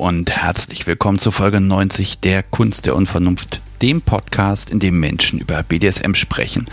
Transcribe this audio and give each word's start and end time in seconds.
Und 0.00 0.30
herzlich 0.30 0.86
willkommen 0.86 1.18
zu 1.18 1.30
Folge 1.30 1.60
90 1.60 2.20
der 2.20 2.42
Kunst 2.42 2.86
der 2.86 2.96
Unvernunft, 2.96 3.60
dem 3.82 4.00
Podcast, 4.00 4.70
in 4.70 4.78
dem 4.78 4.98
Menschen 4.98 5.40
über 5.40 5.62
BDSM 5.62 6.14
sprechen, 6.14 6.68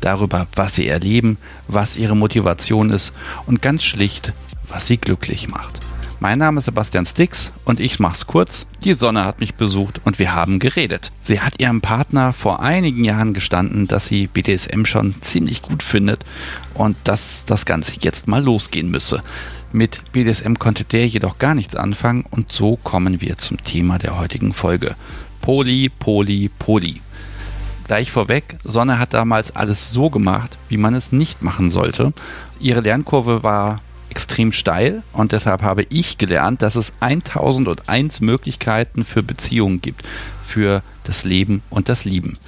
darüber, 0.00 0.48
was 0.56 0.74
sie 0.74 0.88
erleben, 0.88 1.38
was 1.68 1.94
ihre 1.94 2.16
Motivation 2.16 2.90
ist 2.90 3.14
und 3.46 3.62
ganz 3.62 3.84
schlicht, 3.84 4.32
was 4.66 4.88
sie 4.88 4.96
glücklich 4.96 5.46
macht. 5.46 5.78
Mein 6.18 6.40
Name 6.40 6.58
ist 6.58 6.64
Sebastian 6.64 7.06
Stix 7.06 7.52
und 7.64 7.78
ich 7.78 8.00
mach's 8.00 8.26
kurz. 8.26 8.66
Die 8.82 8.94
Sonne 8.94 9.24
hat 9.24 9.38
mich 9.38 9.54
besucht 9.54 10.00
und 10.04 10.18
wir 10.18 10.34
haben 10.34 10.58
geredet. 10.58 11.12
Sie 11.22 11.40
hat 11.40 11.60
ihrem 11.60 11.82
Partner 11.82 12.32
vor 12.32 12.60
einigen 12.60 13.04
Jahren 13.04 13.32
gestanden, 13.32 13.86
dass 13.86 14.08
sie 14.08 14.26
BDSM 14.26 14.86
schon 14.86 15.14
ziemlich 15.20 15.62
gut 15.62 15.84
findet 15.84 16.24
und 16.74 16.96
dass 17.04 17.44
das 17.44 17.64
Ganze 17.64 17.96
jetzt 18.00 18.26
mal 18.26 18.42
losgehen 18.42 18.90
müsse. 18.90 19.22
Mit 19.74 20.12
BDSM 20.12 20.56
konnte 20.58 20.84
der 20.84 21.06
jedoch 21.06 21.38
gar 21.38 21.54
nichts 21.54 21.76
anfangen 21.76 22.26
und 22.30 22.52
so 22.52 22.76
kommen 22.76 23.22
wir 23.22 23.38
zum 23.38 23.56
Thema 23.56 23.96
der 23.96 24.18
heutigen 24.18 24.52
Folge. 24.52 24.96
Poli, 25.40 25.88
Poli, 25.88 26.50
Poli. 26.58 27.00
Gleich 27.86 28.12
vorweg, 28.12 28.58
Sonne 28.64 28.98
hat 28.98 29.14
damals 29.14 29.56
alles 29.56 29.90
so 29.90 30.10
gemacht, 30.10 30.58
wie 30.68 30.76
man 30.76 30.94
es 30.94 31.10
nicht 31.10 31.40
machen 31.40 31.70
sollte. 31.70 32.12
Ihre 32.60 32.82
Lernkurve 32.82 33.42
war 33.42 33.80
extrem 34.10 34.52
steil 34.52 35.02
und 35.14 35.32
deshalb 35.32 35.62
habe 35.62 35.86
ich 35.88 36.18
gelernt, 36.18 36.60
dass 36.60 36.76
es 36.76 36.92
1001 37.00 38.20
Möglichkeiten 38.20 39.06
für 39.06 39.22
Beziehungen 39.22 39.80
gibt, 39.80 40.06
für 40.42 40.82
das 41.04 41.24
Leben 41.24 41.62
und 41.70 41.88
das 41.88 42.04
Lieben. 42.04 42.38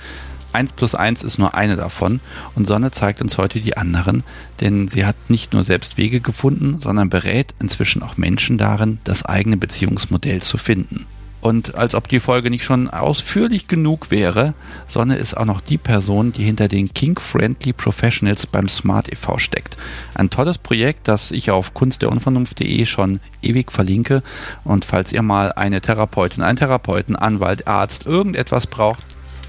1 0.54 0.72
plus 0.74 0.94
1 0.94 1.22
ist 1.22 1.38
nur 1.38 1.54
eine 1.54 1.76
davon 1.76 2.20
und 2.54 2.66
Sonne 2.66 2.90
zeigt 2.90 3.20
uns 3.20 3.38
heute 3.38 3.60
die 3.60 3.76
anderen, 3.76 4.22
denn 4.60 4.88
sie 4.88 5.04
hat 5.04 5.16
nicht 5.28 5.52
nur 5.52 5.64
selbst 5.64 5.96
Wege 5.98 6.20
gefunden, 6.20 6.80
sondern 6.80 7.10
berät 7.10 7.54
inzwischen 7.60 8.02
auch 8.02 8.16
Menschen 8.16 8.58
darin, 8.58 8.98
das 9.04 9.24
eigene 9.24 9.56
Beziehungsmodell 9.56 10.42
zu 10.42 10.56
finden. 10.56 11.06
Und 11.44 11.76
als 11.76 11.94
ob 11.94 12.08
die 12.08 12.20
Folge 12.20 12.48
nicht 12.48 12.64
schon 12.64 12.88
ausführlich 12.88 13.68
genug 13.68 14.10
wäre, 14.10 14.54
Sonne 14.88 15.16
ist 15.16 15.36
auch 15.36 15.44
noch 15.44 15.60
die 15.60 15.76
Person, 15.76 16.32
die 16.32 16.42
hinter 16.42 16.68
den 16.68 16.94
King-Friendly 16.94 17.74
Professionals 17.74 18.46
beim 18.46 18.66
Smart 18.66 19.12
e.V. 19.12 19.36
steckt. 19.36 19.76
Ein 20.14 20.30
tolles 20.30 20.56
Projekt, 20.56 21.06
das 21.06 21.32
ich 21.32 21.50
auf 21.50 21.74
kunstderunvernunft.de 21.74 22.86
schon 22.86 23.20
ewig 23.42 23.72
verlinke. 23.72 24.22
Und 24.64 24.86
falls 24.86 25.12
ihr 25.12 25.20
mal 25.20 25.52
eine 25.52 25.82
Therapeutin, 25.82 26.42
einen 26.42 26.56
Therapeuten, 26.56 27.14
Anwalt, 27.14 27.68
Arzt, 27.68 28.06
irgendetwas 28.06 28.66
braucht, 28.66 29.04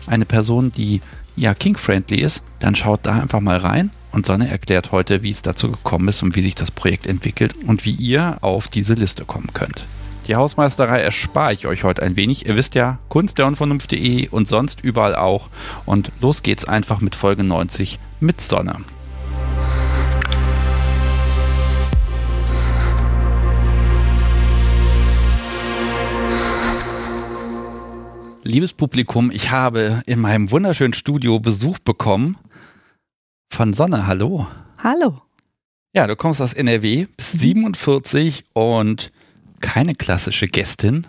eine 0.08 0.25
Person, 0.25 0.72
die 0.72 1.02
ja 1.36 1.53
king-friendly 1.53 2.20
ist, 2.20 2.44
dann 2.59 2.75
schaut 2.75 3.02
da 3.03 3.14
einfach 3.22 3.42
mal 3.42 3.58
rein. 3.58 3.92
Und 4.12 4.25
Sonne 4.25 4.50
erklärt 4.50 4.92
heute, 4.92 5.23
wie 5.23 5.31
es 5.31 5.42
dazu 5.42 5.72
gekommen 5.72 6.08
ist 6.08 6.23
und 6.23 6.36
wie 6.36 6.42
sich 6.42 6.56
das 6.56 6.72
Projekt 6.72 7.06
entwickelt 7.06 7.53
und 7.67 7.84
wie 7.84 7.92
ihr 7.92 8.38
auf 8.42 8.70
diese 8.70 8.94
Liste 8.94 9.25
kommen 9.25 9.50
könnt. 9.53 9.86
Die 10.28 10.36
Hausmeisterei 10.36 11.02
erspare 11.02 11.53
ich 11.53 11.68
euch 11.68 11.84
heute 11.84 12.02
ein 12.02 12.16
wenig. 12.16 12.47
Ihr 12.47 12.56
wisst 12.56 12.74
ja, 12.74 12.97
kunstderunvernunft.de 13.09 14.29
und 14.29 14.47
sonst 14.47 14.81
überall 14.81 15.16
auch. 15.16 15.50
Und 15.85 16.12
los 16.22 16.41
geht's 16.41 16.66
einfach 16.66 17.02
mit 17.02 17.16
Folge 17.16 17.44
90 17.44 18.00
mit 18.22 18.41
Sonne. 18.41 18.78
Liebes 28.47 28.73
Publikum, 28.73 29.31
ich 29.31 29.50
habe 29.50 30.03
in 30.06 30.19
meinem 30.19 30.51
wunderschönen 30.51 30.94
Studio 30.94 31.39
Besuch 31.39 31.79
bekommen 31.79 32.38
von 33.50 33.73
Sonne. 33.73 34.06
Hallo. 34.06 34.45
Hallo. 34.83 35.19
Ja, 35.95 36.06
du 36.06 36.16
kommst 36.16 36.44
aus 36.44 36.53
NRW, 36.53 37.07
bist 37.17 37.39
47 37.39 38.44
und 38.53 39.11
keine 39.61 39.95
klassische 39.95 40.45
Gästin. 40.45 41.07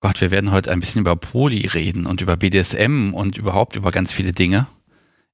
Gott, 0.00 0.20
wir 0.20 0.32
werden 0.32 0.50
heute 0.50 0.72
ein 0.72 0.80
bisschen 0.80 1.02
über 1.02 1.14
Poli 1.14 1.68
reden 1.68 2.06
und 2.06 2.20
über 2.22 2.36
BDSM 2.36 3.14
und 3.14 3.38
überhaupt 3.38 3.76
über 3.76 3.92
ganz 3.92 4.12
viele 4.12 4.32
Dinge. 4.32 4.66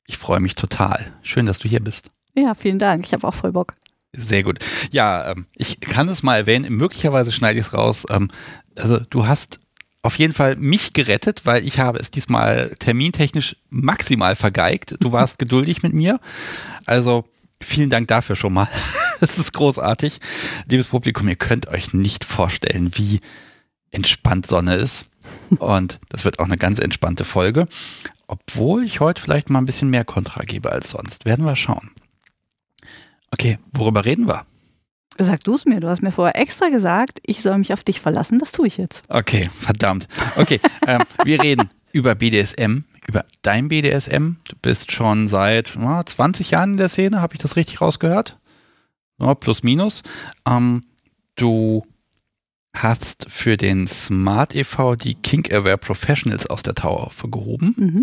Ich 0.06 0.19
freue 0.19 0.41
mich 0.41 0.56
total. 0.56 1.10
Schön, 1.22 1.47
dass 1.47 1.59
du 1.59 1.70
hier 1.70 1.81
bist. 1.81 2.10
Ja, 2.34 2.53
vielen 2.53 2.78
Dank. 2.78 3.06
Ich 3.06 3.15
habe 3.15 3.26
auch 3.26 3.34
voll 3.34 3.53
Bock. 3.53 3.76
Sehr 4.12 4.42
gut. 4.42 4.59
Ja, 4.92 5.31
ähm, 5.31 5.47
ich 5.56 5.81
kann 5.81 6.09
es 6.09 6.22
mal 6.22 6.36
erwähnen. 6.36 6.70
Möglicherweise 6.75 7.32
schneide 7.32 7.59
ich 7.59 7.65
es 7.65 7.72
raus. 7.72 8.04
Ähm, 8.10 8.28
also 8.76 8.98
du 8.98 9.26
hast 9.26 9.60
auf 10.06 10.19
jeden 10.19 10.33
Fall 10.33 10.56
mich 10.56 10.93
gerettet, 10.93 11.43
weil 11.44 11.67
ich 11.67 11.81
habe 11.81 11.99
es 11.99 12.11
diesmal 12.11 12.75
termintechnisch 12.78 13.56
maximal 13.71 14.37
vergeigt. 14.37 14.97
Du 15.00 15.12
warst 15.12 15.39
geduldig 15.41 15.83
mit 15.83 15.93
mir. 15.93 16.21
Also 16.84 17.25
vielen 17.61 17.91
Dank 17.91 18.09
dafür 18.09 18.37
schon 18.37 18.53
mal. 18.53 18.69
Das 19.19 19.39
ist 19.39 19.55
großartig. 19.55 20.21
Liebes 20.71 20.89
Publikum, 20.89 21.27
ihr 21.27 21.37
könnt 21.37 21.69
euch 21.69 21.95
nicht 21.95 22.22
vorstellen, 22.22 22.91
wie 22.97 23.21
entspannt 23.91 24.47
Sonne 24.47 24.75
ist. 24.75 25.06
Und 25.59 25.99
das 26.11 26.27
wird 26.27 26.39
auch 26.39 26.45
eine 26.45 26.59
ganz 26.59 26.81
entspannte 26.81 27.25
Folge. 27.25 27.66
Obwohl 28.27 28.84
ich 28.84 29.00
heute 29.00 29.22
vielleicht 29.22 29.49
mal 29.49 29.59
ein 29.59 29.65
bisschen 29.65 29.89
mehr 29.89 30.05
Kontra 30.05 30.43
gebe 30.43 30.71
als 30.71 30.91
sonst. 30.91 31.25
Werden 31.25 31.47
wir 31.47 31.56
schauen. 31.56 31.93
Okay, 33.31 33.59
worüber 33.72 34.05
reden 34.05 34.28
wir? 34.28 34.45
Sag 35.19 35.44
du 35.44 35.54
es 35.54 35.65
mir, 35.65 35.81
du 35.81 35.88
hast 35.88 36.03
mir 36.03 36.12
vorher 36.12 36.41
extra 36.41 36.69
gesagt, 36.69 37.21
ich 37.25 37.43
soll 37.43 37.59
mich 37.59 37.72
auf 37.72 37.84
dich 37.84 38.00
verlassen, 38.00 38.38
das 38.38 38.53
tue 38.53 38.66
ich 38.66 38.77
jetzt. 38.77 39.04
Okay, 39.09 39.49
verdammt. 39.60 40.09
Okay, 40.37 40.60
ähm, 40.87 41.03
wir 41.25 41.43
reden 41.43 41.71
über 41.93 42.15
BDSM, 42.15 42.84
über 43.06 43.25
dein 43.43 43.69
BDSM. 43.69 44.37
Du 44.44 44.56
bist 44.60 44.93
schon 44.93 45.28
seit 45.28 45.75
na, 45.78 46.04
20 46.04 46.50
Jahren 46.50 46.72
in 46.72 46.77
der 46.77 46.88
Szene, 46.88 47.21
habe 47.21 47.34
ich 47.34 47.41
das 47.41 47.56
richtig 47.56 47.81
rausgehört? 47.81 48.38
Ja, 49.21 49.34
plus 49.34 49.62
minus. 49.62 50.03
Ähm, 50.47 50.84
du 51.37 51.87
hast 52.75 53.27
für 53.31 53.56
den 53.56 53.87
Smart 53.87 54.54
e.V. 54.54 54.97
die 54.97 55.15
Kink 55.15 55.53
Aware 55.53 55.78
Professionals 55.78 56.47
aus 56.47 56.62
der 56.62 56.75
Taufe 56.75 57.28
gehoben. 57.28 57.75
Mhm. 57.77 58.03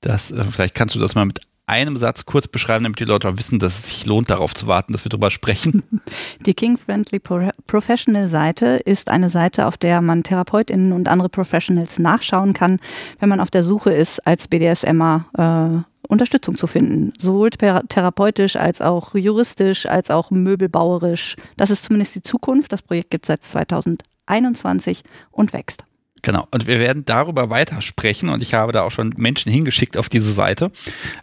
Das, 0.00 0.30
äh, 0.30 0.42
vielleicht 0.44 0.74
kannst 0.74 0.94
du 0.94 1.00
das 1.00 1.14
mal 1.14 1.26
mit 1.26 1.40
einem 1.66 1.96
Satz 1.96 2.26
kurz 2.26 2.46
beschreiben, 2.48 2.84
damit 2.84 3.00
die 3.00 3.04
Leute 3.04 3.28
auch 3.28 3.36
wissen, 3.36 3.58
dass 3.58 3.80
es 3.80 3.88
sich 3.88 4.06
lohnt, 4.06 4.30
darauf 4.30 4.54
zu 4.54 4.66
warten, 4.66 4.92
dass 4.92 5.04
wir 5.04 5.10
darüber 5.10 5.30
sprechen? 5.30 5.82
Die 6.46 6.54
King 6.54 6.76
Friendly 6.76 7.18
Pro 7.18 7.50
Professional 7.66 8.28
Seite 8.28 8.66
ist 8.84 9.08
eine 9.08 9.30
Seite, 9.30 9.66
auf 9.66 9.76
der 9.76 10.00
man 10.00 10.22
TherapeutInnen 10.22 10.92
und 10.92 11.08
andere 11.08 11.28
Professionals 11.28 11.98
nachschauen 11.98 12.52
kann, 12.52 12.78
wenn 13.18 13.28
man 13.28 13.40
auf 13.40 13.50
der 13.50 13.64
Suche 13.64 13.92
ist, 13.92 14.24
als 14.26 14.46
BDSMer 14.46 15.26
äh, 15.36 16.06
Unterstützung 16.08 16.56
zu 16.56 16.66
finden. 16.66 17.12
Sowohl 17.18 17.50
therapeutisch 17.50 18.56
als 18.56 18.80
auch 18.80 19.14
juristisch, 19.14 19.86
als 19.86 20.10
auch 20.10 20.30
möbelbauerisch. 20.30 21.36
Das 21.56 21.70
ist 21.70 21.84
zumindest 21.84 22.14
die 22.14 22.22
Zukunft. 22.22 22.72
Das 22.72 22.82
Projekt 22.82 23.10
gibt 23.10 23.24
es 23.24 23.28
seit 23.28 23.42
2021 23.42 25.02
und 25.32 25.52
wächst. 25.52 25.85
Genau. 26.26 26.48
Und 26.50 26.66
wir 26.66 26.80
werden 26.80 27.04
darüber 27.04 27.50
weiter 27.50 27.80
sprechen 27.80 28.30
und 28.30 28.42
ich 28.42 28.52
habe 28.52 28.72
da 28.72 28.82
auch 28.82 28.90
schon 28.90 29.14
Menschen 29.16 29.52
hingeschickt 29.52 29.96
auf 29.96 30.08
diese 30.08 30.32
Seite. 30.32 30.72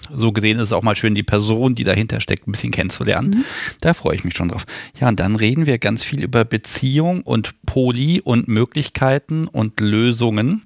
So 0.10 0.32
gesehen 0.32 0.60
ist 0.60 0.68
es 0.68 0.72
auch 0.72 0.82
mal 0.82 0.96
schön, 0.96 1.14
die 1.14 1.24
Person, 1.24 1.76
die 1.76 1.84
dahinter 1.84 2.22
steckt, 2.22 2.48
ein 2.48 2.54
bisschen 2.54 2.72
kennenzulernen. 2.72 3.32
Mhm. 3.32 3.46
Da 3.82 3.94
freue 3.94 4.16
ich 4.16 4.24
mich 4.24 4.34
schon 4.34 4.48
drauf. 4.48 4.64
Ja, 5.02 5.10
und 5.10 5.20
dann 5.20 5.36
reden 5.36 5.66
wir 5.66 5.78
ganz 5.78 6.06
viel 6.06 6.24
über 6.24 6.46
Beziehung 6.46 7.22
und 7.24 7.54
Poli 7.66 8.22
und 8.22 8.48
Möglichkeiten 8.48 9.50
und 9.50 9.82
Lösungen. 9.82 10.64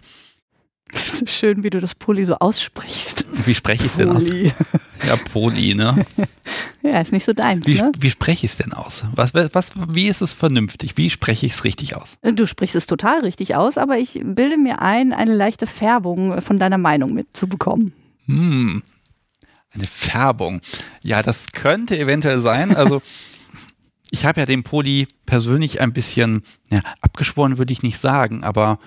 Schön, 0.93 1.63
wie 1.63 1.69
du 1.69 1.79
das 1.79 1.95
Poli 1.95 2.23
so 2.23 2.35
aussprichst. 2.35 3.25
Wie 3.45 3.53
spreche 3.53 3.85
ich 3.85 3.91
es 3.91 3.97
denn 3.97 4.09
aus? 4.09 4.23
Ja, 4.27 5.15
Poli, 5.31 5.75
ne? 5.75 6.05
ja, 6.81 7.01
ist 7.01 7.11
nicht 7.11 7.25
so 7.25 7.33
deins, 7.33 7.67
wie, 7.67 7.75
ne? 7.75 7.91
Wie 7.99 8.09
spreche 8.09 8.45
ich 8.45 8.51
es 8.51 8.57
denn 8.57 8.73
aus? 8.73 9.03
Was, 9.13 9.33
was, 9.33 9.71
wie 9.89 10.07
ist 10.07 10.21
es 10.21 10.33
vernünftig? 10.33 10.97
Wie 10.97 11.09
spreche 11.09 11.45
ich 11.45 11.53
es 11.53 11.63
richtig 11.63 11.95
aus? 11.95 12.17
Du 12.23 12.47
sprichst 12.47 12.75
es 12.75 12.87
total 12.87 13.21
richtig 13.21 13.55
aus, 13.55 13.77
aber 13.77 13.97
ich 13.97 14.21
bilde 14.23 14.57
mir 14.57 14.81
ein, 14.81 15.13
eine 15.13 15.35
leichte 15.35 15.67
Färbung 15.67 16.41
von 16.41 16.57
deiner 16.57 16.77
Meinung 16.77 17.13
mitzubekommen. 17.13 17.93
Hm, 18.25 18.81
eine 19.73 19.87
Färbung. 19.87 20.61
Ja, 21.03 21.21
das 21.21 21.51
könnte 21.51 21.97
eventuell 21.99 22.41
sein. 22.41 22.75
Also 22.75 23.01
ich 24.11 24.25
habe 24.25 24.39
ja 24.39 24.45
den 24.45 24.63
Poli 24.63 25.07
persönlich 25.25 25.81
ein 25.81 25.93
bisschen 25.93 26.43
ja, 26.71 26.81
abgeschworen, 27.01 27.57
würde 27.57 27.73
ich 27.73 27.83
nicht 27.83 27.99
sagen, 27.99 28.43
aber 28.43 28.79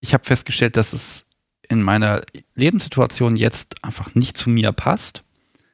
ich 0.00 0.14
habe 0.14 0.24
festgestellt, 0.24 0.76
dass 0.76 0.92
es 0.92 1.24
in 1.68 1.82
meiner 1.82 2.22
Lebenssituation 2.54 3.36
jetzt 3.36 3.84
einfach 3.84 4.14
nicht 4.14 4.36
zu 4.36 4.50
mir 4.50 4.72
passt. 4.72 5.24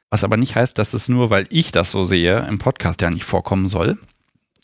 Was 0.09 0.23
aber 0.23 0.37
nicht 0.37 0.55
heißt, 0.55 0.77
dass 0.77 0.93
es 0.93 1.07
nur, 1.07 1.29
weil 1.29 1.47
ich 1.49 1.71
das 1.71 1.91
so 1.91 2.03
sehe, 2.03 2.39
im 2.47 2.59
Podcast 2.59 3.01
ja 3.01 3.09
nicht 3.09 3.23
vorkommen 3.23 3.67
soll. 3.67 3.97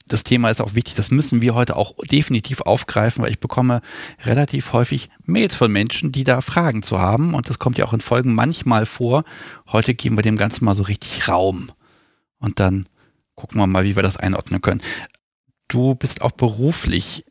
Das 0.09 0.23
Thema 0.23 0.49
ist 0.49 0.61
auch 0.61 0.73
wichtig, 0.73 0.95
das 0.95 1.11
müssen 1.11 1.41
wir 1.41 1.53
heute 1.53 1.75
auch 1.75 1.93
definitiv 2.09 2.61
aufgreifen, 2.61 3.23
weil 3.23 3.31
ich 3.31 3.39
bekomme 3.39 3.81
relativ 4.23 4.71
häufig 4.71 5.09
Mails 5.23 5.55
von 5.55 5.71
Menschen, 5.71 6.13
die 6.13 6.23
da 6.23 6.39
Fragen 6.39 6.81
zu 6.81 6.99
haben 6.99 7.33
und 7.33 7.49
das 7.49 7.59
kommt 7.59 7.77
ja 7.77 7.85
auch 7.85 7.93
in 7.93 7.99
Folgen 7.99 8.33
manchmal 8.33 8.85
vor. 8.85 9.25
Heute 9.69 9.93
geben 9.93 10.17
wir 10.17 10.21
dem 10.21 10.37
Ganzen 10.37 10.63
mal 10.63 10.75
so 10.75 10.83
richtig 10.83 11.27
Raum 11.27 11.71
und 12.39 12.59
dann 12.61 12.87
gucken 13.35 13.59
wir 13.59 13.67
mal, 13.67 13.83
wie 13.83 13.97
wir 13.97 14.03
das 14.03 14.15
einordnen 14.15 14.61
können. 14.61 14.81
Du 15.67 15.95
bist 15.95 16.21
auch 16.21 16.31
beruflich 16.31 17.25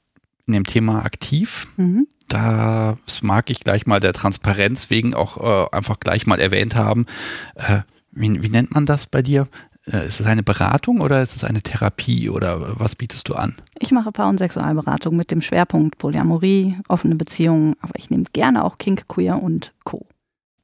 in 0.46 0.52
dem 0.52 0.64
Thema 0.64 1.04
aktiv. 1.04 1.68
Mhm. 1.76 2.06
Da 2.28 2.98
mag 3.22 3.50
ich 3.50 3.60
gleich 3.60 3.86
mal 3.86 4.00
der 4.00 4.12
Transparenz 4.12 4.90
wegen 4.90 5.14
auch 5.14 5.36
äh, 5.38 5.76
einfach 5.76 6.00
gleich 6.00 6.26
mal 6.26 6.40
erwähnt 6.40 6.74
haben. 6.74 7.06
Äh, 7.54 7.80
wie, 8.10 8.42
wie 8.42 8.48
nennt 8.48 8.74
man 8.74 8.86
das 8.86 9.06
bei 9.06 9.22
dir? 9.22 9.46
Äh, 9.90 10.06
ist 10.08 10.20
es 10.20 10.26
eine 10.26 10.42
Beratung 10.42 11.00
oder 11.00 11.22
ist 11.22 11.36
es 11.36 11.44
eine 11.44 11.62
Therapie 11.62 12.28
oder 12.28 12.78
was 12.80 12.96
bietest 12.96 13.28
du 13.28 13.34
an? 13.34 13.54
Ich 13.78 13.92
mache 13.92 14.10
Paar- 14.10 14.28
und 14.28 14.38
Sexualberatung 14.38 15.14
mit 15.14 15.30
dem 15.30 15.40
Schwerpunkt 15.40 15.98
Polyamorie, 15.98 16.78
offene 16.88 17.14
Beziehungen, 17.14 17.76
aber 17.80 17.92
ich 17.96 18.10
nehme 18.10 18.24
gerne 18.32 18.64
auch 18.64 18.78
Kink, 18.78 19.06
Queer 19.06 19.40
und 19.40 19.72
Co. 19.84 20.06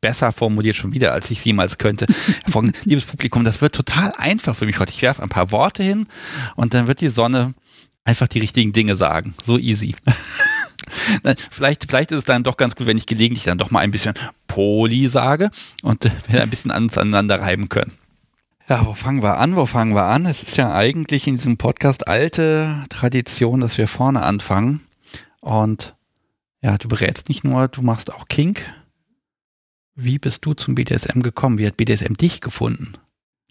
Besser 0.01 0.33
formuliert 0.33 0.75
schon 0.75 0.93
wieder, 0.93 1.13
als 1.13 1.31
ich 1.31 1.39
es 1.39 1.45
jemals 1.45 1.79
könnte. 1.79 2.07
Liebes 2.85 3.05
Publikum, 3.05 3.45
das 3.45 3.61
wird 3.61 3.77
total 3.77 4.13
einfach 4.17 4.57
für 4.57 4.67
mich 4.67 4.81
heute. 4.81 4.91
Ich 4.91 5.03
werfe 5.03 5.23
ein 5.23 5.29
paar 5.29 5.53
Worte 5.53 5.85
hin 5.85 6.09
und 6.57 6.75
dann 6.75 6.89
wird 6.89 7.01
die 7.01 7.09
Sonne 7.09 7.55
einfach 8.03 8.27
die 8.27 8.41
richtigen 8.41 8.73
Dinge 8.73 8.97
sagen. 8.97 9.35
So 9.45 9.59
easy. 9.59 9.95
vielleicht, 11.51 11.87
vielleicht 11.89 12.11
ist 12.11 12.19
es 12.19 12.25
dann 12.25 12.43
doch 12.43 12.57
ganz 12.57 12.77
gut, 12.77 12.87
wenn 12.87 12.97
ich 12.97 13.07
gelegentlich 13.07 13.45
dann 13.45 13.59
doch 13.59 13.71
mal 13.71 13.81
ein 13.81 13.91
bisschen 13.91 14.15
Poli 14.47 15.09
sage 15.09 15.51
und 15.83 16.11
wir 16.29 16.43
ein 16.43 16.51
bisschen 16.51 16.71
aneinander 16.71 17.41
reiben 17.41 17.69
können. 17.69 17.93
Ja, 18.69 18.87
wo 18.87 18.95
fangen 18.95 19.23
wir 19.23 19.39
an? 19.39 19.57
Wo 19.57 19.67
fangen 19.67 19.95
wir 19.95 20.05
an? 20.05 20.25
Es 20.25 20.43
ist 20.43 20.57
ja 20.57 20.73
eigentlich 20.73 21.27
in 21.27 21.37
diesem 21.37 21.57
Podcast 21.57 22.07
alte 22.07 22.85
Tradition, 22.89 23.61
dass 23.61 23.77
wir 23.77 23.89
vorne 23.89 24.23
anfangen. 24.23 24.81
Und 25.41 25.97
ja, 26.63 26.79
du 26.79 26.89
berätst 26.89 27.29
nicht 27.29 27.45
nur, 27.45 27.69
du 27.69 27.83
machst 27.83 28.13
auch 28.13 28.29
Kink. 28.29 28.63
Wie 29.95 30.19
bist 30.19 30.47
du 30.47 30.55
zum 30.55 30.75
BDSM 30.75 31.21
gekommen? 31.21 31.59
Wie 31.59 31.67
hat 31.67 31.77
BDSM 31.77 32.15
dich 32.15 32.41
gefunden? 32.41 32.95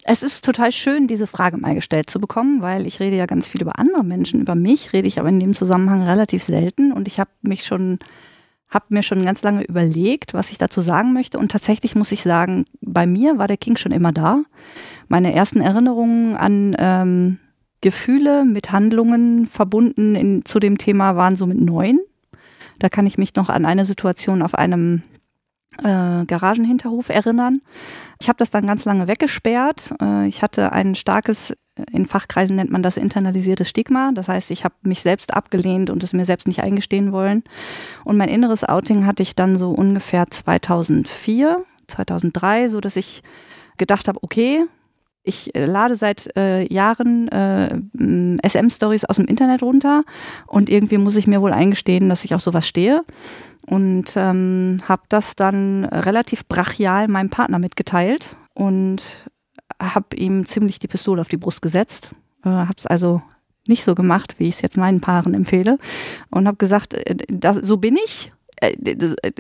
Es 0.04 0.24
ist 0.24 0.44
total 0.44 0.72
schön, 0.72 1.08
diese 1.08 1.28
Frage 1.28 1.58
mal 1.58 1.76
gestellt 1.76 2.10
zu 2.10 2.20
bekommen, 2.20 2.62
weil 2.62 2.88
ich 2.88 3.00
rede 3.00 3.18
ja 3.18 3.28
ganz 3.28 3.48
viel 3.48 3.62
über 3.62 3.78
andere 3.78 4.04
Menschen. 4.04 4.42
Über 4.42 4.56
mich 4.56 4.94
rede 4.94 5.08
ich 5.08 5.20
aber 5.20 5.30
in 5.30 5.40
dem 5.40 5.54
Zusammenhang 5.54 6.02
relativ 6.02 6.44
selten. 6.44 6.92
Und 6.92 7.08
ich 7.08 7.20
habe 7.20 7.30
mich 7.44 7.64
schon 7.66 8.00
habe 8.72 8.86
mir 8.90 9.04
schon 9.04 9.26
ganz 9.26 9.44
lange 9.44 9.64
überlegt, 9.64 10.34
was 10.34 10.50
ich 10.50 10.58
dazu 10.58 10.82
sagen 10.82 11.14
möchte. 11.14 11.38
Und 11.38 11.52
tatsächlich 11.52 11.94
muss 11.94 12.12
ich 12.14 12.24
sagen, 12.24 12.64
bei 12.80 13.06
mir 13.06 13.38
war 13.38 13.48
der 13.48 13.58
King 13.58 13.76
schon 13.76 13.92
immer 13.92 14.14
da. 14.14 14.44
Meine 15.10 15.34
ersten 15.34 15.60
Erinnerungen 15.60 16.38
an 16.38 16.76
ähm, 16.80 17.38
Gefühle 17.82 18.46
mit 18.46 18.72
Handlungen 18.72 19.46
verbunden 19.46 20.16
in, 20.16 20.46
zu 20.46 20.60
dem 20.60 20.78
Thema 20.78 21.18
waren 21.18 21.36
so 21.36 21.46
mit 21.48 21.60
neun. 21.60 22.00
Da 22.80 22.88
kann 22.88 23.06
ich 23.06 23.18
mich 23.18 23.36
noch 23.36 23.50
an 23.50 23.66
eine 23.66 23.86
Situation 23.86 24.42
auf 24.42 24.56
einem 24.56 25.04
äh, 25.80 26.26
Garagenhinterhof 26.26 27.10
erinnern. 27.10 27.62
Ich 28.20 28.28
habe 28.28 28.38
das 28.38 28.52
dann 28.52 28.68
ganz 28.68 28.86
lange 28.86 29.08
weggesperrt. 29.08 29.94
Äh, 30.02 30.28
ich 30.28 30.42
hatte 30.42 30.72
ein 30.72 30.96
starkes 30.96 31.54
in 31.92 32.06
Fachkreisen 32.06 32.56
nennt 32.56 32.72
man 32.72 32.84
das 32.84 32.98
internalisiertes 32.98 33.70
Stigma. 33.70 34.12
Das 34.14 34.28
heißt, 34.28 34.52
ich 34.52 34.64
habe 34.64 34.76
mich 34.84 35.02
selbst 35.02 35.34
abgelehnt 35.34 35.90
und 35.90 36.04
es 36.04 36.14
mir 36.14 36.26
selbst 36.26 36.48
nicht 36.48 36.62
eingestehen 36.62 37.12
wollen. 37.12 37.44
Und 38.04 38.18
mein 38.18 38.30
inneres 38.30 38.64
Outing 38.64 39.06
hatte 39.06 39.24
ich 39.24 39.36
dann 39.36 39.58
so 39.58 39.72
ungefähr 39.72 40.28
2004, 40.30 41.64
2003, 41.88 42.70
so 42.70 42.82
dass 42.82 42.98
ich 42.98 43.24
gedacht 43.78 44.08
habe, 44.08 44.20
okay, 44.22 44.66
ich 45.24 45.52
lade 45.54 45.96
seit 45.96 46.36
äh, 46.36 46.72
Jahren 46.74 47.28
äh, 47.28 47.80
SM-Stories 48.48 49.06
aus 49.06 49.18
dem 49.18 49.26
Internet 49.26 49.62
runter 49.62 50.04
und 50.48 50.70
irgendwie 50.70 50.98
muss 50.98 51.16
ich 51.16 51.28
mir 51.28 51.42
wohl 51.42 51.54
eingestehen, 51.54 52.10
dass 52.10 52.26
ich 52.26 52.34
auf 52.34 52.42
sowas 52.42 52.68
stehe. 52.68 53.04
Und 53.68 54.14
ähm, 54.16 54.80
habe 54.88 55.04
das 55.10 55.36
dann 55.36 55.86
relativ 55.86 56.48
brachial 56.48 57.08
meinem 57.08 57.30
Partner 57.30 57.60
mitgeteilt 57.60 58.36
und 58.56 59.26
habe 59.80 60.16
ihm 60.16 60.46
ziemlich 60.46 60.80
die 60.80 60.88
Pistole 60.88 61.22
auf 61.22 61.28
die 61.28 61.38
Brust 61.38 61.62
gesetzt, 61.62 62.10
äh, 62.44 62.50
habe 62.50 62.74
es 62.78 62.88
also 62.88 63.22
nicht 63.68 63.84
so 63.84 63.94
gemacht, 63.94 64.36
wie 64.40 64.48
ich 64.48 64.56
es 64.56 64.62
jetzt 64.62 64.78
meinen 64.78 65.02
Paaren 65.02 65.34
empfehle 65.34 65.78
und 66.32 66.48
habe 66.48 66.58
gesagt, 66.58 66.96
äh, 66.96 67.16
das, 67.28 67.58
so 67.58 67.78
bin 67.78 67.98
ich. 68.04 68.32
Äh, 68.62 68.96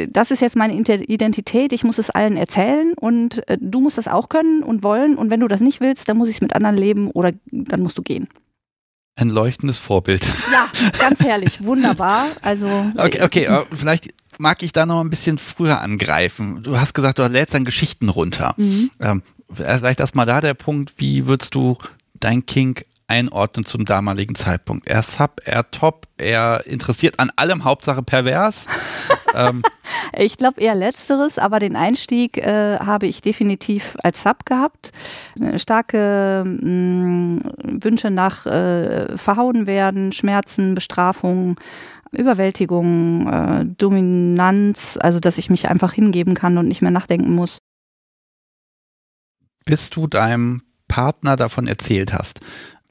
das 0.09 0.31
ist 0.31 0.41
jetzt 0.41 0.55
meine 0.55 0.73
Identität, 0.73 1.71
ich 1.71 1.83
muss 1.83 1.97
es 1.97 2.09
allen 2.09 2.37
erzählen 2.37 2.93
und 2.99 3.47
äh, 3.47 3.57
du 3.61 3.79
musst 3.79 3.97
das 3.97 4.07
auch 4.07 4.29
können 4.29 4.63
und 4.63 4.83
wollen 4.83 5.15
und 5.15 5.29
wenn 5.29 5.39
du 5.39 5.47
das 5.47 5.61
nicht 5.61 5.79
willst, 5.79 6.09
dann 6.09 6.17
muss 6.17 6.29
ich 6.29 6.35
es 6.35 6.41
mit 6.41 6.55
anderen 6.55 6.75
leben 6.75 7.11
oder 7.11 7.31
dann 7.51 7.81
musst 7.81 7.97
du 7.97 8.01
gehen. 8.01 8.27
Ein 9.15 9.29
leuchtendes 9.29 9.77
Vorbild. 9.77 10.25
Ja, 10.51 10.67
ganz 10.99 11.19
herrlich, 11.21 11.63
wunderbar. 11.63 12.25
Also 12.41 12.67
okay, 12.97 13.21
okay, 13.21 13.61
vielleicht 13.71 14.09
mag 14.39 14.63
ich 14.63 14.71
da 14.71 14.85
noch 14.85 15.01
ein 15.01 15.09
bisschen 15.09 15.37
früher 15.37 15.79
angreifen. 15.81 16.63
Du 16.63 16.79
hast 16.79 16.93
gesagt, 16.93 17.19
du 17.19 17.27
lädst 17.27 17.53
dann 17.53 17.65
Geschichten 17.65 18.09
runter. 18.09 18.55
Mhm. 18.57 18.89
Ähm, 18.99 19.23
vielleicht 19.53 19.99
erstmal 19.99 20.25
da 20.25 20.41
der 20.41 20.55
Punkt, 20.55 20.93
wie 20.97 21.27
würdest 21.27 21.53
du 21.53 21.77
dein 22.15 22.45
Kink 22.45 22.85
einordnen 23.11 23.65
zum 23.65 23.85
damaligen 23.85 24.35
Zeitpunkt? 24.35 24.87
Er 24.87 25.03
Sub, 25.03 25.41
er 25.45 25.69
Top, 25.69 26.07
er 26.17 26.65
interessiert 26.65 27.19
an 27.19 27.29
allem, 27.35 27.63
Hauptsache 27.63 28.01
pervers. 28.01 28.67
ähm. 29.35 29.61
Ich 30.17 30.37
glaube 30.37 30.61
eher 30.61 30.75
letzteres, 30.75 31.37
aber 31.37 31.59
den 31.59 31.75
Einstieg 31.75 32.37
äh, 32.37 32.79
habe 32.79 33.07
ich 33.07 33.21
definitiv 33.21 33.97
als 34.03 34.23
Sub 34.23 34.45
gehabt. 34.45 34.91
Starke 35.57 36.43
mh, 36.45 36.69
mm, 36.69 37.39
Wünsche 37.83 38.09
nach 38.09 38.45
äh, 38.45 39.17
verhauen 39.17 39.67
werden, 39.67 40.11
Schmerzen, 40.11 40.75
Bestrafung. 40.75 41.59
Überwältigung, 42.13 43.25
äh, 43.31 43.65
Dominanz, 43.77 44.99
also 45.01 45.21
dass 45.21 45.37
ich 45.37 45.49
mich 45.49 45.69
einfach 45.69 45.93
hingeben 45.93 46.33
kann 46.33 46.57
und 46.57 46.67
nicht 46.67 46.81
mehr 46.81 46.91
nachdenken 46.91 47.33
muss 47.33 47.59
bis 49.65 49.89
du 49.89 50.07
deinem 50.07 50.63
Partner 50.87 51.35
davon 51.35 51.67
erzählt 51.67 52.13
hast, 52.13 52.41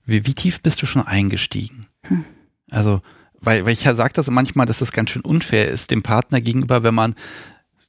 wie, 0.04 0.26
wie 0.26 0.34
tief 0.34 0.60
bist 0.60 0.82
du 0.82 0.86
schon 0.86 1.06
eingestiegen? 1.06 1.86
Hm. 2.06 2.24
Also, 2.70 3.02
weil, 3.40 3.64
weil 3.64 3.72
ich 3.72 3.84
ja 3.84 3.94
sage 3.94 4.12
das 4.14 4.30
manchmal, 4.30 4.66
dass 4.66 4.80
es 4.80 4.92
ganz 4.92 5.10
schön 5.10 5.22
unfair 5.22 5.68
ist 5.68 5.90
dem 5.90 6.02
Partner 6.02 6.40
gegenüber, 6.40 6.82
wenn 6.82 6.94
man, 6.94 7.14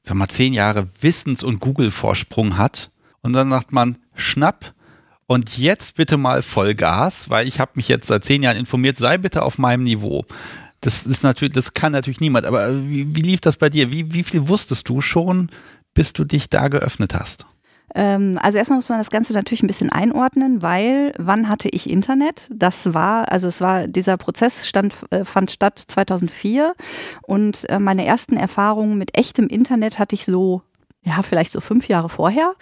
sag 0.02 0.16
mal, 0.16 0.28
zehn 0.28 0.52
Jahre 0.52 0.88
Wissens- 1.00 1.42
und 1.42 1.60
Google-Vorsprung 1.60 2.56
hat 2.56 2.90
und 3.20 3.32
dann 3.32 3.50
sagt 3.50 3.72
man, 3.72 3.98
schnapp, 4.14 4.74
und 5.26 5.56
jetzt 5.56 5.96
bitte 5.96 6.18
mal 6.18 6.42
Vollgas, 6.42 7.30
weil 7.30 7.48
ich 7.48 7.58
habe 7.58 7.72
mich 7.76 7.88
jetzt 7.88 8.08
seit 8.08 8.24
zehn 8.24 8.42
Jahren 8.42 8.56
informiert, 8.56 8.98
sei 8.98 9.16
bitte 9.16 9.42
auf 9.42 9.56
meinem 9.56 9.82
Niveau. 9.84 10.26
Das 10.80 11.04
ist 11.04 11.22
natürlich, 11.22 11.54
das 11.54 11.72
kann 11.72 11.92
natürlich 11.92 12.20
niemand. 12.20 12.44
Aber 12.44 12.86
wie, 12.86 13.14
wie 13.14 13.20
lief 13.22 13.40
das 13.40 13.56
bei 13.56 13.70
dir? 13.70 13.90
Wie, 13.90 14.12
wie 14.12 14.24
viel 14.24 14.48
wusstest 14.48 14.88
du 14.88 15.00
schon, 15.00 15.48
bis 15.94 16.12
du 16.12 16.24
dich 16.24 16.50
da 16.50 16.68
geöffnet 16.68 17.14
hast? 17.14 17.46
Ähm, 17.94 18.38
also 18.40 18.58
erstmal 18.58 18.78
muss 18.78 18.88
man 18.88 18.98
das 18.98 19.10
Ganze 19.10 19.32
natürlich 19.32 19.62
ein 19.62 19.66
bisschen 19.66 19.90
einordnen, 19.90 20.62
weil 20.62 21.12
wann 21.18 21.48
hatte 21.48 21.68
ich 21.68 21.88
Internet? 21.88 22.48
Das 22.52 22.94
war, 22.94 23.30
also 23.30 23.48
es 23.48 23.60
war, 23.60 23.86
dieser 23.86 24.16
Prozess 24.16 24.66
stand, 24.66 24.94
äh, 25.10 25.24
fand 25.24 25.50
statt 25.50 25.78
2004 25.78 26.74
und 27.22 27.68
äh, 27.68 27.78
meine 27.78 28.04
ersten 28.04 28.36
Erfahrungen 28.36 28.98
mit 28.98 29.16
echtem 29.16 29.46
Internet 29.46 29.98
hatte 29.98 30.14
ich 30.14 30.24
so 30.24 30.62
ja, 31.04 31.22
vielleicht 31.22 31.50
so 31.50 31.60
fünf 31.60 31.88
Jahre 31.88 32.08
vorher. 32.08 32.54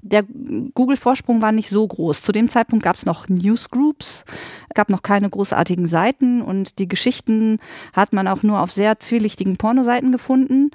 Der 0.00 0.22
Google-Vorsprung 0.22 1.42
war 1.42 1.50
nicht 1.50 1.68
so 1.70 1.86
groß. 1.86 2.22
Zu 2.22 2.30
dem 2.30 2.48
Zeitpunkt 2.48 2.84
gab 2.84 2.94
es 2.94 3.04
noch 3.04 3.28
Newsgroups, 3.28 4.24
gab 4.74 4.90
noch 4.90 5.02
keine 5.02 5.28
großartigen 5.28 5.88
Seiten 5.88 6.40
und 6.40 6.78
die 6.78 6.86
Geschichten 6.86 7.58
hat 7.92 8.12
man 8.12 8.28
auch 8.28 8.44
nur 8.44 8.60
auf 8.60 8.70
sehr 8.70 9.00
zwielichtigen 9.00 9.56
Pornoseiten 9.56 10.12
gefunden. 10.12 10.70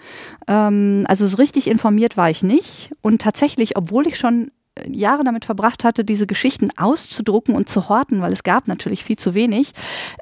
Ähm, 0.47 1.05
also 1.07 1.25
so 1.27 1.37
richtig 1.37 1.67
informiert 1.67 2.17
war 2.17 2.29
ich 2.29 2.43
nicht. 2.43 2.91
Und 3.01 3.21
tatsächlich, 3.21 3.77
obwohl 3.77 4.07
ich 4.07 4.17
schon 4.17 4.51
Jahre 4.91 5.23
damit 5.23 5.45
verbracht 5.45 5.83
hatte, 5.83 6.03
diese 6.03 6.27
Geschichten 6.27 6.69
auszudrucken 6.75 7.55
und 7.55 7.69
zu 7.69 7.87
horten, 7.87 8.21
weil 8.21 8.33
es 8.33 8.43
gab 8.43 8.67
natürlich 8.67 9.03
viel 9.05 9.15
zu 9.15 9.33
wenig, 9.33 9.71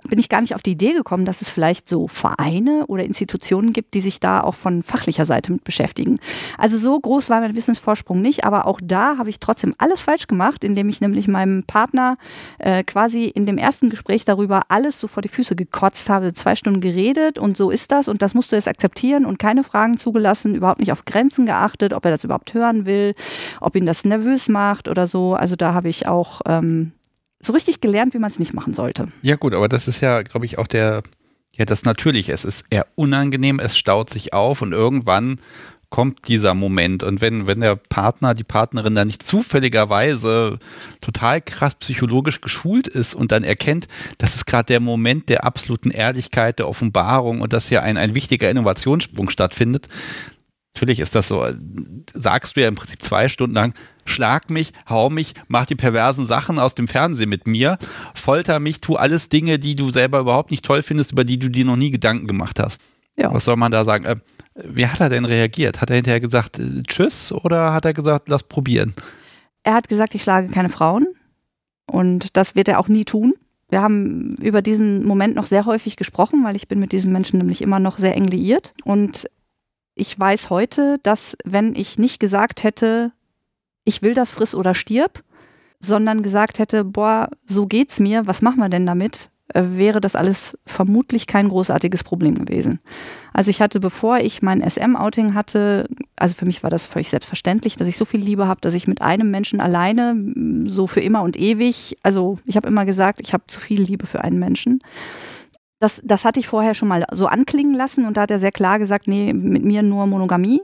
bin 0.07 0.19
ich 0.19 0.29
gar 0.29 0.41
nicht 0.41 0.53
auf 0.53 0.62
die 0.62 0.74
Idee 0.74 0.93
gekommen, 0.93 1.25
dass 1.25 1.41
es 1.41 1.50
vielleicht 1.50 1.89
so 1.89 2.07
Vereine 2.07 2.86
oder 2.88 3.03
Institutionen 3.03 3.74
gibt, 3.74 3.95
die 3.95 4.01
sich 4.01 4.19
da 4.19 4.41
auch 4.41 4.53
von 4.53 4.83
fachlicher 4.83 5.25
Seite 5.25 5.51
mit 5.51 5.63
beschäftigen. 5.63 6.19
Also 6.57 6.77
so 6.77 7.00
groß 7.00 7.31
war 7.31 7.41
mein 7.41 7.55
Wissensvorsprung 7.55 8.22
nicht, 8.22 8.45
aber 8.45 8.67
auch 8.67 8.79
da 8.83 9.17
habe 9.17 9.31
ich 9.31 9.39
trotzdem 9.39 9.74
alles 9.79 10.01
falsch 10.01 10.27
gemacht, 10.27 10.63
indem 10.63 10.88
ich 10.88 11.01
nämlich 11.01 11.27
meinem 11.27 11.63
Partner 11.63 12.17
äh, 12.60 12.83
quasi 12.83 13.24
in 13.25 13.48
dem 13.48 13.57
ersten 13.57 13.89
Gespräch 13.89 14.24
darüber 14.24 14.63
alles 14.69 15.00
so 15.00 15.07
vor 15.07 15.24
die 15.24 15.29
Füße 15.29 15.55
gekotzt 15.55 16.10
habe, 16.10 16.33
zwei 16.33 16.55
Stunden 16.55 16.79
geredet 16.79 17.39
und 17.39 17.57
so 17.57 17.72
ist 17.72 17.91
das 17.91 18.07
und 18.07 18.22
das 18.22 18.36
musst 18.36 18.51
du 18.51 18.55
jetzt 18.55 18.67
akzeptieren 18.67 19.25
und 19.25 19.39
keine 19.39 19.63
Fragen 19.63 19.98
zugelassen, 19.98 20.53
überhaupt 20.53 20.79
nicht 20.79 20.91
auf 20.91 21.05
Grenzen 21.05 21.48
geachtet, 21.48 21.93
ob 21.93 22.05
er 22.05 22.12
das 22.12 22.24
überhaupt 22.24 22.53
hören 22.53 22.86
will, 22.86 23.15
ob 23.60 23.75
ihn 23.75 23.88
das 23.88 24.05
nervös 24.05 24.42
Tools 24.43 24.50
macht 24.50 24.88
oder 24.88 25.07
so. 25.07 25.35
Also 25.35 25.55
da 25.55 25.73
habe 25.73 25.89
ich 25.89 26.07
auch 26.07 26.41
ähm, 26.45 26.91
so 27.39 27.53
richtig 27.53 27.81
gelernt, 27.81 28.13
wie 28.13 28.19
man 28.19 28.29
es 28.29 28.39
nicht 28.39 28.53
machen 28.53 28.73
sollte. 28.73 29.07
Ja 29.21 29.35
gut, 29.35 29.53
aber 29.53 29.67
das 29.67 29.88
ist 29.88 30.01
ja, 30.01 30.21
glaube 30.21 30.45
ich, 30.45 30.57
auch 30.57 30.67
der, 30.67 31.03
ja 31.53 31.65
das 31.65 31.83
natürlich. 31.83 32.29
Es 32.29 32.45
ist 32.45 32.65
eher 32.69 32.88
unangenehm, 32.95 33.59
es 33.59 33.77
staut 33.77 34.09
sich 34.09 34.33
auf 34.33 34.62
und 34.62 34.71
irgendwann 34.71 35.39
kommt 35.89 36.27
dieser 36.27 36.55
Moment. 36.55 37.03
Und 37.03 37.21
wenn, 37.21 37.45
wenn 37.45 37.59
der 37.59 37.75
Partner, 37.75 38.33
die 38.33 38.43
Partnerin 38.43 38.95
dann 38.95 39.05
nicht 39.05 39.21
zufälligerweise 39.21 40.57
total 41.01 41.39
krass 41.39 41.75
psychologisch 41.75 42.41
geschult 42.41 42.88
ist 42.88 43.13
und 43.13 43.31
dann 43.31 43.43
erkennt, 43.43 43.88
das 44.17 44.33
ist 44.33 44.47
gerade 44.47 44.65
der 44.65 44.79
Moment 44.79 45.29
der 45.29 45.45
absoluten 45.45 45.91
Ehrlichkeit, 45.91 46.57
der 46.57 46.67
Offenbarung 46.67 47.41
und 47.41 47.53
dass 47.53 47.69
hier 47.69 47.83
ein, 47.83 47.97
ein 47.97 48.15
wichtiger 48.15 48.50
Innovationssprung 48.50 49.29
stattfindet, 49.29 49.88
Natürlich 50.75 51.00
ist 51.00 51.13
das 51.13 51.27
so, 51.27 51.46
sagst 52.13 52.56
du 52.56 52.62
ja 52.62 52.68
im 52.68 52.75
Prinzip 52.75 53.01
zwei 53.01 53.30
Stunden 53.30 53.56
lang, 53.56 53.74
schlag 54.06 54.50
mich, 54.50 54.74
hau 54.89 55.12
mich, 55.12 55.34
mach 55.48 55.68
die 55.68 55.75
perversen 55.75 56.25
Sachen 56.25 56.58
aus 56.58 56.74
dem 56.74 56.88
Fernsehen 56.88 57.30
mit 57.30 57.46
mir, 57.46 57.77
folter 58.15 58.60
mich, 58.60 58.82
tu 58.82 58.96
alles 58.96 59.30
Dinge, 59.30 59.60
die 59.60 59.75
du 59.75 59.92
selber 59.92 60.20
überhaupt 60.20 60.50
nicht 60.50 60.65
toll 60.65 60.82
findest, 60.82 61.12
über 61.12 61.25
die 61.25 61.38
du 61.38 61.50
dir 61.50 61.63
noch 61.63 61.75
nie 61.75 61.92
Gedanken 61.92 62.25
gemacht 62.25 62.60
hast. 62.60 62.82
Ja. 63.15 63.32
Was 63.32 63.46
soll 63.46 63.56
man 63.56 63.72
da 63.72 63.86
sagen? 63.86 64.06
Äh, 64.06 64.15
wie 64.56 64.88
hat 64.88 65.00
er 65.00 65.10
denn 65.10 65.25
reagiert? 65.25 65.80
Hat 65.80 65.92
er 65.92 65.98
hinterher 65.98 66.20
gesagt, 66.20 66.58
äh, 66.58 66.82
tschüss 66.88 67.32
oder 67.32 67.74
hat 67.74 67.86
er 67.86 67.94
gesagt, 67.94 68.30
lass 68.30 68.44
probieren? 68.44 68.94
Er 69.62 69.75
hat 69.75 69.88
gesagt, 69.88 70.15
ich 70.15 70.24
schlage 70.24 70.48
keine 70.48 70.70
Frauen. 70.70 71.08
Und 71.86 72.36
das 72.38 72.56
wird 72.56 72.68
er 72.68 72.80
auch 72.80 72.88
nie 72.88 73.06
tun. 73.06 73.34
Wir 73.70 73.82
haben 73.82 74.36
über 74.36 74.62
diesen 74.62 75.06
Moment 75.06 75.36
noch 75.36 75.48
sehr 75.48 75.65
häufig 75.65 75.96
gesprochen, 75.96 76.44
weil 76.44 76.56
ich 76.56 76.68
bin 76.68 76.80
mit 76.80 76.92
diesem 76.92 77.12
Menschen 77.12 77.38
nämlich 77.38 77.62
immer 77.62 77.80
noch 77.80 77.98
sehr 77.98 78.15
eng 78.15 78.25
liiert. 78.25 78.74
Und 78.84 79.30
ich 79.95 80.19
weiß 80.19 80.50
heute, 80.50 81.00
dass 81.03 81.38
wenn 81.43 81.75
ich 81.75 81.97
nicht 81.97 82.19
gesagt 82.19 82.63
hätte, 82.63 83.12
ich 83.85 84.01
will 84.01 84.13
das 84.13 84.31
friss 84.31 84.55
oder 84.55 84.73
stirb, 84.73 85.23
sondern 85.79 86.21
gesagt 86.21 86.59
hätte, 86.59 86.83
boah, 86.83 87.29
so 87.45 87.67
geht's 87.67 88.00
mir, 88.00 88.25
was 88.25 88.41
machen 88.41 88.59
wir 88.59 88.69
denn 88.69 88.85
damit, 88.85 89.29
äh, 89.53 89.63
wäre 89.71 90.00
das 90.00 90.15
alles 90.15 90.57
vermutlich 90.65 91.27
kein 91.27 91.50
großartiges 91.50 92.03
Problem 92.03 92.35
gewesen. 92.35 92.79
Also 93.33 93.51
ich 93.51 93.62
hatte, 93.62 93.79
bevor 93.79 94.19
ich 94.19 94.41
mein 94.41 94.62
SM-Outing 94.67 95.33
hatte, 95.33 95.88
also 96.15 96.33
für 96.33 96.45
mich 96.45 96.63
war 96.63 96.69
das 96.69 96.85
völlig 96.85 97.09
selbstverständlich, 97.09 97.75
dass 97.75 97.88
ich 97.88 97.97
so 97.97 98.05
viel 98.05 98.21
Liebe 98.21 98.47
habe, 98.47 98.62
dass 98.62 98.73
ich 98.73 98.88
mit 98.88 99.01
einem 99.01 99.29
Menschen 99.29 99.59
alleine 99.59 100.15
so 100.65 100.88
für 100.88 101.01
immer 101.01 101.21
und 101.21 101.38
ewig, 101.38 101.97
also 102.03 102.39
ich 102.45 102.55
habe 102.55 102.69
immer 102.69 102.85
gesagt, 102.85 103.19
ich 103.21 103.33
habe 103.33 103.43
zu 103.47 103.59
viel 103.59 103.81
Liebe 103.81 104.05
für 104.05 104.23
einen 104.23 104.39
Menschen. 104.39 104.79
Das, 105.84 106.02
das 106.02 106.24
hatte 106.24 106.40
ich 106.40 106.48
vorher 106.48 106.75
schon 106.75 106.88
mal 106.88 107.04
so 107.12 107.28
anklingen 107.28 107.74
lassen 107.74 108.06
und 108.06 108.16
da 108.16 108.22
hat 108.22 108.32
er 108.32 108.40
sehr 108.40 108.54
klar 108.54 108.80
gesagt, 108.80 109.06
nee, 109.06 109.34
mit 109.34 109.66
mir 109.66 109.84
nur 109.84 110.08
Monogamie. 110.08 110.62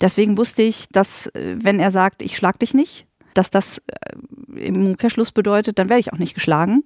Deswegen 0.00 0.38
wusste 0.38 0.62
ich, 0.62 0.86
dass 0.92 1.26
äh, 1.34 1.56
wenn 1.58 1.80
er 1.80 1.90
sagt, 1.90 2.22
ich 2.22 2.36
schlag 2.36 2.56
dich 2.60 2.72
nicht, 2.72 3.08
dass 3.34 3.50
das 3.50 3.78
äh, 3.88 4.60
im 4.64 4.86
Umkehrschluss 4.86 5.32
bedeutet, 5.32 5.80
dann 5.80 5.88
werde 5.88 5.98
ich 5.98 6.12
auch 6.12 6.18
nicht 6.18 6.34
geschlagen, 6.34 6.84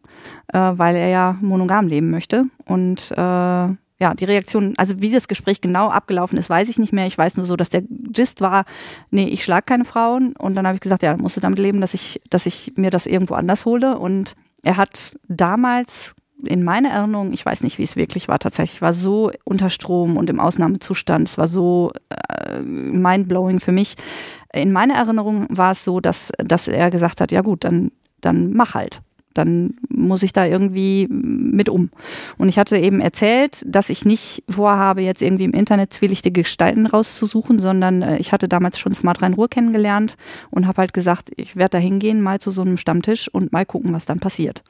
äh, 0.54 0.58
weil 0.58 0.96
er 0.96 1.08
ja 1.08 1.36
monogam 1.42 1.86
leben 1.86 2.10
möchte. 2.10 2.46
Und 2.64 3.10
äh, 3.10 3.16
ja, 3.18 4.14
die 4.18 4.24
Reaktion, 4.24 4.72
also 4.78 5.02
wie 5.02 5.10
das 5.10 5.28
Gespräch 5.28 5.60
genau 5.60 5.90
abgelaufen 5.90 6.38
ist, 6.38 6.48
weiß 6.48 6.70
ich 6.70 6.78
nicht 6.78 6.94
mehr. 6.94 7.06
Ich 7.06 7.18
weiß 7.18 7.36
nur 7.36 7.44
so, 7.44 7.56
dass 7.56 7.68
der 7.68 7.82
Gist 7.82 8.40
war, 8.40 8.64
nee, 9.10 9.26
ich 9.26 9.44
schlag 9.44 9.66
keine 9.66 9.84
Frauen. 9.84 10.34
Und 10.34 10.54
dann 10.54 10.66
habe 10.66 10.76
ich 10.76 10.80
gesagt, 10.80 11.02
ja, 11.02 11.12
dann 11.12 11.20
musst 11.20 11.36
du 11.36 11.42
damit 11.42 11.58
leben, 11.58 11.82
dass 11.82 11.92
ich, 11.92 12.22
dass 12.30 12.46
ich 12.46 12.72
mir 12.76 12.90
das 12.90 13.06
irgendwo 13.06 13.34
anders 13.34 13.66
hole. 13.66 13.98
Und 13.98 14.34
er 14.62 14.78
hat 14.78 15.18
damals 15.28 16.14
in 16.44 16.64
meiner 16.64 16.90
Erinnerung, 16.90 17.32
ich 17.32 17.44
weiß 17.44 17.62
nicht, 17.62 17.78
wie 17.78 17.82
es 17.82 17.96
wirklich 17.96 18.28
war, 18.28 18.38
tatsächlich, 18.38 18.82
war 18.82 18.92
so 18.92 19.30
unter 19.44 19.70
Strom 19.70 20.16
und 20.16 20.30
im 20.30 20.40
Ausnahmezustand. 20.40 21.28
Es 21.28 21.38
war 21.38 21.48
so 21.48 21.92
äh, 22.10 22.60
mindblowing 22.60 23.60
für 23.60 23.72
mich, 23.72 23.96
in 24.52 24.72
meiner 24.72 24.94
Erinnerung 24.94 25.46
war 25.48 25.72
es 25.72 25.84
so, 25.84 26.00
dass, 26.00 26.32
dass 26.38 26.68
er 26.68 26.90
gesagt 26.90 27.20
hat, 27.20 27.32
ja 27.32 27.42
gut, 27.42 27.64
dann, 27.64 27.92
dann 28.20 28.52
mach 28.52 28.74
halt. 28.74 29.00
Dann 29.32 29.74
muss 29.88 30.24
ich 30.24 30.32
da 30.32 30.44
irgendwie 30.44 31.06
mit 31.08 31.68
um. 31.68 31.90
Und 32.36 32.48
ich 32.48 32.58
hatte 32.58 32.76
eben 32.76 33.00
erzählt, 33.00 33.64
dass 33.64 33.88
ich 33.88 34.04
nicht 34.04 34.42
vorhabe, 34.48 35.02
jetzt 35.02 35.22
irgendwie 35.22 35.44
im 35.44 35.52
Internet 35.52 35.92
zwielichtige 35.92 36.42
Gestalten 36.42 36.86
rauszusuchen, 36.86 37.60
sondern 37.60 38.02
äh, 38.02 38.16
ich 38.18 38.32
hatte 38.32 38.48
damals 38.48 38.80
schon 38.80 38.92
Smart 38.92 39.22
Rhein-Ruhr 39.22 39.48
kennengelernt 39.48 40.16
und 40.50 40.66
habe 40.66 40.78
halt 40.78 40.92
gesagt, 40.92 41.30
ich 41.36 41.54
werde 41.54 41.70
da 41.70 41.78
hingehen, 41.78 42.20
mal 42.20 42.40
zu 42.40 42.50
so 42.50 42.62
einem 42.62 42.76
Stammtisch 42.76 43.28
und 43.32 43.52
mal 43.52 43.64
gucken, 43.64 43.92
was 43.92 44.04
dann 44.04 44.18
passiert. 44.18 44.64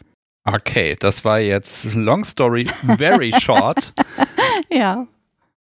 Okay, 0.44 0.96
das 0.98 1.24
war 1.24 1.40
jetzt 1.40 1.94
long 1.94 2.24
story, 2.24 2.66
very 2.96 3.32
short. 3.40 3.92
ja. 4.70 5.06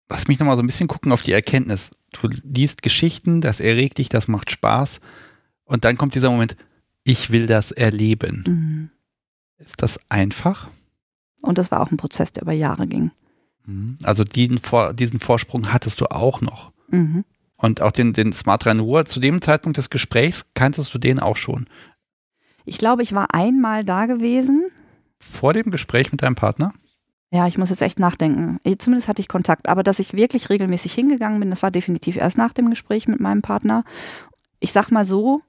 Lass 0.10 0.28
mich 0.28 0.40
nochmal 0.40 0.56
so 0.56 0.64
ein 0.64 0.68
bisschen 0.68 0.88
gucken 0.88 1.12
auf 1.12 1.22
die 1.22 1.34
Erkenntnis 1.34 1.92
du 2.12 2.30
liest 2.44 2.82
Geschichten, 2.82 3.42
das 3.42 3.60
erregt 3.60 3.98
dich, 3.98 4.10
das 4.10 4.28
macht 4.28 4.52
Spaß. 4.52 5.02
Und 5.64 5.86
dann 5.86 5.98
kommt 5.98 6.16
dieser 6.16 6.32
Moment, 6.32 6.56
ich 7.04 7.32
will 7.32 7.48
das 7.48 7.72
erleben. 7.72 8.44
Mhm. 8.48 8.90
Ist 9.58 9.82
das 9.82 10.00
einfach? 10.10 10.70
Und 11.42 11.58
das 11.58 11.72
war 11.72 11.82
auch 11.82 11.92
ein 11.92 11.98
Prozess, 11.98 12.34
der 12.34 12.44
über 12.44 12.54
Jahre 12.54 12.88
ging. 12.88 13.12
Mhm. 13.66 13.98
Also 14.04 14.24
diesen, 14.24 14.60
diesen 14.94 15.20
Vorsprung 15.20 15.72
hattest 15.72 16.02
du 16.02 16.06
auch 16.08 16.42
noch. 16.42 16.72
Mhm. 16.90 17.24
Und 17.56 17.82
auch 17.82 17.92
den, 17.92 18.14
den 18.14 18.32
Smart 18.32 18.66
Ruhr, 18.66 19.06
zu 19.06 19.20
dem 19.20 19.42
Zeitpunkt 19.42 19.78
des 19.78 19.90
Gesprächs 19.90 20.46
kanntest 20.54 20.94
du 20.94 20.98
den 20.98 21.20
auch 21.20 21.36
schon. 21.36 21.68
Ich 22.70 22.78
glaube, 22.78 23.02
ich 23.02 23.14
war 23.14 23.34
einmal 23.34 23.84
da 23.84 24.06
gewesen. 24.06 24.66
Vor 25.20 25.54
dem 25.54 25.72
Gespräch 25.72 26.12
mit 26.12 26.22
deinem 26.22 26.36
Partner? 26.36 26.72
Ja, 27.32 27.48
ich 27.48 27.58
muss 27.58 27.72
jetzt 27.72 27.82
echt 27.82 28.00
nachdenken. 28.00 28.60
Zumindest 28.78 29.08
hatte 29.08 29.22
ich 29.22 29.28
Kontakt. 29.28 29.68
Aber 29.68 29.82
dass 29.82 29.98
ich 29.98 30.14
wirklich 30.14 30.50
regelmäßig 30.50 30.94
hingegangen 30.94 31.40
bin, 31.40 31.50
das 31.50 31.64
war 31.64 31.72
definitiv 31.72 32.16
erst 32.16 32.38
nach 32.38 32.54
dem 32.54 32.70
Gespräch 32.70 33.08
mit 33.08 33.20
meinem 33.20 33.42
Partner. 33.42 33.84
Ich 34.60 34.72
sag 34.72 34.92
mal 34.92 35.04
so, 35.04 35.42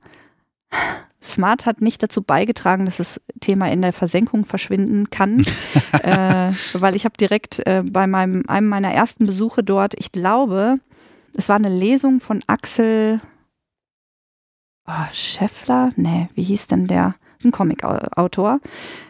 Smart 1.22 1.66
hat 1.66 1.82
nicht 1.82 2.02
dazu 2.02 2.22
beigetragen, 2.22 2.86
dass 2.86 2.96
das 2.96 3.20
Thema 3.40 3.70
in 3.70 3.82
der 3.82 3.92
Versenkung 3.92 4.46
verschwinden 4.46 5.10
kann, 5.10 5.44
äh, 6.02 6.52
weil 6.72 6.96
ich 6.96 7.04
habe 7.04 7.18
direkt 7.18 7.58
äh, 7.66 7.82
bei 7.90 8.06
meinem, 8.06 8.44
einem 8.48 8.68
meiner 8.68 8.92
ersten 8.92 9.26
Besuche 9.26 9.62
dort, 9.62 9.94
ich 9.98 10.12
glaube, 10.12 10.78
es 11.36 11.50
war 11.50 11.56
eine 11.56 11.68
Lesung 11.68 12.20
von 12.20 12.42
Axel 12.46 13.20
oh, 14.90 15.08
Scheffler, 15.12 15.90
nee, 15.96 16.28
wie 16.34 16.42
hieß 16.42 16.66
denn 16.66 16.86
der? 16.86 17.14
Ein 17.42 17.52
Comic-Autor. 17.52 18.60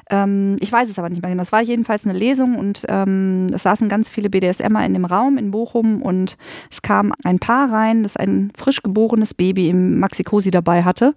Ähm, 0.09 0.57
ich 0.61 0.71
weiß 0.71 0.89
es 0.89 1.01
aber 1.01 1.09
nicht 1.09 1.21
mehr 1.21 1.33
genau. 1.33 1.43
Es 1.43 1.51
war 1.51 1.63
jedenfalls 1.63 2.07
eine 2.07 2.17
Lesung 2.17 2.57
und 2.57 2.87
ähm, 2.89 3.49
es 3.53 3.65
saßen 3.65 3.89
ganz 3.89 4.09
viele 4.09 4.31
BDSMer 4.31 4.87
in 4.87 4.95
dem 4.95 5.05
Raum 5.05 5.37
in 5.37 5.51
Bochum 5.51 6.01
und 6.01 6.37
es 6.71 6.81
kam 6.81 7.13
ein 7.25 7.41
Paar 7.41 7.73
rein, 7.73 8.05
das 8.05 8.17
ein 8.17 8.53
frisch 8.57 8.85
geborenes 8.85 9.35
Baby 9.35 9.69
im 9.69 9.99
Maxikosi 9.99 10.53
dabei 10.53 10.85
hatte. 10.85 11.13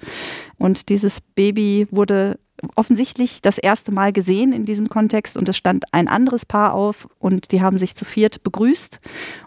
Und 0.57 0.89
dieses 0.89 1.21
Baby 1.21 1.87
wurde 1.91 2.39
offensichtlich 2.75 3.43
das 3.43 3.59
erste 3.59 3.91
Mal 3.91 4.11
gesehen 4.11 4.51
in 4.51 4.65
diesem 4.65 4.89
Kontext 4.89 5.37
und 5.37 5.47
es 5.47 5.57
stand 5.57 5.85
ein 5.91 6.07
anderes 6.07 6.47
Paar 6.47 6.73
auf 6.73 7.07
und 7.19 7.51
die 7.51 7.61
haben 7.61 7.77
sich 7.77 7.95
zu 7.95 8.05
viert 8.05 8.41
begrüßt 8.43 8.99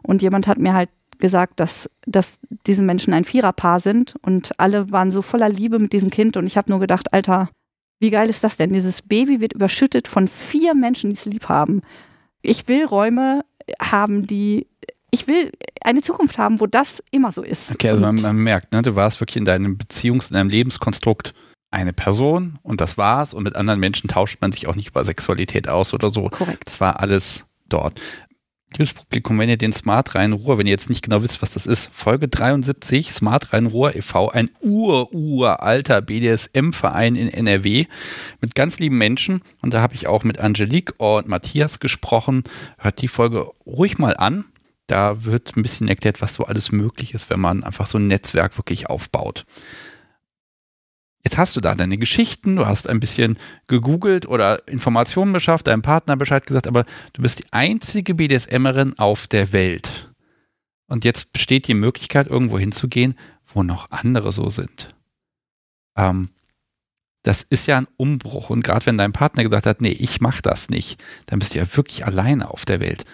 und 0.03 0.23
jemand 0.23 0.47
hat 0.47 0.59
mir 0.59 0.75
halt 0.75 0.91
gesagt, 1.19 1.61
dass, 1.61 1.91
dass 2.07 2.39
diese 2.67 2.83
Menschen 2.83 3.13
ein 3.13 3.25
Viererpaar 3.25 3.81
sind 3.81 4.15
und 4.23 4.59
alle 4.59 4.91
waren 4.91 5.11
so 5.11 5.23
voller 5.23 5.49
Liebe 5.49 5.79
mit 5.79 5.93
diesem 5.93 6.11
Kind 6.11 6.37
und 6.37 6.47
ich 6.47 6.57
habe 6.57 6.71
nur 6.71 6.81
gedacht, 6.81 7.13
Alter, 7.13 7.51
wie 8.01 8.11
geil 8.11 8.29
ist 8.29 8.45
das 8.45 8.57
denn? 8.57 8.73
Dieses 8.73 9.03
Baby 9.03 9.41
wird 9.41 9.55
überschüttet 9.55 10.09
von 10.09 10.29
vier 10.29 10.75
Menschen, 10.75 11.11
die 11.11 11.17
es 11.17 11.25
lieb 11.25 11.49
haben. 11.49 11.81
Ich 12.43 12.69
will 12.69 12.85
Räume 12.85 13.45
haben, 13.81 14.27
die 14.27 14.67
ich 15.11 15.27
will 15.29 15.51
eine 15.83 16.03
Zukunft 16.03 16.37
haben, 16.37 16.61
wo 16.61 16.67
das 16.67 17.03
immer 17.11 17.33
so 17.33 17.43
ist. 17.43 17.73
Okay, 17.73 17.91
also 17.91 18.03
man, 18.03 18.17
man, 18.17 18.37
merkt, 18.37 18.73
ne, 18.73 18.83
du 18.83 18.97
warst 18.97 19.21
wirklich 19.21 19.37
in 19.37 19.45
deinem 19.45 19.79
Beziehungs-, 19.79 20.29
in 20.29 20.35
deinem 20.35 20.51
Lebenskonstrukt 20.51 21.33
eine 21.71 21.93
Person 21.93 22.59
und 22.63 22.81
das 22.81 22.99
war's 22.99 23.35
und 23.35 23.45
mit 23.45 23.57
anderen 23.57 23.81
Menschen 23.81 24.09
tauscht 24.09 24.41
man 24.41 24.53
sich 24.53 24.67
auch 24.69 24.75
nicht 24.75 24.89
über 24.89 25.05
Sexualität 25.05 25.69
aus 25.69 25.95
oder 25.95 26.11
so. 26.11 26.29
Korrekt. 26.29 26.67
Das 26.67 26.81
war 26.81 27.01
alles 27.01 27.47
dort. 27.69 28.01
Liebes 28.73 28.93
Publikum, 28.93 29.39
wenn 29.39 29.49
ihr 29.49 29.57
den 29.57 29.73
Smart 29.73 30.15
Rhein-Ruhr, 30.15 30.59
wenn 30.59 30.67
ihr 30.67 30.73
jetzt 30.73 30.91
nicht 30.91 31.03
genau 31.03 31.23
wisst, 31.23 31.41
was 31.41 31.51
das 31.51 31.67
ist, 31.67 31.89
Folge 31.93 32.29
73, 32.29 33.11
Smart 33.11 33.53
Rhein-Ruhr 33.53 33.97
e.V., 33.97 34.29
ein 34.29 34.51
ur-uralter 34.61 36.03
BDSM-Verein 36.03 37.15
in 37.15 37.29
NRW 37.29 37.87
mit 38.41 38.55
ganz 38.55 38.79
lieben 38.79 38.99
Menschen. 38.99 39.41
Und 39.63 39.73
da 39.73 39.81
habe 39.81 39.95
ich 39.95 40.09
auch 40.09 40.25
mit 40.25 40.41
Angelique 40.41 40.93
und 40.99 41.29
Matthias 41.29 41.81
gesprochen. 41.81 42.45
Hört 42.77 43.01
die 43.01 43.09
Folge 43.09 43.47
ruhig 43.65 43.99
mal 43.99 44.17
an. 44.17 44.45
Da 44.89 45.25
wird 45.25 45.57
ein 45.57 45.63
bisschen 45.63 45.89
erklärt, 45.89 46.21
was 46.21 46.35
so 46.35 46.45
alles 46.45 46.71
möglich 46.71 47.15
ist, 47.15 47.31
wenn 47.31 47.41
man 47.41 47.65
einfach 47.65 47.87
so 47.87 47.99
ein 47.99 48.07
Netzwerk 48.07 48.59
wirklich 48.59 48.91
aufbaut. 48.91 49.47
Jetzt 51.27 51.39
hast 51.39 51.57
du 51.57 51.61
da 51.61 51.75
deine 51.75 51.99
Geschichten, 51.99 52.55
du 52.55 52.67
hast 52.67 52.89
ein 52.89 53.01
bisschen 53.01 53.37
gegoogelt 53.67 54.29
oder 54.29 54.69
Informationen 54.69 55.33
beschafft, 55.33 55.67
deinem 55.67 55.83
Partner 55.83 56.15
Bescheid 56.15 56.47
gesagt, 56.47 56.69
aber 56.69 56.85
du 57.15 57.23
bist 57.23 57.41
die 57.41 57.53
einzige 57.53 58.15
BDSMerin 58.15 58.97
auf 58.97 59.27
der 59.27 59.53
Welt. 59.53 60.15
Und 60.87 61.05
jetzt 61.05 61.33
besteht 61.33 61.67
die 61.67 61.75
Möglichkeit, 61.75 62.29
irgendwo 62.29 62.61
hinzugehen, 62.61 63.19
wo 63.45 63.65
noch 63.65 63.91
andere 63.91 64.31
so 64.31 64.51
sind. 64.51 64.95
Ähm, 65.97 66.29
das 67.25 67.43
ist 67.43 67.67
ja 67.67 67.79
ein 67.79 67.89
Umbruch. 67.97 68.49
Und 68.51 68.63
gerade 68.63 68.87
wenn 68.87 68.97
dein 68.97 69.11
Partner 69.11 69.43
gesagt 69.43 69.67
hat, 69.67 69.81
nee, 69.81 69.97
ich 69.99 70.21
mach 70.21 70.41
das 70.41 70.69
nicht, 70.69 71.03
dann 71.25 71.41
bist 71.41 71.55
du 71.55 71.59
ja 71.59 71.77
wirklich 71.77 72.07
alleine 72.07 72.53
auf 72.53 72.65
der 72.67 72.79
Welt. 72.79 73.05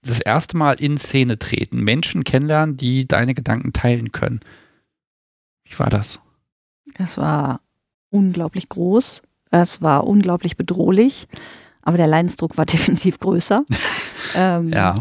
Das 0.00 0.20
erste 0.20 0.56
Mal 0.56 0.80
in 0.80 0.96
Szene 0.96 1.38
treten, 1.38 1.84
Menschen 1.84 2.24
kennenlernen, 2.24 2.78
die 2.78 3.06
deine 3.06 3.34
Gedanken 3.34 3.74
teilen 3.74 4.10
können. 4.10 4.40
Wie 5.68 5.78
war 5.78 5.90
das? 5.90 6.18
Es 6.98 7.18
war 7.18 7.60
unglaublich 8.10 8.68
groß. 8.68 9.22
Es 9.50 9.82
war 9.82 10.06
unglaublich 10.06 10.56
bedrohlich. 10.56 11.28
Aber 11.82 11.96
der 11.96 12.06
Leidensdruck 12.06 12.56
war 12.56 12.64
definitiv 12.66 13.18
größer. 13.18 13.64
ähm, 14.36 14.68
ja. 14.68 14.94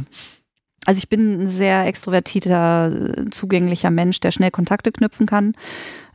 Also 0.85 0.97
ich 0.97 1.09
bin 1.09 1.43
ein 1.43 1.47
sehr 1.47 1.85
extrovertierter, 1.85 3.27
zugänglicher 3.29 3.91
Mensch, 3.91 4.19
der 4.19 4.31
schnell 4.31 4.51
Kontakte 4.51 4.91
knüpfen 4.91 5.27
kann. 5.27 5.53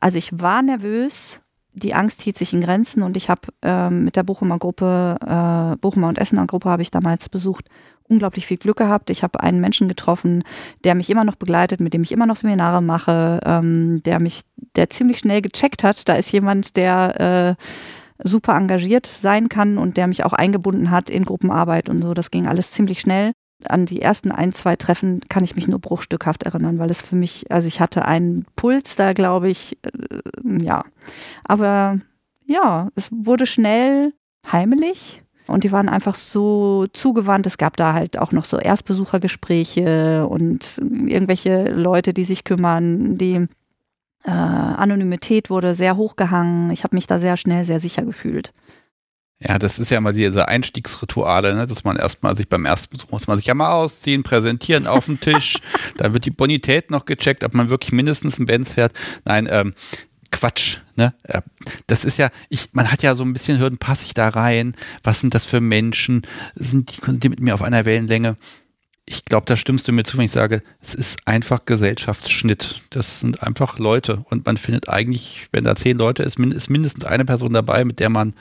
Also 0.00 0.18
ich 0.18 0.40
war 0.40 0.61
nervös, 0.61 1.40
die 1.73 1.94
Angst 1.94 2.23
hielt 2.23 2.38
sich 2.38 2.52
in 2.52 2.62
Grenzen 2.62 3.02
und 3.02 3.16
ich 3.16 3.28
habe 3.28 3.42
ähm, 3.62 4.04
mit 4.04 4.16
der 4.16 4.23
Bochumer 4.25 4.58
Gruppe, 4.58 5.18
äh, 5.20 5.76
Bochumer 5.76 6.08
und 6.08 6.18
Essener 6.18 6.46
Gruppe 6.46 6.70
habe 6.70 6.82
ich 6.82 6.90
damals 6.90 7.28
besucht, 7.28 7.68
unglaublich 8.09 8.47
viel 8.47 8.57
Glück 8.57 8.77
gehabt. 8.77 9.11
Ich 9.11 9.23
habe 9.23 9.41
einen 9.41 9.61
Menschen 9.61 9.89
getroffen, 9.89 10.45
der 10.85 10.95
mich 10.95 11.11
immer 11.11 11.25
noch 11.25 11.37
begleitet, 11.37 11.81
mit 11.81 11.93
dem 11.93 12.03
ich 12.03 12.13
immer 12.13 12.27
noch 12.27 12.37
Seminare 12.37 12.83
mache, 12.83 13.41
ähm, 13.45 14.03
der 14.05 14.21
mich, 14.21 14.43
der 14.77 14.91
ziemlich 14.91 15.19
schnell 15.19 15.43
gecheckt 15.43 15.85
hat. 15.85 16.09
Da 16.09 16.15
ist 16.15 16.33
jemand, 16.33 16.77
der 16.77 17.57
äh, 17.59 17.63
super 18.23 18.55
engagiert 18.55 19.07
sein 19.07 19.49
kann 19.49 19.79
und 19.79 19.97
der 19.97 20.07
mich 20.07 20.25
auch 20.25 20.33
eingebunden 20.33 20.91
hat 20.91 21.11
in 21.11 21.25
Gruppenarbeit 21.25 21.89
und 21.89 22.03
so. 22.03 22.15
Das 22.15 22.31
ging 22.31 22.47
alles 22.47 22.71
ziemlich 22.71 23.01
schnell. 23.01 23.33
An 23.69 23.87
die 23.87 24.03
ersten 24.03 24.33
ein, 24.33 24.53
zwei 24.53 24.77
Treffen 24.77 25.21
kann 25.29 25.43
ich 25.43 25.57
mich 25.57 25.67
nur 25.67 25.79
bruchstückhaft 25.79 26.43
erinnern, 26.43 26.79
weil 26.79 26.91
es 26.91 27.01
für 27.01 27.17
mich, 27.17 27.51
also 27.51 27.69
ich 27.69 27.81
hatte 27.81 28.05
einen 28.05 28.45
Puls 28.55 28.97
da, 28.97 29.13
glaube 29.15 29.49
ich, 29.49 29.79
äh, 29.83 30.65
ja. 30.65 30.85
Aber 31.45 31.99
ja, 32.45 32.91
es 32.95 33.11
wurde 33.11 33.47
schnell 33.47 34.13
heimelig. 34.51 35.23
Und 35.47 35.65
die 35.65 35.73
waren 35.73 35.88
einfach 35.88 36.15
so 36.15 36.87
zugewandt. 36.93 37.47
Es 37.47 37.59
gab 37.59 37.76
da 37.76 37.93
halt 37.93 38.19
auch 38.19 38.33
noch 38.33 38.45
so 38.45 38.59
Erstbesuchergespräche 38.59 40.26
und 40.26 40.79
irgendwelche 41.07 41.69
Leute, 41.71 42.12
die 42.12 42.25
sich 42.25 42.45
kümmern. 42.45 43.17
Die 43.17 43.47
äh, 44.25 44.31
Anonymität 44.31 45.50
wurde 45.50 45.75
sehr 45.75 45.97
hochgehangen. 45.97 46.71
Ich 46.71 46.85
habe 46.85 46.97
mich 46.97 47.07
da 47.07 47.19
sehr 47.19 47.37
schnell 47.37 47.65
sehr 47.65 47.81
sicher 47.81 48.03
gefühlt. 48.03 48.53
Ja, 49.38 49.59
das 49.59 49.79
ist 49.79 49.91
ja 49.91 50.00
mal 50.00 50.15
diese 50.15 50.49
Einstiegsrituale, 50.49 51.55
ne? 51.55 51.67
dass 51.67 51.85
man 51.85 51.97
erstmal 51.97 52.35
sich 52.35 52.49
beim 52.49 52.65
ersten 52.65 52.97
Besuch 52.97 53.11
muss 53.11 53.26
man 53.26 53.37
sich 53.37 53.47
ja 53.47 53.53
mal 53.53 53.71
ausziehen, 53.71 54.23
präsentieren 54.23 54.87
auf 54.87 55.05
dem 55.05 55.21
Tisch, 55.21 55.59
dann 55.99 56.15
wird 56.15 56.25
die 56.25 56.31
Bonität 56.31 56.91
noch 56.91 57.05
gecheckt, 57.05 57.45
ob 57.45 57.53
man 57.53 57.69
wirklich 57.69 57.93
mindestens 57.93 58.38
ein 58.38 58.47
Benz 58.47 58.73
fährt. 58.73 58.95
Nein, 59.26 59.47
ähm, 59.50 59.75
Quatsch, 60.37 60.78
ne? 60.97 61.14
Das 61.87 62.05
ist 62.05 62.19
ja, 62.19 62.31
ich, 62.50 62.69
man 62.73 62.93
hat 62.93 63.02
ja 63.02 63.14
so 63.14 63.25
ein 63.25 63.33
bisschen 63.33 63.59
Hürden, 63.59 63.78
passe 63.78 64.05
ich 64.05 64.12
da 64.12 64.28
rein? 64.28 64.76
Was 65.02 65.21
sind 65.21 65.35
das 65.35 65.47
für 65.47 65.62
Menschen? 65.62 66.23
Sind 66.55 66.93
die, 66.93 67.05
sind 67.05 67.25
die 67.25 67.31
mit 67.31 67.40
mir 67.40 67.55
auf 67.55 67.62
einer 67.62 67.87
Wellenlänge? 67.87 68.37
Ich 69.07 69.25
glaube, 69.25 69.47
da 69.47 69.57
stimmst 69.57 69.88
du 69.88 69.93
mir 69.93 70.02
zu, 70.02 70.19
wenn 70.19 70.26
ich 70.26 70.33
sage, 70.33 70.62
es 70.83 70.95
ist 70.95 71.26
einfach 71.26 71.64
Gesellschaftsschnitt. 71.64 72.83
Das 72.90 73.21
sind 73.21 73.43
einfach 73.43 73.78
Leute 73.78 74.25
und 74.28 74.45
man 74.45 74.59
findet 74.59 74.90
eigentlich, 74.90 75.47
wenn 75.52 75.64
da 75.64 75.75
zehn 75.75 75.97
Leute 75.97 76.23
ist, 76.23 76.38
ist 76.38 76.69
mindestens 76.69 77.07
eine 77.07 77.25
Person 77.25 77.52
dabei, 77.52 77.85
mit 77.85 77.99
der 77.99 78.11
man 78.11 78.35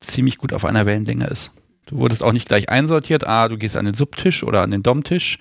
ziemlich 0.00 0.36
gut 0.36 0.52
auf 0.52 0.66
einer 0.66 0.84
Wellenlänge 0.84 1.26
ist. 1.28 1.52
Du 1.86 1.96
wurdest 1.96 2.22
auch 2.22 2.32
nicht 2.32 2.48
gleich 2.48 2.68
einsortiert, 2.68 3.26
ah, 3.26 3.48
du 3.48 3.56
gehst 3.56 3.76
an 3.76 3.86
den 3.86 3.94
Subtisch 3.94 4.42
oder 4.42 4.60
an 4.60 4.70
den 4.70 4.82
Domtisch. 4.82 5.38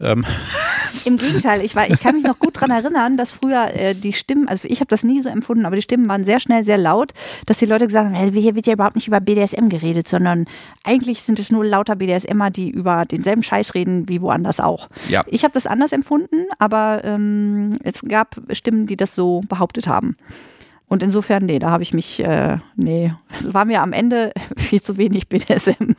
Ähm. 0.00 0.24
Im 1.06 1.16
Gegenteil, 1.16 1.64
ich, 1.64 1.76
war, 1.76 1.88
ich 1.88 2.00
kann 2.00 2.16
mich 2.16 2.24
noch 2.24 2.38
gut 2.38 2.56
daran 2.56 2.70
erinnern, 2.70 3.16
dass 3.16 3.30
früher 3.30 3.74
äh, 3.74 3.94
die 3.94 4.12
Stimmen, 4.12 4.48
also 4.48 4.68
ich 4.68 4.80
habe 4.80 4.88
das 4.88 5.02
nie 5.02 5.20
so 5.20 5.28
empfunden, 5.28 5.66
aber 5.66 5.76
die 5.76 5.82
Stimmen 5.82 6.08
waren 6.08 6.24
sehr 6.24 6.40
schnell 6.40 6.64
sehr 6.64 6.78
laut, 6.78 7.12
dass 7.46 7.58
die 7.58 7.66
Leute 7.66 7.86
gesagt 7.86 8.06
haben, 8.06 8.14
hey, 8.14 8.30
hier 8.32 8.54
wird 8.54 8.66
ja 8.66 8.72
überhaupt 8.72 8.96
nicht 8.96 9.08
über 9.08 9.20
BDSM 9.20 9.68
geredet, 9.68 10.08
sondern 10.08 10.46
eigentlich 10.84 11.22
sind 11.22 11.38
es 11.38 11.50
nur 11.50 11.64
lauter 11.64 11.96
BDSMer, 11.96 12.50
die 12.50 12.70
über 12.70 13.04
denselben 13.04 13.42
Scheiß 13.42 13.74
reden 13.74 14.08
wie 14.08 14.20
woanders 14.20 14.60
auch. 14.60 14.88
Ja. 15.08 15.22
Ich 15.26 15.44
habe 15.44 15.54
das 15.54 15.66
anders 15.66 15.92
empfunden, 15.92 16.46
aber 16.58 17.02
ähm, 17.04 17.76
es 17.82 18.02
gab 18.02 18.40
Stimmen, 18.52 18.86
die 18.86 18.96
das 18.96 19.14
so 19.14 19.42
behauptet 19.48 19.88
haben. 19.88 20.16
Und 20.90 21.04
insofern, 21.04 21.46
nee, 21.46 21.60
da 21.60 21.70
habe 21.70 21.84
ich 21.84 21.94
mich, 21.94 22.18
äh, 22.18 22.58
nee, 22.74 23.14
es 23.30 23.54
war 23.54 23.64
mir 23.64 23.80
am 23.80 23.92
Ende 23.92 24.32
viel 24.56 24.82
zu 24.82 24.96
wenig 24.96 25.28
BDSM 25.28 25.94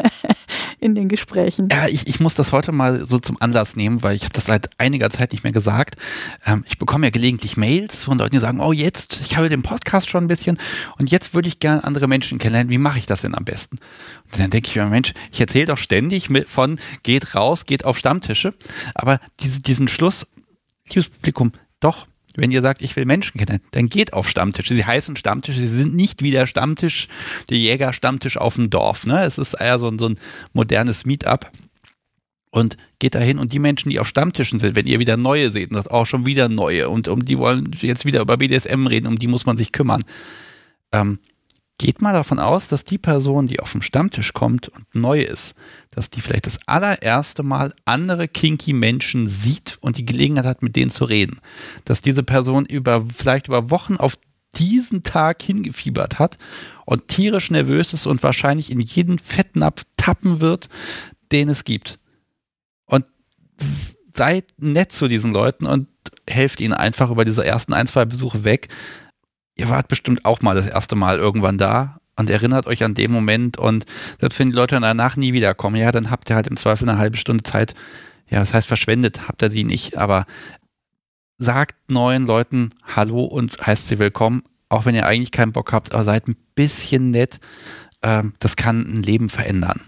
in 0.80 0.94
den 0.94 1.08
Gesprächen. 1.08 1.68
Ja, 1.70 1.86
ich, 1.88 2.06
ich 2.06 2.20
muss 2.20 2.34
das 2.34 2.52
heute 2.52 2.72
mal 2.72 3.04
so 3.04 3.18
zum 3.18 3.40
Anlass 3.40 3.76
nehmen, 3.76 4.02
weil 4.02 4.16
ich 4.16 4.24
habe 4.24 4.32
das 4.32 4.46
seit 4.46 4.68
einiger 4.78 5.10
Zeit 5.10 5.32
nicht 5.32 5.44
mehr 5.44 5.52
gesagt. 5.52 5.96
Ähm, 6.46 6.64
ich 6.68 6.78
bekomme 6.78 7.06
ja 7.06 7.10
gelegentlich 7.10 7.56
Mails 7.56 8.04
von 8.04 8.18
Leuten, 8.18 8.34
die 8.34 8.40
sagen, 8.40 8.60
oh 8.60 8.72
jetzt, 8.72 9.20
ich 9.24 9.36
habe 9.36 9.48
den 9.48 9.62
Podcast 9.62 10.08
schon 10.08 10.24
ein 10.24 10.28
bisschen 10.28 10.58
und 10.98 11.10
jetzt 11.10 11.34
würde 11.34 11.48
ich 11.48 11.58
gerne 11.58 11.84
andere 11.84 12.08
Menschen 12.08 12.38
kennenlernen. 12.38 12.70
Wie 12.70 12.78
mache 12.78 12.98
ich 12.98 13.06
das 13.06 13.22
denn 13.22 13.34
am 13.34 13.44
besten? 13.44 13.78
Und 14.32 14.40
dann 14.40 14.50
denke 14.50 14.68
ich 14.68 14.76
mir, 14.76 14.86
Mensch, 14.86 15.12
ich 15.30 15.40
erzähle 15.40 15.66
doch 15.66 15.78
ständig 15.78 16.30
von 16.46 16.78
geht 17.02 17.34
raus, 17.34 17.66
geht 17.66 17.84
auf 17.84 17.98
Stammtische, 17.98 18.54
aber 18.94 19.20
diese, 19.40 19.60
diesen 19.60 19.88
Schluss, 19.88 20.26
liebes 20.88 21.10
Publikum, 21.10 21.52
doch, 21.80 22.06
wenn 22.36 22.50
ihr 22.50 22.62
sagt, 22.62 22.82
ich 22.82 22.94
will 22.96 23.04
Menschen 23.04 23.38
kennen, 23.38 23.60
dann 23.72 23.88
geht 23.88 24.12
auf 24.12 24.28
Stammtische. 24.28 24.74
Sie 24.74 24.84
heißen 24.84 25.16
Stammtische, 25.16 25.60
sie 25.60 25.66
sind 25.66 25.94
nicht 25.94 26.22
wie 26.22 26.30
der 26.30 26.46
Stammtisch, 26.46 27.08
der 27.48 27.58
Jäger-Stammtisch 27.58 28.36
auf 28.36 28.54
dem 28.54 28.70
Dorf. 28.70 29.06
Ne? 29.06 29.22
Es 29.24 29.38
ist 29.38 29.54
eher 29.54 29.78
so 29.78 29.88
ein, 29.88 29.98
so 29.98 30.08
ein 30.08 30.18
modernes 30.52 31.04
Meetup. 31.06 31.50
Und 32.52 32.76
geht 32.98 33.14
dahin 33.14 33.38
und 33.38 33.52
die 33.52 33.60
Menschen, 33.60 33.90
die 33.90 34.00
auf 34.00 34.08
Stammtischen 34.08 34.58
sind, 34.58 34.74
wenn 34.74 34.86
ihr 34.86 34.98
wieder 34.98 35.16
neue 35.16 35.50
seht, 35.50 35.70
und 35.70 35.76
sagt 35.76 35.92
auch 35.92 36.04
schon 36.04 36.26
wieder 36.26 36.48
neue 36.48 36.88
und 36.88 37.06
um 37.06 37.24
die 37.24 37.38
wollen 37.38 37.70
jetzt 37.80 38.04
wieder 38.04 38.20
über 38.20 38.38
BDSM 38.38 38.88
reden, 38.88 39.06
um 39.06 39.20
die 39.20 39.28
muss 39.28 39.46
man 39.46 39.56
sich 39.56 39.70
kümmern. 39.70 40.02
Ähm, 40.90 41.20
geht 41.80 42.02
mal 42.02 42.12
davon 42.12 42.38
aus, 42.38 42.68
dass 42.68 42.84
die 42.84 42.98
Person, 42.98 43.48
die 43.48 43.58
auf 43.58 43.72
dem 43.72 43.80
Stammtisch 43.80 44.34
kommt 44.34 44.68
und 44.68 44.94
neu 44.94 45.22
ist, 45.22 45.54
dass 45.90 46.10
die 46.10 46.20
vielleicht 46.20 46.44
das 46.44 46.58
allererste 46.66 47.42
Mal 47.42 47.72
andere 47.86 48.28
kinky 48.28 48.74
Menschen 48.74 49.26
sieht 49.26 49.78
und 49.80 49.96
die 49.96 50.04
Gelegenheit 50.04 50.44
hat, 50.44 50.62
mit 50.62 50.76
denen 50.76 50.90
zu 50.90 51.04
reden. 51.04 51.40
Dass 51.86 52.02
diese 52.02 52.22
Person 52.22 52.66
über, 52.66 53.06
vielleicht 53.06 53.48
über 53.48 53.70
Wochen 53.70 53.96
auf 53.96 54.18
diesen 54.56 55.02
Tag 55.02 55.40
hingefiebert 55.42 56.18
hat 56.18 56.36
und 56.84 57.08
tierisch 57.08 57.50
nervös 57.50 57.94
ist 57.94 58.06
und 58.06 58.22
wahrscheinlich 58.22 58.70
in 58.70 58.80
jeden 58.80 59.18
Fettnapf 59.18 59.84
tappen 59.96 60.42
wird, 60.42 60.68
den 61.32 61.48
es 61.48 61.64
gibt. 61.64 61.98
Und 62.84 63.06
seid 64.14 64.44
nett 64.58 64.92
zu 64.92 65.08
diesen 65.08 65.32
Leuten 65.32 65.64
und 65.64 65.88
helft 66.28 66.60
ihnen 66.60 66.74
einfach 66.74 67.10
über 67.10 67.24
diese 67.24 67.42
ersten 67.42 67.72
ein, 67.72 67.86
zwei 67.86 68.04
Besuche 68.04 68.44
weg 68.44 68.68
ihr 69.60 69.68
wart 69.68 69.88
bestimmt 69.88 70.24
auch 70.24 70.40
mal 70.40 70.54
das 70.54 70.66
erste 70.66 70.96
Mal 70.96 71.18
irgendwann 71.18 71.58
da 71.58 72.00
und 72.16 72.30
erinnert 72.30 72.66
euch 72.66 72.82
an 72.82 72.94
den 72.94 73.12
Moment 73.12 73.58
und 73.58 73.86
selbst 74.18 74.38
wenn 74.38 74.48
die 74.48 74.56
Leute 74.56 74.80
danach 74.80 75.16
nie 75.16 75.32
wiederkommen, 75.32 75.76
ja, 75.76 75.92
dann 75.92 76.10
habt 76.10 76.30
ihr 76.30 76.36
halt 76.36 76.46
im 76.46 76.56
Zweifel 76.56 76.88
eine 76.88 76.98
halbe 76.98 77.18
Stunde 77.18 77.42
Zeit, 77.44 77.74
ja, 78.28 78.38
das 78.40 78.54
heißt 78.54 78.66
verschwendet, 78.66 79.28
habt 79.28 79.42
ihr 79.42 79.50
sie 79.50 79.64
nicht, 79.64 79.96
aber 79.96 80.26
sagt 81.38 81.90
neuen 81.90 82.26
Leuten 82.26 82.70
Hallo 82.96 83.24
und 83.24 83.64
heißt 83.66 83.88
sie 83.88 83.98
willkommen, 83.98 84.42
auch 84.68 84.86
wenn 84.86 84.94
ihr 84.94 85.06
eigentlich 85.06 85.32
keinen 85.32 85.52
Bock 85.52 85.72
habt, 85.72 85.92
aber 85.92 86.04
seid 86.04 86.26
ein 86.26 86.36
bisschen 86.54 87.10
nett, 87.10 87.38
ähm, 88.02 88.34
das 88.38 88.56
kann 88.56 88.80
ein 88.80 89.02
Leben 89.02 89.28
verändern. 89.28 89.82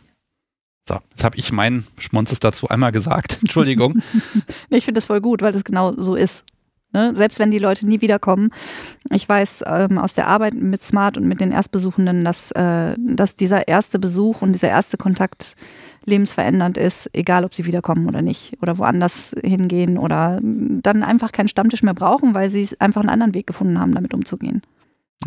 So, 0.89 0.99
jetzt 1.11 1.23
habe 1.25 1.37
ich 1.37 1.53
meinen 1.53 1.87
Schmonzes 1.99 2.41
dazu 2.41 2.69
einmal 2.69 2.93
gesagt. 2.93 3.39
Entschuldigung. 3.41 4.03
ich 4.71 4.85
finde 4.85 4.99
das 4.99 5.07
voll 5.07 5.21
gut, 5.21 5.41
weil 5.41 5.53
das 5.53 5.65
genau 5.65 5.95
so 5.97 6.17
ist. 6.17 6.45
Ne? 6.93 7.13
Selbst 7.15 7.39
wenn 7.39 7.51
die 7.51 7.59
Leute 7.59 7.87
nie 7.87 8.01
wiederkommen. 8.01 8.51
Ich 9.11 9.29
weiß 9.29 9.65
ähm, 9.67 9.99
aus 9.99 10.15
der 10.15 10.29
Arbeit 10.29 10.55
mit 10.55 10.83
Smart 10.83 11.17
und 11.17 11.27
mit 11.27 11.41
den 11.41 11.53
Erstbesuchenden, 11.53 12.25
dass, 12.25 12.51
äh, 12.53 12.97
dass 12.99 13.37
dieser 13.37 13.69
erste 13.69 13.99
Besuch 13.99 14.43
und 14.43 14.53
dieser 14.53 14.69
erste 14.69 14.97
Kontakt 14.97 15.57
lebensverändernd 16.05 16.79
ist, 16.79 17.11
egal 17.13 17.45
ob 17.45 17.55
sie 17.55 17.65
wiederkommen 17.65 18.07
oder 18.09 18.23
nicht 18.23 18.55
oder 18.61 18.79
woanders 18.79 19.35
hingehen 19.43 19.99
oder 19.99 20.41
dann 20.43 21.03
einfach 21.03 21.33
keinen 21.33 21.49
Stammtisch 21.49 21.83
mehr 21.83 21.95
brauchen, 21.95 22.35
weil 22.35 22.51
sie 22.51 22.69
einfach 22.79 23.03
einen 23.03 23.11
anderen 23.11 23.35
Weg 23.35 23.47
gefunden 23.47 23.79
haben, 23.79 23.95
damit 23.95 24.13
umzugehen. 24.15 24.63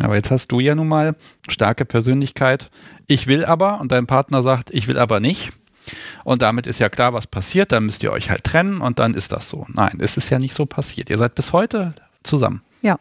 Aber 0.02 0.14
jetzt 0.14 0.30
hast 0.30 0.48
du 0.48 0.60
ja 0.60 0.74
nun 0.74 0.88
mal 0.88 1.16
starke 1.48 1.84
Persönlichkeit. 1.84 2.70
Ich 3.06 3.26
will 3.26 3.44
aber 3.44 3.80
und 3.80 3.92
dein 3.92 4.06
Partner 4.06 4.42
sagt, 4.42 4.70
ich 4.72 4.88
will 4.88 4.98
aber 4.98 5.20
nicht. 5.20 5.52
Und 6.24 6.42
damit 6.42 6.66
ist 6.66 6.80
ja 6.80 6.88
klar, 6.88 7.12
was 7.12 7.26
passiert. 7.26 7.72
Dann 7.72 7.86
müsst 7.86 8.02
ihr 8.02 8.12
euch 8.12 8.30
halt 8.30 8.44
trennen 8.44 8.80
und 8.80 8.98
dann 8.98 9.14
ist 9.14 9.32
das 9.32 9.48
so. 9.48 9.66
Nein, 9.68 9.98
es 10.00 10.16
ist 10.16 10.30
ja 10.30 10.38
nicht 10.38 10.54
so 10.54 10.66
passiert. 10.66 11.10
Ihr 11.10 11.18
seid 11.18 11.34
bis 11.34 11.52
heute 11.52 11.94
zusammen. 12.22 12.62
Ja. 12.82 12.98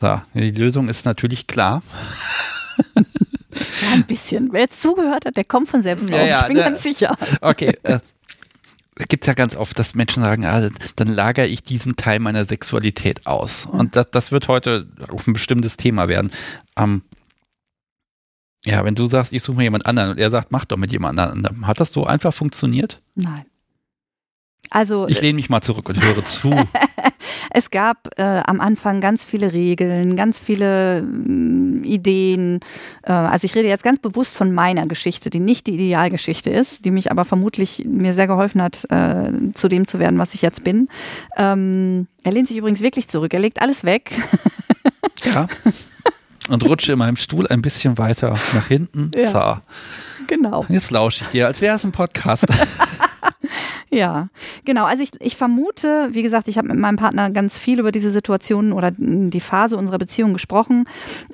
So, 0.00 0.20
die 0.34 0.50
Lösung 0.50 0.88
ist 0.88 1.04
natürlich 1.04 1.46
klar. 1.46 1.82
Ja, 3.82 3.92
ein 3.92 4.04
bisschen. 4.04 4.52
Wer 4.52 4.62
jetzt 4.62 4.82
zugehört 4.82 5.26
hat, 5.26 5.36
der 5.36 5.44
kommt 5.44 5.68
von 5.68 5.82
selbst 5.82 6.10
drauf. 6.10 6.18
Ja, 6.18 6.24
ja, 6.24 6.40
ich 6.42 6.48
bin 6.48 6.56
ganz 6.56 6.82
sicher. 6.82 7.16
Okay. 7.40 7.76
Äh, 7.84 8.00
es 8.96 9.08
gibt 9.08 9.26
ja 9.26 9.34
ganz 9.34 9.56
oft, 9.56 9.78
dass 9.78 9.94
Menschen 9.94 10.22
sagen, 10.22 10.44
ah, 10.44 10.68
dann 10.96 11.08
lagere 11.08 11.46
ich 11.46 11.62
diesen 11.62 11.96
Teil 11.96 12.20
meiner 12.20 12.44
Sexualität 12.44 13.26
aus. 13.26 13.66
Und 13.66 13.96
das, 13.96 14.06
das 14.10 14.32
wird 14.32 14.46
heute 14.48 14.86
auf 15.08 15.26
ein 15.26 15.32
bestimmtes 15.32 15.76
Thema 15.76 16.08
werden. 16.08 16.30
Ähm, 16.76 17.02
ja, 18.66 18.84
wenn 18.84 18.94
du 18.94 19.06
sagst, 19.06 19.32
ich 19.32 19.42
suche 19.42 19.58
mir 19.58 19.64
jemand 19.64 19.86
anderen 19.86 20.10
und 20.10 20.18
er 20.18 20.30
sagt, 20.30 20.50
mach 20.50 20.64
doch 20.64 20.76
mit 20.76 20.92
jemand 20.92 21.18
anderem, 21.18 21.66
hat 21.66 21.80
das 21.80 21.92
so 21.92 22.06
einfach 22.06 22.32
funktioniert? 22.32 23.02
Nein. 23.14 23.44
Also, 24.70 25.06
ich 25.08 25.20
lehne 25.20 25.36
mich 25.36 25.50
mal 25.50 25.60
zurück 25.60 25.88
und 25.88 26.02
höre 26.02 26.24
zu. 26.24 26.50
es 27.50 27.70
gab 27.70 28.08
äh, 28.18 28.22
am 28.22 28.60
Anfang 28.60 29.00
ganz 29.00 29.24
viele 29.24 29.52
Regeln, 29.52 30.16
ganz 30.16 30.38
viele 30.38 31.00
äh, 31.00 31.86
Ideen. 31.86 32.60
Äh, 33.02 33.12
also 33.12 33.44
ich 33.44 33.54
rede 33.54 33.68
jetzt 33.68 33.84
ganz 33.84 33.98
bewusst 33.98 34.34
von 34.34 34.52
meiner 34.52 34.86
Geschichte, 34.86 35.30
die 35.30 35.38
nicht 35.38 35.66
die 35.66 35.74
Idealgeschichte 35.74 36.50
ist, 36.50 36.86
die 36.86 36.90
mich 36.90 37.10
aber 37.10 37.24
vermutlich 37.24 37.84
mir 37.86 38.14
sehr 38.14 38.26
geholfen 38.26 38.62
hat, 38.62 38.84
äh, 38.90 39.52
zu 39.52 39.68
dem 39.68 39.86
zu 39.86 39.98
werden, 39.98 40.18
was 40.18 40.34
ich 40.34 40.42
jetzt 40.42 40.64
bin. 40.64 40.88
Ähm, 41.36 42.08
er 42.22 42.32
lehnt 42.32 42.48
sich 42.48 42.56
übrigens 42.56 42.80
wirklich 42.80 43.06
zurück. 43.06 43.34
Er 43.34 43.40
legt 43.40 43.60
alles 43.60 43.84
weg. 43.84 44.10
Ja. 45.24 45.46
und 46.48 46.64
rutsche 46.64 46.92
in 46.92 46.98
meinem 46.98 47.16
Stuhl 47.16 47.46
ein 47.48 47.62
bisschen 47.62 47.98
weiter 47.98 48.30
nach 48.54 48.66
hinten. 48.66 49.10
Ja, 49.14 49.30
so. 49.30 50.24
Genau. 50.26 50.64
Jetzt 50.68 50.90
lausche 50.90 51.24
ich 51.24 51.30
dir, 51.30 51.46
als 51.46 51.60
wäre 51.60 51.76
es 51.76 51.84
ein 51.84 51.92
Podcast. 51.92 52.46
Ja, 53.94 54.28
genau. 54.64 54.84
Also 54.84 55.02
ich, 55.02 55.12
ich 55.20 55.36
vermute, 55.36 56.08
wie 56.10 56.22
gesagt, 56.22 56.48
ich 56.48 56.58
habe 56.58 56.68
mit 56.68 56.78
meinem 56.78 56.96
Partner 56.96 57.30
ganz 57.30 57.58
viel 57.58 57.78
über 57.78 57.92
diese 57.92 58.10
Situation 58.10 58.72
oder 58.72 58.90
die 58.96 59.40
Phase 59.40 59.76
unserer 59.76 59.98
Beziehung 59.98 60.32
gesprochen. 60.32 60.84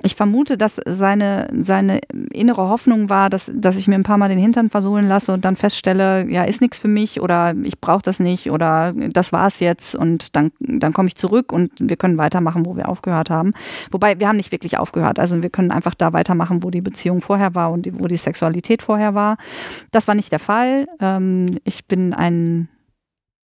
Ich 0.03 0.15
vermute, 0.15 0.57
dass 0.57 0.79
seine, 0.85 1.47
seine 1.59 2.01
innere 2.31 2.69
Hoffnung 2.69 3.09
war, 3.09 3.29
dass, 3.29 3.51
dass 3.53 3.77
ich 3.77 3.87
mir 3.87 3.95
ein 3.95 4.03
paar 4.03 4.17
Mal 4.17 4.29
den 4.29 4.37
Hintern 4.37 4.69
versohlen 4.69 5.07
lasse 5.07 5.33
und 5.33 5.43
dann 5.43 5.55
feststelle, 5.55 6.29
ja, 6.29 6.43
ist 6.43 6.61
nichts 6.61 6.77
für 6.77 6.87
mich 6.87 7.19
oder 7.19 7.55
ich 7.63 7.79
brauche 7.79 8.03
das 8.03 8.19
nicht 8.19 8.51
oder 8.51 8.93
das 8.93 9.33
war 9.33 9.47
es 9.47 9.59
jetzt 9.59 9.95
und 9.95 10.35
dann, 10.35 10.51
dann 10.59 10.93
komme 10.93 11.07
ich 11.07 11.15
zurück 11.15 11.51
und 11.51 11.71
wir 11.79 11.97
können 11.97 12.17
weitermachen, 12.19 12.65
wo 12.65 12.77
wir 12.77 12.89
aufgehört 12.89 13.31
haben. 13.31 13.53
Wobei 13.89 14.19
wir 14.19 14.27
haben 14.27 14.37
nicht 14.37 14.51
wirklich 14.51 14.77
aufgehört. 14.77 15.17
Also 15.17 15.41
wir 15.41 15.49
können 15.49 15.71
einfach 15.71 15.95
da 15.95 16.13
weitermachen, 16.13 16.63
wo 16.63 16.69
die 16.69 16.81
Beziehung 16.81 17.21
vorher 17.21 17.55
war 17.55 17.71
und 17.71 17.87
wo 17.99 18.07
die 18.07 18.17
Sexualität 18.17 18.83
vorher 18.83 19.15
war. 19.15 19.37
Das 19.89 20.07
war 20.07 20.13
nicht 20.13 20.31
der 20.31 20.39
Fall. 20.39 20.87
Ähm, 20.99 21.57
ich 21.63 21.85
bin 21.85 22.13
ein 22.13 22.50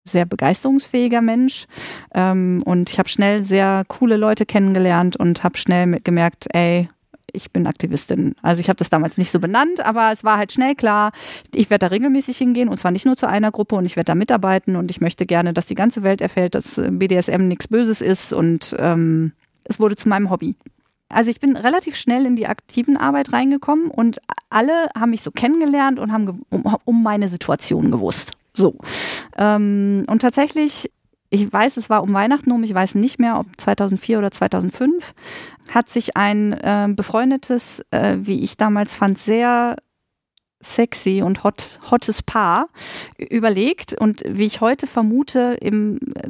sehr 0.05 0.27
begeisterungsfähiger 0.27 1.23
Mensch 1.23 1.67
ähm, 2.15 2.61
und 2.65 2.91
ich 2.91 2.99
habe 2.99 3.09
schnell 3.09 3.43
sehr 3.43 3.85
coole 3.89 4.17
Leute 4.17 4.45
kennengelernt 4.45 5.17
und 5.17 5.43
habe 5.43 5.57
schnell 5.57 6.01
gemerkt, 6.01 6.47
ey, 6.53 6.89
ich 7.33 7.51
bin 7.51 7.67
Aktivistin. 7.67 8.35
Also 8.43 8.61
ich 8.61 8.69
habe 8.69 8.77
das 8.77 8.91
damals 8.91 9.19
nicht 9.19 9.31
so 9.31 9.41
benannt, 9.41 9.85
aber 9.85 10.13
es 10.13 10.23
war 10.23 10.39
halt 10.39 10.53
schnell 10.53 10.75
klar, 10.75 11.11
ich 11.55 11.69
werde 11.71 11.87
da 11.87 11.87
regelmäßig 11.89 12.37
hingehen 12.37 12.69
und 12.69 12.79
zwar 12.79 12.91
nicht 12.91 13.07
nur 13.07 13.17
zu 13.17 13.27
einer 13.27 13.51
Gruppe 13.51 13.77
und 13.77 13.87
ich 13.87 13.97
werde 13.97 14.07
da 14.07 14.15
mitarbeiten 14.15 14.77
und 14.77 14.91
ich 14.91 15.01
möchte 15.01 15.27
gerne, 15.27 15.53
dass 15.53 15.67
die 15.67 15.75
ganze 15.75 16.03
Welt 16.03 16.21
erfährt, 16.21 16.55
dass 16.55 16.81
BDSM 16.91 17.49
nichts 17.49 17.69
Böses 17.69 18.01
ist 18.01 18.33
und 18.33 18.77
ähm, 18.79 19.33
es 19.65 19.81
wurde 19.81 19.97
zu 19.97 20.09
meinem 20.09 20.31
Hobby. 20.31 20.55
Also 21.09 21.31
ich 21.31 21.41
bin 21.41 21.57
relativ 21.57 21.97
schnell 21.97 22.27
in 22.27 22.37
die 22.37 22.47
aktiven 22.47 22.97
Arbeit 22.97 23.33
reingekommen 23.33 23.91
und 23.91 24.21
alle 24.51 24.89
haben 24.97 25.11
mich 25.11 25.23
so 25.23 25.31
kennengelernt 25.31 25.99
und 25.99 26.13
haben 26.13 26.43
um 26.85 27.03
meine 27.03 27.29
Situation 27.29 27.91
gewusst. 27.91 28.33
So. 28.57 28.77
Ähm, 29.37 30.05
und 30.09 30.23
tatsächlich 30.23 30.91
ich 31.35 31.53
weiß, 31.53 31.77
es 31.79 31.91
war 31.91 32.03
um 32.05 32.13
Weihnachten 32.13 32.53
um, 32.53 32.63
ich 32.63 32.73
weiß 32.73 32.95
nicht 32.95 33.19
mehr, 33.19 33.41
ob 33.41 33.47
2004 33.57 34.19
oder 34.19 34.31
2005, 34.31 35.15
hat 35.69 35.89
sich 35.89 36.17
ein 36.17 36.53
äh, 36.53 36.89
befreundetes, 36.95 37.83
äh, 37.91 38.17
wie 38.21 38.45
ich 38.45 38.57
damals 38.57 38.95
fand, 38.95 39.19
sehr 39.19 39.77
sexy 40.61 41.23
und 41.23 41.43
hot, 41.43 41.81
hottes 41.91 42.23
Paar 42.23 42.69
überlegt 43.19 43.95
und 43.95 44.23
wie 44.27 44.47
ich 44.47 44.61
heute 44.61 44.87
vermute, 44.87 45.59
im, 45.61 45.99
äh, 46.15 46.29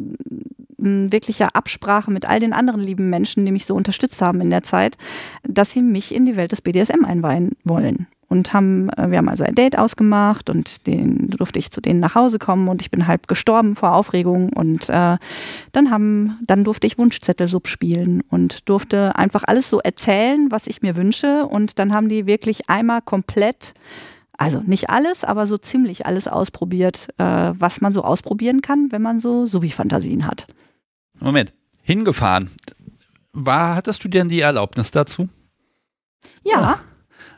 in 0.79 1.13
wirklicher 1.13 1.55
Absprache 1.55 2.11
mit 2.11 2.27
all 2.27 2.41
den 2.41 2.53
anderen 2.53 2.81
lieben 2.81 3.11
Menschen, 3.11 3.45
die 3.45 3.53
mich 3.53 3.67
so 3.67 3.75
unterstützt 3.75 4.23
haben 4.23 4.41
in 4.41 4.51
der 4.51 4.63
Zeit, 4.63 4.97
dass 5.43 5.73
sie 5.73 5.83
mich 5.83 6.15
in 6.15 6.25
die 6.25 6.37
Welt 6.37 6.53
des 6.53 6.63
BDSM 6.63 7.05
einweihen 7.05 7.53
wollen 7.65 8.07
und 8.35 8.53
haben, 8.53 8.89
äh, 8.91 9.11
wir 9.11 9.19
haben 9.19 9.29
also 9.29 9.45
ein 9.45 9.55
Date 9.55 9.79
ausgemacht 9.79 10.51
und 10.51 10.87
den 10.89 11.31
durfte 11.31 11.59
ich 11.59 11.71
zu 11.71 11.81
denen 11.81 12.01
nach 12.01 12.17
Hause 12.17 12.39
kommen 12.39 12.69
und 12.69 12.83
ich 12.83 12.91
bin 12.91 13.07
halb 13.07 13.29
gestorben 13.29 13.77
vor 13.77 13.95
Aufregung 13.95 14.53
und 14.53 14.89
äh, 14.91 15.17
dann 15.73 15.91
haben, 15.91 16.39
dann 16.45 16.65
durfte 16.65 16.87
ich 16.87 16.99
Wunschzettelsub 16.99 17.69
spielen 17.69 18.23
und 18.29 18.69
durfte 18.69 19.17
einfach 19.17 19.45
alles 19.47 19.71
so 19.71 19.81
erzählen, 19.81 20.49
was 20.51 20.67
ich 20.67 20.83
mir 20.83 20.97
wünsche 20.97 21.47
und 21.47 21.79
dann 21.79 21.93
haben 21.95 22.09
die 22.09 22.27
wirklich 22.27 22.69
einmal 22.69 23.01
komplett 23.01 23.75
also 24.37 24.61
nicht 24.67 24.91
alles, 24.91 25.23
aber 25.23 25.47
so 25.47 25.57
ziemlich 25.59 26.07
alles 26.07 26.27
ausprobiert, 26.27 27.09
äh, 27.19 27.25
was 27.25 27.81
man 27.81 27.95
so 27.95 28.03
ausprobieren 28.03 28.63
kann, 28.63 28.89
wenn 28.91 29.01
man 29.01 29.21
so 29.21 29.47
Subi-Fantasien 29.47 30.27
hat. 30.27 30.49
Moment, 31.21 31.55
hingefahren. 31.83 32.51
War, 33.33 33.77
hattest 33.77 34.03
du 34.03 34.09
denn 34.09 34.29
die 34.29 34.41
Erlaubnis 34.41 34.91
dazu? 34.91 35.29
Ja. 36.43 36.81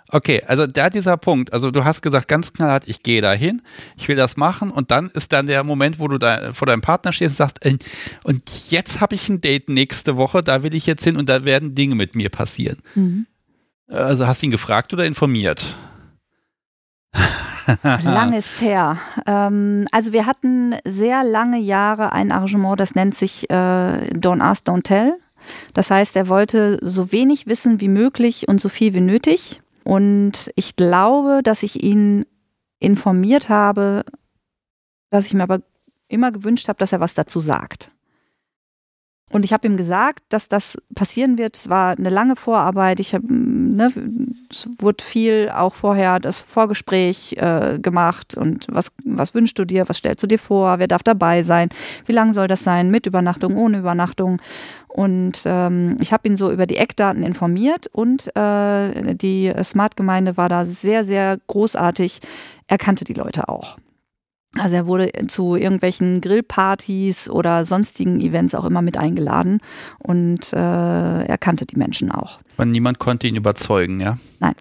Okay, 0.09 0.43
also 0.47 0.67
da 0.67 0.89
dieser 0.89 1.17
Punkt, 1.17 1.53
also 1.53 1.71
du 1.71 1.85
hast 1.85 2.01
gesagt 2.01 2.29
ganz 2.29 2.53
knallhart, 2.53 2.85
ich 2.87 3.03
gehe 3.03 3.21
da 3.21 3.33
hin, 3.33 3.63
ich 3.97 4.07
will 4.07 4.15
das 4.15 4.37
machen 4.37 4.71
und 4.71 4.93
dann 4.93 5.07
ist 5.09 5.33
dann 5.33 5.47
der 5.47 5.65
Moment, 5.65 5.99
wo 5.99 6.07
du 6.07 6.19
da 6.19 6.53
vor 6.53 6.67
deinem 6.67 6.81
Partner 6.81 7.13
stehst 7.13 7.33
und 7.33 7.37
sagst, 7.37 7.65
äh, 7.67 7.77
und 8.23 8.71
jetzt 8.71 9.01
habe 9.01 9.17
ich 9.17 9.29
ein 9.29 9.41
Date 9.41 9.69
nächste 9.69 10.17
Woche, 10.17 10.45
da 10.45 10.63
will 10.63 10.75
ich 10.75 10.87
jetzt 10.87 11.03
hin 11.03 11.17
und 11.17 11.29
da 11.29 11.45
werden 11.45 11.75
Dinge 11.75 11.97
mit 11.97 12.15
mir 12.15 12.29
passieren. 12.29 12.79
Mhm. 12.95 13.27
Also 13.89 14.27
hast 14.27 14.43
du 14.43 14.47
ihn 14.47 14.53
gefragt 14.53 14.93
oder 14.95 15.05
informiert? 15.05 15.77
Lange 17.83 18.39
ist 18.39 18.61
her. 18.61 18.99
Ähm, 19.27 19.87
also 19.91 20.13
wir 20.13 20.27
hatten 20.27 20.77
sehr 20.85 21.25
lange 21.25 21.59
Jahre 21.59 22.13
ein 22.13 22.31
Arrangement, 22.31 22.79
das 22.79 22.95
nennt 22.95 23.15
sich 23.17 23.51
äh, 23.51 23.53
Don't 23.55 24.41
Ask, 24.41 24.67
Don't 24.67 24.85
Tell. 24.85 25.17
Das 25.75 25.91
heißt, 25.91 26.17
er 26.17 26.29
wollte 26.29 26.79
so 26.83 27.13
wenig 27.13 27.47
wissen 27.47 27.81
wie 27.81 27.89
möglich 27.89 28.49
und 28.49 28.61
so 28.61 28.69
viel 28.69 28.95
wie 28.95 29.01
nötig. 29.01 29.61
Und 29.87 30.51
ich 30.57 30.75
glaube, 30.75 31.43
dass 31.45 31.63
ich 31.63 31.85
ihn 31.85 32.27
informiert 32.81 33.49
habe, 33.49 34.05
dass 35.11 35.27
ich 35.27 35.35
mir 35.35 35.45
aber 35.45 35.61
immer 36.09 36.33
gewünscht 36.33 36.67
habe, 36.67 36.79
dass 36.79 36.91
er 36.91 36.99
was 36.99 37.15
dazu 37.15 37.39
sagt. 37.39 37.93
Und 39.31 39.45
ich 39.45 39.53
habe 39.53 39.69
ihm 39.69 39.77
gesagt, 39.77 40.25
dass 40.29 40.49
das 40.49 40.77
passieren 40.97 41.39
wird. 41.39 41.57
Es 41.57 41.69
war 41.69 41.97
eine 41.97 42.11
lange 42.11 42.35
Vorarbeit. 42.35 42.99
Ich 42.99 43.15
habe, 43.15 43.33
ne, 43.33 43.93
es 44.51 44.69
wurde 44.79 45.05
viel 45.05 45.53
auch 45.55 45.75
vorher 45.75 46.19
das 46.19 46.41
Vorgespräch 46.41 47.37
äh, 47.39 47.79
gemacht 47.81 48.37
und 48.37 48.67
was, 48.69 48.91
was 49.05 49.35
wünschst 49.35 49.59
du 49.59 49.65
dir, 49.65 49.89
was 49.89 49.99
stellst 49.99 50.23
du 50.23 50.27
dir 50.27 50.41
vor, 50.41 50.81
wer 50.81 50.89
darf 50.89 51.05
dabei 51.05 51.45
sein, 51.45 51.69
wie 52.07 52.13
lang 52.13 52.33
soll 52.33 52.49
das 52.49 52.65
sein, 52.65 52.91
mit 52.91 53.07
Übernachtung, 53.07 53.57
ohne 53.57 53.79
Übernachtung. 53.79 54.41
Und 54.97 55.43
ähm, 55.45 55.99
ich 56.01 56.15
habe 56.15 56.27
ihn 56.27 56.37
so 56.37 56.51
über 56.51 56.65
die 56.65 56.79
Eckdaten 56.79 57.23
informiert 57.23 57.87
und 57.93 58.35
äh, 58.35 59.15
die 59.15 59.53
Smart-Gemeinde 59.63 60.39
war 60.39 60.49
da 60.49 60.65
sehr, 60.65 61.05
sehr 61.05 61.39
großartig. 61.49 62.21
Er 62.67 62.79
kannte 62.79 63.05
die 63.05 63.13
Leute 63.13 63.51
auch. 63.51 63.77
Also 64.57 64.75
er 64.75 64.87
wurde 64.87 65.13
zu 65.27 65.55
irgendwelchen 65.55 66.23
Grillpartys 66.23 67.29
oder 67.29 67.67
sonstigen 67.67 68.23
Events 68.23 68.55
auch 68.55 68.65
immer 68.65 68.81
mit 68.81 68.97
eingeladen 68.97 69.61
und 69.99 70.55
äh, 70.55 70.57
er 71.25 71.37
kannte 71.37 71.67
die 71.67 71.77
Menschen 71.77 72.11
auch. 72.11 72.41
Und 72.57 72.71
niemand 72.71 72.99
konnte 72.99 73.27
ihn 73.27 73.37
überzeugen, 73.37 74.01
ja? 74.01 74.17
Nein. 74.41 74.55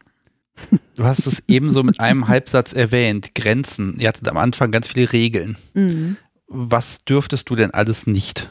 Du 0.95 1.05
hast 1.05 1.27
es 1.27 1.43
ebenso 1.47 1.81
mit 1.81 2.01
einem 2.01 2.27
Halbsatz 2.27 2.73
erwähnt, 2.73 3.35
Grenzen. 3.35 3.95
Ihr 3.99 4.09
hattet 4.09 4.27
am 4.27 4.35
Anfang 4.35 4.71
ganz 4.71 4.89
viele 4.89 5.13
Regeln. 5.13 5.55
Mhm. 5.75 6.17
Was 6.47 7.05
dürftest 7.05 7.49
du 7.49 7.55
denn 7.55 7.71
alles 7.71 8.05
nicht? 8.05 8.49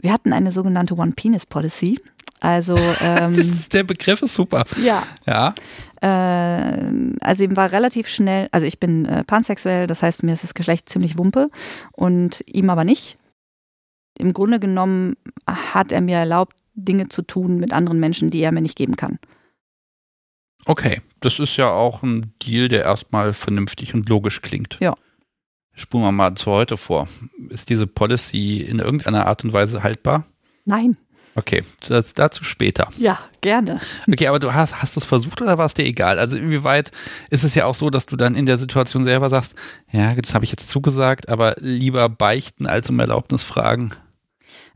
Wir 0.00 0.12
hatten 0.12 0.32
eine 0.32 0.50
sogenannte 0.50 0.94
One-Penis-Policy. 0.96 2.00
Also 2.40 2.76
ähm, 3.02 3.34
der 3.72 3.84
Begriff 3.84 4.22
ist 4.22 4.34
super. 4.34 4.64
Ja. 4.82 5.02
Ja. 5.26 5.54
Äh, 6.02 7.16
also 7.20 7.44
ihm 7.44 7.56
war 7.56 7.72
relativ 7.72 8.08
schnell, 8.08 8.48
also 8.52 8.66
ich 8.66 8.78
bin 8.78 9.06
äh, 9.06 9.24
pansexuell, 9.24 9.86
das 9.86 10.02
heißt 10.02 10.22
mir 10.22 10.34
ist 10.34 10.44
das 10.44 10.52
Geschlecht 10.52 10.88
ziemlich 10.88 11.16
wumpe 11.16 11.48
und 11.92 12.44
ihm 12.46 12.68
aber 12.68 12.84
nicht. 12.84 13.16
Im 14.18 14.34
Grunde 14.34 14.60
genommen 14.60 15.16
hat 15.46 15.90
er 15.90 16.00
mir 16.00 16.18
erlaubt, 16.18 16.54
Dinge 16.74 17.08
zu 17.08 17.22
tun 17.22 17.56
mit 17.56 17.72
anderen 17.72 17.98
Menschen, 17.98 18.30
die 18.30 18.40
er 18.40 18.52
mir 18.52 18.60
nicht 18.60 18.76
geben 18.76 18.96
kann. 18.96 19.18
Okay, 20.66 21.00
das 21.20 21.38
ist 21.38 21.56
ja 21.56 21.70
auch 21.70 22.02
ein 22.02 22.32
Deal, 22.42 22.68
der 22.68 22.82
erstmal 22.82 23.32
vernünftig 23.32 23.94
und 23.94 24.08
logisch 24.08 24.42
klingt. 24.42 24.78
Ja. 24.80 24.94
Spulen 25.74 26.04
wir 26.04 26.12
mal 26.12 26.34
zu 26.34 26.50
heute 26.50 26.76
vor. 26.76 27.08
Ist 27.48 27.68
diese 27.68 27.86
Policy 27.86 28.58
in 28.60 28.78
irgendeiner 28.78 29.26
Art 29.26 29.44
und 29.44 29.52
Weise 29.52 29.82
haltbar? 29.82 30.24
Nein. 30.64 30.96
Okay, 31.36 31.64
das, 31.88 32.14
dazu 32.14 32.44
später. 32.44 32.88
Ja, 32.96 33.18
gerne. 33.40 33.80
Okay, 34.08 34.28
aber 34.28 34.38
du 34.38 34.54
hast, 34.54 34.80
hast 34.80 34.94
du 34.94 35.00
es 35.00 35.04
versucht 35.04 35.42
oder 35.42 35.58
war 35.58 35.66
es 35.66 35.74
dir 35.74 35.84
egal? 35.84 36.20
Also 36.20 36.36
inwieweit 36.36 36.92
ist 37.30 37.42
es 37.42 37.56
ja 37.56 37.66
auch 37.66 37.74
so, 37.74 37.90
dass 37.90 38.06
du 38.06 38.14
dann 38.14 38.36
in 38.36 38.46
der 38.46 38.56
Situation 38.56 39.04
selber 39.04 39.30
sagst, 39.30 39.56
ja, 39.90 40.14
das 40.14 40.32
habe 40.34 40.44
ich 40.44 40.52
jetzt 40.52 40.70
zugesagt, 40.70 41.28
aber 41.28 41.56
lieber 41.58 42.08
beichten 42.08 42.66
als 42.66 42.88
um 42.88 43.00
Erlaubnis 43.00 43.42
fragen? 43.42 43.90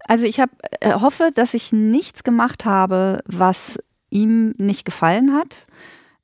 Also 0.09 0.25
ich 0.25 0.41
hab, 0.41 0.51
äh, 0.81 0.95
hoffe, 0.95 1.31
dass 1.33 1.55
ich 1.55 1.73
nichts 1.73 2.25
gemacht 2.25 2.65
habe, 2.65 3.21
was 3.27 3.79
ihm 4.11 4.53
nicht 4.59 4.85
gefallen 4.85 5.35
hat 5.35 5.69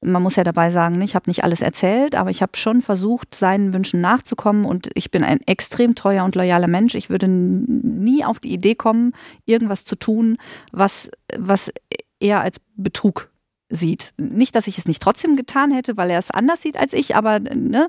man 0.04 0.22
muss 0.22 0.36
ja 0.36 0.44
dabei 0.44 0.70
sagen, 0.70 1.00
ich 1.02 1.14
habe 1.14 1.28
nicht 1.30 1.44
alles 1.44 1.62
erzählt, 1.62 2.14
aber 2.14 2.30
ich 2.30 2.42
habe 2.42 2.56
schon 2.56 2.82
versucht, 2.82 3.34
seinen 3.34 3.74
Wünschen 3.74 4.00
nachzukommen 4.00 4.64
und 4.64 4.90
ich 4.94 5.10
bin 5.10 5.24
ein 5.24 5.40
extrem 5.46 5.94
treuer 5.94 6.24
und 6.24 6.34
loyaler 6.34 6.68
Mensch. 6.68 6.94
Ich 6.94 7.10
würde 7.10 7.26
nie 7.28 8.24
auf 8.24 8.40
die 8.40 8.52
Idee 8.52 8.74
kommen, 8.74 9.12
irgendwas 9.46 9.84
zu 9.84 9.96
tun, 9.96 10.36
was, 10.72 11.10
was 11.36 11.72
er 12.20 12.40
als 12.40 12.60
Betrug 12.76 13.30
sieht. 13.70 14.12
Nicht, 14.18 14.54
dass 14.54 14.66
ich 14.66 14.78
es 14.78 14.86
nicht 14.86 15.02
trotzdem 15.02 15.36
getan 15.36 15.72
hätte, 15.72 15.96
weil 15.96 16.10
er 16.10 16.18
es 16.18 16.30
anders 16.30 16.62
sieht 16.62 16.78
als 16.78 16.92
ich, 16.92 17.16
aber 17.16 17.40
ne, 17.40 17.88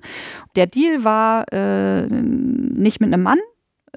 der 0.55 0.67
Deal 0.67 1.03
war 1.03 1.45
äh, 1.51 2.07
nicht 2.07 3.01
mit 3.01 3.13
einem 3.13 3.23
Mann, 3.23 3.39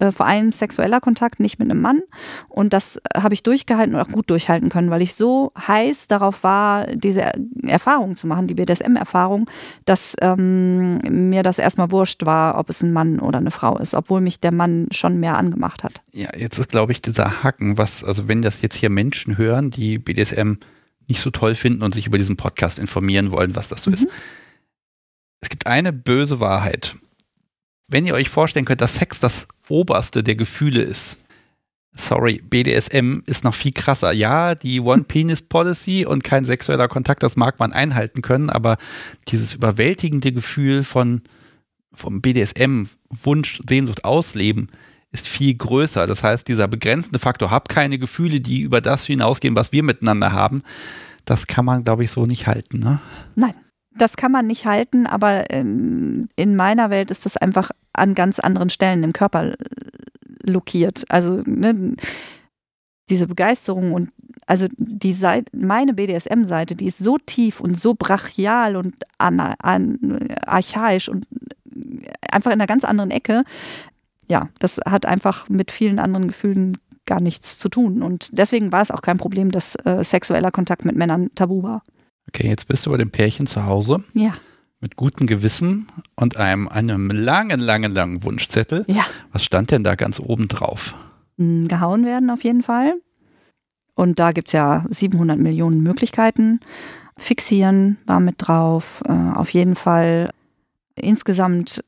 äh, 0.01 0.13
vor 0.13 0.27
allem 0.27 0.53
sexueller 0.53 1.01
Kontakt, 1.01 1.41
nicht 1.41 1.59
mit 1.59 1.71
einem 1.71 1.81
Mann. 1.81 2.01
Und 2.49 2.73
das 2.73 3.01
habe 3.17 3.35
ich 3.35 3.43
durchgehalten 3.43 3.95
und 3.95 4.01
auch 4.01 4.09
gut 4.09 4.31
durchhalten 4.31 4.69
können, 4.69 4.91
weil 4.91 5.03
ich 5.03 5.15
so 5.15 5.53
heiß 5.67 6.07
darauf 6.07 6.43
war, 6.43 6.87
diese 6.87 7.33
Erfahrung 7.63 8.17
zu 8.17 8.27
machen, 8.27 8.47
die 8.47 8.55
BDSM-Erfahrung, 8.55 9.49
dass 9.85 10.15
ähm, 10.21 10.99
mir 11.29 11.43
das 11.43 11.59
erstmal 11.59 11.91
wurscht 11.91 12.27
war, 12.27 12.59
ob 12.59 12.71
es 12.71 12.83
ein 12.83 12.93
Mann 12.93 13.19
oder 13.21 13.39
eine 13.39 13.51
Frau 13.51 13.79
ist, 13.79 13.95
obwohl 13.95 14.21
mich 14.21 14.41
der 14.41 14.53
Mann 14.53 14.87
schon 14.91 15.19
mehr 15.19 15.37
angemacht 15.37 15.85
hat. 15.85 16.03
Ja, 16.13 16.29
jetzt 16.37 16.59
ist, 16.59 16.71
glaube 16.71 16.93
ich, 16.93 17.03
dieser 17.03 17.43
Hacken, 17.43 17.79
was, 17.79 18.05
also 18.05 18.29
wenn 18.29 18.43
das 18.43 18.63
jetzt 18.63 18.77
hier 18.77 18.91
Menschen 18.91 19.39
hören, 19.39 19.71
die 19.71 19.99
BDSM 19.99 20.55
nicht 21.09 21.21
so 21.21 21.31
toll 21.31 21.55
finden 21.55 21.83
und 21.83 21.95
sich 21.95 22.07
über 22.07 22.19
diesen 22.19 22.37
Podcast 22.37 22.79
informieren 22.79 23.31
wollen, 23.31 23.57
was 23.57 23.69
das 23.69 23.83
so 23.83 23.91
mhm. 23.91 23.95
ist. 23.95 24.09
Es 25.41 25.49
gibt 25.49 25.67
eine 25.67 25.93
böse 25.93 26.41
Wahrheit 26.41 26.97
wenn 27.89 28.07
ihr 28.07 28.15
euch 28.15 28.29
vorstellen 28.29 28.67
könnt, 28.67 28.81
dass 28.81 28.97
Sex 28.97 29.19
das 29.19 29.49
oberste 29.69 30.23
der 30.23 30.37
Gefühle 30.37 30.83
ist, 30.83 31.19
sorry, 31.97 32.41
BDSM 32.49 33.21
ist 33.27 33.45
noch 33.45 33.55
viel 33.55 33.73
krasser. 33.73 34.13
Ja, 34.13 34.55
die 34.55 34.81
One-Penis-Policy 34.81 36.07
und 36.09 36.23
kein 36.23 36.45
sexueller 36.45 36.89
Kontakt, 36.89 37.23
das 37.23 37.37
mag 37.37 37.59
man 37.59 37.73
einhalten 37.73 38.23
können, 38.23 38.51
aber 38.51 38.77
dieses 39.29 39.55
überwältigende 39.55 40.33
Gefühl 40.33 40.85
von 40.85 41.23
vom 41.95 42.21
BDSM, 42.21 42.85
Wunsch, 43.11 43.61
Sehnsucht, 43.69 44.05
Ausleben, 44.05 44.69
ist 45.11 45.27
viel 45.27 45.55
größer. 45.55 46.07
Das 46.07 46.23
heißt, 46.23 46.47
dieser 46.47 46.69
begrenzende 46.69 47.19
Faktor, 47.19 47.51
hab 47.51 47.69
keine 47.69 47.99
Gefühle, 47.99 48.41
die 48.41 48.61
über 48.61 48.81
das 48.81 49.07
hinausgehen, 49.07 49.57
was 49.57 49.73
wir 49.73 49.83
miteinander 49.83 50.33
haben, 50.33 50.63
das 51.25 51.49
kann 51.49 51.65
man, 51.65 51.83
glaube 51.83 52.05
ich, 52.05 52.13
so 52.13 52.27
nicht 52.27 52.47
halten. 52.47 52.79
Ne? 52.79 53.01
Nein 53.35 53.55
das 53.99 54.17
kann 54.17 54.33
man 54.33 54.47
nicht 54.47 54.67
halten, 54.67 55.07
aber 55.07 55.51
in, 55.51 56.29
in 56.37 56.57
meiner 56.57 56.91
Welt 56.91 57.11
ist 57.11 57.27
das 57.27 57.37
einfach 57.37 57.71
an 57.93 58.15
ganz 58.15 58.39
anderen 58.39 58.71
Stellen 58.71 59.03
im 59.03 59.13
Körper 59.13 59.55
lokiert. 60.45 61.05
Also 61.09 61.43
ne, 61.45 61.97
diese 63.11 63.27
Begeisterung 63.27 63.93
und 63.93 64.11
also 64.47 64.67
die 64.77 65.13
Seite, 65.13 65.51
meine 65.55 65.93
BDSM-Seite, 65.93 66.75
die 66.75 66.87
ist 66.87 66.99
so 66.99 67.19
tief 67.19 67.61
und 67.61 67.79
so 67.79 67.95
brachial 67.95 68.77
und 68.77 68.95
an, 69.19 69.41
an, 69.41 70.29
archaisch 70.47 71.09
und 71.09 71.27
einfach 72.31 72.51
in 72.51 72.61
einer 72.61 72.67
ganz 72.67 72.85
anderen 72.85 73.11
Ecke. 73.11 73.45
Ja, 74.31 74.49
das 74.59 74.81
hat 74.87 75.07
einfach 75.07 75.49
mit 75.49 75.71
vielen 75.71 75.99
anderen 75.99 76.29
Gefühlen 76.29 76.79
gar 77.05 77.21
nichts 77.21 77.59
zu 77.59 77.69
tun. 77.69 78.03
Und 78.03 78.31
deswegen 78.33 78.73
war 78.73 78.83
es 78.83 78.91
auch 78.91 79.03
kein 79.03 79.19
Problem, 79.19 79.51
dass 79.51 79.75
äh, 79.85 80.03
sexueller 80.03 80.51
Kontakt 80.51 80.85
mit 80.85 80.97
Männern 80.97 81.31
tabu 81.35 81.63
war. 81.63 81.83
Okay, 82.29 82.47
jetzt 82.47 82.69
bist 82.69 82.87
du 82.87 82.91
bei 82.91 82.99
dem 82.99 83.11
Pärchen 83.11 83.47
zu 83.47 83.65
Hause. 83.65 84.05
Ja. 84.13 84.33
Mit 84.81 84.97
gutem 84.97 85.27
Gewissen 85.27 85.89
und 86.15 86.37
einem, 86.37 86.69
einem 86.69 87.11
langen, 87.11 87.59
langen, 87.59 87.95
langen 87.95 88.23
Wunschzettel. 88.23 88.85
Ja. 88.87 89.05
Was 89.33 89.45
stand 89.45 89.71
denn 89.71 89.83
da 89.83 89.95
ganz 89.95 90.21
oben 90.21 90.47
drauf? 90.47 90.95
Hm, 91.39 91.67
gehauen 91.69 92.05
werden 92.05 92.31
auf 92.31 92.45
jeden 92.45 92.63
Fall. 92.63 92.95
Und 93.95 94.21
da 94.21 94.33
gibt 94.33 94.49
es 94.49 94.53
ja 94.53 94.85
700 94.89 95.39
Millionen 95.39 95.83
Möglichkeiten. 95.83 96.61
Fixieren 97.17 97.97
war 98.07 98.21
mit 98.21 98.37
drauf. 98.39 99.03
Äh, 99.09 99.13
auf 99.13 99.51
jeden 99.51 99.75
Fall 99.75 100.31
insgesamt, 100.95 101.83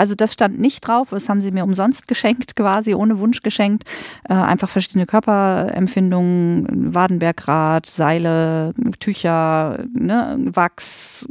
also 0.00 0.14
das 0.14 0.32
stand 0.32 0.58
nicht 0.58 0.80
drauf, 0.80 1.10
das 1.10 1.28
haben 1.28 1.42
sie 1.42 1.50
mir 1.50 1.62
umsonst 1.62 2.08
geschenkt, 2.08 2.56
quasi 2.56 2.94
ohne 2.94 3.18
Wunsch 3.18 3.42
geschenkt. 3.42 3.84
Äh, 4.28 4.32
einfach 4.32 4.68
verschiedene 4.68 5.04
Körperempfindungen, 5.04 6.94
Wadenbergrad, 6.94 7.84
Seile, 7.84 8.72
Tücher, 8.98 9.84
ne, 9.92 10.38
Wachs, 10.52 11.26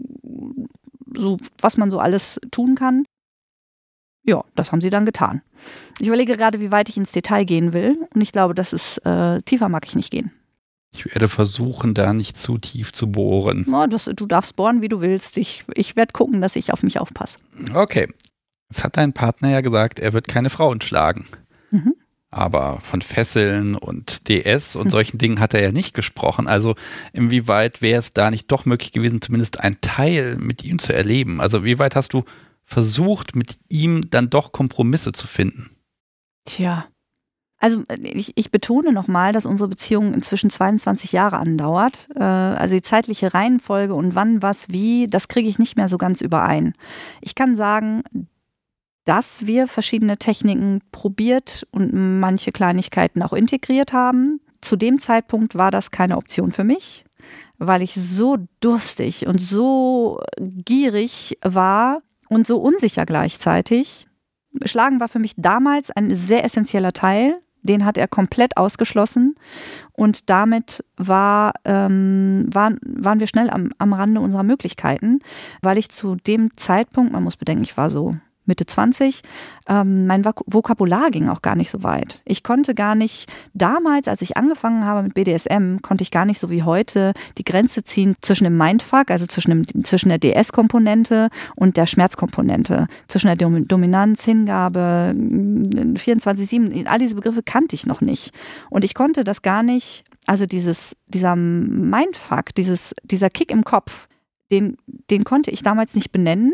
so 1.18 1.38
was 1.60 1.78
man 1.78 1.90
so 1.90 2.00
alles 2.00 2.40
tun 2.52 2.76
kann. 2.76 3.06
Ja, 4.24 4.44
das 4.54 4.72
haben 4.72 4.82
sie 4.82 4.92
dann 4.92 5.06
getan. 5.06 5.42
Ich 6.00 6.08
überlege 6.08 6.38
gerade, 6.38 6.62
wie 6.62 6.72
weit 6.72 6.90
ich 6.90 6.98
ins 6.98 7.12
Detail 7.12 7.46
gehen 7.46 7.74
will 7.74 8.08
und 8.14 8.22
ich 8.22 8.32
glaube, 8.32 8.54
das 8.54 8.74
ist 8.74 9.00
äh, 9.00 9.42
tiefer 9.42 9.70
mag 9.70 9.88
ich 9.88 9.96
nicht 9.96 10.12
gehen. 10.12 10.32
Ich 10.94 11.06
werde 11.06 11.28
versuchen, 11.28 11.94
da 11.94 12.14
nicht 12.14 12.38
zu 12.38 12.58
tief 12.58 12.92
zu 12.92 13.12
bohren. 13.12 13.66
Oh, 13.72 13.86
das, 13.88 14.06
du 14.06 14.26
darfst 14.26 14.56
bohren, 14.56 14.82
wie 14.82 14.90
du 14.90 15.02
willst. 15.02 15.38
Ich, 15.38 15.64
ich 15.76 15.96
werde 15.96 16.14
gucken, 16.14 16.42
dass 16.42 16.56
ich 16.56 16.74
auf 16.74 16.84
mich 16.84 17.00
aufpasse. 17.00 17.38
Okay. 17.74 18.08
Jetzt 18.70 18.84
hat 18.84 18.98
dein 18.98 19.14
Partner 19.14 19.50
ja 19.50 19.62
gesagt, 19.62 20.00
er 20.00 20.14
wird 20.14 20.28
keine 20.28 20.50
Frauen 20.50 20.82
schlagen. 20.82 21.28
Mhm. 21.72 21.96
Aber 22.32 22.80
von 22.82 23.02
Fesseln 23.02 23.76
und 23.76 24.28
DS 24.28 24.76
und 24.76 24.86
mhm. 24.86 24.90
solchen 24.92 25.18
Dingen 25.18 25.40
hat 25.40 25.56
er 25.56 25.62
ja 25.62 25.72
nicht 25.72 25.96
gesprochen. 25.96 26.48
Also 26.48 26.76
inwieweit 27.12 27.82
wäre 27.82 28.00
es 28.00 28.14
da 28.14 28.30
nicht 28.30 28.52
doch 28.52 28.66
möglich 28.66 28.92
gewesen, 28.92 29.22
zumindest 29.22 29.62
ein 29.62 29.82
Teil 29.82 30.38
mit 30.38 30.64
ihm 30.64 30.78
zu 30.78 30.94
erleben? 30.94 31.42
Also 31.42 31.66
wie 31.66 31.80
weit 31.80 31.96
hast 31.96 32.14
du 32.14 32.24
versucht, 32.64 33.36
mit 33.36 33.58
ihm 33.70 34.02
dann 34.12 34.30
doch 34.30 34.52
Kompromisse 34.52 35.12
zu 35.12 35.26
finden? 35.26 35.72
Tja, 36.46 36.86
also 37.60 37.84
ich, 38.02 38.32
ich 38.38 38.52
betone 38.52 38.94
nochmal, 38.94 39.34
dass 39.34 39.46
unsere 39.46 39.68
Beziehung 39.68 40.14
inzwischen 40.14 40.50
22 40.50 41.12
Jahre 41.12 41.38
andauert. 41.38 42.08
Äh, 42.16 42.24
also 42.24 42.76
die 42.76 42.82
zeitliche 42.82 43.34
Reihenfolge 43.34 43.94
und 43.94 44.16
wann, 44.16 44.42
was, 44.42 44.70
wie, 44.70 45.08
das 45.08 45.28
kriege 45.28 45.50
ich 45.50 45.60
nicht 45.60 45.76
mehr 45.76 45.90
so 45.90 45.98
ganz 45.98 46.22
überein. 46.22 46.74
Ich 47.22 47.36
kann 47.36 47.56
sagen, 47.56 48.04
dass 49.10 49.48
wir 49.48 49.68
verschiedene 49.68 50.18
Techniken 50.18 50.82
probiert 50.92 51.66
und 51.72 52.20
manche 52.20 52.52
Kleinigkeiten 52.52 53.24
auch 53.24 53.34
integriert 53.34 53.92
haben. 53.92 54.40
Zu 54.62 54.76
dem 54.76 55.00
Zeitpunkt 55.00 55.56
war 55.56 55.72
das 55.72 55.90
keine 55.90 56.16
Option 56.16 56.52
für 56.52 56.64
mich, 56.64 57.06
weil 57.58 57.82
ich 57.82 57.96
so 57.96 58.38
durstig 58.60 59.26
und 59.26 59.42
so 59.42 60.20
gierig 60.40 61.40
war 61.42 62.04
und 62.28 62.46
so 62.46 62.60
unsicher 62.62 63.08
gleichzeitig. 63.08 64.06
Schlagen 64.66 65.00
war 65.00 65.08
für 65.08 65.18
mich 65.18 65.34
damals 65.38 65.90
ein 65.90 66.16
sehr 66.16 66.46
essentieller 66.46 66.94
Teil 66.94 67.42
den 67.62 67.84
hat 67.84 67.98
er 67.98 68.08
komplett 68.08 68.56
ausgeschlossen 68.56 69.36
und 69.92 70.30
damit 70.30 70.84
war, 70.96 71.52
ähm, 71.66 72.46
waren, 72.54 72.80
waren 72.82 73.20
wir 73.20 73.28
schnell 73.28 73.50
am, 73.50 73.72
am 73.80 73.92
Rande 73.92 74.22
unserer 74.22 74.44
Möglichkeiten, 74.44 75.20
weil 75.62 75.78
ich 75.78 75.90
zu 75.90 76.16
dem 76.16 76.56
Zeitpunkt, 76.56 77.12
man 77.12 77.22
muss 77.22 77.36
bedenken, 77.36 77.64
ich 77.64 77.76
war 77.76 77.90
so 77.90 78.16
Mitte 78.50 78.66
20, 78.66 79.22
ähm, 79.70 80.08
mein 80.08 80.26
Vokabular 80.26 81.12
ging 81.12 81.30
auch 81.30 81.42
gar 81.42 81.56
nicht 81.56 81.70
so 81.70 81.84
weit. 81.84 82.22
Ich 82.26 82.44
konnte 82.44 82.74
gar 82.74 82.96
nicht, 82.96 83.32
damals, 83.54 84.10
als 84.10 84.22
ich 84.22 84.36
angefangen 84.36 84.84
habe 84.84 85.04
mit 85.04 85.14
BDSM, 85.14 85.78
konnte 85.82 86.02
ich 86.02 86.12
gar 86.12 86.26
nicht 86.26 86.40
so 86.40 86.50
wie 86.50 86.64
heute 86.64 87.14
die 87.38 87.46
Grenze 87.46 87.84
ziehen 87.84 88.16
zwischen 88.22 88.44
dem 88.44 88.58
Mindfuck, 88.58 89.12
also 89.12 89.26
zwischen, 89.26 89.52
dem, 89.52 89.84
zwischen 89.86 90.10
der 90.10 90.18
DS-Komponente 90.18 91.30
und 91.56 91.78
der 91.78 91.86
Schmerzkomponente, 91.86 92.88
zwischen 93.08 93.28
der 93.28 93.38
Dom 93.38 93.66
Dominanz, 93.68 94.26
Hingabe, 94.26 95.14
24-7, 95.16 96.86
all 96.88 97.00
diese 97.00 97.16
Begriffe 97.16 97.44
kannte 97.44 97.76
ich 97.76 97.86
noch 97.86 98.02
nicht. 98.02 98.32
Und 98.70 98.84
ich 98.84 98.94
konnte 98.94 99.24
das 99.24 99.42
gar 99.42 99.64
nicht, 99.64 100.04
also 100.26 100.46
dieses, 100.46 100.96
dieser 101.08 101.36
Mindfuck, 101.36 102.54
dieses, 102.58 102.94
dieser 103.04 103.30
Kick 103.30 103.52
im 103.52 103.64
Kopf, 103.64 104.08
den, 104.52 104.78
den 105.12 105.24
konnte 105.24 105.52
ich 105.52 105.62
damals 105.62 105.94
nicht 105.94 106.12
benennen 106.12 106.54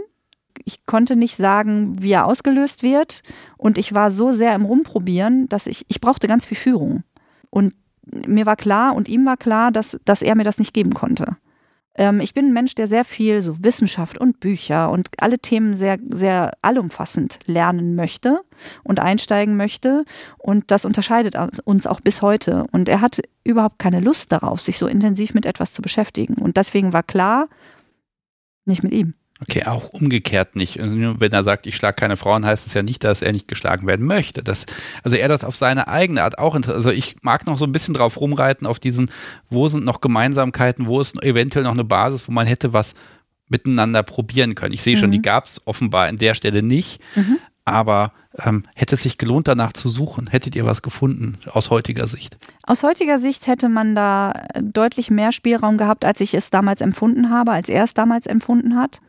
ich 0.64 0.86
konnte 0.86 1.16
nicht 1.16 1.36
sagen, 1.36 2.02
wie 2.02 2.12
er 2.12 2.26
ausgelöst 2.26 2.84
wird. 2.84 3.22
Und 3.58 3.78
ich 3.78 3.94
war 3.94 4.12
so 4.12 4.32
sehr 4.32 4.56
im 4.56 4.66
Rumprobieren, 4.66 5.50
dass 5.50 5.68
ich, 5.68 5.86
ich 5.88 6.02
brauchte 6.02 6.28
ganz 6.28 6.46
viel 6.46 6.58
Führung. 6.58 7.04
Und 7.50 7.74
mir 8.28 8.46
war 8.46 8.56
klar 8.56 8.96
und 8.96 9.10
ihm 9.10 9.26
war 9.26 9.38
klar, 9.38 9.72
dass, 9.72 9.98
dass 10.06 10.22
er 10.22 10.36
mir 10.36 10.44
das 10.44 10.60
nicht 10.60 10.74
geben 10.74 10.94
konnte. 10.94 11.38
Ähm, 11.98 12.20
ich 12.20 12.34
bin 12.34 12.48
ein 12.48 12.54
Mensch, 12.54 12.76
der 12.76 12.88
sehr 12.88 13.06
viel 13.06 13.42
so 13.42 13.64
Wissenschaft 13.64 14.18
und 14.18 14.40
Bücher 14.40 14.92
und 14.92 15.10
alle 15.18 15.40
Themen 15.40 15.76
sehr, 15.76 15.98
sehr 16.10 16.52
allumfassend 16.62 17.40
lernen 17.46 17.96
möchte 17.96 18.42
und 18.84 19.00
einsteigen 19.00 19.58
möchte. 19.58 20.06
Und 20.38 20.72
das 20.72 20.86
unterscheidet 20.86 21.36
uns 21.64 21.88
auch 21.88 22.02
bis 22.02 22.22
heute. 22.22 22.66
Und 22.72 22.90
er 22.90 23.02
hat 23.02 23.22
überhaupt 23.44 23.80
keine 23.80 24.02
Lust 24.02 24.32
darauf, 24.32 24.60
sich 24.60 24.78
so 24.78 24.88
intensiv 24.88 25.34
mit 25.34 25.46
etwas 25.46 25.72
zu 25.72 25.82
beschäftigen. 25.82 26.36
Und 26.36 26.58
deswegen 26.58 26.94
war 26.94 27.04
klar, 27.04 27.48
nicht 28.66 28.84
mit 28.84 28.94
ihm. 28.94 29.14
Okay, 29.42 29.66
auch 29.66 29.90
umgekehrt 29.90 30.56
nicht. 30.56 30.78
Wenn 30.80 31.34
er 31.34 31.44
sagt, 31.44 31.68
ich 31.68 31.76
schlage 31.76 31.96
keine 31.96 32.16
Frauen, 32.16 32.46
heißt 32.46 32.66
es 32.66 32.74
ja 32.74 32.84
nicht, 32.84 33.04
dass 33.04 33.22
er 33.22 33.34
nicht 33.34 33.50
geschlagen 33.50 33.86
werden 33.86 34.06
möchte. 34.06 34.42
Das, 34.42 34.66
also 35.04 35.18
er 35.18 35.28
das 35.28 35.44
auf 35.44 35.58
seine 35.58 35.90
eigene 35.90 36.24
Art 36.24 36.40
auch 36.40 36.56
Also 36.56 36.90
ich 36.90 37.18
mag 37.22 37.46
noch 37.46 37.58
so 37.58 37.66
ein 37.66 37.74
bisschen 37.74 37.94
drauf 37.94 38.20
rumreiten, 38.20 38.66
auf 38.66 38.80
diesen, 38.80 39.12
wo 39.50 39.68
sind 39.68 39.84
noch 39.84 40.00
Gemeinsamkeiten, 40.00 40.88
wo 40.88 41.02
ist 41.02 41.22
eventuell 41.22 41.66
noch 41.66 41.74
eine 41.74 41.84
Basis, 41.84 42.30
wo 42.30 42.32
man 42.32 42.48
hätte 42.48 42.72
was 42.72 42.94
miteinander 43.50 44.04
probieren 44.04 44.56
können. 44.56 44.74
Ich 44.74 44.84
sehe 44.84 44.96
schon, 44.96 45.10
mhm. 45.10 45.14
die 45.14 45.22
gab 45.22 45.46
es 45.46 45.62
offenbar 45.66 46.08
an 46.08 46.18
der 46.18 46.34
Stelle 46.34 46.64
nicht. 46.64 47.02
Mhm. 47.16 47.38
Aber 47.66 48.14
ähm, 48.38 48.64
hätte 48.76 48.96
es 48.96 49.04
sich 49.04 49.18
gelohnt, 49.18 49.48
danach 49.48 49.74
zu 49.74 49.90
suchen? 49.90 50.28
Hättet 50.28 50.56
ihr 50.56 50.66
was 50.66 50.82
gefunden 50.82 51.40
aus 51.52 51.72
heutiger 51.72 52.08
Sicht? 52.08 52.38
Aus 52.64 52.84
heutiger 52.84 53.20
Sicht 53.20 53.48
hätte 53.48 53.70
man 53.70 53.96
da 53.96 54.46
deutlich 54.62 55.10
mehr 55.10 55.32
Spielraum 55.32 55.78
gehabt, 55.78 56.06
als 56.06 56.22
ich 56.22 56.36
es 56.36 56.52
damals 56.52 56.80
empfunden 56.80 57.32
habe, 57.32 57.52
als 57.52 57.68
er 57.68 57.84
es 57.84 57.94
damals 57.94 58.28
empfunden 58.28 58.76
hat. 58.76 59.02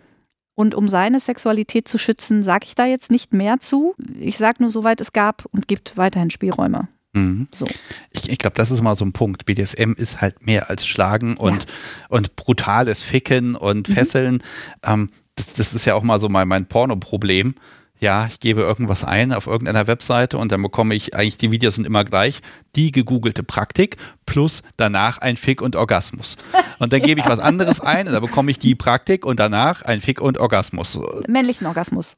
Und 0.57 0.75
um 0.75 0.89
seine 0.89 1.21
Sexualität 1.21 1.87
zu 1.87 1.99
schützen, 1.99 2.43
sage 2.43 2.65
ich 2.67 2.75
da 2.75 2.87
jetzt 2.87 3.11
nicht 3.11 3.33
mehr 3.35 3.61
zu. 3.61 3.95
Ich 4.19 4.39
sage 4.39 4.63
nur, 4.63 4.71
soweit 4.71 5.01
es 5.01 5.13
gab 5.13 5.45
und 5.53 5.69
gibt 5.69 5.97
weiterhin 5.99 6.31
Spielräume. 6.31 6.89
Mhm. 7.13 7.47
So. 7.55 7.67
Ich, 8.11 8.31
ich 8.31 8.39
glaube, 8.39 8.57
das 8.57 8.71
ist 8.71 8.83
mal 8.83 8.97
so 8.97 9.05
ein 9.05 9.13
Punkt. 9.13 9.45
BDSM 9.45 9.93
ist 9.93 10.23
halt 10.23 10.45
mehr 10.45 10.71
als 10.71 10.87
Schlagen 10.87 11.37
und, 11.37 11.65
ja. 11.65 12.07
und 12.09 12.37
brutales 12.37 13.03
Ficken 13.03 13.55
und 13.55 13.89
mhm. 13.89 13.93
Fesseln. 13.93 14.43
Ähm, 14.83 15.11
das, 15.35 15.53
das 15.53 15.75
ist 15.75 15.85
ja 15.85 15.95
auch 15.95 16.03
mal 16.03 16.21
so 16.21 16.31
mein, 16.31 16.49
mein 16.49 16.67
Porno-Problem 16.67 17.55
ja, 18.01 18.27
ich 18.27 18.41
gebe 18.41 18.61
irgendwas 18.61 19.05
ein 19.05 19.33
auf 19.33 19.47
irgendeiner 19.47 19.87
Webseite 19.87 20.39
und 20.39 20.53
dann 20.53 20.63
bekomme 20.63 20.95
ich, 20.95 21.15
eigentlich 21.15 21.39
die 21.39 21.51
Videos 21.51 21.77
sind 21.77 21.87
immer 21.87 22.05
gleich, 22.05 22.41
die 22.75 22.91
gegoogelte 22.91 23.43
Praktik 23.43 23.97
plus 24.27 24.63
danach 24.77 25.19
ein 25.19 25.37
Fick 25.37 25.63
und 25.63 25.77
Orgasmus. 25.77 26.37
Und 26.79 26.93
dann 26.93 27.01
gebe 27.01 27.21
ich 27.21 27.29
was 27.29 27.39
anderes 27.39 27.81
ein 27.81 28.07
und 28.07 28.13
dann 28.13 28.23
bekomme 28.23 28.51
ich 28.51 28.59
die 28.59 28.75
Praktik 28.75 29.25
und 29.25 29.41
danach 29.41 29.83
ein 29.83 30.01
Fick 30.01 30.21
und 30.21 30.39
Orgasmus. 30.39 31.01
Männlichen 31.27 31.67
Orgasmus. 31.67 32.17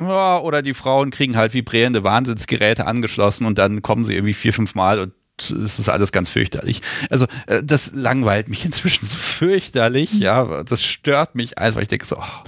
Ja, 0.00 0.38
oder 0.38 0.62
die 0.62 0.74
Frauen 0.74 1.10
kriegen 1.10 1.36
halt 1.36 1.54
vibrierende 1.54 2.04
Wahnsinnsgeräte 2.04 2.86
angeschlossen 2.86 3.46
und 3.46 3.58
dann 3.58 3.82
kommen 3.82 4.04
sie 4.04 4.14
irgendwie 4.14 4.34
vier, 4.34 4.52
fünf 4.52 4.74
Mal 4.74 5.00
und 5.00 5.12
es 5.40 5.78
ist 5.78 5.88
alles 5.88 6.12
ganz 6.12 6.30
fürchterlich. 6.30 6.82
Also 7.10 7.26
äh, 7.46 7.62
das 7.62 7.92
langweilt 7.94 8.48
mich 8.48 8.64
inzwischen 8.64 9.06
so 9.06 9.16
fürchterlich, 9.16 10.12
ja, 10.14 10.62
das 10.62 10.84
stört 10.84 11.34
mich 11.34 11.58
einfach. 11.58 11.80
Ich 11.80 11.88
denke 11.88 12.06
so, 12.06 12.16
oh, 12.18 12.44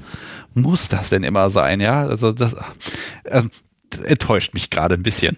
muss 0.55 0.89
das 0.89 1.11
denn 1.11 1.23
immer 1.23 1.51
sein? 1.51 1.81
Ja, 1.81 2.07
also 2.07 2.33
das, 2.33 2.57
äh, 3.25 3.43
enttäuscht 4.05 4.55
mich 4.55 4.71
gerade 4.71 4.95
ein 4.95 5.03
bisschen. 5.03 5.37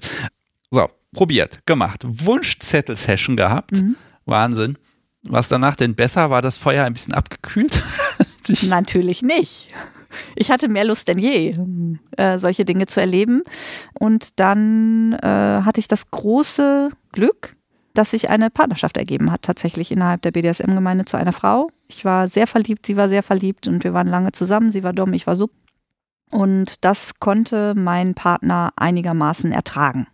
So, 0.71 0.89
probiert, 1.13 1.65
gemacht. 1.67 2.03
Wunschzettel-Session 2.05 3.37
gehabt. 3.37 3.73
Mhm. 3.73 3.97
Wahnsinn. 4.25 4.79
Was 5.23 5.49
danach 5.49 5.77
denn 5.77 5.95
besser? 5.95 6.31
War 6.31 6.43
das 6.43 6.59
Feuer 6.59 6.85
ein 6.85 6.95
bisschen 6.95 7.15
abgekühlt? 7.15 7.81
Natürlich 8.69 9.23
nicht. 9.23 9.69
Ich 10.35 10.51
hatte 10.51 10.69
mehr 10.69 10.85
Lust 10.85 11.09
denn 11.09 11.19
je, 11.19 11.57
äh, 12.17 12.39
solche 12.39 12.65
Dinge 12.65 12.87
zu 12.87 13.01
erleben. 13.01 13.43
Und 13.95 14.41
dann 14.41 15.15
äh, 15.15 15.27
hatte 15.27 15.81
ich 15.81 15.89
das 15.89 16.11
große 16.11 16.91
Glück, 17.13 17.57
dass 17.95 18.11
sich 18.11 18.31
eine 18.31 18.51
Partnerschaft 18.51 18.97
ergeben 18.97 19.31
hat, 19.31 19.43
tatsächlich 19.43 19.91
innerhalb 19.91 20.23
der 20.23 20.31
BDSM-Gemeinde 20.31 21.05
zu 21.05 21.17
einer 21.17 21.33
Frau. 21.33 21.71
Ich 21.89 22.05
war 22.05 22.27
sehr 22.27 22.47
verliebt, 22.47 22.87
sie 22.87 22.97
war 22.97 23.09
sehr 23.09 23.23
verliebt 23.23 23.69
und 23.69 23.85
wir 23.85 23.93
waren 23.93 24.07
lange 24.07 24.33
zusammen. 24.33 24.71
Sie 24.71 24.83
war 24.83 24.93
dumm, 24.93 25.13
ich 25.13 25.27
war 25.27 25.37
sub. 25.37 25.51
Und 26.31 26.85
das 26.85 27.21
konnte 27.21 27.75
mein 27.77 28.15
Partner 28.15 28.71
einigermaßen 28.77 29.53
ertragen. 29.53 30.07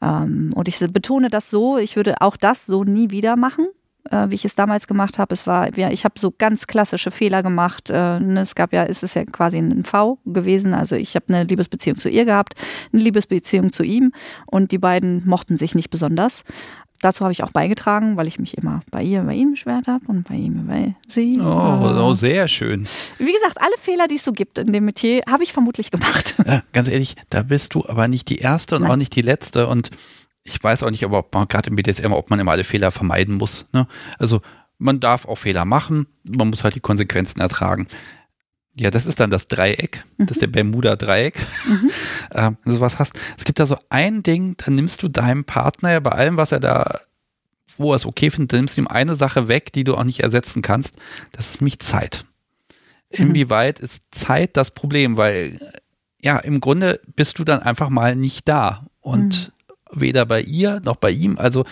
Ähm, 0.00 0.50
und 0.54 0.68
ich 0.68 0.78
betone 0.78 1.28
das 1.28 1.50
so, 1.50 1.76
ich 1.76 1.96
würde 1.96 2.20
auch 2.20 2.36
das 2.36 2.66
so 2.66 2.84
nie 2.84 3.10
wieder 3.10 3.36
machen 3.36 3.66
äh, 4.10 4.30
wie 4.30 4.34
ich 4.34 4.44
es 4.44 4.54
damals 4.54 4.86
gemacht 4.86 5.18
habe. 5.18 5.34
Es 5.34 5.46
war, 5.46 5.76
ich 5.76 6.04
habe 6.04 6.18
so 6.18 6.32
ganz 6.36 6.66
klassische 6.66 7.10
Fehler 7.10 7.42
gemacht. 7.42 7.90
Äh, 7.90 8.20
ne, 8.20 8.40
es 8.40 8.54
gab 8.54 8.72
ja, 8.72 8.84
es 8.84 9.02
ist 9.02 9.14
ja 9.14 9.24
quasi 9.24 9.58
ein 9.58 9.84
V 9.84 10.18
gewesen. 10.24 10.74
Also 10.74 10.96
ich 10.96 11.14
habe 11.16 11.26
eine 11.28 11.44
Liebesbeziehung 11.44 11.98
zu 11.98 12.08
ihr 12.08 12.24
gehabt, 12.24 12.54
eine 12.92 13.02
Liebesbeziehung 13.02 13.72
zu 13.72 13.82
ihm 13.82 14.12
und 14.46 14.72
die 14.72 14.78
beiden 14.78 15.26
mochten 15.26 15.58
sich 15.58 15.74
nicht 15.74 15.90
besonders. 15.90 16.44
Dazu 17.02 17.24
habe 17.24 17.32
ich 17.32 17.42
auch 17.42 17.50
beigetragen, 17.50 18.16
weil 18.18 18.26
ich 18.26 18.38
mich 18.38 18.58
immer 18.58 18.80
bei 18.90 19.02
ihr, 19.02 19.22
bei 19.22 19.34
ihm 19.34 19.52
beschwert 19.52 19.86
habe 19.86 20.04
und 20.08 20.28
bei 20.28 20.34
ihm 20.34 20.66
bei 20.66 20.94
sie. 21.08 21.38
Oh, 21.40 21.44
oh, 21.44 22.14
sehr 22.14 22.46
schön. 22.46 22.86
Wie 23.18 23.32
gesagt, 23.32 23.58
alle 23.58 23.74
Fehler, 23.80 24.06
die 24.06 24.16
es 24.16 24.24
so 24.24 24.32
gibt 24.32 24.58
in 24.58 24.72
dem 24.72 24.84
Metier, 24.84 25.22
habe 25.26 25.42
ich 25.42 25.52
vermutlich 25.52 25.90
gemacht. 25.90 26.34
Ja, 26.50 26.62
ganz 26.72 26.88
ehrlich, 26.88 27.14
da 27.28 27.42
bist 27.42 27.74
du 27.74 27.86
aber 27.86 28.08
nicht 28.08 28.28
die 28.28 28.38
erste 28.38 28.76
und 28.76 28.82
Nein. 28.82 28.90
auch 28.90 28.96
nicht 28.96 29.14
die 29.14 29.22
letzte 29.22 29.68
und 29.68 29.90
ich 30.42 30.62
weiß 30.62 30.82
auch 30.82 30.90
nicht, 30.90 31.04
aber 31.04 31.18
ob 31.18 31.32
man 31.34 31.46
gerade 31.46 31.70
im 31.70 31.76
BDSM, 31.76 32.12
ob 32.12 32.28
man 32.30 32.40
immer 32.40 32.52
alle 32.52 32.64
Fehler 32.64 32.90
vermeiden 32.90 33.36
muss. 33.36 33.66
Ne? 33.72 33.86
Also 34.18 34.40
man 34.78 34.98
darf 34.98 35.26
auch 35.26 35.36
Fehler 35.36 35.64
machen, 35.64 36.06
man 36.24 36.48
muss 36.48 36.64
halt 36.64 36.74
die 36.74 36.80
Konsequenzen 36.80 37.40
ertragen. 37.40 37.86
Ja, 38.76 38.90
das 38.90 39.04
ist 39.04 39.20
dann 39.20 39.30
das 39.30 39.46
Dreieck, 39.46 40.04
mhm. 40.16 40.26
das 40.26 40.36
ist 40.36 40.42
der 40.42 40.46
Bermuda-Dreieck. 40.46 41.38
Mhm. 41.66 41.90
ähm, 42.34 42.56
sowas 42.64 42.98
hast. 42.98 43.18
Es 43.36 43.44
gibt 43.44 43.58
da 43.58 43.66
so 43.66 43.78
ein 43.88 44.22
Ding, 44.22 44.56
da 44.56 44.70
nimmst 44.70 45.02
du 45.02 45.08
deinem 45.08 45.44
Partner 45.44 45.92
ja 45.92 46.00
bei 46.00 46.12
allem, 46.12 46.36
was 46.36 46.52
er 46.52 46.60
da, 46.60 47.00
wo 47.76 47.92
er 47.92 47.96
es 47.96 48.06
okay 48.06 48.30
findet, 48.30 48.52
dann 48.52 48.60
nimmst 48.60 48.76
du 48.76 48.82
ihm 48.82 48.88
eine 48.88 49.14
Sache 49.16 49.48
weg, 49.48 49.72
die 49.72 49.84
du 49.84 49.96
auch 49.96 50.04
nicht 50.04 50.20
ersetzen 50.20 50.62
kannst. 50.62 50.96
Das 51.32 51.50
ist 51.50 51.60
nämlich 51.60 51.80
Zeit. 51.80 52.24
Mhm. 53.12 53.26
Inwieweit 53.26 53.80
ist 53.80 54.02
Zeit 54.12 54.56
das 54.56 54.70
Problem? 54.70 55.16
Weil, 55.16 55.58
ja, 56.22 56.38
im 56.38 56.60
Grunde 56.60 57.00
bist 57.16 57.38
du 57.38 57.44
dann 57.44 57.60
einfach 57.60 57.88
mal 57.88 58.14
nicht 58.14 58.48
da. 58.48 58.86
Und 59.00 59.48
mhm 59.48 59.52
weder 59.92 60.26
bei 60.26 60.40
ihr 60.40 60.80
noch 60.84 60.96
bei 60.96 61.10
ihm. 61.10 61.38
Also 61.38 61.64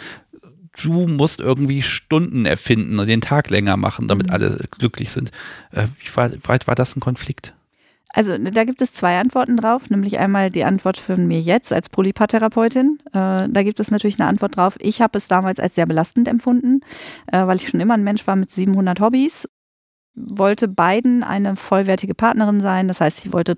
du 0.82 1.06
musst 1.06 1.40
irgendwie 1.40 1.82
Stunden 1.82 2.46
erfinden 2.46 2.98
und 2.98 3.06
den 3.06 3.20
Tag 3.20 3.50
länger 3.50 3.76
machen, 3.76 4.08
damit 4.08 4.28
mhm. 4.28 4.32
alle 4.32 4.64
glücklich 4.70 5.10
sind. 5.10 5.30
Äh, 5.72 5.86
wie 5.98 6.16
weit 6.16 6.66
war 6.66 6.74
das 6.74 6.96
ein 6.96 7.00
Konflikt? 7.00 7.54
Also 8.14 8.38
da 8.38 8.64
gibt 8.64 8.80
es 8.80 8.94
zwei 8.94 9.20
Antworten 9.20 9.58
drauf, 9.58 9.90
nämlich 9.90 10.18
einmal 10.18 10.50
die 10.50 10.64
Antwort 10.64 10.96
von 10.96 11.26
mir 11.26 11.40
jetzt 11.40 11.72
als 11.72 11.90
Polypaartherapeutin. 11.90 12.98
Äh, 13.08 13.48
da 13.48 13.62
gibt 13.62 13.80
es 13.80 13.90
natürlich 13.90 14.18
eine 14.18 14.28
Antwort 14.28 14.56
drauf. 14.56 14.76
Ich 14.80 15.02
habe 15.02 15.18
es 15.18 15.28
damals 15.28 15.60
als 15.60 15.74
sehr 15.74 15.86
belastend 15.86 16.26
empfunden, 16.26 16.80
äh, 17.30 17.46
weil 17.46 17.56
ich 17.56 17.68
schon 17.68 17.80
immer 17.80 17.94
ein 17.94 18.04
Mensch 18.04 18.26
war 18.26 18.36
mit 18.36 18.50
700 18.50 19.00
Hobbys 19.00 19.46
wollte 20.30 20.68
beiden 20.68 21.22
eine 21.22 21.56
vollwertige 21.56 22.14
Partnerin 22.14 22.60
sein. 22.60 22.88
Das 22.88 23.00
heißt, 23.00 23.24
ich 23.24 23.32
wollte 23.32 23.56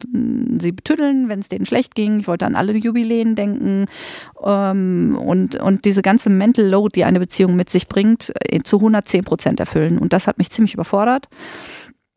sie 0.59 0.73
betüddeln, 0.73 1.29
wenn 1.29 1.40
es 1.40 1.49
denen 1.49 1.66
schlecht 1.66 1.94
ging. 1.94 2.20
Ich 2.20 2.29
wollte 2.29 2.46
an 2.46 2.57
alle 2.57 2.77
Jubiläen 2.77 3.35
denken 3.35 3.87
ähm, 4.44 5.18
und, 5.18 5.57
und 5.57 5.85
diese 5.85 6.03
ganze 6.03 6.31
Mental 6.31 6.66
Load, 6.66 6.92
die 6.94 7.05
eine 7.05 7.20
Beziehung 7.20 7.57
mit 7.57 7.70
sich 7.70 7.88
bringt, 7.88 8.33
äh, 8.49 8.61
zu 8.62 8.77
110 8.77 9.25
Prozent 9.25 9.61
erfüllen. 9.61 9.99
Und 9.99 10.12
das 10.12 10.27
hat 10.27 10.38
mich 10.38 10.51
ziemlich 10.51 10.75
überfordert. 10.75 11.29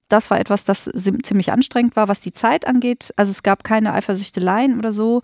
Das 0.10 0.30
war 0.30 0.40
etwas, 0.40 0.64
das 0.64 0.90
ziemlich 0.94 1.52
anstrengend 1.52 1.96
war, 1.96 2.08
was 2.08 2.20
die 2.20 2.34
Zeit 2.34 2.68
angeht. 2.68 3.12
Also 3.16 3.32
es 3.32 3.42
gab 3.42 3.64
keine 3.64 3.94
Eifersüchteleien 3.94 4.78
oder 4.78 4.94
so. 4.94 5.22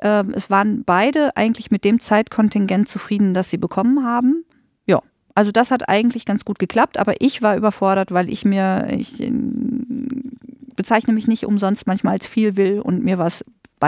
Ähm, 0.00 0.32
es 0.34 0.50
waren 0.50 0.82
beide 0.84 1.36
eigentlich 1.36 1.70
mit 1.70 1.84
dem 1.84 2.00
Zeitkontingent 2.00 2.88
zufrieden, 2.88 3.34
das 3.34 3.50
sie 3.50 3.58
bekommen 3.58 4.04
haben. 4.04 4.44
Also 5.34 5.52
das 5.52 5.70
hat 5.70 5.88
eigentlich 5.88 6.24
ganz 6.24 6.44
gut 6.44 6.58
geklappt, 6.58 6.98
aber 6.98 7.14
ich 7.20 7.42
war 7.42 7.56
überfordert, 7.56 8.12
weil 8.12 8.28
ich 8.28 8.44
mir, 8.44 8.88
ich 8.90 9.20
äh, 9.20 9.32
bezeichne 10.76 11.12
mich 11.12 11.26
nicht 11.26 11.46
umsonst 11.46 11.86
manchmal 11.86 12.14
als 12.14 12.28
viel 12.28 12.56
will 12.56 12.80
und 12.80 13.02
mir 13.02 13.18
war 13.18 13.26
es 13.26 13.44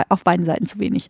auf 0.09 0.23
beiden 0.23 0.45
Seiten 0.45 0.65
zu 0.65 0.79
wenig. 0.79 1.09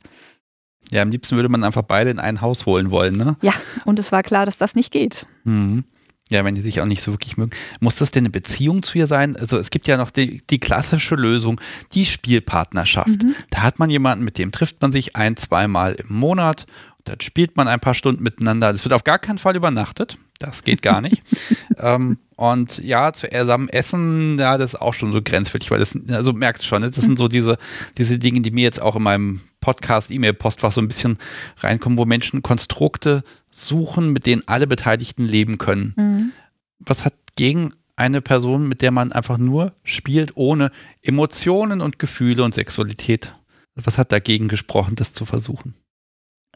Ja, 0.91 1.01
am 1.01 1.09
liebsten 1.09 1.35
würde 1.35 1.49
man 1.49 1.63
einfach 1.63 1.81
beide 1.81 2.11
in 2.11 2.19
ein 2.19 2.41
Haus 2.41 2.65
holen 2.65 2.91
wollen, 2.91 3.15
ne? 3.15 3.37
Ja, 3.41 3.53
und 3.85 3.97
es 3.97 4.11
war 4.11 4.21
klar, 4.21 4.45
dass 4.45 4.57
das 4.57 4.75
nicht 4.75 4.91
geht. 4.91 5.25
Mhm. 5.43 5.83
Ja, 6.31 6.43
wenn 6.43 6.55
die 6.55 6.61
sich 6.61 6.81
auch 6.81 6.85
nicht 6.85 7.03
so 7.03 7.11
wirklich 7.13 7.37
mögen. 7.37 7.51
Muss 7.79 7.97
das 7.97 8.09
denn 8.09 8.23
eine 8.23 8.31
Beziehung 8.31 8.81
zu 8.81 8.97
ihr 8.97 9.05
sein? 9.05 9.35
Also 9.35 9.59
es 9.59 9.69
gibt 9.69 9.87
ja 9.87 9.95
noch 9.95 10.09
die, 10.09 10.41
die 10.49 10.59
klassische 10.59 11.15
Lösung, 11.15 11.61
die 11.93 12.05
Spielpartnerschaft. 12.05 13.23
Mhm. 13.23 13.35
Da 13.51 13.61
hat 13.61 13.77
man 13.77 13.91
jemanden, 13.91 14.25
mit 14.25 14.39
dem 14.39 14.51
trifft 14.51 14.81
man 14.81 14.91
sich 14.91 15.15
ein, 15.15 15.37
zweimal 15.37 15.93
im 15.93 16.15
Monat 16.15 16.65
dann 17.05 17.21
spielt 17.21 17.55
man 17.55 17.67
ein 17.67 17.79
paar 17.79 17.93
Stunden 17.93 18.23
miteinander. 18.23 18.69
Es 18.71 18.83
wird 18.83 18.93
auf 18.93 19.03
gar 19.03 19.19
keinen 19.19 19.37
Fall 19.37 19.55
übernachtet. 19.55 20.17
Das 20.39 20.63
geht 20.63 20.81
gar 20.81 21.01
nicht. 21.01 21.21
ähm, 21.77 22.17
und 22.35 22.79
ja, 22.79 23.13
zusammen 23.13 23.69
essen, 23.69 24.37
ja, 24.37 24.57
das 24.57 24.73
ist 24.73 24.81
auch 24.81 24.93
schon 24.93 25.11
so 25.11 25.21
grenzwertig, 25.21 25.71
weil 25.71 25.79
das, 25.79 25.97
also 26.09 26.33
merkst 26.33 26.63
du 26.63 26.67
schon, 26.67 26.81
ne? 26.81 26.91
das 26.91 27.05
sind 27.05 27.17
so 27.17 27.27
diese, 27.27 27.57
diese 27.97 28.19
Dinge, 28.19 28.41
die 28.41 28.51
mir 28.51 28.63
jetzt 28.63 28.81
auch 28.81 28.95
in 28.97 29.03
meinem 29.03 29.41
Podcast, 29.61 30.11
E-Mail-Postfach 30.11 30.71
so 30.71 30.81
ein 30.81 30.87
bisschen 30.87 31.17
reinkommen, 31.59 31.97
wo 31.97 32.05
Menschen 32.05 32.41
Konstrukte 32.41 33.23
suchen, 33.49 34.11
mit 34.11 34.25
denen 34.25 34.43
alle 34.47 34.67
Beteiligten 34.67 35.25
leben 35.25 35.57
können. 35.57 35.93
Mhm. 35.95 36.31
Was 36.79 37.05
hat 37.05 37.13
gegen 37.35 37.73
eine 37.95 38.21
Person, 38.21 38.67
mit 38.67 38.81
der 38.81 38.91
man 38.91 39.11
einfach 39.11 39.37
nur 39.37 39.73
spielt, 39.83 40.35
ohne 40.35 40.71
Emotionen 41.01 41.81
und 41.81 41.99
Gefühle 41.99 42.43
und 42.43 42.53
Sexualität? 42.53 43.35
Was 43.75 43.97
hat 43.97 44.11
dagegen 44.11 44.47
gesprochen, 44.47 44.95
das 44.95 45.13
zu 45.13 45.25
versuchen? 45.25 45.75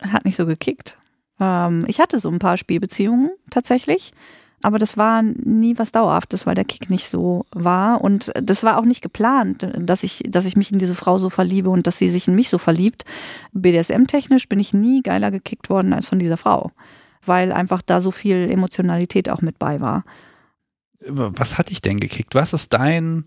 Hat 0.01 0.25
nicht 0.25 0.35
so 0.35 0.45
gekickt. 0.45 0.97
Ähm, 1.39 1.83
ich 1.87 1.99
hatte 1.99 2.19
so 2.19 2.29
ein 2.29 2.39
paar 2.39 2.57
Spielbeziehungen 2.57 3.31
tatsächlich, 3.49 4.13
aber 4.61 4.77
das 4.77 4.97
war 4.97 5.21
nie 5.21 5.77
was 5.77 5.91
Dauerhaftes, 5.91 6.45
weil 6.45 6.55
der 6.55 6.65
Kick 6.65 6.89
nicht 6.89 7.07
so 7.07 7.45
war. 7.51 8.01
Und 8.01 8.31
das 8.41 8.63
war 8.63 8.77
auch 8.77 8.85
nicht 8.85 9.01
geplant, 9.01 9.69
dass 9.77 10.03
ich, 10.03 10.23
dass 10.27 10.45
ich 10.45 10.57
mich 10.57 10.71
in 10.71 10.79
diese 10.79 10.95
Frau 10.95 11.17
so 11.17 11.29
verliebe 11.29 11.69
und 11.69 11.87
dass 11.87 11.97
sie 11.97 12.09
sich 12.09 12.27
in 12.27 12.35
mich 12.35 12.49
so 12.49 12.57
verliebt. 12.57 13.05
BDSM-technisch 13.53 14.49
bin 14.49 14.59
ich 14.59 14.73
nie 14.73 15.01
geiler 15.01 15.31
gekickt 15.31 15.69
worden 15.69 15.93
als 15.93 16.07
von 16.07 16.19
dieser 16.19 16.37
Frau, 16.37 16.71
weil 17.25 17.53
einfach 17.53 17.81
da 17.81 18.01
so 18.01 18.11
viel 18.11 18.51
Emotionalität 18.51 19.29
auch 19.29 19.41
mit 19.41 19.59
bei 19.59 19.79
war. 19.79 20.03
Was 21.01 21.57
hat 21.57 21.69
dich 21.69 21.81
denn 21.81 21.97
gekickt? 21.97 22.35
Was 22.35 22.51
ist 22.51 22.73
dein 22.73 23.23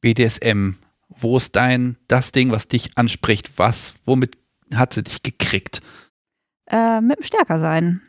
BDSM? 0.00 0.76
Wo 1.08 1.36
ist 1.36 1.54
dein, 1.54 1.98
das 2.08 2.32
Ding, 2.32 2.50
was 2.50 2.68
dich 2.68 2.96
anspricht? 2.96 3.58
Was, 3.58 3.94
womit 4.06 4.38
hat 4.78 4.94
sie 4.94 5.02
dich 5.02 5.22
gekriegt? 5.22 5.80
Äh, 6.66 7.00
mit 7.00 7.18
dem 7.18 7.24
Stärkersein. 7.24 8.00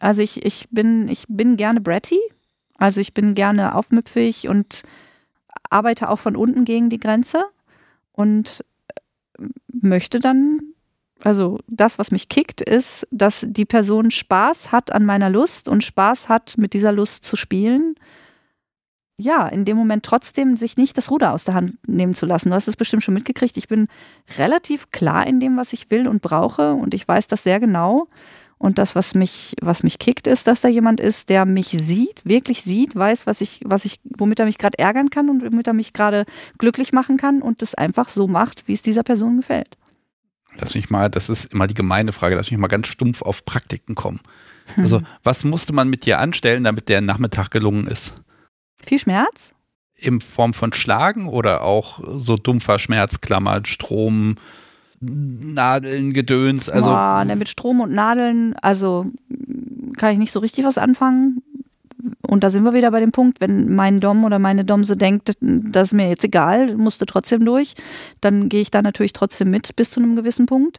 Also 0.00 0.22
ich, 0.22 0.44
ich, 0.44 0.68
bin, 0.70 1.08
ich 1.08 1.26
bin 1.28 1.56
gerne 1.56 1.80
bratty. 1.80 2.18
Also 2.76 3.00
ich 3.00 3.14
bin 3.14 3.34
gerne 3.34 3.74
aufmüpfig 3.74 4.48
und 4.48 4.82
arbeite 5.70 6.08
auch 6.08 6.18
von 6.18 6.36
unten 6.36 6.64
gegen 6.64 6.90
die 6.90 6.98
Grenze 6.98 7.44
und 8.12 8.64
möchte 9.72 10.18
dann, 10.18 10.58
also 11.22 11.60
das, 11.68 11.98
was 11.98 12.10
mich 12.10 12.28
kickt, 12.28 12.60
ist, 12.60 13.06
dass 13.10 13.46
die 13.48 13.64
Person 13.64 14.10
Spaß 14.10 14.72
hat 14.72 14.92
an 14.92 15.04
meiner 15.04 15.30
Lust 15.30 15.68
und 15.68 15.84
Spaß 15.84 16.28
hat, 16.28 16.54
mit 16.58 16.74
dieser 16.74 16.92
Lust 16.92 17.24
zu 17.24 17.36
spielen 17.36 17.94
ja, 19.22 19.46
in 19.46 19.64
dem 19.64 19.76
Moment 19.76 20.04
trotzdem 20.04 20.56
sich 20.56 20.76
nicht 20.76 20.98
das 20.98 21.10
Ruder 21.10 21.32
aus 21.32 21.44
der 21.44 21.54
Hand 21.54 21.76
nehmen 21.86 22.14
zu 22.14 22.26
lassen. 22.26 22.50
Du 22.50 22.54
hast 22.54 22.68
es 22.68 22.76
bestimmt 22.76 23.02
schon 23.02 23.14
mitgekriegt. 23.14 23.56
Ich 23.56 23.68
bin 23.68 23.88
relativ 24.38 24.90
klar 24.90 25.26
in 25.26 25.40
dem, 25.40 25.56
was 25.56 25.72
ich 25.72 25.90
will 25.90 26.08
und 26.08 26.22
brauche 26.22 26.74
und 26.74 26.94
ich 26.94 27.06
weiß 27.06 27.28
das 27.28 27.42
sehr 27.42 27.60
genau. 27.60 28.08
Und 28.58 28.78
das, 28.78 28.94
was 28.94 29.14
mich, 29.14 29.56
was 29.60 29.82
mich 29.82 29.98
kickt, 29.98 30.28
ist, 30.28 30.46
dass 30.46 30.60
da 30.60 30.68
jemand 30.68 31.00
ist, 31.00 31.28
der 31.28 31.46
mich 31.46 31.70
sieht, 31.70 32.24
wirklich 32.24 32.62
sieht, 32.62 32.94
weiß, 32.94 33.26
was 33.26 33.40
ich, 33.40 33.60
was 33.64 33.84
ich, 33.84 33.98
womit 34.04 34.38
er 34.38 34.46
mich 34.46 34.56
gerade 34.58 34.78
ärgern 34.78 35.10
kann 35.10 35.28
und 35.28 35.42
womit 35.42 35.66
er 35.66 35.72
mich 35.72 35.92
gerade 35.92 36.26
glücklich 36.58 36.92
machen 36.92 37.16
kann 37.16 37.42
und 37.42 37.60
das 37.60 37.74
einfach 37.74 38.08
so 38.08 38.28
macht, 38.28 38.68
wie 38.68 38.74
es 38.74 38.82
dieser 38.82 39.02
Person 39.02 39.38
gefällt. 39.38 39.76
Lass 40.60 40.74
mich 40.74 40.90
mal, 40.90 41.08
das 41.08 41.28
ist 41.28 41.52
immer 41.52 41.66
die 41.66 41.74
gemeine 41.74 42.12
Frage, 42.12 42.36
lass 42.36 42.50
mich 42.50 42.60
mal 42.60 42.68
ganz 42.68 42.86
stumpf 42.86 43.22
auf 43.22 43.44
Praktiken 43.44 43.94
kommen. 43.96 44.20
Also, 44.76 44.98
hm. 44.98 45.06
was 45.24 45.42
musste 45.42 45.72
man 45.72 45.88
mit 45.88 46.06
dir 46.06 46.20
anstellen, 46.20 46.62
damit 46.62 46.88
der 46.88 47.00
Nachmittag 47.00 47.50
gelungen 47.50 47.88
ist? 47.88 48.14
Viel 48.84 48.98
Schmerz? 48.98 49.52
In 49.94 50.20
Form 50.20 50.52
von 50.52 50.72
Schlagen 50.72 51.28
oder 51.28 51.62
auch 51.62 52.00
so 52.18 52.36
dumpfer 52.36 52.78
Schmerzklammer, 52.78 53.60
Strom, 53.64 54.36
Nadeln, 55.00 56.12
Gedöns. 56.12 56.68
Also 56.68 56.90
Boah, 56.90 57.24
ne, 57.24 57.36
mit 57.36 57.48
Strom 57.48 57.80
und 57.80 57.92
Nadeln, 57.92 58.54
also 58.62 59.06
kann 59.96 60.12
ich 60.12 60.18
nicht 60.18 60.32
so 60.32 60.40
richtig 60.40 60.64
was 60.64 60.78
anfangen. 60.78 61.42
Und 62.22 62.42
da 62.42 62.50
sind 62.50 62.64
wir 62.64 62.74
wieder 62.74 62.90
bei 62.90 62.98
dem 62.98 63.12
Punkt, 63.12 63.40
wenn 63.40 63.74
mein 63.74 64.00
Dom 64.00 64.24
oder 64.24 64.40
meine 64.40 64.64
Domse 64.64 64.96
denkt, 64.96 65.34
das 65.40 65.88
ist 65.88 65.92
mir 65.92 66.08
jetzt 66.08 66.24
egal, 66.24 66.76
musste 66.76 67.06
trotzdem 67.06 67.44
durch, 67.44 67.74
dann 68.20 68.48
gehe 68.48 68.60
ich 68.60 68.72
da 68.72 68.82
natürlich 68.82 69.12
trotzdem 69.12 69.50
mit 69.50 69.76
bis 69.76 69.90
zu 69.90 70.00
einem 70.00 70.16
gewissen 70.16 70.46
Punkt. 70.46 70.78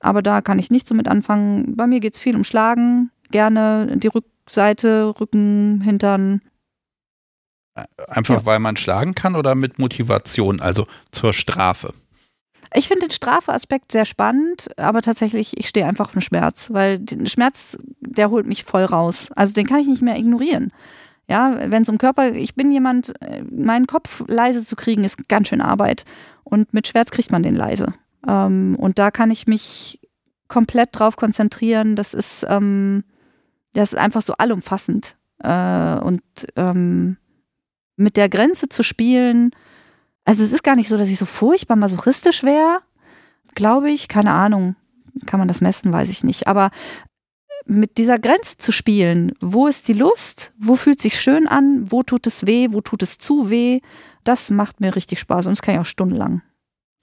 Aber 0.00 0.22
da 0.22 0.40
kann 0.40 0.58
ich 0.58 0.70
nicht 0.70 0.88
so 0.88 0.94
mit 0.94 1.08
anfangen. 1.08 1.76
Bei 1.76 1.86
mir 1.86 2.00
geht 2.00 2.14
es 2.14 2.20
viel 2.20 2.36
um 2.36 2.44
Schlagen, 2.44 3.10
gerne 3.30 3.98
die 3.98 4.08
Rückseite, 4.08 5.14
Rücken, 5.20 5.82
Hintern, 5.82 6.40
Einfach 8.08 8.40
ja. 8.40 8.46
weil 8.46 8.58
man 8.58 8.76
schlagen 8.76 9.14
kann 9.14 9.34
oder 9.34 9.54
mit 9.54 9.78
Motivation, 9.78 10.60
also 10.60 10.86
zur 11.10 11.32
Strafe? 11.32 11.94
Ich 12.74 12.88
finde 12.88 13.06
den 13.06 13.12
Strafaspekt 13.12 13.92
sehr 13.92 14.04
spannend, 14.04 14.70
aber 14.78 15.02
tatsächlich, 15.02 15.58
ich 15.58 15.68
stehe 15.68 15.86
einfach 15.86 16.06
auf 16.06 16.12
den 16.12 16.22
Schmerz, 16.22 16.70
weil 16.72 16.98
den 16.98 17.26
Schmerz, 17.26 17.78
der 18.00 18.30
holt 18.30 18.46
mich 18.46 18.64
voll 18.64 18.84
raus. 18.84 19.28
Also 19.36 19.52
den 19.52 19.66
kann 19.66 19.80
ich 19.80 19.86
nicht 19.86 20.02
mehr 20.02 20.18
ignorieren. 20.18 20.72
Ja, 21.28 21.56
wenn 21.70 21.82
es 21.82 21.88
um 21.88 21.98
Körper, 21.98 22.34
ich 22.34 22.54
bin 22.54 22.70
jemand, 22.70 23.14
äh, 23.22 23.42
meinen 23.42 23.86
Kopf 23.86 24.24
leise 24.26 24.64
zu 24.64 24.76
kriegen, 24.76 25.04
ist 25.04 25.28
ganz 25.28 25.48
schön 25.48 25.60
Arbeit. 25.60 26.04
Und 26.44 26.74
mit 26.74 26.88
Schmerz 26.88 27.10
kriegt 27.10 27.30
man 27.30 27.42
den 27.42 27.56
leise. 27.56 27.94
Ähm, 28.26 28.76
und 28.78 28.98
da 28.98 29.10
kann 29.10 29.30
ich 29.30 29.46
mich 29.46 30.00
komplett 30.48 30.90
drauf 30.92 31.16
konzentrieren. 31.16 31.96
Das 31.96 32.12
ist, 32.12 32.44
ähm, 32.48 33.04
das 33.72 33.92
ist 33.92 33.98
einfach 33.98 34.22
so 34.22 34.34
allumfassend. 34.34 35.16
Äh, 35.42 35.98
und 36.00 36.22
ähm, 36.56 37.16
mit 37.96 38.16
der 38.16 38.28
Grenze 38.28 38.68
zu 38.68 38.82
spielen, 38.82 39.50
also 40.24 40.44
es 40.44 40.52
ist 40.52 40.62
gar 40.62 40.76
nicht 40.76 40.88
so, 40.88 40.96
dass 40.96 41.08
ich 41.08 41.18
so 41.18 41.26
furchtbar 41.26 41.76
masochistisch 41.76 42.42
wäre, 42.42 42.80
glaube 43.54 43.90
ich, 43.90 44.08
keine 44.08 44.32
Ahnung. 44.32 44.76
Kann 45.26 45.38
man 45.38 45.48
das 45.48 45.60
messen, 45.60 45.92
weiß 45.92 46.08
ich 46.08 46.24
nicht. 46.24 46.46
Aber 46.46 46.70
mit 47.66 47.98
dieser 47.98 48.18
Grenze 48.18 48.56
zu 48.58 48.72
spielen, 48.72 49.32
wo 49.40 49.66
ist 49.66 49.88
die 49.88 49.92
Lust, 49.92 50.52
wo 50.58 50.76
fühlt 50.76 51.00
sich 51.00 51.20
schön 51.20 51.46
an, 51.46 51.90
wo 51.90 52.02
tut 52.02 52.26
es 52.26 52.46
weh, 52.46 52.68
wo 52.70 52.80
tut 52.80 53.02
es 53.02 53.18
zu 53.18 53.50
weh, 53.50 53.80
das 54.24 54.50
macht 54.50 54.80
mir 54.80 54.96
richtig 54.96 55.20
Spaß 55.20 55.46
und 55.46 55.52
das 55.52 55.62
kann 55.62 55.74
ich 55.74 55.80
auch 55.80 55.86
stundenlang. 55.86 56.42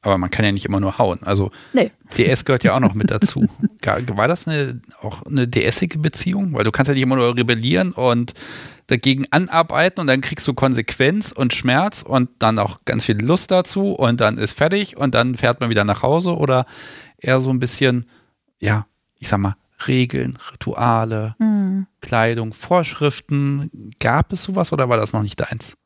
Aber 0.02 0.18
man 0.18 0.30
kann 0.30 0.46
ja 0.46 0.52
nicht 0.52 0.66
immer 0.66 0.80
nur 0.80 0.98
hauen. 0.98 1.20
Also 1.24 1.52
nee. 1.74 1.92
DS 2.18 2.46
gehört 2.46 2.64
ja 2.64 2.74
auch 2.74 2.80
noch 2.80 2.94
mit 2.94 3.12
dazu. 3.12 3.48
War 3.84 4.28
das 4.28 4.48
eine, 4.48 4.82
auch 5.02 5.24
eine 5.24 5.48
DS-ige 5.48 6.00
Beziehung? 6.00 6.54
Weil 6.54 6.64
du 6.64 6.72
kannst 6.72 6.88
ja 6.88 6.94
nicht 6.94 7.04
immer 7.04 7.18
nur 7.18 7.36
rebellieren 7.36 7.92
und 7.92 8.34
dagegen 8.90 9.26
anarbeiten 9.32 10.02
und 10.02 10.08
dann 10.08 10.22
kriegst 10.22 10.48
du 10.48 10.54
Konsequenz 10.54 11.32
und 11.32 11.54
Schmerz 11.54 12.02
und 12.02 12.30
dann 12.40 12.60
auch 12.60 12.80
ganz 12.86 13.06
viel 13.06 13.24
Lust 13.24 13.52
dazu 13.52 13.92
und 13.94 14.22
dann 14.22 14.38
ist 14.38 14.54
fertig 14.54 14.98
und 14.98 15.16
dann 15.16 15.36
fährt 15.36 15.62
man 15.62 15.70
wieder 15.70 15.84
nach 15.86 16.02
Hause 16.02 16.36
oder 16.36 16.66
eher 17.18 17.42
so 17.42 17.50
ein 17.50 17.60
bisschen, 17.60 18.06
ja, 18.60 18.86
ich 19.20 19.30
sag 19.30 19.40
mal, 19.40 19.56
Regeln, 19.88 20.38
Rituale, 20.52 21.36
mhm. 21.40 21.88
Kleidung, 22.02 22.54
Vorschriften. 22.54 23.92
Gab 24.00 24.34
es 24.34 24.44
sowas 24.44 24.74
oder 24.74 24.90
war 24.90 24.98
das 24.98 25.14
noch 25.14 25.22
nicht 25.22 25.40
deins? 25.40 25.78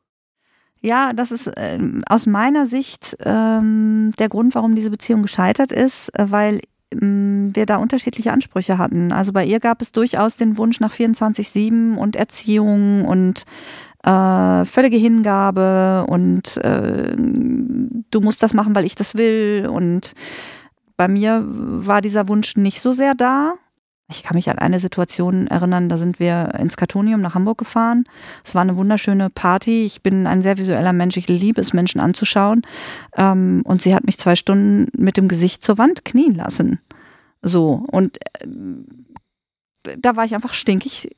Ja, 0.80 1.12
das 1.14 1.30
ist 1.30 1.46
äh, 1.46 1.78
aus 2.06 2.26
meiner 2.26 2.66
Sicht 2.66 3.16
ähm, 3.20 4.10
der 4.18 4.28
Grund, 4.28 4.54
warum 4.54 4.74
diese 4.74 4.90
Beziehung 4.90 5.22
gescheitert 5.22 5.72
ist, 5.72 6.10
äh, 6.18 6.30
weil 6.30 6.60
wir 6.90 7.66
da 7.66 7.76
unterschiedliche 7.76 8.32
Ansprüche 8.32 8.78
hatten. 8.78 9.12
Also 9.12 9.32
bei 9.32 9.44
ihr 9.44 9.60
gab 9.60 9.82
es 9.82 9.92
durchaus 9.92 10.36
den 10.36 10.56
Wunsch 10.58 10.80
nach 10.80 10.92
24-7 10.92 11.96
und 11.96 12.16
Erziehung 12.16 13.04
und 13.04 13.44
äh, 14.04 14.64
völlige 14.64 14.96
Hingabe 14.96 16.06
und 16.08 16.56
äh, 16.58 17.16
du 17.16 18.20
musst 18.20 18.42
das 18.42 18.54
machen, 18.54 18.74
weil 18.74 18.84
ich 18.84 18.94
das 18.94 19.14
will. 19.14 19.68
Und 19.70 20.12
bei 20.96 21.08
mir 21.08 21.44
war 21.46 22.00
dieser 22.00 22.28
Wunsch 22.28 22.56
nicht 22.56 22.80
so 22.80 22.92
sehr 22.92 23.14
da. 23.14 23.54
Ich 24.10 24.22
kann 24.22 24.36
mich 24.36 24.50
an 24.50 24.58
eine 24.58 24.78
Situation 24.80 25.46
erinnern, 25.46 25.88
da 25.88 25.96
sind 25.96 26.20
wir 26.20 26.54
ins 26.58 26.76
Kartonium 26.76 27.22
nach 27.22 27.34
Hamburg 27.34 27.56
gefahren. 27.56 28.04
Es 28.44 28.54
war 28.54 28.60
eine 28.60 28.76
wunderschöne 28.76 29.30
Party. 29.34 29.84
Ich 29.84 30.02
bin 30.02 30.26
ein 30.26 30.42
sehr 30.42 30.58
visueller 30.58 30.92
Mensch. 30.92 31.16
Ich 31.16 31.26
liebe 31.28 31.60
es, 31.60 31.72
Menschen 31.72 32.00
anzuschauen. 32.00 32.62
Ähm, 33.16 33.62
und 33.64 33.80
sie 33.80 33.94
hat 33.94 34.04
mich 34.04 34.18
zwei 34.18 34.36
Stunden 34.36 34.88
mit 34.96 35.16
dem 35.16 35.28
Gesicht 35.28 35.64
zur 35.64 35.78
Wand 35.78 36.04
knien 36.04 36.34
lassen. 36.34 36.80
So. 37.40 37.86
Und 37.90 38.18
äh, 38.40 38.46
da 39.98 40.16
war 40.16 40.26
ich 40.26 40.34
einfach 40.34 40.52
stinkig. 40.52 41.08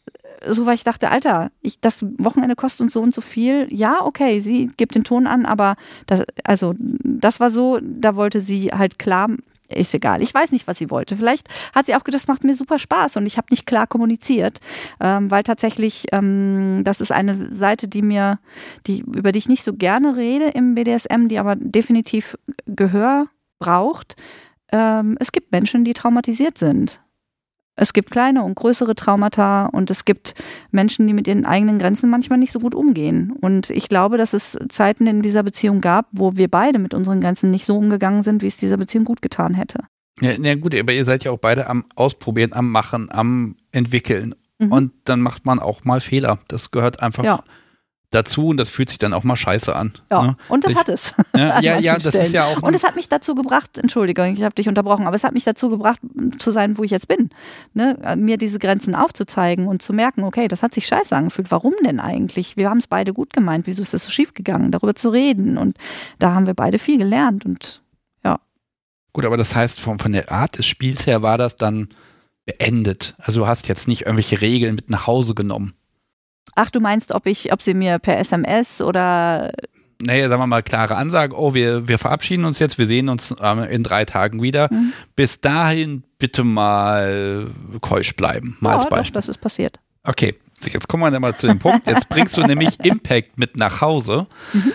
So, 0.47 0.65
weil 0.67 0.77
ich 0.77 0.85
dachte, 0.85 1.11
Alter, 1.11 1.51
ich, 1.63 1.81
das 1.81 2.05
Wochenende 2.19 2.55
kostet 2.55 2.83
uns 2.83 2.93
so 2.93 3.01
und 3.01 3.15
so 3.15 3.21
viel. 3.21 3.67
Ja, 3.71 4.05
okay, 4.05 4.39
sie 4.39 4.69
gibt 4.77 4.95
den 4.95 5.03
Ton 5.03 5.27
an, 5.27 5.45
aber 5.45 5.75
das, 6.07 6.23
also, 6.45 6.75
das 6.79 7.41
war 7.41 7.51
so, 7.51 7.81
da 7.83 8.15
wollte 8.15 8.41
sie 8.41 8.71
halt 8.71 9.01
klar 9.01 9.29
ist 9.69 9.95
egal. 9.95 10.23
Ich 10.23 10.33
weiß 10.33 10.53
nicht, 10.53 10.67
was 10.67 10.79
sie 10.79 10.91
wollte. 10.91 11.17
Vielleicht 11.17 11.49
hat 11.75 11.87
sie 11.87 11.95
auch 11.95 12.05
gedacht, 12.05 12.23
das 12.23 12.29
macht 12.29 12.45
mir 12.45 12.55
super 12.55 12.79
Spaß 12.79 13.17
und 13.17 13.27
ich 13.27 13.37
habe 13.37 13.49
nicht 13.51 13.67
klar 13.67 13.87
kommuniziert, 13.87 14.61
ähm, 15.01 15.31
weil 15.31 15.43
tatsächlich 15.43 16.07
ähm, 16.13 16.83
das 16.85 17.01
ist 17.01 17.13
eine 17.13 17.55
Seite, 17.55 17.89
die 17.89 18.03
mir, 18.03 18.39
die 18.87 19.01
über 19.01 19.33
die 19.33 19.39
ich 19.39 19.49
nicht 19.49 19.65
so 19.65 19.75
gerne 19.75 20.17
rede 20.17 20.47
im 20.47 20.75
BDSM, 20.75 21.29
die 21.29 21.39
aber 21.39 21.57
definitiv 21.57 22.37
Gehör 22.67 23.27
braucht. 23.59 24.17
Ähm, 24.73 25.17
es 25.21 25.33
gibt 25.33 25.53
Menschen, 25.53 25.85
die 25.85 25.95
traumatisiert 25.95 26.59
sind 26.59 27.01
es 27.77 27.93
gibt 27.93 28.11
kleine 28.11 28.43
und 28.43 28.55
größere 28.55 28.95
Traumata 28.95 29.67
und 29.67 29.91
es 29.91 30.05
gibt 30.05 30.35
Menschen, 30.71 31.07
die 31.07 31.13
mit 31.13 31.29
ihren 31.29 31.45
eigenen 31.45 31.79
Grenzen 31.79 32.11
manchmal 32.11 32.39
nicht 32.39 32.53
so 32.53 32.59
gut 32.59 32.75
umgehen. 32.75 33.33
Und 33.41 33.71
ich 33.71 33.89
glaube, 33.89 34.17
dass 34.17 34.33
es 34.33 34.59
Zeiten 34.71 35.07
in 35.07 35.23
dieser 35.23 35.43
Beziehung 35.43 35.81
gab, 35.81 36.09
wo 36.13 36.37
wir 36.37 36.49
beide 36.49 36.79
mit 36.79 36.95
unseren 36.95 37.21
Grenzen 37.21 37.51
nicht 37.51 37.67
so 37.67 37.77
umgegangen 37.77 38.23
sind, 38.23 38.43
wie 38.43 38.47
es 38.47 38.57
dieser 38.57 38.79
Beziehung 38.79 39.05
gut 39.05 39.21
getan 39.21 39.55
hätte. 39.55 39.81
Ja, 40.21 40.33
na 40.39 40.55
gut, 40.55 40.75
aber 40.75 40.95
ihr 40.95 41.05
seid 41.05 41.25
ja 41.25 41.31
auch 41.31 41.39
beide 41.39 41.69
am 41.69 41.85
Ausprobieren, 41.95 42.55
am 42.55 42.71
Machen, 42.71 43.09
am 43.11 43.57
Entwickeln. 43.73 44.35
Mhm. 44.59 44.73
Und 44.73 44.93
dann 45.05 45.21
macht 45.21 45.45
man 45.45 45.59
auch 45.59 45.85
mal 45.85 46.01
Fehler. 46.01 46.39
Das 46.49 46.71
gehört 46.71 47.03
einfach 47.03 47.25
ja 47.25 47.45
dazu 48.11 48.49
und 48.49 48.57
das 48.57 48.71
fühlt 48.71 48.89
sich 48.89 48.99
dann 48.99 49.13
auch 49.13 49.25
mal 49.25 49.37
scheiße 49.37 49.75
an. 49.75 49.93
Ja, 50.11 50.23
ne? 50.23 50.37
und 50.49 50.65
das 50.65 50.73
ich, 50.73 50.79
hat 50.79 50.89
es. 50.89 51.13
Ja, 51.37 51.61
ja, 51.61 51.79
ja 51.79 51.99
das 51.99 52.15
ist 52.15 52.33
ja 52.33 52.45
auch. 52.45 52.63
Und 52.63 52.75
es 52.75 52.85
hat 52.85 52.97
mich 52.97 53.09
dazu 53.09 53.35
gebracht, 53.35 53.79
Entschuldigung, 53.79 54.33
ich 54.33 54.43
habe 54.43 54.55
dich 54.55 54.69
unterbrochen, 54.69 55.07
aber 55.07 55.17
es 55.17 55.25
hat 55.25 55.33
mich 55.33 55.45
dazu 55.45 55.69
gebracht, 55.69 55.99
zu 56.39 56.51
sein, 56.51 56.79
wo 56.79 56.85
ich 56.85 56.91
jetzt 56.91 57.09
bin. 57.09 57.31
Ne? 57.75 58.17
Mir 58.17 58.37
diese 58.37 58.59
Grenzen 58.59 58.95
aufzuzeigen 58.95 59.67
und 59.67 59.83
zu 59.83 59.93
merken, 59.93 60.25
okay, 60.25 60.49
das 60.49 60.63
hat 60.63 60.75
sich 60.75 60.87
scheiße 60.87 61.15
angefühlt. 61.15 61.51
Warum 61.51 61.75
denn 61.85 62.01
eigentlich? 62.01 62.57
Wir 62.57 62.71
haben 62.71 62.79
es 62.79 62.87
beide 62.87 63.13
gut 63.13 63.33
gemeint. 63.33 63.67
Wieso 63.67 63.83
ist 63.83 63.95
das 63.95 64.05
so 64.05 64.11
schief 64.11 64.35
gegangen? 64.35 64.73
Darüber 64.73 64.95
zu 64.95 65.11
reden. 65.11 65.59
Und 65.59 65.77
da 66.19 66.35
haben 66.35 66.47
wir 66.47 66.55
beide 66.55 66.79
viel 66.79 66.99
gelernt 66.99 67.45
und 67.45 67.83
ja. 68.25 68.39
Gut, 69.13 69.25
aber 69.25 69.37
das 69.37 69.55
heißt, 69.55 69.81
von, 69.81 69.99
von 69.99 70.13
der 70.13 70.31
Art 70.31 70.59
des 70.59 70.67
Spiels 70.67 71.07
her 71.07 71.23
war 71.23 71.39
das 71.39 71.57
dann 71.57 71.89
beendet. 72.45 73.15
Also 73.19 73.41
du 73.41 73.47
hast 73.47 73.69
jetzt 73.69 73.89
nicht 73.89 74.03
irgendwelche 74.03 74.41
Regeln 74.41 74.77
mit 74.77 74.89
nach 74.91 75.07
Hause 75.07 75.35
genommen. 75.35 75.75
Ach, 76.57 76.71
du 76.71 76.81
meinst, 76.81 77.13
ob 77.13 77.27
ich, 77.27 77.53
ob 77.53 77.63
sie 77.63 77.75
mir 77.75 77.99
per 77.99 78.19
SMS 78.19 78.81
oder 78.81 79.53
naja, 80.03 80.29
sagen 80.29 80.43
wir 80.43 80.47
mal, 80.47 80.63
klare 80.63 80.97
Ansage, 80.97 81.35
oh, 81.39 81.55
wir, 81.55 81.89
wir 81.89 81.99
verabschieden 81.99 82.45
uns 82.45 82.59
jetzt, 82.59 82.77
wir 82.77 82.87
sehen 82.87 83.09
uns 83.09 83.35
ähm, 83.41 83.63
in 83.63 83.83
drei 83.83 84.05
Tagen 84.05 84.43
wieder. 84.43 84.69
Mhm. 84.71 84.93
Bis 85.15 85.41
dahin 85.41 86.03
bitte 86.19 86.45
mal 86.45 87.47
keusch 87.81 88.15
bleiben. 88.15 88.57
Mal 88.61 88.71
ja, 88.71 88.77
als 88.77 88.89
Beispiel. 88.89 89.13
Doch, 89.13 89.21
das 89.21 89.29
ist 89.29 89.39
passiert. 89.39 89.81
Okay, 90.03 90.35
jetzt 90.63 90.89
kommen 90.89 91.03
wir 91.03 91.11
dann 91.11 91.23
mal 91.23 91.35
zu 91.35 91.47
dem 91.47 91.59
Punkt. 91.59 91.87
Jetzt 91.87 92.09
bringst 92.09 92.37
du 92.37 92.43
nämlich 92.43 92.79
Impact 92.85 93.39
mit 93.39 93.57
nach 93.57 93.81
Hause. 93.81 94.27
Mhm. 94.53 94.73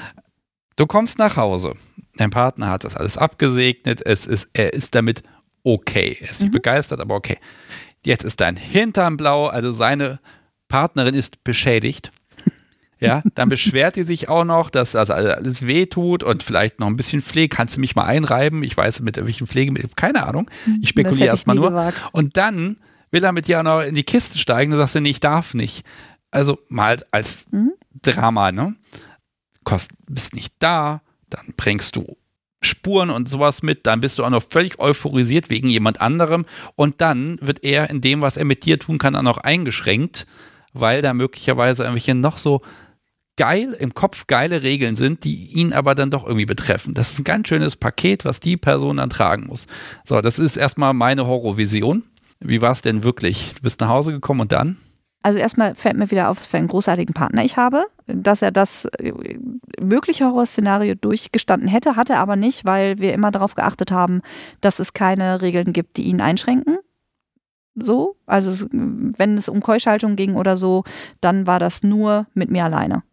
Du 0.75 0.87
kommst 0.87 1.19
nach 1.19 1.37
Hause. 1.37 1.75
Dein 2.17 2.31
Partner 2.31 2.71
hat 2.71 2.83
das 2.83 2.95
alles 2.95 3.17
abgesegnet. 3.17 4.01
Es 4.03 4.25
ist, 4.25 4.49
er 4.53 4.73
ist 4.73 4.95
damit 4.95 5.21
okay. 5.63 6.17
Er 6.19 6.31
ist 6.31 6.41
nicht 6.41 6.49
mhm. 6.49 6.53
begeistert, 6.57 6.99
aber 6.99 7.15
okay. 7.15 7.37
Jetzt 8.03 8.23
ist 8.23 8.41
dein 8.41 8.57
Hintern 8.57 9.17
blau, 9.17 9.47
also 9.47 9.71
seine 9.71 10.19
Partnerin 10.71 11.13
ist 11.13 11.43
beschädigt. 11.43 12.11
Ja, 12.99 13.23
dann 13.33 13.49
beschwert 13.49 13.95
die 13.95 14.03
sich 14.03 14.29
auch 14.29 14.45
noch, 14.45 14.69
dass 14.69 14.91
das 14.91 15.09
alles 15.09 15.65
weh 15.65 15.87
tut 15.87 16.23
und 16.23 16.43
vielleicht 16.43 16.79
noch 16.79 16.85
ein 16.85 16.95
bisschen 16.95 17.19
Pflege. 17.19 17.49
Kannst 17.49 17.75
du 17.75 17.79
mich 17.79 17.95
mal 17.95 18.03
einreiben? 18.03 18.61
Ich 18.61 18.77
weiß 18.77 19.01
mit 19.01 19.17
welchen 19.17 19.47
Pflege, 19.47 19.73
keine 19.95 20.27
Ahnung. 20.27 20.49
Ich 20.81 20.89
spekuliere 20.89 21.29
erstmal 21.29 21.55
nur. 21.55 21.71
Gewagt. 21.71 21.97
Und 22.11 22.37
dann 22.37 22.75
will 23.09 23.23
er 23.23 23.31
mit 23.31 23.47
dir 23.47 23.59
auch 23.59 23.63
noch 23.63 23.81
in 23.81 23.95
die 23.95 24.03
Kiste 24.03 24.37
steigen. 24.37 24.69
Dann 24.69 24.79
sagst 24.79 24.93
du, 24.93 25.01
nee, 25.01 25.09
ich 25.09 25.19
darf 25.19 25.55
nicht. 25.55 25.83
Also 26.29 26.59
mal 26.69 27.03
als 27.09 27.47
mhm. 27.49 27.73
Drama, 28.03 28.51
ne? 28.51 28.75
Kost, 29.63 29.89
bist 30.07 30.35
nicht 30.35 30.53
da, 30.59 31.01
dann 31.29 31.53
bringst 31.57 31.95
du 31.95 32.17
Spuren 32.63 33.09
und 33.09 33.27
sowas 33.27 33.63
mit, 33.63 33.87
dann 33.87 34.01
bist 34.01 34.19
du 34.19 34.23
auch 34.23 34.29
noch 34.29 34.43
völlig 34.43 34.79
euphorisiert 34.79 35.49
wegen 35.49 35.69
jemand 35.69 36.01
anderem 36.01 36.45
und 36.75 37.01
dann 37.01 37.39
wird 37.41 37.63
er 37.63 37.89
in 37.89 38.01
dem, 38.01 38.21
was 38.21 38.37
er 38.37 38.45
mit 38.45 38.65
dir 38.65 38.77
tun 38.77 38.99
kann, 38.99 39.15
auch 39.15 39.23
noch 39.23 39.39
eingeschränkt 39.39 40.27
weil 40.73 41.01
da 41.01 41.13
möglicherweise 41.13 41.83
irgendwelche 41.83 42.15
noch 42.15 42.37
so 42.37 42.61
geil 43.37 43.75
im 43.79 43.93
Kopf 43.93 44.27
geile 44.27 44.61
Regeln 44.61 44.95
sind, 44.95 45.23
die 45.23 45.51
ihn 45.53 45.73
aber 45.73 45.95
dann 45.95 46.11
doch 46.11 46.25
irgendwie 46.25 46.45
betreffen. 46.45 46.93
Das 46.93 47.11
ist 47.11 47.19
ein 47.19 47.23
ganz 47.23 47.47
schönes 47.47 47.75
Paket, 47.75 48.25
was 48.25 48.39
die 48.39 48.57
Person 48.57 48.97
dann 48.97 49.09
tragen 49.09 49.47
muss. 49.47 49.67
So, 50.05 50.21
das 50.21 50.37
ist 50.37 50.57
erstmal 50.57 50.93
meine 50.93 51.25
Horrorvision. 51.25 52.03
Wie 52.39 52.61
war 52.61 52.71
es 52.71 52.81
denn 52.81 53.03
wirklich? 53.03 53.53
Du 53.55 53.61
bist 53.61 53.79
nach 53.81 53.89
Hause 53.89 54.11
gekommen 54.11 54.41
und 54.41 54.51
dann? 54.51 54.77
Also 55.23 55.37
erstmal 55.37 55.75
fällt 55.75 55.97
mir 55.97 56.09
wieder 56.09 56.29
auf, 56.29 56.39
was 56.39 56.47
für 56.47 56.57
einen 56.57 56.67
großartigen 56.67 57.13
Partner 57.13 57.43
ich 57.45 57.55
habe, 57.55 57.85
dass 58.07 58.41
er 58.41 58.51
das 58.51 58.85
äh, 58.85 59.13
mögliche 59.79 60.25
Horrorszenario 60.25 60.95
durchgestanden 60.95 61.67
hätte, 61.67 61.95
hatte 61.95 62.17
aber 62.17 62.35
nicht, 62.35 62.65
weil 62.65 62.97
wir 62.97 63.13
immer 63.13 63.31
darauf 63.31 63.53
geachtet 63.53 63.91
haben, 63.91 64.21
dass 64.61 64.79
es 64.79 64.93
keine 64.93 65.41
Regeln 65.41 65.73
gibt, 65.73 65.97
die 65.97 66.03
ihn 66.03 66.21
einschränken 66.21 66.79
so. 67.75 68.15
Also 68.25 68.67
wenn 68.71 69.37
es 69.37 69.49
um 69.49 69.61
Keuschaltung 69.61 70.15
ging 70.15 70.35
oder 70.35 70.57
so, 70.57 70.83
dann 71.21 71.47
war 71.47 71.59
das 71.59 71.83
nur 71.83 72.27
mit 72.33 72.49
mir 72.49 72.65
alleine. 72.65 73.03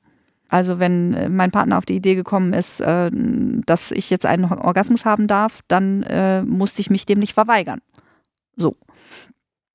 Also 0.48 0.78
wenn 0.78 1.14
äh, 1.14 1.28
mein 1.28 1.50
Partner 1.50 1.78
auf 1.78 1.84
die 1.84 1.96
Idee 1.96 2.14
gekommen 2.14 2.52
ist, 2.52 2.80
äh, 2.80 3.10
dass 3.12 3.92
ich 3.92 4.10
jetzt 4.10 4.26
einen 4.26 4.44
Orgasmus 4.44 5.04
haben 5.04 5.26
darf, 5.26 5.60
dann 5.68 6.02
äh, 6.04 6.42
musste 6.42 6.80
ich 6.80 6.90
mich 6.90 7.06
dem 7.06 7.18
nicht 7.18 7.34
verweigern. 7.34 7.80
So. 8.56 8.76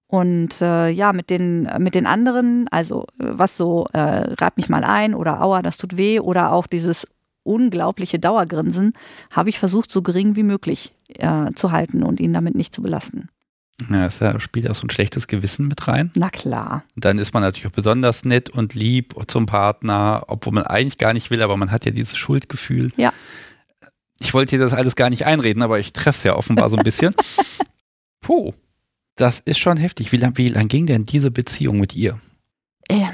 Und 0.07 0.61
äh, 0.61 0.89
ja, 0.89 1.13
mit 1.13 1.29
den, 1.29 1.67
mit 1.79 1.95
den 1.95 2.05
anderen, 2.05 2.67
also 2.69 3.05
was 3.17 3.57
so, 3.57 3.87
äh, 3.93 3.99
rat 3.99 4.57
mich 4.57 4.69
mal 4.69 4.83
ein 4.83 5.15
oder 5.15 5.41
aua, 5.41 5.61
das 5.61 5.77
tut 5.77 5.97
weh 5.97 6.19
oder 6.19 6.51
auch 6.51 6.67
dieses 6.67 7.07
unglaubliche 7.43 8.19
Dauergrinsen 8.19 8.93
habe 9.31 9.49
ich 9.49 9.59
versucht, 9.59 9.91
so 9.91 10.01
gering 10.01 10.35
wie 10.35 10.43
möglich 10.43 10.93
äh, 11.09 11.51
zu 11.53 11.71
halten 11.71 12.03
und 12.03 12.19
ihn 12.19 12.33
damit 12.33 12.55
nicht 12.55 12.73
zu 12.73 12.81
belasten. 12.81 13.29
Ja, 13.89 14.05
es 14.05 14.21
spielt 14.43 14.69
auch 14.69 14.75
so 14.75 14.85
ein 14.85 14.89
schlechtes 14.89 15.27
Gewissen 15.27 15.67
mit 15.67 15.87
rein. 15.87 16.11
Na 16.15 16.29
klar. 16.29 16.83
Und 16.95 17.05
dann 17.05 17.17
ist 17.17 17.33
man 17.33 17.43
natürlich 17.43 17.67
auch 17.67 17.71
besonders 17.71 18.23
nett 18.23 18.49
und 18.49 18.75
lieb 18.75 19.15
zum 19.27 19.45
Partner, 19.45 20.23
obwohl 20.27 20.53
man 20.53 20.63
eigentlich 20.63 20.97
gar 20.97 21.13
nicht 21.13 21.31
will, 21.31 21.41
aber 21.41 21.57
man 21.57 21.71
hat 21.71 21.85
ja 21.85 21.91
dieses 21.91 22.17
Schuldgefühl. 22.17 22.91
Ja. 22.97 23.11
Ich 24.19 24.33
wollte 24.33 24.51
dir 24.51 24.63
das 24.63 24.73
alles 24.73 24.95
gar 24.95 25.09
nicht 25.09 25.25
einreden, 25.25 25.63
aber 25.63 25.79
ich 25.79 25.91
treffe 25.91 26.17
es 26.17 26.23
ja 26.23 26.35
offenbar 26.35 26.69
so 26.69 26.77
ein 26.77 26.83
bisschen. 26.83 27.15
Puh, 28.21 28.53
das 29.15 29.41
ist 29.41 29.59
schon 29.59 29.77
heftig. 29.77 30.11
Wie 30.11 30.17
lange 30.17 30.37
wie 30.37 30.47
lang 30.47 30.67
ging 30.67 30.85
denn 30.85 31.03
diese 31.03 31.31
Beziehung 31.31 31.79
mit 31.79 31.95
ihr? 31.95 32.19
Äh, 32.87 33.07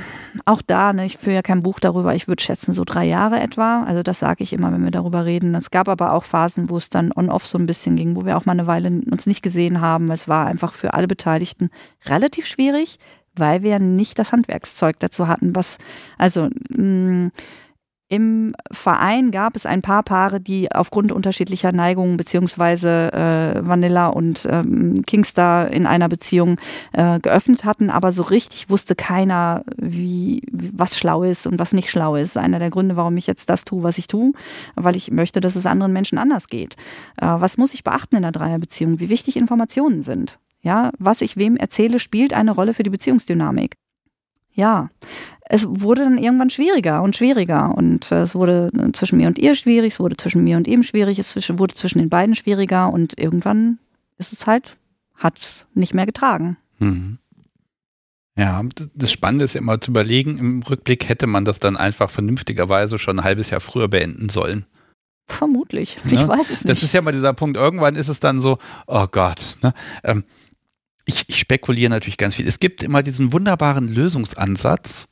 auch 0.45 0.61
da, 0.61 0.93
ne, 0.93 1.05
ich 1.05 1.17
führe 1.17 1.35
ja 1.35 1.41
kein 1.41 1.63
Buch 1.63 1.79
darüber, 1.79 2.15
ich 2.15 2.27
würde 2.27 2.43
schätzen 2.43 2.73
so 2.73 2.83
drei 2.85 3.05
Jahre 3.05 3.39
etwa. 3.39 3.83
Also 3.83 4.03
das 4.03 4.19
sage 4.19 4.43
ich 4.43 4.53
immer, 4.53 4.71
wenn 4.71 4.83
wir 4.83 4.91
darüber 4.91 5.25
reden. 5.25 5.55
Es 5.55 5.71
gab 5.71 5.87
aber 5.87 6.13
auch 6.13 6.23
Phasen, 6.23 6.69
wo 6.69 6.77
es 6.77 6.89
dann 6.89 7.11
on-off 7.15 7.45
so 7.45 7.57
ein 7.57 7.65
bisschen 7.65 7.95
ging, 7.95 8.15
wo 8.15 8.25
wir 8.25 8.37
auch 8.37 8.45
mal 8.45 8.53
eine 8.53 8.67
Weile 8.67 8.89
uns 8.89 9.25
nicht 9.25 9.41
gesehen 9.41 9.81
haben. 9.81 10.09
Es 10.11 10.27
war 10.27 10.47
einfach 10.47 10.73
für 10.73 10.93
alle 10.93 11.07
Beteiligten 11.07 11.69
relativ 12.05 12.45
schwierig, 12.45 12.99
weil 13.35 13.63
wir 13.63 13.79
nicht 13.79 14.19
das 14.19 14.31
Handwerkszeug 14.31 14.99
dazu 14.99 15.27
hatten, 15.27 15.55
was, 15.55 15.77
also 16.17 16.49
mh, 16.69 17.27
mm, 17.27 17.31
im 18.09 18.53
Verein 18.71 19.29
gab 19.29 19.55
es 19.55 19.67
ein 19.67 19.83
paar 19.83 20.01
Paare, 20.01 20.41
die 20.41 20.71
aufgrund 20.71 21.11
unterschiedlicher 21.11 21.71
Neigungen 21.71 22.17
beziehungsweise 22.17 23.13
äh, 23.13 23.67
Vanilla 23.67 24.07
und 24.07 24.47
ähm, 24.49 25.03
Kingstar 25.05 25.69
in 25.71 25.85
einer 25.85 26.09
Beziehung 26.09 26.59
äh, 26.93 27.19
geöffnet 27.19 27.65
hatten, 27.65 27.91
aber 27.91 28.11
so 28.11 28.23
richtig 28.23 28.71
wusste 28.71 28.95
keiner, 28.95 29.63
wie, 29.77 30.41
was 30.51 30.97
schlau 30.97 31.21
ist 31.21 31.45
und 31.45 31.59
was 31.59 31.71
nicht 31.71 31.91
schlau 31.91 32.15
ist. 32.15 32.35
Einer 32.35 32.57
der 32.57 32.71
Gründe, 32.71 32.95
warum 32.95 33.15
ich 33.15 33.27
jetzt 33.27 33.47
das 33.47 33.63
tue, 33.63 33.83
was 33.83 33.99
ich 33.99 34.07
tue, 34.07 34.33
weil 34.75 34.95
ich 34.95 35.11
möchte, 35.11 35.39
dass 35.39 35.55
es 35.55 35.67
anderen 35.67 35.93
Menschen 35.93 36.17
anders 36.17 36.47
geht. 36.47 36.77
Äh, 37.21 37.27
was 37.27 37.57
muss 37.57 37.75
ich 37.75 37.83
beachten 37.83 38.15
in 38.15 38.23
der 38.23 38.31
Dreierbeziehung? 38.31 38.99
Wie 38.99 39.09
wichtig 39.09 39.37
Informationen 39.37 40.01
sind? 40.01 40.39
Ja, 40.61 40.91
was 40.97 41.21
ich 41.21 41.37
wem 41.37 41.55
erzähle, 41.57 41.99
spielt 41.99 42.33
eine 42.33 42.51
Rolle 42.51 42.73
für 42.73 42.83
die 42.83 42.89
Beziehungsdynamik 42.89 43.75
ja, 44.53 44.89
es 45.51 45.65
wurde 45.67 46.03
dann 46.03 46.17
irgendwann 46.17 46.49
schwieriger 46.49 47.01
und 47.01 47.15
schwieriger. 47.15 47.75
Und 47.75 48.11
äh, 48.11 48.21
es 48.21 48.35
wurde 48.35 48.69
zwischen 48.93 49.17
mir 49.17 49.27
und 49.27 49.37
ihr 49.37 49.55
schwierig, 49.55 49.93
es 49.93 49.99
wurde 49.99 50.15
zwischen 50.15 50.43
mir 50.43 50.57
und 50.57 50.67
ihm 50.67 50.83
schwierig, 50.83 51.17
es 51.17 51.35
wurde 51.35 51.73
zwischen 51.73 51.99
den 51.99 52.09
beiden 52.09 52.35
schwieriger 52.35 52.93
und 52.93 53.17
irgendwann 53.17 53.79
ist 54.17 54.31
es 54.31 54.45
halt, 54.45 54.77
hat 55.15 55.37
es 55.37 55.65
nicht 55.73 55.93
mehr 55.93 56.05
getragen. 56.05 56.57
Mhm. 56.77 57.17
Ja, 58.37 58.63
das 58.93 59.11
Spannende 59.11 59.43
ist 59.43 59.55
immer 59.55 59.81
zu 59.81 59.91
überlegen, 59.91 60.37
im 60.37 60.63
Rückblick 60.63 61.09
hätte 61.09 61.27
man 61.27 61.43
das 61.43 61.59
dann 61.59 61.75
einfach 61.75 62.09
vernünftigerweise 62.09 62.97
schon 62.97 63.19
ein 63.19 63.25
halbes 63.25 63.49
Jahr 63.49 63.59
früher 63.59 63.89
beenden 63.89 64.29
sollen. 64.29 64.65
Vermutlich. 65.27 65.97
Ich 66.05 66.13
ja? 66.13 66.27
weiß 66.27 66.49
es 66.49 66.63
nicht. 66.63 66.69
Das 66.69 66.83
ist 66.83 66.93
ja 66.93 67.01
mal 67.01 67.11
dieser 67.11 67.33
Punkt. 67.33 67.57
Irgendwann 67.57 67.95
ist 67.95 68.07
es 68.07 68.19
dann 68.19 68.39
so, 68.39 68.57
oh 68.87 69.07
Gott. 69.11 69.57
Ne? 69.61 69.73
Ähm, 70.03 70.23
ich, 71.09 71.25
ich 71.27 71.39
spekuliere 71.39 71.89
natürlich 71.89 72.17
ganz 72.17 72.35
viel. 72.35 72.47
Es 72.47 72.59
gibt 72.59 72.83
immer 72.83 73.01
diesen 73.01 73.33
wunderbaren 73.33 73.87
Lösungsansatz. 73.87 75.09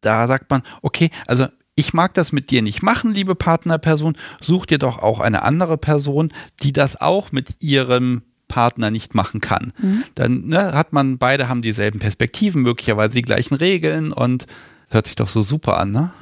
Da 0.00 0.26
sagt 0.26 0.50
man, 0.50 0.62
okay, 0.82 1.10
also 1.26 1.46
ich 1.76 1.94
mag 1.94 2.12
das 2.14 2.32
mit 2.32 2.50
dir 2.50 2.60
nicht 2.60 2.82
machen, 2.82 3.14
liebe 3.14 3.34
Partnerperson, 3.34 4.16
such 4.40 4.66
dir 4.66 4.78
doch 4.78 4.98
auch 4.98 5.20
eine 5.20 5.42
andere 5.42 5.78
Person, 5.78 6.32
die 6.62 6.72
das 6.72 7.00
auch 7.00 7.30
mit 7.30 7.62
ihrem 7.62 8.22
Partner 8.48 8.90
nicht 8.90 9.14
machen 9.14 9.40
kann. 9.40 9.72
Mhm. 9.78 10.04
Dann 10.16 10.48
ne, 10.48 10.72
hat 10.74 10.92
man, 10.92 11.18
beide 11.18 11.48
haben 11.48 11.62
dieselben 11.62 12.00
Perspektiven, 12.00 12.62
möglicherweise 12.62 13.14
die 13.14 13.22
gleichen 13.22 13.54
Regeln 13.54 14.12
und 14.12 14.46
hört 14.90 15.06
sich 15.06 15.16
doch 15.16 15.28
so 15.28 15.40
super 15.40 15.78
an, 15.78 15.92
ne? 15.92 16.12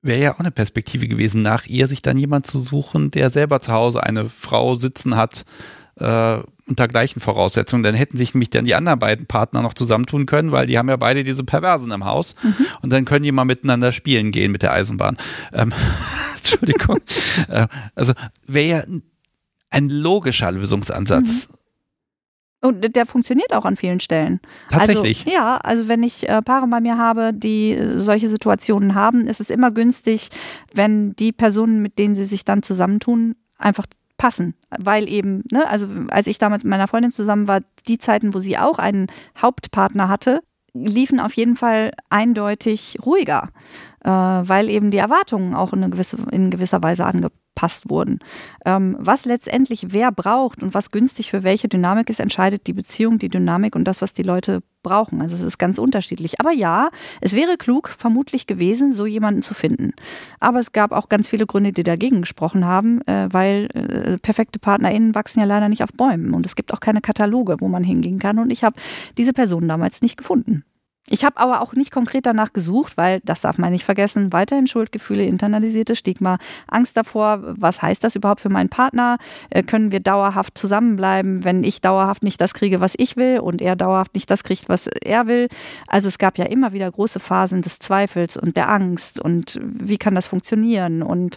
Wäre 0.00 0.22
ja 0.22 0.34
auch 0.34 0.38
eine 0.38 0.52
Perspektive 0.52 1.08
gewesen, 1.08 1.42
nach 1.42 1.66
ihr 1.66 1.88
sich 1.88 2.00
dann 2.00 2.16
jemand 2.16 2.46
zu 2.46 2.60
suchen, 2.60 3.10
der 3.10 3.30
selber 3.30 3.60
zu 3.60 3.72
Hause 3.72 4.04
eine 4.04 4.28
Frau 4.28 4.76
sitzen 4.76 5.16
hat, 5.16 5.44
äh, 5.98 6.38
unter 6.66 6.88
gleichen 6.88 7.20
Voraussetzungen. 7.20 7.82
Dann 7.82 7.94
hätten 7.94 8.16
sich 8.16 8.34
nämlich 8.34 8.50
dann 8.50 8.64
die 8.64 8.74
anderen 8.74 8.98
beiden 8.98 9.26
Partner 9.26 9.62
noch 9.62 9.74
zusammentun 9.74 10.26
können, 10.26 10.52
weil 10.52 10.66
die 10.66 10.78
haben 10.78 10.88
ja 10.88 10.96
beide 10.96 11.24
diese 11.24 11.44
Perversen 11.44 11.90
im 11.90 12.04
Haus. 12.04 12.34
Mhm. 12.42 12.66
Und 12.82 12.92
dann 12.92 13.04
können 13.04 13.24
die 13.24 13.32
mal 13.32 13.44
miteinander 13.44 13.92
spielen 13.92 14.30
gehen 14.30 14.52
mit 14.52 14.62
der 14.62 14.72
Eisenbahn. 14.72 15.16
Ähm, 15.52 15.72
Entschuldigung. 16.36 16.98
äh, 17.48 17.66
also 17.94 18.12
wäre 18.46 18.68
ja 18.68 18.82
ein 19.70 19.88
logischer 19.88 20.52
Lösungsansatz. 20.52 21.48
Mhm. 21.48 21.54
Und 22.60 22.96
der 22.96 23.06
funktioniert 23.06 23.52
auch 23.54 23.64
an 23.64 23.76
vielen 23.76 24.00
Stellen. 24.00 24.40
Tatsächlich. 24.68 25.26
Also, 25.26 25.36
ja, 25.36 25.56
also 25.58 25.88
wenn 25.88 26.02
ich 26.02 26.28
äh, 26.28 26.42
Paare 26.42 26.66
bei 26.66 26.80
mir 26.80 26.98
habe, 26.98 27.32
die 27.32 27.72
äh, 27.72 27.98
solche 27.98 28.28
Situationen 28.28 28.96
haben, 28.96 29.28
ist 29.28 29.40
es 29.40 29.50
immer 29.50 29.70
günstig, 29.70 30.28
wenn 30.74 31.14
die 31.14 31.30
Personen, 31.30 31.80
mit 31.82 32.00
denen 32.00 32.16
sie 32.16 32.24
sich 32.24 32.44
dann 32.44 32.64
zusammentun, 32.64 33.36
einfach 33.58 33.86
passen, 34.18 34.54
weil 34.78 35.08
eben, 35.08 35.44
ne, 35.50 35.66
also 35.68 35.88
als 36.10 36.26
ich 36.26 36.38
damals 36.38 36.64
mit 36.64 36.70
meiner 36.70 36.88
Freundin 36.88 37.12
zusammen 37.12 37.48
war, 37.48 37.60
die 37.86 37.98
Zeiten, 37.98 38.34
wo 38.34 38.40
sie 38.40 38.58
auch 38.58 38.78
einen 38.78 39.06
Hauptpartner 39.40 40.08
hatte, 40.08 40.40
liefen 40.74 41.20
auf 41.20 41.32
jeden 41.32 41.56
Fall 41.56 41.92
eindeutig 42.10 42.98
ruhiger, 43.04 43.48
weil 44.10 44.68
eben 44.68 44.90
die 44.90 44.98
Erwartungen 44.98 45.54
auch 45.54 45.72
in, 45.72 45.90
gewisse, 45.90 46.16
in 46.30 46.50
gewisser 46.50 46.82
Weise 46.82 47.04
angepasst 47.04 47.90
wurden. 47.90 48.20
Ähm, 48.64 48.96
was 48.98 49.24
letztendlich 49.24 49.92
wer 49.92 50.12
braucht 50.12 50.62
und 50.62 50.74
was 50.74 50.90
günstig 50.90 51.30
für 51.30 51.44
welche 51.44 51.68
Dynamik 51.68 52.08
ist, 52.08 52.20
entscheidet 52.20 52.66
die 52.66 52.72
Beziehung, 52.72 53.18
die 53.18 53.28
Dynamik 53.28 53.76
und 53.76 53.84
das, 53.84 54.00
was 54.00 54.14
die 54.14 54.22
Leute 54.22 54.62
brauchen. 54.82 55.20
Also 55.20 55.34
es 55.34 55.42
ist 55.42 55.58
ganz 55.58 55.76
unterschiedlich. 55.76 56.40
Aber 56.40 56.52
ja, 56.52 56.88
es 57.20 57.34
wäre 57.34 57.56
klug 57.56 57.88
vermutlich 57.88 58.46
gewesen, 58.46 58.94
so 58.94 59.04
jemanden 59.04 59.42
zu 59.42 59.52
finden. 59.54 59.92
Aber 60.40 60.60
es 60.60 60.72
gab 60.72 60.92
auch 60.92 61.08
ganz 61.08 61.28
viele 61.28 61.46
Gründe, 61.46 61.72
die 61.72 61.82
dagegen 61.82 62.20
gesprochen 62.20 62.64
haben, 62.64 63.00
äh, 63.06 63.28
weil 63.30 63.68
äh, 63.74 64.16
perfekte 64.18 64.58
PartnerInnen 64.58 65.14
wachsen 65.14 65.40
ja 65.40 65.46
leider 65.46 65.68
nicht 65.68 65.82
auf 65.82 65.92
Bäumen. 65.92 66.32
Und 66.32 66.46
es 66.46 66.56
gibt 66.56 66.72
auch 66.72 66.80
keine 66.80 67.00
Kataloge, 67.00 67.56
wo 67.60 67.68
man 67.68 67.84
hingehen 67.84 68.18
kann. 68.18 68.38
Und 68.38 68.50
ich 68.50 68.64
habe 68.64 68.76
diese 69.18 69.32
Person 69.32 69.68
damals 69.68 70.00
nicht 70.00 70.16
gefunden. 70.16 70.64
Ich 71.08 71.24
habe 71.24 71.38
aber 71.38 71.60
auch 71.62 71.74
nicht 71.74 71.90
konkret 71.90 72.26
danach 72.26 72.52
gesucht, 72.52 72.96
weil, 72.96 73.20
das 73.24 73.40
darf 73.40 73.58
man 73.58 73.72
nicht 73.72 73.84
vergessen, 73.84 74.32
weiterhin 74.32 74.66
Schuldgefühle, 74.66 75.24
internalisiertes 75.24 75.98
Stigma, 75.98 76.38
Angst 76.66 76.96
davor, 76.96 77.40
was 77.42 77.82
heißt 77.82 78.04
das 78.04 78.14
überhaupt 78.14 78.40
für 78.40 78.48
meinen 78.48 78.68
Partner? 78.68 79.18
Äh, 79.50 79.62
können 79.62 79.92
wir 79.92 80.00
dauerhaft 80.00 80.58
zusammenbleiben, 80.58 81.44
wenn 81.44 81.64
ich 81.64 81.80
dauerhaft 81.80 82.22
nicht 82.22 82.40
das 82.40 82.54
kriege, 82.54 82.80
was 82.80 82.94
ich 82.96 83.16
will 83.16 83.40
und 83.40 83.62
er 83.62 83.76
dauerhaft 83.76 84.14
nicht 84.14 84.30
das 84.30 84.44
kriegt, 84.44 84.68
was 84.68 84.86
er 84.86 85.26
will? 85.26 85.48
Also 85.86 86.08
es 86.08 86.18
gab 86.18 86.38
ja 86.38 86.44
immer 86.44 86.72
wieder 86.72 86.90
große 86.90 87.20
Phasen 87.20 87.62
des 87.62 87.78
Zweifels 87.78 88.36
und 88.36 88.56
der 88.56 88.68
Angst 88.68 89.20
und 89.20 89.58
wie 89.62 89.98
kann 89.98 90.14
das 90.14 90.26
funktionieren? 90.26 91.02
Und 91.02 91.36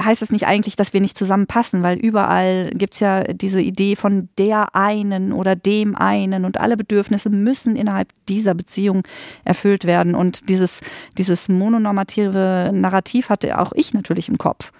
heißt 0.00 0.22
das 0.22 0.30
nicht 0.30 0.46
eigentlich, 0.46 0.76
dass 0.76 0.92
wir 0.92 1.00
nicht 1.00 1.18
zusammenpassen, 1.18 1.82
weil 1.82 1.98
überall 1.98 2.70
gibt 2.74 2.94
es 2.94 3.00
ja 3.00 3.24
diese 3.24 3.60
Idee 3.60 3.96
von 3.96 4.28
der 4.38 4.74
einen 4.74 5.32
oder 5.32 5.56
dem 5.56 5.96
einen 5.96 6.44
und 6.44 6.58
alle 6.58 6.76
Bedürfnisse 6.76 7.30
müssen 7.30 7.76
innerhalb 7.76 8.08
dieser 8.28 8.54
Beziehung 8.54 9.02
erfüllt 9.44 9.84
werden. 9.84 10.14
Und 10.14 10.48
dieses, 10.48 10.80
dieses 11.16 11.48
mononormative 11.48 12.70
Narrativ 12.72 13.28
hatte 13.28 13.58
auch 13.58 13.72
ich 13.74 13.94
natürlich 13.94 14.28
im 14.28 14.38
Kopf. 14.38 14.72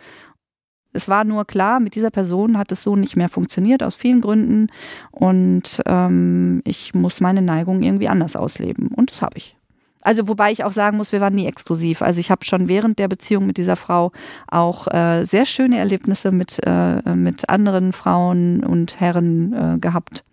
Es 0.92 1.08
war 1.08 1.24
nur 1.24 1.44
klar, 1.44 1.80
mit 1.80 1.94
dieser 1.94 2.10
Person 2.10 2.56
hat 2.56 2.72
es 2.72 2.82
so 2.82 2.96
nicht 2.96 3.16
mehr 3.16 3.28
funktioniert, 3.28 3.82
aus 3.82 3.94
vielen 3.94 4.20
Gründen. 4.20 4.68
Und 5.10 5.82
ähm, 5.86 6.62
ich 6.64 6.94
muss 6.94 7.20
meine 7.20 7.42
Neigung 7.42 7.82
irgendwie 7.82 8.08
anders 8.08 8.36
ausleben. 8.36 8.88
Und 8.88 9.10
das 9.10 9.22
habe 9.22 9.36
ich. 9.36 9.56
Also 10.02 10.28
wobei 10.28 10.52
ich 10.52 10.64
auch 10.64 10.72
sagen 10.72 10.96
muss, 10.96 11.12
wir 11.12 11.20
waren 11.20 11.34
nie 11.34 11.46
exklusiv. 11.46 12.02
Also 12.02 12.20
ich 12.20 12.30
habe 12.30 12.44
schon 12.44 12.68
während 12.68 12.98
der 12.98 13.08
Beziehung 13.08 13.46
mit 13.46 13.56
dieser 13.56 13.76
Frau 13.76 14.12
auch 14.46 14.86
äh, 14.88 15.24
sehr 15.24 15.44
schöne 15.44 15.78
Erlebnisse 15.78 16.30
mit, 16.30 16.60
äh, 16.64 17.14
mit 17.14 17.48
anderen 17.48 17.92
Frauen 17.92 18.62
und 18.64 19.00
Herren 19.00 19.52
äh, 19.52 19.78
gehabt, 19.78 20.24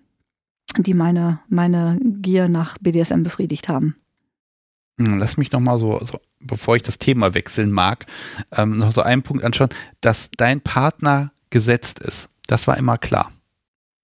die 0.78 0.94
meine, 0.94 1.40
meine 1.48 2.00
Gier 2.02 2.48
nach 2.48 2.78
BDSM 2.80 3.24
befriedigt 3.24 3.68
haben. 3.70 3.96
Hm, 5.00 5.18
lass 5.20 5.38
mich 5.38 5.52
nochmal 5.52 5.80
so, 5.80 6.00
so, 6.04 6.20
bevor 6.40 6.76
ich 6.76 6.84
das 6.84 7.00
Thema 7.00 7.34
wechseln 7.34 7.72
mag, 7.72 8.06
ähm, 8.52 8.78
noch 8.78 8.94
so 8.94 9.02
einen 9.02 9.24
Punkt 9.24 9.44
anschauen, 9.44 9.70
dass 10.02 10.30
dein 10.38 10.62
Partner 10.62 11.32
gesetzt 11.50 12.00
ist. 12.00 12.30
Das 12.48 12.68
war 12.68 12.78
immer 12.78 12.98
klar. 12.98 13.32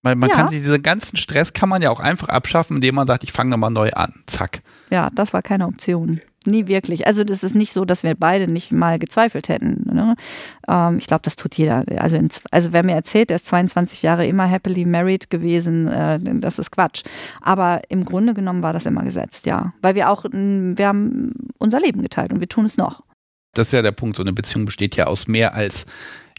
Weil 0.04 0.16
man 0.16 0.30
ja. 0.30 0.36
kann 0.36 0.47
sich 0.47 0.62
diesen 0.62 0.82
ganzen 0.82 1.18
Stress 1.18 1.54
kann 1.54 1.70
man 1.70 1.82
ja 1.82 1.91
auch 1.91 1.99
einfach 1.99 2.30
abschaffen, 2.30 2.78
indem 2.78 2.95
man 2.95 3.08
sagt, 3.08 3.24
ich 3.24 3.32
fange 3.32 3.52
nochmal 3.52 3.72
neu 3.72 3.91
an. 3.91 4.24
Zack. 4.26 4.62
Ja, 4.89 5.10
das 5.14 5.34
war 5.34 5.41
keine 5.41 5.68
Option. 5.68 6.22
Nie 6.45 6.66
wirklich. 6.66 7.06
Also 7.06 7.24
das 7.24 7.43
ist 7.43 7.54
nicht 7.54 7.72
so, 7.72 7.86
dass 7.86 8.02
wir 8.02 8.16
beide 8.16 8.52
nicht 8.52 8.72
mal 8.72 8.97
gezweifelt 8.97 9.47
hätten. 9.47 9.84
Ne? 9.93 10.16
Ähm, 10.68 10.97
ich 10.97 11.06
glaube, 11.06 11.22
das 11.24 11.36
tut 11.36 11.56
jeder. 11.56 11.84
Also, 11.97 12.18
in, 12.18 12.30
also 12.49 12.74
wer 12.74 12.84
mir 12.84 12.95
erzählt, 12.95 13.30
er 13.30 13.36
ist 13.36 13.45
22 13.45 14.02
Jahre 14.02 14.26
immer 14.26 14.49
happily 14.49 14.86
married 14.86 15.30
gewesen, 15.30 15.88
äh, 15.88 16.20
das 16.39 16.58
ist 16.58 16.72
Quatsch. 16.72 17.04
Aber 17.41 17.82
im 17.89 18.04
Grunde 18.04 18.34
genommen 18.34 18.64
war 18.64 18.74
das 18.74 18.88
immer 18.88 19.04
gesetzt, 19.04 19.45
ja. 19.45 19.74
Weil 19.84 19.93
wir 19.93 20.10
auch, 20.10 20.26
wir 20.32 20.88
haben 20.88 21.34
unser 21.60 21.80
Leben 21.80 22.02
geteilt 22.02 22.34
und 22.34 22.39
wir 22.39 22.49
tun 22.49 22.66
es 22.66 22.76
noch. 22.76 23.04
Das 23.54 23.68
ist 23.68 23.74
ja 23.74 23.84
der 23.84 23.91
Punkt. 23.91 24.16
So 24.16 24.24
eine 24.24 24.34
Beziehung 24.34 24.66
besteht 24.66 24.95
ja 24.95 25.06
aus 25.06 25.28
mehr 25.28 25.54
als 25.54 25.86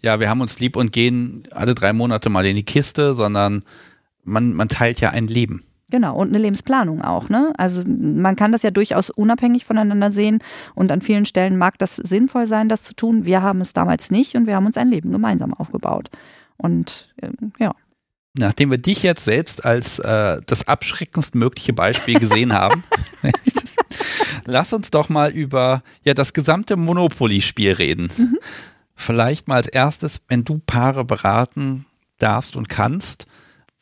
ja, 0.03 0.21
wir 0.21 0.29
haben 0.29 0.41
uns 0.41 0.61
lieb 0.61 0.77
und 0.77 0.93
gehen 0.93 1.45
alle 1.53 1.75
drei 1.75 1.93
Monate 1.93 2.29
mal 2.29 2.45
in 2.45 2.57
die 2.57 2.65
Kiste, 2.65 3.15
sondern 3.15 3.63
man, 4.25 4.53
man 4.53 4.69
teilt 4.69 5.01
ja 5.01 5.11
ein 5.11 5.27
Leben. 5.27 5.65
Genau, 5.93 6.17
und 6.17 6.29
eine 6.29 6.39
Lebensplanung 6.39 7.03
auch. 7.03 7.29
Ne? 7.29 7.53
Also 7.59 7.83
man 7.87 8.35
kann 8.35 8.51
das 8.51 8.63
ja 8.63 8.71
durchaus 8.71 9.11
unabhängig 9.11 9.67
voneinander 9.67 10.11
sehen 10.11 10.39
und 10.75 10.91
an 10.91 11.03
vielen 11.03 11.27
Stellen 11.27 11.59
mag 11.59 11.79
das 11.79 11.97
sinnvoll 11.97 12.47
sein, 12.47 12.71
das 12.71 12.83
zu 12.83 12.95
tun. 12.95 13.27
Wir 13.27 13.43
haben 13.43 13.61
es 13.61 13.75
damals 13.75 14.11
nicht 14.11 14.35
und 14.35 14.47
wir 14.47 14.57
haben 14.57 14.65
uns 14.65 14.79
ein 14.79 14.89
Leben 14.89 15.13
gemeinsam 15.13 15.53
aufgebaut. 15.53 16.09
Und 16.57 17.13
äh, 17.19 17.29
ja. 17.59 17.75
Nachdem 18.39 18.71
wir 18.71 18.79
dich 18.79 19.03
jetzt 19.03 19.25
selbst 19.25 19.67
als 19.67 19.99
äh, 19.99 20.41
das 20.47 20.67
abschreckendst 20.67 21.35
mögliche 21.35 21.75
Beispiel 21.75 22.19
gesehen 22.19 22.53
haben, 22.55 22.85
lass 24.47 24.73
uns 24.73 24.91
doch 24.91 25.11
mal 25.11 25.31
über 25.31 25.83
ja, 26.05 26.15
das 26.15 26.33
gesamte 26.33 26.77
Monopoly-Spiel 26.77 27.73
reden. 27.73 28.11
Mhm. 28.17 28.39
Vielleicht 29.03 29.49
mal 29.49 29.57
als 29.57 29.67
erstes, 29.67 30.21
wenn 30.29 30.45
du 30.45 30.61
Paare 30.65 31.05
beraten 31.05 31.87
darfst 32.19 32.55
und 32.55 32.69
kannst, 32.69 33.27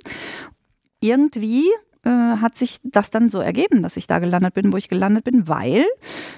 irgendwie 1.01 1.65
äh, 2.09 2.37
hat 2.41 2.57
sich 2.57 2.79
das 2.83 3.11
dann 3.11 3.29
so 3.29 3.39
ergeben, 3.39 3.83
dass 3.83 3.97
ich 3.97 4.07
da 4.07 4.19
gelandet 4.19 4.55
bin, 4.55 4.73
wo 4.73 4.77
ich 4.77 4.89
gelandet 4.89 5.23
bin, 5.23 5.47
weil, 5.47 5.85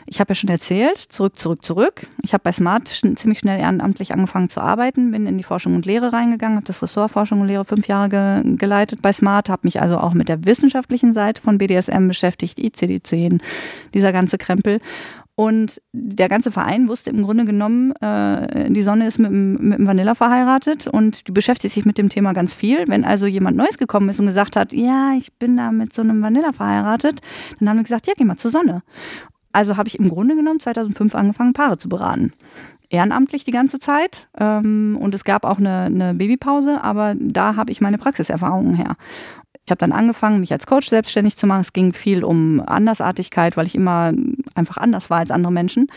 ich 0.05 0.19
habe 0.19 0.32
ja 0.32 0.36
schon 0.36 0.49
erzählt, 0.49 0.97
zurück, 0.97 1.39
zurück, 1.39 1.63
zurück. 1.63 2.07
Ich 2.24 2.34
habe 2.34 2.43
bei 2.43 2.51
Smart 2.51 2.88
ziemlich 2.88 3.39
schnell 3.39 3.59
ehrenamtlich 3.59 4.13
angefangen 4.13 4.49
zu 4.49 4.61
arbeiten, 4.61 5.11
bin 5.11 5.26
in 5.26 5.38
die 5.38 5.43
Forschung 5.43 5.76
und 5.76 5.86
Lehre 5.86 6.11
reingegangen, 6.11 6.57
habe 6.57 6.67
das 6.67 6.84
Ressort 6.84 7.11
Forschung 7.11 7.41
und 7.41 7.47
Lehre 7.47 7.65
fünf 7.65 7.88
Jahre 7.88 8.09
ge 8.09 8.55
geleitet 8.57 9.01
bei 9.01 9.13
Smart, 9.13 9.49
habe 9.49 9.61
mich 9.63 9.82
also 9.82 9.97
auch 9.97 10.13
mit 10.13 10.28
der 10.28 10.45
wissenschaftlichen 10.45 11.13
Seite 11.13 11.41
von 11.41 11.57
BDSM 11.57 12.07
beschäftigt, 12.07 12.59
ICD-10, 12.59 13.41
dieser 13.93 14.11
ganze 14.11 14.38
Krempel 14.38 14.80
und 15.42 15.82
der 15.92 16.30
ganze 16.30 16.52
Verein 16.52 16.88
wusste 16.88 17.10
im 17.10 17.24
Grunde 17.24 17.46
genommen, 17.46 17.94
äh, 17.94 18.70
die 18.70 18.84
Sonne 18.84 19.08
ist 19.08 19.18
mit, 19.18 19.32
mit 19.32 19.80
dem 19.80 19.88
Vanilla 19.88 20.14
verheiratet 20.14 20.86
und 20.86 21.28
die 21.28 21.32
beschäftigt 21.32 21.74
sich 21.74 21.84
mit 21.84 21.98
dem 21.98 22.10
Thema 22.10 22.34
ganz 22.34 22.54
viel. 22.54 22.84
Wenn 22.88 23.04
also 23.04 23.26
jemand 23.26 23.58
Neues 23.58 23.80
gekommen 23.80 24.08
ist 24.10 24.20
und 24.20 24.28
gesagt 24.28 24.56
hat, 24.56 24.72
ja, 24.72 25.14
ich 25.18 25.34
bin 25.34 25.58
da 25.58 25.72
mit 25.72 25.96
so 25.96 26.04
einem 26.04 26.22
Vanilla 26.22 26.54
verheiratet, 26.54 27.22
dann 27.60 27.70
haben 27.70 27.78
wir 27.78 27.84
gesagt, 27.84 28.06
ja, 28.06 28.14
geh 28.16 28.24
mal 28.24 28.38
zur 28.38 28.52
Sonne. 28.52 28.84
Also 29.52 29.78
habe 29.78 29.89
ich 29.89 29.98
im 29.98 30.10
Grunde 30.10 30.36
genommen 30.36 30.60
2005 30.60 31.16
angefangen, 31.16 31.54
Paare 31.54 31.80
zu 31.80 31.89
beraten 31.89 32.34
ehrenamtlich 32.92 33.46
die 33.46 33.52
ganze 33.52 33.80
Zeit 33.80 34.28
ähm, 34.38 34.98
und 35.00 35.16
es 35.16 35.24
gab 35.24 35.46
auch 35.46 35.60
eine, 35.60 35.84
eine 35.84 36.14
Babypause, 36.14 36.84
aber 36.84 37.16
da 37.18 37.56
habe 37.56 37.72
ich 37.72 37.80
meine 37.80 37.98
Praxiserfahrungen 37.98 38.76
her. 38.76 38.98
Ich 39.72 39.74
habe 39.74 39.89
dann 39.89 39.97
angefangen, 39.97 40.41
mich 40.41 40.51
als 40.51 40.67
Coach 40.67 40.89
selbstständig 40.89 41.38
zu 41.38 41.47
machen. 41.47 41.61
Es 41.61 41.72
ging 41.72 41.93
viel 41.93 42.26
um 42.26 42.59
Andersartigkeit, 42.59 43.55
weil 43.55 43.67
ich 43.67 43.76
immer 43.76 44.11
einfach 44.53 44.76
anders 44.76 45.09
war 45.09 45.19
als 45.19 45.32
andere 45.32 45.53
Menschen. 45.53 45.88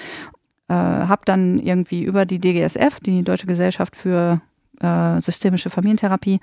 Äh, 0.69 0.75
habe 0.75 1.23
dann 1.25 1.59
irgendwie 1.59 2.05
über 2.05 2.25
die 2.25 2.39
DGSF, 2.39 3.01
die 3.01 3.25
Deutsche 3.25 3.49
Gesellschaft 3.49 3.97
für 3.97 4.41
äh, 4.81 5.21
systemische 5.21 5.71
Familientherapie, 5.71 6.39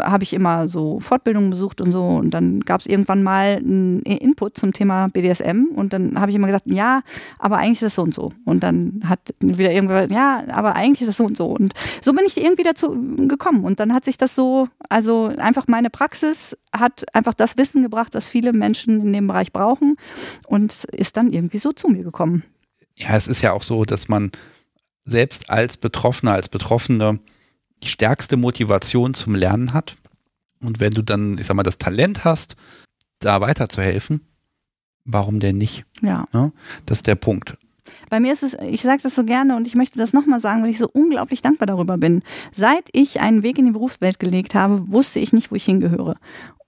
habe 0.00 0.22
ich 0.22 0.32
immer 0.32 0.68
so 0.68 1.00
Fortbildungen 1.00 1.50
besucht 1.50 1.80
und 1.80 1.92
so. 1.92 2.02
Und 2.02 2.30
dann 2.30 2.60
gab 2.60 2.80
es 2.80 2.86
irgendwann 2.86 3.22
mal 3.22 3.56
einen 3.56 4.00
Input 4.02 4.56
zum 4.56 4.72
Thema 4.72 5.08
BDSM 5.08 5.66
und 5.74 5.92
dann 5.92 6.18
habe 6.18 6.30
ich 6.30 6.36
immer 6.36 6.46
gesagt, 6.46 6.66
ja, 6.66 7.02
aber 7.38 7.58
eigentlich 7.58 7.82
ist 7.82 7.82
das 7.82 7.94
so 7.96 8.02
und 8.02 8.14
so. 8.14 8.32
Und 8.44 8.62
dann 8.62 9.02
hat 9.04 9.34
wieder 9.40 9.72
irgendwer, 9.72 10.10
ja, 10.10 10.44
aber 10.48 10.76
eigentlich 10.76 11.02
ist 11.02 11.08
das 11.08 11.16
so 11.16 11.24
und 11.24 11.36
so. 11.36 11.46
Und 11.46 11.74
so 12.02 12.12
bin 12.12 12.24
ich 12.26 12.36
irgendwie 12.36 12.62
dazu 12.62 12.96
gekommen. 13.28 13.64
Und 13.64 13.80
dann 13.80 13.92
hat 13.92 14.04
sich 14.04 14.16
das 14.16 14.34
so, 14.34 14.68
also 14.88 15.32
einfach 15.36 15.66
meine 15.66 15.90
Praxis 15.90 16.56
hat 16.74 17.04
einfach 17.14 17.34
das 17.34 17.58
Wissen 17.58 17.82
gebracht, 17.82 18.14
was 18.14 18.28
viele 18.28 18.52
Menschen 18.52 19.00
in 19.00 19.12
dem 19.12 19.26
Bereich 19.26 19.52
brauchen 19.52 19.96
und 20.46 20.84
ist 20.92 21.16
dann 21.16 21.32
irgendwie 21.32 21.58
so 21.58 21.72
zu 21.72 21.88
mir 21.88 22.04
gekommen. 22.04 22.44
Ja, 22.96 23.16
es 23.16 23.28
ist 23.28 23.42
ja 23.42 23.52
auch 23.52 23.62
so, 23.62 23.84
dass 23.84 24.08
man 24.08 24.30
selbst 25.04 25.50
als 25.50 25.76
Betroffener, 25.76 26.32
als 26.32 26.48
Betroffene 26.48 27.18
die 27.82 27.88
stärkste 27.88 28.36
Motivation 28.36 29.14
zum 29.14 29.34
Lernen 29.34 29.72
hat. 29.72 29.96
Und 30.62 30.80
wenn 30.80 30.92
du 30.92 31.02
dann, 31.02 31.38
ich 31.38 31.46
sag 31.46 31.54
mal, 31.54 31.62
das 31.62 31.78
Talent 31.78 32.24
hast, 32.24 32.56
da 33.20 33.40
weiterzuhelfen, 33.40 34.26
warum 35.04 35.40
denn 35.40 35.58
nicht? 35.58 35.84
Ja. 36.02 36.26
ja 36.32 36.52
das 36.86 36.98
ist 36.98 37.06
der 37.06 37.14
Punkt. 37.14 37.56
Bei 38.08 38.20
mir 38.20 38.32
ist 38.32 38.42
es, 38.42 38.54
ich 38.54 38.82
sage 38.82 39.02
das 39.02 39.14
so 39.14 39.24
gerne 39.24 39.56
und 39.56 39.66
ich 39.66 39.74
möchte 39.74 39.98
das 39.98 40.12
nochmal 40.12 40.40
sagen, 40.40 40.62
weil 40.62 40.70
ich 40.70 40.78
so 40.78 40.88
unglaublich 40.92 41.42
dankbar 41.42 41.66
darüber 41.66 41.98
bin. 41.98 42.22
Seit 42.52 42.88
ich 42.92 43.20
einen 43.20 43.42
Weg 43.42 43.58
in 43.58 43.66
die 43.66 43.72
Berufswelt 43.72 44.18
gelegt 44.18 44.54
habe, 44.54 44.90
wusste 44.90 45.18
ich 45.18 45.32
nicht, 45.32 45.50
wo 45.50 45.56
ich 45.56 45.64
hingehöre. 45.64 46.16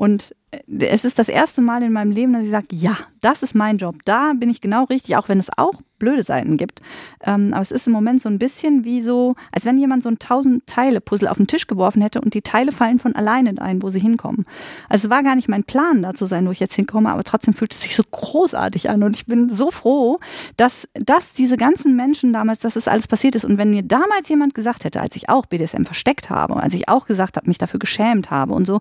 Und 0.03 0.35
es 0.67 1.05
ist 1.05 1.21
das 1.21 1.29
erste 1.29 1.61
Mal 1.61 1.85
in 1.85 1.93
meinem 1.93 2.11
Leben, 2.11 2.33
dass 2.33 2.43
ich 2.43 2.51
sage, 2.51 2.67
ja, 2.73 2.97
das 3.21 3.45
ist 3.45 3.55
mein 3.55 3.79
Job. 3.79 4.01
Da 4.05 4.33
bin 4.35 4.51
ich 4.51 4.61
genau 4.61 4.83
richtig, 4.83 5.17
auch 5.17 5.29
wenn 5.29 5.39
es 5.39 5.49
auch 5.57 5.75
blöde 6.01 6.25
Seiten 6.25 6.57
gibt. 6.57 6.81
Ähm, 7.23 7.55
aber 7.55 7.63
es 7.63 7.71
ist 7.71 7.87
im 7.87 7.93
Moment 7.93 8.21
so 8.21 8.29
ein 8.29 8.41
bisschen 8.41 8.85
wie 8.85 9.01
so, 9.01 9.37
als 9.53 9.65
wenn 9.65 9.79
jemand 9.79 10.03
so 10.03 10.09
ein 10.09 10.19
tausend 10.19 10.67
Teile 10.67 11.01
Puzzle 11.01 11.29
auf 11.29 11.37
den 11.37 11.47
Tisch 11.47 11.69
geworfen 11.69 12.03
hätte 12.03 12.21
und 12.21 12.35
die 12.35 12.43
Teile 12.43 12.73
fallen 12.73 12.99
von 12.99 13.15
alleine 13.15 13.63
ein, 13.63 13.81
wo 13.81 13.91
sie 13.91 14.01
hinkommen. 14.01 14.45
Also 14.89 15.07
es 15.07 15.11
war 15.11 15.23
gar 15.23 15.37
nicht 15.37 15.49
mein 15.49 15.63
Plan, 15.63 16.03
da 16.03 16.15
zu 16.15 16.27
sein, 16.27 16.49
wo 16.49 16.51
ich 16.51 16.59
jetzt 16.59 16.75
hinkomme, 16.75 17.13
aber 17.13 17.23
trotzdem 17.23 17.55
fühlt 17.55 17.73
es 17.73 17.83
sich 17.83 17.95
so 17.95 18.03
großartig 18.11 18.91
an 18.91 19.05
und 19.05 19.15
ich 19.15 19.27
bin 19.27 19.51
so 19.51 19.71
froh, 19.71 20.19
dass, 20.57 20.89
dass 20.95 21.33
diese 21.33 21.57
ganzen 21.57 21.95
Menschen 21.95 22.33
damals, 22.33 22.59
dass 22.59 22.75
es 22.75 22.87
das 22.87 22.93
alles 22.93 23.07
passiert 23.07 23.37
ist. 23.37 23.45
Und 23.45 23.57
wenn 23.57 23.71
mir 23.71 23.85
damals 23.85 24.29
jemand 24.29 24.55
gesagt 24.55 24.83
hätte, 24.83 25.01
als 25.01 25.15
ich 25.15 25.29
auch 25.29 25.47
BDSM 25.47 25.85
versteckt 25.85 26.29
habe, 26.29 26.57
als 26.57 26.75
ich 26.75 26.89
auch 26.89 27.07
gesagt 27.07 27.37
habe, 27.37 27.47
mich 27.47 27.59
dafür 27.59 27.79
geschämt 27.79 28.33
habe 28.33 28.53
und 28.53 28.67
so, 28.67 28.81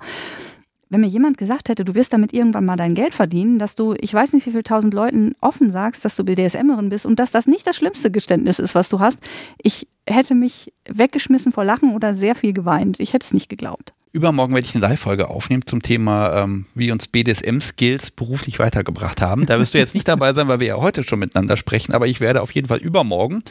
wenn 0.91 1.01
mir 1.01 1.07
jemand 1.07 1.37
gesagt 1.37 1.69
hätte, 1.69 1.85
du 1.85 1.95
wirst 1.95 2.11
damit 2.11 2.33
irgendwann 2.33 2.65
mal 2.65 2.75
dein 2.75 2.95
Geld 2.95 3.13
verdienen, 3.13 3.59
dass 3.59 3.75
du, 3.75 3.95
ich 3.99 4.13
weiß 4.13 4.33
nicht 4.33 4.45
wie 4.45 4.51
viel 4.51 4.61
tausend 4.61 4.93
Leuten 4.93 5.35
offen 5.39 5.71
sagst, 5.71 6.03
dass 6.03 6.17
du 6.17 6.25
BDSMerin 6.25 6.89
bist 6.89 7.05
und 7.05 7.17
dass 7.17 7.31
das 7.31 7.47
nicht 7.47 7.65
das 7.65 7.77
schlimmste 7.77 8.11
Geständnis 8.11 8.59
ist, 8.59 8.75
was 8.75 8.89
du 8.89 8.99
hast, 8.99 9.17
ich 9.63 9.87
hätte 10.05 10.35
mich 10.35 10.73
weggeschmissen 10.89 11.53
vor 11.53 11.63
Lachen 11.63 11.95
oder 11.95 12.13
sehr 12.13 12.35
viel 12.35 12.51
geweint. 12.51 12.99
Ich 12.99 13.13
hätte 13.13 13.25
es 13.25 13.33
nicht 13.33 13.47
geglaubt. 13.47 13.93
Übermorgen 14.13 14.53
werde 14.53 14.67
ich 14.67 14.75
eine 14.75 14.85
Live-Folge 14.85 15.29
aufnehmen 15.29 15.65
zum 15.65 15.81
Thema, 15.81 16.43
ähm, 16.43 16.65
wie 16.75 16.91
uns 16.91 17.07
BDSM-Skills 17.07 18.11
beruflich 18.11 18.59
weitergebracht 18.59 19.21
haben. 19.21 19.45
Da 19.45 19.57
wirst 19.57 19.73
du 19.73 19.77
jetzt 19.77 19.93
nicht 19.93 20.09
dabei 20.09 20.33
sein, 20.33 20.49
weil 20.49 20.59
wir 20.59 20.67
ja 20.67 20.75
heute 20.75 21.03
schon 21.03 21.19
miteinander 21.19 21.55
sprechen, 21.55 21.93
aber 21.93 22.07
ich 22.07 22.19
werde 22.19 22.41
auf 22.41 22.51
jeden 22.51 22.67
Fall 22.67 22.79
übermorgen 22.79 23.41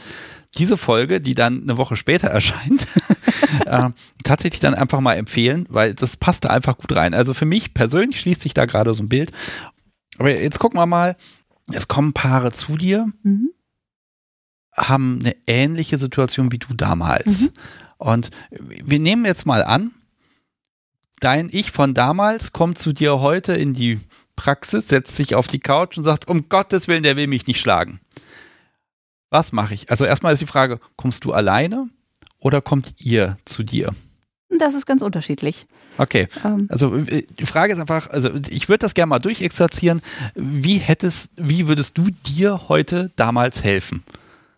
diese 0.57 0.77
Folge, 0.77 1.21
die 1.21 1.33
dann 1.33 1.63
eine 1.63 1.77
Woche 1.77 1.95
später 1.95 2.27
erscheint, 2.29 2.87
äh, 3.65 3.89
tatsächlich 4.23 4.59
dann 4.59 4.73
einfach 4.73 4.99
mal 4.99 5.13
empfehlen, 5.13 5.65
weil 5.69 5.93
das 5.93 6.17
passte 6.17 6.49
einfach 6.49 6.77
gut 6.77 6.95
rein. 6.95 7.13
Also 7.13 7.33
für 7.33 7.45
mich 7.45 7.73
persönlich 7.73 8.19
schließt 8.19 8.41
sich 8.41 8.53
da 8.53 8.65
gerade 8.65 8.93
so 8.93 9.03
ein 9.03 9.09
Bild. 9.09 9.31
Aber 10.17 10.29
jetzt 10.29 10.59
gucken 10.59 10.79
wir 10.79 10.85
mal, 10.85 11.15
es 11.71 11.87
kommen 11.87 12.13
Paare 12.13 12.51
zu 12.51 12.77
dir, 12.77 13.07
mhm. 13.23 13.49
haben 14.75 15.19
eine 15.21 15.35
ähnliche 15.47 15.97
Situation 15.97 16.51
wie 16.51 16.59
du 16.59 16.73
damals. 16.73 17.41
Mhm. 17.41 17.49
Und 17.97 18.31
wir 18.49 18.99
nehmen 18.99 19.25
jetzt 19.25 19.45
mal 19.45 19.63
an, 19.63 19.91
dein 21.19 21.49
Ich 21.51 21.71
von 21.71 21.93
damals 21.93 22.51
kommt 22.51 22.79
zu 22.79 22.93
dir 22.93 23.19
heute 23.19 23.53
in 23.53 23.73
die 23.73 23.99
Praxis, 24.35 24.87
setzt 24.87 25.15
sich 25.15 25.35
auf 25.35 25.47
die 25.47 25.59
Couch 25.59 25.97
und 25.97 26.03
sagt, 26.03 26.27
um 26.27 26.49
Gottes 26.49 26.87
Willen, 26.87 27.03
der 27.03 27.15
will 27.15 27.27
mich 27.27 27.45
nicht 27.47 27.61
schlagen. 27.61 27.99
Was 29.29 29.51
mache 29.51 29.73
ich? 29.73 29.89
Also 29.89 30.03
erstmal 30.03 30.33
ist 30.33 30.41
die 30.41 30.47
Frage, 30.47 30.79
kommst 30.95 31.23
du 31.23 31.31
alleine 31.31 31.89
oder 32.41 32.61
kommt 32.61 32.93
ihr 32.99 33.37
zu 33.45 33.63
dir? 33.63 33.93
Das 34.59 34.73
ist 34.73 34.85
ganz 34.85 35.01
unterschiedlich. 35.01 35.65
Okay. 35.97 36.27
Ähm. 36.43 36.67
Also 36.69 36.93
äh, 36.95 37.23
die 37.39 37.45
Frage 37.45 37.73
ist 37.73 37.79
einfach, 37.79 38.09
also 38.09 38.29
ich 38.49 38.67
würde 38.67 38.79
das 38.79 38.93
gerne 38.93 39.09
mal 39.09 39.19
durchexerzieren. 39.19 40.01
Wie 40.35 40.77
hättest, 40.77 41.31
wie 41.37 41.67
würdest 41.67 41.97
du 41.97 42.09
dir 42.25 42.67
heute 42.67 43.11
damals 43.15 43.63
helfen? 43.63 44.03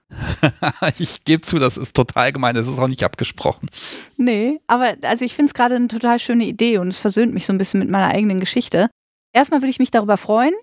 ich 0.97 1.23
gebe 1.23 1.41
zu, 1.41 1.59
das 1.59 1.77
ist 1.77 1.95
total 1.95 2.31
gemein, 2.31 2.55
das 2.55 2.67
ist 2.67 2.79
auch 2.79 2.87
nicht 2.87 3.03
abgesprochen. 3.03 3.69
Nee, 4.17 4.59
aber 4.67 4.95
also 5.03 5.25
ich 5.25 5.33
finde 5.33 5.49
es 5.49 5.53
gerade 5.53 5.75
eine 5.75 5.87
total 5.87 6.19
schöne 6.19 6.45
Idee 6.45 6.77
und 6.77 6.87
es 6.87 6.99
versöhnt 6.99 7.33
mich 7.33 7.45
so 7.45 7.53
ein 7.53 7.57
bisschen 7.57 7.79
mit 7.79 7.89
meiner 7.89 8.13
eigenen 8.13 8.39
Geschichte. 8.39 8.89
Erstmal 9.33 9.61
würde 9.61 9.71
ich 9.71 9.79
mich 9.79 9.91
darüber 9.91 10.17
freuen, 10.17 10.53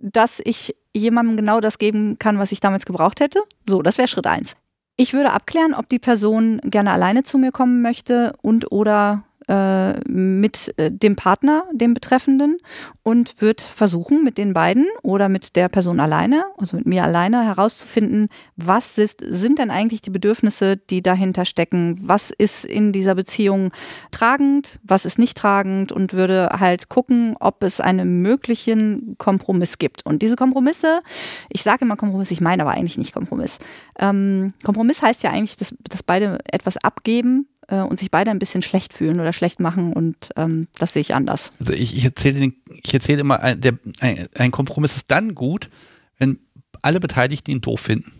dass 0.00 0.40
ich 0.44 0.74
jemandem 0.94 1.36
genau 1.36 1.60
das 1.60 1.78
geben 1.78 2.18
kann, 2.18 2.38
was 2.38 2.52
ich 2.52 2.60
damals 2.60 2.86
gebraucht 2.86 3.20
hätte. 3.20 3.42
So, 3.68 3.82
das 3.82 3.98
wäre 3.98 4.08
Schritt 4.08 4.26
eins. 4.26 4.56
Ich 5.02 5.12
würde 5.12 5.32
abklären, 5.32 5.74
ob 5.74 5.88
die 5.88 5.98
Person 5.98 6.60
gerne 6.62 6.92
alleine 6.92 7.24
zu 7.24 7.36
mir 7.36 7.50
kommen 7.50 7.82
möchte 7.82 8.34
und 8.40 8.70
oder 8.70 9.24
äh, 9.48 9.98
mit 10.08 10.74
äh, 10.76 10.90
dem 10.90 11.16
Partner, 11.16 11.64
dem 11.72 11.94
Betreffenden, 11.94 12.58
und 13.02 13.40
wird 13.40 13.60
versuchen, 13.60 14.22
mit 14.22 14.38
den 14.38 14.52
beiden 14.52 14.86
oder 15.02 15.28
mit 15.28 15.56
der 15.56 15.68
Person 15.68 16.00
alleine, 16.00 16.44
also 16.56 16.76
mit 16.76 16.86
mir 16.86 17.02
alleine, 17.02 17.44
herauszufinden, 17.44 18.28
was 18.56 18.98
ist, 18.98 19.22
sind 19.26 19.58
denn 19.58 19.70
eigentlich 19.70 20.02
die 20.02 20.10
Bedürfnisse, 20.10 20.76
die 20.76 21.02
dahinter 21.02 21.44
stecken, 21.44 21.96
was 22.00 22.30
ist 22.30 22.64
in 22.64 22.92
dieser 22.92 23.14
Beziehung 23.14 23.72
tragend, 24.10 24.78
was 24.82 25.04
ist 25.04 25.18
nicht 25.18 25.36
tragend 25.36 25.92
und 25.92 26.12
würde 26.12 26.48
halt 26.58 26.88
gucken, 26.88 27.36
ob 27.40 27.62
es 27.62 27.80
einen 27.80 28.22
möglichen 28.22 29.16
Kompromiss 29.18 29.78
gibt. 29.78 30.06
Und 30.06 30.22
diese 30.22 30.36
Kompromisse, 30.36 31.02
ich 31.48 31.62
sage 31.62 31.84
immer 31.84 31.96
Kompromiss, 31.96 32.30
ich 32.30 32.40
meine 32.40 32.62
aber 32.62 32.72
eigentlich 32.72 32.98
nicht 32.98 33.12
Kompromiss. 33.12 33.58
Ähm, 33.98 34.54
Kompromiss 34.64 35.02
heißt 35.02 35.22
ja 35.22 35.30
eigentlich, 35.30 35.56
dass, 35.56 35.74
dass 35.88 36.02
beide 36.02 36.38
etwas 36.50 36.76
abgeben, 36.76 37.48
äh, 37.72 37.80
und 37.80 37.98
sich 37.98 38.10
beide 38.10 38.30
ein 38.30 38.38
bisschen 38.38 38.62
schlecht 38.62 38.92
fühlen 38.92 39.18
oder 39.18 39.32
schlecht 39.32 39.58
machen 39.58 39.92
und 39.92 40.30
ähm, 40.36 40.68
das 40.78 40.92
sehe 40.92 41.00
ich 41.00 41.14
anders. 41.14 41.52
Also 41.58 41.72
ich, 41.72 41.96
ich 41.96 42.04
erzähle 42.04 42.52
ich 42.68 42.94
erzähle 42.94 43.20
immer, 43.20 43.40
ein, 43.40 43.60
der, 43.60 43.78
ein, 44.00 44.28
ein 44.36 44.50
Kompromiss 44.50 44.94
ist 44.94 45.10
dann 45.10 45.34
gut, 45.34 45.70
wenn 46.18 46.38
alle 46.82 47.00
Beteiligten 47.00 47.50
ihn 47.50 47.60
doof 47.62 47.80
finden. 47.80 48.12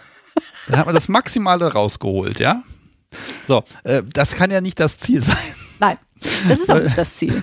dann 0.68 0.78
hat 0.78 0.86
man 0.86 0.94
das 0.94 1.08
Maximale 1.08 1.72
rausgeholt, 1.72 2.38
ja? 2.40 2.62
So, 3.48 3.64
äh, 3.84 4.02
das 4.12 4.34
kann 4.34 4.50
ja 4.50 4.60
nicht 4.60 4.78
das 4.78 4.98
Ziel 4.98 5.22
sein. 5.22 5.36
Nein, 5.80 5.96
das 6.48 6.60
ist 6.60 6.70
auch 6.70 6.82
nicht 6.82 6.98
das 6.98 7.16
Ziel. 7.16 7.42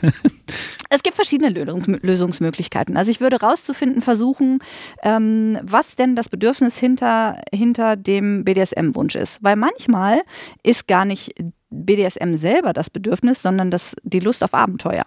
Es 0.89 1.03
gibt 1.03 1.15
verschiedene 1.15 1.49
Lösungsmöglichkeiten. 1.49 2.95
Also 2.95 3.11
ich 3.11 3.19
würde 3.19 3.39
rauszufinden 3.39 4.01
versuchen, 4.01 4.59
ähm, 5.03 5.59
was 5.61 5.95
denn 5.95 6.15
das 6.15 6.29
Bedürfnis 6.29 6.77
hinter, 6.77 7.41
hinter 7.53 7.95
dem 7.95 8.43
BDSM-Wunsch 8.45 9.15
ist. 9.15 9.43
Weil 9.43 9.55
manchmal 9.55 10.21
ist 10.63 10.87
gar 10.87 11.05
nicht 11.05 11.33
BDSM 11.69 12.35
selber 12.35 12.73
das 12.73 12.89
Bedürfnis, 12.89 13.41
sondern 13.41 13.71
das, 13.71 13.95
die 14.03 14.19
Lust 14.19 14.43
auf 14.43 14.53
Abenteuer. 14.53 15.05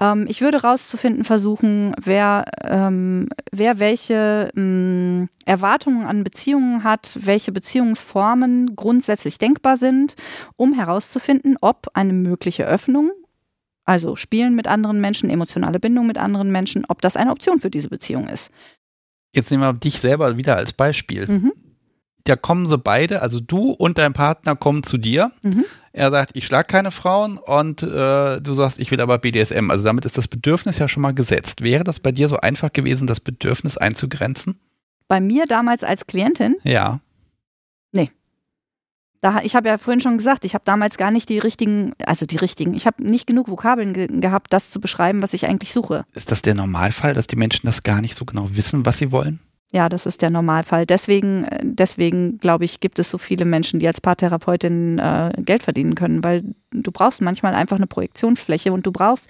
Ähm, 0.00 0.26
ich 0.28 0.40
würde 0.40 0.62
rauszufinden 0.62 1.24
versuchen, 1.24 1.94
wer, 2.02 2.44
ähm, 2.62 3.28
wer 3.52 3.78
welche 3.78 4.50
ähm, 4.56 5.28
Erwartungen 5.44 6.06
an 6.06 6.24
Beziehungen 6.24 6.84
hat, 6.84 7.18
welche 7.20 7.52
Beziehungsformen 7.52 8.76
grundsätzlich 8.76 9.38
denkbar 9.38 9.76
sind, 9.76 10.14
um 10.56 10.72
herauszufinden, 10.72 11.56
ob 11.60 11.88
eine 11.94 12.12
mögliche 12.12 12.66
Öffnung 12.66 13.10
also 13.88 14.16
Spielen 14.16 14.54
mit 14.54 14.68
anderen 14.68 15.00
Menschen, 15.00 15.30
emotionale 15.30 15.80
Bindung 15.80 16.06
mit 16.06 16.18
anderen 16.18 16.52
Menschen, 16.52 16.84
ob 16.88 17.00
das 17.00 17.16
eine 17.16 17.30
Option 17.30 17.58
für 17.58 17.70
diese 17.70 17.88
Beziehung 17.88 18.28
ist. 18.28 18.50
Jetzt 19.34 19.50
nehmen 19.50 19.62
wir 19.62 19.72
dich 19.72 19.98
selber 19.98 20.36
wieder 20.36 20.56
als 20.56 20.74
Beispiel. 20.74 21.26
Mhm. 21.26 21.52
Da 22.28 22.36
kommen 22.36 22.66
sie 22.66 22.76
beide, 22.76 23.22
also 23.22 23.40
du 23.40 23.70
und 23.70 23.96
dein 23.96 24.12
Partner 24.12 24.54
kommen 24.54 24.82
zu 24.82 24.98
dir. 24.98 25.32
Mhm. 25.42 25.64
Er 25.92 26.10
sagt, 26.10 26.36
ich 26.36 26.44
schlage 26.44 26.66
keine 26.66 26.90
Frauen 26.90 27.38
und 27.38 27.82
äh, 27.82 28.40
du 28.40 28.52
sagst, 28.52 28.78
ich 28.78 28.90
will 28.90 29.00
aber 29.00 29.18
BDSM. 29.18 29.70
Also 29.70 29.84
damit 29.84 30.04
ist 30.04 30.18
das 30.18 30.28
Bedürfnis 30.28 30.78
ja 30.78 30.88
schon 30.88 31.02
mal 31.02 31.14
gesetzt. 31.14 31.62
Wäre 31.62 31.84
das 31.84 32.00
bei 32.00 32.12
dir 32.12 32.28
so 32.28 32.36
einfach 32.36 32.70
gewesen, 32.70 33.06
das 33.06 33.20
Bedürfnis 33.20 33.78
einzugrenzen? 33.78 34.60
Bei 35.08 35.20
mir 35.20 35.46
damals 35.46 35.84
als 35.84 36.06
Klientin? 36.06 36.56
Ja. 36.64 37.00
Nee. 37.92 38.10
Da, 39.22 39.40
ich 39.42 39.56
habe 39.56 39.68
ja 39.68 39.78
vorhin 39.78 40.02
schon 40.02 40.18
gesagt, 40.18 40.44
ich 40.44 40.52
habe 40.52 40.64
damals 40.66 40.98
gar 40.98 41.10
nicht 41.10 41.30
die 41.30 41.38
richtigen, 41.38 41.94
also 42.04 42.26
die 42.26 42.36
richtigen, 42.36 42.74
ich 42.74 42.86
habe 42.86 43.02
nicht 43.02 43.26
genug 43.26 43.48
Vokabeln 43.48 43.94
ge 43.94 44.06
gehabt, 44.06 44.52
das 44.52 44.68
zu 44.68 44.80
beschreiben, 44.80 45.22
was 45.22 45.32
ich 45.32 45.46
eigentlich 45.46 45.72
suche. 45.72 46.04
Ist 46.12 46.30
das 46.30 46.42
der 46.42 46.54
Normalfall, 46.54 47.14
dass 47.14 47.26
die 47.26 47.36
Menschen 47.36 47.66
das 47.66 47.82
gar 47.82 48.02
nicht 48.02 48.14
so 48.14 48.26
genau 48.26 48.48
wissen, 48.52 48.84
was 48.84 48.98
sie 48.98 49.10
wollen? 49.12 49.40
Ja, 49.70 49.90
das 49.90 50.06
ist 50.06 50.22
der 50.22 50.30
Normalfall. 50.30 50.86
Deswegen, 50.86 51.46
deswegen 51.62 52.38
glaube 52.38 52.64
ich, 52.64 52.80
gibt 52.80 52.98
es 52.98 53.10
so 53.10 53.18
viele 53.18 53.44
Menschen, 53.44 53.80
die 53.80 53.86
als 53.86 54.00
Paartherapeutin 54.00 54.98
äh, 54.98 55.30
Geld 55.42 55.62
verdienen 55.62 55.94
können, 55.94 56.24
weil 56.24 56.54
du 56.70 56.90
brauchst 56.90 57.20
manchmal 57.20 57.54
einfach 57.54 57.76
eine 57.76 57.86
Projektionsfläche 57.86 58.72
und 58.72 58.86
du 58.86 58.92
brauchst, 58.92 59.28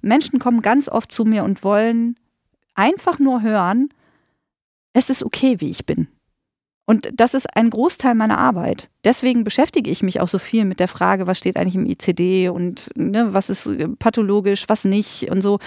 Menschen 0.00 0.38
kommen 0.38 0.62
ganz 0.62 0.88
oft 0.88 1.10
zu 1.10 1.24
mir 1.24 1.42
und 1.42 1.64
wollen 1.64 2.16
einfach 2.76 3.18
nur 3.18 3.42
hören, 3.42 3.88
es 4.92 5.10
ist 5.10 5.24
okay, 5.24 5.56
wie 5.58 5.70
ich 5.70 5.86
bin. 5.86 6.06
Und 6.86 7.10
das 7.14 7.34
ist 7.34 7.56
ein 7.56 7.70
Großteil 7.70 8.14
meiner 8.14 8.38
Arbeit. 8.38 8.90
Deswegen 9.04 9.42
beschäftige 9.42 9.90
ich 9.90 10.02
mich 10.02 10.20
auch 10.20 10.28
so 10.28 10.38
viel 10.38 10.64
mit 10.64 10.78
der 10.78 10.88
Frage, 10.88 11.26
was 11.26 11.38
steht 11.38 11.56
eigentlich 11.56 11.76
im 11.76 11.86
ICD 11.86 12.48
und 12.48 12.90
ne, 12.96 13.34
was 13.34 13.50
ist 13.50 13.66
äh, 13.66 13.88
pathologisch, 13.88 14.64
was 14.68 14.84
nicht 14.84 15.30
und 15.30 15.42
so. 15.42 15.58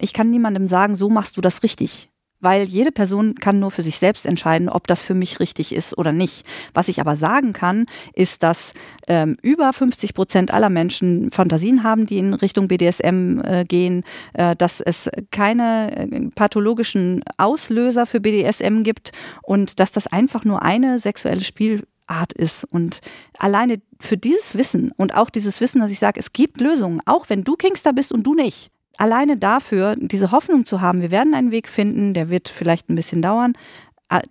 Ich 0.00 0.12
kann 0.12 0.30
niemandem 0.30 0.68
sagen, 0.68 0.96
so 0.96 1.08
machst 1.08 1.38
du 1.38 1.40
das 1.40 1.62
richtig 1.62 2.11
weil 2.42 2.64
jede 2.64 2.92
Person 2.92 3.36
kann 3.36 3.58
nur 3.58 3.70
für 3.70 3.82
sich 3.82 3.98
selbst 3.98 4.26
entscheiden, 4.26 4.68
ob 4.68 4.86
das 4.86 5.02
für 5.02 5.14
mich 5.14 5.40
richtig 5.40 5.74
ist 5.74 5.96
oder 5.96 6.12
nicht. 6.12 6.44
Was 6.74 6.88
ich 6.88 7.00
aber 7.00 7.16
sagen 7.16 7.52
kann, 7.52 7.86
ist, 8.14 8.42
dass 8.42 8.74
ähm, 9.06 9.36
über 9.40 9.72
50 9.72 10.12
Prozent 10.12 10.52
aller 10.52 10.68
Menschen 10.68 11.30
Fantasien 11.30 11.84
haben, 11.84 12.04
die 12.04 12.18
in 12.18 12.34
Richtung 12.34 12.68
BDSM 12.68 13.40
äh, 13.40 13.64
gehen, 13.64 14.04
äh, 14.34 14.54
dass 14.56 14.80
es 14.80 15.08
keine 15.30 15.96
äh, 15.96 16.28
pathologischen 16.34 17.22
Auslöser 17.38 18.04
für 18.06 18.20
BDSM 18.20 18.82
gibt 18.82 19.12
und 19.42 19.80
dass 19.80 19.92
das 19.92 20.06
einfach 20.08 20.44
nur 20.44 20.62
eine 20.62 20.98
sexuelle 20.98 21.44
Spielart 21.44 22.32
ist. 22.34 22.64
Und 22.64 23.00
alleine 23.38 23.80
für 24.00 24.16
dieses 24.16 24.58
Wissen 24.58 24.90
und 24.96 25.14
auch 25.14 25.30
dieses 25.30 25.60
Wissen, 25.60 25.80
dass 25.80 25.92
ich 25.92 26.00
sage, 26.00 26.18
es 26.18 26.32
gibt 26.32 26.60
Lösungen, 26.60 27.00
auch 27.06 27.30
wenn 27.30 27.44
du 27.44 27.54
Kingster 27.54 27.92
bist 27.92 28.12
und 28.12 28.24
du 28.24 28.34
nicht, 28.34 28.70
alleine 28.98 29.36
dafür, 29.36 29.96
diese 29.96 30.30
Hoffnung 30.30 30.66
zu 30.66 30.80
haben, 30.80 31.00
wir 31.00 31.10
werden 31.10 31.34
einen 31.34 31.50
Weg 31.50 31.68
finden, 31.68 32.14
der 32.14 32.30
wird 32.30 32.48
vielleicht 32.48 32.88
ein 32.88 32.94
bisschen 32.94 33.22
dauern, 33.22 33.54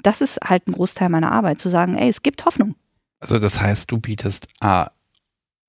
das 0.03 0.21
ist 0.21 0.39
halt 0.43 0.67
ein 0.67 0.73
Großteil 0.73 1.09
meiner 1.09 1.31
Arbeit, 1.31 1.59
zu 1.59 1.69
sagen, 1.69 1.97
ey, 1.97 2.09
es 2.09 2.21
gibt 2.21 2.45
Hoffnung. 2.45 2.75
Also 3.19 3.39
das 3.39 3.59
heißt, 3.59 3.91
du 3.91 3.97
bietest 3.97 4.47
A, 4.59 4.91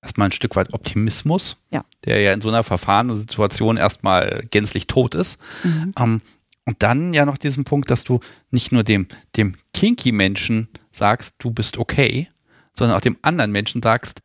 erstmal 0.03 0.29
ein 0.29 0.33
Stück 0.33 0.57
weit 0.57 0.73
Optimismus, 0.73 1.59
ja. 1.71 1.85
der 2.05 2.21
ja 2.21 2.33
in 2.33 2.41
so 2.41 2.49
einer 2.49 2.63
verfahrenen 2.63 3.15
Situation 3.15 3.77
erstmal 3.77 4.47
gänzlich 4.51 4.87
tot 4.87 5.15
ist. 5.15 5.41
Mhm. 5.63 5.95
Ähm, 5.99 6.21
und 6.65 6.83
dann 6.83 7.13
ja 7.13 7.27
noch 7.27 7.39
diesen 7.39 7.65
Punkt, 7.65 7.91
dass 7.91 8.05
du 8.05 8.21
nicht 8.51 8.73
nur 8.73 8.85
dem, 8.85 9.09
dem 9.37 9.57
Kinky-Menschen 9.75 10.69
sagst, 10.93 11.35
du 11.39 11.51
bist 11.51 11.77
okay, 11.79 12.29
sondern 12.73 12.97
auch 12.97 13.01
dem 13.01 13.19
anderen 13.23 13.53
Menschen 13.53 13.83
sagst, 13.83 14.21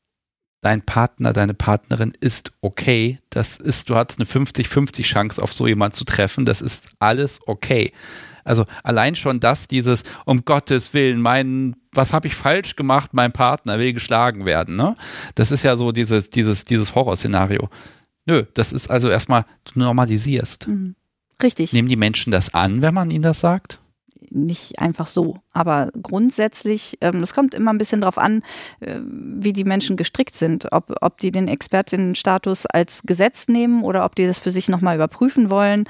dein 0.62 0.82
Partner, 0.82 1.34
deine 1.34 1.54
Partnerin 1.54 2.14
ist 2.20 2.52
okay. 2.62 3.20
Das 3.30 3.58
ist, 3.58 3.90
du 3.90 3.96
hast 3.96 4.20
eine 4.20 4.26
50-50 4.26 5.04
Chance, 5.04 5.42
auf 5.42 5.54
so 5.54 5.68
jemand 5.68 5.96
zu 5.96 6.06
treffen. 6.06 6.46
Das 6.46 6.62
ist 6.62 6.90
alles 7.00 7.40
okay. 7.48 7.92
Also 8.44 8.66
allein 8.84 9.16
schon 9.16 9.40
das, 9.40 9.68
dieses, 9.68 10.04
um 10.26 10.46
Gottes 10.46 10.94
Willen, 10.94 11.22
mein, 11.22 11.76
was 11.92 12.14
habe 12.14 12.28
ich 12.28 12.36
falsch 12.36 12.78
gemacht, 12.78 13.14
mein 13.14 13.34
Partner 13.34 13.78
will 13.78 13.92
geschlagen 13.92 14.46
werden, 14.46 14.78
ne? 14.78 14.96
Das 15.36 15.52
ist 15.52 15.64
ja 15.64 15.76
so 15.76 15.92
dieses, 15.92 16.30
dieses, 16.30 16.64
dieses 16.64 16.96
Horrorszenario. 16.96 17.70
Nö, 18.26 18.46
das 18.54 18.72
ist 18.72 18.90
also 18.90 19.10
erstmal, 19.10 19.46
du 19.74 19.80
normalisierst. 19.80 20.70
Mhm. 20.70 20.96
Richtig. 21.44 21.74
Nehmen 21.74 21.90
die 21.90 21.98
Menschen 21.98 22.32
das 22.32 22.54
an, 22.54 22.82
wenn 22.82 22.94
man 22.94 23.12
ihnen 23.12 23.22
das 23.22 23.42
sagt? 23.42 23.80
Nicht 24.30 24.80
einfach 24.80 25.08
so. 25.08 25.36
Aber 25.54 25.90
grundsätzlich, 26.02 26.98
ähm, 27.02 27.22
es 27.24 27.34
kommt 27.34 27.54
immer 27.54 27.72
ein 27.72 27.78
bisschen 27.78 28.02
darauf 28.02 28.18
an, 28.18 28.44
äh, 28.80 29.00
wie 29.02 29.54
die 29.54 29.64
Menschen 29.64 29.98
gestrickt 29.98 30.36
sind. 30.36 30.68
Ob, 30.72 30.96
ob 31.02 31.20
die 31.20 31.32
den 31.32 31.48
Expertinnenstatus 31.48 32.66
als 32.66 33.02
Gesetz 33.04 33.48
nehmen 33.48 33.84
oder 33.84 34.06
ob 34.06 34.16
die 34.16 34.26
das 34.26 34.40
für 34.40 34.52
sich 34.52 34.70
nochmal 34.70 34.96
überprüfen 34.96 35.50
wollen. 35.50 35.86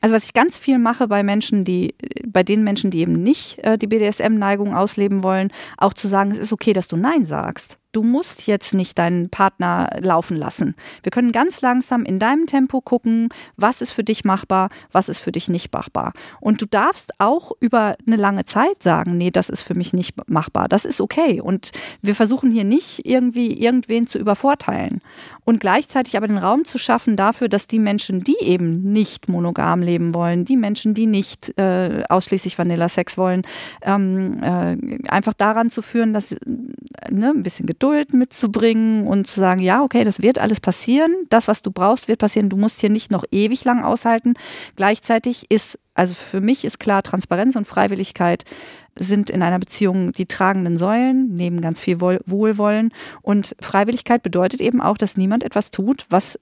Also 0.00 0.16
was 0.16 0.24
ich 0.24 0.34
ganz 0.34 0.58
viel 0.58 0.78
mache 0.78 1.08
bei 1.08 1.22
Menschen, 1.22 1.64
die, 1.64 1.94
bei 2.26 2.42
den 2.42 2.62
Menschen, 2.62 2.90
die 2.90 3.00
eben 3.00 3.22
nicht 3.22 3.58
äh, 3.60 3.78
die 3.78 3.86
BDSM-Neigung 3.86 4.74
ausleben 4.74 5.22
wollen, 5.22 5.50
auch 5.78 5.94
zu 5.94 6.08
sagen, 6.08 6.30
es 6.30 6.38
ist 6.38 6.52
okay, 6.52 6.72
dass 6.72 6.88
du 6.88 6.96
Nein 6.96 7.24
sagst. 7.24 7.78
Du 7.94 8.02
musst 8.02 8.46
jetzt 8.46 8.74
nicht 8.74 8.98
deinen 8.98 9.30
Partner 9.30 9.88
laufen 10.00 10.36
lassen. 10.36 10.74
Wir 11.02 11.10
können 11.10 11.32
ganz 11.32 11.60
langsam 11.60 12.04
in 12.04 12.18
deinem 12.18 12.46
Tempo 12.46 12.80
gucken, 12.80 13.28
was 13.56 13.80
ist 13.80 13.92
für 13.92 14.04
dich 14.04 14.24
machbar, 14.24 14.68
was 14.92 15.08
ist 15.08 15.20
für 15.20 15.32
dich 15.32 15.48
nicht 15.48 15.72
machbar. 15.72 16.12
Und 16.40 16.60
du 16.60 16.66
darfst 16.66 17.12
auch 17.18 17.52
über 17.60 17.96
eine 18.06 18.16
lange 18.16 18.44
Zeit 18.44 18.82
sagen, 18.82 19.16
nee, 19.16 19.30
das 19.30 19.48
ist 19.48 19.62
für 19.62 19.74
mich 19.74 19.92
nicht 19.92 20.28
machbar. 20.28 20.68
Das 20.68 20.84
ist 20.84 21.00
okay. 21.00 21.40
Und 21.40 21.70
wir 22.02 22.14
versuchen 22.14 22.50
hier 22.50 22.64
nicht 22.64 23.06
irgendwie 23.06 23.58
irgendwen 23.58 24.06
zu 24.06 24.18
übervorteilen. 24.18 25.00
Und 25.44 25.60
gleichzeitig 25.60 26.16
aber 26.16 26.26
den 26.26 26.38
Raum 26.38 26.64
zu 26.64 26.78
schaffen 26.78 27.16
dafür, 27.16 27.48
dass 27.48 27.66
die 27.66 27.78
Menschen, 27.78 28.20
die 28.20 28.36
eben 28.40 28.80
nicht 28.92 29.28
monogam 29.28 29.82
leben 29.82 30.14
wollen, 30.14 30.44
die 30.44 30.56
Menschen, 30.56 30.94
die 30.94 31.06
nicht 31.06 31.56
äh, 31.58 32.02
ausschließlich 32.08 32.58
Vanilla-Sex 32.58 33.16
wollen, 33.18 33.42
ähm, 33.82 34.42
äh, 34.42 35.08
einfach 35.08 35.34
daran 35.34 35.70
zu 35.70 35.82
führen, 35.82 36.12
dass 36.12 36.34
ne, 37.10 37.30
ein 37.30 37.42
bisschen 37.42 37.66
Geduld 37.66 37.83
mitzubringen 38.12 39.06
und 39.06 39.26
zu 39.26 39.40
sagen, 39.40 39.60
ja, 39.60 39.82
okay, 39.82 40.04
das 40.04 40.22
wird 40.22 40.38
alles 40.38 40.60
passieren. 40.60 41.12
Das, 41.30 41.48
was 41.48 41.62
du 41.62 41.70
brauchst, 41.70 42.08
wird 42.08 42.20
passieren. 42.20 42.48
Du 42.48 42.56
musst 42.56 42.80
hier 42.80 42.90
nicht 42.90 43.10
noch 43.10 43.24
ewig 43.30 43.64
lang 43.64 43.82
aushalten. 43.82 44.34
Gleichzeitig 44.76 45.50
ist, 45.50 45.78
also 45.94 46.14
für 46.14 46.40
mich 46.40 46.64
ist 46.64 46.78
klar, 46.78 47.02
Transparenz 47.02 47.56
und 47.56 47.66
Freiwilligkeit 47.66 48.44
sind 48.96 49.30
in 49.30 49.42
einer 49.42 49.58
Beziehung 49.58 50.12
die 50.12 50.26
tragenden 50.26 50.78
Säulen, 50.78 51.34
neben 51.34 51.60
ganz 51.60 51.80
viel 51.80 52.00
Wohlwollen. 52.00 52.92
Und 53.22 53.56
Freiwilligkeit 53.60 54.22
bedeutet 54.22 54.60
eben 54.60 54.80
auch, 54.80 54.98
dass 54.98 55.16
niemand 55.16 55.42
etwas 55.42 55.70
tut, 55.70 56.06
was 56.10 56.38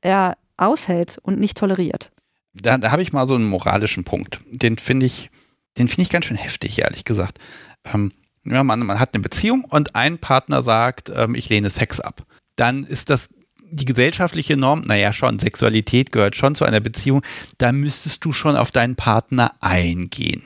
er 0.00 0.36
aushält 0.56 1.18
und 1.22 1.38
nicht 1.38 1.56
toleriert. 1.56 2.10
Da, 2.54 2.78
da 2.78 2.90
habe 2.90 3.02
ich 3.02 3.12
mal 3.12 3.26
so 3.26 3.34
einen 3.34 3.48
moralischen 3.48 4.04
Punkt. 4.04 4.40
Den 4.50 4.78
finde 4.78 5.06
ich, 5.06 5.30
den 5.78 5.88
finde 5.88 6.02
ich 6.02 6.10
ganz 6.10 6.24
schön 6.24 6.36
heftig, 6.36 6.80
ehrlich 6.80 7.04
gesagt. 7.04 7.38
Ähm, 7.84 8.12
ja, 8.50 8.64
man, 8.64 8.80
man 8.80 8.98
hat 8.98 9.14
eine 9.14 9.22
Beziehung 9.22 9.64
und 9.64 9.94
ein 9.94 10.18
Partner 10.18 10.62
sagt, 10.62 11.10
ähm, 11.14 11.34
ich 11.34 11.48
lehne 11.48 11.70
Sex 11.70 12.00
ab. 12.00 12.26
Dann 12.56 12.84
ist 12.84 13.10
das 13.10 13.30
die 13.70 13.84
gesellschaftliche 13.84 14.56
Norm, 14.56 14.82
naja, 14.86 15.12
schon, 15.12 15.38
Sexualität 15.38 16.12
gehört 16.12 16.36
schon 16.36 16.54
zu 16.54 16.64
einer 16.64 16.80
Beziehung, 16.80 17.22
da 17.58 17.72
müsstest 17.72 18.24
du 18.24 18.32
schon 18.32 18.56
auf 18.56 18.70
deinen 18.70 18.96
Partner 18.96 19.52
eingehen. 19.60 20.42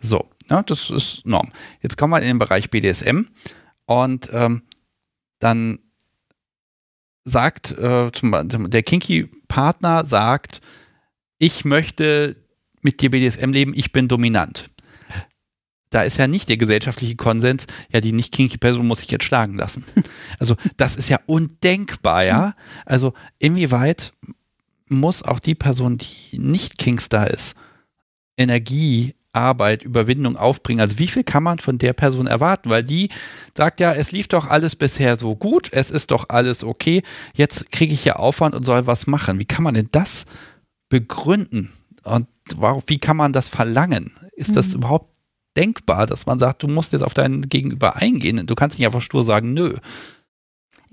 So, 0.00 0.28
ja, 0.48 0.62
das 0.62 0.90
ist 0.90 1.26
Norm. 1.26 1.50
Jetzt 1.80 1.96
kommen 1.96 2.12
wir 2.12 2.20
in 2.20 2.28
den 2.28 2.38
Bereich 2.38 2.70
BDSM 2.70 3.26
und 3.86 4.28
ähm, 4.32 4.62
dann 5.38 5.78
sagt 7.24 7.72
äh, 7.72 8.10
zum, 8.12 8.70
der 8.70 8.82
Kinky-Partner 8.82 10.04
sagt, 10.04 10.60
ich 11.38 11.64
möchte 11.64 12.36
mit 12.82 13.00
dir 13.00 13.10
BDSM 13.10 13.50
leben, 13.52 13.72
ich 13.74 13.92
bin 13.92 14.08
dominant 14.08 14.69
da 15.90 16.02
ist 16.02 16.18
ja 16.18 16.26
nicht 16.26 16.48
der 16.48 16.56
gesellschaftliche 16.56 17.16
Konsens, 17.16 17.66
ja, 17.92 18.00
die 18.00 18.12
nicht 18.12 18.32
kinky 18.32 18.58
Person 18.58 18.86
muss 18.86 19.00
sich 19.00 19.10
jetzt 19.10 19.24
schlagen 19.24 19.58
lassen. 19.58 19.84
Also 20.38 20.54
das 20.76 20.96
ist 20.96 21.10
ja 21.10 21.18
undenkbar, 21.26 22.24
ja. 22.24 22.54
Also 22.86 23.12
inwieweit 23.38 24.12
muss 24.88 25.22
auch 25.22 25.38
die 25.38 25.54
Person, 25.54 25.98
die 25.98 26.38
nicht 26.38 26.78
Kingstar 26.78 27.28
ist, 27.28 27.56
Energie, 28.38 29.14
Arbeit, 29.32 29.82
Überwindung 29.82 30.36
aufbringen? 30.36 30.80
Also 30.80 30.98
wie 30.98 31.06
viel 31.06 31.24
kann 31.24 31.42
man 31.42 31.58
von 31.58 31.78
der 31.78 31.92
Person 31.92 32.26
erwarten? 32.26 32.70
Weil 32.70 32.82
die 32.82 33.10
sagt 33.56 33.80
ja, 33.80 33.92
es 33.92 34.12
lief 34.12 34.28
doch 34.28 34.46
alles 34.48 34.76
bisher 34.76 35.16
so 35.16 35.36
gut, 35.36 35.68
es 35.72 35.90
ist 35.90 36.10
doch 36.10 36.28
alles 36.28 36.64
okay, 36.64 37.02
jetzt 37.34 37.70
kriege 37.70 37.94
ich 37.94 38.04
ja 38.04 38.16
Aufwand 38.16 38.54
und 38.54 38.64
soll 38.64 38.86
was 38.86 39.06
machen. 39.06 39.38
Wie 39.38 39.44
kann 39.44 39.64
man 39.64 39.74
denn 39.74 39.88
das 39.92 40.26
begründen? 40.88 41.72
Und 42.02 42.26
wie 42.86 42.98
kann 42.98 43.16
man 43.16 43.32
das 43.32 43.48
verlangen? 43.48 44.12
Ist 44.32 44.56
das 44.56 44.68
mhm. 44.68 44.76
überhaupt 44.76 45.09
denkbar, 45.56 46.06
dass 46.06 46.26
man 46.26 46.38
sagt, 46.38 46.62
du 46.62 46.68
musst 46.68 46.92
jetzt 46.92 47.02
auf 47.02 47.14
deinen 47.14 47.48
Gegenüber 47.48 47.96
eingehen. 47.96 48.46
Du 48.46 48.54
kannst 48.54 48.78
nicht 48.78 48.86
einfach 48.86 49.02
stur 49.02 49.24
sagen, 49.24 49.52
nö. 49.52 49.74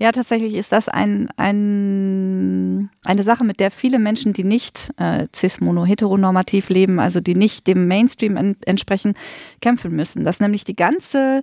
Ja, 0.00 0.12
tatsächlich 0.12 0.54
ist 0.54 0.70
das 0.70 0.88
ein, 0.88 1.28
ein, 1.36 2.88
eine 3.04 3.22
Sache, 3.24 3.42
mit 3.42 3.58
der 3.58 3.72
viele 3.72 3.98
Menschen, 3.98 4.32
die 4.32 4.44
nicht 4.44 4.90
äh, 4.96 5.26
cis-mono-heteronormativ 5.34 6.68
leben, 6.68 7.00
also 7.00 7.20
die 7.20 7.34
nicht 7.34 7.66
dem 7.66 7.88
Mainstream 7.88 8.36
en 8.36 8.56
entsprechen, 8.64 9.14
kämpfen 9.60 9.96
müssen. 9.96 10.24
Dass 10.24 10.38
nämlich 10.38 10.64
die 10.64 10.76
ganze 10.76 11.42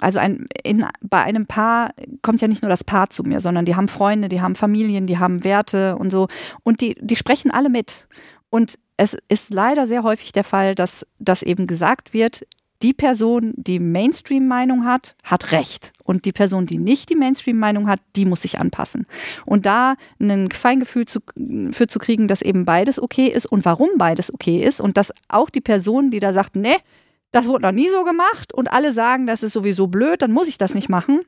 also 0.00 0.20
ein, 0.20 0.46
in, 0.62 0.86
bei 1.02 1.22
einem 1.22 1.46
Paar 1.46 1.90
kommt 2.22 2.40
ja 2.40 2.46
nicht 2.46 2.62
nur 2.62 2.68
das 2.68 2.84
Paar 2.84 3.10
zu 3.10 3.24
mir, 3.24 3.40
sondern 3.40 3.64
die 3.64 3.74
haben 3.74 3.88
Freunde, 3.88 4.28
die 4.28 4.40
haben 4.40 4.54
Familien, 4.54 5.08
die 5.08 5.18
haben 5.18 5.42
Werte 5.42 5.96
und 5.96 6.10
so. 6.10 6.28
Und 6.62 6.80
die, 6.80 6.94
die 7.00 7.16
sprechen 7.16 7.50
alle 7.50 7.68
mit. 7.68 8.06
Und 8.48 8.78
es 8.98 9.16
ist 9.28 9.54
leider 9.54 9.86
sehr 9.86 10.02
häufig 10.02 10.32
der 10.32 10.44
Fall, 10.44 10.74
dass, 10.74 11.06
dass 11.18 11.42
eben 11.42 11.66
gesagt 11.66 12.12
wird, 12.12 12.44
die 12.82 12.92
Person, 12.92 13.54
die 13.56 13.78
Mainstream-Meinung 13.78 14.84
hat, 14.84 15.16
hat 15.24 15.52
Recht. 15.52 15.92
Und 16.04 16.24
die 16.24 16.32
Person, 16.32 16.66
die 16.66 16.78
nicht 16.78 17.08
die 17.08 17.14
Mainstream-Meinung 17.14 17.88
hat, 17.88 18.00
die 18.16 18.24
muss 18.24 18.42
sich 18.42 18.58
anpassen. 18.58 19.06
Und 19.46 19.66
da 19.66 19.94
ein 20.20 20.50
Feingefühl 20.50 21.06
zu, 21.06 21.20
für 21.70 21.86
zu 21.86 21.98
kriegen, 21.98 22.28
dass 22.28 22.42
eben 22.42 22.64
beides 22.64 23.00
okay 23.00 23.26
ist 23.26 23.46
und 23.46 23.64
warum 23.64 23.88
beides 23.98 24.32
okay 24.32 24.62
ist 24.62 24.80
und 24.80 24.96
dass 24.96 25.12
auch 25.28 25.50
die 25.50 25.60
Person, 25.60 26.10
die 26.10 26.20
da 26.20 26.32
sagt, 26.32 26.56
ne, 26.56 26.76
das 27.30 27.46
wurde 27.46 27.62
noch 27.62 27.72
nie 27.72 27.88
so 27.88 28.04
gemacht 28.04 28.52
und 28.52 28.68
alle 28.68 28.92
sagen, 28.92 29.26
das 29.26 29.42
ist 29.42 29.52
sowieso 29.52 29.86
blöd, 29.86 30.22
dann 30.22 30.32
muss 30.32 30.48
ich 30.48 30.58
das 30.58 30.74
nicht 30.74 30.88
machen, 30.88 31.20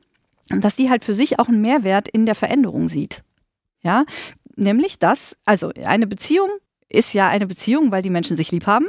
dass 0.48 0.76
die 0.76 0.90
halt 0.90 1.04
für 1.04 1.14
sich 1.14 1.38
auch 1.38 1.48
einen 1.48 1.62
Mehrwert 1.62 2.08
in 2.08 2.26
der 2.26 2.34
Veränderung 2.34 2.88
sieht. 2.88 3.22
Ja, 3.82 4.04
nämlich 4.56 4.98
das, 4.98 5.36
also 5.44 5.70
eine 5.84 6.06
Beziehung 6.06 6.48
ist 6.90 7.14
ja 7.14 7.28
eine 7.28 7.46
Beziehung, 7.46 7.90
weil 7.92 8.02
die 8.02 8.10
Menschen 8.10 8.36
sich 8.36 8.50
lieb 8.50 8.66
haben 8.66 8.86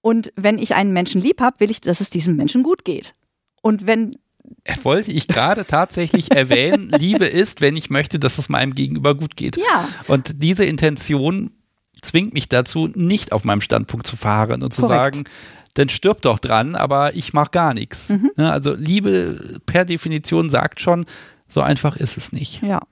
und 0.00 0.32
wenn 0.36 0.58
ich 0.58 0.74
einen 0.74 0.92
Menschen 0.92 1.20
lieb 1.20 1.40
habe, 1.40 1.60
will 1.60 1.70
ich, 1.70 1.80
dass 1.80 2.00
es 2.00 2.10
diesem 2.10 2.36
Menschen 2.36 2.62
gut 2.62 2.84
geht. 2.84 3.14
Und 3.62 3.86
wenn 3.86 4.16
wollte 4.82 5.12
ich 5.12 5.28
gerade 5.28 5.64
tatsächlich 5.64 6.32
erwähnen, 6.32 6.90
Liebe 6.98 7.26
ist, 7.26 7.60
wenn 7.60 7.76
ich 7.76 7.90
möchte, 7.90 8.18
dass 8.18 8.38
es 8.38 8.48
meinem 8.48 8.74
Gegenüber 8.74 9.14
gut 9.14 9.36
geht. 9.36 9.56
Ja. 9.56 9.88
Und 10.08 10.42
diese 10.42 10.64
Intention 10.64 11.52
zwingt 12.02 12.34
mich 12.34 12.48
dazu, 12.48 12.88
nicht 12.94 13.32
auf 13.32 13.44
meinem 13.44 13.60
Standpunkt 13.60 14.06
zu 14.06 14.16
fahren 14.16 14.62
und 14.62 14.74
zu 14.74 14.82
Korrekt. 14.82 15.16
sagen, 15.16 15.24
dann 15.74 15.88
stirb 15.88 16.20
doch 16.22 16.38
dran, 16.38 16.74
aber 16.74 17.14
ich 17.14 17.32
mache 17.32 17.50
gar 17.50 17.72
nichts. 17.72 18.10
Mhm. 18.10 18.30
Ne, 18.36 18.52
also 18.52 18.74
Liebe 18.74 19.60
per 19.64 19.84
Definition 19.84 20.50
sagt 20.50 20.80
schon, 20.80 21.06
so 21.46 21.60
einfach 21.60 21.96
ist 21.96 22.16
es 22.16 22.32
nicht. 22.32 22.62
Ja. 22.62 22.82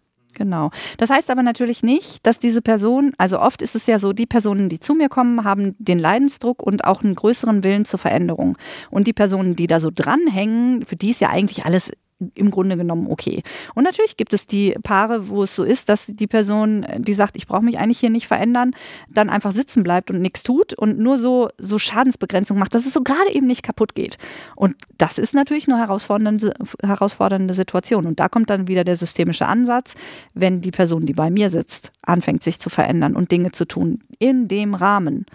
Genau. 0.41 0.71
Das 0.97 1.11
heißt 1.11 1.29
aber 1.29 1.43
natürlich 1.43 1.83
nicht, 1.83 2.27
dass 2.27 2.39
diese 2.39 2.63
Person, 2.63 3.13
also 3.19 3.39
oft 3.39 3.61
ist 3.61 3.77
es 3.77 3.87
ja 3.87 3.99
so, 3.99 4.15
die 4.15 4.25
Personen, 4.25 4.71
die 4.71 4.81
zu 4.81 4.95
mir 4.95 5.11
kommen, 5.11 5.45
haben 5.45 5.77
den 5.79 5.99
Leidensdruck 5.99 6.63
und 6.63 6.87
auch 6.87 7.05
einen 7.05 7.15
größeren 7.15 7.63
Willen 7.63 7.85
zur 7.85 7.99
Veränderung. 7.99 8.57
Und 8.91 9.07
die 9.07 9.13
Personen, 9.13 9.55
die 9.55 9.67
da 9.67 9.81
so 9.81 9.91
dranhängen, 9.95 10.87
für 10.87 10.97
die 10.97 11.11
ist 11.11 11.21
ja 11.21 11.29
eigentlich 11.29 11.67
alles 11.67 11.91
im 12.35 12.51
Grunde 12.51 12.77
genommen 12.77 13.07
okay. 13.09 13.43
Und 13.75 13.85
natürlich 13.85 14.17
gibt 14.17 14.35
es 14.35 14.47
die 14.47 14.75
Paare, 14.83 15.29
wo 15.29 15.43
es 15.43 15.55
so 15.55 15.65
ist, 15.65 15.89
dass 15.89 16.07
die 16.07 16.27
Person, 16.27 16.87
die 16.99 17.13
sagt, 17.13 17.37
ich 17.37 17.47
brauche 17.47 17.65
mich 17.65 17.79
eigentlich 17.79 18.01
hier 18.01 18.11
nicht 18.11 18.27
verändern, 18.27 18.73
dann 19.09 19.31
einfach 19.31 19.53
sitzen 19.53 19.83
bleibt 19.83 20.11
und 20.11 20.21
nichts 20.21 20.43
tut 20.43 20.75
und 20.75 20.99
nur 20.99 21.19
so, 21.19 21.49
so 21.59 21.79
Schadensbegrenzung 21.79 22.59
macht, 22.59 22.75
dass 22.75 22.87
es 22.87 22.93
so 22.93 23.03
gerade 23.03 23.33
eben 23.33 23.47
nicht 23.47 23.63
kaputt 23.63 23.95
geht. 23.95 24.19
Und 24.57 24.77
das 24.99 25.19
ist 25.19 25.35
natürlich 25.35 25.69
eine 25.69 25.79
herausfordernde, 25.79 26.55
herausfordernde 26.83 27.55
Situation. 27.55 28.07
Und 28.07 28.21
da 28.21 28.29
kommt 28.29 28.51
dann 28.51 28.69
wieder 28.69 28.85
der 28.85 28.97
systemische 28.97 29.47
Ansatz, 29.47 29.95
wenn 30.35 30.61
die 30.61 30.71
Person, 30.71 31.07
die 31.07 31.15
bei 31.15 31.31
mir 31.31 31.51
sitzt, 31.51 31.93
anfängt 32.03 32.43
sich 32.43 32.59
zu 32.59 32.71
verändern 32.71 33.17
und 33.17 33.33
Dinge 33.33 33.53
zu 33.53 33.65
tun 33.67 34.01
in 34.19 34.49
dem 34.49 34.75
Rahmen 34.75 35.27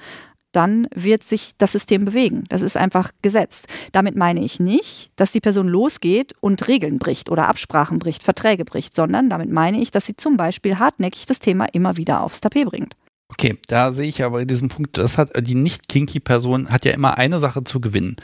dann 0.56 0.88
wird 0.94 1.24
sich 1.24 1.54
das 1.58 1.72
System 1.72 2.06
bewegen. 2.06 2.46
Das 2.50 2.62
ist 2.62 2.78
einfach 2.78 3.12
gesetzt. 3.22 3.68
Damit 3.92 4.16
meine 4.16 4.44
ich 4.44 4.60
nicht, 4.60 5.12
dass 5.16 5.32
die 5.32 5.42
Person 5.42 5.68
losgeht 5.68 6.34
und 6.40 6.68
Regeln 6.68 7.00
bricht 7.00 7.30
oder 7.30 7.48
Absprachen 7.48 8.00
bricht, 8.00 8.24
Verträge 8.24 8.66
bricht, 8.66 8.96
sondern 8.96 9.30
damit 9.30 9.50
meine 9.50 9.82
ich, 9.82 9.92
dass 9.92 10.06
sie 10.06 10.16
zum 10.16 10.38
Beispiel 10.38 10.80
hartnäckig 10.80 11.26
das 11.26 11.40
Thema 11.40 11.66
immer 11.74 11.98
wieder 11.98 12.22
aufs 12.22 12.42
Tapet 12.42 12.66
bringt. 12.66 12.96
Okay, 13.30 13.58
da 13.68 13.92
sehe 13.92 14.08
ich 14.08 14.24
aber 14.24 14.42
in 14.42 14.48
diesem 14.48 14.70
Punkt, 14.70 14.98
das 14.98 15.18
hat 15.18 15.32
die 15.48 15.56
nicht 15.56 15.88
kinky 15.88 16.20
Person 16.20 16.70
hat 16.70 16.86
ja 16.86 16.92
immer 16.92 17.18
eine 17.18 17.40
Sache 17.40 17.64
zu 17.64 17.82
gewinnen. 17.82 18.16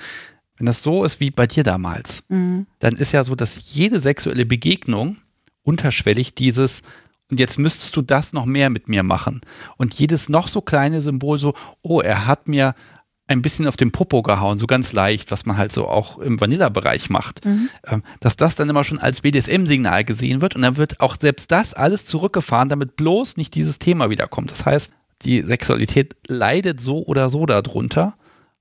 Wenn 0.58 0.68
das 0.68 0.84
so 0.84 1.04
ist 1.04 1.20
wie 1.20 1.32
bei 1.32 1.48
dir 1.48 1.64
damals, 1.64 2.24
mhm. 2.30 2.68
dann 2.80 2.96
ist 2.96 3.12
ja 3.12 3.24
so, 3.24 3.36
dass 3.36 3.74
jede 3.74 4.00
sexuelle 4.00 4.46
Begegnung 4.46 5.18
unterschwellig 5.64 6.36
dieses 6.36 6.84
und 7.32 7.40
jetzt 7.40 7.58
müsstest 7.58 7.96
du 7.96 8.02
das 8.02 8.34
noch 8.34 8.46
mehr 8.46 8.70
mit 8.70 8.90
mir 8.90 9.04
machen. 9.04 9.42
Und 9.78 9.94
jedes 9.94 10.28
noch 10.28 10.50
so 10.50 10.62
kleine 10.62 11.02
Symbol 11.02 11.40
so, 11.40 11.54
oh, 11.82 12.02
er 12.02 12.28
hat 12.28 12.50
mir 12.50 12.76
ein 13.28 13.42
bisschen 13.42 13.68
auf 13.68 13.78
den 13.78 13.92
Popo 13.92 14.22
gehauen, 14.22 14.60
so 14.60 14.68
ganz 14.68 14.92
leicht, 14.92 15.32
was 15.32 15.46
man 15.46 15.56
halt 15.56 15.72
so 15.72 15.88
auch 15.88 16.18
im 16.18 16.42
Vanilla-Bereich 16.42 17.10
macht, 17.10 17.46
mhm. 17.46 17.70
Ähm, 17.88 18.04
dass 18.20 18.36
das 18.36 18.56
dann 18.56 18.70
immer 18.70 18.84
schon 18.84 19.00
als 19.00 19.22
BDSM-Signal 19.22 20.04
gesehen 20.04 20.42
wird 20.42 20.56
und 20.58 20.62
dann 20.62 20.76
wird 20.76 21.00
auch 21.00 21.16
selbst 21.20 21.50
das 21.52 21.74
alles 21.74 22.06
zurückgefahren, 22.06 22.68
damit 22.68 22.98
bloß 22.98 23.38
nicht 23.38 23.56
dieses 23.56 23.80
Thema 23.80 24.10
wiederkommt. 24.10 24.52
Das 24.52 24.66
heißt, 24.66 24.92
die 25.22 25.42
Sexualität 25.42 26.18
leidet 26.28 26.82
so 26.82 27.06
oder 27.06 27.30
so 27.30 27.46
darunter, 27.46 28.16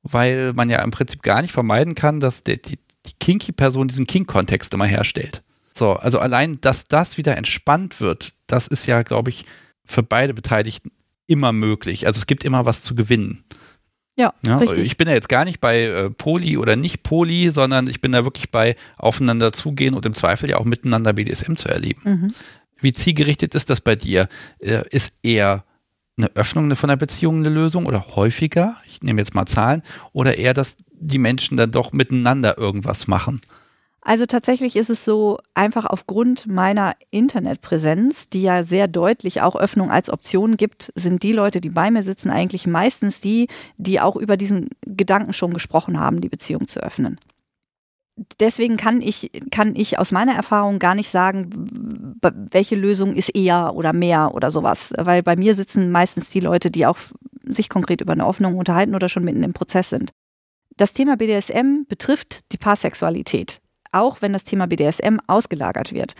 weil 0.04 0.52
man 0.52 0.70
ja 0.70 0.80
im 0.82 0.92
Prinzip 0.92 1.22
gar 1.22 1.42
nicht 1.42 1.52
vermeiden 1.52 1.96
kann, 1.96 2.20
dass 2.20 2.44
die, 2.44 2.62
die, 2.62 2.78
die 3.06 3.12
Kinky-Person 3.18 3.88
diesen 3.88 4.06
Kink-Kontext 4.06 4.72
immer 4.72 4.86
herstellt. 4.86 5.42
So, 5.80 5.94
also 5.94 6.18
allein, 6.18 6.60
dass 6.60 6.84
das 6.84 7.16
wieder 7.16 7.38
entspannt 7.38 8.02
wird, 8.02 8.34
das 8.46 8.66
ist 8.66 8.84
ja, 8.84 9.02
glaube 9.02 9.30
ich, 9.30 9.46
für 9.86 10.02
beide 10.02 10.34
Beteiligten 10.34 10.90
immer 11.26 11.52
möglich. 11.52 12.06
Also 12.06 12.18
es 12.18 12.26
gibt 12.26 12.44
immer 12.44 12.66
was 12.66 12.82
zu 12.82 12.94
gewinnen. 12.94 13.44
Ja, 14.14 14.34
Ja, 14.44 14.58
richtig. 14.58 14.80
ich 14.80 14.98
bin 14.98 15.08
ja 15.08 15.14
jetzt 15.14 15.30
gar 15.30 15.46
nicht 15.46 15.58
bei 15.58 15.84
äh, 15.84 16.10
Poly 16.10 16.58
oder 16.58 16.76
nicht 16.76 17.02
Poly, 17.02 17.48
sondern 17.48 17.86
ich 17.86 18.02
bin 18.02 18.12
da 18.12 18.24
wirklich 18.24 18.50
bei 18.50 18.76
aufeinander 18.98 19.52
zugehen 19.52 19.94
und 19.94 20.04
im 20.04 20.14
Zweifel 20.14 20.50
ja 20.50 20.58
auch 20.58 20.66
miteinander 20.66 21.14
BDSM 21.14 21.54
zu 21.54 21.70
erleben. 21.70 22.02
Mhm. 22.04 22.34
Wie 22.78 22.92
zielgerichtet 22.92 23.54
ist 23.54 23.70
das 23.70 23.80
bei 23.80 23.96
dir? 23.96 24.28
Äh, 24.58 24.82
ist 24.90 25.14
eher 25.22 25.64
eine 26.18 26.30
Öffnung 26.34 26.76
von 26.76 26.88
der 26.88 26.96
Beziehung 26.96 27.38
eine 27.38 27.48
Lösung 27.48 27.86
oder 27.86 28.16
häufiger? 28.16 28.76
Ich 28.86 29.00
nehme 29.02 29.22
jetzt 29.22 29.34
mal 29.34 29.46
Zahlen. 29.46 29.80
Oder 30.12 30.36
eher, 30.36 30.52
dass 30.52 30.76
die 30.92 31.18
Menschen 31.18 31.56
dann 31.56 31.70
doch 31.70 31.92
miteinander 31.92 32.58
irgendwas 32.58 33.06
machen? 33.06 33.40
Also 34.02 34.24
tatsächlich 34.24 34.76
ist 34.76 34.88
es 34.88 35.04
so, 35.04 35.38
einfach 35.52 35.84
aufgrund 35.84 36.46
meiner 36.46 36.94
Internetpräsenz, 37.10 38.30
die 38.30 38.42
ja 38.42 38.64
sehr 38.64 38.88
deutlich 38.88 39.42
auch 39.42 39.56
Öffnung 39.56 39.90
als 39.90 40.08
Option 40.08 40.56
gibt, 40.56 40.90
sind 40.94 41.22
die 41.22 41.32
Leute, 41.32 41.60
die 41.60 41.68
bei 41.68 41.90
mir 41.90 42.02
sitzen, 42.02 42.30
eigentlich 42.30 42.66
meistens 42.66 43.20
die, 43.20 43.48
die 43.76 44.00
auch 44.00 44.16
über 44.16 44.38
diesen 44.38 44.70
Gedanken 44.86 45.34
schon 45.34 45.52
gesprochen 45.52 46.00
haben, 46.00 46.22
die 46.22 46.30
Beziehung 46.30 46.66
zu 46.66 46.80
öffnen. 46.80 47.20
Deswegen 48.38 48.76
kann 48.76 49.00
ich, 49.02 49.30
kann 49.50 49.76
ich 49.76 49.98
aus 49.98 50.12
meiner 50.12 50.34
Erfahrung 50.34 50.78
gar 50.78 50.94
nicht 50.94 51.10
sagen, 51.10 52.16
welche 52.52 52.76
Lösung 52.76 53.14
ist 53.14 53.34
eher 53.34 53.74
oder 53.74 53.92
mehr 53.92 54.34
oder 54.34 54.50
sowas. 54.50 54.92
Weil 54.98 55.22
bei 55.22 55.36
mir 55.36 55.54
sitzen 55.54 55.90
meistens 55.90 56.30
die 56.30 56.40
Leute, 56.40 56.70
die 56.70 56.86
auch 56.86 56.98
sich 57.44 57.68
konkret 57.68 58.00
über 58.00 58.12
eine 58.12 58.26
Öffnung 58.26 58.56
unterhalten 58.56 58.94
oder 58.94 59.08
schon 59.08 59.24
mitten 59.24 59.42
im 59.42 59.54
Prozess 59.54 59.90
sind. 59.90 60.10
Das 60.76 60.92
Thema 60.92 61.16
BDSM 61.16 61.84
betrifft 61.88 62.40
die 62.52 62.58
Paarsexualität 62.58 63.60
auch 63.92 64.22
wenn 64.22 64.32
das 64.32 64.44
Thema 64.44 64.66
BDSM 64.66 65.18
ausgelagert 65.26 65.92
wird. 65.92 66.14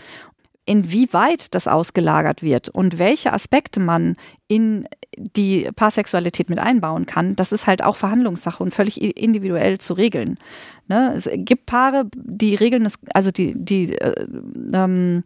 Inwieweit 0.65 1.55
das 1.55 1.67
ausgelagert 1.67 2.43
wird 2.43 2.69
und 2.69 2.99
welche 2.99 3.33
Aspekte 3.33 3.79
man 3.79 4.15
in 4.47 4.87
die 5.17 5.67
Paarsexualität 5.75 6.49
mit 6.49 6.59
einbauen 6.59 7.07
kann, 7.07 7.35
das 7.35 7.51
ist 7.51 7.65
halt 7.65 7.83
auch 7.83 7.95
Verhandlungssache 7.95 8.61
und 8.61 8.73
völlig 8.73 9.01
individuell 9.01 9.79
zu 9.79 9.93
regeln. 9.93 10.37
Ne? 10.87 11.13
Es 11.15 11.29
gibt 11.33 11.65
Paare, 11.65 12.05
die 12.15 12.53
regeln 12.55 12.83
das, 12.83 12.93
also 13.13 13.31
die, 13.31 13.53
die 13.55 13.95
äh, 13.97 14.27
ähm, 14.73 15.23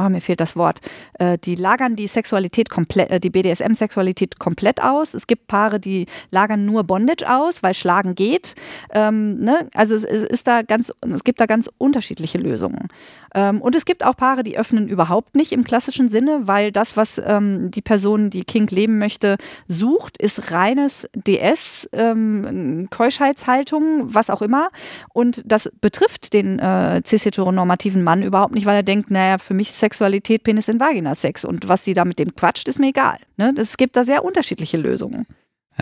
Oh, 0.00 0.08
mir 0.08 0.20
fehlt 0.20 0.40
das 0.40 0.54
Wort. 0.54 0.78
Äh, 1.18 1.38
die 1.38 1.56
lagern 1.56 1.96
die 1.96 2.06
Sexualität 2.06 2.70
komplett, 2.70 3.10
äh, 3.10 3.18
die 3.18 3.30
BDSM-Sexualität 3.30 4.38
komplett 4.38 4.80
aus. 4.82 5.12
Es 5.12 5.26
gibt 5.26 5.48
Paare, 5.48 5.80
die 5.80 6.06
lagern 6.30 6.64
nur 6.64 6.84
Bondage 6.84 7.28
aus, 7.28 7.64
weil 7.64 7.74
Schlagen 7.74 8.14
geht. 8.14 8.54
Ähm, 8.94 9.40
ne? 9.40 9.68
Also 9.74 9.96
es, 9.96 10.04
es 10.04 10.22
ist 10.22 10.46
da 10.46 10.62
ganz, 10.62 10.92
es 11.12 11.24
gibt 11.24 11.40
da 11.40 11.46
ganz 11.46 11.68
unterschiedliche 11.78 12.38
Lösungen. 12.38 12.88
Ähm, 13.34 13.60
und 13.60 13.74
es 13.74 13.84
gibt 13.84 14.04
auch 14.04 14.16
Paare, 14.16 14.42
die 14.42 14.56
öffnen 14.56 14.88
überhaupt 14.88 15.34
nicht 15.34 15.52
im 15.52 15.64
klassischen 15.64 16.08
Sinne, 16.08 16.42
weil 16.42 16.72
das, 16.72 16.96
was 16.96 17.20
ähm, 17.24 17.70
die 17.70 17.82
Person, 17.82 18.30
die 18.30 18.44
Kink 18.44 18.70
leben 18.70 18.98
möchte, 18.98 19.36
sucht, 19.66 20.16
ist 20.18 20.52
reines 20.52 21.08
DS, 21.14 21.88
ähm, 21.92 22.88
Keuschheitshaltung, 22.90 24.14
was 24.14 24.30
auch 24.30 24.42
immer. 24.42 24.70
Und 25.12 25.42
das 25.44 25.70
betrifft 25.80 26.32
den 26.32 26.58
äh, 26.58 27.02
cis-heteronormativen 27.04 28.02
Mann 28.02 28.22
überhaupt 28.22 28.54
nicht, 28.54 28.66
weil 28.66 28.76
er 28.76 28.82
denkt, 28.82 29.10
naja, 29.10 29.38
für 29.38 29.54
mich 29.54 29.70
ist 29.70 29.82
Sexualität 29.88 30.42
Penis 30.42 30.68
in 30.68 30.78
Vagina 30.78 31.14
Sex 31.14 31.46
und 31.46 31.66
was 31.66 31.82
sie 31.82 31.94
da 31.94 32.04
mit 32.04 32.18
dem 32.18 32.34
quatscht, 32.34 32.68
ist 32.68 32.78
mir 32.78 32.88
egal. 32.88 33.16
Ne? 33.38 33.54
Es 33.56 33.78
gibt 33.78 33.96
da 33.96 34.04
sehr 34.04 34.22
unterschiedliche 34.22 34.76
Lösungen. 34.76 35.26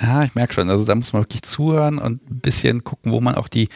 Ja, 0.01 0.23
ich 0.23 0.35
merke 0.37 0.55
schon. 0.55 0.71
Also 0.71 0.85
da 0.85 0.95
muss 0.95 1.13
man 1.13 1.23
wirklich 1.23 1.43
zuhören 1.43 1.99
und 1.99 2.31
ein 2.31 2.39
bisschen 2.39 2.85
gucken, 2.85 3.11
wo 3.11 3.21
man 3.21 3.35
auch 3.35 3.49
die, 3.49 3.69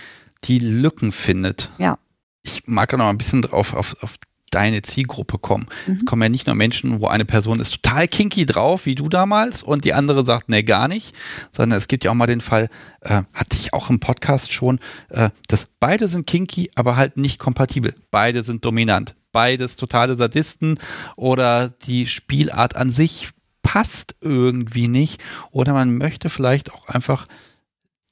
die 0.44 0.60
Lücken 0.60 1.10
findet. 1.10 1.70
Ja. 1.78 1.98
Ich 2.44 2.62
mag 2.66 2.94
auch 2.94 2.98
noch 2.98 3.08
ein 3.08 3.18
bisschen 3.18 3.42
drauf 3.42 3.74
auf, 3.74 3.96
auf 4.02 4.14
deine 4.52 4.82
Zielgruppe 4.82 5.38
kommen. 5.38 5.66
Mhm. 5.86 5.94
Es 5.94 6.04
kommen 6.04 6.22
ja 6.22 6.28
nicht 6.28 6.46
nur 6.46 6.54
Menschen, 6.54 7.00
wo 7.00 7.08
eine 7.08 7.24
Person 7.24 7.58
ist 7.58 7.82
total 7.82 8.06
kinky 8.06 8.46
drauf, 8.46 8.86
wie 8.86 8.94
du 8.94 9.08
damals, 9.08 9.62
und 9.64 9.84
die 9.84 9.94
andere 9.94 10.24
sagt, 10.24 10.48
nee, 10.48 10.62
gar 10.62 10.86
nicht, 10.88 11.14
sondern 11.50 11.76
es 11.76 11.88
gibt 11.88 12.04
ja 12.04 12.10
auch 12.10 12.16
mal 12.16 12.26
den 12.26 12.40
Fall, 12.40 12.68
äh, 13.00 13.22
hatte 13.34 13.56
ich 13.56 13.72
auch 13.72 13.90
im 13.90 14.00
Podcast 14.00 14.52
schon, 14.52 14.78
äh, 15.08 15.30
dass 15.48 15.68
beide 15.78 16.06
sind 16.06 16.26
kinky, 16.26 16.70
aber 16.74 16.96
halt 16.96 17.16
nicht 17.16 17.38
kompatibel. 17.38 17.94
Beide 18.10 18.42
sind 18.42 18.64
dominant. 18.64 19.14
Beides 19.32 19.76
totale 19.76 20.16
Sadisten 20.16 20.78
oder 21.16 21.70
die 21.70 22.06
Spielart 22.06 22.76
an 22.76 22.90
sich 22.90 23.30
passt 23.62 24.16
irgendwie 24.20 24.88
nicht 24.88 25.20
oder 25.50 25.72
man 25.72 25.96
möchte 25.96 26.28
vielleicht 26.28 26.72
auch 26.72 26.88
einfach 26.88 27.26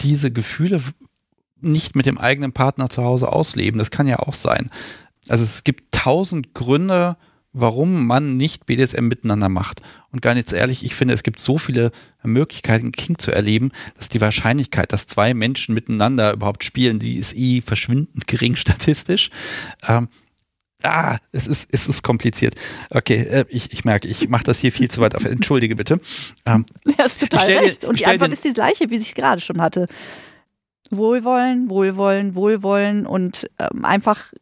diese 0.00 0.30
Gefühle 0.30 0.80
nicht 1.60 1.96
mit 1.96 2.06
dem 2.06 2.18
eigenen 2.18 2.52
Partner 2.52 2.88
zu 2.88 3.02
Hause 3.02 3.32
ausleben. 3.32 3.78
Das 3.78 3.90
kann 3.90 4.06
ja 4.06 4.20
auch 4.20 4.34
sein. 4.34 4.70
Also 5.28 5.44
es 5.44 5.64
gibt 5.64 5.92
tausend 5.92 6.54
Gründe, 6.54 7.16
warum 7.52 8.06
man 8.06 8.36
nicht 8.36 8.66
BDSM 8.66 9.08
miteinander 9.08 9.48
macht. 9.48 9.82
Und 10.12 10.22
gar 10.22 10.34
nicht 10.34 10.52
ehrlich, 10.52 10.84
ich 10.84 10.94
finde, 10.94 11.14
es 11.14 11.22
gibt 11.22 11.40
so 11.40 11.58
viele 11.58 11.90
Möglichkeiten, 12.22 12.92
King 12.92 13.18
zu 13.18 13.32
erleben, 13.32 13.72
dass 13.96 14.08
die 14.08 14.20
Wahrscheinlichkeit, 14.20 14.92
dass 14.92 15.06
zwei 15.06 15.34
Menschen 15.34 15.74
miteinander 15.74 16.32
überhaupt 16.32 16.64
spielen, 16.64 16.98
die 16.98 17.16
ist 17.16 17.34
eh 17.36 17.60
verschwindend 17.60 18.26
gering 18.26 18.56
statistisch. 18.56 19.30
Ähm, 19.86 20.08
ah, 20.82 21.16
es 21.32 21.46
ist, 21.46 21.68
es 21.72 21.88
ist 21.88 22.02
kompliziert. 22.02 22.54
Okay, 22.90 23.22
äh, 23.22 23.44
ich, 23.48 23.72
ich 23.72 23.84
merke, 23.84 24.08
ich 24.08 24.28
mache 24.28 24.44
das 24.44 24.58
hier 24.58 24.72
viel 24.72 24.90
zu 24.90 25.00
weit 25.00 25.14
auf. 25.14 25.24
Entschuldige 25.24 25.76
bitte. 25.76 26.00
Ähm, 26.46 26.64
Ja, 26.98 27.04
ist 27.04 27.20
total 27.20 27.46
dir- 27.46 27.60
recht. 27.60 27.84
Und 27.84 28.00
die 28.00 28.06
Antwort 28.06 28.32
ist 28.32 28.44
die 28.44 28.52
gleiche, 28.52 28.90
wie 28.90 28.96
ich 28.96 29.14
gerade 29.14 29.40
schon 29.40 29.60
hatte. 29.60 29.86
Wohlwollen, 30.90 31.68
Wohlwollen, 31.68 32.34
Wohlwollen 32.34 33.06
und 33.06 33.48
ähm, 33.58 33.84
einfach, 33.84 34.32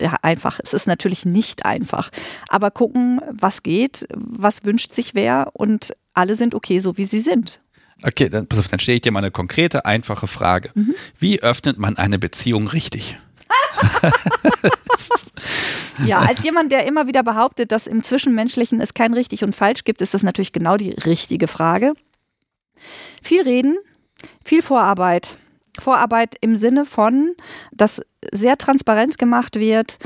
ja, 0.00 0.16
einfach. 0.22 0.58
Es 0.62 0.72
ist 0.74 0.86
natürlich 0.88 1.24
nicht 1.24 1.64
einfach. 1.64 2.10
Aber 2.48 2.70
gucken, 2.72 3.20
was 3.30 3.62
geht, 3.62 4.06
was 4.14 4.64
wünscht 4.64 4.92
sich 4.92 5.14
wer 5.14 5.50
und 5.52 5.94
alle 6.14 6.34
sind 6.34 6.54
okay, 6.54 6.80
so 6.80 6.98
wie 6.98 7.04
sie 7.04 7.20
sind. 7.20 7.60
okay, 8.02 8.28
dann, 8.28 8.48
pass 8.48 8.58
auf, 8.58 8.68
dann 8.68 8.80
stelle 8.80 8.96
ich 8.96 9.02
dir 9.02 9.12
mal 9.12 9.20
eine 9.20 9.30
konkrete, 9.30 9.84
einfache 9.86 10.26
Frage. 10.26 10.70
Mhm. 10.74 10.94
Wie 11.18 11.40
öffnet 11.40 11.78
man 11.78 11.96
eine 11.96 12.18
Beziehung 12.18 12.66
richtig? 12.66 13.16
Ja, 16.06 16.20
als 16.20 16.42
jemand, 16.42 16.72
der 16.72 16.86
immer 16.86 17.06
wieder 17.06 17.22
behauptet, 17.22 17.72
dass 17.72 17.86
im 17.86 18.02
Zwischenmenschlichen 18.02 18.80
es 18.80 18.94
kein 18.94 19.14
richtig 19.14 19.44
und 19.44 19.54
falsch 19.54 19.84
gibt, 19.84 20.02
ist 20.02 20.14
das 20.14 20.22
natürlich 20.22 20.52
genau 20.52 20.76
die 20.76 20.90
richtige 20.90 21.48
Frage. 21.48 21.94
Viel 23.22 23.42
reden, 23.42 23.76
viel 24.44 24.62
Vorarbeit. 24.62 25.36
Vorarbeit 25.78 26.36
im 26.40 26.56
Sinne 26.56 26.84
von, 26.84 27.34
dass 27.72 28.02
sehr 28.30 28.58
transparent 28.58 29.18
gemacht 29.18 29.56
wird, 29.56 29.98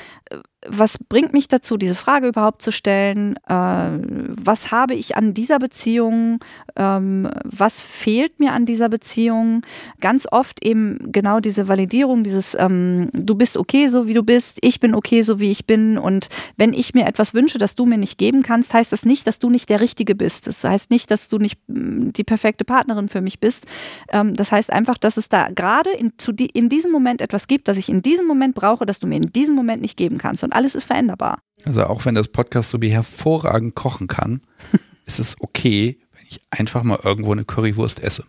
was 0.68 0.98
bringt 0.98 1.32
mich 1.32 1.48
dazu, 1.48 1.76
diese 1.76 1.94
Frage 1.94 2.28
überhaupt 2.28 2.62
zu 2.62 2.70
stellen? 2.72 3.36
Äh, 3.48 3.52
was 3.52 4.70
habe 4.70 4.94
ich 4.94 5.16
an 5.16 5.34
dieser 5.34 5.58
Beziehung? 5.58 6.40
Ähm, 6.76 7.28
was 7.44 7.80
fehlt 7.80 8.38
mir 8.40 8.52
an 8.52 8.66
dieser 8.66 8.88
Beziehung? 8.88 9.62
Ganz 10.00 10.26
oft 10.30 10.64
eben 10.64 11.12
genau 11.12 11.40
diese 11.40 11.68
Validierung, 11.68 12.24
dieses 12.24 12.56
ähm, 12.58 13.08
du 13.12 13.34
bist 13.34 13.56
okay, 13.56 13.88
so 13.88 14.08
wie 14.08 14.14
du 14.14 14.22
bist, 14.22 14.58
ich 14.62 14.80
bin 14.80 14.94
okay, 14.94 15.22
so 15.22 15.40
wie 15.40 15.50
ich 15.50 15.66
bin. 15.66 15.98
Und 15.98 16.28
wenn 16.56 16.72
ich 16.72 16.94
mir 16.94 17.06
etwas 17.06 17.34
wünsche, 17.34 17.58
das 17.58 17.74
du 17.74 17.86
mir 17.86 17.98
nicht 17.98 18.18
geben 18.18 18.42
kannst, 18.42 18.74
heißt 18.74 18.92
das 18.92 19.04
nicht, 19.04 19.26
dass 19.26 19.38
du 19.38 19.50
nicht 19.50 19.68
der 19.68 19.80
Richtige 19.80 20.14
bist. 20.14 20.46
Das 20.46 20.64
heißt 20.64 20.90
nicht, 20.90 21.10
dass 21.10 21.28
du 21.28 21.38
nicht 21.38 21.60
mm, 21.68 22.10
die 22.10 22.24
perfekte 22.24 22.64
Partnerin 22.64 23.08
für 23.08 23.20
mich 23.20 23.40
bist. 23.40 23.66
Ähm, 24.10 24.34
das 24.34 24.52
heißt 24.52 24.72
einfach, 24.72 24.98
dass 24.98 25.16
es 25.16 25.28
da 25.28 25.48
gerade 25.50 25.90
in, 25.90 26.12
in 26.52 26.68
diesem 26.68 26.92
Moment 26.92 27.20
etwas 27.20 27.46
gibt, 27.46 27.68
das 27.68 27.76
ich 27.76 27.88
in 27.88 28.02
diesem 28.02 28.26
Moment 28.26 28.54
brauche, 28.54 28.86
das 28.86 28.98
du 28.98 29.06
mir 29.06 29.16
in 29.16 29.32
diesem 29.32 29.54
Moment 29.54 29.82
nicht 29.82 29.96
geben 29.96 30.18
kannst. 30.18 30.44
Und 30.44 30.52
alles 30.56 30.74
ist 30.74 30.84
veränderbar. 30.84 31.38
Also 31.64 31.84
auch 31.84 32.04
wenn 32.04 32.14
das 32.14 32.28
Podcast 32.28 32.70
so 32.70 32.80
wie 32.80 32.90
hervorragend 32.90 33.74
kochen 33.74 34.06
kann, 34.06 34.40
ist 35.06 35.20
es 35.20 35.36
okay, 35.40 36.00
wenn 36.12 36.26
ich 36.28 36.40
einfach 36.50 36.82
mal 36.82 36.98
irgendwo 37.02 37.32
eine 37.32 37.44
Currywurst 37.44 38.02
esse. 38.02 38.24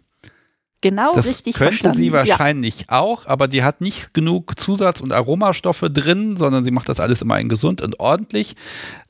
Genau 0.82 1.12
Das 1.14 1.26
richtig 1.26 1.56
könnte 1.56 1.72
verstanden. 1.72 1.98
sie 1.98 2.08
ja. 2.08 2.14
wahrscheinlich 2.14 2.86
auch, 2.90 3.26
aber 3.26 3.48
die 3.48 3.64
hat 3.64 3.82
nicht 3.82 4.14
genug 4.14 4.60
Zusatz- 4.60 5.02
und 5.02 5.12
Aromastoffe 5.12 5.90
drin, 5.90 6.38
sondern 6.38 6.64
sie 6.64 6.70
macht 6.70 6.88
das 6.88 7.00
alles 7.00 7.24
immer 7.24 7.40
in 7.40 7.50
gesund 7.50 7.82
und 7.82 8.00
ordentlich. 8.00 8.56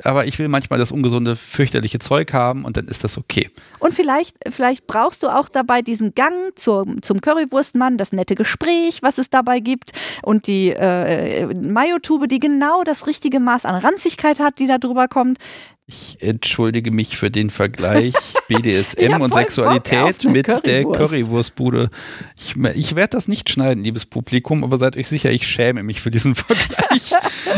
Aber 0.02 0.26
ich 0.26 0.40
will 0.40 0.48
manchmal 0.48 0.80
das 0.80 0.94
ungesunde, 0.94 1.36
fürchterliche 1.36 2.00
Zeug 2.00 2.32
haben 2.32 2.64
und 2.64 2.78
dann 2.78 2.88
ist 2.88 3.04
das 3.04 3.18
okay. 3.18 3.50
Und 3.80 3.94
vielleicht, 3.94 4.38
vielleicht 4.48 4.88
brauchst 4.88 5.24
du 5.24 5.28
auch 5.28 5.50
dabei 5.50 5.82
diesen 5.82 6.16
Gang 6.16 6.34
zum, 6.56 7.02
zum 7.02 7.20
Currywurstmann, 7.20 7.98
das 7.98 8.14
nette 8.14 8.36
Gespräch, 8.36 9.02
was 9.02 9.18
es 9.18 9.30
dabei 9.30 9.60
gibt 9.60 9.92
und 10.24 10.48
die 10.48 10.70
äh, 10.70 11.54
Mayo-Tube, 11.54 12.28
die 12.30 12.40
genau 12.40 12.84
das 12.86 13.08
richtige 13.08 13.42
Maß 13.42 13.66
an 13.66 13.76
Ranzigkeit 13.76 14.40
hat, 14.40 14.60
die 14.60 14.68
da 14.68 14.78
drüber 14.78 15.10
kommt. 15.10 15.38
Ich 15.90 16.22
entschuldige 16.22 16.92
mich 16.92 17.16
für 17.16 17.32
den 17.32 17.50
Vergleich 17.50 18.14
BDSM 18.50 19.22
und 19.22 19.34
Sexualität 19.34 20.26
mit 20.26 20.46
der 20.46 20.84
Currywurst. 20.84 21.12
Currywurstbude. 21.12 21.90
Ich, 22.38 22.58
ich 22.76 22.96
werde 22.98 23.12
das 23.12 23.30
nicht 23.30 23.50
schneiden, 23.50 23.86
liebes 23.86 24.06
Publikum, 24.06 24.66
aber 24.66 24.80
seid 24.80 24.98
euch 24.98 25.08
sicher, 25.08 25.32
ich 25.32 25.48
schäme 25.48 25.84
mich 25.84 26.02
für 26.02 26.12
diesen 26.12 26.36
Vergleich. 26.36 27.14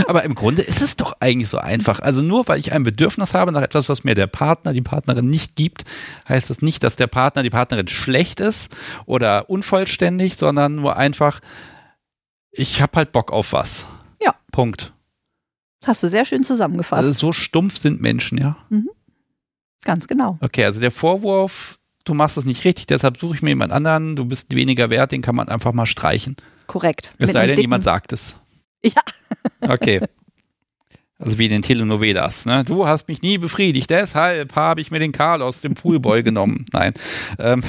aber 0.08 0.26
im 0.26 0.36
Grunde 0.36 0.62
ist 0.62 0.84
es 0.84 0.96
doch 0.96 1.14
eigentlich 1.20 1.50
so 1.50 1.58
einfach. 1.58 2.02
Also 2.02 2.22
nur 2.22 2.48
weil 2.48 2.60
ich 2.60 2.72
ein 2.72 2.84
Bedürfnis 2.84 3.34
habe 3.34 3.52
nach 3.52 3.64
etwas, 3.64 3.90
was 3.90 4.04
mir 4.04 4.14
der 4.14 4.28
Partner, 4.28 4.74
die 4.74 4.82
Partnerin 4.82 5.28
nicht 5.28 5.56
gibt, 5.56 5.86
heißt 6.28 6.52
das 6.52 6.62
nicht, 6.62 6.84
dass 6.84 6.96
der 6.96 7.08
Partner, 7.08 7.42
die 7.42 7.50
Partnerin 7.50 7.88
schlecht 7.88 8.42
ist 8.42 8.72
oder 9.08 9.50
unvollständig, 9.50 10.38
sondern 10.38 10.76
nur 10.76 10.98
einfach, 10.98 11.40
ich 12.52 12.80
habe 12.80 12.96
halt 12.96 13.12
Bock 13.12 13.32
auf 13.32 13.54
was. 13.54 13.88
Ja. 14.22 14.36
Punkt. 14.52 14.94
Hast 15.86 16.04
du 16.04 16.10
sehr 16.10 16.26
schön 16.26 16.44
zusammengefasst. 16.44 17.04
Also 17.04 17.12
so 17.12 17.32
stumpf 17.32 17.78
sind 17.78 18.02
Menschen, 18.02 18.38
ja. 18.38 18.58
Ganz 19.84 20.08
genau. 20.08 20.38
Okay, 20.42 20.66
also 20.66 20.82
der 20.82 20.92
Vorwurf 20.92 21.80
du 22.10 22.14
machst 22.14 22.38
es 22.38 22.46
nicht 22.46 22.66
richtig, 22.66 22.88
deshalb 22.88 23.20
suche 23.20 23.36
ich 23.36 23.42
mir 23.42 23.50
jemand 23.50 23.72
anderen, 23.72 24.16
du 24.16 24.26
bist 24.26 24.54
weniger 24.56 24.90
wert, 24.90 25.12
den 25.12 25.22
kann 25.22 25.36
man 25.36 25.48
einfach 25.48 25.74
mal 25.74 25.86
streichen. 25.86 26.36
Korrekt. 26.68 27.14
Es 27.18 27.32
sei 27.32 27.48
denn, 27.48 27.60
jemand 27.60 27.84
sagt 27.84 28.14
es. 28.14 28.36
Ja. 28.84 29.02
Okay. 29.62 30.02
Also 31.18 31.38
wie 31.38 31.46
in 31.46 31.52
den 31.52 31.62
Telenovelas. 31.62 32.46
Ne? 32.46 32.64
Du 32.64 32.88
hast 32.88 33.08
mich 33.08 33.22
nie 33.22 33.38
befriedigt, 33.38 33.90
deshalb 33.90 34.56
habe 34.56 34.82
ich 34.82 34.90
mir 34.90 35.00
den 35.00 35.12
Karl 35.12 35.42
aus 35.42 35.62
dem 35.62 35.74
Poolboy 35.74 36.24
genommen. 36.24 36.66
Nein. 36.72 36.94
Ähm, 37.38 37.62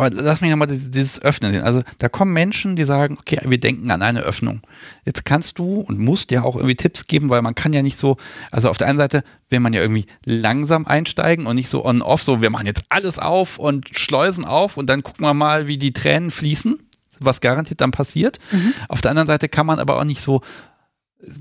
aber 0.00 0.10
lass 0.10 0.40
mich 0.40 0.50
nochmal 0.50 0.68
dieses 0.68 1.20
Öffnen 1.22 1.52
sehen. 1.52 1.62
Also 1.62 1.82
da 1.98 2.08
kommen 2.08 2.32
Menschen, 2.32 2.76
die 2.76 2.84
sagen, 2.84 3.16
okay, 3.18 3.38
wir 3.44 3.58
denken 3.58 3.90
an 3.90 4.02
eine 4.02 4.20
Öffnung. 4.20 4.62
Jetzt 5.04 5.24
kannst 5.24 5.58
du 5.58 5.80
und 5.80 5.98
musst 5.98 6.30
ja 6.30 6.42
auch 6.42 6.56
irgendwie 6.56 6.76
Tipps 6.76 7.06
geben, 7.06 7.30
weil 7.30 7.42
man 7.42 7.54
kann 7.54 7.72
ja 7.72 7.82
nicht 7.82 7.98
so, 7.98 8.16
also 8.50 8.68
auf 8.68 8.78
der 8.78 8.88
einen 8.88 8.98
Seite 8.98 9.22
will 9.48 9.60
man 9.60 9.72
ja 9.72 9.80
irgendwie 9.80 10.06
langsam 10.24 10.86
einsteigen 10.86 11.46
und 11.46 11.56
nicht 11.56 11.68
so 11.68 11.84
on-off, 11.84 12.22
so 12.22 12.40
wir 12.40 12.50
machen 12.50 12.66
jetzt 12.66 12.82
alles 12.88 13.18
auf 13.18 13.58
und 13.58 13.88
schleusen 13.96 14.44
auf 14.44 14.76
und 14.76 14.86
dann 14.86 15.02
gucken 15.02 15.24
wir 15.24 15.34
mal, 15.34 15.66
wie 15.66 15.78
die 15.78 15.92
Tränen 15.92 16.30
fließen 16.30 16.78
was 17.20 17.40
garantiert 17.40 17.80
dann 17.82 17.90
passiert. 17.90 18.38
Mhm. 18.50 18.72
Auf 18.88 19.02
der 19.02 19.10
anderen 19.10 19.26
Seite 19.26 19.48
kann 19.48 19.66
man 19.66 19.78
aber 19.78 19.98
auch 19.98 20.04
nicht 20.04 20.22
so 20.22 20.40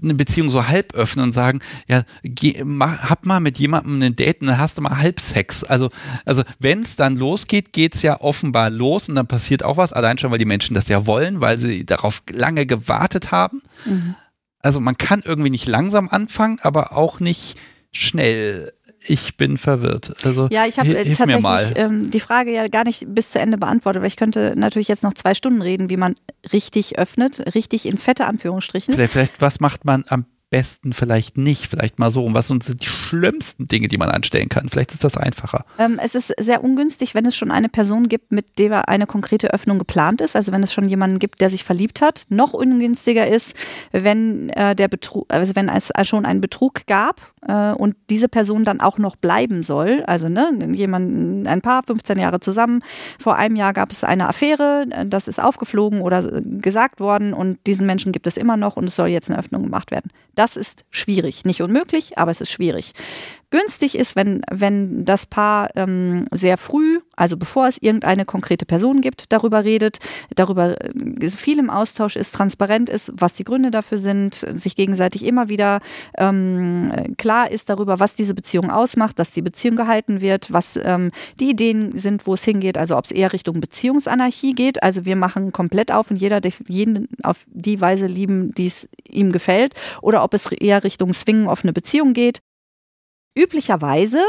eine 0.04 0.14
Beziehung 0.14 0.50
so 0.50 0.68
halb 0.68 0.94
öffnen 0.94 1.26
und 1.26 1.34
sagen, 1.34 1.60
ja, 1.88 2.04
geh, 2.24 2.64
mach, 2.64 3.10
hab 3.10 3.26
mal 3.26 3.40
mit 3.40 3.58
jemandem 3.58 4.02
ein 4.02 4.16
Date 4.16 4.42
und 4.42 4.48
dann 4.48 4.58
hast 4.58 4.78
du 4.78 4.82
mal 4.82 4.98
halb 4.98 5.20
Sex. 5.20 5.64
Also, 5.64 5.90
also 6.26 6.44
wenn 6.60 6.82
es 6.82 6.96
dann 6.96 7.16
losgeht, 7.16 7.74
geht 7.74 7.96
es 7.96 8.02
ja 8.02 8.20
offenbar 8.22 8.70
los 8.70 9.10
und 9.10 9.16
dann 9.16 9.28
passiert 9.28 9.64
auch 9.64 9.78
was, 9.78 9.94
allein 9.94 10.18
schon, 10.18 10.32
weil 10.32 10.38
die 10.38 10.46
Menschen 10.46 10.74
das 10.74 10.88
ja 10.88 11.06
wollen, 11.06 11.42
weil 11.42 11.58
sie 11.58 11.86
darauf 11.86 12.22
lange 12.32 12.66
gewartet 12.66 13.32
haben. 13.32 13.62
Mhm. 13.86 14.16
Also 14.62 14.80
man 14.80 14.98
kann 14.98 15.24
irgendwie 15.24 15.50
nicht 15.50 15.68
langsam 15.68 16.10
anfangen, 16.10 16.60
aber 16.62 16.96
auch 16.96 17.20
nicht 17.20 17.58
schnell 17.92 18.72
ich 19.02 19.38
bin 19.38 19.58
verwirrt. 19.58 20.14
Also 20.26 20.48
ja, 20.52 20.66
ich 20.66 20.80
habe 20.80 20.90
äh, 20.90 21.16
tatsächlich 21.16 21.78
ähm, 21.78 22.12
die 22.12 22.20
Frage 22.20 22.52
ja 22.52 22.68
gar 22.68 22.84
nicht 22.84 23.06
bis 23.08 23.32
zu 23.32 23.40
Ende 23.40 23.58
beantwortet, 23.58 24.02
weil 24.02 24.08
ich 24.10 24.18
könnte 24.18 24.54
natürlich 24.56 24.88
jetzt 24.88 25.04
noch 25.04 25.14
zwei 25.14 25.34
Stunden 25.34 25.62
reden, 25.62 25.90
wie 25.90 25.98
man 25.98 26.16
richtig 26.52 26.98
öffnet, 26.98 27.56
richtig 27.56 27.86
in 27.86 27.98
fette 27.98 28.26
Anführungsstrichen. 28.26 28.94
Vielleicht, 28.94 29.14
vielleicht 29.14 29.42
was 29.42 29.60
macht 29.60 29.86
man 29.86 30.04
am 30.10 30.26
besten 30.50 30.94
vielleicht 30.94 31.38
nicht, 31.38 31.68
vielleicht 31.68 32.00
mal 32.00 32.12
so. 32.12 32.26
Und 32.26 32.34
was 32.34 32.48
sind 32.48 32.82
die 32.82 32.88
schlimmsten 32.88 33.68
Dinge, 33.68 33.88
die 33.88 33.98
man 33.98 34.10
anstellen 34.10 34.50
kann? 34.50 34.70
Vielleicht 34.70 34.92
ist 34.92 35.04
das 35.04 35.18
einfacher. 35.18 35.66
Ähm, 35.78 36.00
es 36.02 36.16
ist 36.16 36.34
sehr 36.40 36.64
ungünstig, 36.64 37.14
wenn 37.14 37.26
es 37.26 37.36
schon 37.36 37.52
eine 37.52 37.70
Person 37.70 38.10
gibt, 38.10 38.32
mit 38.32 38.58
der 38.58 38.90
eine 38.90 39.06
konkrete 39.06 39.54
Öffnung 39.54 39.78
geplant 39.78 40.22
ist. 40.22 40.36
Also 40.36 40.52
wenn 40.52 40.64
es 40.64 40.74
schon 40.74 40.88
jemanden 40.88 41.20
gibt, 41.20 41.42
der 41.42 41.50
sich 41.50 41.64
verliebt 41.64 42.02
hat. 42.02 42.24
Noch 42.30 42.54
ungünstiger 42.54 43.28
ist, 43.28 43.56
wenn 43.92 44.50
äh, 44.50 44.76
der 44.76 44.88
Betrug, 44.88 45.26
also 45.30 45.56
wenn 45.56 45.70
es 45.70 45.92
schon 46.04 46.26
einen 46.26 46.42
Betrug 46.42 46.86
gab 46.88 47.22
äh, 47.48 47.72
und 47.72 47.96
diese 48.10 48.28
Person 48.28 48.64
dann 48.64 48.82
auch 48.82 48.98
noch 48.98 49.16
bleiben 49.16 49.64
soll. 49.64 50.04
Also 50.08 50.30
ne, 50.30 50.52
jemand, 50.74 51.48
ein 51.48 51.62
Paar, 51.62 51.84
15 51.84 52.18
Jahre 52.18 52.40
zusammen. 52.40 52.82
Vor 53.20 53.36
einem 53.36 53.56
Jahr 53.56 53.74
gab 53.74 53.92
es 53.92 54.04
eine 54.04 54.28
Affäre, 54.28 54.88
das 55.06 55.28
ist 55.28 55.40
aufgeflogen 55.40 56.02
oder 56.02 56.42
gesagt 56.42 57.00
worden 57.00 57.34
und 57.34 57.60
diesen 57.68 57.86
Menschen 57.86 58.12
gibt 58.12 58.28
es 58.28 58.38
immer 58.38 58.58
noch 58.58 58.78
und 58.78 58.86
es 58.86 58.96
soll 58.96 59.10
jetzt 59.10 59.30
eine 59.30 59.40
Öffnung 59.40 59.64
gemacht 59.64 59.92
werden. 59.92 60.12
Das 60.40 60.56
ist 60.56 60.86
schwierig. 60.90 61.44
Nicht 61.44 61.62
unmöglich, 61.62 62.18
aber 62.18 62.32
es 62.32 62.40
ist 62.40 62.50
schwierig. 62.50 62.94
Günstig 63.52 63.98
ist, 63.98 64.16
wenn, 64.16 64.42
wenn 64.52 65.06
das 65.06 65.26
Paar 65.26 65.70
ähm, 65.76 66.26
sehr 66.32 66.56
früh, 66.56 67.00
also 67.16 67.36
bevor 67.36 67.68
es 67.68 67.80
irgendeine 67.82 68.24
konkrete 68.24 68.68
Person 68.68 69.02
gibt, 69.02 69.32
darüber 69.32 69.64
redet, 69.64 69.98
darüber 70.36 70.80
äh, 70.80 71.30
viel 71.30 71.58
im 71.58 71.72
Austausch 71.72 72.16
ist, 72.16 72.36
transparent 72.36 72.90
ist, 72.90 73.12
was 73.16 73.34
die 73.34 73.44
Gründe 73.44 73.72
dafür 73.72 73.98
sind, 73.98 74.36
sich 74.36 74.76
gegenseitig 74.76 75.26
immer 75.26 75.50
wieder 75.50 75.80
ähm, 76.16 77.16
klar 77.18 77.50
ist 77.50 77.70
darüber, 77.70 78.00
was 78.00 78.14
diese 78.14 78.36
Beziehung 78.36 78.70
ausmacht, 78.70 79.18
dass 79.18 79.32
die 79.32 79.42
Beziehung 79.42 79.76
gehalten 79.76 80.22
wird, 80.22 80.54
was 80.54 80.80
ähm, 80.84 81.10
die 81.40 81.50
Ideen 81.50 81.98
sind, 81.98 82.28
wo 82.28 82.36
es 82.36 82.44
hingeht, 82.44 82.78
also 82.78 82.98
ob 82.98 83.06
es 83.06 83.12
eher 83.12 83.34
Richtung 83.34 83.62
Beziehungsanarchie 83.62 84.54
geht, 84.54 84.84
also 84.84 85.06
wir 85.06 85.16
machen 85.16 85.52
komplett 85.54 85.92
auf 85.92 86.12
und 86.12 86.18
jeder 86.18 86.40
jeden 86.68 87.08
auf 87.24 87.46
die 87.48 87.82
Weise 87.82 88.06
lieben, 88.06 88.52
die 88.52 88.68
es 88.68 88.88
ihm 89.08 89.32
gefällt, 89.32 89.74
oder 90.04 90.24
ob 90.24 90.36
es 90.36 90.52
eher 90.52 90.84
Richtung 90.84 91.14
Swingen 91.14 91.48
offene 91.48 91.74
Beziehung 91.74 92.14
geht. 92.14 92.42
Üblicherweise 93.36 94.22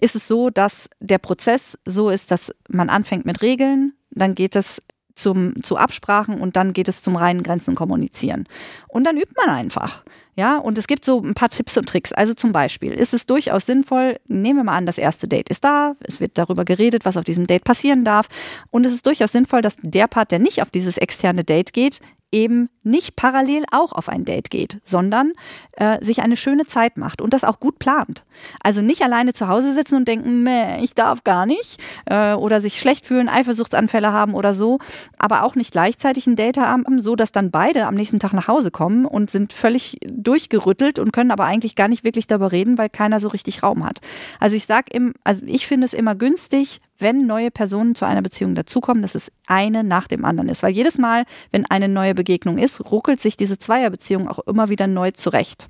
ist 0.00 0.16
es 0.16 0.28
so, 0.28 0.50
dass 0.50 0.88
der 1.00 1.18
Prozess 1.18 1.78
so 1.84 2.10
ist, 2.10 2.30
dass 2.30 2.52
man 2.68 2.88
anfängt 2.88 3.24
mit 3.24 3.42
Regeln, 3.42 3.94
dann 4.10 4.34
geht 4.34 4.56
es 4.56 4.82
zum, 5.16 5.62
zu 5.62 5.78
Absprachen 5.78 6.40
und 6.40 6.56
dann 6.56 6.74
geht 6.74 6.88
es 6.88 7.02
zum 7.02 7.16
reinen 7.16 7.42
Grenzen 7.42 7.74
kommunizieren. 7.74 8.46
Und 8.86 9.04
dann 9.04 9.16
übt 9.16 9.32
man 9.34 9.48
einfach. 9.48 10.04
Ja, 10.36 10.58
und 10.58 10.76
es 10.76 10.86
gibt 10.86 11.06
so 11.06 11.22
ein 11.22 11.32
paar 11.32 11.48
Tipps 11.48 11.78
und 11.78 11.88
Tricks. 11.88 12.12
Also 12.12 12.34
zum 12.34 12.52
Beispiel 12.52 12.92
ist 12.92 13.14
es 13.14 13.24
durchaus 13.24 13.64
sinnvoll, 13.64 14.20
nehmen 14.28 14.58
wir 14.58 14.64
mal 14.64 14.76
an, 14.76 14.84
das 14.84 14.98
erste 14.98 15.26
Date 15.26 15.48
ist 15.48 15.64
da, 15.64 15.96
es 16.00 16.20
wird 16.20 16.36
darüber 16.36 16.66
geredet, 16.66 17.06
was 17.06 17.16
auf 17.16 17.24
diesem 17.24 17.46
Date 17.46 17.64
passieren 17.64 18.04
darf. 18.04 18.28
Und 18.70 18.84
es 18.84 18.92
ist 18.92 19.06
durchaus 19.06 19.32
sinnvoll, 19.32 19.62
dass 19.62 19.76
der 19.80 20.06
Part, 20.06 20.30
der 20.30 20.38
nicht 20.38 20.60
auf 20.60 20.70
dieses 20.70 20.98
externe 20.98 21.44
Date 21.44 21.72
geht, 21.72 22.00
eben 22.36 22.68
nicht 22.82 23.16
parallel 23.16 23.64
auch 23.72 23.92
auf 23.92 24.08
ein 24.08 24.24
Date 24.24 24.50
geht, 24.50 24.78
sondern 24.84 25.32
äh, 25.72 26.04
sich 26.04 26.20
eine 26.20 26.36
schöne 26.36 26.66
Zeit 26.66 26.98
macht 26.98 27.20
und 27.20 27.32
das 27.32 27.42
auch 27.42 27.58
gut 27.58 27.78
plant. 27.78 28.24
Also 28.62 28.82
nicht 28.82 29.02
alleine 29.02 29.32
zu 29.32 29.48
Hause 29.48 29.72
sitzen 29.72 29.96
und 29.96 30.06
denken, 30.06 30.46
ich 30.82 30.94
darf 30.94 31.24
gar 31.24 31.46
nicht 31.46 31.80
äh, 32.04 32.34
oder 32.34 32.60
sich 32.60 32.78
schlecht 32.78 33.06
fühlen, 33.06 33.28
Eifersuchtsanfälle 33.28 34.12
haben 34.12 34.34
oder 34.34 34.52
so, 34.52 34.78
aber 35.18 35.42
auch 35.42 35.54
nicht 35.54 35.72
gleichzeitig 35.72 36.26
ein 36.26 36.36
Date 36.36 36.58
haben, 36.58 36.84
so 37.00 37.16
dass 37.16 37.32
dann 37.32 37.50
beide 37.50 37.86
am 37.86 37.94
nächsten 37.94 38.20
Tag 38.20 38.34
nach 38.34 38.48
Hause 38.48 38.70
kommen 38.70 39.06
und 39.06 39.30
sind 39.30 39.52
völlig 39.52 39.98
durchgerüttelt 40.06 40.98
und 40.98 41.12
können 41.12 41.30
aber 41.30 41.44
eigentlich 41.44 41.74
gar 41.74 41.88
nicht 41.88 42.04
wirklich 42.04 42.26
darüber 42.26 42.52
reden, 42.52 42.78
weil 42.78 42.90
keiner 42.90 43.18
so 43.18 43.28
richtig 43.28 43.62
Raum 43.62 43.84
hat. 43.84 44.00
Also 44.38 44.56
ich 44.56 44.66
sag 44.66 44.92
im, 44.94 45.14
also 45.24 45.42
ich 45.46 45.66
finde 45.66 45.86
es 45.86 45.94
immer 45.94 46.14
günstig, 46.14 46.80
wenn 46.98 47.26
neue 47.26 47.50
Personen 47.50 47.94
zu 47.94 48.04
einer 48.04 48.22
Beziehung 48.22 48.54
dazukommen, 48.54 49.02
dass 49.02 49.14
es 49.14 49.30
eine 49.46 49.84
nach 49.84 50.08
dem 50.08 50.24
anderen 50.24 50.48
ist. 50.48 50.62
Weil 50.62 50.72
jedes 50.72 50.98
Mal, 50.98 51.24
wenn 51.52 51.66
eine 51.66 51.88
neue 51.88 52.14
Begegnung 52.14 52.58
ist, 52.58 52.90
ruckelt 52.90 53.20
sich 53.20 53.36
diese 53.36 53.58
Zweierbeziehung 53.58 54.28
auch 54.28 54.40
immer 54.40 54.68
wieder 54.68 54.86
neu 54.86 55.10
zurecht. 55.10 55.68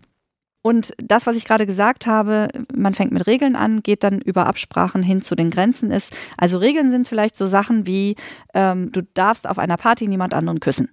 Und 0.63 0.95
das, 0.99 1.27
was 1.27 1.37
ich 1.37 1.45
gerade 1.45 1.65
gesagt 1.65 2.09
habe, 2.09 2.49
man 2.75 2.93
fängt 2.93 3.13
mit 3.13 3.29
Regeln 3.29 3.55
an, 3.55 3.85
geht 3.85 4.03
dann 4.03 4.21
über 4.21 4.49
Absprachen 4.49 5.03
hin 5.03 5.23
zu 5.23 5.37
den 5.37 5.51
Grenzen 5.51 5.93
ist. 5.93 6.13
Also 6.37 6.59
Regeln 6.59 6.91
sind 6.91 7.07
vielleicht 7.07 7.37
so 7.37 7.47
Sachen 7.47 7.87
wie, 7.87 8.17
ähm, 8.53 8.91
du 8.91 9.03
darfst 9.15 9.49
auf 9.49 9.59
einer 9.59 9.77
Party 9.77 10.09
niemand 10.09 10.35
anderen 10.35 10.59
küssen. 10.59 10.89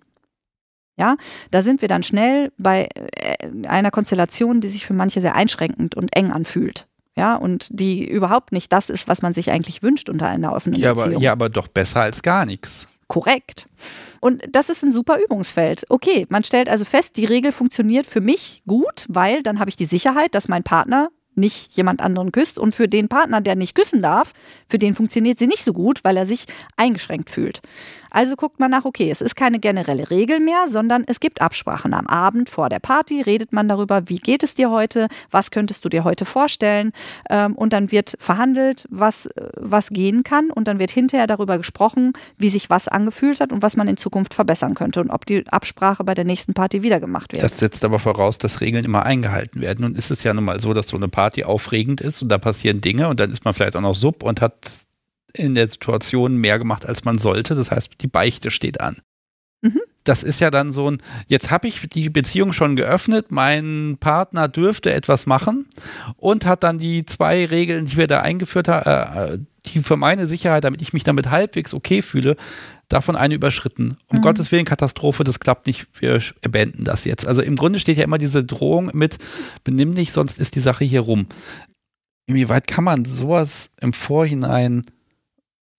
Ja, 0.95 1.17
da 1.49 1.63
sind 1.63 1.81
wir 1.81 1.87
dann 1.87 2.03
schnell 2.03 2.51
bei 2.59 2.87
äh, 2.93 3.67
einer 3.67 3.89
Konstellation, 3.89 4.61
die 4.61 4.69
sich 4.69 4.85
für 4.85 4.93
manche 4.93 5.21
sehr 5.21 5.33
einschränkend 5.33 5.95
und 5.95 6.15
eng 6.15 6.29
anfühlt 6.29 6.87
ja, 7.15 7.35
und 7.35 7.67
die 7.69 8.07
überhaupt 8.07 8.51
nicht 8.51 8.71
das 8.71 8.89
ist, 8.89 9.07
was 9.07 9.21
man 9.21 9.33
sich 9.33 9.51
eigentlich 9.51 9.83
wünscht 9.83 10.09
unter 10.09 10.27
einer 10.27 10.53
offenen 10.53 10.79
ja, 10.79 10.93
Beziehung. 10.93 11.15
Aber, 11.15 11.23
ja, 11.23 11.31
aber 11.31 11.49
doch 11.49 11.67
besser 11.67 12.01
als 12.01 12.21
gar 12.23 12.45
nichts. 12.45 12.87
Korrekt. 13.07 13.69
Und 14.19 14.41
das 14.49 14.69
ist 14.69 14.83
ein 14.83 14.91
super 14.91 15.17
Übungsfeld. 15.23 15.85
Okay, 15.89 16.25
man 16.29 16.43
stellt 16.43 16.69
also 16.69 16.85
fest, 16.85 17.17
die 17.17 17.25
Regel 17.25 17.51
funktioniert 17.51 18.07
für 18.07 18.21
mich 18.21 18.63
gut, 18.65 19.05
weil 19.09 19.43
dann 19.43 19.59
habe 19.59 19.69
ich 19.69 19.75
die 19.75 19.85
Sicherheit, 19.85 20.33
dass 20.33 20.47
mein 20.47 20.63
Partner 20.63 21.09
nicht 21.35 21.75
jemand 21.75 22.01
anderen 22.01 22.31
küsst. 22.31 22.57
Und 22.57 22.73
für 22.73 22.87
den 22.87 23.07
Partner, 23.07 23.41
der 23.41 23.55
nicht 23.55 23.75
küssen 23.75 24.01
darf, 24.01 24.33
für 24.67 24.77
den 24.77 24.93
funktioniert 24.93 25.39
sie 25.39 25.47
nicht 25.47 25.63
so 25.63 25.73
gut, 25.73 26.03
weil 26.03 26.17
er 26.17 26.25
sich 26.25 26.45
eingeschränkt 26.77 27.29
fühlt. 27.29 27.61
Also 28.13 28.35
guckt 28.35 28.59
man 28.59 28.71
nach, 28.71 28.85
okay, 28.85 29.09
es 29.09 29.21
ist 29.21 29.35
keine 29.35 29.59
generelle 29.59 30.09
Regel 30.11 30.39
mehr, 30.39 30.67
sondern 30.67 31.03
es 31.07 31.19
gibt 31.19 31.41
Absprachen. 31.41 31.93
Am 31.93 32.07
Abend 32.07 32.49
vor 32.49 32.69
der 32.69 32.79
Party 32.79 33.21
redet 33.21 33.51
man 33.51 33.67
darüber, 33.67 34.07
wie 34.07 34.19
geht 34.19 34.43
es 34.43 34.53
dir 34.53 34.69
heute, 34.69 35.07
was 35.31 35.49
könntest 35.49 35.83
du 35.83 35.89
dir 35.89 36.03
heute 36.03 36.23
vorstellen. 36.23 36.91
Ähm, 37.29 37.55
und 37.55 37.73
dann 37.73 37.91
wird 37.91 38.13
verhandelt, 38.19 38.87
was, 38.89 39.27
was 39.57 39.89
gehen 39.89 40.23
kann. 40.23 40.51
Und 40.51 40.67
dann 40.67 40.77
wird 40.77 40.91
hinterher 40.91 41.25
darüber 41.25 41.57
gesprochen, 41.57 42.13
wie 42.37 42.49
sich 42.49 42.69
was 42.69 42.87
angefühlt 42.87 43.39
hat 43.39 43.51
und 43.51 43.63
was 43.63 43.75
man 43.75 43.87
in 43.87 43.97
Zukunft 43.97 44.35
verbessern 44.35 44.75
könnte 44.75 45.01
und 45.01 45.09
ob 45.09 45.25
die 45.25 45.47
Absprache 45.47 46.03
bei 46.03 46.13
der 46.13 46.23
nächsten 46.23 46.53
Party 46.53 46.83
wieder 46.83 46.99
gemacht 46.99 47.33
wird. 47.33 47.41
Das 47.41 47.57
setzt 47.57 47.83
aber 47.83 47.97
voraus, 47.97 48.37
dass 48.37 48.61
Regeln 48.61 48.85
immer 48.85 49.03
eingehalten 49.03 49.59
werden. 49.59 49.83
Und 49.83 49.97
ist 49.97 50.11
es 50.11 50.23
ja 50.23 50.35
nun 50.35 50.45
mal 50.45 50.59
so, 50.59 50.75
dass 50.75 50.87
so 50.87 50.97
eine 50.97 51.07
Party 51.07 51.43
aufregend 51.43 51.99
ist 51.99 52.21
und 52.21 52.29
da 52.29 52.37
passieren 52.37 52.79
Dinge 52.79 53.09
und 53.09 53.19
dann 53.19 53.31
ist 53.31 53.43
man 53.43 53.55
vielleicht 53.55 53.75
auch 53.75 53.81
noch 53.81 53.95
sub 53.95 54.21
und 54.21 54.39
hat 54.39 54.53
in 55.33 55.55
der 55.55 55.67
Situation 55.67 56.37
mehr 56.37 56.59
gemacht, 56.59 56.85
als 56.85 57.05
man 57.05 57.17
sollte. 57.17 57.55
Das 57.55 57.71
heißt, 57.71 57.91
die 58.01 58.07
Beichte 58.07 58.51
steht 58.51 58.79
an. 58.79 58.97
Mhm. 59.61 59.81
Das 60.03 60.21
ist 60.21 60.41
ja 60.41 60.51
dann 60.51 60.73
so 60.73 60.91
ein, 60.91 61.01
jetzt 61.27 61.49
habe 61.49 61.67
ich 61.67 61.87
die 61.87 62.09
Beziehung 62.09 62.51
schon 62.51 62.75
geöffnet, 62.75 63.27
mein 63.29 63.97
Partner 63.99 64.49
dürfte 64.49 64.93
etwas 64.93 65.25
machen 65.25 65.65
und 66.17 66.45
hat 66.45 66.63
dann 66.63 66.77
die 66.77 67.05
zwei 67.05 67.45
Regeln, 67.45 67.85
die 67.85 67.95
wir 67.95 68.07
da 68.07 68.19
eingeführt 68.19 68.67
haben, 68.67 69.15
äh, 69.15 69.39
die 69.67 69.79
für 69.79 69.95
meine 69.95 70.27
Sicherheit, 70.27 70.65
damit 70.65 70.81
ich 70.81 70.91
mich 70.91 71.05
damit 71.05 71.31
halbwegs 71.31 71.73
okay 71.73 72.01
fühle, 72.01 72.35
davon 72.89 73.15
eine 73.15 73.35
überschritten. 73.35 73.97
Um 74.07 74.17
mhm. 74.17 74.23
Gottes 74.23 74.51
Willen, 74.51 74.65
Katastrophe, 74.65 75.23
das 75.23 75.39
klappt 75.39 75.67
nicht, 75.67 75.87
wir 76.01 76.21
beenden 76.41 76.83
das 76.83 77.05
jetzt. 77.05 77.25
Also 77.25 77.41
im 77.41 77.55
Grunde 77.55 77.79
steht 77.79 77.97
ja 77.97 78.03
immer 78.03 78.17
diese 78.17 78.43
Drohung 78.43 78.91
mit, 78.93 79.17
benimm 79.63 79.95
dich, 79.95 80.11
sonst 80.11 80.37
ist 80.37 80.55
die 80.55 80.59
Sache 80.59 80.83
hier 80.83 81.01
rum. 81.01 81.27
Inwieweit 82.25 82.67
kann 82.67 82.83
man 82.83 83.05
sowas 83.05 83.71
im 83.79 83.93
Vorhinein 83.93 84.81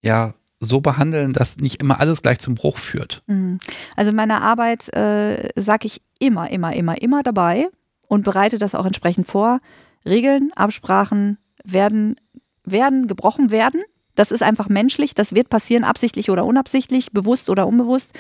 ja 0.04 0.34
so 0.60 0.80
behandeln, 0.80 1.32
dass 1.32 1.56
nicht 1.58 1.80
immer 1.80 2.00
alles 2.00 2.22
gleich 2.22 2.38
zum 2.38 2.54
Bruch 2.54 2.78
führt. 2.78 3.22
Mhm. 3.26 3.58
Also 3.96 4.10
in 4.10 4.16
meiner 4.16 4.42
Arbeit 4.42 4.92
äh, 4.94 5.50
sage 5.56 5.86
ich 5.86 6.02
immer, 6.18 6.50
immer, 6.50 6.74
immer, 6.74 7.00
immer 7.00 7.22
dabei 7.22 7.68
und 8.08 8.24
bereite 8.24 8.58
das 8.58 8.74
auch 8.74 8.86
entsprechend 8.86 9.26
vor. 9.26 9.60
Regeln, 10.06 10.50
Absprachen 10.54 11.38
werden, 11.64 12.16
werden 12.64 13.06
gebrochen 13.06 13.50
werden. 13.50 13.82
Das 14.14 14.30
ist 14.30 14.42
einfach 14.42 14.68
menschlich, 14.68 15.14
das 15.14 15.34
wird 15.34 15.48
passieren, 15.48 15.84
absichtlich 15.84 16.30
oder 16.30 16.44
unabsichtlich, 16.44 17.10
bewusst 17.12 17.50
oder 17.50 17.66
unbewusst. 17.66 18.12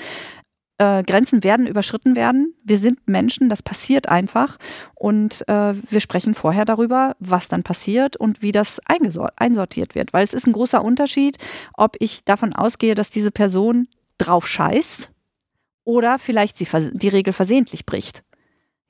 Äh, 0.78 1.04
Grenzen 1.04 1.44
werden 1.44 1.66
überschritten 1.66 2.16
werden. 2.16 2.54
Wir 2.64 2.78
sind 2.78 2.98
Menschen, 3.06 3.48
das 3.48 3.62
passiert 3.62 4.08
einfach. 4.08 4.56
Und 4.94 5.46
äh, 5.48 5.74
wir 5.74 6.00
sprechen 6.00 6.34
vorher 6.34 6.64
darüber, 6.64 7.14
was 7.20 7.48
dann 7.48 7.62
passiert 7.62 8.16
und 8.16 8.42
wie 8.42 8.52
das 8.52 8.80
einsortiert 8.86 9.94
wird. 9.94 10.12
Weil 10.12 10.24
es 10.24 10.34
ist 10.34 10.46
ein 10.46 10.52
großer 10.52 10.82
Unterschied, 10.82 11.38
ob 11.74 11.96
ich 12.00 12.24
davon 12.24 12.52
ausgehe, 12.54 12.94
dass 12.94 13.10
diese 13.10 13.30
Person 13.30 13.86
drauf 14.18 14.46
scheißt 14.48 15.10
oder 15.84 16.18
vielleicht 16.18 16.56
sie 16.56 16.66
die 16.92 17.08
Regel 17.08 17.32
versehentlich 17.32 17.86
bricht. 17.86 18.24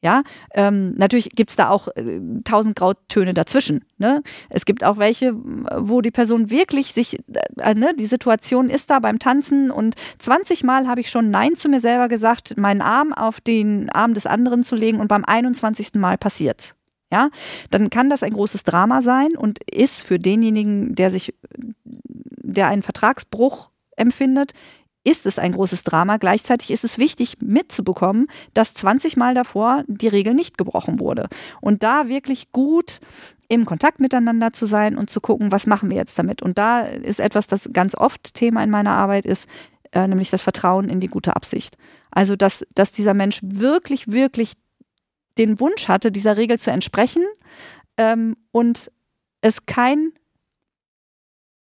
Ja, 0.05 0.23
ähm, 0.53 0.93
natürlich 0.97 1.31
gibt 1.31 1.49
es 1.49 1.57
da 1.57 1.71
auch 1.71 1.89
äh, 1.97 2.21
tausend 2.45 2.77
Grautöne 2.77 3.33
dazwischen. 3.33 3.87
Ne? 3.97 4.23
Es 4.51 4.67
gibt 4.67 4.85
auch 4.85 4.99
welche, 4.99 5.33
wo 5.35 6.03
die 6.03 6.11
Person 6.11 6.51
wirklich 6.51 6.93
sich, 6.93 7.21
äh, 7.59 7.75
ne, 7.75 7.95
die 7.99 8.05
Situation 8.05 8.69
ist 8.69 8.91
da 8.91 8.99
beim 8.99 9.19
Tanzen 9.19 9.71
und 9.71 9.95
20 10.19 10.63
Mal 10.63 10.89
habe 10.89 11.01
ich 11.01 11.09
schon 11.09 11.31
Nein 11.31 11.57
zu 11.57 11.71
mir 11.71 11.81
selber 11.81 12.09
gesagt, 12.09 12.59
meinen 12.59 12.83
Arm 12.83 13.15
auf 13.15 13.41
den 13.41 13.89
Arm 13.89 14.13
des 14.13 14.27
anderen 14.27 14.63
zu 14.63 14.77
legen 14.77 15.01
und 15.01 15.09
beim 15.09 15.25
21. 15.25 15.95
Mal 15.95 16.19
passiert's. 16.19 16.75
Ja, 17.11 17.31
dann 17.71 17.89
kann 17.89 18.11
das 18.11 18.23
ein 18.23 18.35
großes 18.35 18.63
Drama 18.65 19.01
sein 19.01 19.35
und 19.39 19.61
ist 19.71 20.03
für 20.03 20.19
denjenigen, 20.19 20.95
der 20.95 21.11
sich, 21.11 21.33
der 21.85 22.67
einen 22.67 22.83
Vertragsbruch 22.83 23.71
empfindet, 23.97 24.53
ist 25.05 25.27
es 25.27 25.39
ein 25.39 25.53
großes 25.53 25.85
Drama. 25.85 26.17
Gleichzeitig 26.17 26.71
ist 26.71 26.83
es 26.83 26.99
wichtig 26.99 27.37
mitzubekommen, 27.41 28.27
dass 28.55 28.75
20 28.75 29.17
Mal 29.17 29.35
davor 29.35 29.85
die 29.87 30.09
Regel 30.09 30.35
nicht 30.35 30.59
gebrochen 30.59 30.99
wurde. 30.99 31.29
Und 31.61 31.83
da 31.83 32.09
wirklich 32.09 32.51
gut 32.53 33.01
im 33.49 33.67
Kontakt 33.67 34.01
miteinander 34.01 34.53
zu 34.53 34.67
sein 34.67 34.97
und 34.97 35.11
zu 35.11 35.21
gucken, 35.21 35.53
was 35.53 35.67
machen 35.67 35.91
wir 35.91 35.99
jetzt 35.99 36.19
damit. 36.19 36.43
Und 36.43 36.57
da 36.57 36.81
ist 36.81 37.21
etwas, 37.21 37.47
das 37.47 37.69
ganz 37.73 37.95
oft 37.95 38.35
Thema 38.35 38.65
in 38.65 38.71
meiner 38.71 38.93
Arbeit 38.93 39.27
ist, 39.27 39.47
äh, 39.93 40.09
nämlich 40.09 40.31
das 40.31 40.43
Vertrauen 40.43 40.89
in 40.89 41.01
die 41.01 41.09
gute 41.09 41.37
Absicht. 41.37 41.77
Also, 42.11 42.35
dass, 42.35 42.67
dass 42.75 42.91
dieser 42.91 43.15
Mensch 43.15 43.41
wirklich, 43.43 44.11
wirklich 44.11 44.55
den 45.37 45.61
Wunsch 45.61 45.89
hatte, 45.89 46.11
dieser 46.11 46.37
Regel 46.37 46.59
zu 46.59 46.71
entsprechen 46.71 47.23
ähm, 47.99 48.37
und 48.51 48.91
es 49.43 49.67
kein 49.67 50.13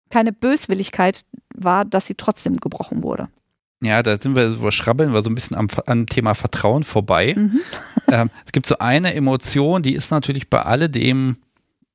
keine 0.09 0.31
Böswilligkeit 0.31 1.25
war, 1.57 1.85
dass 1.85 2.07
sie 2.07 2.15
trotzdem 2.15 2.57
gebrochen 2.57 3.03
wurde. 3.03 3.27
Ja, 3.81 4.01
da 4.01 4.17
sind 4.19 4.35
wir 4.35 4.51
so 4.51 4.71
schrabbeln 4.71 5.13
wir 5.13 5.21
so 5.21 5.29
ein 5.29 5.35
bisschen 5.35 5.57
am, 5.57 5.67
am 5.85 6.07
Thema 6.07 6.33
Vertrauen 6.33 6.83
vorbei. 6.83 7.35
Mhm. 7.37 7.59
ähm, 8.07 8.29
es 8.45 8.51
gibt 8.51 8.65
so 8.65 8.77
eine 8.79 9.13
Emotion, 9.13 9.83
die 9.83 9.93
ist 9.93 10.11
natürlich 10.11 10.49
bei 10.49 10.61
alledem, 10.61 11.37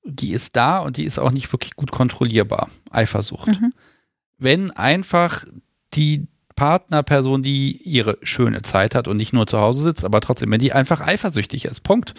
die 0.04 0.32
ist 0.32 0.56
da 0.56 0.78
und 0.78 0.96
die 0.96 1.04
ist 1.04 1.18
auch 1.18 1.32
nicht 1.32 1.52
wirklich 1.52 1.74
gut 1.76 1.90
kontrollierbar. 1.90 2.68
Eifersucht. 2.90 3.48
Mhm. 3.48 3.72
Wenn 4.38 4.70
einfach 4.70 5.44
die 5.94 6.28
Partnerperson, 6.54 7.42
die 7.42 7.80
ihre 7.82 8.18
schöne 8.22 8.62
Zeit 8.62 8.94
hat 8.94 9.08
und 9.08 9.16
nicht 9.16 9.32
nur 9.32 9.46
zu 9.46 9.58
Hause 9.58 9.82
sitzt, 9.82 10.04
aber 10.04 10.20
trotzdem, 10.20 10.50
wenn 10.50 10.60
die 10.60 10.72
einfach 10.72 11.00
eifersüchtig 11.00 11.64
ist, 11.64 11.80
Punkt. 11.80 12.14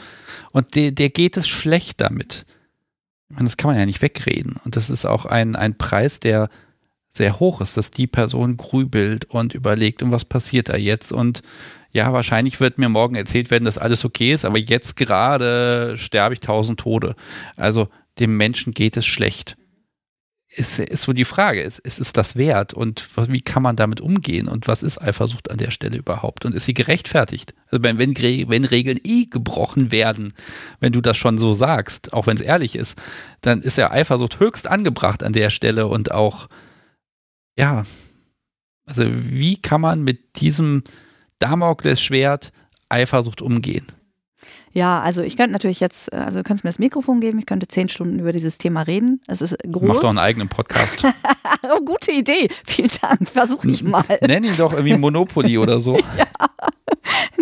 Und 0.51 0.75
der, 0.75 0.91
der 0.91 1.09
geht 1.09 1.37
es 1.37 1.47
schlecht 1.47 2.01
damit 2.01 2.45
meine, 3.31 3.45
das 3.45 3.57
kann 3.57 3.69
man 3.69 3.79
ja 3.79 3.85
nicht 3.85 4.01
wegreden. 4.01 4.57
Und 4.63 4.75
das 4.75 4.89
ist 4.89 5.05
auch 5.05 5.25
ein, 5.25 5.55
ein 5.55 5.77
Preis, 5.77 6.19
der 6.19 6.49
sehr 7.11 7.39
hoch 7.39 7.61
ist, 7.61 7.77
dass 7.77 7.91
die 7.91 8.07
Person 8.07 8.57
grübelt 8.57 9.25
und 9.25 9.53
überlegt, 9.53 10.01
und 10.01 10.11
was 10.11 10.25
passiert 10.25 10.69
da 10.69 10.77
jetzt? 10.77 11.11
Und 11.11 11.41
ja, 11.91 12.11
wahrscheinlich 12.13 12.59
wird 12.59 12.77
mir 12.77 12.89
morgen 12.89 13.15
erzählt 13.15 13.51
werden, 13.51 13.65
dass 13.65 13.77
alles 13.77 14.05
okay 14.05 14.33
ist, 14.33 14.45
aber 14.45 14.57
jetzt 14.57 14.95
gerade 14.95 15.97
sterbe 15.97 16.33
ich 16.33 16.39
tausend 16.39 16.79
Tode. 16.79 17.15
Also 17.57 17.89
dem 18.19 18.37
Menschen 18.37 18.73
geht 18.73 18.97
es 18.97 19.05
schlecht 19.05 19.57
ist, 20.53 20.79
ist 20.79 21.03
so 21.03 21.13
die 21.13 21.25
Frage, 21.25 21.61
ist, 21.61 21.79
ist 21.79 21.99
es 21.99 22.11
das 22.11 22.35
wert 22.35 22.73
und 22.73 23.07
wie 23.29 23.41
kann 23.41 23.63
man 23.63 23.77
damit 23.77 24.01
umgehen 24.01 24.49
und 24.49 24.67
was 24.67 24.83
ist 24.83 25.01
Eifersucht 25.01 25.49
an 25.49 25.57
der 25.57 25.71
Stelle 25.71 25.97
überhaupt 25.97 26.43
und 26.43 26.53
ist 26.53 26.65
sie 26.65 26.73
gerechtfertigt? 26.73 27.53
Also 27.69 27.83
wenn, 27.83 27.97
wenn, 27.97 28.15
wenn 28.15 28.65
Regeln 28.65 28.99
eh 29.05 29.25
gebrochen 29.25 29.93
werden, 29.93 30.33
wenn 30.81 30.91
du 30.91 30.99
das 30.99 31.15
schon 31.15 31.37
so 31.37 31.53
sagst, 31.53 32.11
auch 32.11 32.27
wenn 32.27 32.35
es 32.35 32.43
ehrlich 32.43 32.75
ist, 32.75 32.97
dann 33.39 33.61
ist 33.61 33.77
ja 33.77 33.91
Eifersucht 33.91 34.39
höchst 34.41 34.67
angebracht 34.67 35.23
an 35.23 35.31
der 35.31 35.51
Stelle 35.51 35.87
und 35.87 36.11
auch, 36.11 36.49
ja, 37.57 37.85
also 38.85 39.03
wie 39.05 39.61
kann 39.61 39.81
man 39.81 40.03
mit 40.03 40.41
diesem 40.41 40.83
Damoklesschwert 41.39 42.51
Eifersucht 42.89 43.41
umgehen? 43.41 43.87
Ja, 44.73 45.01
also 45.01 45.21
ich 45.21 45.37
könnte 45.37 45.51
natürlich 45.51 45.79
jetzt, 45.79 46.11
äh, 46.13 46.17
also 46.17 46.39
du 46.39 46.43
könntest 46.43 46.63
mir 46.63 46.69
das 46.69 46.79
Mikrofon 46.79 47.19
geben, 47.19 47.39
ich 47.39 47.45
könnte 47.45 47.67
zehn 47.67 47.89
Stunden 47.89 48.19
über 48.19 48.31
dieses 48.31 48.57
Thema 48.57 48.83
reden. 48.83 49.21
Es 49.27 49.41
ist 49.41 49.57
groß. 49.69 49.83
Mach 49.83 49.99
doch 50.01 50.09
einen 50.09 50.19
eigenen 50.19 50.47
Podcast. 50.47 51.05
oh, 51.63 51.83
gute 51.83 52.11
Idee. 52.11 52.47
Vielen 52.65 52.91
Dank. 53.01 53.27
Versuch 53.27 53.63
ich 53.65 53.83
mal. 53.83 54.03
Nenn 54.21 54.43
ihn 54.43 54.55
doch 54.57 54.73
irgendwie 54.73 54.97
Monopoly 54.97 55.57
oder 55.57 55.79
so. 55.79 55.97
ja, 56.17 56.25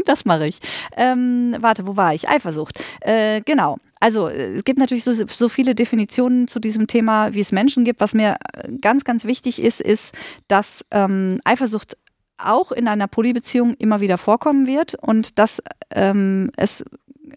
das 0.06 0.26
mache 0.26 0.48
ich. 0.48 0.60
Ähm, 0.98 1.56
warte, 1.60 1.86
wo 1.86 1.96
war 1.96 2.14
ich? 2.14 2.28
Eifersucht. 2.28 2.82
Äh, 3.02 3.42
genau. 3.42 3.78
Also 4.00 4.30
es 4.30 4.64
gibt 4.64 4.80
natürlich 4.80 5.04
so, 5.04 5.14
so 5.14 5.50
viele 5.50 5.76
Definitionen 5.76 6.48
zu 6.48 6.60
diesem 6.60 6.88
Thema, 6.88 7.34
wie 7.34 7.42
es 7.42 7.52
Menschen 7.52 7.84
gibt. 7.84 8.00
Was 8.00 8.14
mir 8.14 8.38
ganz, 8.80 9.04
ganz 9.04 9.26
wichtig 9.26 9.62
ist, 9.62 9.82
ist, 9.82 10.16
dass 10.48 10.86
ähm, 10.92 11.42
Eifersucht 11.44 11.98
auch 12.40 12.72
in 12.72 12.88
einer 12.88 13.08
Polybeziehung 13.08 13.74
immer 13.76 14.02
wieder 14.02 14.18
vorkommen 14.18 14.68
wird 14.68 14.96
und 14.96 15.38
dass 15.40 15.62
ähm, 15.92 16.52
es 16.58 16.84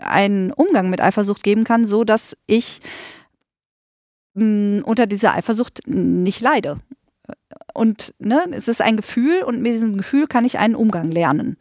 einen 0.01 0.53
Umgang 0.53 0.91
mit 0.91 1.01
Eifersucht 1.01 1.43
geben 1.43 1.65
kann, 1.65 1.87
so 1.87 2.05
dass 2.05 2.37
ich 2.47 2.81
mh, 4.35 4.45
mm, 4.45 4.83
unter 4.85 5.07
dieser 5.07 5.35
Eifersucht 5.35 5.81
nicht 5.87 6.41
leide. 6.41 6.81
Und 7.75 8.15
ne, 8.19 8.45
es 8.53 8.69
ist 8.69 8.83
ein 8.83 8.97
Gefühl 8.97 9.43
und 9.43 9.61
mit 9.61 9.73
diesem 9.73 9.97
Gefühl 9.97 10.27
kann 10.27 10.45
ich 10.45 10.59
einen 10.59 10.75
Umgang 10.75 11.11
lernen. 11.11 11.57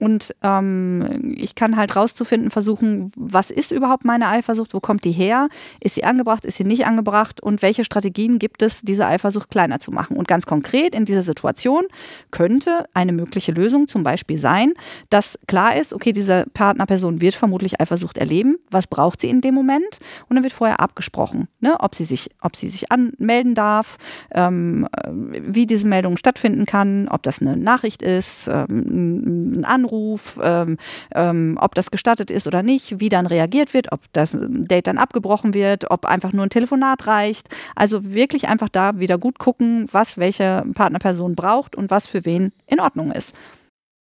Und 0.00 0.34
ähm, 0.42 1.34
ich 1.36 1.54
kann 1.54 1.76
halt 1.76 1.94
rauszufinden, 1.94 2.50
versuchen, 2.50 3.12
was 3.16 3.50
ist 3.50 3.70
überhaupt 3.70 4.04
meine 4.04 4.28
Eifersucht, 4.28 4.72
wo 4.72 4.80
kommt 4.80 5.04
die 5.04 5.12
her, 5.12 5.48
ist 5.80 5.94
sie 5.94 6.04
angebracht, 6.04 6.44
ist 6.46 6.56
sie 6.56 6.64
nicht 6.64 6.86
angebracht? 6.86 7.42
Und 7.42 7.60
welche 7.60 7.84
Strategien 7.84 8.38
gibt 8.38 8.62
es, 8.62 8.80
diese 8.80 9.06
Eifersucht 9.06 9.50
kleiner 9.50 9.78
zu 9.78 9.92
machen. 9.92 10.16
Und 10.16 10.26
ganz 10.26 10.46
konkret 10.46 10.94
in 10.94 11.04
dieser 11.04 11.22
Situation 11.22 11.84
könnte 12.30 12.86
eine 12.94 13.12
mögliche 13.12 13.52
Lösung 13.52 13.88
zum 13.88 14.02
Beispiel 14.02 14.38
sein, 14.38 14.72
dass 15.10 15.38
klar 15.46 15.76
ist, 15.76 15.92
okay, 15.92 16.12
diese 16.12 16.46
Partnerperson 16.54 17.20
wird 17.20 17.34
vermutlich 17.34 17.78
Eifersucht 17.80 18.16
erleben, 18.16 18.56
was 18.70 18.86
braucht 18.86 19.20
sie 19.20 19.28
in 19.28 19.42
dem 19.42 19.54
Moment? 19.54 19.98
Und 20.28 20.36
dann 20.36 20.42
wird 20.42 20.54
vorher 20.54 20.80
abgesprochen, 20.80 21.48
ne, 21.60 21.76
ob, 21.78 21.94
sie 21.94 22.04
sich, 22.04 22.30
ob 22.40 22.56
sie 22.56 22.70
sich 22.70 22.90
anmelden 22.90 23.54
darf, 23.54 23.98
ähm, 24.32 24.88
wie 25.10 25.66
diese 25.66 25.86
Meldung 25.86 26.16
stattfinden 26.16 26.64
kann, 26.64 27.06
ob 27.08 27.22
das 27.22 27.42
eine 27.42 27.58
Nachricht 27.58 28.02
ist, 28.02 28.48
ähm, 28.48 29.60
ein 29.60 29.64
Anruf, 29.66 29.89
Anruf, 29.90 30.38
ähm, 30.42 30.76
ähm, 31.14 31.58
ob 31.60 31.74
das 31.74 31.90
gestattet 31.90 32.30
ist 32.30 32.46
oder 32.46 32.62
nicht, 32.62 33.00
wie 33.00 33.08
dann 33.08 33.26
reagiert 33.26 33.74
wird, 33.74 33.92
ob 33.92 34.00
das 34.12 34.36
Date 34.38 34.86
dann 34.86 34.98
abgebrochen 34.98 35.54
wird, 35.54 35.90
ob 35.90 36.06
einfach 36.06 36.32
nur 36.32 36.44
ein 36.44 36.50
Telefonat 36.50 37.06
reicht. 37.06 37.48
Also 37.74 38.12
wirklich 38.12 38.48
einfach 38.48 38.68
da 38.68 38.98
wieder 38.98 39.18
gut 39.18 39.38
gucken, 39.38 39.86
was 39.90 40.18
welche 40.18 40.64
Partnerperson 40.74 41.34
braucht 41.34 41.76
und 41.76 41.90
was 41.90 42.06
für 42.06 42.24
wen 42.24 42.52
in 42.66 42.80
Ordnung 42.80 43.12
ist. 43.12 43.34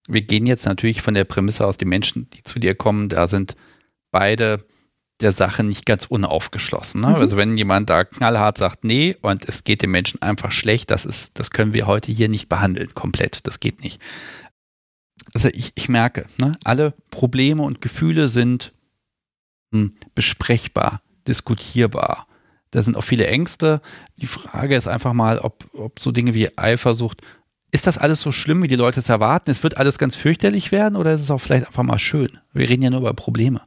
Wir 0.08 0.22
gehen 0.22 0.48
jetzt 0.48 0.66
natürlich 0.66 1.02
von 1.02 1.14
der 1.14 1.26
Prämisse 1.26 1.66
aus, 1.66 1.78
die 1.78 1.86
Menschen, 1.86 2.30
die 2.32 2.44
zu 2.44 2.60
dir 2.60 2.76
kommen, 2.76 3.10
da 3.10 3.28
sind 3.28 3.56
beide 4.12 4.66
der 5.22 5.34
Sache 5.34 5.64
nicht 5.64 5.86
ganz 5.86 6.06
unaufgeschlossen. 6.06 7.02
Ne? 7.02 7.10
Mhm. 7.10 7.16
Also 7.16 7.38
wenn 7.38 7.58
jemand 7.58 7.90
da 7.90 8.06
knallhart 8.06 8.58
sagt, 8.58 8.86
nee, 8.86 9.18
und 9.22 9.48
es 9.48 9.66
geht 9.66 9.82
dem 9.82 9.92
Menschen 9.92 10.22
einfach 10.22 10.52
schlecht, 10.52 10.92
das 10.92 11.06
ist, 11.06 11.38
das 11.40 11.52
können 11.52 11.74
wir 11.74 11.88
heute 11.88 12.12
hier 12.12 12.30
nicht 12.30 12.48
behandeln, 12.48 12.96
komplett. 12.96 13.46
Das 13.46 13.60
geht 13.60 13.84
nicht 13.84 14.00
also 15.34 15.50
ich, 15.54 15.72
ich 15.76 15.90
merke, 15.90 16.26
ne, 16.40 16.58
alle 16.64 16.94
Probleme 17.12 17.64
und 17.64 17.82
Gefühle 17.82 18.28
sind 18.28 18.74
hm, 19.74 19.92
besprechbar, 20.16 21.02
diskutierbar. 21.28 22.28
Da 22.72 22.84
sind 22.84 22.96
auch 22.96 23.04
viele 23.04 23.28
Ängste. 23.28 23.82
Die 24.18 24.28
Frage 24.28 24.76
ist 24.76 24.88
einfach 24.88 25.14
mal, 25.14 25.40
ob, 25.40 25.68
ob 25.74 26.00
so 26.00 26.12
Dinge 26.12 26.34
wie 26.34 26.56
Eifersucht, 26.58 27.22
ist 27.72 27.88
das 27.88 27.98
alles 27.98 28.22
so 28.22 28.32
schlimm, 28.32 28.64
wie 28.64 28.68
die 28.68 28.76
Leute 28.76 29.00
es 29.00 29.10
erwarten? 29.10 29.52
Es 29.52 29.64
wird 29.64 29.78
alles 29.78 29.98
ganz 30.00 30.16
fürchterlich 30.16 30.72
werden 30.72 30.96
oder 30.96 31.14
ist 31.14 31.22
es 31.22 31.32
auch 31.32 31.40
vielleicht 31.40 31.68
einfach 31.68 31.84
mal 31.84 32.00
schön? 32.00 32.40
Wir 32.54 32.68
reden 32.68 32.82
ja 32.82 32.90
nur 32.90 33.02
über 33.02 33.14
Probleme. 33.14 33.62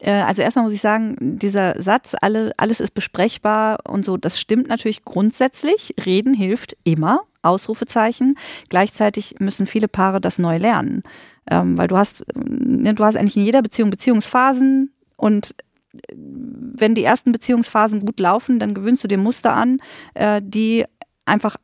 Äh, 0.00 0.12
also 0.12 0.42
erstmal 0.42 0.64
muss 0.64 0.74
ich 0.74 0.80
sagen, 0.80 1.16
dieser 1.20 1.80
Satz, 1.80 2.14
alle, 2.20 2.52
alles 2.56 2.80
ist 2.80 2.94
besprechbar 2.94 3.80
und 3.84 4.04
so, 4.04 4.16
das 4.16 4.40
stimmt 4.40 4.68
natürlich 4.68 5.04
grundsätzlich. 5.04 5.94
Reden 6.04 6.34
hilft 6.34 6.76
immer. 6.84 7.22
Ausrufezeichen. 7.42 8.36
Gleichzeitig 8.68 9.36
müssen 9.38 9.66
viele 9.66 9.88
Paare 9.88 10.20
das 10.20 10.38
neu 10.38 10.58
lernen. 10.58 11.02
Ähm, 11.50 11.76
weil 11.76 11.88
du 11.88 11.96
hast, 11.96 12.24
ne, 12.34 12.94
du 12.94 13.04
hast 13.04 13.16
eigentlich 13.16 13.36
in 13.36 13.44
jeder 13.44 13.62
Beziehung 13.62 13.90
Beziehungsphasen 13.90 14.92
und 15.16 15.56
äh, 15.92 16.14
wenn 16.14 16.94
die 16.94 17.04
ersten 17.04 17.32
Beziehungsphasen 17.32 18.00
gut 18.00 18.20
laufen, 18.20 18.58
dann 18.58 18.74
gewöhnst 18.74 19.04
du 19.04 19.08
dir 19.08 19.18
Muster 19.18 19.52
an, 19.54 19.78
äh, 20.14 20.40
die 20.42 20.84
einfach 21.24 21.56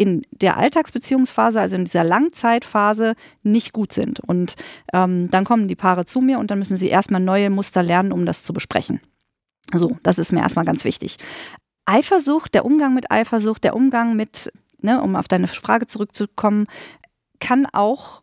in 0.00 0.22
der 0.30 0.56
Alltagsbeziehungsphase, 0.56 1.60
also 1.60 1.76
in 1.76 1.84
dieser 1.84 2.04
Langzeitphase, 2.04 3.14
nicht 3.42 3.74
gut 3.74 3.92
sind. 3.92 4.18
Und 4.20 4.54
ähm, 4.94 5.28
dann 5.30 5.44
kommen 5.44 5.68
die 5.68 5.76
Paare 5.76 6.06
zu 6.06 6.22
mir 6.22 6.38
und 6.38 6.50
dann 6.50 6.58
müssen 6.58 6.78
sie 6.78 6.88
erstmal 6.88 7.20
neue 7.20 7.50
Muster 7.50 7.82
lernen, 7.82 8.10
um 8.10 8.24
das 8.24 8.42
zu 8.42 8.54
besprechen. 8.54 9.00
So, 9.74 9.98
das 10.02 10.18
ist 10.18 10.32
mir 10.32 10.40
erstmal 10.40 10.64
ganz 10.64 10.84
wichtig. 10.84 11.18
Eifersucht, 11.84 12.54
der 12.54 12.64
Umgang 12.64 12.94
mit 12.94 13.10
Eifersucht, 13.10 13.62
der 13.62 13.76
Umgang 13.76 14.16
mit, 14.16 14.50
ne, 14.82 15.00
um 15.02 15.16
auf 15.16 15.28
deine 15.28 15.48
Frage 15.48 15.86
zurückzukommen, 15.86 16.66
kann 17.40 17.66
auch 17.72 18.22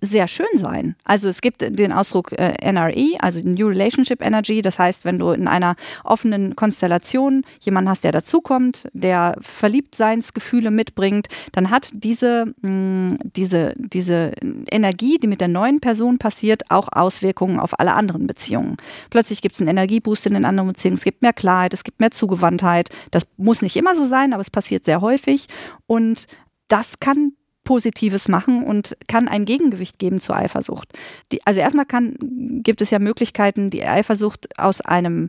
sehr 0.00 0.28
schön 0.28 0.46
sein. 0.54 0.94
Also 1.04 1.28
es 1.28 1.40
gibt 1.40 1.60
den 1.60 1.92
Ausdruck 1.92 2.32
äh, 2.32 2.54
NRE, 2.72 3.16
also 3.18 3.40
New 3.40 3.66
Relationship 3.66 4.22
Energy. 4.22 4.62
Das 4.62 4.78
heißt, 4.78 5.04
wenn 5.04 5.18
du 5.18 5.30
in 5.30 5.48
einer 5.48 5.74
offenen 6.04 6.54
Konstellation 6.54 7.42
jemanden 7.60 7.90
hast, 7.90 8.04
der 8.04 8.12
dazukommt, 8.12 8.88
der 8.92 9.36
Verliebtseinsgefühle 9.40 10.70
mitbringt, 10.70 11.26
dann 11.52 11.70
hat 11.70 11.90
diese, 11.94 12.54
mh, 12.62 12.70
mm, 12.70 13.18
diese, 13.34 13.74
diese 13.76 14.32
Energie, 14.70 15.18
die 15.18 15.26
mit 15.26 15.40
der 15.40 15.48
neuen 15.48 15.80
Person 15.80 16.18
passiert, 16.18 16.70
auch 16.70 16.88
Auswirkungen 16.92 17.58
auf 17.58 17.78
alle 17.80 17.94
anderen 17.94 18.26
Beziehungen. 18.26 18.76
Plötzlich 19.10 19.42
gibt 19.42 19.56
es 19.56 19.60
einen 19.60 19.70
Energieboost 19.70 20.26
in 20.26 20.34
den 20.34 20.44
anderen 20.44 20.68
Beziehungen. 20.68 20.96
Es 20.96 21.04
gibt 21.04 21.22
mehr 21.22 21.32
Klarheit, 21.32 21.74
es 21.74 21.82
gibt 21.82 21.98
mehr 21.98 22.12
Zugewandtheit. 22.12 22.90
Das 23.10 23.24
muss 23.36 23.62
nicht 23.62 23.76
immer 23.76 23.96
so 23.96 24.06
sein, 24.06 24.32
aber 24.32 24.42
es 24.42 24.50
passiert 24.50 24.84
sehr 24.84 25.00
häufig. 25.00 25.48
Und 25.86 26.26
das 26.68 27.00
kann 27.00 27.32
Positives 27.64 28.28
machen 28.28 28.64
und 28.64 28.96
kann 29.08 29.28
ein 29.28 29.44
Gegengewicht 29.44 29.98
geben 29.98 30.20
zur 30.20 30.36
Eifersucht. 30.36 30.92
Die, 31.30 31.44
also 31.46 31.60
erstmal 31.60 31.86
kann, 31.86 32.16
gibt 32.62 32.82
es 32.82 32.90
ja 32.90 32.98
Möglichkeiten, 32.98 33.70
die 33.70 33.84
Eifersucht 33.84 34.58
aus 34.58 34.80
einem 34.80 35.28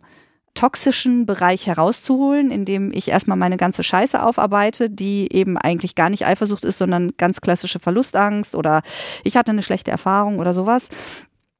toxischen 0.54 1.26
Bereich 1.26 1.68
herauszuholen, 1.68 2.52
indem 2.52 2.92
ich 2.94 3.10
erstmal 3.10 3.38
meine 3.38 3.58
ganze 3.58 3.84
Scheiße 3.84 4.22
aufarbeite, 4.24 4.90
die 4.90 5.28
eben 5.32 5.58
eigentlich 5.58 5.96
gar 5.96 6.10
nicht 6.10 6.26
Eifersucht 6.26 6.64
ist, 6.64 6.78
sondern 6.78 7.14
ganz 7.18 7.42
klassische 7.42 7.80
Verlustangst 7.80 8.56
oder 8.56 8.84
ich 9.24 9.36
hatte 9.36 9.52
eine 9.52 9.64
schlechte 9.64 9.92
Erfahrung 9.92 10.40
oder 10.40 10.54
sowas. 10.54 10.90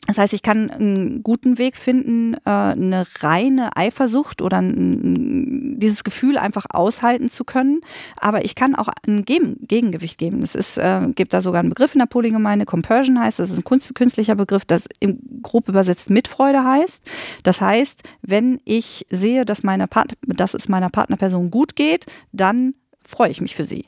Das 0.08 0.18
heißt, 0.18 0.34
ich 0.34 0.42
kann 0.42 0.70
einen 0.70 1.24
guten 1.24 1.58
Weg 1.58 1.78
finden, 1.78 2.34
äh, 2.46 2.50
eine 2.50 3.06
reine 3.20 3.78
Eifersucht 3.78 4.42
oder 4.42 4.62
dieses 4.62 6.04
Gefühl 6.04 6.38
einfach 6.38 6.66
aushalten 6.70 7.30
zu 7.30 7.46
können. 7.46 7.80
Aber 8.20 8.44
ich 8.44 8.56
kann 8.56 8.76
auch 8.76 8.90
ein 9.08 9.24
Gegengewicht 9.24 10.18
geben. 10.18 10.42
Es 10.44 10.56
ist, 10.56 10.78
äh, 10.78 11.08
gibt 11.16 11.34
da 11.34 11.42
sogar 11.42 11.62
einen 11.62 11.70
Begriff 11.70 11.96
in 11.96 12.00
der 12.00 12.08
Polygemeinde, 12.08 12.66
Compersion 12.66 13.20
heißt, 13.20 13.40
das 13.40 13.52
ist 13.52 13.60
ein 13.60 13.94
künstlicher 13.94 14.36
Begriff, 14.36 14.66
das 14.66 14.86
im 15.00 15.20
grob 15.42 15.70
übersetzt 15.70 16.10
Mitfreude 16.10 16.64
heißt. 16.64 17.04
Das 17.44 17.62
heißt, 17.62 18.04
wenn 18.22 18.60
ich 18.66 19.06
sehe, 19.10 19.46
dass, 19.46 19.64
meine 19.64 19.88
Part 19.88 20.14
dass 20.26 20.54
es 20.54 20.68
meiner 20.68 20.90
Partnerperson 20.90 21.50
gut 21.50 21.76
geht, 21.76 22.08
dann 22.32 22.74
freue 23.06 23.30
ich 23.30 23.42
mich 23.42 23.56
für 23.56 23.66
sie. 23.66 23.86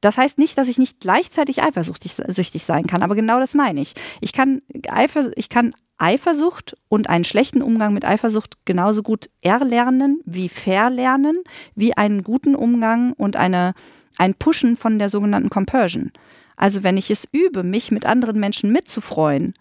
Das 0.00 0.18
heißt 0.18 0.38
nicht, 0.38 0.58
dass 0.58 0.68
ich 0.68 0.78
nicht 0.78 1.00
gleichzeitig 1.00 1.62
eifersüchtig 1.62 2.64
sein 2.64 2.86
kann, 2.86 3.02
aber 3.02 3.14
genau 3.14 3.40
das 3.40 3.54
meine 3.54 3.80
ich. 3.80 3.94
Ich 4.20 4.32
kann, 4.32 4.62
Eifer, 4.88 5.30
ich 5.36 5.48
kann 5.48 5.74
Eifersucht 5.98 6.76
und 6.88 7.08
einen 7.08 7.24
schlechten 7.24 7.62
Umgang 7.62 7.94
mit 7.94 8.04
Eifersucht 8.04 8.64
genauso 8.64 9.02
gut 9.02 9.30
erlernen 9.42 10.20
wie 10.24 10.48
verlernen, 10.48 11.42
wie 11.74 11.96
einen 11.96 12.22
guten 12.22 12.56
Umgang 12.56 13.12
und 13.12 13.36
eine, 13.36 13.74
ein 14.18 14.34
Pushen 14.34 14.76
von 14.76 14.98
der 14.98 15.08
sogenannten 15.08 15.50
Compersion. 15.50 16.10
Also 16.56 16.82
wenn 16.82 16.96
ich 16.96 17.10
es 17.10 17.28
übe, 17.32 17.62
mich 17.62 17.90
mit 17.90 18.06
anderen 18.06 18.38
Menschen 18.38 18.72
mitzufreuen 18.72 19.54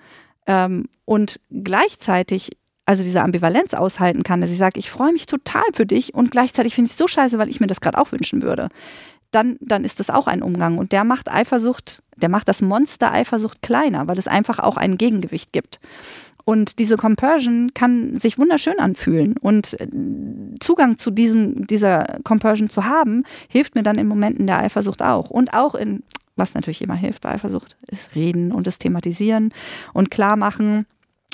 ähm, 0.48 0.88
und 1.06 1.40
gleichzeitig 1.52 2.52
also 2.86 3.02
diese 3.02 3.22
Ambivalenz 3.22 3.74
aushalten 3.74 4.24
kann, 4.24 4.42
dass 4.42 4.52
ich 4.52 4.58
sage, 4.58 4.78
ich 4.78 4.90
freue 4.90 5.14
mich 5.14 5.26
total 5.26 5.64
für 5.74 5.86
dich 5.86 6.14
und 6.14 6.32
gleichzeitig 6.32 6.76
finde 6.76 6.88
ich 6.88 6.92
es 6.92 6.98
so 6.98 7.08
scheiße, 7.08 7.38
weil 7.38 7.50
ich 7.50 7.62
mir 7.62 7.68
das 7.68 7.80
gerade 7.80 7.98
auch 7.98 8.12
wünschen 8.12 8.42
würde 8.42 8.68
dann, 9.34 9.58
dann 9.60 9.84
ist 9.84 10.00
das 10.00 10.10
auch 10.10 10.28
ein 10.28 10.42
Umgang. 10.42 10.78
Und 10.78 10.92
der 10.92 11.04
macht 11.04 11.30
Eifersucht, 11.30 12.04
der 12.16 12.30
macht 12.30 12.48
das 12.48 12.62
Monster 12.62 13.12
Eifersucht 13.12 13.62
kleiner, 13.62 14.08
weil 14.08 14.18
es 14.18 14.28
einfach 14.28 14.60
auch 14.60 14.78
ein 14.78 14.98
Gegengewicht 14.98 15.52
gibt. 15.52 15.80
Und 16.46 16.80
diese 16.80 16.98
Compersion 16.98 17.74
kann 17.74 18.20
sich 18.20 18.38
wunderschön 18.38 18.80
anfühlen. 18.80 19.38
Und 19.38 19.80
äh, 19.80 19.88
Zugang 20.60 20.98
zu 20.98 21.10
diesem, 21.10 21.66
dieser 21.68 22.20
Compersion 22.24 22.70
zu 22.70 22.86
haben, 22.86 23.24
hilft 23.48 23.76
mir 23.76 23.84
dann 23.84 23.98
in 23.98 24.08
Momenten 24.08 24.48
der 24.48 24.60
Eifersucht 24.60 25.02
auch. 25.02 25.30
Und 25.30 25.54
auch 25.54 25.74
in, 25.76 26.04
was 26.36 26.54
natürlich 26.54 26.82
immer 26.82 26.96
hilft 26.96 27.22
bei 27.22 27.30
Eifersucht, 27.30 27.78
ist 27.88 28.16
reden 28.16 28.52
und 28.52 28.68
das 28.68 28.78
thematisieren 28.78 29.54
und 29.94 30.12
klar 30.12 30.36
machen, 30.36 30.86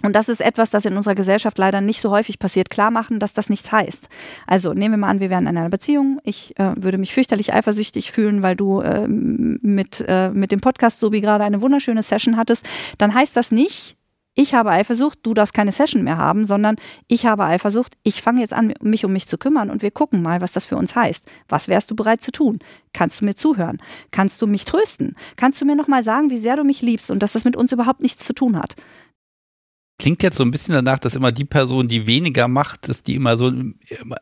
und 0.03 0.15
das 0.15 0.29
ist 0.29 0.41
etwas, 0.41 0.69
das 0.69 0.85
in 0.85 0.95
unserer 0.95 1.15
Gesellschaft 1.15 1.57
leider 1.57 1.81
nicht 1.81 1.99
so 1.99 2.11
häufig 2.11 2.39
passiert. 2.39 2.69
Klar 2.69 2.91
machen, 2.91 3.19
dass 3.19 3.33
das 3.33 3.49
nichts 3.49 3.71
heißt. 3.71 4.07
Also 4.47 4.73
nehmen 4.73 4.93
wir 4.93 4.97
mal 4.99 5.09
an, 5.09 5.19
wir 5.19 5.29
wären 5.29 5.47
in 5.47 5.57
einer 5.57 5.69
Beziehung. 5.69 6.19
Ich 6.23 6.57
äh, 6.57 6.73
würde 6.77 6.97
mich 6.97 7.13
fürchterlich 7.13 7.53
eifersüchtig 7.53 8.11
fühlen, 8.11 8.41
weil 8.41 8.55
du 8.55 8.79
äh, 8.81 9.07
mit, 9.07 10.03
äh, 10.07 10.29
mit 10.29 10.51
dem 10.51 10.61
Podcast 10.61 10.99
so 10.99 11.11
wie 11.11 11.21
gerade 11.21 11.43
eine 11.43 11.61
wunderschöne 11.61 12.03
Session 12.03 12.37
hattest. 12.37 12.65
Dann 12.97 13.13
heißt 13.13 13.35
das 13.35 13.51
nicht, 13.51 13.97
ich 14.35 14.53
habe 14.53 14.71
Eifersucht, 14.71 15.19
du 15.23 15.33
darfst 15.33 15.53
keine 15.53 15.73
Session 15.73 16.03
mehr 16.03 16.17
haben, 16.17 16.45
sondern 16.45 16.77
ich 17.09 17.25
habe 17.25 17.43
Eifersucht, 17.43 17.97
ich 18.03 18.21
fange 18.21 18.39
jetzt 18.39 18.53
an, 18.53 18.73
mich 18.81 19.03
um 19.03 19.11
mich 19.11 19.27
zu 19.27 19.37
kümmern 19.37 19.69
und 19.69 19.81
wir 19.81 19.91
gucken 19.91 20.21
mal, 20.21 20.39
was 20.39 20.53
das 20.53 20.65
für 20.65 20.77
uns 20.77 20.95
heißt. 20.95 21.25
Was 21.49 21.67
wärst 21.67 21.91
du 21.91 21.95
bereit 21.95 22.21
zu 22.21 22.31
tun? 22.31 22.59
Kannst 22.93 23.19
du 23.19 23.25
mir 23.25 23.35
zuhören? 23.35 23.79
Kannst 24.11 24.41
du 24.41 24.47
mich 24.47 24.63
trösten? 24.63 25.15
Kannst 25.35 25.59
du 25.59 25.65
mir 25.65 25.75
nochmal 25.75 26.05
sagen, 26.05 26.29
wie 26.29 26.37
sehr 26.37 26.55
du 26.55 26.63
mich 26.63 26.81
liebst 26.81 27.11
und 27.11 27.21
dass 27.21 27.33
das 27.33 27.43
mit 27.43 27.57
uns 27.57 27.73
überhaupt 27.73 28.01
nichts 28.01 28.25
zu 28.25 28.31
tun 28.31 28.57
hat? 28.57 28.75
Klingt 29.99 30.23
jetzt 30.23 30.37
so 30.37 30.43
ein 30.43 30.51
bisschen 30.51 30.73
danach, 30.73 30.97
dass 30.97 31.15
immer 31.15 31.31
die 31.31 31.45
Person, 31.45 31.87
die 31.87 32.07
weniger 32.07 32.47
macht, 32.47 32.87
ist 32.87 33.07
die 33.07 33.15
immer 33.15 33.37
so 33.37 33.51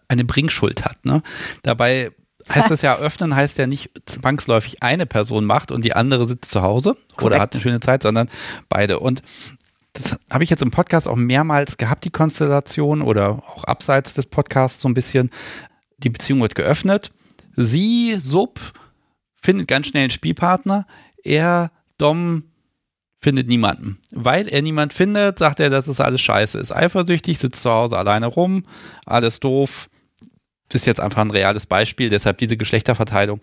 eine 0.07 0.25
Bringschuld 0.25 0.83
hat. 0.83 1.05
Ne? 1.05 1.21
Dabei 1.61 2.11
heißt 2.49 2.71
das 2.71 2.81
ja, 2.81 2.95
öffnen 2.99 3.35
heißt 3.35 3.57
ja 3.57 3.67
nicht 3.67 3.91
zwangsläufig 4.05 4.83
eine 4.83 5.05
Person 5.05 5.45
macht 5.45 5.71
und 5.71 5.85
die 5.85 5.93
andere 5.93 6.27
sitzt 6.27 6.51
zu 6.51 6.61
Hause 6.61 6.97
Korrekt. 7.15 7.23
oder 7.23 7.39
hat 7.39 7.53
eine 7.53 7.61
schöne 7.61 7.79
Zeit, 7.79 8.03
sondern 8.03 8.27
beide. 8.67 8.99
Und 8.99 9.21
das 9.93 10.19
habe 10.29 10.43
ich 10.43 10.49
jetzt 10.49 10.61
im 10.61 10.71
Podcast 10.71 11.07
auch 11.07 11.15
mehrmals 11.15 11.77
gehabt, 11.77 12.03
die 12.05 12.11
Konstellation 12.11 13.01
oder 13.01 13.43
auch 13.47 13.63
abseits 13.63 14.13
des 14.13 14.25
Podcasts 14.25 14.81
so 14.81 14.89
ein 14.89 14.93
bisschen. 14.93 15.29
Die 15.99 16.09
Beziehung 16.09 16.41
wird 16.41 16.53
geöffnet. 16.53 17.11
Sie, 17.55 18.15
Sub, 18.19 18.59
findet 19.41 19.67
ganz 19.67 19.87
schnell 19.87 20.03
einen 20.03 20.11
Spielpartner. 20.11 20.85
Er, 21.23 21.71
Dom, 21.97 22.43
findet 23.19 23.47
niemanden. 23.47 23.99
Weil 24.11 24.47
er 24.47 24.61
niemand 24.61 24.93
findet, 24.93 25.39
sagt 25.39 25.59
er, 25.59 25.69
dass 25.69 25.87
es 25.87 25.99
alles 25.99 26.21
scheiße 26.21 26.59
ist. 26.59 26.71
Eifersüchtig, 26.71 27.39
sitzt 27.39 27.63
zu 27.63 27.71
Hause 27.71 27.97
alleine 27.97 28.27
rum, 28.27 28.65
alles 29.05 29.39
doof. 29.39 29.89
Ist 30.71 30.85
jetzt 30.85 30.99
einfach 30.99 31.21
ein 31.21 31.31
reales 31.31 31.65
Beispiel, 31.65 32.09
deshalb 32.09 32.37
diese 32.39 32.57
Geschlechterverteilung. 32.57 33.39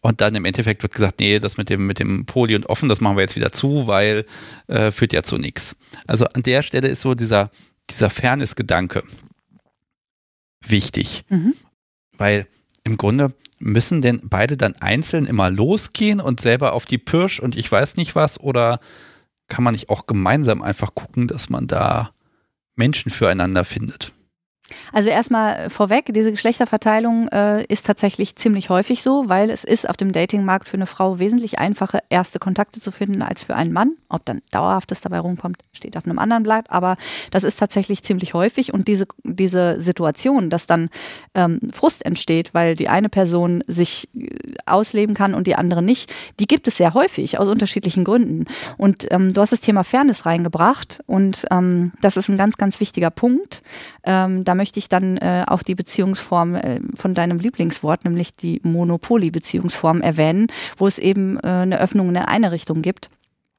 Und 0.00 0.20
dann 0.20 0.34
im 0.34 0.44
Endeffekt 0.44 0.82
wird 0.82 0.94
gesagt, 0.94 1.20
nee, 1.20 1.38
das 1.38 1.56
mit 1.56 1.70
dem, 1.70 1.86
mit 1.86 1.98
dem 1.98 2.26
Poli 2.26 2.54
und 2.54 2.66
offen, 2.66 2.88
das 2.88 3.00
machen 3.00 3.16
wir 3.16 3.22
jetzt 3.22 3.36
wieder 3.36 3.52
zu, 3.52 3.86
weil 3.86 4.26
äh, 4.66 4.90
führt 4.90 5.12
ja 5.12 5.22
zu 5.22 5.38
nichts. 5.38 5.76
Also 6.06 6.26
an 6.26 6.42
der 6.42 6.62
Stelle 6.62 6.88
ist 6.88 7.00
so 7.00 7.14
dieser, 7.14 7.50
dieser 7.90 8.10
Fairness-Gedanke 8.10 9.02
wichtig. 10.64 11.24
Mhm. 11.28 11.54
Weil 12.18 12.46
im 12.86 12.96
Grunde 12.96 13.34
müssen 13.58 14.00
denn 14.00 14.20
beide 14.22 14.56
dann 14.56 14.76
einzeln 14.76 15.26
immer 15.26 15.50
losgehen 15.50 16.20
und 16.20 16.40
selber 16.40 16.72
auf 16.72 16.86
die 16.86 16.98
Pirsch 16.98 17.40
und 17.40 17.56
ich 17.56 17.70
weiß 17.70 17.96
nicht 17.96 18.14
was? 18.14 18.38
Oder 18.38 18.78
kann 19.48 19.64
man 19.64 19.74
nicht 19.74 19.88
auch 19.88 20.06
gemeinsam 20.06 20.62
einfach 20.62 20.94
gucken, 20.94 21.26
dass 21.26 21.50
man 21.50 21.66
da 21.66 22.12
Menschen 22.76 23.10
füreinander 23.10 23.64
findet? 23.64 24.12
Also 24.92 25.08
erstmal 25.08 25.70
vorweg, 25.70 26.12
diese 26.12 26.30
Geschlechterverteilung 26.30 27.28
äh, 27.28 27.64
ist 27.66 27.86
tatsächlich 27.86 28.36
ziemlich 28.36 28.70
häufig 28.70 29.02
so, 29.02 29.28
weil 29.28 29.50
es 29.50 29.64
ist 29.64 29.88
auf 29.88 29.96
dem 29.96 30.12
Datingmarkt 30.12 30.68
für 30.68 30.76
eine 30.76 30.86
Frau 30.86 31.18
wesentlich 31.18 31.58
einfacher, 31.58 32.00
erste 32.08 32.38
Kontakte 32.38 32.80
zu 32.80 32.90
finden 32.90 33.22
als 33.22 33.44
für 33.44 33.54
einen 33.54 33.72
Mann. 33.72 33.92
Ob 34.08 34.24
dann 34.24 34.42
dauerhaftes 34.50 35.00
dabei 35.00 35.20
rumkommt, 35.20 35.58
steht 35.72 35.96
auf 35.96 36.06
einem 36.06 36.18
anderen 36.18 36.42
Blatt, 36.42 36.70
aber 36.70 36.96
das 37.30 37.44
ist 37.44 37.58
tatsächlich 37.58 38.02
ziemlich 38.02 38.34
häufig 38.34 38.72
und 38.72 38.88
diese, 38.88 39.06
diese 39.24 39.80
Situation, 39.80 40.50
dass 40.50 40.66
dann 40.66 40.88
ähm, 41.34 41.60
Frust 41.72 42.04
entsteht, 42.04 42.54
weil 42.54 42.74
die 42.74 42.88
eine 42.88 43.08
Person 43.08 43.62
sich 43.66 44.08
äh, 44.14 44.28
ausleben 44.66 45.14
kann 45.14 45.34
und 45.34 45.46
die 45.46 45.56
andere 45.56 45.82
nicht, 45.82 46.12
die 46.40 46.46
gibt 46.46 46.68
es 46.68 46.76
sehr 46.76 46.94
häufig 46.94 47.38
aus 47.38 47.48
unterschiedlichen 47.48 48.04
Gründen. 48.04 48.46
Und 48.76 49.06
ähm, 49.10 49.32
du 49.32 49.40
hast 49.40 49.52
das 49.52 49.60
Thema 49.60 49.84
Fairness 49.84 50.26
reingebracht 50.26 51.02
und 51.06 51.46
ähm, 51.50 51.92
das 52.00 52.16
ist 52.16 52.28
ein 52.28 52.36
ganz, 52.36 52.56
ganz 52.56 52.80
wichtiger 52.80 53.10
Punkt. 53.10 53.62
Ähm, 54.04 54.44
möchte 54.56 54.78
ich 54.78 54.88
dann 54.88 55.16
äh, 55.18 55.44
auch 55.46 55.62
die 55.62 55.74
Beziehungsform 55.74 56.54
äh, 56.54 56.80
von 56.94 57.14
deinem 57.14 57.38
Lieblingswort, 57.38 58.04
nämlich 58.04 58.34
die 58.34 58.60
Monopoly-Beziehungsform 58.62 60.00
erwähnen, 60.00 60.48
wo 60.76 60.86
es 60.86 60.98
eben 60.98 61.38
äh, 61.38 61.46
eine 61.46 61.80
Öffnung 61.80 62.08
in 62.08 62.16
eine 62.16 62.52
Richtung 62.52 62.82
gibt. 62.82 63.10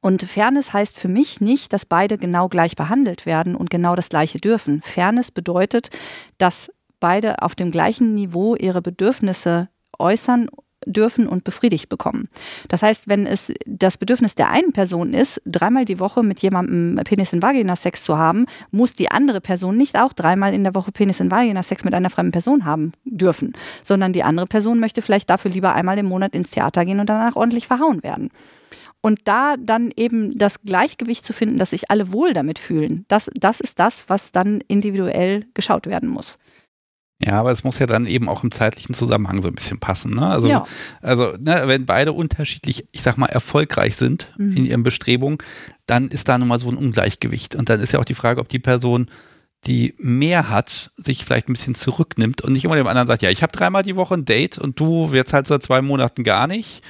Und 0.01 0.23
Fairness 0.23 0.73
heißt 0.73 0.97
für 0.97 1.07
mich 1.07 1.41
nicht, 1.41 1.73
dass 1.73 1.85
beide 1.85 2.17
genau 2.17 2.49
gleich 2.49 2.75
behandelt 2.75 3.25
werden 3.25 3.55
und 3.55 3.69
genau 3.69 3.95
das 3.95 4.09
Gleiche 4.09 4.39
dürfen. 4.39 4.81
Fairness 4.81 5.31
bedeutet, 5.31 5.89
dass 6.37 6.71
beide 6.99 7.41
auf 7.41 7.55
dem 7.55 7.71
gleichen 7.71 8.13
Niveau 8.13 8.55
ihre 8.55 8.81
Bedürfnisse 8.81 9.69
äußern 9.99 10.49
dürfen 10.91 11.27
und 11.27 11.43
befriedigt 11.43 11.89
bekommen. 11.89 12.29
Das 12.67 12.81
heißt, 12.83 13.07
wenn 13.07 13.25
es 13.25 13.53
das 13.65 13.97
Bedürfnis 13.97 14.35
der 14.35 14.49
einen 14.49 14.71
Person 14.71 15.13
ist, 15.13 15.41
dreimal 15.45 15.85
die 15.85 15.99
Woche 15.99 16.23
mit 16.23 16.39
jemandem 16.39 16.99
Penis 17.03 17.33
in 17.33 17.41
Vagina 17.41 17.75
Sex 17.75 18.03
zu 18.03 18.17
haben, 18.17 18.45
muss 18.71 18.93
die 18.93 19.11
andere 19.11 19.41
Person 19.41 19.77
nicht 19.77 19.99
auch 19.99 20.13
dreimal 20.13 20.53
in 20.53 20.63
der 20.63 20.75
Woche 20.75 20.91
Penis 20.91 21.19
in 21.19 21.31
Vagina 21.31 21.63
Sex 21.63 21.83
mit 21.83 21.93
einer 21.93 22.09
fremden 22.09 22.31
Person 22.31 22.65
haben 22.65 22.93
dürfen, 23.05 23.53
sondern 23.83 24.13
die 24.13 24.23
andere 24.23 24.47
Person 24.47 24.79
möchte 24.79 25.01
vielleicht 25.01 25.29
dafür 25.29 25.51
lieber 25.51 25.73
einmal 25.73 25.97
im 25.97 26.07
Monat 26.07 26.33
ins 26.33 26.51
Theater 26.51 26.85
gehen 26.85 26.99
und 26.99 27.09
danach 27.09 27.35
ordentlich 27.35 27.67
verhauen 27.67 28.03
werden. 28.03 28.29
Und 29.01 29.19
da 29.25 29.55
dann 29.57 29.91
eben 29.95 30.37
das 30.37 30.61
Gleichgewicht 30.61 31.23
zu 31.23 31.31
finden, 31.31 31.57
dass 31.57 31.69
sich 31.69 31.89
alle 31.91 32.11
wohl 32.11 32.33
damit 32.33 32.59
fühlen, 32.59 33.05
das, 33.07 33.29
das 33.35 33.59
ist 33.59 33.79
das, 33.79 34.09
was 34.09 34.31
dann 34.31 34.61
individuell 34.67 35.45
geschaut 35.53 35.87
werden 35.87 36.09
muss. 36.09 36.39
Ja, 37.19 37.39
aber 37.39 37.51
es 37.51 37.63
muss 37.63 37.79
ja 37.79 37.87
dann 37.87 38.05
eben 38.05 38.29
auch 38.29 38.43
im 38.43 38.51
zeitlichen 38.51 38.93
Zusammenhang 38.93 39.41
so 39.41 39.47
ein 39.47 39.55
bisschen 39.55 39.79
passen. 39.79 40.13
Ne? 40.15 40.27
Also, 40.27 40.47
Ja. 40.49 40.65
also 41.01 41.33
ne, 41.39 41.63
wenn 41.65 41.85
beide 41.87 42.13
unterschiedlich, 42.13 42.85
ich 42.91 43.01
sag 43.01 43.17
mal, 43.17 43.25
erfolgreich 43.25 43.95
sind 43.95 44.33
Mhm. 44.37 44.55
in 44.57 44.65
ihren 44.65 44.83
Bestrebungen, 44.83 45.39
dann 45.87 46.09
ist 46.09 46.27
da 46.29 46.37
nun 46.37 46.47
mal 46.47 46.59
so 46.59 46.69
ein 46.69 46.77
Ungleichgewicht. 46.77 47.55
Und 47.55 47.69
dann 47.69 47.79
ist 47.79 47.91
ja 47.93 47.99
auch 47.99 48.05
die 48.05 48.13
Frage, 48.13 48.39
ob 48.39 48.49
die 48.49 48.59
Person, 48.59 49.09
die 49.65 49.95
mehr 49.97 50.49
hat, 50.51 50.91
sich 50.97 51.25
vielleicht 51.25 51.49
ein 51.49 51.53
bisschen 51.53 51.73
zurücknimmt 51.73 52.41
und 52.41 52.53
nicht 52.53 52.65
immer 52.65 52.75
dem 52.75 52.85
anderen 52.85 53.07
sagt, 53.07 53.23
ja, 53.23 53.31
ich 53.31 53.41
habe 53.41 53.51
dreimal 53.51 53.81
die 53.81 53.95
Woche 53.95 54.13
ein 54.13 54.25
Date 54.25 54.59
und 54.59 54.79
du 54.79 55.09
jetzt 55.11 55.33
halt 55.33 55.47
seit 55.47 55.63
zwei 55.63 55.81
Monaten 55.81 56.23
gar 56.23 56.45
nicht. 56.45 56.83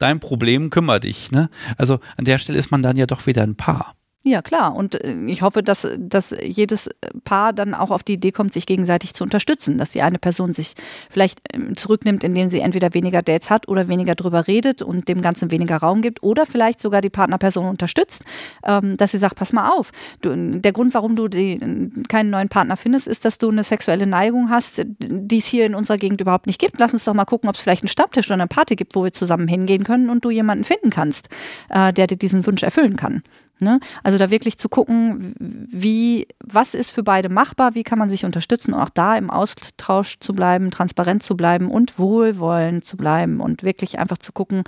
Dein 0.00 0.18
Problem 0.18 0.70
kümmere 0.70 0.98
dich. 0.98 1.30
Ne? 1.30 1.48
Also 1.78 2.00
an 2.16 2.24
der 2.24 2.38
Stelle 2.40 2.58
ist 2.58 2.72
man 2.72 2.82
dann 2.82 2.96
ja 2.96 3.06
doch 3.06 3.26
wieder 3.26 3.42
ein 3.44 3.54
Paar. 3.54 3.94
Ja, 4.26 4.40
klar. 4.40 4.74
Und 4.74 5.04
äh, 5.04 5.14
ich 5.26 5.42
hoffe, 5.42 5.62
dass, 5.62 5.86
dass 5.98 6.34
jedes 6.42 6.88
Paar 7.24 7.52
dann 7.52 7.74
auch 7.74 7.90
auf 7.90 8.02
die 8.02 8.14
Idee 8.14 8.32
kommt, 8.32 8.54
sich 8.54 8.64
gegenseitig 8.64 9.12
zu 9.12 9.22
unterstützen. 9.22 9.76
Dass 9.76 9.90
die 9.90 10.00
eine 10.00 10.18
Person 10.18 10.54
sich 10.54 10.72
vielleicht 11.10 11.40
ähm, 11.52 11.76
zurücknimmt, 11.76 12.24
indem 12.24 12.48
sie 12.48 12.60
entweder 12.60 12.94
weniger 12.94 13.20
Dates 13.20 13.50
hat 13.50 13.68
oder 13.68 13.86
weniger 13.88 14.14
drüber 14.14 14.46
redet 14.46 14.80
und 14.80 15.08
dem 15.08 15.20
Ganzen 15.20 15.50
weniger 15.50 15.76
Raum 15.76 16.00
gibt. 16.00 16.22
Oder 16.22 16.46
vielleicht 16.46 16.80
sogar 16.80 17.02
die 17.02 17.10
Partnerperson 17.10 17.66
unterstützt, 17.66 18.24
ähm, 18.64 18.96
dass 18.96 19.10
sie 19.10 19.18
sagt, 19.18 19.36
pass 19.36 19.52
mal 19.52 19.68
auf. 19.68 19.92
Du, 20.22 20.34
der 20.34 20.72
Grund, 20.72 20.94
warum 20.94 21.16
du 21.16 21.28
die, 21.28 21.60
keinen 22.08 22.30
neuen 22.30 22.48
Partner 22.48 22.78
findest, 22.78 23.08
ist, 23.08 23.26
dass 23.26 23.36
du 23.36 23.50
eine 23.50 23.62
sexuelle 23.62 24.06
Neigung 24.06 24.48
hast, 24.48 24.86
die 24.86 25.38
es 25.38 25.46
hier 25.46 25.66
in 25.66 25.74
unserer 25.74 25.98
Gegend 25.98 26.22
überhaupt 26.22 26.46
nicht 26.46 26.58
gibt. 26.58 26.80
Lass 26.80 26.94
uns 26.94 27.04
doch 27.04 27.12
mal 27.12 27.26
gucken, 27.26 27.50
ob 27.50 27.56
es 27.56 27.60
vielleicht 27.60 27.82
einen 27.82 27.88
Stammtisch 27.88 28.28
oder 28.28 28.34
eine 28.36 28.46
Party 28.46 28.74
gibt, 28.74 28.94
wo 28.94 29.04
wir 29.04 29.12
zusammen 29.12 29.48
hingehen 29.48 29.84
können 29.84 30.08
und 30.08 30.24
du 30.24 30.30
jemanden 30.30 30.64
finden 30.64 30.88
kannst, 30.88 31.28
äh, 31.68 31.92
der 31.92 32.06
dir 32.06 32.16
diesen 32.16 32.46
Wunsch 32.46 32.62
erfüllen 32.62 32.96
kann. 32.96 33.22
Ne? 33.60 33.78
Also 34.02 34.18
da 34.18 34.30
wirklich 34.30 34.58
zu 34.58 34.68
gucken, 34.68 35.32
wie, 35.38 36.26
was 36.42 36.74
ist 36.74 36.90
für 36.90 37.04
beide 37.04 37.28
machbar, 37.28 37.74
wie 37.74 37.84
kann 37.84 38.00
man 38.00 38.10
sich 38.10 38.24
unterstützen 38.24 38.74
auch 38.74 38.88
da 38.88 39.16
im 39.16 39.30
Austausch 39.30 40.18
zu 40.18 40.32
bleiben, 40.32 40.72
transparent 40.72 41.22
zu 41.22 41.36
bleiben 41.36 41.70
und 41.70 41.98
wohlwollend 41.98 42.84
zu 42.84 42.96
bleiben 42.96 43.40
und 43.40 43.62
wirklich 43.62 43.98
einfach 44.00 44.18
zu 44.18 44.32
gucken, 44.32 44.64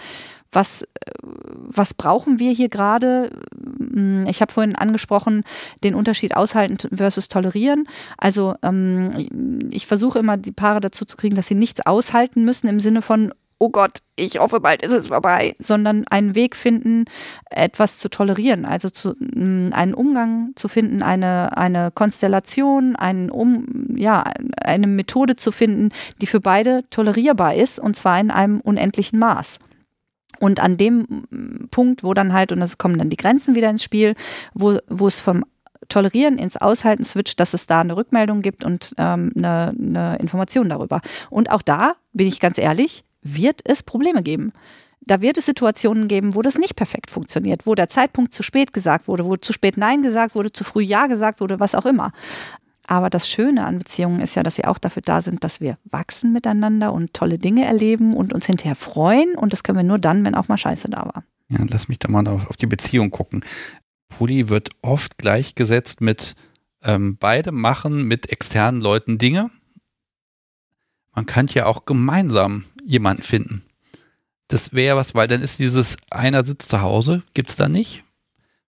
was, 0.52 0.86
was 1.22 1.94
brauchen 1.94 2.38
wir 2.38 2.52
hier 2.52 2.68
gerade? 2.68 3.30
Hm, 3.78 4.24
Ich 4.28 4.40
habe 4.40 4.52
vorhin 4.52 4.76
angesprochen, 4.76 5.42
den 5.82 5.94
Unterschied 5.94 6.36
aushalten 6.36 6.76
versus 6.96 7.28
tolerieren. 7.28 7.88
Also 8.16 8.54
ähm, 8.62 9.68
ich 9.70 9.86
versuche 9.86 10.20
immer 10.20 10.36
die 10.36 10.52
Paare 10.52 10.80
dazu 10.80 11.04
zu 11.04 11.16
kriegen, 11.16 11.36
dass 11.36 11.48
sie 11.48 11.54
nichts 11.54 11.84
aushalten 11.84 12.44
müssen 12.44 12.68
im 12.68 12.80
Sinne 12.80 13.02
von, 13.02 13.32
oh 13.58 13.70
Gott, 13.70 13.98
ich 14.16 14.38
hoffe, 14.38 14.60
bald 14.60 14.82
ist 14.82 14.92
es 14.92 15.06
vorbei, 15.08 15.54
sondern 15.58 16.06
einen 16.08 16.34
Weg 16.34 16.56
finden, 16.56 17.04
etwas 17.50 17.98
zu 17.98 18.08
tolerieren, 18.08 18.64
also 18.64 18.90
zu, 18.90 19.14
mh, 19.18 19.74
einen 19.74 19.94
Umgang 19.94 20.52
zu 20.56 20.68
finden, 20.68 21.02
eine, 21.02 21.56
eine 21.56 21.90
Konstellation, 21.90 22.96
einen 22.96 23.30
um, 23.30 23.86
ja, 23.96 24.24
eine 24.62 24.86
Methode 24.86 25.36
zu 25.36 25.52
finden, 25.52 25.90
die 26.20 26.26
für 26.26 26.40
beide 26.40 26.84
tolerierbar 26.90 27.54
ist 27.54 27.78
und 27.78 27.96
zwar 27.96 28.20
in 28.20 28.30
einem 28.30 28.60
unendlichen 28.60 29.18
Maß. 29.18 29.58
Und 30.38 30.60
an 30.60 30.76
dem 30.76 31.06
mm, 31.30 31.68
Punkt, 31.70 32.04
wo 32.04 32.12
dann 32.12 32.34
halt, 32.34 32.52
und 32.52 32.60
es 32.60 32.76
kommen 32.76 32.98
dann 32.98 33.08
die 33.08 33.16
Grenzen 33.16 33.54
wieder 33.54 33.70
ins 33.70 33.82
Spiel, 33.82 34.14
wo, 34.52 34.78
wo 34.88 35.06
es 35.06 35.20
vom 35.20 35.44
Tolerieren 35.88 36.38
ins 36.38 36.56
Aushalten 36.56 37.04
switcht, 37.04 37.38
dass 37.38 37.54
es 37.54 37.66
da 37.66 37.80
eine 37.80 37.96
Rückmeldung 37.96 38.42
gibt 38.42 38.64
und 38.64 38.92
ähm, 38.98 39.32
eine, 39.36 39.72
eine 39.78 40.16
Information 40.18 40.68
darüber. 40.68 41.00
Und 41.30 41.50
auch 41.50 41.62
da, 41.62 41.94
bin 42.12 42.26
ich 42.26 42.40
ganz 42.40 42.58
ehrlich, 42.58 43.04
wird 43.34 43.60
es 43.64 43.82
Probleme 43.82 44.22
geben. 44.22 44.52
Da 45.00 45.20
wird 45.20 45.38
es 45.38 45.46
Situationen 45.46 46.08
geben, 46.08 46.34
wo 46.34 46.42
das 46.42 46.58
nicht 46.58 46.74
perfekt 46.74 47.10
funktioniert, 47.10 47.66
wo 47.66 47.74
der 47.74 47.88
Zeitpunkt 47.88 48.34
zu 48.34 48.42
spät 48.42 48.72
gesagt 48.72 49.06
wurde, 49.06 49.24
wo 49.24 49.36
zu 49.36 49.52
spät 49.52 49.76
Nein 49.76 50.02
gesagt 50.02 50.34
wurde, 50.34 50.52
zu 50.52 50.64
früh 50.64 50.82
Ja 50.82 51.06
gesagt 51.06 51.40
wurde, 51.40 51.60
was 51.60 51.74
auch 51.74 51.86
immer. 51.86 52.12
Aber 52.88 53.10
das 53.10 53.28
Schöne 53.28 53.64
an 53.64 53.78
Beziehungen 53.78 54.20
ist 54.20 54.36
ja, 54.36 54.42
dass 54.42 54.56
sie 54.56 54.64
auch 54.64 54.78
dafür 54.78 55.02
da 55.02 55.20
sind, 55.20 55.42
dass 55.42 55.60
wir 55.60 55.76
wachsen 55.84 56.32
miteinander 56.32 56.92
und 56.92 57.14
tolle 57.14 57.38
Dinge 57.38 57.64
erleben 57.64 58.14
und 58.14 58.32
uns 58.32 58.46
hinterher 58.46 58.76
freuen. 58.76 59.34
Und 59.34 59.52
das 59.52 59.62
können 59.62 59.78
wir 59.78 59.82
nur 59.84 59.98
dann, 59.98 60.24
wenn 60.24 60.34
auch 60.34 60.48
mal 60.48 60.56
Scheiße 60.56 60.88
da 60.88 60.98
war. 60.98 61.24
Ja, 61.48 61.58
lass 61.68 61.88
mich 61.88 61.98
da 61.98 62.08
mal 62.08 62.26
auf, 62.28 62.56
die 62.56 62.66
Beziehung 62.66 63.10
gucken. 63.10 63.44
Pulli 64.08 64.48
wird 64.48 64.70
oft 64.82 65.18
gleichgesetzt 65.18 66.00
mit 66.00 66.34
ähm, 66.82 67.16
beide 67.18 67.50
machen 67.52 68.04
mit 68.04 68.30
externen 68.30 68.80
Leuten 68.80 69.18
Dinge. 69.18 69.50
Man 71.16 71.26
kann 71.26 71.48
ja 71.48 71.66
auch 71.66 71.86
gemeinsam 71.86 72.64
jemanden 72.84 73.22
finden. 73.22 73.62
Das 74.48 74.74
wäre 74.74 74.96
was, 74.96 75.14
weil 75.14 75.26
dann 75.26 75.42
ist 75.42 75.58
dieses 75.58 75.96
einer 76.10 76.44
sitzt 76.44 76.70
zu 76.70 76.82
Hause, 76.82 77.22
gibt 77.34 77.50
es 77.50 77.56
da 77.56 77.68
nicht. 77.68 78.04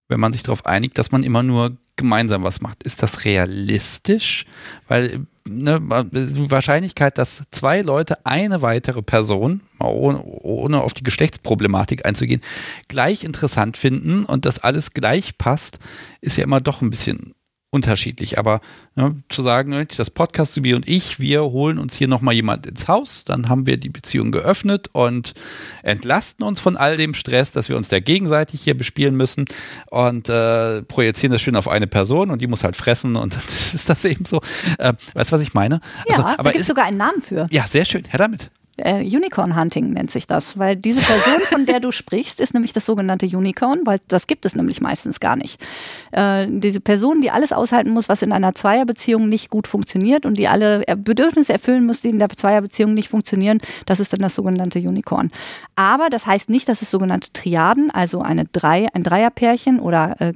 Wenn 0.08 0.18
man 0.18 0.32
sich 0.32 0.42
darauf 0.42 0.66
einigt, 0.66 0.98
dass 0.98 1.12
man 1.12 1.22
immer 1.22 1.44
nur 1.44 1.76
gemeinsam 1.96 2.42
was 2.42 2.62
macht. 2.62 2.84
Ist 2.84 3.02
das 3.02 3.26
realistisch? 3.26 4.46
Weil 4.88 5.26
ne, 5.46 5.78
die 6.10 6.50
Wahrscheinlichkeit, 6.50 7.18
dass 7.18 7.44
zwei 7.50 7.82
Leute 7.82 8.24
eine 8.24 8.62
weitere 8.62 9.02
Person, 9.02 9.60
ohne, 9.78 10.22
ohne 10.24 10.80
auf 10.80 10.94
die 10.94 11.02
Geschlechtsproblematik 11.02 12.06
einzugehen, 12.06 12.40
gleich 12.88 13.24
interessant 13.24 13.76
finden 13.76 14.24
und 14.24 14.46
das 14.46 14.60
alles 14.60 14.94
gleich 14.94 15.36
passt, 15.36 15.80
ist 16.22 16.38
ja 16.38 16.44
immer 16.44 16.62
doch 16.62 16.80
ein 16.80 16.88
bisschen 16.90 17.34
unterschiedlich. 17.70 18.38
Aber 18.38 18.60
ne, 18.96 19.16
zu 19.28 19.42
sagen, 19.42 19.86
das 19.96 20.10
Podcast 20.10 20.54
Subi 20.54 20.74
und 20.74 20.88
ich, 20.88 21.20
wir 21.20 21.42
holen 21.42 21.78
uns 21.78 21.94
hier 21.94 22.08
nochmal 22.08 22.34
jemand 22.34 22.66
ins 22.66 22.88
Haus, 22.88 23.24
dann 23.24 23.48
haben 23.48 23.66
wir 23.66 23.76
die 23.76 23.90
Beziehung 23.90 24.32
geöffnet 24.32 24.88
und 24.92 25.34
entlasten 25.82 26.46
uns 26.46 26.60
von 26.60 26.76
all 26.76 26.96
dem 26.96 27.12
Stress, 27.12 27.52
dass 27.52 27.68
wir 27.68 27.76
uns 27.76 27.88
da 27.88 28.00
gegenseitig 28.00 28.62
hier 28.62 28.76
bespielen 28.76 29.16
müssen 29.16 29.44
und 29.90 30.28
äh, 30.28 30.82
projizieren 30.82 31.32
das 31.32 31.42
schön 31.42 31.56
auf 31.56 31.68
eine 31.68 31.86
Person 31.86 32.30
und 32.30 32.40
die 32.40 32.46
muss 32.46 32.64
halt 32.64 32.76
fressen 32.76 33.16
und 33.16 33.34
dann 33.36 33.44
ist 33.44 33.88
das 33.88 34.04
eben 34.04 34.24
so. 34.24 34.40
Äh, 34.78 34.94
weißt 35.14 35.32
du, 35.32 35.36
was 35.36 35.42
ich 35.42 35.52
meine? 35.52 35.80
Ja, 36.06 36.12
Also, 36.12 36.22
da 36.22 36.34
aber 36.38 36.42
gibt 36.44 36.56
es 36.56 36.60
ist, 36.62 36.66
sogar 36.68 36.86
einen 36.86 36.96
Namen 36.98 37.20
für. 37.20 37.48
ja, 37.50 37.66
sehr 37.66 37.84
schön. 37.84 38.04
Her 38.08 38.18
damit. 38.18 38.50
Äh, 38.78 39.00
Unicorn 39.04 39.56
Hunting 39.56 39.90
nennt 39.92 40.10
sich 40.10 40.26
das, 40.26 40.58
weil 40.58 40.76
diese 40.76 41.00
Person, 41.00 41.40
von 41.50 41.66
der 41.66 41.80
du 41.80 41.92
sprichst, 41.92 42.40
ist 42.40 42.54
nämlich 42.54 42.72
das 42.72 42.86
sogenannte 42.86 43.26
Unicorn, 43.26 43.80
weil 43.84 43.98
das 44.08 44.26
gibt 44.26 44.46
es 44.46 44.54
nämlich 44.54 44.80
meistens 44.80 45.20
gar 45.20 45.36
nicht. 45.36 45.60
Äh, 46.12 46.46
diese 46.48 46.80
Person, 46.80 47.20
die 47.20 47.30
alles 47.30 47.52
aushalten 47.52 47.90
muss, 47.90 48.08
was 48.08 48.22
in 48.22 48.32
einer 48.32 48.54
Zweierbeziehung 48.54 49.28
nicht 49.28 49.50
gut 49.50 49.66
funktioniert 49.66 50.26
und 50.26 50.38
die 50.38 50.48
alle 50.48 50.84
Bedürfnisse 50.96 51.52
erfüllen 51.52 51.86
muss, 51.86 52.00
die 52.00 52.10
in 52.10 52.18
der 52.18 52.28
Zweierbeziehung 52.28 52.94
nicht 52.94 53.08
funktionieren, 53.08 53.58
das 53.86 54.00
ist 54.00 54.12
dann 54.12 54.20
das 54.20 54.34
sogenannte 54.34 54.78
Unicorn. 54.78 55.30
Aber 55.76 56.08
das 56.08 56.26
heißt 56.26 56.48
nicht, 56.48 56.68
dass 56.68 56.82
es 56.82 56.90
sogenannte 56.90 57.32
Triaden, 57.32 57.90
also 57.90 58.22
eine 58.22 58.44
Drei, 58.44 58.86
ein 58.94 59.02
Dreierpärchen 59.02 59.80
oder 59.80 60.20
äh, 60.20 60.32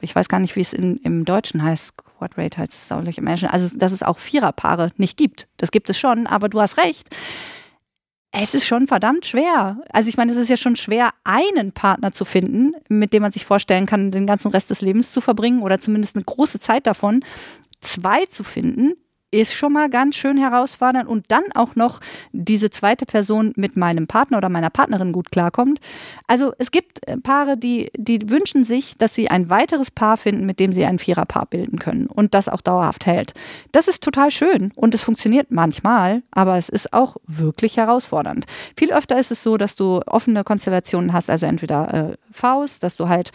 ich 0.00 0.14
weiß 0.14 0.28
gar 0.28 0.40
nicht, 0.40 0.56
wie 0.56 0.60
es 0.60 0.72
in, 0.72 0.96
im 0.98 1.24
Deutschen 1.24 1.62
heißt. 1.62 1.94
Quadrate 2.18 2.58
heißt 2.58 2.72
es 2.72 2.88
saulich 2.88 3.18
im 3.18 3.26
Englischen. 3.26 3.48
Also, 3.48 3.76
dass 3.76 3.92
es 3.92 4.02
auch 4.02 4.18
Viererpaare 4.18 4.90
nicht 4.96 5.16
gibt. 5.16 5.48
Das 5.56 5.70
gibt 5.70 5.90
es 5.90 5.98
schon, 5.98 6.26
aber 6.26 6.48
du 6.48 6.60
hast 6.60 6.78
recht 6.78 7.08
es 8.38 8.54
ist 8.54 8.66
schon 8.66 8.86
verdammt 8.86 9.24
schwer. 9.24 9.78
Also 9.92 10.10
ich 10.10 10.18
meine, 10.18 10.30
es 10.30 10.36
ist 10.36 10.50
ja 10.50 10.58
schon 10.58 10.76
schwer, 10.76 11.10
einen 11.24 11.72
Partner 11.72 12.12
zu 12.12 12.26
finden, 12.26 12.74
mit 12.88 13.14
dem 13.14 13.22
man 13.22 13.32
sich 13.32 13.46
vorstellen 13.46 13.86
kann, 13.86 14.10
den 14.10 14.26
ganzen 14.26 14.50
Rest 14.50 14.68
des 14.68 14.82
Lebens 14.82 15.10
zu 15.10 15.22
verbringen 15.22 15.62
oder 15.62 15.78
zumindest 15.78 16.16
eine 16.16 16.24
große 16.24 16.60
Zeit 16.60 16.86
davon. 16.86 17.24
Zwei 17.80 18.26
zu 18.26 18.44
finden, 18.44 18.92
ist 19.30 19.52
schon 19.52 19.72
mal 19.72 19.90
ganz 19.90 20.16
schön 20.16 20.38
herausfordernd 20.38 21.08
und 21.08 21.26
dann 21.28 21.44
auch 21.54 21.74
noch 21.74 22.00
diese 22.32 22.70
zweite 22.70 23.06
Person 23.06 23.52
mit 23.56 23.76
meinem 23.76 24.06
Partner 24.06 24.38
oder 24.38 24.48
meiner 24.48 24.70
Partnerin 24.70 25.12
gut 25.12 25.30
klarkommt. 25.30 25.80
Also 26.26 26.52
es 26.58 26.70
gibt 26.70 27.00
Paare, 27.22 27.56
die, 27.56 27.90
die 27.96 28.30
wünschen 28.30 28.64
sich, 28.64 28.96
dass 28.96 29.14
sie 29.14 29.28
ein 29.28 29.50
weiteres 29.50 29.90
Paar 29.90 30.16
finden, 30.16 30.46
mit 30.46 30.60
dem 30.60 30.72
sie 30.72 30.84
ein 30.84 30.98
Viererpaar 30.98 31.46
bilden 31.46 31.78
können 31.78 32.06
und 32.06 32.34
das 32.34 32.48
auch 32.48 32.60
dauerhaft 32.60 33.06
hält. 33.06 33.34
Das 33.72 33.88
ist 33.88 34.02
total 34.02 34.30
schön 34.30 34.72
und 34.76 34.94
es 34.94 35.02
funktioniert 35.02 35.50
manchmal, 35.50 36.22
aber 36.30 36.56
es 36.56 36.68
ist 36.68 36.92
auch 36.92 37.16
wirklich 37.26 37.76
herausfordernd. 37.76 38.46
Viel 38.76 38.92
öfter 38.92 39.18
ist 39.18 39.32
es 39.32 39.42
so, 39.42 39.56
dass 39.56 39.76
du 39.76 40.00
offene 40.06 40.44
Konstellationen 40.44 41.12
hast, 41.12 41.30
also 41.30 41.46
entweder 41.46 41.94
äh, 42.12 42.16
Faust, 42.30 42.82
dass 42.82 42.96
du 42.96 43.08
halt 43.08 43.32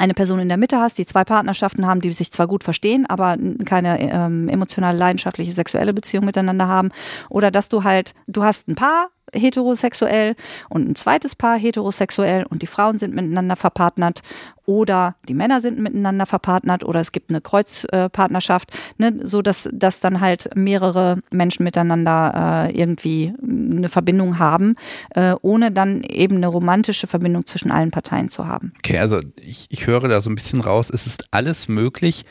eine 0.00 0.14
Person 0.14 0.38
in 0.38 0.48
der 0.48 0.56
Mitte 0.56 0.78
hast, 0.78 0.96
die 0.96 1.04
zwei 1.04 1.24
Partnerschaften 1.24 1.86
haben, 1.86 2.00
die 2.00 2.10
sich 2.12 2.32
zwar 2.32 2.46
gut 2.46 2.64
verstehen, 2.64 3.04
aber 3.06 3.36
keine 3.66 4.00
ähm, 4.00 4.48
emotional 4.48 4.96
leidenschaftliche 4.96 5.52
sexuelle 5.52 5.92
Beziehung 5.92 6.24
miteinander 6.24 6.68
haben. 6.68 6.88
Oder 7.28 7.50
dass 7.50 7.68
du 7.68 7.84
halt, 7.84 8.14
du 8.26 8.42
hast 8.42 8.66
ein 8.66 8.76
Paar 8.76 9.10
heterosexuell 9.34 10.34
und 10.68 10.88
ein 10.88 10.94
zweites 10.94 11.36
Paar 11.36 11.58
heterosexuell 11.58 12.44
und 12.48 12.62
die 12.62 12.66
Frauen 12.66 12.98
sind 12.98 13.14
miteinander 13.14 13.56
verpartnert 13.56 14.20
oder 14.70 15.16
die 15.28 15.34
Männer 15.34 15.60
sind 15.60 15.80
miteinander 15.80 16.26
verpartnert 16.26 16.84
oder 16.84 17.00
es 17.00 17.10
gibt 17.10 17.30
eine 17.30 17.40
Kreuzpartnerschaft, 17.40 18.70
ne, 18.98 19.18
so 19.22 19.42
dass, 19.42 19.68
dass 19.72 19.98
dann 19.98 20.20
halt 20.20 20.50
mehrere 20.54 21.18
Menschen 21.32 21.64
miteinander 21.64 22.68
äh, 22.68 22.78
irgendwie 22.78 23.34
eine 23.42 23.88
Verbindung 23.88 24.38
haben, 24.38 24.76
äh, 25.14 25.34
ohne 25.42 25.72
dann 25.72 26.02
eben 26.04 26.36
eine 26.36 26.46
romantische 26.46 27.08
Verbindung 27.08 27.46
zwischen 27.46 27.72
allen 27.72 27.90
Parteien 27.90 28.28
zu 28.28 28.46
haben. 28.46 28.72
Okay, 28.78 28.98
also 28.98 29.20
ich, 29.40 29.66
ich 29.70 29.86
höre 29.88 30.08
da 30.08 30.20
so 30.20 30.30
ein 30.30 30.36
bisschen 30.36 30.60
raus, 30.60 30.88
es 30.88 31.06
ist 31.06 31.24
alles 31.32 31.66
möglich, 31.66 32.24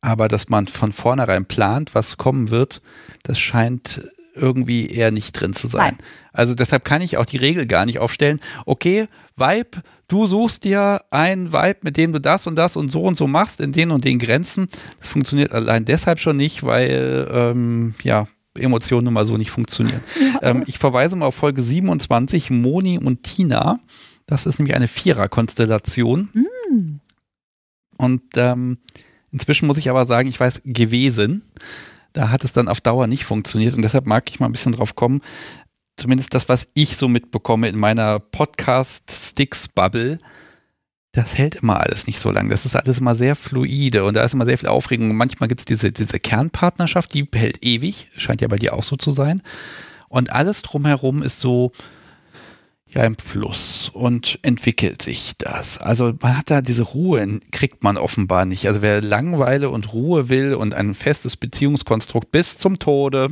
aber 0.00 0.28
dass 0.28 0.48
man 0.48 0.66
von 0.66 0.92
vornherein 0.92 1.46
plant, 1.46 1.94
was 1.94 2.18
kommen 2.18 2.50
wird, 2.50 2.82
das 3.22 3.38
scheint 3.38 4.10
irgendwie 4.34 4.86
eher 4.86 5.10
nicht 5.10 5.32
drin 5.32 5.52
zu 5.52 5.68
sein. 5.68 5.96
Nein. 5.96 6.08
Also 6.32 6.54
deshalb 6.54 6.84
kann 6.84 7.02
ich 7.02 7.16
auch 7.16 7.24
die 7.24 7.36
Regel 7.36 7.66
gar 7.66 7.86
nicht 7.86 7.98
aufstellen. 7.98 8.40
Okay, 8.66 9.06
Vibe, 9.36 9.82
du 10.08 10.26
suchst 10.26 10.64
dir 10.64 11.02
ein 11.10 11.52
Vibe, 11.52 11.78
mit 11.82 11.96
dem 11.96 12.12
du 12.12 12.20
das 12.20 12.46
und 12.46 12.56
das 12.56 12.76
und 12.76 12.90
so 12.90 13.02
und 13.02 13.16
so 13.16 13.26
machst, 13.26 13.60
in 13.60 13.72
den 13.72 13.90
und 13.90 14.04
den 14.04 14.18
Grenzen. 14.18 14.68
Das 14.98 15.08
funktioniert 15.08 15.52
allein 15.52 15.84
deshalb 15.84 16.18
schon 16.18 16.36
nicht, 16.36 16.64
weil 16.64 17.28
ähm, 17.30 17.94
ja 18.02 18.26
Emotionen 18.56 19.04
nun 19.04 19.14
mal 19.14 19.26
so 19.26 19.36
nicht 19.36 19.50
funktionieren. 19.50 20.00
Ja. 20.20 20.24
Ähm, 20.42 20.64
ich 20.66 20.78
verweise 20.78 21.16
mal 21.16 21.26
auf 21.26 21.36
Folge 21.36 21.62
27, 21.62 22.50
Moni 22.50 22.98
und 22.98 23.22
Tina. 23.22 23.78
Das 24.26 24.44
ist 24.46 24.58
nämlich 24.58 24.74
eine 24.74 24.88
Vierer-Konstellation. 24.88 26.28
Mm. 26.34 27.00
Und 27.96 28.22
ähm, 28.36 28.78
inzwischen 29.32 29.66
muss 29.66 29.78
ich 29.78 29.88
aber 29.88 30.06
sagen, 30.06 30.28
ich 30.28 30.38
weiß 30.38 30.62
gewesen. 30.64 31.42
Da 32.14 32.30
hat 32.30 32.44
es 32.44 32.52
dann 32.52 32.68
auf 32.68 32.80
Dauer 32.80 33.06
nicht 33.06 33.26
funktioniert 33.26 33.74
und 33.74 33.82
deshalb 33.82 34.06
mag 34.06 34.30
ich 34.30 34.40
mal 34.40 34.46
ein 34.46 34.52
bisschen 34.52 34.72
drauf 34.72 34.94
kommen. 34.94 35.20
Zumindest 35.96 36.32
das, 36.32 36.48
was 36.48 36.68
ich 36.74 36.96
so 36.96 37.08
mitbekomme 37.08 37.68
in 37.68 37.76
meiner 37.76 38.18
Podcast-Sticks-Bubble, 38.20 40.18
das 41.12 41.36
hält 41.36 41.56
immer 41.56 41.80
alles 41.80 42.06
nicht 42.06 42.18
so 42.18 42.30
lange. 42.30 42.50
Das 42.50 42.66
ist 42.66 42.76
alles 42.76 43.00
immer 43.00 43.14
sehr 43.14 43.36
fluide 43.36 44.04
und 44.04 44.14
da 44.14 44.24
ist 44.24 44.34
immer 44.34 44.46
sehr 44.46 44.58
viel 44.58 44.68
Aufregung. 44.68 45.14
manchmal 45.14 45.48
gibt 45.48 45.60
es 45.60 45.64
diese, 45.64 45.92
diese 45.92 46.18
Kernpartnerschaft, 46.18 47.12
die 47.14 47.28
hält 47.32 47.64
ewig, 47.64 48.08
scheint 48.16 48.40
ja 48.40 48.48
bei 48.48 48.56
dir 48.58 48.74
auch 48.74 48.82
so 48.82 48.96
zu 48.96 49.10
sein. 49.10 49.42
Und 50.08 50.30
alles 50.32 50.62
drumherum 50.62 51.22
ist 51.22 51.40
so, 51.40 51.72
ja, 52.94 53.04
im 53.04 53.18
Fluss 53.18 53.90
und 53.92 54.38
entwickelt 54.42 55.02
sich 55.02 55.32
das. 55.38 55.78
Also 55.78 56.14
man 56.20 56.38
hat 56.38 56.50
da 56.50 56.62
diese 56.62 56.82
Ruhe, 56.84 57.40
kriegt 57.50 57.82
man 57.82 57.96
offenbar 57.96 58.44
nicht. 58.44 58.68
Also 58.68 58.82
wer 58.82 59.02
Langweile 59.02 59.70
und 59.70 59.92
Ruhe 59.92 60.28
will 60.28 60.54
und 60.54 60.74
ein 60.74 60.94
festes 60.94 61.36
Beziehungskonstrukt 61.36 62.30
bis 62.30 62.56
zum 62.58 62.78
Tode, 62.78 63.28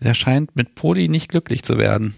der 0.00 0.14
scheint 0.14 0.56
mit 0.56 0.74
Poli 0.74 1.08
nicht 1.08 1.30
glücklich 1.30 1.62
zu 1.62 1.78
werden. 1.78 2.14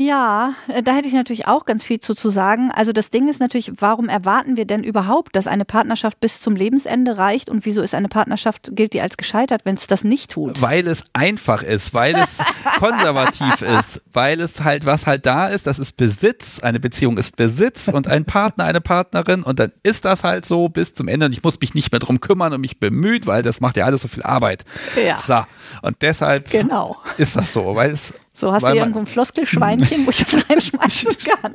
Ja, 0.00 0.54
äh, 0.68 0.82
da 0.82 0.94
hätte 0.94 1.08
ich 1.08 1.12
natürlich 1.12 1.46
auch 1.46 1.66
ganz 1.66 1.84
viel 1.84 2.00
zu, 2.00 2.14
zu 2.14 2.30
sagen. 2.30 2.70
Also 2.74 2.90
das 2.94 3.10
Ding 3.10 3.28
ist 3.28 3.38
natürlich, 3.38 3.70
warum 3.80 4.08
erwarten 4.08 4.56
wir 4.56 4.64
denn 4.64 4.82
überhaupt, 4.82 5.36
dass 5.36 5.46
eine 5.46 5.66
Partnerschaft 5.66 6.20
bis 6.20 6.40
zum 6.40 6.56
Lebensende 6.56 7.18
reicht 7.18 7.50
und 7.50 7.66
wieso 7.66 7.82
ist 7.82 7.94
eine 7.94 8.08
Partnerschaft, 8.08 8.70
gilt 8.72 8.94
die 8.94 9.02
als 9.02 9.18
gescheitert, 9.18 9.66
wenn 9.66 9.74
es 9.74 9.86
das 9.88 10.02
nicht 10.02 10.30
tut? 10.30 10.62
Weil 10.62 10.86
es 10.86 11.04
einfach 11.12 11.62
ist, 11.62 11.92
weil 11.92 12.16
es 12.16 12.38
konservativ 12.78 13.60
ist, 13.60 14.00
weil 14.10 14.40
es 14.40 14.64
halt, 14.64 14.86
was 14.86 15.06
halt 15.06 15.26
da 15.26 15.48
ist, 15.48 15.66
das 15.66 15.78
ist 15.78 15.98
Besitz, 15.98 16.60
eine 16.60 16.80
Beziehung 16.80 17.18
ist 17.18 17.36
Besitz 17.36 17.88
und 17.88 18.08
ein 18.08 18.24
Partner, 18.24 18.64
eine 18.64 18.80
Partnerin 18.80 19.42
und 19.42 19.58
dann 19.58 19.70
ist 19.82 20.06
das 20.06 20.24
halt 20.24 20.46
so 20.46 20.70
bis 20.70 20.94
zum 20.94 21.08
Ende 21.08 21.26
und 21.26 21.32
ich 21.32 21.42
muss 21.42 21.60
mich 21.60 21.74
nicht 21.74 21.92
mehr 21.92 21.98
drum 21.98 22.20
kümmern 22.20 22.54
und 22.54 22.62
mich 22.62 22.80
bemüht, 22.80 23.26
weil 23.26 23.42
das 23.42 23.60
macht 23.60 23.76
ja 23.76 23.84
alles 23.84 24.00
so 24.00 24.08
viel 24.08 24.22
Arbeit. 24.22 24.64
Ja. 25.04 25.18
So, 25.18 25.44
und 25.86 25.98
deshalb 26.00 26.50
genau. 26.50 26.96
ist 27.18 27.36
das 27.36 27.52
so, 27.52 27.74
weil 27.74 27.90
es 27.90 28.14
so, 28.40 28.52
hast 28.52 28.66
du 28.66 28.74
irgendwo 28.74 29.00
ein 29.00 29.06
Floskelschweinchen, 29.06 30.06
wo 30.06 30.10
ich 30.10 30.24
das 30.24 30.48
reinschmeißen 30.50 31.16
kann? 31.18 31.54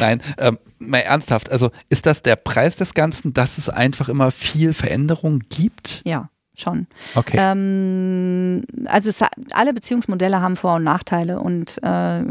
Nein, 0.00 0.22
ähm, 0.38 0.58
mal 0.78 0.98
ernsthaft, 0.98 1.50
also 1.50 1.70
ist 1.88 2.06
das 2.06 2.22
der 2.22 2.36
Preis 2.36 2.76
des 2.76 2.94
Ganzen, 2.94 3.32
dass 3.32 3.58
es 3.58 3.68
einfach 3.68 4.08
immer 4.08 4.30
viel 4.30 4.72
Veränderung 4.72 5.40
gibt? 5.48 6.02
Ja 6.04 6.28
schon. 6.60 6.86
Okay. 7.14 7.36
Ähm, 7.40 8.62
also 8.86 9.10
es, 9.10 9.22
alle 9.52 9.72
Beziehungsmodelle 9.72 10.40
haben 10.40 10.56
Vor- 10.56 10.76
und 10.76 10.84
Nachteile 10.84 11.40
und 11.40 11.78
äh, 11.82 12.22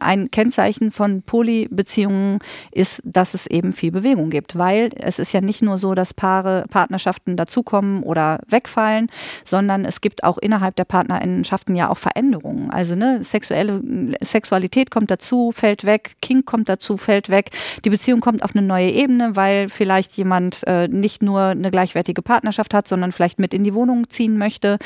ein 0.00 0.30
Kennzeichen 0.30 0.92
von 0.92 1.22
Polybeziehungen 1.22 2.38
ist, 2.70 3.02
dass 3.04 3.34
es 3.34 3.46
eben 3.46 3.72
viel 3.72 3.92
Bewegung 3.92 4.30
gibt, 4.30 4.58
weil 4.58 4.90
es 4.96 5.18
ist 5.18 5.32
ja 5.32 5.40
nicht 5.40 5.62
nur 5.62 5.78
so, 5.78 5.94
dass 5.94 6.14
Paare, 6.14 6.64
Partnerschaften 6.70 7.36
dazukommen 7.36 8.02
oder 8.02 8.40
wegfallen, 8.48 9.08
sondern 9.44 9.84
es 9.84 10.00
gibt 10.00 10.24
auch 10.24 10.38
innerhalb 10.38 10.76
der 10.76 10.84
Partnerinnenschaften 10.84 11.76
ja 11.76 11.90
auch 11.90 11.98
Veränderungen. 11.98 12.70
Also 12.70 12.94
ne, 12.94 13.22
sexuelle 13.22 13.82
Sexualität 14.22 14.90
kommt 14.90 15.10
dazu, 15.10 15.52
fällt 15.52 15.84
weg, 15.84 16.14
King 16.20 16.44
kommt 16.44 16.68
dazu, 16.68 16.96
fällt 16.96 17.28
weg. 17.28 17.50
Die 17.84 17.90
Beziehung 17.90 18.20
kommt 18.20 18.42
auf 18.42 18.54
eine 18.54 18.66
neue 18.66 18.90
Ebene, 18.90 19.36
weil 19.36 19.68
vielleicht 19.68 20.12
jemand 20.16 20.62
äh, 20.66 20.88
nicht 20.88 21.22
nur 21.22 21.40
eine 21.40 21.70
gleichwertige 21.70 22.22
Partnerschaft 22.22 22.74
hat, 22.74 22.88
sondern 22.88 23.12
vielleicht 23.12 23.38
mit 23.38 23.54
in 23.54 23.64
die 23.64 23.71
Wohnung 23.74 24.08
ziehen 24.08 24.38
möchte. 24.38 24.78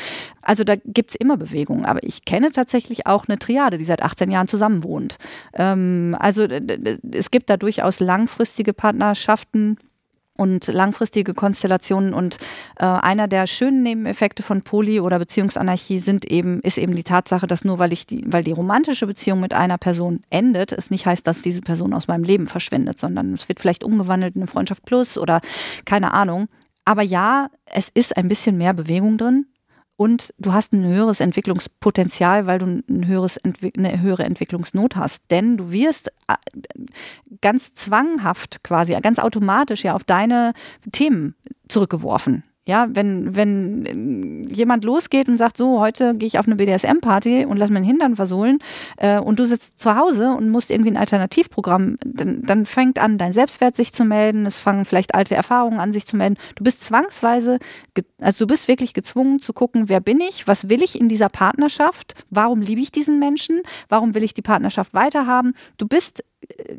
Also 0.43 0.65
da 0.65 0.75
gibt 0.85 1.11
es 1.11 1.17
immer 1.17 1.37
Bewegungen. 1.37 1.85
Aber 1.85 2.03
ich 2.03 2.25
kenne 2.25 2.53
tatsächlich 2.53 3.07
auch 3.07 3.27
eine 3.29 3.39
Triade, 3.39 3.79
die 3.79 3.85
seit 3.85 4.03
18 4.03 4.31
Jahren 4.31 4.49
zusammen 4.49 4.85
wohnt. 4.85 5.17
Ähm, 5.55 6.17
also 6.19 6.43
es 6.43 7.31
gibt 7.31 7.51
da 7.51 7.57
durchaus 7.57 8.01
langfristige 8.01 8.73
Partnerschaften 8.73 9.79
und 10.37 10.67
langfristige 10.69 11.35
Konstellationen. 11.35 12.15
Und 12.15 12.37
äh, 12.79 12.85
einer 12.85 13.29
der 13.29 13.47
schönen 13.47 13.83
Nebeneffekte 13.83 14.43
von 14.43 14.61
Poly- 14.61 15.01
oder 15.01 15.19
Beziehungsanarchie 15.19 15.99
sind 15.99 16.31
eben, 16.31 16.61
ist 16.61 16.79
eben 16.79 16.95
die 16.95 17.05
Tatsache, 17.05 17.47
dass 17.47 17.65
nur 17.65 17.79
weil 17.79 17.93
ich 17.93 18.07
die, 18.07 18.23
weil 18.27 18.45
die 18.45 18.53
romantische 18.53 19.07
Beziehung 19.07 19.41
mit 19.41 19.55
einer 19.55 19.79
Person 19.79 20.23
endet, 20.31 20.73
es 20.73 20.91
nicht 20.91 21.07
heißt, 21.07 21.27
dass 21.27 21.43
diese 21.43 21.61
Person 21.61 21.95
aus 21.95 22.09
meinem 22.09 22.25
Leben 22.25 22.47
verschwindet, 22.47 22.99
sondern 22.99 23.35
es 23.35 23.49
wird 23.49 23.61
vielleicht 23.61 23.85
umgewandelt 23.85 24.37
in 24.37 24.43
eine 24.43 24.49
Freundschaft 24.49 24.85
plus 24.85 25.19
oder 25.19 25.41
keine 25.85 26.13
Ahnung. 26.13 26.49
Aber 26.87 27.03
ja, 27.03 27.51
es 27.67 27.91
ist 27.93 28.17
ein 28.17 28.29
bisschen 28.29 28.57
mehr 28.57 28.73
Bewegung 28.73 29.19
drin 29.19 29.47
und 29.97 30.33
du 30.39 30.53
hast 30.53 30.73
ein 30.73 30.85
höheres 30.85 31.21
Entwicklungspotenzial, 31.21 32.47
weil 32.47 32.61
du 32.61 32.67
ein 32.89 33.07
höheres, 33.07 33.39
eine 33.77 34.01
höhere 34.01 34.25
Entwicklungsnot 34.25 34.95
hast. 34.95 35.31
Denn 35.31 35.57
du 35.57 35.73
wirst 35.73 36.09
äh, 36.29 36.35
ganz 37.41 37.75
zwanghaft 37.75 38.63
quasi, 38.63 38.97
ganz 39.03 39.19
automatisch 39.19 39.85
ja 39.85 39.95
auf 39.95 40.05
deine 40.05 40.53
Themen 40.93 41.35
zurückgeworfen. 41.69 42.45
Ja, 42.69 42.89
wenn, 42.91 43.37
wenn 43.37 44.49
jemand 44.49 44.83
losgeht 44.83 45.29
und 45.29 45.39
sagt, 45.39 45.57
so, 45.57 45.79
heute 45.79 46.17
gehe 46.17 46.27
ich 46.27 46.41
auf 46.41 46.47
eine 46.47 46.57
BDSM-Party 46.57 47.45
und 47.45 47.59
lass 47.59 47.71
meinen 47.71 47.85
Hintern 47.85 48.17
versohlen 48.17 48.59
äh, 48.97 49.21
und 49.21 49.39
du 49.39 49.47
sitzt 49.47 49.81
zu 49.81 49.95
Hause 49.95 50.31
und 50.31 50.51
musst 50.51 50.73
irgendwie 50.73 50.91
ein 50.91 50.97
Alternativprogramm, 50.97 51.97
dann, 52.05 52.43
dann 52.43 52.67
fängt 52.67 52.99
an, 52.99 53.19
dein 53.19 53.33
Selbstwert 53.33 53.77
sich 53.77 53.93
zu 53.93 54.05
melden, 54.05 54.47
es 54.47 54.59
fangen 54.59 54.85
vielleicht 54.85 55.15
alte 55.15 55.37
Erfahrungen 55.37 55.79
an 55.79 55.93
sich 55.93 56.07
zu 56.07 56.17
melden. 56.17 56.39
Du 56.57 56.65
bist 56.65 56.83
zwangsweise, 56.83 57.61
also 58.21 58.45
du 58.45 58.49
bist 58.49 58.67
wirklich 58.67 58.95
gezwungen 58.95 59.39
zu 59.39 59.53
gucken, 59.53 59.89
wer 59.89 60.01
bin 60.01 60.21
ich, 60.21 60.49
was 60.49 60.69
will 60.69 60.83
ich 60.83 61.01
in 61.01 61.09
dieser 61.09 61.29
Partnerschaft, 61.29 62.15
warum 62.31 62.63
liebe 62.63 62.81
ich 62.81 62.91
diesen 62.91 63.21
Menschen, 63.21 63.63
warum 63.89 64.17
will 64.17 64.25
ich 64.25 64.35
die 64.35 64.43
Partnerschaft 64.43 64.93
weiterhaben. 64.93 65.55
Du 65.79 65.87
bist 65.87 66.25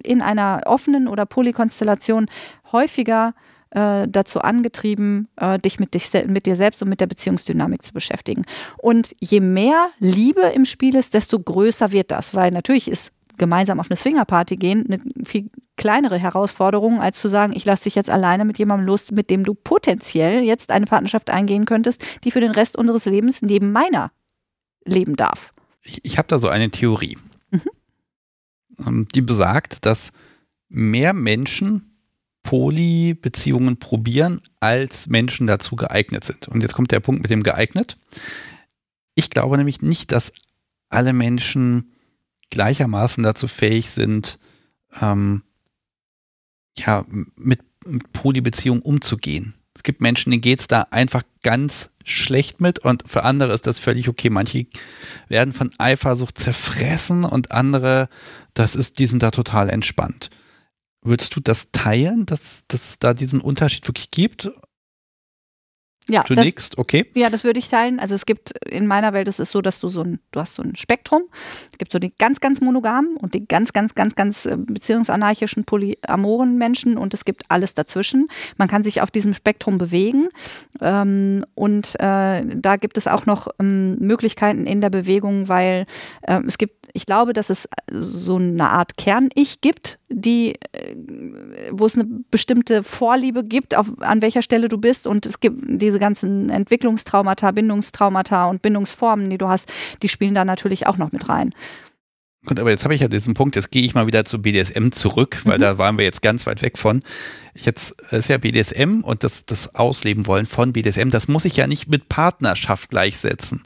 in 0.03 0.21
einer 0.21 0.63
offenen 0.65 1.07
oder 1.07 1.25
Polykonstellation 1.25 2.25
häufiger 2.73 3.33
äh, 3.71 4.07
dazu 4.07 4.39
angetrieben, 4.41 5.27
äh, 5.37 5.59
dich 5.59 5.79
mit, 5.79 5.93
dich 5.93 6.11
mit 6.27 6.45
dir 6.45 6.55
selbst 6.55 6.81
und 6.81 6.89
mit 6.89 7.01
der 7.01 7.07
Beziehungsdynamik 7.07 7.83
zu 7.83 7.93
beschäftigen. 7.93 8.43
Und 8.77 9.15
je 9.19 9.39
mehr 9.39 9.89
Liebe 9.99 10.41
im 10.41 10.65
Spiel 10.65 10.95
ist, 10.95 11.13
desto 11.13 11.39
größer 11.39 11.91
wird 11.91 12.11
das, 12.11 12.33
weil 12.33 12.51
natürlich 12.51 12.87
ist 12.87 13.11
gemeinsam 13.37 13.79
auf 13.79 13.89
eine 13.89 13.95
Swingerparty 13.95 14.55
gehen 14.55 14.85
eine 14.87 14.99
viel 15.25 15.49
kleinere 15.75 16.17
Herausforderung, 16.17 16.99
als 16.99 17.19
zu 17.19 17.27
sagen, 17.27 17.53
ich 17.55 17.63
lasse 17.65 17.83
dich 17.83 17.95
jetzt 17.95 18.09
alleine 18.09 18.45
mit 18.45 18.57
jemandem 18.57 18.87
los, 18.87 19.11
mit 19.11 19.29
dem 19.29 19.43
du 19.43 19.53
potenziell 19.53 20.43
jetzt 20.43 20.71
eine 20.71 20.87
Partnerschaft 20.87 21.29
eingehen 21.29 21.65
könntest, 21.65 22.03
die 22.23 22.31
für 22.31 22.41
den 22.41 22.51
Rest 22.51 22.75
unseres 22.75 23.05
Lebens 23.05 23.41
neben 23.41 23.71
meiner 23.71 24.11
leben 24.85 25.15
darf. 25.15 25.53
Ich, 25.83 26.03
ich 26.03 26.17
habe 26.17 26.27
da 26.27 26.39
so 26.39 26.49
eine 26.49 26.71
Theorie, 26.71 27.17
mhm. 27.51 27.61
Ähm, 28.85 29.07
die 29.13 29.21
besagt, 29.21 29.85
dass 29.85 30.11
mehr 30.69 31.13
Menschen 31.13 31.96
Poly-Beziehungen 32.47 33.75
probieren, 33.77 34.39
als 34.61 35.07
Menschen 35.07 35.47
dazu 35.47 35.75
geeignet 35.75 36.23
sind. 36.23 36.47
Und 36.47 36.61
jetzt 36.61 36.75
kommt 36.75 36.93
der 36.93 37.01
Punkt 37.01 37.21
mit 37.21 37.29
dem 37.29 37.43
geeignet. 37.43 37.97
Ich 39.15 39.29
glaube 39.29 39.57
nämlich 39.57 39.81
nicht, 39.81 40.13
dass 40.13 40.31
alle 40.87 41.11
Menschen 41.11 41.91
gleichermaßen 42.49 43.21
dazu 43.21 43.49
fähig 43.49 43.91
sind, 43.91 44.39
ähm, 45.01 45.43
ja, 46.77 47.03
mit, 47.35 47.59
mit 47.85 48.13
Polybeziehungen 48.13 48.81
umzugehen. 48.81 49.53
Es 49.75 49.83
gibt 49.83 49.99
Menschen, 49.99 50.31
denen 50.31 50.39
geht 50.39 50.61
es 50.61 50.67
da 50.67 50.87
einfach 50.89 51.23
ganz 51.43 51.89
schlecht 52.05 52.61
mit 52.61 52.79
und 52.79 53.03
für 53.05 53.25
andere 53.25 53.51
ist 53.51 53.67
das 53.67 53.77
völlig 53.77 54.07
okay. 54.07 54.29
Manche 54.29 54.67
werden 55.27 55.51
von 55.51 55.69
Eifersucht 55.79 56.37
zerfressen 56.37 57.25
und 57.25 57.51
andere, 57.51 58.07
das 58.53 58.73
ist, 58.73 58.99
die 58.99 59.05
sind 59.05 59.21
da 59.21 59.31
total 59.31 59.69
entspannt. 59.69 60.29
Würdest 61.07 61.33
du 61.37 61.39
das 61.39 61.71
teilen, 61.71 62.25
dass, 62.25 62.65
dass 62.67 62.89
es 62.89 62.99
da 62.99 63.13
diesen 63.13 63.39
Unterschied 63.39 63.87
wirklich 63.87 64.11
gibt? 64.11 64.51
Ja, 66.09 66.23
du 66.23 66.35
das, 66.35 66.77
okay. 66.77 67.05
Ja, 67.15 67.29
das 67.29 67.43
würde 67.43 67.59
ich 67.59 67.69
teilen. 67.69 67.99
Also 67.99 68.15
es 68.15 68.25
gibt 68.25 68.53
in 68.65 68.87
meiner 68.87 69.13
Welt 69.13 69.27
ist 69.27 69.39
es 69.39 69.51
so, 69.51 69.61
dass 69.61 69.79
du 69.79 69.87
so 69.87 70.01
ein, 70.01 70.19
du 70.31 70.39
hast 70.39 70.55
so 70.55 70.63
ein 70.63 70.75
Spektrum. 70.75 71.23
Es 71.71 71.77
gibt 71.77 71.91
so 71.91 71.99
die 71.99 72.13
ganz, 72.17 72.39
ganz 72.39 72.61
monogamen 72.61 73.17
und 73.17 73.33
die 73.33 73.45
ganz, 73.45 73.73
ganz, 73.73 73.93
ganz, 73.95 74.15
ganz 74.15 74.45
äh, 74.45 74.55
beziehungsanarchischen, 74.57 75.65
polyamoren 75.65 76.57
Menschen 76.57 76.97
und 76.97 77.13
es 77.13 77.25
gibt 77.25 77.43
alles 77.49 77.73
dazwischen. 77.73 78.27
Man 78.57 78.67
kann 78.67 78.83
sich 78.83 79.01
auf 79.01 79.11
diesem 79.11 79.33
Spektrum 79.33 79.77
bewegen 79.77 80.29
ähm, 80.81 81.45
und 81.55 81.95
äh, 81.99 82.43
da 82.55 82.77
gibt 82.77 82.97
es 82.97 83.07
auch 83.07 83.25
noch 83.25 83.47
ähm, 83.59 83.97
Möglichkeiten 83.99 84.65
in 84.65 84.81
der 84.81 84.89
Bewegung, 84.89 85.49
weil 85.49 85.85
äh, 86.21 86.41
es 86.47 86.57
gibt, 86.57 86.87
ich 86.93 87.05
glaube, 87.05 87.33
dass 87.33 87.49
es 87.49 87.67
so 87.91 88.37
eine 88.37 88.69
Art 88.69 88.97
Kern-Ich 88.97 89.61
gibt, 89.61 89.99
die, 90.09 90.55
äh, 90.71 90.95
wo 91.71 91.85
es 91.85 91.95
eine 91.95 92.05
bestimmte 92.31 92.83
Vorliebe 92.83 93.43
gibt, 93.43 93.75
auf, 93.75 93.91
an 93.99 94.21
welcher 94.21 94.41
Stelle 94.41 94.69
du 94.69 94.77
bist 94.77 95.05
und 95.07 95.25
es 95.25 95.39
gibt 95.39 95.63
diese 95.67 95.96
diese 95.97 95.99
ganzen 95.99 96.51
Entwicklungstraumata, 96.51 97.51
Bindungstraumata 97.51 98.45
und 98.45 98.61
Bindungsformen, 98.61 99.31
die 99.31 99.39
du 99.39 99.47
hast, 99.47 99.67
die 100.03 100.09
spielen 100.09 100.35
da 100.35 100.45
natürlich 100.45 100.85
auch 100.85 100.97
noch 100.97 101.11
mit 101.11 101.27
rein. 101.27 101.55
Gut, 102.45 102.59
aber 102.59 102.69
jetzt 102.69 102.83
habe 102.83 102.93
ich 102.93 103.01
ja 103.01 103.07
diesen 103.07 103.33
Punkt, 103.33 103.55
jetzt 103.55 103.71
gehe 103.71 103.83
ich 103.83 103.95
mal 103.95 104.05
wieder 104.05 104.23
zu 104.23 104.39
BDSM 104.41 104.91
zurück, 104.91 105.41
weil 105.43 105.57
mhm. 105.57 105.61
da 105.61 105.77
waren 105.79 105.97
wir 105.97 106.05
jetzt 106.05 106.21
ganz 106.21 106.45
weit 106.45 106.61
weg 106.61 106.77
von. 106.77 107.01
Jetzt 107.55 107.99
ist 108.11 108.29
ja 108.29 108.37
BDSM 108.37 109.01
und 109.01 109.23
das, 109.23 109.45
das 109.45 109.73
Ausleben 109.73 110.27
wollen 110.27 110.45
von 110.45 110.71
BDSM, 110.71 111.09
das 111.09 111.27
muss 111.27 111.45
ich 111.45 111.57
ja 111.57 111.65
nicht 111.65 111.89
mit 111.89 112.09
Partnerschaft 112.09 112.89
gleichsetzen 112.89 113.63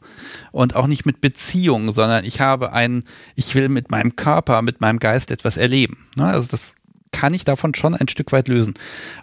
und 0.51 0.75
auch 0.75 0.87
nicht 0.87 1.05
mit 1.05 1.19
Beziehung, 1.19 1.91
sondern 1.91 2.23
ich 2.23 2.39
habe 2.39 2.71
einen, 2.71 3.03
ich 3.35 3.53
will 3.53 3.67
mit 3.67 3.91
meinem 3.91 4.15
Körper, 4.15 4.61
mit 4.61 4.79
meinem 4.79 4.99
Geist 4.99 5.31
etwas 5.31 5.57
erleben. 5.57 6.07
Ne? 6.15 6.25
Also 6.25 6.47
das 6.49 6.75
kann 7.11 7.33
ich 7.33 7.43
davon 7.43 7.75
schon 7.75 7.93
ein 7.93 8.07
Stück 8.07 8.31
weit 8.31 8.47
lösen. 8.47 8.73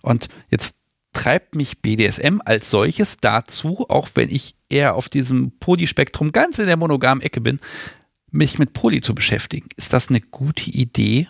Und 0.02 0.28
jetzt 0.50 0.77
treibt 1.18 1.56
mich 1.56 1.82
BDSM 1.82 2.40
als 2.44 2.70
solches 2.70 3.16
dazu, 3.16 3.86
auch 3.88 4.08
wenn 4.14 4.30
ich 4.30 4.54
eher 4.70 4.94
auf 4.94 5.08
diesem 5.08 5.50
Polyspektrum 5.58 6.30
ganz 6.30 6.60
in 6.60 6.66
der 6.66 6.76
monogamen 6.76 7.22
Ecke 7.22 7.40
bin, 7.40 7.58
mich 8.30 8.60
mit 8.60 8.72
Poly 8.72 9.00
zu 9.00 9.16
beschäftigen. 9.16 9.68
Ist 9.76 9.92
das 9.92 10.10
eine 10.10 10.20
gute 10.20 10.70
Idee? 10.70 11.26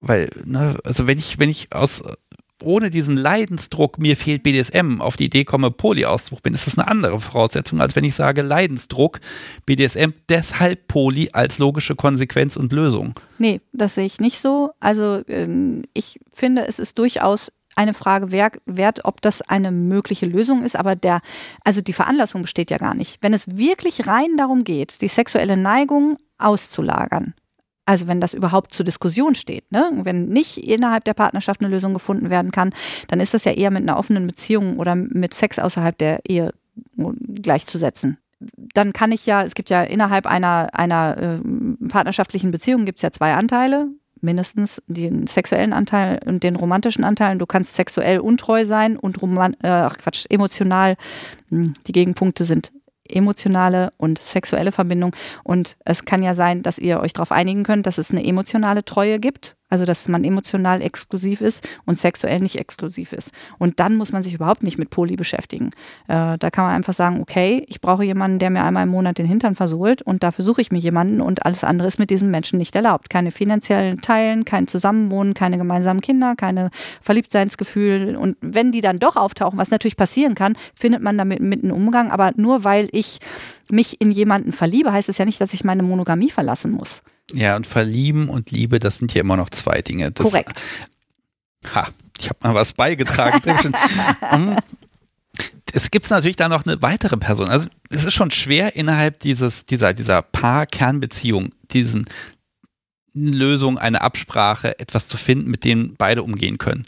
Weil, 0.00 0.28
ne, 0.44 0.76
also 0.84 1.06
wenn 1.06 1.18
ich, 1.18 1.38
wenn 1.38 1.48
ich 1.48 1.72
aus, 1.72 2.02
ohne 2.62 2.90
diesen 2.90 3.16
Leidensdruck, 3.16 3.98
mir 3.98 4.14
fehlt 4.14 4.42
BDSM, 4.42 5.00
auf 5.00 5.16
die 5.16 5.24
Idee 5.24 5.44
komme, 5.44 5.70
Poly 5.70 6.04
auszuprobieren, 6.04 6.54
ist 6.54 6.66
das 6.66 6.76
eine 6.76 6.86
andere 6.86 7.18
Voraussetzung, 7.18 7.80
als 7.80 7.96
wenn 7.96 8.04
ich 8.04 8.14
sage 8.14 8.42
Leidensdruck, 8.42 9.20
BDSM, 9.64 10.10
deshalb 10.28 10.86
Poly 10.86 11.30
als 11.32 11.58
logische 11.58 11.96
Konsequenz 11.96 12.58
und 12.58 12.74
Lösung. 12.74 13.14
Nee, 13.38 13.62
das 13.72 13.94
sehe 13.94 14.04
ich 14.04 14.20
nicht 14.20 14.38
so. 14.38 14.72
Also 14.80 15.22
ähm, 15.28 15.84
ich 15.94 16.20
finde, 16.34 16.66
es 16.66 16.78
ist 16.78 16.98
durchaus 16.98 17.50
eine 17.76 17.94
Frage 17.94 18.32
wert, 18.32 19.04
ob 19.04 19.20
das 19.22 19.42
eine 19.42 19.70
mögliche 19.70 20.26
Lösung 20.26 20.62
ist, 20.62 20.76
aber 20.76 20.96
der, 20.96 21.20
also 21.64 21.80
die 21.80 21.92
Veranlassung 21.92 22.42
besteht 22.42 22.70
ja 22.70 22.78
gar 22.78 22.94
nicht. 22.94 23.22
Wenn 23.22 23.32
es 23.32 23.56
wirklich 23.56 24.06
rein 24.06 24.36
darum 24.36 24.64
geht, 24.64 25.00
die 25.00 25.08
sexuelle 25.08 25.56
Neigung 25.56 26.18
auszulagern, 26.38 27.34
also 27.86 28.08
wenn 28.08 28.20
das 28.20 28.32
überhaupt 28.32 28.72
zur 28.74 28.84
Diskussion 28.84 29.34
steht, 29.34 29.70
ne? 29.70 29.90
wenn 30.02 30.28
nicht 30.28 30.58
innerhalb 30.58 31.04
der 31.04 31.14
Partnerschaft 31.14 31.60
eine 31.60 31.68
Lösung 31.68 31.92
gefunden 31.92 32.30
werden 32.30 32.50
kann, 32.50 32.72
dann 33.08 33.20
ist 33.20 33.34
das 33.34 33.44
ja 33.44 33.52
eher 33.52 33.70
mit 33.70 33.82
einer 33.82 33.98
offenen 33.98 34.26
Beziehung 34.26 34.78
oder 34.78 34.94
mit 34.94 35.34
Sex 35.34 35.58
außerhalb 35.58 35.96
der 35.98 36.20
Ehe 36.26 36.52
gleichzusetzen 37.42 38.18
dann 38.74 38.92
kann 38.92 39.12
ich 39.12 39.26
ja, 39.26 39.42
es 39.42 39.54
gibt 39.54 39.70
ja 39.70 39.82
innerhalb 39.82 40.26
einer, 40.26 40.68
einer 40.72 41.16
äh, 41.16 41.86
partnerschaftlichen 41.88 42.50
Beziehung 42.50 42.84
gibt 42.84 42.98
es 42.98 43.02
ja 43.02 43.10
zwei 43.10 43.34
Anteile, 43.34 43.88
mindestens 44.24 44.82
den 44.86 45.26
sexuellen 45.26 45.72
Anteil 45.72 46.20
und 46.26 46.42
den 46.42 46.56
romantischen 46.56 47.04
Anteil. 47.04 47.38
Du 47.38 47.46
kannst 47.46 47.74
sexuell 47.74 48.18
untreu 48.18 48.64
sein 48.64 48.96
und 48.96 49.22
roman 49.22 49.54
äh, 49.62 49.88
Quatsch, 49.90 50.26
emotional. 50.28 50.96
Hm, 51.50 51.74
die 51.86 51.92
Gegenpunkte 51.92 52.44
sind 52.44 52.72
emotionale 53.08 53.92
und 53.98 54.20
sexuelle 54.20 54.72
Verbindung. 54.72 55.14
Und 55.42 55.76
es 55.84 56.04
kann 56.04 56.22
ja 56.22 56.34
sein, 56.34 56.62
dass 56.62 56.78
ihr 56.78 57.00
euch 57.00 57.12
darauf 57.12 57.32
einigen 57.32 57.62
könnt, 57.62 57.86
dass 57.86 57.98
es 57.98 58.10
eine 58.10 58.24
emotionale 58.24 58.84
Treue 58.84 59.20
gibt 59.20 59.56
also, 59.74 59.84
dass 59.84 60.06
man 60.06 60.22
emotional 60.22 60.80
exklusiv 60.82 61.40
ist 61.40 61.68
und 61.84 61.98
sexuell 61.98 62.38
nicht 62.38 62.60
exklusiv 62.60 63.12
ist. 63.12 63.32
Und 63.58 63.80
dann 63.80 63.96
muss 63.96 64.12
man 64.12 64.22
sich 64.22 64.32
überhaupt 64.32 64.62
nicht 64.62 64.78
mit 64.78 64.88
Poli 64.88 65.16
beschäftigen. 65.16 65.70
Äh, 66.06 66.38
da 66.38 66.50
kann 66.52 66.66
man 66.66 66.76
einfach 66.76 66.94
sagen, 66.94 67.20
okay, 67.20 67.64
ich 67.66 67.80
brauche 67.80 68.04
jemanden, 68.04 68.38
der 68.38 68.50
mir 68.50 68.62
einmal 68.62 68.84
im 68.84 68.90
Monat 68.90 69.18
den 69.18 69.26
Hintern 69.26 69.56
versohlt 69.56 70.00
und 70.00 70.22
dafür 70.22 70.44
suche 70.44 70.60
ich 70.60 70.70
mir 70.70 70.78
jemanden 70.78 71.20
und 71.20 71.44
alles 71.44 71.64
andere 71.64 71.88
ist 71.88 71.98
mit 71.98 72.10
diesem 72.10 72.30
Menschen 72.30 72.56
nicht 72.56 72.76
erlaubt. 72.76 73.10
Keine 73.10 73.32
finanziellen 73.32 74.00
Teilen, 74.00 74.44
kein 74.44 74.68
Zusammenwohnen, 74.68 75.34
keine 75.34 75.58
gemeinsamen 75.58 76.00
Kinder, 76.00 76.36
keine 76.36 76.70
Verliebtseinsgefühl. 77.02 78.14
Und 78.14 78.36
wenn 78.40 78.70
die 78.70 78.80
dann 78.80 79.00
doch 79.00 79.16
auftauchen, 79.16 79.58
was 79.58 79.72
natürlich 79.72 79.96
passieren 79.96 80.36
kann, 80.36 80.54
findet 80.76 81.02
man 81.02 81.18
damit 81.18 81.40
mit 81.40 81.64
Umgang. 81.64 82.12
Aber 82.12 82.30
nur 82.36 82.62
weil 82.62 82.88
ich 82.92 83.18
mich 83.68 84.00
in 84.00 84.12
jemanden 84.12 84.52
verliebe, 84.52 84.92
heißt 84.92 85.08
es 85.08 85.18
ja 85.18 85.24
nicht, 85.24 85.40
dass 85.40 85.52
ich 85.52 85.64
meine 85.64 85.82
Monogamie 85.82 86.30
verlassen 86.30 86.70
muss. 86.70 87.02
Ja, 87.34 87.56
und 87.56 87.66
verlieben 87.66 88.28
und 88.28 88.50
Liebe, 88.50 88.78
das 88.78 88.98
sind 88.98 89.12
ja 89.14 89.20
immer 89.20 89.36
noch 89.36 89.50
zwei 89.50 89.82
Dinge. 89.82 90.12
Das, 90.12 90.30
Korrekt. 90.30 90.62
Ha, 91.74 91.88
ich 92.18 92.28
habe 92.28 92.38
mal 92.42 92.54
was 92.54 92.72
beigetragen. 92.72 93.42
Hm. 94.20 94.56
es 95.72 95.90
gibt 95.90 96.08
natürlich 96.08 96.36
da 96.36 96.48
noch 96.48 96.64
eine 96.64 96.80
weitere 96.80 97.16
Person. 97.16 97.48
Also 97.48 97.66
es 97.90 98.04
ist 98.04 98.14
schon 98.14 98.30
schwer 98.30 98.76
innerhalb 98.76 99.20
dieses 99.20 99.64
dieser 99.64 99.92
dieser 99.92 100.22
Paar-Kernbeziehung 100.22 101.50
diesen 101.70 102.06
Lösung, 103.14 103.78
eine 103.78 104.00
Absprache, 104.00 104.78
etwas 104.78 105.08
zu 105.08 105.16
finden, 105.16 105.50
mit 105.50 105.64
dem 105.64 105.94
beide 105.96 106.22
umgehen 106.22 106.58
können. 106.58 106.84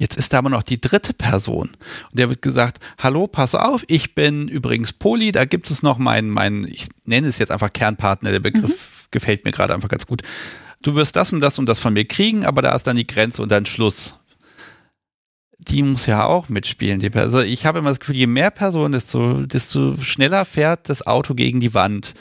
Jetzt 0.00 0.16
ist 0.16 0.32
da 0.32 0.38
aber 0.38 0.48
noch 0.48 0.62
die 0.62 0.80
dritte 0.80 1.12
Person. 1.12 1.68
Und 1.68 2.18
der 2.18 2.30
wird 2.30 2.40
gesagt, 2.40 2.78
hallo, 2.96 3.26
pass 3.26 3.54
auf, 3.54 3.84
ich 3.86 4.14
bin 4.14 4.48
übrigens 4.48 4.94
Poli, 4.94 5.30
da 5.30 5.44
gibt 5.44 5.70
es 5.70 5.82
noch 5.82 5.98
meinen, 5.98 6.30
meinen, 6.30 6.66
ich 6.66 6.88
nenne 7.04 7.28
es 7.28 7.36
jetzt 7.36 7.50
einfach 7.50 7.70
Kernpartner, 7.70 8.30
der 8.30 8.40
Begriff 8.40 8.70
mhm. 8.70 9.06
gefällt 9.10 9.44
mir 9.44 9.52
gerade 9.52 9.74
einfach 9.74 9.90
ganz 9.90 10.06
gut. 10.06 10.22
Du 10.80 10.94
wirst 10.94 11.16
das 11.16 11.34
und 11.34 11.40
das 11.40 11.58
und 11.58 11.66
das 11.66 11.80
von 11.80 11.92
mir 11.92 12.06
kriegen, 12.06 12.46
aber 12.46 12.62
da 12.62 12.74
ist 12.74 12.86
dann 12.86 12.96
die 12.96 13.06
Grenze 13.06 13.42
und 13.42 13.52
dann 13.52 13.66
Schluss. 13.66 14.18
Die 15.58 15.82
muss 15.82 16.06
ja 16.06 16.24
auch 16.24 16.48
mitspielen. 16.48 17.00
Die 17.00 17.12
also 17.12 17.40
ich 17.40 17.66
habe 17.66 17.80
immer 17.80 17.90
das 17.90 18.00
Gefühl, 18.00 18.16
je 18.16 18.26
mehr 18.26 18.50
Personen, 18.50 18.92
desto, 18.92 19.42
desto 19.42 19.98
schneller 20.00 20.46
fährt 20.46 20.88
das 20.88 21.06
Auto 21.06 21.34
gegen 21.34 21.60
die 21.60 21.74
Wand. 21.74 22.14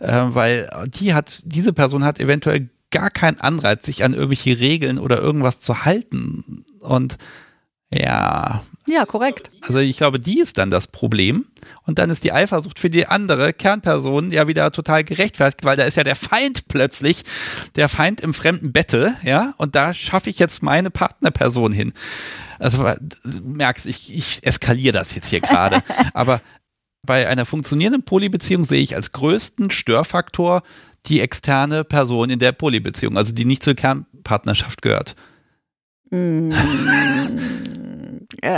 Äh, 0.00 0.20
weil 0.30 0.68
die 0.88 1.14
hat, 1.14 1.42
diese 1.44 1.72
Person 1.72 2.02
hat 2.02 2.18
eventuell 2.18 2.70
gar 2.90 3.10
keinen 3.10 3.40
Anreiz, 3.40 3.84
sich 3.84 4.04
an 4.04 4.14
irgendwelche 4.14 4.58
Regeln 4.58 4.98
oder 4.98 5.18
irgendwas 5.18 5.60
zu 5.60 5.84
halten. 5.84 6.64
Und 6.80 7.18
ja. 7.92 8.62
Ja, 8.86 9.04
korrekt. 9.04 9.50
Also 9.62 9.78
ich 9.78 9.96
glaube, 9.96 10.18
die 10.18 10.40
ist 10.40 10.58
dann 10.58 10.70
das 10.70 10.88
Problem. 10.88 11.46
Und 11.86 11.98
dann 11.98 12.10
ist 12.10 12.24
die 12.24 12.32
Eifersucht 12.32 12.78
für 12.78 12.90
die 12.90 13.06
andere 13.06 13.52
Kernperson 13.52 14.32
ja 14.32 14.48
wieder 14.48 14.70
total 14.72 15.04
gerechtfertigt, 15.04 15.64
weil 15.64 15.76
da 15.76 15.84
ist 15.84 15.96
ja 15.96 16.04
der 16.04 16.16
Feind 16.16 16.68
plötzlich, 16.68 17.22
der 17.76 17.88
Feind 17.88 18.20
im 18.20 18.34
fremden 18.34 18.72
Bette, 18.72 19.14
ja, 19.22 19.54
und 19.58 19.74
da 19.74 19.92
schaffe 19.92 20.30
ich 20.30 20.38
jetzt 20.38 20.62
meine 20.62 20.90
Partnerperson 20.90 21.72
hin. 21.72 21.92
Also 22.58 22.84
du 22.84 23.40
merkst, 23.42 23.86
ich, 23.86 24.14
ich 24.16 24.44
eskaliere 24.44 24.98
das 24.98 25.14
jetzt 25.14 25.28
hier 25.30 25.40
gerade. 25.40 25.82
Aber 26.14 26.40
bei 27.02 27.28
einer 27.28 27.46
funktionierenden 27.46 28.02
Polybeziehung 28.02 28.64
sehe 28.64 28.82
ich 28.82 28.94
als 28.94 29.12
größten 29.12 29.70
Störfaktor 29.70 30.62
die 31.06 31.20
externe 31.20 31.84
Person 31.84 32.30
in 32.30 32.38
der 32.38 32.52
Polybeziehung, 32.52 33.16
also 33.16 33.34
die 33.34 33.44
nicht 33.44 33.62
zur 33.62 33.74
Kernpartnerschaft 33.74 34.82
gehört. 34.82 35.16
Mm, 36.10 36.50
äh, 38.42 38.48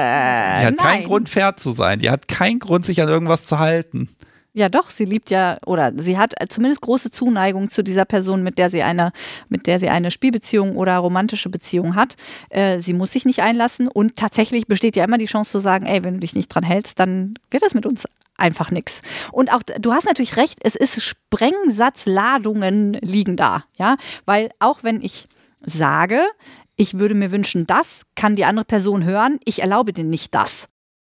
die 0.61 0.67
hat 0.67 0.75
nein. 0.75 0.77
keinen 0.77 1.05
Grund, 1.05 1.29
fair 1.29 1.57
zu 1.57 1.71
sein. 1.71 1.99
Die 1.99 2.11
hat 2.11 2.29
keinen 2.29 2.59
Grund, 2.59 2.85
sich 2.85 3.01
an 3.03 3.09
irgendwas 3.09 3.45
zu 3.45 3.59
halten. 3.59 4.09
Ja, 4.55 4.69
doch, 4.69 4.91
sie 4.91 5.07
liebt 5.07 5.31
ja 5.31 5.57
oder 5.65 5.93
sie 5.97 6.19
hat 6.19 6.35
zumindest 6.51 6.83
große 6.83 7.11
Zuneigung 7.11 7.71
zu 7.71 7.83
dieser 7.83 8.05
Person, 8.05 8.43
mit 8.43 8.59
der 8.59 8.69
sie 8.69 8.83
eine, 8.83 9.13
mit 9.49 9.67
der 9.67 9.79
sie 9.79 9.89
eine 9.89 10.11
Spielbeziehung 10.11 10.77
oder 10.77 10.99
romantische 10.99 11.49
Beziehung 11.49 11.95
hat. 11.95 12.17
Äh, 12.51 12.79
sie 12.81 12.93
muss 12.93 13.13
sich 13.13 13.25
nicht 13.25 13.41
einlassen 13.41 13.89
und 13.89 14.17
tatsächlich 14.17 14.67
besteht 14.67 14.95
ja 14.95 15.05
immer 15.05 15.17
die 15.17 15.25
Chance 15.25 15.53
zu 15.53 15.59
sagen, 15.59 15.87
ey, 15.87 16.05
wenn 16.05 16.15
du 16.15 16.21
dich 16.21 16.35
nicht 16.35 16.49
dran 16.49 16.65
hältst, 16.65 16.99
dann 16.99 17.35
wird 17.51 17.63
das 17.63 17.73
mit 17.73 17.87
uns 17.87 18.05
einfach 18.43 18.71
nichts. 18.71 19.01
Und 19.31 19.51
auch 19.53 19.63
du 19.63 19.93
hast 19.95 20.05
natürlich 20.05 20.37
recht, 20.37 20.59
es 20.63 20.75
ist 20.75 21.03
Sprengsatzladungen 21.03 22.95
liegen 22.95 23.37
da, 23.37 23.65
ja, 23.79 23.97
weil 24.27 24.51
auch 24.59 24.83
wenn 24.83 25.01
ich 25.01 25.29
sage, 25.65 26.21
ich 26.77 26.99
würde 26.99 27.15
mir 27.15 27.33
wünschen, 27.33 27.67
das 27.67 28.03
kann 28.17 28.37
die 28.37 28.45
andere 28.45 28.65
Person 28.65 29.05
hören, 29.05 29.39
ich 29.45 29.63
erlaube 29.63 29.93
dir 29.93 30.05
nicht 30.05 30.35
das. 30.35 30.69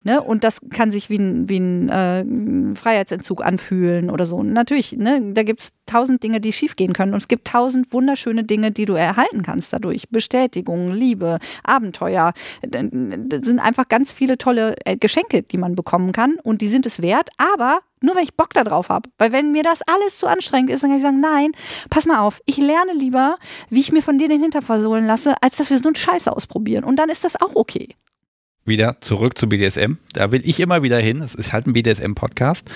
Ne? 0.07 0.23
Und 0.23 0.45
das 0.45 0.59
kann 0.69 0.89
sich 0.89 1.09
wie 1.09 1.17
ein, 1.17 1.49
wie 1.49 1.59
ein 1.59 1.89
äh, 1.89 2.75
Freiheitsentzug 2.77 3.43
anfühlen 3.43 4.09
oder 4.09 4.23
so. 4.23 4.41
Natürlich, 4.41 4.93
ne, 4.93 5.33
da 5.33 5.43
gibt 5.43 5.59
es 5.59 5.73
tausend 5.85 6.23
Dinge, 6.23 6.39
die 6.39 6.53
schiefgehen 6.53 6.93
können. 6.93 7.11
Und 7.11 7.17
es 7.17 7.27
gibt 7.27 7.45
tausend 7.45 7.91
wunderschöne 7.91 8.45
Dinge, 8.45 8.71
die 8.71 8.85
du 8.85 8.93
erhalten 8.93 9.41
kannst 9.43 9.73
dadurch. 9.73 10.07
Bestätigung, 10.07 10.93
Liebe, 10.93 11.39
Abenteuer. 11.65 12.31
Das 12.61 12.85
sind 13.43 13.59
einfach 13.59 13.89
ganz 13.89 14.13
viele 14.13 14.37
tolle 14.37 14.75
äh, 14.85 14.95
Geschenke, 14.95 15.43
die 15.43 15.57
man 15.57 15.75
bekommen 15.75 16.13
kann. 16.13 16.37
Und 16.41 16.61
die 16.61 16.69
sind 16.69 16.85
es 16.85 17.01
wert. 17.01 17.29
Aber 17.35 17.81
nur 17.99 18.15
wenn 18.15 18.23
ich 18.23 18.35
Bock 18.35 18.53
darauf 18.53 18.87
habe. 18.87 19.09
Weil 19.17 19.33
wenn 19.33 19.51
mir 19.51 19.63
das 19.63 19.81
alles 19.81 20.19
zu 20.19 20.27
anstrengend 20.27 20.69
ist, 20.69 20.83
dann 20.83 20.91
kann 20.91 20.99
ich 20.99 21.03
sagen, 21.03 21.19
nein, 21.19 21.51
pass 21.89 22.05
mal 22.05 22.19
auf, 22.19 22.39
ich 22.45 22.55
lerne 22.55 22.93
lieber, 22.93 23.37
wie 23.69 23.81
ich 23.81 23.91
mir 23.91 24.01
von 24.01 24.17
dir 24.17 24.29
den 24.29 24.41
Hinter 24.41 24.61
versohlen 24.61 25.05
lasse, 25.05 25.33
als 25.41 25.57
dass 25.57 25.69
wir 25.69 25.79
so 25.79 25.89
einen 25.89 25.97
Scheiß 25.97 26.29
ausprobieren. 26.29 26.85
Und 26.85 26.95
dann 26.95 27.09
ist 27.09 27.25
das 27.25 27.35
auch 27.41 27.55
okay 27.55 27.89
wieder 28.67 29.01
zurück 29.01 29.37
zu 29.37 29.47
BDSM. 29.47 29.93
Da 30.13 30.31
will 30.31 30.41
ich 30.43 30.59
immer 30.59 30.83
wieder 30.83 30.99
hin. 30.99 31.21
Es 31.21 31.35
ist 31.35 31.53
halt 31.53 31.67
ein 31.67 31.73
BDSM-Podcast. 31.73 32.69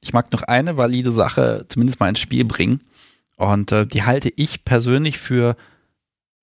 Ich 0.00 0.12
mag 0.12 0.32
noch 0.32 0.42
eine 0.42 0.76
valide 0.76 1.10
Sache 1.10 1.66
zumindest 1.68 2.00
mal 2.00 2.08
ins 2.08 2.20
Spiel 2.20 2.44
bringen. 2.44 2.82
Und 3.36 3.72
äh, 3.72 3.86
die 3.86 4.02
halte 4.02 4.32
ich 4.36 4.64
persönlich 4.64 5.18
für 5.18 5.56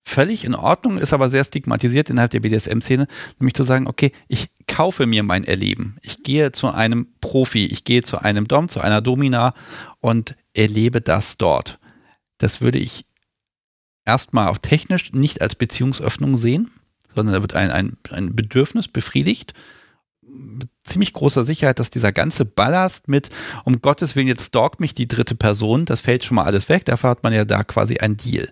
völlig 0.08 0.44
in 0.44 0.54
Ordnung, 0.54 0.98
ist 0.98 1.12
aber 1.12 1.30
sehr 1.30 1.44
stigmatisiert 1.44 2.10
innerhalb 2.10 2.30
der 2.30 2.40
BDSM-Szene, 2.40 3.06
nämlich 3.38 3.54
zu 3.54 3.62
sagen, 3.62 3.86
okay, 3.86 4.12
ich 4.26 4.48
kaufe 4.66 5.06
mir 5.06 5.22
mein 5.22 5.44
Erleben. 5.44 5.96
Ich 6.02 6.22
gehe 6.22 6.50
zu 6.50 6.68
einem 6.68 7.08
Profi, 7.20 7.66
ich 7.66 7.84
gehe 7.84 8.02
zu 8.02 8.18
einem 8.18 8.48
Dom, 8.48 8.68
zu 8.68 8.80
einer 8.80 9.00
Domina 9.00 9.54
und 10.00 10.34
erlebe 10.54 11.00
das 11.00 11.36
dort. 11.36 11.78
Das 12.38 12.60
würde 12.60 12.78
ich 12.78 13.04
erstmal 14.04 14.48
auch 14.48 14.58
technisch 14.58 15.12
nicht 15.12 15.42
als 15.42 15.54
Beziehungsöffnung 15.54 16.34
sehen, 16.34 16.70
sondern 17.18 17.34
da 17.34 17.42
wird 17.42 17.54
ein, 17.54 17.70
ein, 17.70 17.96
ein 18.10 18.34
Bedürfnis 18.34 18.88
befriedigt. 18.88 19.52
mit 20.22 20.68
ziemlich 20.84 21.12
großer 21.12 21.44
Sicherheit, 21.44 21.78
dass 21.78 21.90
dieser 21.90 22.12
ganze 22.12 22.44
Ballast 22.44 23.08
mit, 23.08 23.30
um 23.64 23.80
Gottes 23.82 24.16
Willen, 24.16 24.28
jetzt 24.28 24.46
stalkt 24.46 24.80
mich 24.80 24.94
die 24.94 25.08
dritte 25.08 25.34
Person, 25.34 25.84
das 25.84 26.00
fällt 26.00 26.24
schon 26.24 26.36
mal 26.36 26.44
alles 26.44 26.68
weg. 26.68 26.84
Dafür 26.84 27.10
hat 27.10 27.22
man 27.22 27.32
ja 27.32 27.44
da 27.44 27.64
quasi 27.64 27.98
ein 27.98 28.16
Deal. 28.16 28.48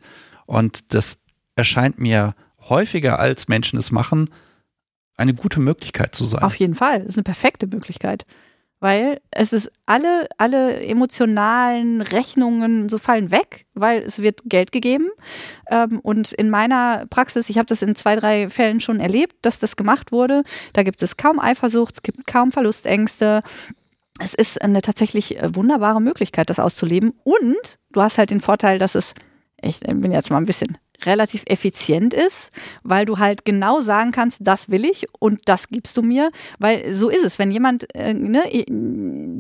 Und 0.47 0.95
das 0.95 1.19
erscheint 1.55 1.99
mir 1.99 2.35
häufiger 2.69 3.19
als 3.19 3.49
Menschen 3.49 3.79
es 3.79 3.93
machen, 3.93 4.31
eine 5.17 5.35
gute 5.35 5.61
Möglichkeit 5.61 6.15
zu 6.15 6.25
sein. 6.25 6.43
Auf 6.43 6.57
jeden 6.57 6.75
Fall. 6.75 7.01
Das 7.01 7.11
ist 7.11 7.19
eine 7.19 7.25
perfekte 7.25 7.67
Möglichkeit 7.67 8.27
weil 8.81 9.21
es 9.31 9.53
ist 9.53 9.71
alle, 9.87 10.27
alle 10.37 10.81
emotionalen 10.85 12.03
Rechnungen 12.03 12.89
so 12.89 12.99
fallen 12.99 13.31
weg, 13.31 13.67
weil 13.75 14.03
es 14.03 14.21
wird 14.21 14.41
Geld 14.45 14.73
gegeben. 14.73 15.09
Ähm, 15.71 16.01
und 16.01 16.33
in 16.33 16.51
meiner 16.51 17.07
Praxis, 17.09 17.49
ich 17.49 17.59
habe 17.59 17.67
das 17.67 17.83
in 17.83 17.95
zwei, 17.95 18.17
drei 18.17 18.51
Fällen 18.51 18.81
schon 18.81 19.01
erlebt, 19.01 19.37
dass 19.43 19.59
das 19.59 19.77
gemacht 19.77 20.13
wurde. 20.13 20.43
Da 20.73 20.83
gibt 20.83 21.03
es 21.03 21.17
kaum 21.17 21.39
Eifersucht, 21.39 21.97
es 21.97 22.03
gibt 22.03 22.27
kaum 22.27 22.53
Verlustängste. 22.53 23.43
Es 24.19 24.35
ist 24.35 24.61
eine 24.63 24.83
tatsächlich 24.83 25.39
äh, 25.39 25.55
wunderbare 25.55 26.01
Möglichkeit, 26.01 26.51
das 26.51 26.59
auszuleben. 26.59 27.13
Und 27.25 27.79
du 27.93 28.03
hast 28.03 28.19
halt 28.19 28.31
den 28.31 28.41
Vorteil, 28.41 28.79
dass 28.79 28.95
es, 28.95 29.15
ich 29.63 29.81
bin 29.81 30.13
jetzt 30.13 30.31
mal 30.31 30.39
ein 30.39 30.47
bisschen 30.47 30.79
relativ 31.05 31.43
effizient 31.47 32.15
ist, 32.15 32.51
weil 32.83 33.05
du 33.05 33.19
halt 33.19 33.45
genau 33.45 33.81
sagen 33.81 34.13
kannst, 34.13 34.39
das 34.41 34.71
will 34.71 34.85
ich 34.85 35.07
und 35.19 35.41
das 35.47 35.69
gibst 35.69 35.97
du 35.97 36.03
mir, 36.03 36.31
weil 36.59 36.95
so 36.95 37.09
ist 37.09 37.25
es. 37.25 37.39
Wenn 37.39 37.51
jemand, 37.51 37.95
äh, 37.95 38.15
ne, 38.15 38.43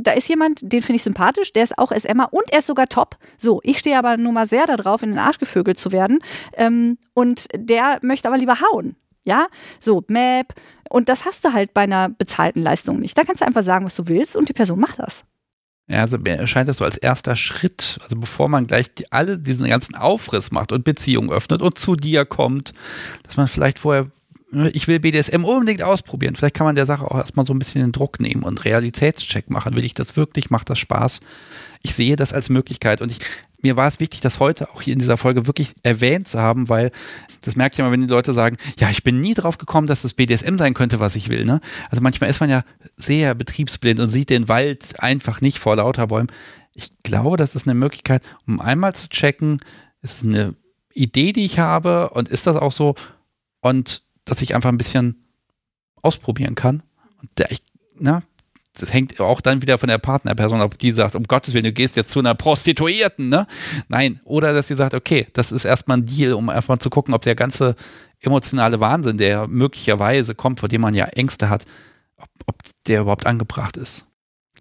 da 0.03 0.13
ist 0.13 0.29
jemand, 0.29 0.61
den 0.63 0.83
finde 0.83 0.97
ich 0.97 1.03
sympathisch, 1.03 1.53
der 1.53 1.65
ist 1.65 1.79
auch 1.79 1.93
SMer 1.93 2.29
und 2.33 2.45
er 2.51 2.59
ist 2.59 2.67
sogar 2.67 2.89
top. 2.89 3.17
So, 3.39 3.61
ich 3.63 3.79
stehe 3.79 3.99
aber 3.99 4.17
nur 4.17 4.33
mal 4.33 4.47
sehr 4.47 4.67
darauf, 4.67 5.03
in 5.03 5.11
den 5.11 5.19
Arsch 5.19 5.39
gevögelt 5.39 5.79
zu 5.79 5.93
werden 5.93 6.19
ähm, 6.55 6.99
und 7.15 7.47
der 7.55 7.99
möchte 8.03 8.29
aber 8.29 8.39
lieber 8.39 8.59
hauen. 8.61 8.97
Ja, 9.25 9.49
so 9.81 10.05
Map 10.07 10.55
und 10.89 11.09
das 11.09 11.25
hast 11.25 11.45
du 11.45 11.53
halt 11.53 11.75
bei 11.75 11.83
einer 11.83 12.09
bezahlten 12.09 12.63
Leistung 12.63 13.01
nicht. 13.01 13.19
Da 13.19 13.25
kannst 13.25 13.41
du 13.41 13.47
einfach 13.47 13.63
sagen, 13.63 13.85
was 13.85 13.97
du 13.97 14.07
willst 14.07 14.37
und 14.37 14.49
die 14.49 14.53
Person 14.53 14.79
macht 14.79 15.01
das. 15.01 15.25
Ja, 15.89 16.01
also 16.01 16.19
mir 16.19 16.37
erscheint 16.37 16.69
das 16.69 16.79
so 16.79 16.85
als 16.85 16.97
erster 16.97 17.37
Schritt, 17.37 17.99
also 18.03 18.17
bevor 18.17 18.49
man 18.49 18.67
gleich 18.67 18.93
die, 18.93 19.11
alle 19.13 19.39
diesen 19.39 19.69
ganzen 19.69 19.95
Aufriss 19.95 20.51
macht 20.51 20.73
und 20.73 20.83
Beziehungen 20.85 21.31
öffnet 21.31 21.63
und 21.63 21.79
zu 21.79 21.95
dir 21.95 22.25
kommt, 22.25 22.73
dass 23.23 23.37
man 23.37 23.47
vielleicht 23.47 23.79
vorher, 23.79 24.11
ne, 24.51 24.69
ich 24.71 24.89
will 24.89 24.99
BDSM 24.99 25.45
unbedingt 25.45 25.85
ausprobieren. 25.85 26.35
Vielleicht 26.35 26.57
kann 26.57 26.67
man 26.67 26.75
der 26.75 26.87
Sache 26.87 27.05
auch 27.05 27.17
erstmal 27.17 27.47
so 27.47 27.55
ein 27.55 27.61
bisschen 27.61 27.83
den 27.83 27.93
Druck 27.93 28.19
nehmen 28.19 28.43
und 28.43 28.65
Realitätscheck 28.65 29.49
machen. 29.49 29.77
Will 29.77 29.85
ich 29.85 29.95
das 29.95 30.17
wirklich? 30.17 30.51
Macht 30.51 30.71
das 30.71 30.81
Spaß? 30.81 31.21
Ich 31.83 31.95
sehe 31.95 32.17
das 32.17 32.33
als 32.33 32.49
Möglichkeit 32.49 33.01
und 33.01 33.13
ich, 33.13 33.19
mir 33.63 33.77
war 33.77 33.89
es 33.89 34.01
wichtig, 34.01 34.21
das 34.21 34.41
heute 34.41 34.71
auch 34.71 34.83
hier 34.83 34.93
in 34.93 34.99
dieser 34.99 35.17
Folge 35.17 35.47
wirklich 35.47 35.75
erwähnt 35.83 36.29
zu 36.29 36.41
haben, 36.41 36.69
weil 36.69 36.91
das 37.43 37.57
merke 37.57 37.75
ich 37.75 37.79
immer, 37.79 37.91
wenn 37.91 38.01
die 38.01 38.07
Leute 38.07 38.35
sagen, 38.35 38.57
ja, 38.79 38.91
ich 38.91 39.03
bin 39.03 39.21
nie 39.21 39.35
drauf 39.35 39.59
gekommen, 39.59 39.87
dass 39.87 40.03
das 40.03 40.15
BDSM 40.15 40.59
sein 40.59 40.75
könnte, 40.75 41.01
was 41.01 41.17
ich 41.17 41.29
will. 41.29 41.45
Ne? 41.45 41.61
Also 41.91 42.03
manchmal 42.03 42.31
ist 42.31 42.41
man 42.41 42.51
ja 42.51 42.65
sehr 42.97 43.35
betriebsblind 43.35 44.01
und 44.01 44.09
sieht 44.09 44.31
den 44.31 44.49
Wald 44.49 45.01
einfach 45.01 45.41
nicht 45.41 45.59
vor 45.59 45.77
lauter 45.77 46.09
Bäumen. 46.09 46.29
Ich 46.75 46.91
glaube, 47.03 47.37
das 47.37 47.55
ist 47.55 47.67
eine 47.67 47.75
Möglichkeit, 47.75 48.23
um 48.47 48.61
einmal 48.61 48.95
zu 48.95 49.09
checken, 49.09 49.61
ist 50.03 50.19
es 50.19 50.25
eine 50.25 50.55
Idee, 50.93 51.33
die 51.33 51.45
ich 51.45 51.59
habe 51.59 52.11
und 52.11 52.29
ist 52.29 52.47
das 52.47 52.57
auch 52.57 52.73
so 52.73 52.95
und 53.61 54.03
dass 54.25 54.43
ich 54.43 54.55
einfach 54.55 54.71
ein 54.71 54.79
bisschen 54.79 55.25
ausprobieren 56.03 56.55
kann. 56.55 56.83
Und 57.21 57.31
der, 57.39 57.51
ich, 57.51 57.63
na, 57.99 58.23
das 58.81 58.93
hängt 58.93 59.21
auch 59.21 59.41
dann 59.41 59.63
wieder 59.63 59.79
von 59.79 59.89
der 59.89 59.99
Partnerperson 59.99 60.61
ab, 60.61 60.79
die 60.79 60.93
sagt, 60.93 61.15
um 61.15 61.25
Gottes 61.25 61.55
Willen, 61.55 61.65
du 61.65 61.73
gehst 61.73 61.97
jetzt 61.97 62.11
zu 62.11 62.19
einer 62.19 62.35
Prostituierten, 62.35 63.29
ne? 63.29 63.47
Nein. 63.89 64.21
Oder 64.25 64.53
dass 64.53 64.69
sie 64.69 64.77
sagt, 64.77 64.95
okay, 64.95 65.27
das 65.33 65.53
ist 65.53 65.65
erstmal 65.65 65.99
ein 65.99 66.07
Deal, 66.07 66.35
um 66.35 66.49
erstmal 66.49 66.79
zu 66.79 66.91
gucken, 66.91 67.15
ob 67.15 67.23
der 67.23 67.35
ganze 67.35 67.75
emotionale 68.21 68.81
Wahnsinn, 68.81 69.17
der 69.19 69.47
möglicherweise 69.47 70.35
kommt, 70.35 70.61
vor 70.61 70.69
dem 70.69 70.81
man 70.81 70.95
ja 70.95 71.07
Ängste 71.07 71.49
hat, 71.49 71.65
ob, 72.17 72.29
ob 72.47 72.57
der 72.87 73.03
überhaupt 73.03 73.27
angebracht 73.27 73.77
ist. 73.77 74.07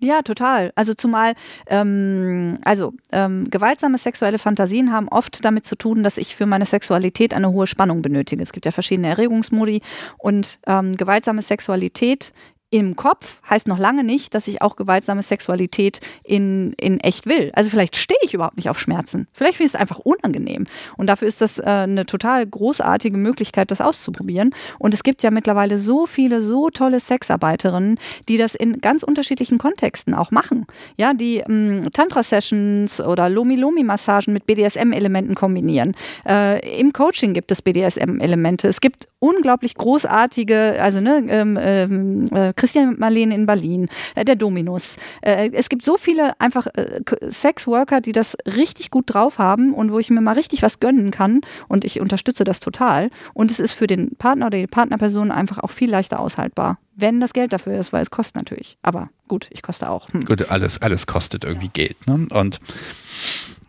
Ja, 0.01 0.21
total. 0.23 0.73
Also 0.75 0.93
zumal, 0.93 1.35
ähm, 1.67 2.59
also 2.65 2.93
ähm, 3.13 3.45
gewaltsame 3.49 3.97
sexuelle 3.97 4.39
Fantasien 4.39 4.91
haben 4.91 5.07
oft 5.07 5.43
damit 5.45 5.65
zu 5.65 5.77
tun, 5.77 6.03
dass 6.03 6.17
ich 6.17 6.35
für 6.35 6.45
meine 6.45 6.65
Sexualität 6.65 7.33
eine 7.33 7.51
hohe 7.51 7.65
Spannung 7.65 8.01
benötige. 8.01 8.43
Es 8.43 8.51
gibt 8.51 8.65
ja 8.65 8.71
verschiedene 8.71 9.07
Erregungsmodi 9.07 9.81
und 10.17 10.59
ähm, 10.67 10.97
gewaltsame 10.97 11.41
Sexualität 11.41 12.33
im 12.75 12.95
Kopf 12.95 13.41
heißt 13.49 13.67
noch 13.67 13.79
lange 13.79 14.03
nicht, 14.03 14.33
dass 14.33 14.47
ich 14.47 14.61
auch 14.61 14.75
gewaltsame 14.75 15.23
Sexualität 15.23 16.01
in, 16.23 16.73
in 16.73 16.99
echt 16.99 17.25
will. 17.25 17.51
Also 17.55 17.69
vielleicht 17.69 17.95
stehe 17.95 18.19
ich 18.21 18.33
überhaupt 18.33 18.57
nicht 18.57 18.69
auf 18.69 18.79
Schmerzen. 18.79 19.27
Vielleicht 19.33 19.57
finde 19.57 19.67
ich 19.67 19.75
es 19.75 19.79
einfach 19.79 19.99
unangenehm. 19.99 20.65
Und 20.97 21.07
dafür 21.07 21.27
ist 21.27 21.41
das 21.41 21.59
äh, 21.59 21.63
eine 21.63 22.05
total 22.05 22.45
großartige 22.45 23.17
Möglichkeit, 23.17 23.71
das 23.71 23.79
auszuprobieren. 23.79 24.51
Und 24.77 24.93
es 24.93 25.03
gibt 25.03 25.23
ja 25.23 25.31
mittlerweile 25.31 25.77
so 25.77 26.05
viele, 26.05 26.41
so 26.41 26.69
tolle 26.69 26.99
Sexarbeiterinnen, 26.99 27.97
die 28.27 28.37
das 28.37 28.55
in 28.55 28.81
ganz 28.81 29.03
unterschiedlichen 29.03 29.57
Kontexten 29.57 30.13
auch 30.13 30.31
machen. 30.31 30.65
Ja, 30.97 31.13
die 31.13 31.37
ähm, 31.37 31.83
Tantra-Sessions 31.93 32.99
oder 32.99 33.29
Lomi-Lomi-Massagen 33.29 34.33
mit 34.33 34.45
BDSM-Elementen 34.45 35.35
kombinieren. 35.35 35.95
Äh, 36.27 36.79
Im 36.79 36.91
Coaching 36.91 37.33
gibt 37.33 37.51
es 37.51 37.61
BDSM-Elemente. 37.61 38.67
Es 38.67 38.81
gibt 38.81 39.07
unglaublich 39.19 39.75
großartige, 39.75 40.77
also 40.79 40.99
ne, 40.99 41.23
ähm, 41.29 41.57
ähm, 41.59 42.25
äh, 42.31 42.53
Christian 42.65 42.95
Marlene 42.97 43.35
in 43.35 43.45
Berlin, 43.45 43.89
äh, 44.15 44.25
der 44.25 44.35
Dominus. 44.35 44.95
Äh, 45.21 45.51
es 45.53 45.69
gibt 45.69 45.85
so 45.85 45.97
viele 45.97 46.39
einfach 46.41 46.65
äh, 46.73 46.99
Sexworker, 47.29 48.01
die 48.01 48.11
das 48.11 48.35
richtig 48.47 48.89
gut 48.89 49.13
drauf 49.13 49.37
haben 49.37 49.71
und 49.71 49.91
wo 49.91 49.99
ich 49.99 50.09
mir 50.09 50.19
mal 50.19 50.33
richtig 50.33 50.63
was 50.63 50.79
gönnen 50.79 51.11
kann 51.11 51.41
und 51.67 51.85
ich 51.85 52.01
unterstütze 52.01 52.43
das 52.43 52.59
total. 52.59 53.11
Und 53.35 53.51
es 53.51 53.59
ist 53.59 53.73
für 53.73 53.85
den 53.85 54.15
Partner 54.15 54.47
oder 54.47 54.57
die 54.57 54.65
Partnerperson 54.65 55.29
einfach 55.29 55.59
auch 55.59 55.69
viel 55.69 55.91
leichter 55.91 56.19
aushaltbar 56.19 56.79
wenn 56.97 57.19
das 57.19 57.33
Geld 57.33 57.51
dafür 57.51 57.77
ist, 57.77 57.91
weil 57.91 58.01
es 58.01 58.09
kostet 58.09 58.37
natürlich. 58.37 58.77
Aber 58.81 59.09
gut, 59.27 59.49
ich 59.51 59.61
koste 59.61 59.89
auch. 59.89 60.07
Hm. 60.13 60.23
Gut, 60.23 60.49
alles, 60.49 60.81
alles 60.81 61.05
kostet 61.05 61.43
irgendwie 61.43 61.67
Geld. 61.67 62.07
Ne? 62.07 62.25
Und 62.31 62.61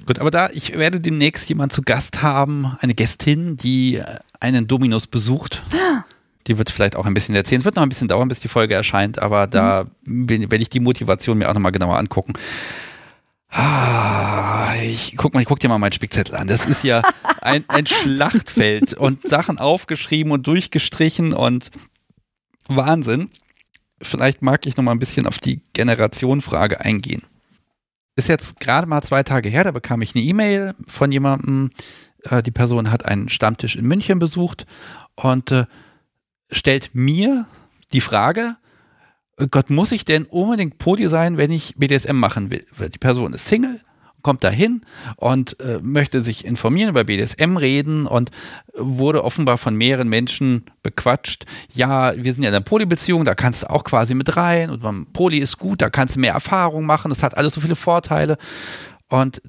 gut, 0.06 0.20
aber 0.20 0.30
da, 0.30 0.48
ich 0.50 0.78
werde 0.78 1.00
demnächst 1.00 1.48
jemand 1.48 1.72
zu 1.72 1.82
Gast 1.82 2.22
haben, 2.22 2.76
eine 2.78 2.94
Gästin, 2.94 3.56
die 3.56 4.00
einen 4.38 4.68
Dominus 4.68 5.08
besucht. 5.08 5.64
Ah. 5.72 6.04
Die 6.46 6.58
wird 6.58 6.70
vielleicht 6.70 6.96
auch 6.96 7.06
ein 7.06 7.14
bisschen 7.14 7.34
erzählen. 7.34 7.60
Es 7.60 7.64
wird 7.64 7.76
noch 7.76 7.82
ein 7.82 7.88
bisschen 7.88 8.08
dauern, 8.08 8.28
bis 8.28 8.40
die 8.40 8.48
Folge 8.48 8.74
erscheint, 8.74 9.18
aber 9.18 9.46
da 9.46 9.86
mhm. 10.04 10.28
werde 10.28 10.62
ich 10.62 10.68
die 10.68 10.80
Motivation 10.80 11.38
mir 11.38 11.48
auch 11.48 11.54
nochmal 11.54 11.72
genauer 11.72 11.98
angucken. 11.98 12.34
Ah, 13.48 14.74
ich 14.82 15.16
guck 15.16 15.34
mal, 15.34 15.40
ich 15.40 15.46
guck 15.46 15.60
dir 15.60 15.68
mal 15.68 15.78
meinen 15.78 15.92
Spickzettel 15.92 16.34
an. 16.34 16.46
Das 16.46 16.66
ist 16.66 16.84
ja 16.84 17.02
ein, 17.40 17.64
ein 17.68 17.86
Schlachtfeld 17.86 18.94
und 18.94 19.26
Sachen 19.26 19.58
aufgeschrieben 19.58 20.32
und 20.32 20.46
durchgestrichen 20.46 21.32
und 21.32 21.70
Wahnsinn. 22.68 23.30
Vielleicht 24.02 24.42
mag 24.42 24.66
ich 24.66 24.76
noch 24.76 24.84
mal 24.84 24.92
ein 24.92 24.98
bisschen 24.98 25.26
auf 25.26 25.38
die 25.38 25.62
Generationenfrage 25.72 26.80
eingehen. 26.80 27.22
Ist 28.14 28.28
jetzt 28.28 28.60
gerade 28.60 28.86
mal 28.86 29.02
zwei 29.02 29.22
Tage 29.22 29.48
her, 29.48 29.64
da 29.64 29.70
bekam 29.70 30.02
ich 30.02 30.14
eine 30.14 30.24
E-Mail 30.24 30.74
von 30.86 31.10
jemandem. 31.10 31.70
Äh, 32.24 32.42
die 32.42 32.50
Person 32.50 32.90
hat 32.90 33.04
einen 33.04 33.28
Stammtisch 33.28 33.76
in 33.76 33.86
München 33.86 34.18
besucht 34.18 34.66
und 35.14 35.52
äh, 35.52 35.66
stellt 36.50 36.94
mir 36.94 37.46
die 37.92 38.00
Frage, 38.00 38.56
Gott, 39.50 39.68
muss 39.68 39.92
ich 39.92 40.04
denn 40.04 40.24
unbedingt 40.24 40.78
Podi 40.78 41.08
sein, 41.08 41.36
wenn 41.36 41.50
ich 41.50 41.74
BDSM 41.76 42.16
machen 42.16 42.50
will? 42.50 42.64
Die 42.78 42.98
Person 42.98 43.34
ist 43.34 43.46
Single, 43.46 43.80
kommt 44.22 44.42
da 44.42 44.50
hin 44.50 44.80
und 45.16 45.60
äh, 45.60 45.78
möchte 45.82 46.22
sich 46.22 46.44
informieren 46.44 46.88
über 46.88 47.04
BDSM 47.04 47.56
reden 47.56 48.06
und 48.06 48.30
wurde 48.74 49.22
offenbar 49.22 49.58
von 49.58 49.76
mehreren 49.76 50.08
Menschen 50.08 50.64
bequatscht. 50.82 51.44
Ja, 51.74 52.12
wir 52.16 52.32
sind 52.32 52.42
ja 52.42 52.48
in 52.48 52.54
einer 52.56 52.64
Polybeziehung, 52.64 53.24
da 53.24 53.34
kannst 53.34 53.62
du 53.62 53.70
auch 53.70 53.84
quasi 53.84 54.14
mit 54.14 54.36
rein 54.36 54.70
und 54.70 54.82
beim 54.82 55.06
Poly 55.12 55.38
ist 55.38 55.58
gut, 55.58 55.82
da 55.82 55.90
kannst 55.90 56.16
du 56.16 56.20
mehr 56.20 56.32
Erfahrung 56.32 56.86
machen, 56.86 57.10
das 57.10 57.22
hat 57.22 57.36
alles 57.36 57.54
so 57.54 57.60
viele 57.60 57.76
Vorteile. 57.76 58.38
Und 59.08 59.40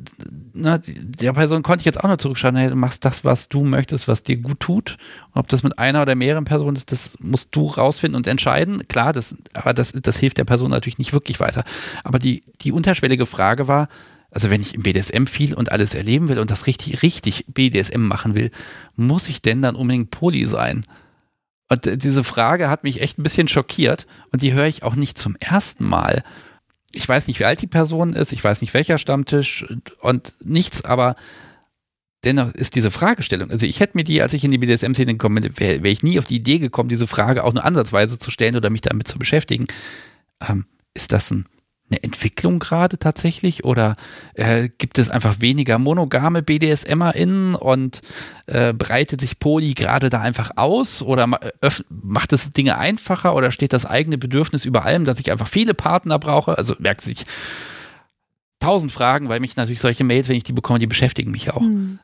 ne, 0.54 0.80
der 0.86 1.34
Person 1.34 1.64
konnte 1.64 1.82
ich 1.82 1.86
jetzt 1.86 2.00
auch 2.00 2.08
nur 2.08 2.20
zurückschreiben, 2.20 2.60
hey, 2.60 2.70
du 2.70 2.76
machst 2.76 3.04
das, 3.06 3.26
was 3.26 3.50
du 3.50 3.64
möchtest, 3.64 4.08
was 4.08 4.22
dir 4.22 4.38
gut 4.38 4.60
tut. 4.60 4.98
Und 5.34 5.40
ob 5.40 5.48
das 5.48 5.64
mit 5.64 5.80
einer 5.80 6.04
oder 6.04 6.14
mehreren 6.14 6.46
Personen 6.46 6.76
ist, 6.76 6.92
das 6.92 7.18
musst 7.20 7.56
du 7.56 7.68
rausfinden 7.68 8.16
und 8.16 8.28
entscheiden. 8.28 8.88
Klar, 8.88 9.14
das, 9.14 9.36
aber 9.54 9.74
das, 9.74 9.94
das 9.94 10.18
hilft 10.18 10.38
der 10.38 10.46
Person 10.46 10.70
natürlich 10.70 11.00
nicht 11.00 11.14
wirklich 11.14 11.40
weiter. 11.40 11.64
Aber 12.04 12.20
die, 12.20 12.44
die 12.62 12.72
unterschwellige 12.72 13.26
Frage 13.26 13.68
war, 13.68 13.88
also 14.30 14.52
wenn 14.52 14.62
ich 14.62 14.76
im 14.76 14.84
BDSM 14.84 15.26
viel 15.26 15.56
und 15.56 15.72
alles 15.72 15.96
erleben 15.96 16.30
will 16.30 16.38
und 16.38 16.52
das 16.52 16.68
richtig, 16.68 17.02
richtig 17.02 17.46
BDSM 17.48 18.02
machen 18.02 18.36
will, 18.36 18.52
muss 18.96 19.28
ich 19.28 19.42
denn 19.42 19.64
dann 19.64 19.76
unbedingt 19.76 20.12
Poli 20.12 20.46
sein? 20.46 20.86
Und 21.70 22.04
diese 22.04 22.24
Frage 22.24 22.70
hat 22.70 22.84
mich 22.84 23.02
echt 23.02 23.18
ein 23.18 23.24
bisschen 23.24 23.48
schockiert 23.48 24.06
und 24.32 24.42
die 24.42 24.54
höre 24.54 24.68
ich 24.68 24.84
auch 24.84 24.96
nicht 24.96 25.18
zum 25.18 25.36
ersten 25.40 25.86
Mal 25.86 26.24
ich 26.94 27.08
weiß 27.08 27.28
nicht, 27.28 27.40
wie 27.40 27.46
alt 27.46 27.62
die 27.62 27.68
Person 27.68 28.14
ist, 28.14 28.34
ich 28.34 28.44
weiß 28.44 28.62
nicht, 28.62 28.74
welcher 28.74 28.98
Stammtisch 28.98 29.66
und 30.00 30.34
nichts, 30.44 30.84
aber 30.86 31.16
dennoch 32.24 32.54
ist 32.54 32.76
diese 32.76 32.92
Fragestellung, 32.92 33.52
also 33.52 33.66
ich 33.66 33.80
hätte 33.80 33.98
mir 33.98 34.04
die, 34.04 34.22
als 34.22 34.34
ich 34.34 34.44
in 34.44 34.52
die 34.52 34.58
BDSM-Szene 34.58 35.14
gekommen 35.14 35.42
bin, 35.42 35.60
wäre 35.60 35.84
wär 35.84 35.92
ich 35.92 36.04
nie 36.04 36.20
auf 36.20 36.26
die 36.26 36.38
Idee 36.38 36.60
gekommen, 36.60 36.90
diese 36.90 37.08
Frage 37.08 37.44
auch 37.44 37.54
nur 37.54 37.64
ansatzweise 37.64 38.20
zu 38.20 38.32
stellen 38.32 38.56
oder 38.56 38.70
mich 38.70 38.82
damit 38.82 39.08
zu 39.08 39.20
beschäftigen. 39.20 39.66
Ähm, 40.48 40.66
ist 40.94 41.12
das 41.12 41.32
ein 41.32 41.46
eine 41.90 42.04
Entwicklung 42.04 42.60
gerade 42.60 42.98
tatsächlich 42.98 43.64
oder 43.64 43.96
äh, 44.34 44.70
gibt 44.78 45.00
es 45.00 45.10
einfach 45.10 45.40
weniger 45.40 45.80
monogame 45.80 46.42
BDSMerInnen 46.42 47.56
und 47.56 48.02
äh, 48.48 48.74
breitet 48.74 49.22
sich 49.22 49.40
Poli 49.40 49.74
gerade 49.74 50.10
da 50.10 50.20
einfach 50.20 50.52
aus 50.58 51.02
oder 51.02 51.28
macht 51.90 52.34
es 52.34 52.52
Dinge 52.52 52.78
einfacher 52.78 53.36
oder 53.36 53.52
steht 53.52 53.74
das 53.74 53.86
eigene 53.86 54.18
Bedürfnis 54.18 54.66
über 54.66 54.84
allem, 54.84 55.06
dass 55.06 55.20
ich 55.20 55.32
einfach 55.32 55.48
viele 55.48 55.74
Partner 55.74 56.20
brauche? 56.20 56.58
Also 56.58 56.76
merkt 56.80 57.02
sich 57.02 57.26
tausend 58.60 58.92
Fragen, 58.92 59.30
weil 59.30 59.40
mich 59.40 59.56
natürlich 59.56 59.82
solche 59.82 60.04
Mails, 60.04 60.30
wenn 60.30 60.38
ich 60.38 60.44
die 60.44 60.54
bekomme, 60.54 60.80
die 60.80 60.88
beschäftigen 60.88 61.32
mich 61.32 61.52
auch. 61.52 61.62
Hm. 61.62 62.00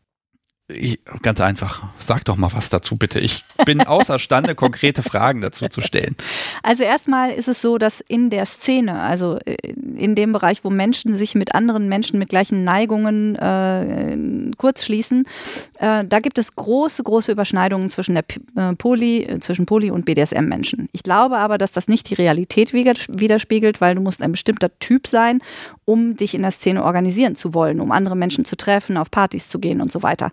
Ich, 0.76 1.00
ganz 1.22 1.42
einfach, 1.42 1.84
sag 2.00 2.26
doch 2.26 2.36
mal 2.36 2.52
was 2.54 2.70
dazu 2.70 2.96
bitte. 2.96 3.20
Ich 3.20 3.44
bin 3.66 3.82
außerstande, 3.88 4.56
konkrete 4.56 5.04
Fragen 5.04 5.42
dazu 5.42 5.68
zu 5.68 5.82
stellen. 5.82 6.16
Also 6.62 6.84
erstmal 6.84 7.32
ist 7.32 7.48
es 7.48 7.62
so, 7.62 7.78
dass 7.78 8.02
in 8.02 8.30
der 8.30 8.46
Szene, 8.46 9.00
also 9.00 9.38
äh, 9.46 9.56
in 9.98 10.16
dem 10.16 10.32
Bereich, 10.32 10.64
wo 10.64 10.70
Menschen 10.70 11.16
sich 11.16 11.36
mit 11.36 11.56
anderen 11.56 11.88
Menschen 11.90 12.20
mit 12.20 12.30
gleichen 12.30 12.64
Neigungen 12.64 13.36
äh, 13.36 14.52
kurzschließen, 14.58 15.26
äh, 15.80 16.06
da 16.06 16.20
gibt 16.20 16.38
es 16.38 16.56
große, 16.56 17.04
große 17.04 17.32
Überschneidungen 17.32 17.90
zwischen 17.90 18.16
der 18.16 18.26
äh, 18.56 18.76
Poly, 18.76 19.24
äh, 19.24 19.40
zwischen 19.40 19.66
Poly 19.66 19.92
und 19.92 20.06
BDSM-Menschen. 20.06 20.90
Ich 20.92 21.04
glaube 21.04 21.38
aber, 21.38 21.58
dass 21.58 21.72
das 21.72 21.88
nicht 21.88 22.10
die 22.10 22.16
Realität 22.16 22.74
widerspiegelt, 22.74 23.82
weil 23.82 23.96
du 23.96 24.02
musst 24.02 24.22
ein 24.22 24.32
bestimmter 24.32 24.78
Typ 24.80 25.08
sein, 25.08 25.40
um 25.86 26.16
dich 26.16 26.34
in 26.34 26.42
der 26.42 26.52
Szene 26.52 26.84
organisieren 26.84 27.36
zu 27.36 27.54
wollen, 27.54 27.80
um 27.80 27.92
andere 27.92 28.16
Menschen 28.16 28.46
zu 28.46 28.56
treffen, 28.56 28.98
auf 28.98 29.12
Partys 29.12 29.50
zu 29.50 29.60
gehen 29.60 29.82
und 29.82 29.92
so 29.92 30.04
weiter. 30.04 30.32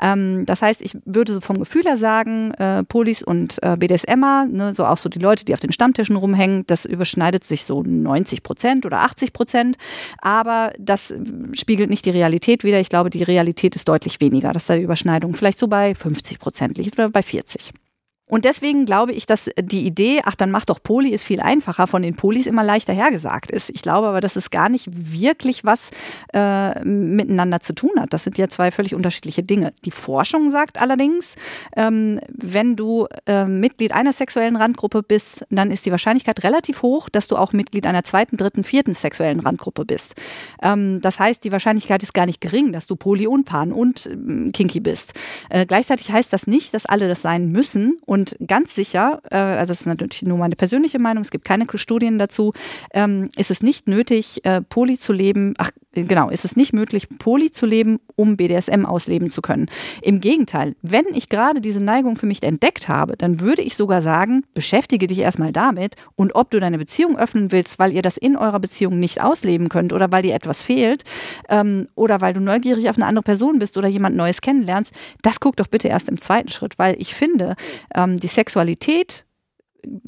Ähm, 0.00 0.44
das 0.46 0.62
heißt, 0.62 0.80
ich 0.82 0.96
würde 1.04 1.34
so 1.34 1.40
vom 1.40 1.58
Gefühl 1.58 1.82
her 1.84 1.96
sagen, 1.96 2.52
äh, 2.54 2.84
Polis 2.84 3.22
und 3.22 3.62
äh, 3.62 3.76
BDSMer, 3.76 4.46
ne, 4.50 4.74
so 4.74 4.84
auch 4.84 4.96
so 4.96 5.08
die 5.08 5.18
Leute, 5.18 5.44
die 5.44 5.54
auf 5.54 5.60
den 5.60 5.72
Stammtischen 5.72 6.16
rumhängen, 6.16 6.64
das 6.66 6.84
überschneidet 6.84 7.44
sich 7.44 7.64
so 7.64 7.82
90 7.82 8.42
Prozent 8.42 8.86
oder 8.86 9.00
80 9.00 9.32
Prozent. 9.32 9.76
Aber 10.18 10.72
das 10.78 11.14
spiegelt 11.52 11.90
nicht 11.90 12.04
die 12.06 12.10
Realität 12.10 12.64
wider. 12.64 12.80
Ich 12.80 12.88
glaube, 12.88 13.10
die 13.10 13.22
Realität 13.22 13.76
ist 13.76 13.88
deutlich 13.88 14.20
weniger, 14.20 14.52
dass 14.52 14.66
da 14.66 14.76
die 14.76 14.82
Überschneidung 14.82 15.34
vielleicht 15.34 15.58
so 15.58 15.68
bei 15.68 15.94
50 15.94 16.38
Prozent 16.38 16.78
liegt 16.78 16.98
oder 16.98 17.08
bei 17.08 17.22
40. 17.22 17.72
Und 18.30 18.44
deswegen 18.44 18.86
glaube 18.86 19.12
ich, 19.12 19.26
dass 19.26 19.50
die 19.60 19.84
Idee, 19.86 20.22
ach, 20.24 20.36
dann 20.36 20.50
mach 20.50 20.64
doch 20.64 20.82
Poli, 20.82 21.10
ist 21.10 21.24
viel 21.24 21.40
einfacher, 21.40 21.86
von 21.86 22.02
den 22.02 22.14
Polis 22.14 22.46
immer 22.46 22.62
leichter 22.64 22.92
hergesagt 22.92 23.50
ist. 23.50 23.70
Ich 23.70 23.82
glaube 23.82 24.08
aber, 24.08 24.20
dass 24.20 24.36
es 24.36 24.50
gar 24.50 24.68
nicht 24.68 24.88
wirklich 24.90 25.64
was 25.64 25.90
äh, 26.32 26.82
miteinander 26.84 27.60
zu 27.60 27.74
tun 27.74 27.90
hat. 27.98 28.12
Das 28.12 28.24
sind 28.24 28.38
ja 28.38 28.48
zwei 28.48 28.70
völlig 28.70 28.94
unterschiedliche 28.94 29.42
Dinge. 29.42 29.72
Die 29.84 29.90
Forschung 29.90 30.50
sagt 30.50 30.80
allerdings, 30.80 31.34
ähm, 31.76 32.20
wenn 32.28 32.76
du 32.76 33.08
äh, 33.26 33.44
Mitglied 33.44 33.92
einer 33.92 34.12
sexuellen 34.12 34.56
Randgruppe 34.56 35.02
bist, 35.02 35.44
dann 35.50 35.70
ist 35.70 35.84
die 35.84 35.90
Wahrscheinlichkeit 35.90 36.44
relativ 36.44 36.82
hoch, 36.82 37.08
dass 37.08 37.26
du 37.26 37.36
auch 37.36 37.52
Mitglied 37.52 37.84
einer 37.84 38.04
zweiten, 38.04 38.36
dritten, 38.36 38.62
vierten 38.62 38.94
sexuellen 38.94 39.40
Randgruppe 39.40 39.84
bist. 39.84 40.14
Ähm, 40.62 41.00
das 41.00 41.18
heißt, 41.18 41.42
die 41.42 41.50
Wahrscheinlichkeit 41.50 42.02
ist 42.04 42.14
gar 42.14 42.26
nicht 42.26 42.40
gering, 42.40 42.72
dass 42.72 42.86
du 42.86 42.94
Poly 42.94 43.26
und 43.26 43.44
Pan 43.44 43.72
und 43.72 44.06
äh, 44.06 44.50
Kinky 44.52 44.78
bist. 44.78 45.14
Äh, 45.48 45.66
gleichzeitig 45.66 46.12
heißt 46.12 46.32
das 46.32 46.46
nicht, 46.46 46.74
dass 46.74 46.86
alle 46.86 47.08
das 47.08 47.22
sein 47.22 47.50
müssen 47.50 47.98
und 48.06 48.19
und 48.20 48.36
ganz 48.46 48.74
sicher, 48.74 49.22
äh, 49.30 49.36
also 49.36 49.72
das 49.72 49.80
ist 49.80 49.86
natürlich 49.86 50.22
nur 50.22 50.38
meine 50.38 50.56
persönliche 50.56 50.98
Meinung, 50.98 51.22
es 51.22 51.30
gibt 51.30 51.44
keine 51.44 51.66
Studien 51.74 52.18
dazu, 52.18 52.52
ähm, 52.92 53.28
ist 53.36 53.50
es 53.50 53.62
nicht 53.62 53.88
nötig, 53.88 54.44
äh, 54.44 54.60
Poly 54.60 54.98
zu 54.98 55.12
leben, 55.12 55.54
ach 55.58 55.70
genau, 55.92 56.28
ist 56.28 56.44
es 56.44 56.56
nicht 56.56 56.72
möglich, 56.72 57.08
Poly 57.18 57.50
zu 57.50 57.66
leben, 57.66 57.98
um 58.14 58.36
BDSM 58.36 58.84
ausleben 58.86 59.28
zu 59.28 59.42
können. 59.42 59.66
Im 60.02 60.20
Gegenteil, 60.20 60.76
wenn 60.82 61.06
ich 61.14 61.28
gerade 61.28 61.60
diese 61.60 61.80
Neigung 61.80 62.16
für 62.16 62.26
mich 62.26 62.42
entdeckt 62.42 62.88
habe, 62.88 63.16
dann 63.16 63.40
würde 63.40 63.62
ich 63.62 63.74
sogar 63.74 64.00
sagen, 64.00 64.44
beschäftige 64.54 65.06
dich 65.06 65.18
erstmal 65.18 65.52
damit 65.52 65.96
und 66.14 66.34
ob 66.34 66.50
du 66.50 66.60
deine 66.60 66.78
Beziehung 66.78 67.16
öffnen 67.16 67.50
willst, 67.50 67.78
weil 67.78 67.92
ihr 67.92 68.02
das 68.02 68.16
in 68.16 68.36
eurer 68.36 68.60
Beziehung 68.60 69.00
nicht 69.00 69.22
ausleben 69.22 69.68
könnt 69.68 69.92
oder 69.92 70.12
weil 70.12 70.22
dir 70.22 70.34
etwas 70.34 70.62
fehlt 70.62 71.04
ähm, 71.48 71.88
oder 71.94 72.20
weil 72.20 72.34
du 72.34 72.40
neugierig 72.40 72.88
auf 72.88 72.96
eine 72.96 73.06
andere 73.06 73.24
Person 73.24 73.58
bist 73.58 73.76
oder 73.76 73.88
jemand 73.88 74.16
Neues 74.16 74.40
kennenlernst, 74.40 74.92
das 75.22 75.40
guck 75.40 75.56
doch 75.56 75.66
bitte 75.66 75.88
erst 75.88 76.08
im 76.08 76.20
zweiten 76.20 76.50
Schritt, 76.50 76.78
weil 76.78 76.96
ich 77.00 77.14
finde, 77.14 77.56
ähm, 77.94 78.09
ähm, 78.10 78.20
die 78.20 78.28
Sexualität 78.28 79.26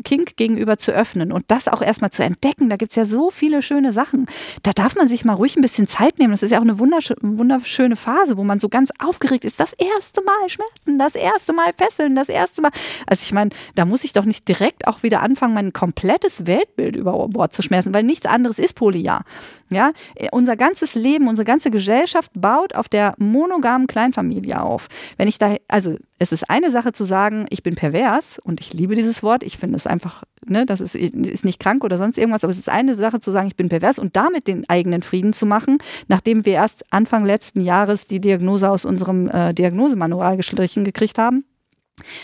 Kink 0.05 0.37
gegenüber 0.37 0.79
zu 0.79 0.93
öffnen 0.93 1.33
und 1.33 1.45
das 1.49 1.69
auch 1.69 1.83
erstmal 1.83 2.11
zu 2.11 2.23
entdecken. 2.23 2.69
Da 2.69 2.77
gibt 2.77 2.93
es 2.93 2.97
ja 2.97 3.05
so 3.05 3.31
viele 3.31 3.63
schöne 3.63 3.93
Sachen. 3.93 4.27
Da 4.63 4.73
darf 4.73 4.97
man 4.97 5.09
sich 5.09 5.25
mal 5.25 5.35
ruhig 5.35 5.57
ein 5.57 5.63
bisschen 5.63 5.87
Zeit 5.87 6.19
nehmen. 6.19 6.33
Das 6.33 6.43
ist 6.43 6.51
ja 6.51 6.59
auch 6.59 6.63
eine 6.63 6.79
wunderschöne 6.79 7.97
Phase, 7.97 8.37
wo 8.37 8.45
man 8.45 8.61
so 8.61 8.69
ganz 8.69 8.91
aufgeregt 8.99 9.45
ist. 9.45 9.61
Das 9.61 9.73
erste 9.73 10.23
Mal 10.23 10.49
Schmerzen, 10.49 10.99
das 10.99 11.15
erste 11.15 11.53
Mal 11.53 11.73
Fesseln, 11.77 12.15
das 12.15 12.29
erste 12.29 12.63
Mal. 12.63 12.71
Also 13.07 13.23
ich 13.25 13.33
meine, 13.33 13.51
da 13.75 13.85
muss 13.85 14.05
ich 14.05 14.13
doch 14.13 14.25
nicht 14.25 14.47
direkt 14.49 14.87
auch 14.87 15.03
wieder 15.03 15.23
anfangen, 15.23 15.55
mein 15.55 15.73
komplettes 15.73 16.47
Weltbild 16.47 16.97
über 16.97 17.29
Bord 17.29 17.55
zu 17.55 17.63
schmerzen, 17.63 17.95
weil 17.95 18.03
nichts 18.03 18.27
anderes 18.27 18.59
ist 18.59 18.75
Polyjahr. 18.75 19.25
Ja, 19.75 19.93
unser 20.33 20.57
ganzes 20.57 20.95
Leben, 20.95 21.29
unsere 21.29 21.45
ganze 21.45 21.71
Gesellschaft 21.71 22.31
baut 22.35 22.75
auf 22.75 22.89
der 22.89 23.15
monogamen 23.19 23.87
Kleinfamilie 23.87 24.61
auf. 24.61 24.89
Wenn 25.17 25.29
ich 25.29 25.39
da, 25.39 25.57
also 25.69 25.97
es 26.19 26.33
ist 26.33 26.49
eine 26.49 26.71
Sache 26.71 26.93
zu 26.93 27.05
sagen, 27.05 27.47
ich 27.51 27.63
bin 27.63 27.75
pervers 27.75 28.39
und 28.39 28.61
ich 28.61 28.73
liebe 28.73 28.95
dieses 28.95 29.23
Wort. 29.23 29.43
Ich 29.43 29.59
finde 29.59 29.77
es 29.77 29.87
einfach, 29.87 30.23
ne, 30.47 30.67
das 30.67 30.81
ist, 30.81 30.95
ist 30.95 31.45
nicht 31.45 31.59
krank 31.59 31.85
oder 31.85 31.99
sonst 31.99 32.19
irgendwas, 32.19 32.45
aber 32.45 32.53
es 32.53 32.59
ist 32.59 32.69
eine 32.69 32.95
Sache 32.95 33.21
zu 33.21 33.31
sagen, 33.31 33.49
ich 33.49 33.57
bin 33.57 33.69
pervers 33.69 33.99
und 33.99 34.15
damit 34.17 34.47
den 34.47 34.69
eigenen 34.69 35.03
Frieden 35.03 35.33
zu 35.33 35.47
machen, 35.47 35.79
nachdem 36.09 36.45
wir 36.47 36.55
erst 36.55 36.85
Anfang 36.93 37.25
letzten 37.25 37.61
Jahres 37.61 38.07
die 38.07 38.21
Diagnose 38.21 38.71
aus 38.71 38.85
unserem 38.85 39.29
äh, 39.29 39.53
Diagnosemanual 39.53 40.37
gestrichen 40.37 40.85
gekriegt 40.85 41.19
haben. 41.19 41.45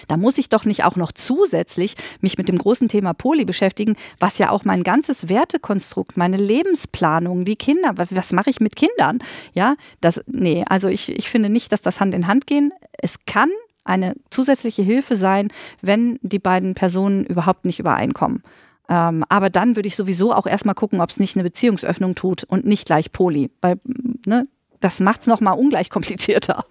Da 0.09 0.16
muss 0.16 0.39
ich 0.39 0.49
doch 0.49 0.65
nicht 0.65 0.85
auch 0.85 0.97
noch 0.97 1.12
zusätzlich 1.12 1.95
mich 2.20 2.39
mit 2.39 2.49
dem 2.49 2.59
großen 2.59 2.89
Thema 2.89 3.12
Poli 3.12 3.45
beschäftigen, 3.45 3.97
was 4.19 4.39
ja 4.39 4.51
auch 4.51 4.65
mein 4.65 4.82
ganzes 4.82 5.28
Wertekonstrukt, 5.28 6.16
meine 6.16 6.36
Lebensplanung, 6.36 7.45
die 7.45 7.57
Kinder, 7.57 7.95
was 7.97 8.32
mache 8.32 8.51
ich 8.51 8.61
mit 8.61 8.77
Kindern? 8.77 9.19
Ja, 9.53 9.77
das, 10.01 10.23
nee, 10.27 10.65
also 10.69 10.89
ich, 10.89 11.11
ich 11.11 11.28
finde 11.28 11.51
nicht, 11.51 11.70
dass 11.73 11.82
das 11.82 12.01
Hand 12.01 12.15
in 12.15 12.27
Hand 12.27 12.47
gehen. 12.47 12.73
Es 12.93 13.24
kann 13.27 13.51
eine 13.85 14.15
zusätzliche 14.31 14.82
Hilfe 14.82 15.16
sein, 15.16 15.49
wenn 15.81 16.19
die 16.23 16.39
beiden 16.39 16.74
Personen 16.74 17.24
überhaupt 17.24 17.65
nicht 17.65 17.78
übereinkommen. 17.78 18.43
Ähm, 18.89 19.24
aber 19.28 19.51
dann 19.51 19.77
würde 19.77 19.89
ich 19.89 19.97
sowieso 19.97 20.32
auch 20.32 20.47
erstmal 20.47 20.74
gucken, 20.74 21.01
ob 21.01 21.11
es 21.11 21.20
nicht 21.20 21.36
eine 21.36 21.45
Beziehungsöffnung 21.45 22.15
tut 22.15 22.45
und 22.45 22.65
nicht 22.65 22.86
gleich 22.86 23.12
Poli. 23.12 23.51
Weil 23.61 23.81
ne, 24.27 24.47
das 24.81 25.01
macht 25.01 25.23
es 25.23 25.27
nochmal 25.27 25.59
ungleich 25.59 25.90
komplizierter. 25.90 26.65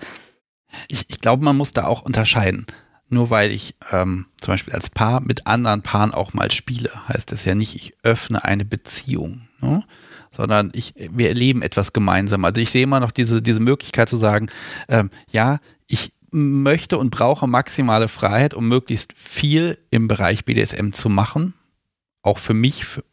Ich, 0.88 1.06
ich 1.10 1.19
glaube, 1.19 1.44
man 1.44 1.57
muss 1.57 1.72
da 1.72 1.86
auch 1.86 2.03
unterscheiden. 2.03 2.65
Nur 3.10 3.30
weil 3.30 3.52
ich 3.52 3.76
ähm, 3.92 4.26
zum 4.38 4.54
Beispiel 4.54 4.74
als 4.74 4.90
Paar 4.90 5.22
mit 5.22 5.48
anderen 5.48 5.82
Paaren 5.82 6.14
auch 6.14 6.34
mal 6.34 6.52
spiele, 6.52 6.92
heißt 7.08 7.32
das 7.32 7.46
ja 7.46 7.56
nicht, 7.56 7.76
ich 7.76 7.94
öffne 8.04 8.44
eine 8.44 8.66
Beziehung. 8.66 9.48
Ne? 9.62 9.84
sondern 10.38 10.70
ich, 10.74 10.94
wir 10.96 11.30
erleben 11.30 11.64
etwas 11.64 11.94
gemeinsam. 11.94 12.46
Also 12.46 12.62
ich 12.62 12.70
sehe 12.70 12.84
immer 12.84 13.00
noch 13.00 13.12
diese, 13.12 13.42
diese 13.42 13.60
Möglichkeit 13.60 14.08
zu 14.08 14.18
sagen, 14.18 14.50
ähm, 14.88 15.10
ja, 15.32 15.60
ich 15.88 16.14
möchte 16.30 16.98
und 16.98 17.10
brauche 17.10 17.48
maximale 17.48 18.08
Freiheit, 18.08 18.54
um 18.54 18.68
möglichst 18.68 19.14
viel 19.18 19.78
im 19.90 20.08
Bereich 20.08 20.46
BDSM 20.46 20.92
zu 20.92 21.10
machen. 21.10 21.54
Auch 22.22 22.38
für 22.38 22.54
mich, 22.54 22.86
für, 22.86 23.04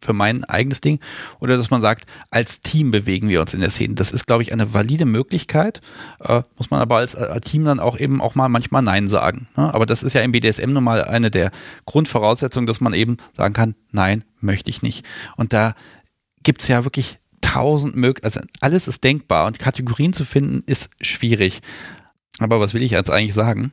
für 0.00 0.12
mein 0.12 0.44
eigenes 0.44 0.80
Ding. 0.80 0.98
Oder 1.40 1.56
dass 1.56 1.70
man 1.70 1.82
sagt, 1.82 2.06
als 2.30 2.60
Team 2.60 2.90
bewegen 2.90 3.28
wir 3.28 3.40
uns 3.40 3.54
in 3.54 3.60
der 3.60 3.70
Szene. 3.70 3.94
Das 3.94 4.12
ist, 4.12 4.26
glaube 4.26 4.42
ich, 4.42 4.52
eine 4.52 4.72
valide 4.72 5.04
Möglichkeit. 5.04 5.80
Äh, 6.20 6.42
muss 6.56 6.70
man 6.70 6.80
aber 6.80 6.96
als, 6.96 7.14
als, 7.14 7.50
Team 7.50 7.64
dann 7.64 7.80
auch 7.80 7.98
eben 7.98 8.20
auch 8.20 8.34
mal 8.34 8.48
manchmal 8.48 8.82
Nein 8.82 9.08
sagen. 9.08 9.46
Ne? 9.56 9.72
Aber 9.74 9.86
das 9.86 10.02
ist 10.02 10.14
ja 10.14 10.22
im 10.22 10.32
BDSM 10.32 10.72
nun 10.72 10.84
mal 10.84 11.04
eine 11.04 11.30
der 11.30 11.50
Grundvoraussetzungen, 11.86 12.66
dass 12.66 12.80
man 12.80 12.94
eben 12.94 13.16
sagen 13.36 13.54
kann, 13.54 13.74
nein, 13.92 14.24
möchte 14.40 14.70
ich 14.70 14.82
nicht. 14.82 15.04
Und 15.36 15.52
da 15.52 15.74
gibt 16.42 16.62
es 16.62 16.68
ja 16.68 16.84
wirklich 16.84 17.18
tausend 17.40 17.96
Möglichkeiten, 17.96 18.38
also 18.38 18.48
alles 18.60 18.88
ist 18.88 19.02
denkbar 19.02 19.46
und 19.46 19.58
Kategorien 19.58 20.12
zu 20.12 20.24
finden 20.24 20.62
ist 20.66 20.90
schwierig. 21.00 21.60
Aber 22.38 22.60
was 22.60 22.74
will 22.74 22.82
ich 22.82 22.92
jetzt 22.92 23.10
eigentlich 23.10 23.34
sagen? 23.34 23.72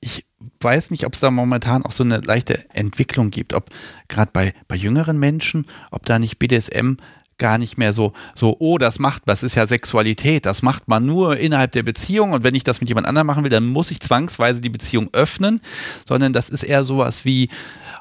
Ich 0.00 0.24
weiß 0.60 0.90
nicht, 0.90 1.06
ob 1.06 1.14
es 1.14 1.20
da 1.20 1.30
momentan 1.30 1.84
auch 1.84 1.92
so 1.92 2.04
eine 2.04 2.18
leichte 2.18 2.64
Entwicklung 2.74 3.30
gibt, 3.30 3.52
ob 3.54 3.70
gerade 4.08 4.30
bei, 4.32 4.52
bei 4.68 4.76
jüngeren 4.76 5.18
Menschen, 5.18 5.66
ob 5.90 6.06
da 6.06 6.18
nicht 6.18 6.38
BDSM 6.38 6.96
gar 7.38 7.58
nicht 7.58 7.78
mehr 7.78 7.92
so, 7.92 8.12
so, 8.34 8.56
oh, 8.58 8.78
das 8.78 8.98
macht, 8.98 9.22
das 9.26 9.42
ist 9.42 9.54
ja 9.54 9.66
Sexualität, 9.66 10.46
das 10.46 10.62
macht 10.62 10.88
man 10.88 11.04
nur 11.04 11.36
innerhalb 11.36 11.72
der 11.72 11.82
Beziehung 11.82 12.32
und 12.32 12.44
wenn 12.44 12.54
ich 12.54 12.64
das 12.64 12.80
mit 12.80 12.88
jemand 12.88 13.06
anderem 13.06 13.26
machen 13.26 13.42
will, 13.42 13.50
dann 13.50 13.66
muss 13.66 13.90
ich 13.90 14.00
zwangsweise 14.00 14.60
die 14.60 14.68
Beziehung 14.68 15.08
öffnen, 15.12 15.60
sondern 16.08 16.32
das 16.32 16.48
ist 16.48 16.62
eher 16.62 16.84
sowas 16.84 17.24
wie, 17.24 17.48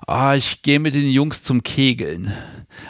ah, 0.08 0.36
ich 0.36 0.62
gehe 0.62 0.80
mit 0.80 0.94
den 0.94 1.10
Jungs 1.10 1.44
zum 1.44 1.64
Kegeln. 1.64 2.32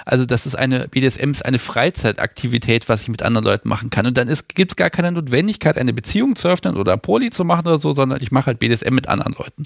Also 0.05 0.25
das 0.25 0.45
ist 0.45 0.55
eine, 0.55 0.87
BDSM 0.87 1.31
ist 1.31 1.45
eine 1.45 1.59
Freizeitaktivität, 1.59 2.89
was 2.89 3.03
ich 3.03 3.09
mit 3.09 3.23
anderen 3.23 3.45
Leuten 3.45 3.69
machen 3.69 3.89
kann. 3.89 4.05
Und 4.05 4.17
dann 4.17 4.27
gibt 4.55 4.71
es 4.71 4.75
gar 4.75 4.89
keine 4.89 5.11
Notwendigkeit, 5.11 5.77
eine 5.77 5.93
Beziehung 5.93 6.35
zu 6.35 6.47
öffnen 6.47 6.77
oder 6.77 6.97
Poli 6.97 7.29
zu 7.29 7.43
machen 7.43 7.67
oder 7.67 7.79
so, 7.79 7.93
sondern 7.93 8.21
ich 8.21 8.31
mache 8.31 8.47
halt 8.47 8.59
BDSM 8.59 8.93
mit 8.93 9.07
anderen 9.07 9.33
Leuten. 9.33 9.63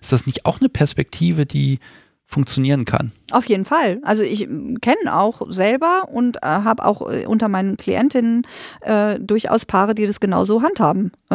Ist 0.00 0.12
das 0.12 0.26
nicht 0.26 0.46
auch 0.46 0.60
eine 0.60 0.68
Perspektive, 0.68 1.46
die 1.46 1.78
funktionieren 2.34 2.84
kann. 2.84 3.12
Auf 3.30 3.46
jeden 3.46 3.64
Fall. 3.64 4.00
Also 4.02 4.22
ich 4.22 4.48
kenne 4.80 5.16
auch 5.16 5.42
selber 5.48 6.08
und 6.10 6.36
äh, 6.38 6.40
habe 6.42 6.84
auch 6.84 7.10
äh, 7.10 7.26
unter 7.26 7.48
meinen 7.48 7.76
Klientinnen 7.76 8.42
äh, 8.80 9.18
durchaus 9.20 9.64
Paare, 9.64 9.94
die 9.94 10.06
das 10.06 10.18
genauso 10.18 10.60
handhaben. 10.62 11.12
Äh, 11.30 11.34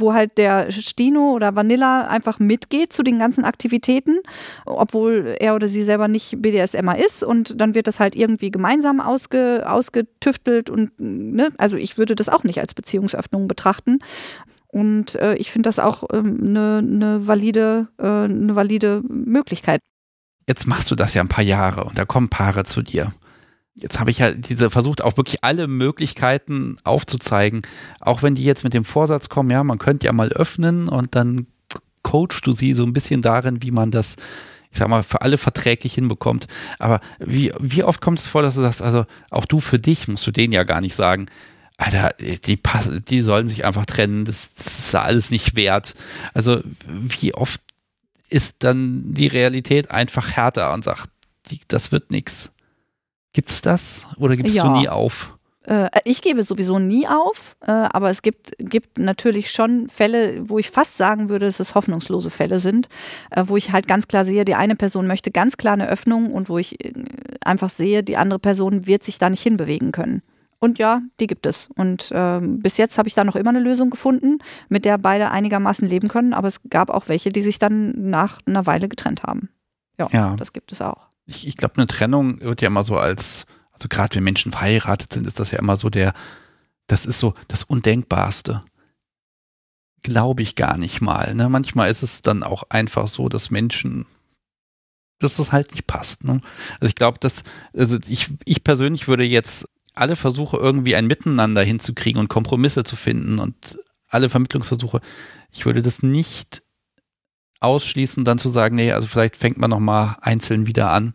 wo 0.00 0.14
halt 0.14 0.38
der 0.38 0.72
Stino 0.72 1.32
oder 1.32 1.54
Vanilla 1.54 2.06
einfach 2.06 2.38
mitgeht 2.38 2.92
zu 2.92 3.02
den 3.02 3.18
ganzen 3.18 3.44
Aktivitäten, 3.44 4.18
obwohl 4.64 5.36
er 5.38 5.54
oder 5.54 5.68
sie 5.68 5.82
selber 5.82 6.08
nicht 6.08 6.40
BDSMer 6.40 6.98
ist 6.98 7.22
und 7.22 7.60
dann 7.60 7.74
wird 7.74 7.86
das 7.86 8.00
halt 8.00 8.16
irgendwie 8.16 8.50
gemeinsam 8.50 9.00
ausge, 9.00 9.64
ausgetüftelt 9.66 10.70
und 10.70 10.90
ne, 10.98 11.48
also 11.58 11.76
ich 11.76 11.98
würde 11.98 12.14
das 12.14 12.28
auch 12.28 12.44
nicht 12.44 12.60
als 12.60 12.74
Beziehungsöffnung 12.74 13.46
betrachten. 13.46 13.98
Und 14.72 15.16
äh, 15.16 15.34
ich 15.34 15.50
finde 15.50 15.68
das 15.68 15.78
auch 15.78 16.04
eine 16.04 16.20
ähm, 16.20 16.52
ne, 16.52 16.82
ne 16.82 17.26
valide, 17.26 17.88
äh, 17.98 18.28
ne 18.28 18.54
valide 18.54 19.02
Möglichkeit. 19.08 19.80
Jetzt 20.50 20.66
machst 20.66 20.90
du 20.90 20.96
das 20.96 21.14
ja 21.14 21.22
ein 21.22 21.28
paar 21.28 21.44
Jahre 21.44 21.84
und 21.84 21.96
da 21.96 22.04
kommen 22.04 22.28
Paare 22.28 22.64
zu 22.64 22.82
dir. 22.82 23.12
Jetzt 23.76 24.00
habe 24.00 24.10
ich 24.10 24.18
ja 24.18 24.32
diese 24.32 24.68
versucht, 24.68 25.00
auch 25.00 25.16
wirklich 25.16 25.44
alle 25.44 25.68
Möglichkeiten 25.68 26.76
aufzuzeigen, 26.82 27.62
auch 28.00 28.24
wenn 28.24 28.34
die 28.34 28.42
jetzt 28.42 28.64
mit 28.64 28.74
dem 28.74 28.82
Vorsatz 28.82 29.28
kommen, 29.28 29.50
ja, 29.50 29.62
man 29.62 29.78
könnte 29.78 30.06
ja 30.06 30.12
mal 30.12 30.30
öffnen 30.30 30.88
und 30.88 31.14
dann 31.14 31.46
coachst 32.02 32.48
du 32.48 32.52
sie 32.52 32.72
so 32.72 32.82
ein 32.82 32.92
bisschen 32.92 33.22
darin, 33.22 33.62
wie 33.62 33.70
man 33.70 33.92
das, 33.92 34.16
ich 34.72 34.78
sag 34.78 34.88
mal, 34.88 35.04
für 35.04 35.22
alle 35.22 35.38
verträglich 35.38 35.94
hinbekommt. 35.94 36.48
Aber 36.80 36.98
wie, 37.20 37.52
wie 37.60 37.84
oft 37.84 38.00
kommt 38.00 38.18
es 38.18 38.26
vor, 38.26 38.42
dass 38.42 38.56
du 38.56 38.62
sagst, 38.62 38.82
also 38.82 39.06
auch 39.30 39.44
du 39.44 39.60
für 39.60 39.78
dich 39.78 40.08
musst 40.08 40.26
du 40.26 40.32
denen 40.32 40.52
ja 40.52 40.64
gar 40.64 40.80
nicht 40.80 40.96
sagen, 40.96 41.26
Alter, 41.76 42.10
die, 42.44 42.56
passen, 42.56 43.04
die 43.04 43.20
sollen 43.20 43.46
sich 43.46 43.64
einfach 43.64 43.86
trennen, 43.86 44.24
das, 44.24 44.52
das 44.54 44.80
ist 44.80 44.94
alles 44.96 45.30
nicht 45.30 45.54
wert. 45.54 45.94
Also 46.34 46.60
wie 46.88 47.34
oft 47.34 47.60
ist 48.30 48.56
dann 48.60 49.12
die 49.12 49.26
Realität 49.26 49.90
einfach 49.90 50.36
härter 50.36 50.72
und 50.72 50.84
sagt, 50.84 51.10
die, 51.50 51.60
das 51.68 51.92
wird 51.92 52.10
nichts. 52.10 52.52
Gibt's 53.32 53.62
das 53.62 54.08
oder 54.16 54.36
gibst 54.36 54.56
ja. 54.56 54.64
du 54.64 54.70
nie 54.78 54.88
auf? 54.88 55.36
Äh, 55.64 55.88
ich 56.04 56.22
gebe 56.22 56.42
sowieso 56.42 56.78
nie 56.78 57.06
auf, 57.06 57.56
äh, 57.66 57.70
aber 57.70 58.10
es 58.10 58.22
gibt, 58.22 58.52
gibt 58.58 58.98
natürlich 58.98 59.50
schon 59.50 59.88
Fälle, 59.88 60.48
wo 60.48 60.58
ich 60.58 60.70
fast 60.70 60.96
sagen 60.96 61.28
würde, 61.28 61.46
dass 61.46 61.60
es 61.60 61.74
hoffnungslose 61.74 62.30
Fälle 62.30 62.60
sind, 62.60 62.88
äh, 63.30 63.44
wo 63.46 63.56
ich 63.56 63.70
halt 63.72 63.86
ganz 63.86 64.08
klar 64.08 64.24
sehe, 64.24 64.44
die 64.44 64.54
eine 64.54 64.74
Person 64.74 65.06
möchte 65.06 65.30
ganz 65.30 65.56
klar 65.56 65.74
eine 65.74 65.88
Öffnung 65.88 66.32
und 66.32 66.48
wo 66.48 66.58
ich 66.58 66.76
einfach 67.44 67.70
sehe, 67.70 68.02
die 68.02 68.16
andere 68.16 68.38
Person 68.38 68.86
wird 68.86 69.04
sich 69.04 69.18
da 69.18 69.30
nicht 69.30 69.42
hinbewegen 69.42 69.92
können. 69.92 70.22
Und 70.60 70.78
ja, 70.78 71.00
die 71.18 71.26
gibt 71.26 71.46
es. 71.46 71.70
Und 71.74 72.10
ähm, 72.14 72.60
bis 72.60 72.76
jetzt 72.76 72.98
habe 72.98 73.08
ich 73.08 73.14
da 73.14 73.24
noch 73.24 73.34
immer 73.34 73.48
eine 73.48 73.60
Lösung 73.60 73.88
gefunden, 73.88 74.38
mit 74.68 74.84
der 74.84 74.98
beide 74.98 75.30
einigermaßen 75.30 75.88
leben 75.88 76.08
können. 76.08 76.34
Aber 76.34 76.48
es 76.48 76.60
gab 76.68 76.90
auch 76.90 77.08
welche, 77.08 77.30
die 77.30 77.40
sich 77.40 77.58
dann 77.58 78.10
nach 78.10 78.40
einer 78.46 78.66
Weile 78.66 78.88
getrennt 78.88 79.22
haben. 79.22 79.48
Ja, 79.98 80.08
ja. 80.12 80.36
das 80.36 80.52
gibt 80.52 80.70
es 80.70 80.82
auch. 80.82 81.08
Ich, 81.24 81.48
ich 81.48 81.56
glaube, 81.56 81.76
eine 81.78 81.86
Trennung 81.86 82.40
wird 82.40 82.60
ja 82.60 82.66
immer 82.66 82.84
so 82.84 82.98
als, 82.98 83.46
also 83.72 83.88
gerade 83.88 84.16
wenn 84.16 84.24
Menschen 84.24 84.52
verheiratet 84.52 85.14
sind, 85.14 85.26
ist 85.26 85.40
das 85.40 85.50
ja 85.50 85.58
immer 85.58 85.78
so 85.78 85.88
der, 85.88 86.12
das 86.86 87.06
ist 87.06 87.18
so 87.18 87.32
das 87.48 87.64
Undenkbarste. 87.64 88.62
Glaube 90.02 90.42
ich 90.42 90.56
gar 90.56 90.76
nicht 90.76 91.00
mal. 91.00 91.34
Ne? 91.34 91.48
Manchmal 91.48 91.90
ist 91.90 92.02
es 92.02 92.20
dann 92.20 92.42
auch 92.42 92.64
einfach 92.68 93.08
so, 93.08 93.30
dass 93.30 93.50
Menschen 93.50 94.06
dass 95.20 95.36
das 95.36 95.52
halt 95.52 95.72
nicht 95.72 95.86
passt. 95.86 96.24
Ne? 96.24 96.40
Also 96.80 96.88
ich 96.88 96.94
glaube, 96.94 97.18
dass, 97.20 97.44
also 97.76 97.98
ich, 98.08 98.30
ich 98.46 98.64
persönlich 98.64 99.06
würde 99.06 99.22
jetzt 99.22 99.68
alle 100.00 100.16
Versuche 100.16 100.56
irgendwie 100.56 100.96
ein 100.96 101.06
Miteinander 101.06 101.62
hinzukriegen 101.62 102.20
und 102.20 102.28
Kompromisse 102.28 102.82
zu 102.82 102.96
finden 102.96 103.38
und 103.38 103.78
alle 104.08 104.28
Vermittlungsversuche, 104.28 105.00
ich 105.52 105.66
würde 105.66 105.82
das 105.82 106.02
nicht 106.02 106.62
ausschließen, 107.60 108.24
dann 108.24 108.38
zu 108.38 108.48
sagen, 108.48 108.76
nee, 108.76 108.92
also 108.92 109.06
vielleicht 109.06 109.36
fängt 109.36 109.58
man 109.58 109.70
nochmal 109.70 110.16
einzeln 110.22 110.66
wieder 110.66 110.90
an. 110.90 111.14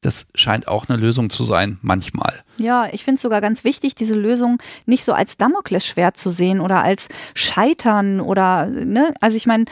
Das 0.00 0.28
scheint 0.34 0.68
auch 0.68 0.88
eine 0.88 0.96
Lösung 0.96 1.28
zu 1.28 1.42
sein, 1.42 1.78
manchmal. 1.82 2.44
Ja, 2.58 2.88
ich 2.92 3.02
finde 3.02 3.16
es 3.16 3.22
sogar 3.22 3.40
ganz 3.40 3.64
wichtig, 3.64 3.96
diese 3.96 4.14
Lösung 4.14 4.62
nicht 4.86 5.04
so 5.04 5.12
als 5.12 5.36
Damoklesschwert 5.38 6.16
zu 6.16 6.30
sehen 6.30 6.60
oder 6.60 6.84
als 6.84 7.08
Scheitern 7.34 8.20
oder, 8.20 8.66
ne, 8.66 9.12
also 9.20 9.36
ich 9.36 9.46
meine, 9.46 9.64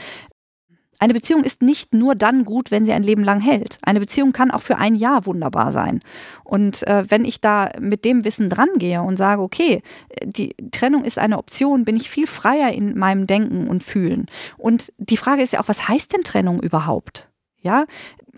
eine 0.99 1.13
Beziehung 1.13 1.43
ist 1.43 1.61
nicht 1.61 1.93
nur 1.93 2.15
dann 2.15 2.43
gut, 2.43 2.71
wenn 2.71 2.85
sie 2.85 2.93
ein 2.93 3.03
Leben 3.03 3.23
lang 3.23 3.39
hält. 3.39 3.77
Eine 3.81 3.99
Beziehung 3.99 4.33
kann 4.33 4.51
auch 4.51 4.61
für 4.61 4.77
ein 4.77 4.95
Jahr 4.95 5.25
wunderbar 5.25 5.71
sein. 5.71 5.99
Und 6.43 6.87
äh, 6.87 7.05
wenn 7.07 7.25
ich 7.25 7.39
da 7.39 7.71
mit 7.79 8.03
dem 8.05 8.25
Wissen 8.25 8.49
drangehe 8.49 9.01
und 9.01 9.17
sage, 9.17 9.41
okay, 9.41 9.81
die 10.23 10.55
Trennung 10.71 11.03
ist 11.03 11.19
eine 11.19 11.37
Option, 11.37 11.83
bin 11.83 11.95
ich 11.95 12.09
viel 12.09 12.27
freier 12.27 12.71
in 12.71 12.97
meinem 12.97 13.27
Denken 13.27 13.67
und 13.67 13.83
Fühlen. 13.83 14.25
Und 14.57 14.91
die 14.97 15.17
Frage 15.17 15.43
ist 15.43 15.53
ja 15.53 15.59
auch, 15.59 15.67
was 15.67 15.87
heißt 15.87 16.13
denn 16.13 16.23
Trennung 16.23 16.61
überhaupt? 16.61 17.29
Ja, 17.61 17.85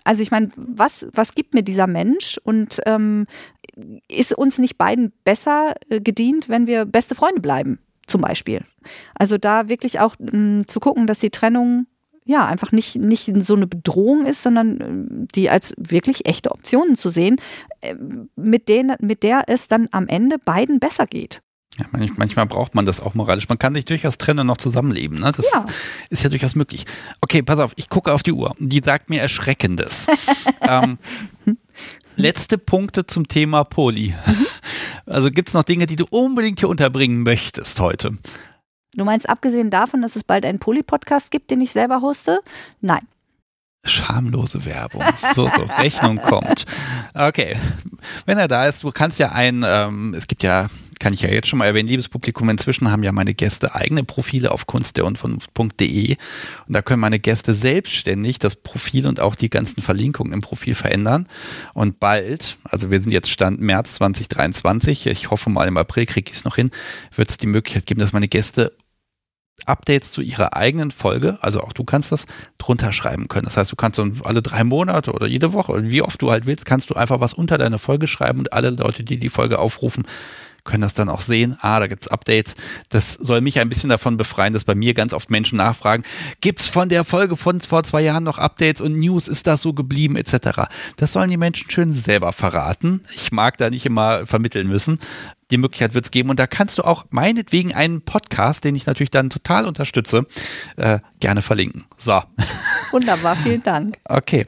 also 0.04 0.22
ich 0.22 0.30
meine, 0.30 0.48
was, 0.56 1.06
was 1.12 1.34
gibt 1.34 1.54
mir 1.54 1.62
dieser 1.62 1.86
Mensch 1.86 2.38
und 2.42 2.80
ähm, 2.86 3.26
ist 4.08 4.36
uns 4.36 4.58
nicht 4.58 4.78
beiden 4.78 5.12
besser 5.24 5.74
äh, 5.88 6.00
gedient, 6.00 6.48
wenn 6.48 6.66
wir 6.66 6.84
beste 6.84 7.14
Freunde 7.14 7.40
bleiben? 7.40 7.78
Zum 8.06 8.22
Beispiel. 8.22 8.64
Also 9.14 9.38
da 9.38 9.68
wirklich 9.68 10.00
auch 10.00 10.16
mh, 10.18 10.30
hm, 10.32 10.68
zu 10.68 10.80
gucken, 10.80 11.06
dass 11.06 11.20
die 11.20 11.30
Trennung 11.30 11.86
ja, 12.30 12.46
einfach 12.46 12.70
nicht, 12.70 12.96
nicht 12.96 13.30
so 13.42 13.54
eine 13.56 13.66
Bedrohung 13.66 14.24
ist, 14.24 14.42
sondern 14.42 14.80
äh, 14.80 15.26
die 15.34 15.50
als 15.50 15.74
wirklich 15.76 16.26
echte 16.26 16.52
Optionen 16.52 16.96
zu 16.96 17.10
sehen, 17.10 17.36
äh, 17.80 17.94
mit, 18.36 18.68
denen, 18.68 18.96
mit 19.00 19.24
der 19.24 19.44
es 19.48 19.66
dann 19.66 19.88
am 19.90 20.06
Ende 20.06 20.38
beiden 20.38 20.78
besser 20.78 21.06
geht. 21.06 21.42
Ja, 21.78 21.86
manchmal 22.16 22.46
braucht 22.46 22.74
man 22.74 22.84
das 22.84 23.00
auch 23.00 23.14
moralisch. 23.14 23.48
Man 23.48 23.58
kann 23.58 23.74
sich 23.74 23.84
durchaus 23.84 24.18
trennen 24.18 24.40
und 24.40 24.46
noch 24.48 24.58
zusammenleben. 24.58 25.18
Ne? 25.18 25.32
Das 25.34 25.50
ja. 25.52 25.64
ist 26.10 26.22
ja 26.22 26.28
durchaus 26.28 26.54
möglich. 26.54 26.84
Okay, 27.20 27.42
pass 27.42 27.58
auf, 27.58 27.72
ich 27.76 27.88
gucke 27.88 28.12
auf 28.12 28.22
die 28.22 28.32
Uhr. 28.32 28.54
Die 28.58 28.80
sagt 28.84 29.10
mir 29.10 29.20
Erschreckendes. 29.20 30.06
ähm, 30.60 30.98
letzte 32.16 32.58
Punkte 32.58 33.06
zum 33.06 33.26
Thema 33.26 33.64
Poli. 33.64 34.14
Mhm. 34.26 34.46
Also 35.06 35.30
gibt 35.30 35.48
es 35.48 35.54
noch 35.54 35.64
Dinge, 35.64 35.86
die 35.86 35.96
du 35.96 36.04
unbedingt 36.10 36.60
hier 36.60 36.68
unterbringen 36.68 37.22
möchtest 37.22 37.80
heute? 37.80 38.16
Du 38.96 39.04
meinst, 39.04 39.28
abgesehen 39.28 39.70
davon, 39.70 40.02
dass 40.02 40.16
es 40.16 40.24
bald 40.24 40.44
einen 40.44 40.58
Poli-Podcast 40.58 41.30
gibt, 41.30 41.50
den 41.50 41.60
ich 41.60 41.72
selber 41.72 42.00
hoste? 42.00 42.40
Nein. 42.80 43.06
Schamlose 43.84 44.64
Werbung. 44.66 45.02
So, 45.16 45.48
so, 45.48 45.62
Rechnung 45.78 46.18
kommt. 46.18 46.66
Okay. 47.14 47.56
Wenn 48.26 48.38
er 48.38 48.48
da 48.48 48.66
ist, 48.66 48.82
du 48.82 48.90
kannst 48.90 49.18
ja 49.18 49.32
ein, 49.32 49.64
ähm, 49.66 50.12
es 50.14 50.26
gibt 50.26 50.42
ja, 50.42 50.68
kann 50.98 51.14
ich 51.14 51.22
ja 51.22 51.30
jetzt 51.30 51.48
schon 51.48 51.58
mal 51.58 51.66
erwähnen, 51.66 51.88
liebes 51.88 52.10
Publikum, 52.10 52.50
inzwischen 52.50 52.90
haben 52.90 53.02
ja 53.02 53.12
meine 53.12 53.32
Gäste 53.32 53.74
eigene 53.74 54.04
Profile 54.04 54.52
auf 54.52 54.66
kunstderunvernunft.de 54.66 56.16
und 56.66 56.72
da 56.74 56.82
können 56.82 57.00
meine 57.00 57.18
Gäste 57.18 57.54
selbstständig 57.54 58.38
das 58.38 58.56
Profil 58.56 59.06
und 59.06 59.18
auch 59.18 59.34
die 59.34 59.48
ganzen 59.48 59.80
Verlinkungen 59.80 60.34
im 60.34 60.42
Profil 60.42 60.74
verändern. 60.74 61.26
Und 61.72 62.00
bald, 62.00 62.58
also 62.64 62.90
wir 62.90 63.00
sind 63.00 63.12
jetzt 63.12 63.30
Stand 63.30 63.60
März 63.60 63.94
2023, 63.94 65.06
ich 65.06 65.30
hoffe 65.30 65.48
mal 65.48 65.68
im 65.68 65.78
April 65.78 66.04
kriege 66.04 66.30
ich 66.30 66.36
es 66.36 66.44
noch 66.44 66.56
hin, 66.56 66.70
wird 67.14 67.30
es 67.30 67.38
die 67.38 67.46
Möglichkeit 67.46 67.86
geben, 67.86 68.00
dass 68.00 68.12
meine 68.12 68.28
Gäste 68.28 68.72
Updates 69.66 70.12
zu 70.12 70.22
ihrer 70.22 70.56
eigenen 70.56 70.90
Folge, 70.90 71.38
also 71.40 71.60
auch 71.60 71.72
du 71.72 71.84
kannst 71.84 72.12
das 72.12 72.26
drunter 72.58 72.92
schreiben 72.92 73.28
können. 73.28 73.44
Das 73.44 73.56
heißt, 73.56 73.70
du 73.70 73.76
kannst 73.76 74.00
alle 74.00 74.42
drei 74.42 74.64
Monate 74.64 75.12
oder 75.12 75.26
jede 75.26 75.52
Woche, 75.52 75.90
wie 75.90 76.02
oft 76.02 76.20
du 76.22 76.30
halt 76.30 76.46
willst, 76.46 76.64
kannst 76.64 76.90
du 76.90 76.94
einfach 76.94 77.20
was 77.20 77.34
unter 77.34 77.58
deine 77.58 77.78
Folge 77.78 78.06
schreiben 78.06 78.40
und 78.40 78.52
alle 78.52 78.70
Leute, 78.70 79.04
die 79.04 79.18
die 79.18 79.28
Folge 79.28 79.58
aufrufen, 79.58 80.04
können 80.64 80.82
das 80.82 80.94
dann 80.94 81.08
auch 81.08 81.20
sehen. 81.20 81.56
Ah, 81.60 81.80
da 81.80 81.86
gibt's 81.86 82.08
Updates. 82.08 82.54
Das 82.88 83.14
soll 83.14 83.40
mich 83.40 83.58
ein 83.58 83.68
bisschen 83.68 83.90
davon 83.90 84.16
befreien, 84.16 84.52
dass 84.52 84.64
bei 84.64 84.74
mir 84.74 84.94
ganz 84.94 85.12
oft 85.12 85.30
Menschen 85.30 85.56
nachfragen, 85.56 86.04
gibt's 86.40 86.68
von 86.68 86.88
der 86.88 87.04
Folge 87.04 87.36
von 87.36 87.60
vor 87.60 87.82
zwei 87.84 88.02
Jahren 88.02 88.24
noch 88.24 88.38
Updates 88.38 88.80
und 88.80 88.92
News? 88.92 89.28
Ist 89.28 89.46
das 89.46 89.62
so 89.62 89.72
geblieben 89.72 90.16
etc.? 90.16 90.68
Das 90.96 91.12
sollen 91.12 91.30
die 91.30 91.36
Menschen 91.36 91.70
schön 91.70 91.92
selber 91.92 92.32
verraten. 92.32 93.02
Ich 93.14 93.32
mag 93.32 93.58
da 93.58 93.70
nicht 93.70 93.86
immer 93.86 94.26
vermitteln 94.26 94.68
müssen. 94.68 95.00
Die 95.50 95.58
Möglichkeit 95.58 95.94
wird 95.94 96.04
es 96.04 96.10
geben 96.10 96.30
und 96.30 96.38
da 96.38 96.46
kannst 96.46 96.78
du 96.78 96.84
auch 96.84 97.06
meinetwegen 97.10 97.74
einen 97.74 98.02
Podcast, 98.02 98.64
den 98.64 98.74
ich 98.74 98.86
natürlich 98.86 99.10
dann 99.10 99.30
total 99.30 99.66
unterstütze, 99.66 100.26
äh, 100.76 101.00
gerne 101.18 101.42
verlinken. 101.42 101.84
So. 101.96 102.22
Wunderbar, 102.92 103.36
vielen 103.36 103.62
Dank. 103.62 103.98
Okay. 104.04 104.46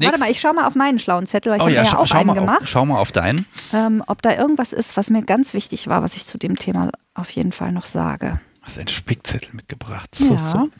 Warte 0.00 0.18
mal, 0.18 0.30
ich 0.30 0.40
schau 0.40 0.52
mal 0.52 0.66
auf 0.66 0.74
meinen 0.74 0.98
schlauen 0.98 1.26
Zettel, 1.26 1.52
weil 1.52 1.58
ich 1.58 1.62
oh, 1.62 1.66
habe 1.66 1.74
ja, 1.74 1.84
ja 1.84 1.98
auch 1.98 2.10
einen 2.10 2.34
gemacht. 2.34 2.62
Auf, 2.62 2.68
schau 2.68 2.86
mal 2.86 2.98
auf 2.98 3.12
deinen. 3.12 3.46
Ähm, 3.72 4.02
ob 4.06 4.22
da 4.22 4.36
irgendwas 4.36 4.72
ist, 4.72 4.96
was 4.96 5.10
mir 5.10 5.22
ganz 5.22 5.52
wichtig 5.52 5.88
war, 5.88 6.02
was 6.02 6.16
ich 6.16 6.26
zu 6.26 6.38
dem 6.38 6.56
Thema 6.56 6.90
auf 7.14 7.30
jeden 7.30 7.52
Fall 7.52 7.72
noch 7.72 7.86
sage. 7.86 8.40
Du 8.60 8.66
hast 8.66 8.78
einen 8.78 8.88
Spickzettel 8.88 9.54
mitgebracht. 9.54 10.14
So, 10.14 10.34
ja. 10.34 10.38
So. 10.38 10.70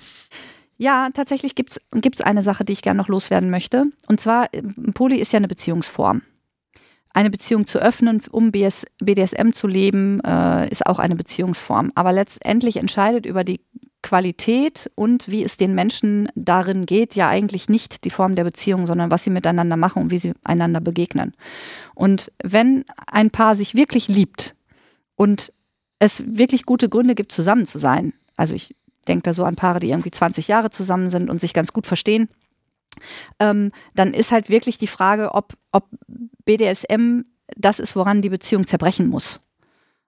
Ja, 0.78 1.10
tatsächlich 1.12 1.55
gibt 1.55 1.72
es 1.72 2.20
eine 2.22 2.42
Sache, 2.42 2.64
die 2.64 2.72
ich 2.72 2.80
gerne 2.80 2.97
noch 2.97 3.09
loswerden 3.09 3.51
möchte. 3.51 3.84
Und 4.09 4.20
zwar, 4.20 4.48
Poly 4.94 5.16
ist 5.16 5.32
ja 5.32 5.36
eine 5.36 5.48
Beziehungsform. 5.48 6.22
Eine 7.12 7.31
Beziehung 7.31 7.66
zu 7.66 7.81
öffnen, 7.81 8.23
um 8.31 8.53
BS, 8.53 8.87
BDSM 8.99 9.51
zu 9.51 9.66
leben, 9.66 10.20
äh, 10.20 10.69
ist 10.70 10.87
auch 10.87 10.99
eine 10.99 11.16
Beziehungsform. 11.16 11.91
Aber 11.95 12.12
letztendlich 12.12 12.77
entscheidet 12.77 13.27
über 13.27 13.43
die 13.43 13.61
Qualität 14.03 14.91
und 14.95 15.28
wie 15.28 15.43
es 15.43 15.57
den 15.57 15.74
Menschen 15.74 16.28
darin 16.35 16.87
geht, 16.87 17.15
ja 17.15 17.28
eigentlich 17.28 17.69
nicht 17.69 18.05
die 18.05 18.11
Form 18.11 18.35
der 18.35 18.45
Beziehung, 18.45 18.87
sondern 18.87 19.11
was 19.11 19.24
sie 19.24 19.31
miteinander 19.31 19.77
machen 19.77 20.03
und 20.03 20.11
wie 20.11 20.19
sie 20.19 20.32
einander 20.45 20.81
begegnen. 20.81 21.35
Und 21.95 22.32
wenn 22.43 22.85
ein 23.07 23.31
Paar 23.31 23.55
sich 23.55 23.74
wirklich 23.74 24.09
liebt 24.09 24.55
und 25.16 25.53
es 25.99 26.23
wirklich 26.27 26.65
gute 26.65 26.89
Gründe 26.89 27.15
gibt, 27.15 27.32
zusammen 27.32 27.66
zu 27.66 27.78
sein, 27.78 28.15
also 28.37 28.55
ich 28.55 28.74
denke 29.07 29.23
da 29.23 29.35
so 29.35 29.45
an 29.45 29.57
Paare, 29.57 29.81
die 29.81 29.91
irgendwie 29.91 30.11
20 30.11 30.49
Jahre 30.49 30.70
zusammen 30.70 31.11
sind 31.11 31.28
und 31.28 31.41
sich 31.41 31.53
ganz 31.53 31.73
gut 31.73 31.87
verstehen, 31.87 32.28
ähm, 33.39 33.73
dann 33.95 34.15
ist 34.15 34.33
halt 34.33 34.49
wirklich 34.49 34.79
die 34.79 34.87
Frage, 34.87 35.35
ob, 35.35 35.55
ob 35.73 35.87
BDSM 36.45 37.23
das 37.57 37.79
ist, 37.81 37.97
woran 37.97 38.23
die 38.23 38.29
Beziehung 38.29 38.67
zerbrechen 38.67 39.09
muss. 39.09 39.41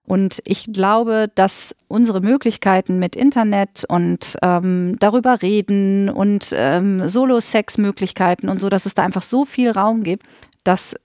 Und 0.05 0.43
ich 0.45 0.73
glaube, 0.73 1.31
dass 1.35 1.77
unsere 1.87 2.21
Möglichkeiten 2.21 2.99
mit 2.99 3.15
Internet 3.15 3.85
und 3.89 4.37
ähm, 4.43 4.97
darüber 4.99 5.43
reden 5.43 6.09
und 6.11 6.53
ähm, 6.55 7.09
Solo-Sex-Möglichkeiten 7.09 8.49
und 8.49 8.61
so, 8.61 8.69
dass 8.69 8.85
es 8.85 8.95
da 8.95 9.05
einfach 9.05 9.23
so 9.23 9.45
viel 9.45 9.71
Raum 9.71 10.03
gibt, 10.03 10.27
dass 10.65 10.97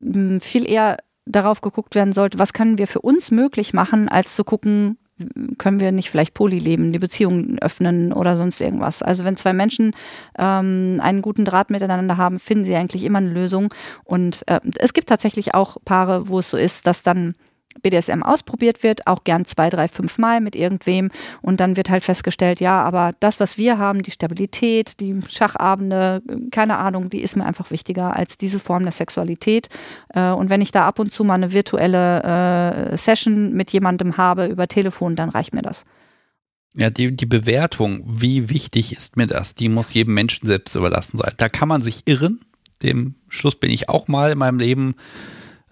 mh, 0.00 0.40
viel 0.40 0.68
eher 0.68 0.98
darauf 1.24 1.62
geguckt 1.62 1.94
werden 1.94 2.12
sollte, 2.12 2.38
was 2.38 2.52
können 2.52 2.76
wir 2.76 2.86
für 2.86 3.00
uns 3.00 3.30
möglich 3.30 3.72
machen, 3.72 4.10
als 4.10 4.36
zu 4.36 4.44
gucken, 4.44 4.98
können 5.58 5.80
wir 5.80 5.92
nicht 5.92 6.10
vielleicht 6.10 6.34
Poly 6.34 6.58
leben, 6.58 6.92
die 6.92 6.98
Beziehung 6.98 7.58
öffnen 7.58 8.12
oder 8.12 8.36
sonst 8.36 8.60
irgendwas. 8.60 9.02
Also 9.02 9.24
wenn 9.24 9.36
zwei 9.36 9.52
Menschen 9.52 9.94
ähm, 10.38 11.00
einen 11.02 11.22
guten 11.22 11.44
Draht 11.44 11.70
miteinander 11.70 12.16
haben, 12.16 12.40
finden 12.40 12.64
sie 12.64 12.74
eigentlich 12.74 13.04
immer 13.04 13.18
eine 13.18 13.30
Lösung. 13.30 13.72
Und 14.04 14.42
äh, 14.48 14.60
es 14.78 14.92
gibt 14.92 15.08
tatsächlich 15.08 15.54
auch 15.54 15.76
Paare, 15.84 16.28
wo 16.28 16.40
es 16.40 16.50
so 16.50 16.56
ist, 16.56 16.86
dass 16.86 17.02
dann 17.02 17.34
BDSM 17.82 18.22
ausprobiert 18.22 18.82
wird, 18.82 19.06
auch 19.06 19.24
gern 19.24 19.44
zwei, 19.44 19.70
drei, 19.70 19.88
fünf 19.88 20.18
Mal 20.18 20.40
mit 20.40 20.56
irgendwem 20.56 21.10
und 21.42 21.60
dann 21.60 21.76
wird 21.76 21.90
halt 21.90 22.04
festgestellt, 22.04 22.60
ja, 22.60 22.82
aber 22.82 23.10
das, 23.20 23.40
was 23.40 23.58
wir 23.58 23.78
haben, 23.78 24.02
die 24.02 24.10
Stabilität, 24.10 25.00
die 25.00 25.20
Schachabende, 25.28 26.22
keine 26.50 26.78
Ahnung, 26.78 27.10
die 27.10 27.22
ist 27.22 27.36
mir 27.36 27.44
einfach 27.44 27.70
wichtiger 27.70 28.16
als 28.16 28.38
diese 28.38 28.58
Form 28.58 28.82
der 28.82 28.92
Sexualität. 28.92 29.68
Äh, 30.14 30.30
und 30.30 30.50
wenn 30.50 30.60
ich 30.60 30.72
da 30.72 30.86
ab 30.86 30.98
und 30.98 31.12
zu 31.12 31.24
mal 31.24 31.34
eine 31.34 31.52
virtuelle 31.52 32.92
äh, 32.92 32.96
Session 32.96 33.52
mit 33.52 33.72
jemandem 33.72 34.16
habe 34.16 34.46
über 34.46 34.68
Telefon, 34.68 35.16
dann 35.16 35.28
reicht 35.28 35.54
mir 35.54 35.62
das. 35.62 35.84
Ja, 36.76 36.90
die, 36.90 37.14
die 37.14 37.26
Bewertung, 37.26 38.02
wie 38.04 38.50
wichtig 38.50 38.92
ist 38.92 39.16
mir 39.16 39.28
das, 39.28 39.54
die 39.54 39.68
muss 39.68 39.94
jedem 39.94 40.14
Menschen 40.14 40.46
selbst 40.46 40.74
überlassen 40.74 41.18
sein. 41.18 41.32
Da 41.36 41.48
kann 41.48 41.68
man 41.68 41.82
sich 41.82 42.02
irren. 42.06 42.40
Dem 42.82 43.14
Schluss 43.28 43.54
bin 43.54 43.70
ich 43.70 43.88
auch 43.88 44.08
mal 44.08 44.32
in 44.32 44.38
meinem 44.38 44.58
Leben 44.58 44.96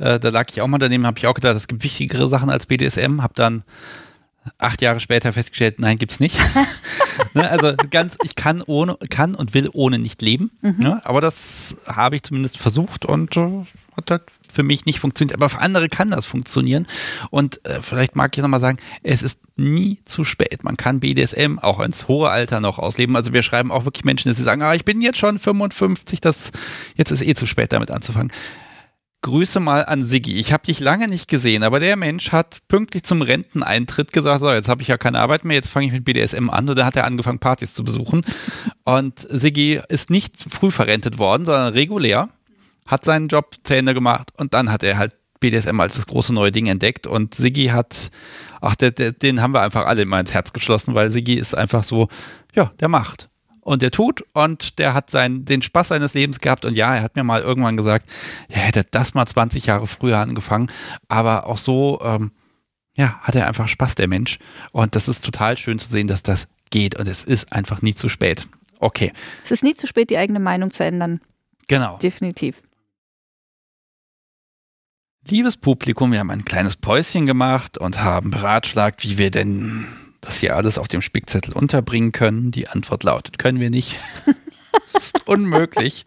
äh, 0.03 0.19
da 0.19 0.29
lag 0.31 0.47
ich 0.51 0.61
auch 0.61 0.66
mal 0.66 0.79
daneben, 0.79 1.07
habe 1.07 1.19
ich 1.19 1.27
auch 1.27 1.35
gedacht, 1.35 1.57
es 1.57 1.69
gibt 1.69 1.85
wichtigere 1.85 2.29
Sachen 2.29 2.51
als 2.51 2.66
BDSM, 2.66 3.23
habe 3.23 3.35
dann 3.35 3.62
acht 4.59 4.83
Jahre 4.83 4.99
später 4.99 5.33
festgestellt, 5.33 5.79
nein, 5.79 5.99
gibt's 5.99 6.20
nicht. 6.20 6.39
ne, 7.35 7.49
also 7.49 7.74
ganz, 7.91 8.16
ich 8.24 8.35
kann 8.35 8.62
ohne, 8.66 8.97
kann 9.11 9.35
und 9.35 9.55
will 9.55 9.69
ohne 9.73 9.99
nicht 9.99 10.23
leben. 10.23 10.51
Mhm. 10.61 10.77
Ne, 10.79 11.01
aber 11.05 11.20
das 11.20 11.77
habe 11.87 12.16
ich 12.16 12.23
zumindest 12.23 12.59
versucht 12.59 13.05
und 13.05 13.37
äh, 13.37 13.65
hat 13.97 14.11
halt 14.11 14.23
für 14.53 14.62
mich 14.62 14.85
nicht 14.85 14.99
funktioniert. 14.99 15.37
Aber 15.37 15.49
für 15.49 15.61
andere 15.61 15.89
kann 15.89 16.11
das 16.11 16.27
funktionieren. 16.27 16.87
Und 17.31 17.65
äh, 17.65 17.81
vielleicht 17.81 18.16
mag 18.16 18.37
ich 18.37 18.43
nochmal 18.43 18.61
sagen, 18.61 18.79
es 19.03 19.23
ist 19.23 19.39
nie 19.57 19.99
zu 20.05 20.24
spät. 20.24 20.65
Man 20.65 20.77
kann 20.77 21.01
BDSM 21.01 21.59
auch 21.59 21.81
ins 21.81 22.09
hohe 22.09 22.31
Alter 22.31 22.61
noch 22.61 22.79
ausleben. 22.79 23.16
Also 23.16 23.33
wir 23.33 23.43
schreiben 23.43 23.70
auch 23.70 23.85
wirklich 23.85 24.05
Menschen, 24.05 24.35
die 24.35 24.43
sagen, 24.43 24.62
ah, 24.62 24.74
ich 24.74 24.85
bin 24.85 25.01
jetzt 25.01 25.19
schon 25.19 25.39
55, 25.39 26.20
das 26.20 26.51
jetzt 26.97 27.11
ist 27.11 27.23
eh 27.23 27.35
zu 27.35 27.47
spät 27.47 27.73
damit 27.73 27.91
anzufangen. 27.91 28.33
Grüße 29.23 29.61
mal 29.61 29.85
an 29.85 30.05
Siggi. 30.05 30.36
Ich 30.39 30.53
habe 30.53 30.66
dich 30.66 30.81
lange 30.81 31.07
nicht 31.07 31.28
gesehen, 31.28 31.62
aber 31.62 31.78
der 31.78 31.97
Mensch 31.97 32.32
hat 32.32 32.59
pünktlich 32.66 33.05
zum 33.05 33.23
Renteneintritt 33.23 34.12
gesagt, 34.12 34.40
so, 34.40 34.51
jetzt 34.51 34.69
habe 34.69 34.82
ich 34.82 34.89
ja 34.89 34.99
keine 34.99 35.20
Arbeit 35.20 35.44
mehr, 35.44 35.57
jetzt 35.57 35.69
fange 35.69 35.86
ich 35.86 35.93
mit 35.93 36.05
BDSM 36.05 36.51
an 36.51 36.69
und 36.69 36.77
da 36.77 36.85
hat 36.85 36.97
er 36.97 37.05
angefangen, 37.05 37.39
Partys 37.39 37.73
zu 37.73 37.85
besuchen. 37.85 38.23
Und 38.82 39.20
Siggi 39.20 39.81
ist 39.89 40.11
nicht 40.11 40.35
früh 40.53 40.73
verrentet 40.73 41.19
worden, 41.19 41.44
sondern 41.44 41.73
regulär, 41.73 42.31
hat 42.86 43.05
seinen 43.05 43.28
Job 43.28 43.55
zu 43.62 43.77
Ende 43.77 43.94
gemacht 43.94 44.31
und 44.36 44.55
dann 44.55 44.73
hat 44.73 44.82
er 44.82 44.99
halt 44.99 45.15
BDSM 45.39 45.78
als 45.78 45.94
das 45.94 46.07
große 46.07 46.35
neue 46.35 46.51
Ding 46.51 46.66
entdeckt 46.66 47.07
und 47.07 47.35
Siggi 47.35 47.66
hat, 47.66 48.11
ach, 48.61 48.74
der, 48.74 48.90
der, 48.90 49.12
den 49.12 49.40
haben 49.40 49.55
wir 49.55 49.62
einfach 49.62 49.86
alle 49.86 50.03
immer 50.03 50.19
ins 50.19 50.35
Herz 50.35 50.53
geschlossen, 50.53 50.94
weil 50.94 51.11
Siggi 51.11 51.35
ist 51.35 51.55
einfach 51.55 51.85
so, 51.85 52.09
ja, 52.55 52.73
der 52.81 52.89
macht 52.89 53.28
und 53.62 53.80
der 53.80 53.90
tut 53.90 54.24
und 54.34 54.78
der 54.78 54.93
hat 54.93 55.10
seinen, 55.10 55.44
den 55.44 55.62
Spaß 55.62 55.89
seines 55.89 56.14
Lebens 56.14 56.40
gehabt 56.40 56.64
und 56.64 56.74
ja, 56.74 56.94
er 56.94 57.02
hat 57.02 57.16
mir 57.16 57.24
mal 57.24 57.40
irgendwann 57.40 57.76
gesagt, 57.76 58.10
er 58.48 58.60
hätte 58.60 58.84
das 58.90 59.14
mal 59.14 59.26
20 59.26 59.66
Jahre 59.66 59.86
früher 59.86 60.18
angefangen, 60.18 60.70
aber 61.09 61.47
auch 61.47 61.59
so, 61.59 62.01
ähm, 62.02 62.32
ja, 62.94 63.18
hat 63.20 63.34
er 63.34 63.47
einfach 63.48 63.68
Spaß, 63.68 63.94
der 63.94 64.09
Mensch 64.09 64.39
und 64.72 64.94
das 64.94 65.09
ist 65.09 65.24
total 65.24 65.56
schön 65.56 65.78
zu 65.78 65.89
sehen, 65.89 66.09
dass 66.09 66.22
das 66.22 66.48
geht 66.70 66.98
und 66.98 67.09
es 67.09 67.24
ist 67.24 67.52
einfach 67.52 67.82
nie 67.82 67.94
zu 67.94 68.09
spät. 68.09 68.48
Okay. 68.80 69.12
Es 69.44 69.52
ist 69.52 69.62
nie 69.62 69.74
zu 69.74 69.86
spät, 69.86 70.10
die 70.10 70.18
eigene 70.18 70.40
Meinung 70.40 70.72
zu 70.72 70.84
ändern. 70.84 71.20
Genau. 71.68 71.98
Definitiv. 71.98 72.60
Liebes 75.28 75.56
Publikum, 75.56 76.10
wir 76.10 76.18
haben 76.18 76.30
ein 76.30 76.44
kleines 76.44 76.76
Päuschen 76.76 77.26
gemacht 77.26 77.78
und 77.78 78.02
haben 78.02 78.30
beratschlagt, 78.30 79.05
wie 79.05 79.18
wir 79.18 79.30
denn 79.30 79.86
das 80.23 80.39
hier 80.39 80.57
alles 80.57 80.78
auf 80.78 80.89
dem 80.89 81.03
Spickzettel 81.03 81.53
unterbringen 81.53 82.12
können? 82.12 82.51
Die 82.51 82.69
Antwort 82.69 83.03
lautet, 83.03 83.39
können 83.39 83.61
wir 83.61 83.69
nicht. 83.69 83.99
das 84.73 85.05
ist 85.05 85.28
unmöglich. 85.28 86.07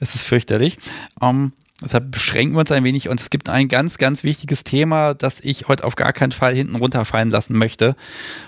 Es 0.00 0.16
ist 0.16 0.22
fürchterlich. 0.22 0.78
Um, 1.20 1.28
ähm, 1.28 1.52
deshalb 1.82 2.10
beschränken 2.10 2.56
wir 2.56 2.60
uns 2.60 2.72
ein 2.72 2.82
wenig 2.82 3.08
und 3.08 3.20
es 3.20 3.30
gibt 3.30 3.48
ein 3.48 3.68
ganz, 3.68 3.98
ganz 3.98 4.24
wichtiges 4.24 4.64
Thema, 4.64 5.14
das 5.14 5.40
ich 5.40 5.68
heute 5.68 5.84
auf 5.84 5.94
gar 5.94 6.12
keinen 6.12 6.32
Fall 6.32 6.54
hinten 6.54 6.76
runterfallen 6.76 7.30
lassen 7.30 7.56
möchte. 7.56 7.94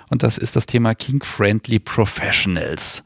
Und 0.08 0.22
das 0.22 0.38
ist 0.38 0.56
das 0.56 0.66
Thema 0.66 0.94
King-Friendly 0.94 1.78
Professionals. 1.78 3.04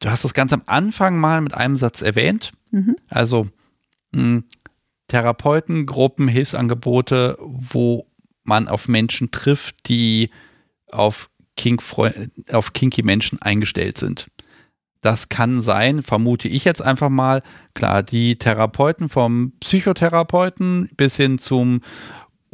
Du 0.00 0.10
hast 0.10 0.24
das 0.24 0.34
ganz 0.34 0.52
am 0.52 0.62
Anfang 0.66 1.16
mal 1.16 1.40
mit 1.40 1.54
einem 1.54 1.76
Satz 1.76 2.02
erwähnt. 2.02 2.52
Mhm. 2.70 2.96
Also 3.10 3.48
mh, 4.12 4.22
hm, 4.22 4.44
Therapeuten, 5.08 5.84
Gruppen, 5.84 6.26
Hilfsangebote, 6.26 7.36
wo 7.38 8.06
man 8.44 8.68
auf 8.68 8.88
Menschen 8.88 9.30
trifft, 9.30 9.88
die 9.88 10.30
auf 10.90 11.30
Kink 11.56 11.82
auf 12.52 12.72
kinky 12.72 13.02
Menschen 13.02 13.40
eingestellt 13.40 13.98
sind. 13.98 14.28
Das 15.00 15.28
kann 15.28 15.60
sein, 15.60 16.02
vermute 16.02 16.48
ich 16.48 16.64
jetzt 16.64 16.80
einfach 16.80 17.10
mal. 17.10 17.42
Klar, 17.74 18.02
die 18.02 18.38
Therapeuten 18.38 19.10
vom 19.10 19.52
Psychotherapeuten 19.60 20.88
bis 20.96 21.18
hin 21.18 21.36
zum 21.36 21.82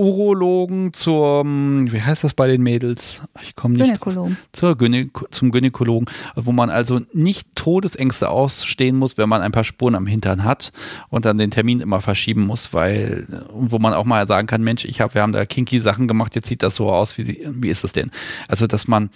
Urologen 0.00 0.94
zum, 0.94 1.92
wie 1.92 2.00
heißt 2.00 2.24
das 2.24 2.32
bei 2.32 2.48
den 2.48 2.62
Mädels? 2.62 3.22
Ich 3.42 3.54
komme 3.54 3.74
nicht. 3.74 3.84
Gynäkologen. 3.88 4.38
Zur 4.50 4.74
Gynä 4.78 5.10
zum 5.30 5.50
Gynäkologen, 5.50 6.08
wo 6.36 6.52
man 6.52 6.70
also 6.70 7.00
nicht 7.12 7.54
Todesängste 7.54 8.30
ausstehen 8.30 8.96
muss, 8.96 9.18
wenn 9.18 9.28
man 9.28 9.42
ein 9.42 9.52
paar 9.52 9.64
Spuren 9.64 9.94
am 9.94 10.06
Hintern 10.06 10.44
hat 10.44 10.72
und 11.10 11.26
dann 11.26 11.36
den 11.36 11.50
Termin 11.50 11.80
immer 11.80 12.00
verschieben 12.00 12.46
muss, 12.46 12.72
weil, 12.72 13.26
wo 13.52 13.78
man 13.78 13.92
auch 13.92 14.06
mal 14.06 14.26
sagen 14.26 14.46
kann, 14.46 14.62
Mensch, 14.62 14.86
ich 14.86 15.02
habe, 15.02 15.12
wir 15.12 15.20
haben 15.20 15.32
da 15.32 15.44
kinky 15.44 15.78
Sachen 15.78 16.08
gemacht, 16.08 16.34
jetzt 16.34 16.48
sieht 16.48 16.62
das 16.62 16.76
so 16.76 16.90
aus, 16.90 17.18
wie, 17.18 17.46
wie 17.50 17.68
ist 17.68 17.84
es 17.84 17.92
denn? 17.92 18.10
Also, 18.48 18.66
dass 18.66 18.88
man 18.88 19.10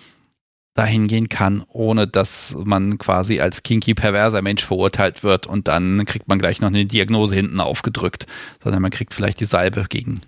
dahin 0.75 1.07
gehen 1.07 1.31
kann, 1.31 1.65
ohne 1.69 2.07
dass 2.07 2.57
man 2.63 2.99
quasi 2.99 3.41
als 3.41 3.63
kinky 3.63 3.95
perverser 3.95 4.43
Mensch 4.43 4.63
verurteilt 4.65 5.23
wird 5.23 5.47
und 5.47 5.69
dann 5.69 6.05
kriegt 6.05 6.29
man 6.29 6.39
gleich 6.39 6.61
noch 6.61 6.69
eine 6.69 6.85
Diagnose 6.85 7.37
hinten 7.37 7.61
aufgedrückt, 7.61 8.27
sondern 8.63 8.83
man 8.83 8.91
kriegt 8.91 9.15
vielleicht 9.15 9.41
die 9.41 9.47
Salbe 9.47 9.87
gegen 9.89 10.21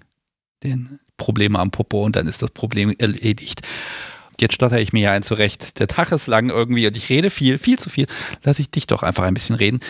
den 0.62 1.00
Probleme 1.16 1.58
am 1.58 1.70
Popo 1.70 2.04
und 2.04 2.16
dann 2.16 2.26
ist 2.26 2.42
das 2.42 2.50
Problem 2.50 2.94
erledigt. 2.98 3.62
Jetzt 4.38 4.54
stotter 4.54 4.78
ich 4.78 4.92
mir 4.92 5.02
ja 5.02 5.12
ein 5.12 5.22
zurecht. 5.22 5.80
Der 5.80 5.88
Tag 5.88 6.12
ist 6.12 6.26
lang 6.26 6.50
irgendwie 6.50 6.86
und 6.86 6.96
ich 6.96 7.08
rede 7.08 7.30
viel, 7.30 7.58
viel 7.58 7.78
zu 7.78 7.88
viel. 7.88 8.06
Lass 8.44 8.58
ich 8.58 8.70
dich 8.70 8.86
doch 8.86 9.02
einfach 9.02 9.24
ein 9.24 9.34
bisschen 9.34 9.56
reden. 9.56 9.80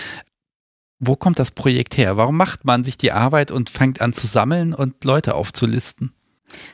Wo 0.98 1.16
kommt 1.16 1.38
das 1.38 1.51
Projekt 1.51 1.98
her? 1.98 2.16
Warum 2.16 2.36
macht 2.36 2.64
man 2.64 2.84
sich 2.84 2.97
die 2.97 3.12
Arbeit 3.12 3.51
und 3.51 3.70
fängt 3.70 4.01
an 4.01 4.12
zu 4.12 4.26
sammeln 4.26 4.72
und 4.72 5.05
Leute 5.05 5.34
aufzulisten? 5.34 6.12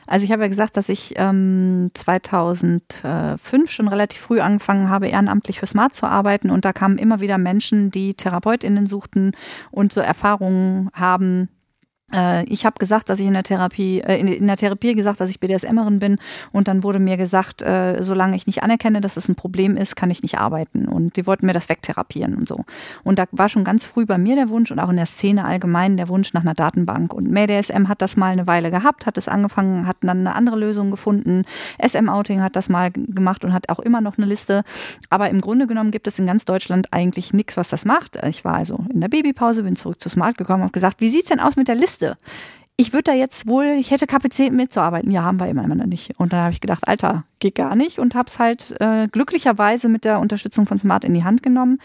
Also 0.05 0.23
ich 0.23 0.31
habe 0.31 0.43
ja 0.43 0.47
gesagt, 0.47 0.77
dass 0.77 0.87
ich 0.87 1.15
ähm, 1.17 1.89
2005 1.93 3.71
schon 3.71 3.87
relativ 3.87 4.21
früh 4.21 4.39
angefangen 4.39 4.89
habe, 4.89 5.07
ehrenamtlich 5.07 5.59
für 5.59 5.65
Smart 5.65 5.95
zu 5.95 6.05
arbeiten 6.05 6.51
und 6.51 6.63
da 6.63 6.73
kamen 6.73 6.99
immer 6.99 7.21
wieder 7.21 7.39
Menschen, 7.39 7.89
die 7.89 8.13
Therapeutinnen 8.13 8.85
suchten 8.85 9.31
und 9.71 9.91
so 9.91 9.99
Erfahrungen 9.99 10.89
haben, 10.93 11.49
ich 12.47 12.65
habe 12.65 12.77
gesagt, 12.77 13.09
dass 13.09 13.19
ich 13.19 13.25
in 13.25 13.33
der 13.33 13.43
Therapie, 13.43 14.01
äh, 14.01 14.19
in, 14.19 14.47
der 14.47 14.57
Therapie 14.57 14.93
gesagt, 14.93 15.19
dass 15.19 15.29
ich 15.29 15.39
BDSMerin 15.39 15.99
bin 15.99 16.17
und 16.51 16.67
dann 16.67 16.83
wurde 16.83 16.99
mir 16.99 17.17
gesagt, 17.17 17.61
äh, 17.61 18.01
solange 18.01 18.35
ich 18.35 18.45
nicht 18.45 18.63
anerkenne, 18.63 19.01
dass 19.01 19.17
es 19.17 19.27
ein 19.27 19.35
Problem 19.35 19.75
ist, 19.77 19.95
kann 19.95 20.11
ich 20.11 20.21
nicht 20.21 20.37
arbeiten 20.37 20.87
und 20.87 21.17
die 21.17 21.25
wollten 21.25 21.45
mir 21.45 21.53
das 21.53 21.69
wegtherapieren 21.69 22.35
und 22.35 22.47
so. 22.47 22.65
Und 23.03 23.19
da 23.19 23.25
war 23.31 23.49
schon 23.49 23.63
ganz 23.63 23.83
früh 23.83 24.05
bei 24.05 24.17
mir 24.17 24.35
der 24.35 24.49
Wunsch 24.49 24.71
und 24.71 24.79
auch 24.79 24.89
in 24.89 24.97
der 24.97 25.05
Szene 25.05 25.45
allgemein 25.45 25.97
der 25.97 26.07
Wunsch 26.07 26.33
nach 26.33 26.41
einer 26.41 26.53
Datenbank 26.53 27.13
und 27.13 27.31
MayDSM 27.31 27.87
hat 27.87 28.01
das 28.01 28.15
mal 28.15 28.31
eine 28.31 28.47
Weile 28.47 28.69
gehabt, 28.69 29.05
hat 29.05 29.17
es 29.17 29.27
angefangen, 29.27 29.87
hat 29.87 29.97
dann 30.01 30.19
eine 30.19 30.35
andere 30.35 30.55
Lösung 30.55 30.91
gefunden. 30.91 31.43
SM 31.81 32.09
Outing 32.09 32.41
hat 32.41 32.55
das 32.55 32.69
mal 32.69 32.91
gemacht 32.91 33.43
und 33.43 33.53
hat 33.53 33.69
auch 33.69 33.79
immer 33.79 34.01
noch 34.01 34.17
eine 34.17 34.27
Liste, 34.27 34.63
aber 35.09 35.29
im 35.29 35.41
Grunde 35.41 35.67
genommen 35.67 35.91
gibt 35.91 36.07
es 36.07 36.19
in 36.19 36.25
ganz 36.25 36.45
Deutschland 36.45 36.87
eigentlich 36.91 37.33
nichts, 37.33 37.57
was 37.57 37.69
das 37.69 37.85
macht. 37.85 38.19
Ich 38.27 38.45
war 38.45 38.55
also 38.55 38.85
in 38.93 39.01
der 39.01 39.07
Babypause, 39.07 39.63
bin 39.63 39.75
zurück 39.75 40.01
zu 40.01 40.09
Smart 40.09 40.37
gekommen, 40.37 40.63
habe 40.63 40.71
gesagt, 40.71 41.01
wie 41.01 41.09
sieht's 41.09 41.29
denn 41.29 41.39
aus 41.39 41.55
mit 41.55 41.67
der 41.67 41.75
Liste? 41.75 42.02
Liste. 42.03 42.17
Ich 42.75 42.91
würde 42.91 43.03
da 43.03 43.13
jetzt 43.13 43.47
wohl, 43.47 43.65
ich 43.65 43.91
hätte 43.91 44.07
Kapazitäten 44.07 44.55
mitzuarbeiten. 44.55 45.11
Ja, 45.11 45.21
haben 45.21 45.39
wir 45.39 45.47
immer 45.47 45.67
noch 45.67 45.85
nicht. 45.85 46.19
Und 46.19 46.33
dann 46.33 46.39
habe 46.41 46.53
ich 46.53 46.59
gedacht, 46.59 46.87
Alter, 46.87 47.23
geht 47.39 47.53
gar 47.53 47.75
nicht 47.75 47.99
und 47.99 48.15
habe 48.15 48.29
es 48.29 48.39
halt 48.39 48.75
äh, 48.79 49.07
glücklicherweise 49.07 49.89
mit 49.89 50.05
der 50.05 50.19
Unterstützung 50.19 50.65
von 50.65 50.79
Smart 50.79 51.05
in 51.05 51.13
die 51.13 51.23
Hand 51.23 51.43
genommen. 51.43 51.77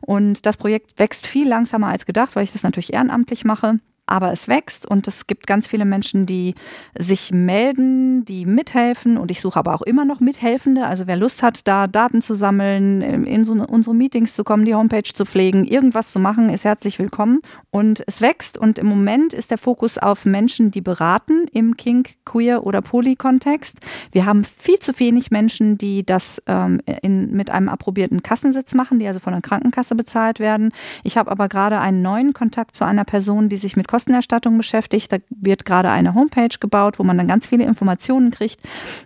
Und 0.00 0.44
das 0.44 0.56
Projekt 0.56 0.98
wächst 0.98 1.28
viel 1.28 1.48
langsamer 1.48 1.88
als 1.88 2.06
gedacht, 2.06 2.34
weil 2.34 2.42
ich 2.42 2.52
das 2.52 2.64
natürlich 2.64 2.92
ehrenamtlich 2.92 3.44
mache. 3.44 3.76
Aber 4.12 4.30
es 4.30 4.46
wächst 4.46 4.84
und 4.84 5.08
es 5.08 5.26
gibt 5.26 5.46
ganz 5.46 5.66
viele 5.66 5.86
Menschen, 5.86 6.26
die 6.26 6.54
sich 6.98 7.32
melden, 7.32 8.26
die 8.26 8.44
mithelfen 8.44 9.16
und 9.16 9.30
ich 9.30 9.40
suche 9.40 9.58
aber 9.58 9.74
auch 9.74 9.80
immer 9.80 10.04
noch 10.04 10.20
Mithelfende. 10.20 10.84
Also 10.86 11.06
wer 11.06 11.16
Lust 11.16 11.42
hat, 11.42 11.66
da 11.66 11.86
Daten 11.86 12.20
zu 12.20 12.34
sammeln, 12.34 13.00
in 13.00 13.44
so 13.46 13.54
unsere 13.54 13.96
Meetings 13.96 14.34
zu 14.34 14.44
kommen, 14.44 14.66
die 14.66 14.74
Homepage 14.74 15.10
zu 15.14 15.24
pflegen, 15.24 15.64
irgendwas 15.64 16.12
zu 16.12 16.18
machen, 16.18 16.50
ist 16.50 16.66
herzlich 16.66 16.98
willkommen. 16.98 17.40
Und 17.70 18.04
es 18.06 18.20
wächst 18.20 18.58
und 18.58 18.78
im 18.78 18.86
Moment 18.86 19.32
ist 19.32 19.50
der 19.50 19.56
Fokus 19.56 19.96
auf 19.96 20.26
Menschen, 20.26 20.70
die 20.70 20.82
beraten 20.82 21.46
im 21.50 21.78
Kink, 21.78 22.10
Queer 22.26 22.66
oder 22.66 22.82
Poly-Kontext. 22.82 23.78
Wir 24.12 24.26
haben 24.26 24.44
viel 24.44 24.78
zu 24.78 24.98
wenig 25.00 25.30
Menschen, 25.30 25.78
die 25.78 26.04
das 26.04 26.42
ähm, 26.46 26.82
in, 27.00 27.30
mit 27.32 27.48
einem 27.48 27.70
approbierten 27.70 28.22
Kassensitz 28.22 28.74
machen, 28.74 28.98
die 28.98 29.06
also 29.06 29.20
von 29.20 29.32
der 29.32 29.40
Krankenkasse 29.40 29.94
bezahlt 29.94 30.38
werden. 30.38 30.70
Ich 31.02 31.16
habe 31.16 31.30
aber 31.30 31.48
gerade 31.48 31.80
einen 31.80 32.02
neuen 32.02 32.34
Kontakt 32.34 32.76
zu 32.76 32.84
einer 32.84 33.04
Person, 33.04 33.48
die 33.48 33.56
sich 33.56 33.74
mit 33.74 33.88
Kostenerstattung 34.02 34.56
beschäftigt. 34.58 35.12
Da 35.12 35.18
wird 35.30 35.64
gerade 35.64 35.90
eine 35.90 36.14
Homepage 36.14 36.58
gebaut, 36.58 36.98
wo 36.98 37.04
man 37.04 37.16
dann 37.16 37.28
ganz 37.28 37.46
viele 37.46 37.64
Informationen 37.64 38.32
kriegt, 38.32 38.60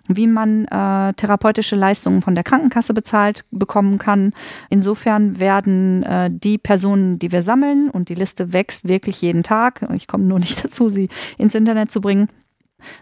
wie 0.09 0.27
man 0.27 0.65
äh, 0.67 1.13
therapeutische 1.15 1.77
Leistungen 1.77 2.23
von 2.23 2.35
der 2.35 2.45
Krankenkasse 2.45 2.95
bezahlt 2.95 3.45
bekommen 3.51 3.99
kann. 3.99 4.33
Insofern 4.71 5.39
werden 5.39 6.03
äh, 6.05 6.31
die 6.33 6.57
Personen, 6.57 7.19
die 7.19 7.31
wir 7.31 7.43
sammeln, 7.43 7.91
und 7.91 8.09
die 8.09 8.15
Liste 8.15 8.55
wächst 8.55 8.89
wirklich 8.89 9.21
jeden 9.21 9.43
Tag, 9.43 9.87
ich 9.95 10.07
komme 10.07 10.25
nur 10.25 10.39
nicht 10.39 10.65
dazu, 10.65 10.89
sie 10.89 11.09
ins 11.37 11.55
Internet 11.55 11.91
zu 11.91 12.01
bringen, 12.01 12.29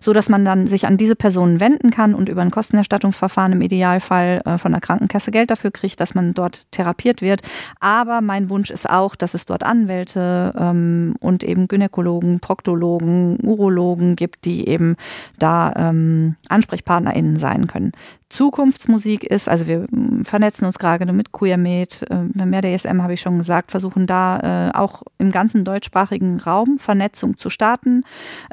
so 0.00 0.12
dass 0.12 0.28
man 0.28 0.44
dann 0.44 0.66
sich 0.66 0.86
an 0.86 0.96
diese 0.96 1.16
Personen 1.16 1.60
wenden 1.60 1.90
kann 1.90 2.14
und 2.14 2.28
über 2.28 2.42
ein 2.42 2.50
Kostenerstattungsverfahren 2.50 3.52
im 3.52 3.60
Idealfall 3.60 4.42
äh, 4.44 4.58
von 4.58 4.72
der 4.72 4.80
Krankenkasse 4.80 5.30
Geld 5.30 5.50
dafür 5.50 5.70
kriegt, 5.70 6.00
dass 6.00 6.14
man 6.14 6.34
dort 6.34 6.70
therapiert 6.72 7.22
wird. 7.22 7.42
Aber 7.80 8.20
mein 8.20 8.50
Wunsch 8.50 8.70
ist 8.70 8.88
auch, 8.88 9.16
dass 9.16 9.34
es 9.34 9.46
dort 9.46 9.62
Anwälte 9.62 10.52
ähm, 10.56 11.16
und 11.20 11.42
eben 11.44 11.68
Gynäkologen, 11.68 12.40
Proktologen, 12.40 13.38
Urologen 13.42 14.16
gibt, 14.16 14.44
die 14.44 14.68
eben 14.68 14.96
da 15.38 15.72
ähm, 15.76 16.36
AnsprechpartnerInnen 16.48 17.38
sein 17.38 17.66
können. 17.66 17.92
Zukunftsmusik 18.34 19.22
ist. 19.22 19.48
Also 19.48 19.68
wir 19.68 19.86
mm, 19.90 20.24
vernetzen 20.24 20.66
uns 20.66 20.78
gerade 20.78 21.10
mit 21.12 21.30
QueerMed, 21.30 22.04
äh, 22.10 22.44
mehr 22.44 22.62
der 22.62 22.74
ESM 22.74 23.00
habe 23.00 23.14
ich 23.14 23.20
schon 23.20 23.38
gesagt, 23.38 23.70
versuchen 23.70 24.08
da 24.08 24.70
äh, 24.70 24.76
auch 24.76 25.04
im 25.18 25.30
ganzen 25.30 25.64
deutschsprachigen 25.64 26.40
Raum 26.40 26.78
Vernetzung 26.80 27.38
zu 27.38 27.48
starten. 27.48 28.02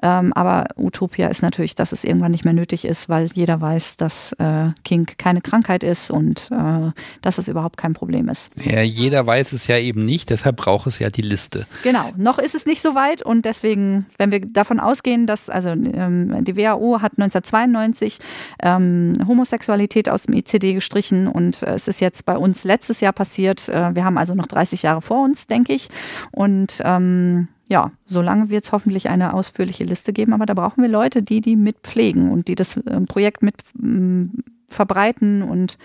Ähm, 0.03 0.33
aber 0.33 0.67
Utopia 0.77 1.27
ist 1.27 1.41
natürlich, 1.41 1.73
dass 1.73 1.93
es 1.93 2.03
irgendwann 2.03 2.29
nicht 2.31 2.45
mehr 2.45 2.53
nötig 2.53 2.85
ist, 2.85 3.09
weil 3.09 3.25
jeder 3.33 3.59
weiß, 3.59 3.97
dass 3.97 4.33
äh, 4.33 4.69
Kink 4.83 5.17
keine 5.17 5.41
Krankheit 5.41 5.83
ist 5.83 6.11
und 6.11 6.51
äh, 6.51 6.91
dass 7.23 7.39
es 7.39 7.47
überhaupt 7.47 7.77
kein 7.77 7.93
Problem 7.93 8.29
ist. 8.29 8.51
Ja, 8.57 8.81
jeder 8.81 9.25
weiß 9.25 9.53
es 9.53 9.65
ja 9.65 9.79
eben 9.79 10.05
nicht, 10.05 10.29
deshalb 10.29 10.57
braucht 10.57 10.85
es 10.85 10.99
ja 10.99 11.09
die 11.09 11.23
Liste. 11.23 11.65
Genau, 11.83 12.07
noch 12.17 12.37
ist 12.37 12.53
es 12.53 12.67
nicht 12.67 12.83
so 12.83 12.93
weit 12.93 13.23
und 13.23 13.45
deswegen, 13.45 14.05
wenn 14.19 14.31
wir 14.31 14.41
davon 14.41 14.79
ausgehen, 14.79 15.25
dass 15.25 15.49
also 15.49 15.69
ähm, 15.69 16.43
die 16.43 16.55
WHO 16.55 17.01
hat 17.01 17.13
1992 17.17 18.19
ähm, 18.61 19.13
homosexuelle 19.27 19.70
Sexualität 19.71 20.09
aus 20.09 20.23
dem 20.23 20.35
ICD 20.35 20.73
gestrichen 20.73 21.27
und 21.27 21.63
äh, 21.63 21.73
es 21.73 21.87
ist 21.87 22.01
jetzt 22.01 22.25
bei 22.25 22.35
uns 22.35 22.65
letztes 22.65 22.99
Jahr 22.99 23.13
passiert. 23.13 23.69
Äh, 23.69 23.95
wir 23.95 24.03
haben 24.03 24.17
also 24.17 24.35
noch 24.35 24.47
30 24.47 24.83
Jahre 24.83 25.01
vor 25.01 25.23
uns, 25.23 25.47
denke 25.47 25.71
ich. 25.71 25.87
Und 26.31 26.81
ähm, 26.83 27.47
ja, 27.69 27.91
solange 28.05 28.49
wird 28.49 28.65
es 28.65 28.73
hoffentlich 28.73 29.09
eine 29.09 29.33
ausführliche 29.33 29.85
Liste 29.85 30.11
geben, 30.11 30.33
aber 30.33 30.45
da 30.45 30.53
brauchen 30.55 30.81
wir 30.81 30.89
Leute, 30.89 31.23
die 31.23 31.39
die 31.39 31.55
mitpflegen 31.55 32.31
und 32.31 32.49
die 32.49 32.55
das 32.55 32.75
äh, 32.75 32.99
Projekt 33.07 33.43
mit 33.43 33.55
äh, 33.81 34.27
verbreiten 34.67 35.41
und 35.41 35.77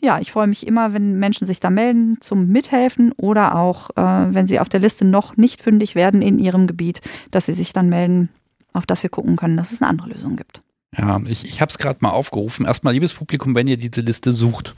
ja, 0.00 0.20
ich 0.20 0.30
freue 0.30 0.46
mich 0.46 0.66
immer, 0.66 0.92
wenn 0.92 1.18
Menschen 1.18 1.46
sich 1.46 1.60
da 1.60 1.70
melden 1.70 2.18
zum 2.20 2.48
Mithelfen 2.48 3.12
oder 3.12 3.56
auch, 3.56 3.90
äh, 3.96 4.34
wenn 4.34 4.46
sie 4.46 4.60
auf 4.60 4.68
der 4.68 4.80
Liste 4.80 5.04
noch 5.04 5.36
nicht 5.36 5.62
fündig 5.62 5.94
werden 5.94 6.20
in 6.20 6.38
ihrem 6.38 6.66
Gebiet, 6.66 7.00
dass 7.30 7.46
sie 7.46 7.54
sich 7.54 7.72
dann 7.72 7.88
melden, 7.88 8.28
auf 8.74 8.86
das 8.86 9.02
wir 9.02 9.10
gucken 9.10 9.36
können, 9.36 9.56
dass 9.56 9.72
es 9.72 9.80
eine 9.80 9.88
andere 9.88 10.10
Lösung 10.10 10.36
gibt. 10.36 10.63
Ja, 10.96 11.20
ich, 11.26 11.44
ich 11.44 11.60
habe 11.60 11.70
es 11.70 11.78
gerade 11.78 11.98
mal 12.00 12.10
aufgerufen. 12.10 12.66
Erstmal, 12.66 12.94
liebes 12.94 13.14
Publikum, 13.14 13.54
wenn 13.54 13.66
ihr 13.66 13.76
diese 13.76 14.00
Liste 14.00 14.32
sucht, 14.32 14.74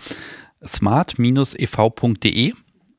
smart-ev.de, 0.65 2.53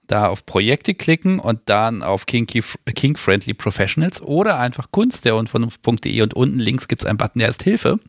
da 0.07 0.27
auf 0.27 0.45
Projekte 0.45 0.93
klicken 0.93 1.39
und 1.39 1.61
dann 1.65 2.03
auf 2.03 2.25
Kink 2.25 2.53
Friendly 3.19 3.53
Professionals 3.53 4.21
oder 4.21 4.59
einfach 4.59 4.91
Kunst 4.91 5.25
der 5.25 5.35
Unvernunft.de 5.35 6.21
und 6.21 6.33
unten 6.33 6.59
links 6.59 6.87
gibt 6.87 7.01
es 7.03 7.07
einen 7.07 7.17
Button, 7.17 7.39
der 7.39 7.49
ist 7.49 7.63
Hilfe. 7.63 7.99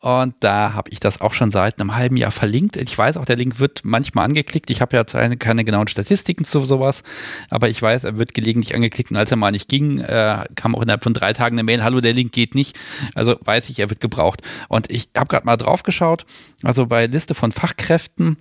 Und 0.00 0.34
da 0.40 0.72
habe 0.72 0.90
ich 0.90 0.98
das 0.98 1.20
auch 1.20 1.34
schon 1.34 1.50
seit 1.50 1.78
einem 1.78 1.94
halben 1.94 2.16
Jahr 2.16 2.30
verlinkt. 2.30 2.76
Ich 2.76 2.96
weiß 2.96 3.18
auch, 3.18 3.26
der 3.26 3.36
Link 3.36 3.60
wird 3.60 3.82
manchmal 3.84 4.24
angeklickt. 4.24 4.70
Ich 4.70 4.80
habe 4.80 4.96
ja 4.96 5.04
keine, 5.04 5.64
genauen 5.64 5.88
Statistiken 5.88 6.46
zu 6.46 6.62
sowas, 6.62 7.02
aber 7.50 7.68
ich 7.68 7.80
weiß, 7.82 8.04
er 8.04 8.16
wird 8.16 8.32
gelegentlich 8.32 8.74
angeklickt. 8.74 9.10
Und 9.10 9.18
als 9.18 9.30
er 9.30 9.36
mal 9.36 9.50
nicht 9.50 9.68
ging, 9.68 9.98
äh, 9.98 10.46
kam 10.54 10.74
auch 10.74 10.80
innerhalb 10.80 11.04
von 11.04 11.12
drei 11.12 11.34
Tagen 11.34 11.56
eine 11.56 11.64
Mail, 11.64 11.84
hallo, 11.84 12.00
der 12.00 12.14
Link 12.14 12.32
geht 12.32 12.54
nicht. 12.54 12.78
Also 13.14 13.36
weiß 13.44 13.68
ich, 13.68 13.78
er 13.78 13.90
wird 13.90 14.00
gebraucht. 14.00 14.40
Und 14.68 14.90
ich 14.90 15.10
habe 15.14 15.28
gerade 15.28 15.44
mal 15.44 15.58
drauf 15.58 15.82
geschaut. 15.82 16.24
Also 16.62 16.86
bei 16.86 17.04
Liste 17.06 17.34
von 17.34 17.52
Fachkräften 17.52 18.38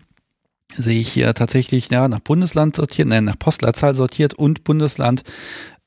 sehe 0.73 1.01
ich 1.01 1.11
hier 1.11 1.33
tatsächlich 1.33 1.89
ja, 1.89 2.07
nach 2.07 2.19
Bundesland 2.19 2.77
sortiert, 2.77 3.09
nein, 3.09 3.25
nach 3.25 3.37
Postleitzahl 3.37 3.95
sortiert 3.95 4.33
und 4.33 4.63
Bundesland 4.63 5.23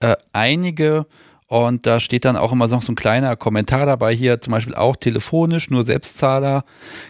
äh, 0.01 0.16
einige 0.35 1.07
und 1.52 1.86
da 1.86 2.00
steht 2.00 2.24
dann 2.24 2.38
auch 2.38 2.50
immer 2.50 2.66
noch 2.66 2.80
so 2.80 2.92
ein 2.92 2.96
kleiner 2.96 3.36
Kommentar 3.36 3.84
dabei 3.84 4.14
hier, 4.14 4.40
zum 4.40 4.52
Beispiel 4.52 4.74
auch 4.74 4.96
telefonisch, 4.96 5.68
nur 5.68 5.84
Selbstzahler, 5.84 6.64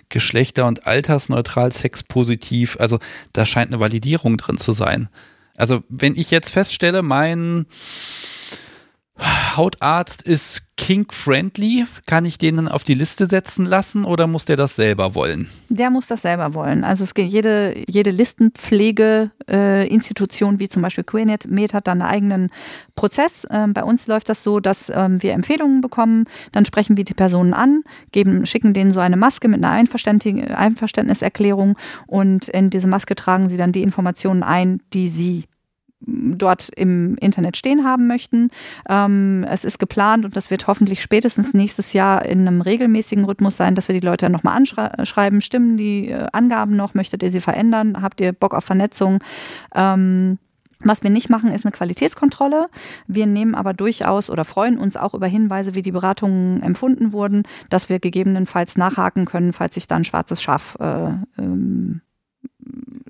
Geschlechter- 0.08 0.66
und 0.66 0.84
altersneutral, 0.84 1.70
sexpositiv. 1.70 2.76
Also 2.80 2.98
da 3.32 3.46
scheint 3.46 3.72
eine 3.72 3.78
Validierung 3.78 4.38
drin 4.38 4.56
zu 4.56 4.72
sein. 4.72 5.08
Also 5.56 5.84
wenn 5.88 6.16
ich 6.16 6.32
jetzt 6.32 6.50
feststelle, 6.50 7.02
mein 7.02 7.66
Hautarzt 9.56 10.22
ist 10.22 10.71
kink-friendly? 10.82 11.86
Kann 12.06 12.24
ich 12.24 12.38
den 12.38 12.56
dann 12.56 12.66
auf 12.66 12.82
die 12.82 12.94
Liste 12.94 13.26
setzen 13.26 13.66
lassen 13.66 14.04
oder 14.04 14.26
muss 14.26 14.46
der 14.46 14.56
das 14.56 14.74
selber 14.74 15.14
wollen? 15.14 15.48
Der 15.68 15.90
muss 15.90 16.08
das 16.08 16.22
selber 16.22 16.54
wollen. 16.54 16.82
Also 16.82 17.04
es 17.04 17.14
geht 17.14 17.30
jede, 17.30 17.72
jede 17.88 18.10
Listenpflegeinstitution, 18.10 20.56
äh, 20.56 20.58
wie 20.58 20.68
zum 20.68 20.82
Beispiel 20.82 21.04
QueerNet, 21.04 21.46
hat 21.72 21.86
dann 21.86 22.02
einen 22.02 22.10
eigenen 22.10 22.50
Prozess. 22.96 23.46
Ähm, 23.50 23.74
bei 23.74 23.84
uns 23.84 24.08
läuft 24.08 24.28
das 24.28 24.42
so, 24.42 24.58
dass 24.58 24.90
ähm, 24.92 25.22
wir 25.22 25.34
Empfehlungen 25.34 25.82
bekommen, 25.82 26.24
dann 26.50 26.64
sprechen 26.64 26.96
wir 26.96 27.04
die 27.04 27.14
Personen 27.14 27.54
an, 27.54 27.84
geben, 28.10 28.44
schicken 28.44 28.74
denen 28.74 28.90
so 28.90 28.98
eine 28.98 29.16
Maske 29.16 29.46
mit 29.46 29.64
einer 29.64 29.70
Einverständniserklärung 29.70 31.76
und 32.08 32.48
in 32.48 32.70
diese 32.70 32.88
Maske 32.88 33.14
tragen 33.14 33.48
sie 33.48 33.56
dann 33.56 33.70
die 33.70 33.82
Informationen 33.82 34.42
ein, 34.42 34.80
die 34.92 35.08
sie 35.08 35.44
dort 36.06 36.68
im 36.70 37.16
Internet 37.16 37.56
stehen 37.56 37.84
haben 37.84 38.06
möchten. 38.06 38.48
Ähm, 38.88 39.44
es 39.48 39.64
ist 39.64 39.78
geplant 39.78 40.24
und 40.24 40.36
das 40.36 40.50
wird 40.50 40.66
hoffentlich 40.66 41.02
spätestens 41.02 41.54
nächstes 41.54 41.92
Jahr 41.92 42.24
in 42.24 42.46
einem 42.46 42.60
regelmäßigen 42.60 43.24
Rhythmus 43.24 43.56
sein, 43.56 43.74
dass 43.74 43.88
wir 43.88 43.98
die 43.98 44.06
Leute 44.06 44.30
nochmal 44.30 44.56
anschreiben, 44.56 45.40
stimmen 45.40 45.76
die 45.76 46.08
äh, 46.08 46.26
Angaben 46.32 46.76
noch, 46.76 46.94
möchtet 46.94 47.22
ihr 47.22 47.30
sie 47.30 47.40
verändern, 47.40 48.02
habt 48.02 48.20
ihr 48.20 48.32
Bock 48.32 48.54
auf 48.54 48.64
Vernetzung? 48.64 49.18
Ähm, 49.74 50.38
was 50.84 51.02
wir 51.02 51.10
nicht 51.10 51.30
machen, 51.30 51.52
ist 51.52 51.64
eine 51.64 51.72
Qualitätskontrolle. 51.72 52.66
Wir 53.06 53.26
nehmen 53.26 53.54
aber 53.54 53.72
durchaus 53.72 54.30
oder 54.30 54.44
freuen 54.44 54.78
uns 54.78 54.96
auch 54.96 55.14
über 55.14 55.26
Hinweise, 55.26 55.74
wie 55.74 55.82
die 55.82 55.92
Beratungen 55.92 56.62
empfunden 56.62 57.12
wurden, 57.12 57.44
dass 57.70 57.88
wir 57.88 58.00
gegebenenfalls 58.00 58.76
nachhaken 58.76 59.24
können, 59.24 59.52
falls 59.52 59.74
sich 59.74 59.86
da 59.86 59.96
ein 59.96 60.04
schwarzes 60.04 60.42
Schaf 60.42 60.76
äh, 60.80 61.10
ähm, 61.38 62.00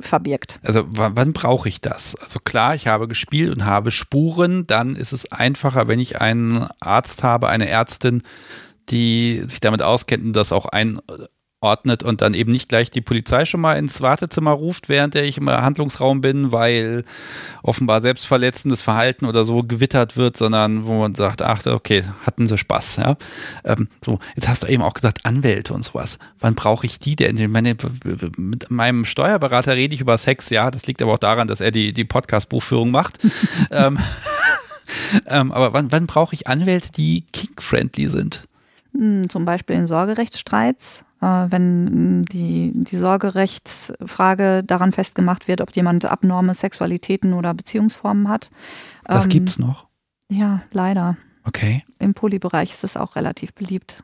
verbirgt. 0.05 0.61
Also 0.63 0.85
wann 0.89 1.33
brauche 1.33 1.69
ich 1.69 1.81
das? 1.81 2.17
Also 2.17 2.41
klar, 2.41 2.75
ich 2.75 2.87
habe 2.87 3.09
gespielt 3.09 3.55
und 3.55 3.65
habe 3.65 3.91
Spuren, 3.91 4.67
dann 4.67 4.95
ist 4.97 5.13
es 5.13 5.31
einfacher, 5.33 5.89
wenn 5.89 6.01
ich 6.01 6.21
einen 6.21 6.67
Arzt 6.81 7.23
habe, 7.23 7.49
eine 7.49 7.69
Ärztin, 7.69 8.23
die 8.89 9.43
sich 9.47 9.61
damit 9.61 9.83
auskennt 9.83 10.25
und 10.25 10.35
das 10.35 10.53
auch 10.53 10.67
ein 10.67 11.01
ordnet 11.63 12.03
und 12.03 12.21
dann 12.21 12.35
eben 12.35 12.53
nicht 12.53 12.69
gleich 12.69 12.91
die 12.91 13.01
Polizei 13.01 13.45
schon 13.45 13.61
mal 13.61 13.75
ins 13.75 14.01
Wartezimmer 14.01 14.51
ruft, 14.51 14.89
während 14.89 15.15
ich 15.15 15.39
im 15.39 15.49
Handlungsraum 15.49 16.21
bin, 16.21 16.53
weil 16.53 17.05
offenbar 17.63 18.03
selbstverletzendes 18.03 18.83
Verhalten 18.83 19.27
oder 19.27 19.45
so 19.45 19.63
gewittert 19.63 20.17
wird, 20.17 20.37
sondern 20.37 20.87
wo 20.87 20.99
man 20.99 21.15
sagt, 21.15 21.43
ach, 21.43 21.65
okay, 21.67 22.05
hatten 22.27 22.47
sie 22.47 22.59
Spaß. 22.59 22.97
Ja? 22.97 23.17
Ähm, 23.65 23.89
so, 24.05 24.19
jetzt 24.35 24.49
hast 24.49 24.65
du 24.65 24.67
eben 24.67 24.83
auch 24.83 24.95
gesagt, 24.95 25.25
Anwälte 25.25 25.73
und 25.73 25.85
sowas. 25.85 26.19
Wann 26.41 26.55
brauche 26.55 26.87
ich 26.87 26.99
die 26.99 27.17
denn? 27.17 27.37
Ich 27.37 27.49
meine, 27.49 27.77
mit 28.37 28.71
meinem 28.71 29.05
Steuerberater 29.05 29.77
rede 29.77 29.95
ich 29.95 30.01
über 30.01 30.19
Sex, 30.19 30.51
ja, 30.51 30.71
das 30.71 30.87
liegt 30.87 31.01
aber 31.01 31.13
auch 31.15 31.19
daran, 31.19 31.47
dass 31.47 31.61
er 31.61 31.71
die, 31.71 31.93
die 31.93 32.05
Podcast-Buchführung 32.05 32.91
macht. 32.91 33.19
ähm, 33.71 33.99
ähm, 35.29 35.53
aber 35.53 35.73
wann, 35.73 35.93
wann 35.93 36.07
brauche 36.07 36.35
ich 36.35 36.49
Anwälte, 36.49 36.91
die 36.93 37.25
kink-friendly 37.33 38.09
sind? 38.09 38.43
Hm, 38.93 39.29
zum 39.29 39.45
Beispiel 39.45 39.77
in 39.77 39.87
Sorgerechtsstreits 39.87 41.05
wenn 41.23 42.23
die, 42.23 42.73
die 42.75 42.97
Sorgerechtsfrage 42.97 44.63
daran 44.65 44.93
festgemacht 44.93 45.49
wird, 45.49 45.61
ob 45.61 45.75
jemand 45.75 46.05
abnorme 46.05 46.55
Sexualitäten 46.55 47.33
oder 47.33 47.55
Beziehungsformen 47.55 48.29
hat. 48.29 48.51
Das 49.05 49.25
ähm, 49.25 49.31
gibt's 49.31 49.59
noch? 49.59 49.87
Ja, 50.29 50.63
leider. 50.73 51.17
Okay. 51.45 51.85
Im 51.99 52.15
Polybereich 52.15 52.71
ist 52.71 52.85
das 52.85 52.97
auch 52.97 53.17
relativ 53.17 53.55
beliebt. 53.55 54.03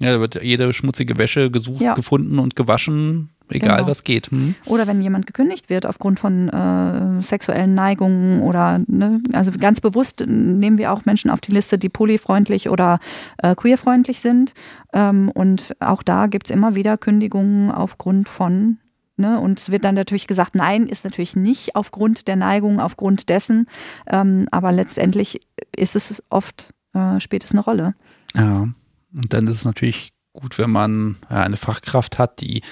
Ja, 0.00 0.12
da 0.12 0.20
wird 0.20 0.42
jede 0.42 0.72
schmutzige 0.72 1.18
Wäsche 1.18 1.50
gesucht, 1.50 1.80
ja. 1.80 1.94
gefunden 1.94 2.38
und 2.38 2.54
gewaschen, 2.54 3.30
egal 3.50 3.78
genau. 3.78 3.88
was 3.88 4.04
geht. 4.04 4.30
Hm? 4.30 4.54
Oder 4.66 4.86
wenn 4.86 5.00
jemand 5.00 5.26
gekündigt 5.26 5.70
wird 5.70 5.86
aufgrund 5.86 6.18
von 6.18 6.48
äh, 6.48 7.22
sexuellen 7.22 7.74
Neigungen 7.74 8.40
oder, 8.40 8.80
ne, 8.86 9.20
also 9.32 9.52
ganz 9.52 9.80
bewusst 9.80 10.24
nehmen 10.26 10.78
wir 10.78 10.92
auch 10.92 11.04
Menschen 11.04 11.30
auf 11.30 11.40
die 11.40 11.52
Liste, 11.52 11.78
die 11.78 11.88
polyfreundlich 11.88 12.68
oder 12.68 12.98
äh, 13.38 13.54
queerfreundlich 13.54 14.20
sind. 14.20 14.54
Ähm, 14.92 15.30
und 15.34 15.74
auch 15.80 16.02
da 16.02 16.26
gibt 16.26 16.50
es 16.50 16.54
immer 16.54 16.74
wieder 16.74 16.96
Kündigungen 16.96 17.70
aufgrund 17.70 18.28
von 18.28 18.78
Ne? 19.18 19.40
Und 19.40 19.58
es 19.58 19.70
wird 19.70 19.84
dann 19.84 19.96
natürlich 19.96 20.28
gesagt, 20.28 20.54
nein, 20.54 20.86
ist 20.86 21.04
natürlich 21.04 21.34
nicht 21.34 21.74
aufgrund 21.74 22.28
der 22.28 22.36
Neigung, 22.36 22.78
aufgrund 22.78 23.28
dessen. 23.28 23.66
Ähm, 24.06 24.46
aber 24.52 24.70
letztendlich 24.70 25.40
ist 25.76 25.96
es 25.96 26.22
oft, 26.30 26.72
äh, 26.94 27.18
spielt 27.18 27.42
es 27.42 27.50
eine 27.50 27.60
Rolle. 27.60 27.94
Ja, 28.36 28.68
und 29.12 29.32
dann 29.32 29.48
ist 29.48 29.56
es 29.56 29.64
natürlich 29.64 30.12
gut, 30.32 30.56
wenn 30.58 30.70
man 30.70 31.16
eine 31.28 31.56
Fachkraft 31.56 32.18
hat, 32.18 32.40
die 32.40 32.62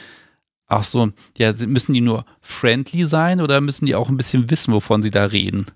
auch 0.68 0.82
so, 0.82 1.10
ja, 1.38 1.52
müssen 1.66 1.94
die 1.94 2.00
nur 2.00 2.24
friendly 2.40 3.04
sein 3.04 3.40
oder 3.40 3.60
müssen 3.60 3.86
die 3.86 3.94
auch 3.94 4.08
ein 4.08 4.16
bisschen 4.16 4.50
wissen, 4.50 4.72
wovon 4.72 5.02
sie 5.02 5.10
da 5.10 5.26
reden? 5.26 5.66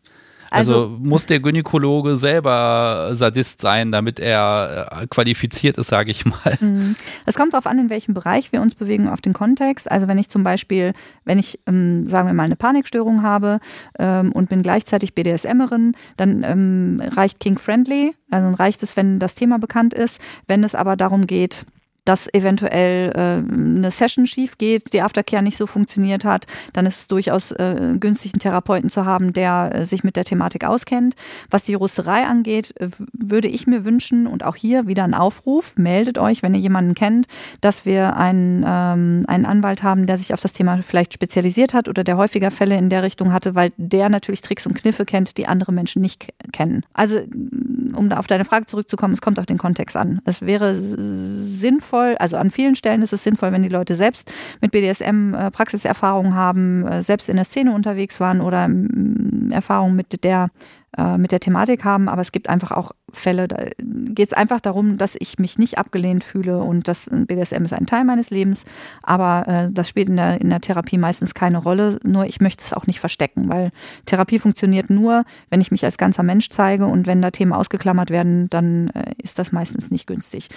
Also, 0.50 0.82
also, 0.82 0.98
muss 0.98 1.26
der 1.26 1.38
Gynäkologe 1.38 2.16
selber 2.16 3.10
Sadist 3.12 3.60
sein, 3.60 3.92
damit 3.92 4.18
er 4.18 4.88
äh, 4.90 5.06
qualifiziert 5.06 5.78
ist, 5.78 5.88
sage 5.88 6.10
ich 6.10 6.24
mal. 6.24 6.58
Mhm. 6.60 6.96
Es 7.24 7.36
kommt 7.36 7.54
darauf 7.54 7.66
an, 7.66 7.78
in 7.78 7.88
welchem 7.88 8.14
Bereich 8.14 8.50
wir 8.50 8.60
uns 8.60 8.74
bewegen, 8.74 9.08
auf 9.08 9.20
den 9.20 9.32
Kontext. 9.32 9.88
Also 9.88 10.08
wenn 10.08 10.18
ich 10.18 10.28
zum 10.28 10.42
Beispiel, 10.42 10.92
wenn 11.24 11.38
ich, 11.38 11.60
ähm, 11.66 12.04
sagen 12.06 12.26
wir 12.26 12.34
mal, 12.34 12.44
eine 12.44 12.56
Panikstörung 12.56 13.22
habe 13.22 13.60
ähm, 13.98 14.32
und 14.32 14.48
bin 14.48 14.62
gleichzeitig 14.62 15.14
BDSMerin, 15.14 15.94
dann 16.16 16.42
ähm, 16.42 17.00
reicht 17.14 17.38
King 17.38 17.56
Friendly. 17.56 18.14
Also 18.30 18.46
dann 18.46 18.54
reicht 18.54 18.82
es, 18.82 18.96
wenn 18.96 19.20
das 19.20 19.36
Thema 19.36 19.60
bekannt 19.60 19.94
ist. 19.94 20.20
Wenn 20.48 20.64
es 20.64 20.74
aber 20.74 20.96
darum 20.96 21.28
geht, 21.28 21.64
dass 22.04 22.32
eventuell 22.32 23.12
äh, 23.14 23.52
eine 23.52 23.90
Session 23.90 24.26
schief 24.26 24.58
geht, 24.58 24.92
die 24.92 25.02
Aftercare 25.02 25.42
nicht 25.42 25.56
so 25.56 25.66
funktioniert 25.66 26.24
hat, 26.24 26.46
dann 26.72 26.86
ist 26.86 27.00
es 27.00 27.08
durchaus 27.08 27.52
äh, 27.52 27.94
günstig, 27.98 28.34
einen 28.34 28.40
Therapeuten 28.40 28.90
zu 28.90 29.04
haben, 29.04 29.32
der 29.32 29.70
äh, 29.74 29.84
sich 29.84 30.04
mit 30.04 30.16
der 30.16 30.24
Thematik 30.24 30.64
auskennt. 30.64 31.14
Was 31.50 31.62
die 31.62 31.72
Juristerei 31.72 32.24
angeht, 32.24 32.74
würde 33.12 33.48
ich 33.48 33.66
mir 33.66 33.84
wünschen 33.84 34.26
und 34.26 34.44
auch 34.44 34.56
hier 34.56 34.86
wieder 34.86 35.04
ein 35.04 35.14
Aufruf, 35.14 35.74
meldet 35.76 36.18
euch, 36.18 36.42
wenn 36.42 36.54
ihr 36.54 36.60
jemanden 36.60 36.94
kennt, 36.94 37.26
dass 37.60 37.84
wir 37.84 38.16
einen, 38.16 38.64
ähm, 38.66 39.24
einen 39.26 39.46
Anwalt 39.46 39.82
haben, 39.82 40.06
der 40.06 40.16
sich 40.16 40.32
auf 40.34 40.40
das 40.40 40.52
Thema 40.52 40.80
vielleicht 40.82 41.14
spezialisiert 41.14 41.74
hat 41.74 41.88
oder 41.88 42.04
der 42.04 42.16
häufiger 42.16 42.50
Fälle 42.50 42.76
in 42.76 42.90
der 42.90 43.02
Richtung 43.02 43.32
hatte, 43.32 43.54
weil 43.54 43.72
der 43.76 44.08
natürlich 44.08 44.40
Tricks 44.40 44.66
und 44.66 44.74
Kniffe 44.74 45.04
kennt, 45.04 45.36
die 45.36 45.46
andere 45.46 45.72
Menschen 45.72 46.02
nicht 46.02 46.32
kennen. 46.52 46.84
Also 46.92 47.20
um 47.94 48.08
da 48.08 48.18
auf 48.18 48.26
deine 48.26 48.44
Frage 48.44 48.66
zurückzukommen, 48.66 49.14
es 49.14 49.20
kommt 49.20 49.38
auf 49.38 49.46
den 49.46 49.58
Kontext 49.58 49.96
an. 49.96 50.20
Es 50.24 50.42
wäre 50.42 50.74
sinnvoll, 50.74 51.89
sinnvoll, 51.90 52.16
also 52.18 52.36
an 52.36 52.50
vielen 52.50 52.74
Stellen 52.74 53.02
ist 53.02 53.12
es 53.12 53.24
sinnvoll, 53.24 53.52
wenn 53.52 53.62
die 53.62 53.68
Leute 53.68 53.96
selbst 53.96 54.32
mit 54.60 54.70
BDSM 54.70 55.34
äh, 55.34 55.50
Praxiserfahrung 55.50 56.34
haben, 56.34 56.86
äh, 56.86 57.02
selbst 57.02 57.28
in 57.28 57.36
der 57.36 57.44
Szene 57.44 57.72
unterwegs 57.72 58.20
waren 58.20 58.40
oder 58.40 58.64
ähm, 58.64 59.48
Erfahrung 59.52 59.94
mit 59.96 60.24
der 60.24 60.48
äh, 60.96 61.18
mit 61.18 61.30
der 61.30 61.38
Thematik 61.38 61.84
haben, 61.84 62.08
aber 62.08 62.20
es 62.20 62.32
gibt 62.32 62.48
einfach 62.48 62.72
auch 62.72 62.90
Fälle, 63.12 63.46
da 63.46 63.56
geht 63.78 64.28
es 64.28 64.32
einfach 64.32 64.60
darum, 64.60 64.98
dass 64.98 65.16
ich 65.18 65.38
mich 65.38 65.56
nicht 65.56 65.78
abgelehnt 65.78 66.24
fühle 66.24 66.58
und 66.58 66.88
das 66.88 67.08
BDSM 67.12 67.64
ist 67.64 67.72
ein 67.72 67.86
Teil 67.86 68.04
meines 68.04 68.30
Lebens, 68.30 68.64
aber 69.02 69.46
äh, 69.46 69.68
das 69.70 69.88
spielt 69.88 70.08
in 70.08 70.16
der, 70.16 70.40
in 70.40 70.50
der 70.50 70.60
Therapie 70.60 70.98
meistens 70.98 71.32
keine 71.32 71.58
Rolle, 71.58 71.98
nur 72.04 72.26
ich 72.26 72.40
möchte 72.40 72.64
es 72.64 72.72
auch 72.72 72.88
nicht 72.88 72.98
verstecken, 72.98 73.48
weil 73.48 73.70
Therapie 74.06 74.40
funktioniert 74.40 74.90
nur, 74.90 75.24
wenn 75.48 75.60
ich 75.60 75.70
mich 75.70 75.84
als 75.84 75.96
ganzer 75.96 76.24
Mensch 76.24 76.48
zeige. 76.50 76.86
Und 76.86 77.06
wenn 77.06 77.22
da 77.22 77.30
Themen 77.30 77.52
ausgeklammert 77.52 78.10
werden, 78.10 78.50
dann 78.50 78.88
äh, 78.88 79.12
ist 79.22 79.38
das 79.38 79.52
meistens 79.52 79.90
nicht 79.92 80.06
günstig. 80.06 80.48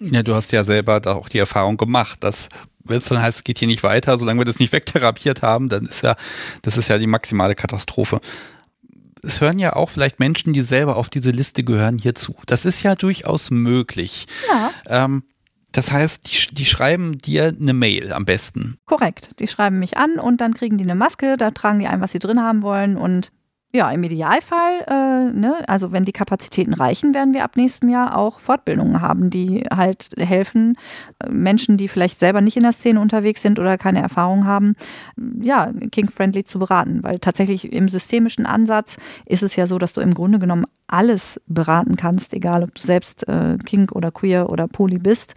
Ja, 0.00 0.22
du 0.22 0.34
hast 0.34 0.52
ja 0.52 0.64
selber 0.64 1.00
da 1.00 1.14
auch 1.14 1.28
die 1.28 1.38
Erfahrung 1.38 1.76
gemacht, 1.76 2.22
dass 2.24 2.48
wenn 2.84 2.98
es 2.98 3.08
dann 3.08 3.22
heißt, 3.22 3.38
es 3.38 3.44
geht 3.44 3.58
hier 3.58 3.68
nicht 3.68 3.82
weiter, 3.82 4.18
solange 4.18 4.40
wir 4.40 4.44
das 4.44 4.58
nicht 4.58 4.72
wegtherapiert 4.72 5.42
haben, 5.42 5.68
dann 5.68 5.86
ist 5.86 6.02
ja, 6.02 6.16
das 6.62 6.76
ist 6.76 6.88
ja 6.88 6.98
die 6.98 7.06
maximale 7.06 7.54
Katastrophe. 7.54 8.20
Es 9.22 9.40
hören 9.40 9.58
ja 9.58 9.74
auch 9.74 9.88
vielleicht 9.88 10.20
Menschen, 10.20 10.52
die 10.52 10.60
selber 10.60 10.96
auf 10.96 11.08
diese 11.08 11.30
Liste 11.30 11.64
gehören, 11.64 11.96
hier 11.98 12.14
zu. 12.14 12.36
Das 12.46 12.66
ist 12.66 12.82
ja 12.82 12.94
durchaus 12.94 13.50
möglich. 13.50 14.26
Ja. 14.50 14.70
Ähm, 14.86 15.24
das 15.72 15.92
heißt, 15.92 16.30
die, 16.30 16.54
die, 16.54 16.66
schreiben 16.66 17.18
dir 17.18 17.54
eine 17.58 17.72
Mail 17.72 18.12
am 18.12 18.26
besten. 18.26 18.76
Korrekt. 18.84 19.40
Die 19.40 19.48
schreiben 19.48 19.78
mich 19.78 19.96
an 19.96 20.18
und 20.20 20.40
dann 20.40 20.54
kriegen 20.54 20.76
die 20.76 20.84
eine 20.84 20.94
Maske, 20.94 21.36
da 21.36 21.50
tragen 21.50 21.80
die 21.80 21.88
ein, 21.88 22.00
was 22.00 22.12
sie 22.12 22.18
drin 22.18 22.40
haben 22.40 22.62
wollen 22.62 22.96
und 22.96 23.32
ja, 23.74 23.90
im 23.90 24.04
Idealfall, 24.04 24.84
äh, 24.86 25.32
ne, 25.32 25.56
also 25.66 25.90
wenn 25.90 26.04
die 26.04 26.12
Kapazitäten 26.12 26.74
reichen, 26.74 27.12
werden 27.12 27.34
wir 27.34 27.42
ab 27.42 27.56
nächstem 27.56 27.88
Jahr 27.88 28.16
auch 28.16 28.38
Fortbildungen 28.38 29.00
haben, 29.00 29.30
die 29.30 29.64
halt 29.74 30.10
helfen, 30.16 30.76
äh, 31.18 31.28
Menschen, 31.28 31.76
die 31.76 31.88
vielleicht 31.88 32.20
selber 32.20 32.40
nicht 32.40 32.56
in 32.56 32.62
der 32.62 32.70
Szene 32.70 33.00
unterwegs 33.00 33.42
sind 33.42 33.58
oder 33.58 33.76
keine 33.76 34.00
Erfahrung 34.00 34.46
haben, 34.46 34.76
ja, 35.40 35.72
King-friendly 35.90 36.44
zu 36.44 36.60
beraten. 36.60 37.02
Weil 37.02 37.18
tatsächlich 37.18 37.72
im 37.72 37.88
systemischen 37.88 38.46
Ansatz 38.46 38.96
ist 39.26 39.42
es 39.42 39.56
ja 39.56 39.66
so, 39.66 39.76
dass 39.78 39.92
du 39.92 40.00
im 40.00 40.14
Grunde 40.14 40.38
genommen 40.38 40.66
alles 40.86 41.40
beraten 41.48 41.96
kannst, 41.96 42.32
egal 42.32 42.62
ob 42.62 42.76
du 42.76 42.80
selbst 42.80 43.26
äh, 43.26 43.58
King 43.64 43.90
oder 43.90 44.12
Queer 44.12 44.50
oder 44.50 44.68
Poly 44.68 44.98
bist. 44.98 45.34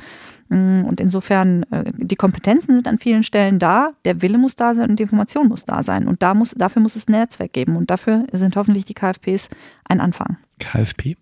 Mm, 0.50 0.86
und 0.86 1.00
insofern, 1.00 1.64
äh, 1.72 1.92
die 1.96 2.16
Kompetenzen 2.16 2.76
sind 2.76 2.88
an 2.88 3.00
vielen 3.00 3.24
Stellen 3.24 3.60
da, 3.60 3.92
der 4.06 4.22
Wille 4.22 4.38
muss 4.38 4.56
da 4.56 4.74
sein 4.74 4.90
und 4.90 5.00
die 5.00 5.04
Information 5.04 5.48
muss 5.48 5.66
da 5.66 5.84
sein. 5.84 6.08
Und 6.08 6.24
da 6.24 6.34
muss, 6.34 6.52
dafür 6.52 6.82
muss 6.82 6.96
es 6.96 7.08
ein 7.08 7.14
Netzwerk 7.14 7.54
geben. 7.54 7.76
Und 7.76 7.92
dafür 7.92 8.26
sind 8.32 8.56
hoffentlich 8.56 8.86
die 8.86 8.94
KFPs 8.94 9.50
ein 9.88 10.00
Anfang. 10.00 10.38
KFP? 10.60 11.18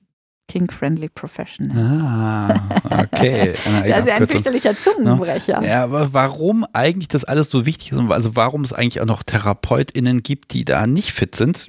King-Friendly 0.47 1.09
Professionals. 1.09 2.01
Ah, 2.01 3.01
okay. 3.03 3.53
das 3.65 3.99
ist 3.99 4.07
ja 4.07 4.15
ein 4.15 4.27
fürchterlicher 4.27 4.77
Zungenbrecher. 4.77 5.63
Ja, 5.63 5.83
aber 5.83 6.13
warum 6.13 6.65
eigentlich 6.71 7.07
das 7.07 7.23
alles 7.23 7.49
so 7.49 7.65
wichtig 7.65 7.91
ist 7.91 7.97
und 7.97 8.11
also 8.11 8.35
warum 8.35 8.63
es 8.63 8.71
eigentlich 8.71 9.01
auch 9.01 9.07
noch 9.07 9.23
TherapeutInnen 9.23 10.21
gibt, 10.21 10.53
die 10.53 10.63
da 10.63 10.85
nicht 10.85 11.11
fit 11.11 11.35
sind, 11.35 11.67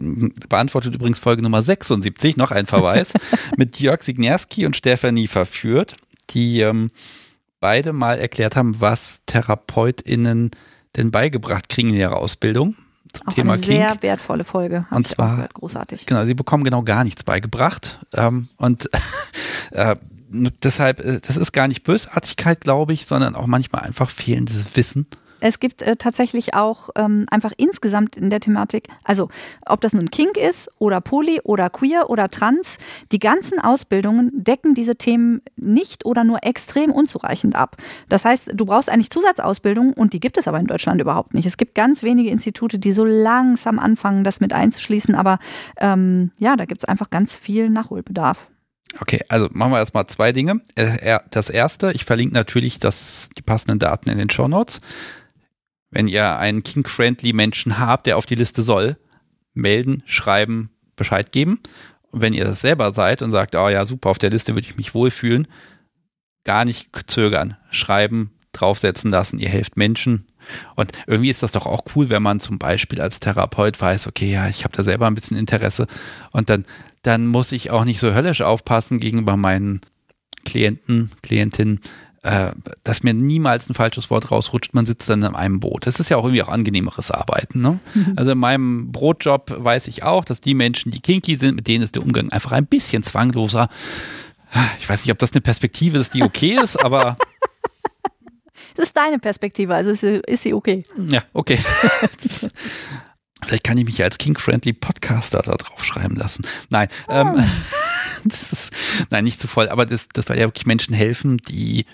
beantwortet 0.49 0.95
übrigens 0.95 1.19
Folge 1.19 1.43
Nummer 1.43 1.63
76, 1.63 2.37
noch 2.37 2.51
ein 2.51 2.67
Verweis, 2.67 3.13
mit 3.57 3.81
Jörg 3.81 4.03
Signerski 4.03 4.67
und 4.67 4.77
Stefanie 4.77 5.27
verführt, 5.27 5.97
die 6.31 6.61
ähm, 6.61 6.91
beide 7.61 7.93
mal 7.93 8.19
erklärt 8.19 8.57
haben, 8.57 8.81
was 8.81 9.21
TherapeutInnen 9.27 10.51
denn 10.97 11.11
beigebracht 11.11 11.69
kriegen 11.69 11.91
in 11.91 11.97
ihrer 11.97 12.17
Ausbildung. 12.17 12.77
Zum 13.13 13.29
auch 13.29 13.33
Thema 13.35 13.53
eine 13.55 13.63
sehr 13.63 13.91
Kink. 13.91 14.03
wertvolle 14.03 14.45
Folge. 14.45 14.87
Und 14.91 15.07
zwar 15.07 15.37
gehört, 15.37 15.55
großartig. 15.55 16.07
Genau, 16.07 16.25
sie 16.25 16.35
bekommen 16.35 16.65
genau 16.65 16.83
gar 16.83 17.05
nichts 17.05 17.25
beigebracht. 17.25 18.01
Ähm, 18.15 18.49
und 18.57 18.91
äh, 19.73 19.97
deshalb, 20.63 21.01
äh, 21.01 21.21
das 21.21 21.37
ist 21.37 21.53
gar 21.53 21.69
nicht 21.69 21.85
Bösartigkeit, 21.85 22.61
glaube 22.61 22.93
ich, 22.93 23.07
sondern 23.07 23.35
auch 23.35 23.47
manchmal 23.47 23.83
einfach 23.83 24.11
fehlendes 24.11 24.77
Wissen. 24.77 25.07
Es 25.41 25.61
gibt 25.61 25.83
äh, 25.83 25.97
tatsächlich 25.97 26.55
auch 26.55 26.91
ähm, 26.97 27.27
einfach 27.31 27.53
insgesamt 27.57 28.17
in 28.17 28.31
der 28.31 28.41
Thematik, 28.41 28.89
also 29.05 29.29
ob 29.67 29.81
das 29.81 29.93
nun 29.93 30.11
Kink 30.11 30.37
ist 30.37 30.71
oder 30.79 31.01
Poly 31.01 31.41
oder 31.43 31.71
Queer 31.71 32.09
oder 32.11 32.29
Trans, 32.29 32.79
die 33.13 33.19
ganzen 33.19 33.61
Ausbildungen 33.61 34.31
decken 34.35 34.75
diese 34.75 34.97
Themen 34.97 35.43
nicht 35.57 36.07
oder 36.07 36.25
nur 36.25 36.43
extrem 36.43 36.91
unzureichend 36.91 37.55
ab. 37.55 37.77
Das 38.09 38.25
heißt, 38.25 38.53
du 38.55 38.65
brauchst 38.65 38.89
eigentlich 38.89 39.11
Zusatzausbildung 39.11 39.93
und 39.93 40.13
die 40.13 40.21
gibt 40.21 40.39
es 40.39 40.49
aber 40.49 40.59
in 40.59 40.67
Deutschland 40.67 41.01
überhaupt 41.01 41.35
nicht. 41.35 41.47
Es 41.47 41.57
gibt 41.57 41.75
ganz 41.75 42.03
wenige 42.03 42.31
Institute, 42.31 42.79
die 42.79 42.93
so 42.93 43.05
langsam 43.05 43.79
anfangen, 43.79 44.25
das 44.25 44.41
mit 44.41 44.53
einzuschließen, 44.53 45.15
aber 45.15 45.39
ähm, 45.79 46.31
ja, 46.39 46.57
da 46.57 46.65
gibt 46.65 46.83
es 46.83 46.89
einfach 46.89 47.11
ganz 47.11 47.35
viel 47.35 47.69
Nachholbedarf. 47.69 48.49
Okay, 49.01 49.21
also 49.29 49.49
machen 49.53 49.73
wir 49.73 49.79
erstmal 49.79 50.07
zwei 50.07 50.33
Dinge. 50.33 50.61
Äh, 50.75 51.19
das 51.31 51.51
erste, 51.51 51.93
ich 51.93 52.05
verlinke 52.05 52.35
natürlich 52.35 52.79
das, 52.79 53.31
die 53.37 53.43
passenden 53.43 53.79
Daten 53.79 54.11
in 54.11 54.19
den 54.19 54.31
Show 54.31 54.49
Notes. 54.49 54.81
Wenn 55.91 56.09
ihr 56.09 56.37
einen 56.39 56.63
King-friendly 56.63 57.33
Menschen 57.33 57.79
habt, 57.79 58.07
der 58.07 58.17
auf 58.17 58.27
die 58.27 58.35
Liste 58.35 58.63
soll, 58.63 58.97
melden, 59.55 60.03
schreiben, 60.07 60.71
Bescheid 60.97 61.33
geben. 61.33 61.61
Und 62.11 62.21
wenn 62.21 62.35
ihr 62.35 62.45
das 62.45 62.61
selber 62.61 62.93
seid 62.93 63.23
und 63.23 63.31
sagt, 63.31 63.55
oh 63.55 63.69
ja, 63.69 63.85
super, 63.85 64.11
auf 64.11 64.19
der 64.19 64.31
Liste 64.31 64.55
würde 64.55 64.67
ich 64.67 64.77
mich 64.77 64.95
wohlfühlen, 64.95 65.49
gar 66.45 66.65
nicht 66.65 66.91
zögern, 67.07 67.57
schreiben, 67.71 68.33
draufsetzen 68.53 69.11
lassen, 69.11 69.39
ihr 69.39 69.49
helft 69.49 69.77
Menschen. 69.77 70.27
Und 70.77 70.93
irgendwie 71.07 71.31
ist 71.31 71.43
das 71.43 71.53
doch 71.53 71.67
auch 71.67 71.83
cool, 71.95 72.09
wenn 72.09 72.23
man 72.23 72.41
zum 72.41 72.59
Beispiel 72.59 73.01
als 73.01 73.21
Therapeut 73.21 73.81
weiß, 73.81 74.07
okay, 74.07 74.31
ja, 74.31 74.49
ich 74.49 74.65
habe 74.65 74.77
da 74.77 74.85
selber 74.85 75.07
ein 75.07 75.15
bisschen 75.15 75.37
Interesse 75.37 75.87
und 76.31 76.49
dann, 76.49 76.65
dann 77.03 77.27
muss 77.27 77.53
ich 77.53 77.71
auch 77.71 77.85
nicht 77.85 77.99
so 77.99 78.15
höllisch 78.15 78.43
aufpassen 78.43 79.01
gegenüber 79.01 79.37
meinen 79.37 79.81
Klienten, 80.45 81.11
Klientinnen, 81.23 81.81
äh, 82.27 82.53
dass 82.85 83.03
mir 83.03 83.15
niemals 83.15 83.69
ein 83.71 83.75
falsches 83.75 84.11
Wort 84.11 84.31
rausrutscht, 84.31 84.75
man 84.75 84.85
sitzt 84.85 85.09
dann 85.09 85.23
in 85.23 85.35
einem 85.35 85.61
Boot. 85.61 85.87
Das 85.87 86.01
ist 86.01 86.11
ja 86.11 86.17
auch 86.17 86.25
irgendwie 86.25 86.43
auch 86.43 86.49
angenehmeres 86.49 87.11
Arbeiten. 87.11 87.61
Ne? 87.61 87.79
Mhm. 87.95 88.15
Also 88.17 88.33
in 88.33 88.39
meinem 88.39 88.91
Brotjob 88.91 89.55
weiß 89.59 89.89
ich 89.89 90.03
auch, 90.03 90.25
dass 90.25 90.41
die 90.41 90.55
Menschen, 90.55 90.91
die 90.91 91.01
kinky 91.01 91.37
sind, 91.37 91.55
mit 91.55 91.69
denen 91.69 91.85
ist 91.85 91.95
der 91.95 92.03
Umgang 92.03 92.31
einfach 92.31 92.53
ein 92.53 92.67
bisschen 92.67 93.03
zwangloser. 93.03 93.69
Ich 94.79 94.89
weiß 94.89 95.05
nicht, 95.05 95.13
ob 95.13 95.19
das 95.19 95.33
eine 95.33 95.41
Perspektive 95.41 95.99
ist, 95.99 96.15
die 96.15 96.23
okay 96.23 96.59
ist, 96.61 96.77
aber 96.85 97.17
Das 98.75 98.89
ist 98.89 98.97
deine 98.97 99.19
Perspektive, 99.19 99.75
also 99.75 99.91
ist 99.91 100.01
sie, 100.01 100.21
ist 100.27 100.43
sie 100.43 100.53
okay. 100.53 100.83
Ja, 101.09 101.23
okay. 101.33 101.59
Vielleicht 103.47 103.65
kann 103.65 103.79
ich 103.79 103.85
mich 103.85 104.03
als 104.03 104.19
King-Friendly 104.19 104.73
Podcaster 104.75 105.41
da 105.43 105.55
drauf 105.55 105.85
schreiben 105.85 106.17
lassen. 106.17 106.45
Nein, 106.69 106.89
oh. 107.09 107.13
ähm, 107.13 107.45
ist, 108.25 108.73
nein, 109.11 109.25
nicht 109.25 109.41
zu 109.41 109.49
voll, 109.49 109.69
aber 109.69 109.87
das, 109.87 110.09
das 110.13 110.27
soll 110.27 110.37
ja 110.39 110.47
wirklich 110.47 110.67
Menschen 110.67 110.95
helfen, 110.95 111.39
die 111.39 111.87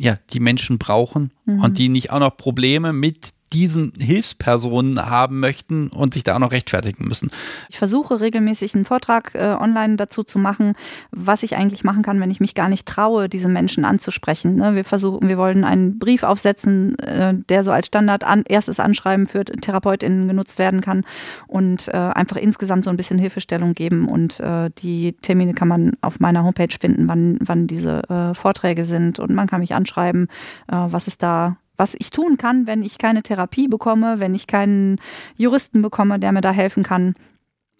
ja, 0.00 0.18
die 0.32 0.40
Menschen 0.40 0.78
brauchen 0.78 1.30
Mhm. 1.44 1.62
und 1.62 1.78
die 1.78 1.88
nicht 1.90 2.10
auch 2.10 2.20
noch 2.20 2.36
Probleme 2.36 2.92
mit 2.92 3.30
diesen 3.52 3.92
Hilfspersonen 3.98 5.06
haben 5.06 5.40
möchten 5.40 5.88
und 5.88 6.14
sich 6.14 6.24
da 6.24 6.36
auch 6.36 6.40
noch 6.40 6.52
rechtfertigen 6.52 7.08
müssen. 7.08 7.30
Ich 7.68 7.78
versuche 7.78 8.20
regelmäßig 8.20 8.74
einen 8.74 8.84
Vortrag 8.84 9.34
äh, 9.34 9.56
online 9.58 9.96
dazu 9.96 10.22
zu 10.22 10.38
machen, 10.38 10.74
was 11.10 11.42
ich 11.42 11.56
eigentlich 11.56 11.84
machen 11.84 12.02
kann, 12.02 12.20
wenn 12.20 12.30
ich 12.30 12.40
mich 12.40 12.54
gar 12.54 12.68
nicht 12.68 12.86
traue, 12.86 13.28
diese 13.28 13.48
Menschen 13.48 13.84
anzusprechen. 13.84 14.56
Ne? 14.56 14.74
Wir 14.74 14.84
versuchen, 14.84 15.28
wir 15.28 15.38
wollen 15.38 15.64
einen 15.64 15.98
Brief 15.98 16.22
aufsetzen, 16.22 16.98
äh, 17.00 17.34
der 17.48 17.62
so 17.62 17.72
als 17.72 17.86
Standard 17.86 18.24
an, 18.24 18.44
erstes 18.48 18.78
Anschreiben 18.78 19.26
für 19.26 19.44
TherapeutInnen 19.44 20.28
genutzt 20.28 20.58
werden 20.58 20.80
kann 20.80 21.04
und 21.46 21.88
äh, 21.88 21.96
einfach 21.96 22.36
insgesamt 22.36 22.84
so 22.84 22.90
ein 22.90 22.96
bisschen 22.96 23.18
Hilfestellung 23.18 23.74
geben. 23.74 24.08
Und 24.08 24.40
äh, 24.40 24.70
die 24.78 25.14
Termine 25.22 25.54
kann 25.54 25.68
man 25.68 25.92
auf 26.02 26.20
meiner 26.20 26.44
Homepage 26.44 26.74
finden, 26.80 27.08
wann, 27.08 27.38
wann 27.40 27.66
diese 27.66 28.08
äh, 28.08 28.34
Vorträge 28.34 28.84
sind 28.84 29.18
und 29.18 29.34
man 29.34 29.48
kann 29.48 29.60
mich 29.60 29.74
anschreiben, 29.74 30.28
äh, 30.68 30.76
was 30.76 31.08
ist 31.08 31.22
da 31.22 31.56
was 31.80 31.96
ich 31.98 32.10
tun 32.10 32.36
kann, 32.36 32.66
wenn 32.66 32.82
ich 32.82 32.98
keine 32.98 33.22
Therapie 33.22 33.66
bekomme, 33.66 34.20
wenn 34.20 34.34
ich 34.34 34.46
keinen 34.46 34.98
Juristen 35.38 35.80
bekomme, 35.80 36.18
der 36.18 36.30
mir 36.30 36.42
da 36.42 36.52
helfen 36.52 36.82
kann, 36.82 37.14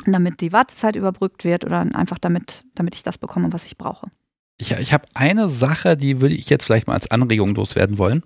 damit 0.07 0.41
die 0.41 0.55
Wartezeit 0.55 0.97
überbrückt 0.97 1.45
wird 1.45 1.65
oder 1.65 1.81
einfach 1.93 2.19
damit, 2.19 2.65
damit 2.75 2.95
ich 2.95 3.03
das 3.03 3.19
bekomme, 3.19 3.53
was 3.53 3.67
ich 3.67 3.77
brauche. 3.77 4.09
Ich, 4.59 4.73
ich 4.73 4.95
habe 4.95 5.07
eine 5.13 5.51
Sache, 5.51 5.99
die 5.99 6.23
würde 6.23 6.35
ich 6.35 6.49
jetzt 6.49 6.65
vielleicht 6.65 6.87
mal 6.87 6.95
als 6.95 7.11
Anregung 7.11 7.55
loswerden 7.55 7.99
wollen. 7.99 8.23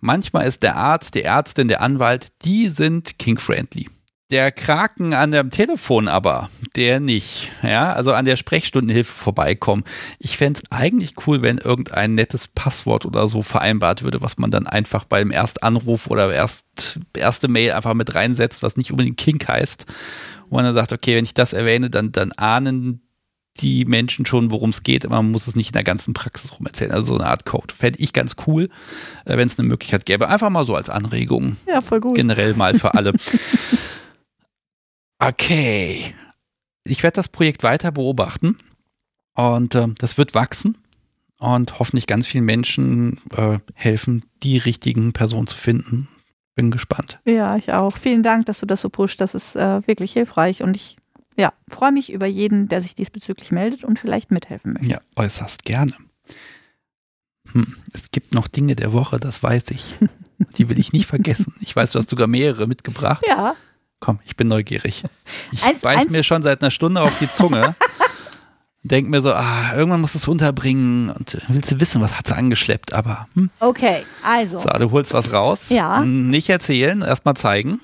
Manchmal 0.00 0.46
ist 0.46 0.62
der 0.62 0.76
Arzt, 0.76 1.14
die 1.14 1.22
Ärztin, 1.22 1.68
der 1.68 1.82
Anwalt, 1.82 2.28
die 2.46 2.68
sind 2.68 3.18
king-friendly. 3.18 3.88
Der 4.30 4.52
Kraken 4.52 5.12
an 5.12 5.32
dem 5.32 5.50
Telefon 5.50 6.06
aber, 6.06 6.50
der 6.76 7.00
nicht. 7.00 7.50
Ja, 7.64 7.92
also 7.92 8.12
an 8.12 8.24
der 8.24 8.36
Sprechstundenhilfe 8.36 9.12
vorbeikommen. 9.12 9.82
Ich 10.20 10.36
fände 10.36 10.60
es 10.62 10.70
eigentlich 10.70 11.14
cool, 11.26 11.42
wenn 11.42 11.58
irgendein 11.58 12.14
nettes 12.14 12.46
Passwort 12.46 13.06
oder 13.06 13.26
so 13.26 13.42
vereinbart 13.42 14.04
würde, 14.04 14.22
was 14.22 14.38
man 14.38 14.52
dann 14.52 14.68
einfach 14.68 15.04
beim 15.04 15.32
Erstanruf 15.32 16.06
oder 16.06 16.32
erst, 16.32 17.00
erste 17.16 17.48
Mail 17.48 17.72
einfach 17.72 17.94
mit 17.94 18.14
reinsetzt, 18.14 18.62
was 18.62 18.76
nicht 18.76 18.92
unbedingt 18.92 19.16
Kink 19.16 19.48
heißt. 19.48 19.86
Wo 20.48 20.56
man 20.56 20.64
dann 20.64 20.76
sagt, 20.76 20.92
okay, 20.92 21.16
wenn 21.16 21.24
ich 21.24 21.34
das 21.34 21.52
erwähne, 21.52 21.90
dann, 21.90 22.12
dann 22.12 22.30
ahnen 22.32 23.02
die 23.56 23.84
Menschen 23.84 24.26
schon, 24.26 24.52
worum 24.52 24.70
es 24.70 24.84
geht, 24.84 25.04
aber 25.04 25.16
man 25.16 25.32
muss 25.32 25.48
es 25.48 25.56
nicht 25.56 25.70
in 25.70 25.74
der 25.74 25.84
ganzen 25.84 26.14
Praxis 26.14 26.52
rum 26.52 26.66
erzählen. 26.66 26.92
Also 26.92 27.14
so 27.14 27.18
eine 27.18 27.28
Art 27.28 27.44
Code. 27.46 27.74
Fände 27.74 27.98
ich 27.98 28.12
ganz 28.12 28.36
cool, 28.46 28.68
äh, 29.24 29.36
wenn 29.36 29.48
es 29.48 29.58
eine 29.58 29.66
Möglichkeit 29.66 30.06
gäbe. 30.06 30.28
Einfach 30.28 30.50
mal 30.50 30.64
so 30.64 30.76
als 30.76 30.88
Anregung. 30.88 31.56
Ja, 31.66 31.82
voll 31.82 31.98
gut. 31.98 32.14
Generell 32.14 32.54
mal 32.54 32.78
für 32.78 32.94
alle. 32.94 33.12
Okay. 35.20 36.14
Ich 36.84 37.02
werde 37.02 37.16
das 37.16 37.28
Projekt 37.28 37.62
weiter 37.62 37.92
beobachten 37.92 38.58
und 39.34 39.74
äh, 39.74 39.88
das 39.98 40.16
wird 40.18 40.34
wachsen 40.34 40.78
und 41.38 41.78
hoffentlich 41.78 42.06
ganz 42.06 42.26
vielen 42.26 42.44
Menschen 42.44 43.18
äh, 43.36 43.58
helfen, 43.74 44.24
die 44.42 44.56
richtigen 44.56 45.12
Personen 45.12 45.46
zu 45.46 45.56
finden. 45.56 46.08
Bin 46.54 46.70
gespannt. 46.70 47.20
Ja, 47.26 47.56
ich 47.56 47.72
auch. 47.72 47.96
Vielen 47.96 48.22
Dank, 48.22 48.46
dass 48.46 48.60
du 48.60 48.66
das 48.66 48.80
so 48.80 48.88
pusht. 48.88 49.20
Das 49.20 49.34
ist 49.34 49.56
äh, 49.56 49.86
wirklich 49.86 50.14
hilfreich 50.14 50.62
und 50.62 50.76
ich 50.76 50.96
ja, 51.36 51.52
freue 51.68 51.92
mich 51.92 52.12
über 52.12 52.26
jeden, 52.26 52.68
der 52.68 52.82
sich 52.82 52.94
diesbezüglich 52.94 53.52
meldet 53.52 53.84
und 53.84 53.98
vielleicht 53.98 54.30
mithelfen 54.30 54.72
möchte. 54.72 54.88
Ja, 54.88 55.00
äußerst 55.16 55.64
gerne. 55.64 55.94
Hm, 57.52 57.76
es 57.92 58.10
gibt 58.10 58.34
noch 58.34 58.48
Dinge 58.48 58.74
der 58.74 58.92
Woche, 58.92 59.18
das 59.18 59.42
weiß 59.42 59.70
ich. 59.70 59.96
Die 60.56 60.68
will 60.68 60.78
ich 60.78 60.92
nicht 60.92 61.06
vergessen. 61.06 61.54
Ich 61.60 61.76
weiß, 61.76 61.92
du 61.92 61.98
hast 61.98 62.10
sogar 62.10 62.26
mehrere 62.26 62.66
mitgebracht. 62.66 63.22
Ja, 63.28 63.54
Komm, 64.00 64.18
ich 64.24 64.36
bin 64.36 64.48
neugierig. 64.48 65.04
Ich 65.52 65.62
Eins- 65.64 65.80
beiß 65.82 65.98
eins- 66.00 66.10
mir 66.10 66.22
schon 66.22 66.42
seit 66.42 66.62
einer 66.62 66.70
Stunde 66.70 67.02
auf 67.02 67.18
die 67.18 67.28
Zunge. 67.28 67.74
Denk 68.82 69.08
mir 69.08 69.20
so, 69.20 69.34
ah, 69.34 69.74
irgendwann 69.74 70.00
musst 70.00 70.14
du 70.14 70.18
es 70.18 70.26
unterbringen 70.26 71.10
und 71.10 71.36
willst 71.48 71.70
du 71.72 71.80
wissen, 71.80 72.00
was 72.00 72.16
hat 72.16 72.28
sie 72.28 72.34
angeschleppt, 72.36 72.94
aber 72.94 73.28
hm, 73.34 73.50
okay, 73.60 74.02
also. 74.24 74.58
so, 74.58 74.70
du 74.70 74.90
holst 74.90 75.12
was 75.12 75.34
raus. 75.34 75.68
Ja. 75.68 76.00
Nicht 76.00 76.48
erzählen, 76.48 77.02
erstmal 77.02 77.36
zeigen. 77.36 77.82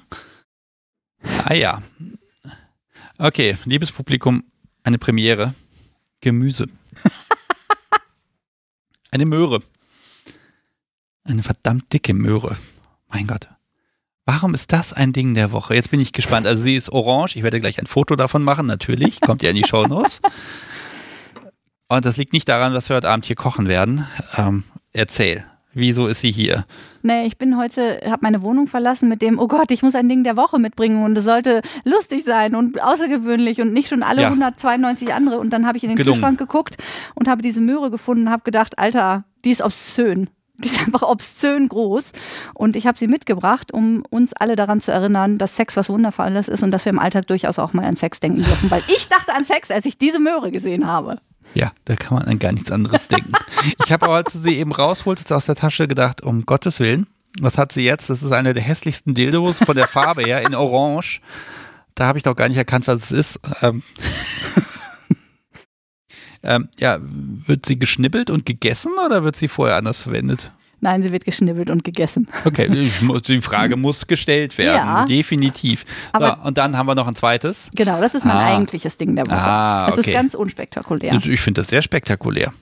Ah 1.44 1.52
ja. 1.52 1.82
Okay, 3.18 3.58
liebes 3.66 3.92
Publikum, 3.92 4.42
eine 4.84 4.96
Premiere. 4.98 5.52
Gemüse. 6.22 6.66
Eine 9.10 9.26
Möhre. 9.26 9.60
Eine 11.24 11.42
verdammt 11.42 11.92
dicke 11.92 12.14
Möhre. 12.14 12.56
Mein 13.08 13.26
Gott. 13.26 13.48
Warum 14.26 14.54
ist 14.54 14.72
das 14.72 14.92
ein 14.92 15.12
Ding 15.12 15.34
der 15.34 15.52
Woche? 15.52 15.74
Jetzt 15.74 15.90
bin 15.92 16.00
ich 16.00 16.12
gespannt. 16.12 16.46
Also 16.48 16.62
sie 16.64 16.74
ist 16.76 16.90
orange. 16.90 17.36
Ich 17.36 17.42
werde 17.44 17.60
gleich 17.60 17.78
ein 17.78 17.86
Foto 17.86 18.16
davon 18.16 18.42
machen, 18.42 18.66
natürlich. 18.66 19.20
Kommt 19.20 19.42
ja 19.42 19.50
in 19.50 19.56
die 19.56 19.64
Shownotes. 19.64 20.20
Und 21.88 22.04
das 22.04 22.16
liegt 22.16 22.32
nicht 22.32 22.48
daran, 22.48 22.74
dass 22.74 22.88
wir 22.88 22.96
heute 22.96 23.08
Abend 23.08 23.24
hier 23.24 23.36
kochen 23.36 23.68
werden. 23.68 24.04
Ähm, 24.36 24.64
erzähl. 24.92 25.44
Wieso 25.78 26.06
ist 26.06 26.22
sie 26.22 26.32
hier? 26.32 26.64
Nee, 27.02 27.26
ich 27.26 27.36
bin 27.36 27.58
heute, 27.58 28.00
habe 28.06 28.20
meine 28.22 28.40
Wohnung 28.40 28.66
verlassen 28.66 29.10
mit 29.10 29.20
dem, 29.20 29.38
oh 29.38 29.46
Gott, 29.46 29.70
ich 29.70 29.82
muss 29.82 29.94
ein 29.94 30.08
Ding 30.08 30.24
der 30.24 30.34
Woche 30.34 30.58
mitbringen 30.58 31.04
und 31.04 31.16
es 31.18 31.24
sollte 31.24 31.60
lustig 31.84 32.24
sein 32.24 32.54
und 32.54 32.82
außergewöhnlich 32.82 33.60
und 33.60 33.74
nicht 33.74 33.88
schon 33.88 34.02
alle 34.02 34.22
Ja. 34.22 34.28
192 34.28 35.12
andere. 35.12 35.38
Und 35.38 35.50
dann 35.52 35.66
habe 35.66 35.76
ich 35.76 35.84
in 35.84 35.90
den 35.90 35.96
Gelungen. 35.98 36.14
Kühlschrank 36.14 36.38
geguckt 36.38 36.78
und 37.14 37.28
habe 37.28 37.42
diese 37.42 37.60
Möhre 37.60 37.90
gefunden 37.90 38.28
und 38.28 38.32
habe 38.32 38.42
gedacht, 38.42 38.78
Alter, 38.78 39.24
die 39.44 39.50
ist 39.50 39.60
obszön. 39.60 40.30
Die 40.64 40.68
ist 40.68 40.80
einfach 40.80 41.02
obszön 41.02 41.68
groß. 41.68 42.12
Und 42.54 42.76
ich 42.76 42.86
habe 42.86 42.98
sie 42.98 43.08
mitgebracht, 43.08 43.72
um 43.72 44.04
uns 44.10 44.32
alle 44.32 44.56
daran 44.56 44.80
zu 44.80 44.92
erinnern, 44.92 45.38
dass 45.38 45.56
Sex 45.56 45.76
was 45.76 45.88
Wundervolles 45.88 46.48
ist 46.48 46.62
und 46.62 46.70
dass 46.70 46.84
wir 46.84 46.90
im 46.90 46.98
Alltag 46.98 47.26
durchaus 47.26 47.58
auch 47.58 47.72
mal 47.72 47.84
an 47.84 47.96
Sex 47.96 48.20
denken 48.20 48.42
dürfen. 48.42 48.70
Weil 48.70 48.82
ich 48.88 49.08
dachte 49.08 49.34
an 49.34 49.44
Sex, 49.44 49.70
als 49.70 49.84
ich 49.84 49.98
diese 49.98 50.18
Möhre 50.18 50.50
gesehen 50.50 50.86
habe. 50.86 51.18
Ja, 51.54 51.72
da 51.84 51.96
kann 51.96 52.18
man 52.18 52.26
an 52.26 52.38
gar 52.38 52.52
nichts 52.52 52.70
anderes 52.70 53.08
denken. 53.08 53.32
Ich 53.84 53.92
habe 53.92 54.06
aber, 54.06 54.16
als 54.16 54.32
du 54.32 54.38
sie 54.40 54.56
eben 54.56 54.72
rausholtest 54.72 55.32
aus 55.32 55.46
der 55.46 55.54
Tasche, 55.54 55.88
gedacht, 55.88 56.22
um 56.22 56.44
Gottes 56.46 56.80
Willen, 56.80 57.06
was 57.40 57.58
hat 57.58 57.72
sie 57.72 57.84
jetzt? 57.84 58.10
Das 58.10 58.22
ist 58.22 58.32
eine 58.32 58.54
der 58.54 58.62
hässlichsten 58.62 59.14
Dildos 59.14 59.58
von 59.58 59.76
der 59.76 59.86
Farbe 59.86 60.22
her 60.22 60.42
in 60.42 60.54
Orange. 60.54 61.20
Da 61.94 62.06
habe 62.06 62.18
ich 62.18 62.24
doch 62.24 62.36
gar 62.36 62.48
nicht 62.48 62.56
erkannt, 62.56 62.86
was 62.86 63.10
es 63.10 63.12
ist. 63.12 63.40
Ähm, 63.62 63.82
ähm, 66.46 66.68
ja, 66.78 66.98
wird 67.00 67.66
sie 67.66 67.78
geschnippelt 67.78 68.30
und 68.30 68.46
gegessen 68.46 68.92
oder 69.04 69.24
wird 69.24 69.36
sie 69.36 69.48
vorher 69.48 69.76
anders 69.76 69.96
verwendet? 69.96 70.50
Nein, 70.80 71.02
sie 71.02 71.10
wird 71.10 71.24
geschnibbelt 71.24 71.70
und 71.70 71.84
gegessen. 71.84 72.28
Okay, 72.44 72.68
die 73.28 73.40
Frage 73.40 73.76
muss 73.76 74.06
gestellt 74.06 74.56
werden. 74.58 74.76
Ja. 74.76 75.04
Definitiv. 75.06 75.84
So, 76.14 76.22
Aber- 76.22 76.44
und 76.44 76.58
dann 76.58 76.76
haben 76.76 76.86
wir 76.86 76.94
noch 76.94 77.08
ein 77.08 77.16
zweites. 77.16 77.70
Genau, 77.74 77.98
das 78.00 78.14
ist 78.14 78.24
mein 78.26 78.36
Ah. 78.36 78.54
eigentliches 78.54 78.96
Ding 78.98 79.16
der 79.16 79.26
Woche. 79.26 79.36
Ah, 79.36 79.86
Es 79.88 79.98
okay. 79.98 80.10
ist 80.10 80.14
ganz 80.14 80.34
unspektakulär. 80.34 81.18
Ich 81.24 81.40
finde 81.40 81.62
das 81.62 81.68
sehr 81.68 81.80
spektakulär. 81.82 82.52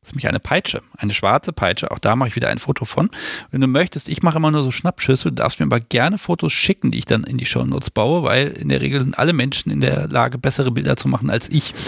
Das 0.00 0.08
ist 0.10 0.14
nämlich 0.14 0.28
eine 0.28 0.40
Peitsche, 0.40 0.82
eine 0.98 1.14
schwarze 1.14 1.52
Peitsche. 1.52 1.90
Auch 1.92 2.00
da 2.00 2.14
mache 2.16 2.28
ich 2.28 2.36
wieder 2.36 2.48
ein 2.48 2.58
Foto 2.58 2.84
von. 2.84 3.08
Wenn 3.52 3.60
du 3.60 3.68
möchtest, 3.68 4.08
ich 4.08 4.22
mache 4.22 4.36
immer 4.36 4.50
nur 4.50 4.64
so 4.64 4.70
Schnappschüsse. 4.72 5.28
Du 5.30 5.36
darfst 5.36 5.60
mir 5.60 5.66
aber 5.66 5.78
gerne 5.80 6.18
Fotos 6.18 6.52
schicken, 6.52 6.90
die 6.90 6.98
ich 6.98 7.04
dann 7.04 7.22
in 7.24 7.38
die 7.38 7.46
Shownotes 7.46 7.90
baue, 7.90 8.24
weil 8.24 8.48
in 8.48 8.68
der 8.68 8.80
Regel 8.80 9.00
sind 9.00 9.18
alle 9.18 9.32
Menschen 9.32 9.70
in 9.72 9.80
der 9.80 10.08
Lage, 10.08 10.38
bessere 10.38 10.72
Bilder 10.72 10.96
zu 10.96 11.06
machen 11.08 11.30
als 11.30 11.48
ich. 11.50 11.72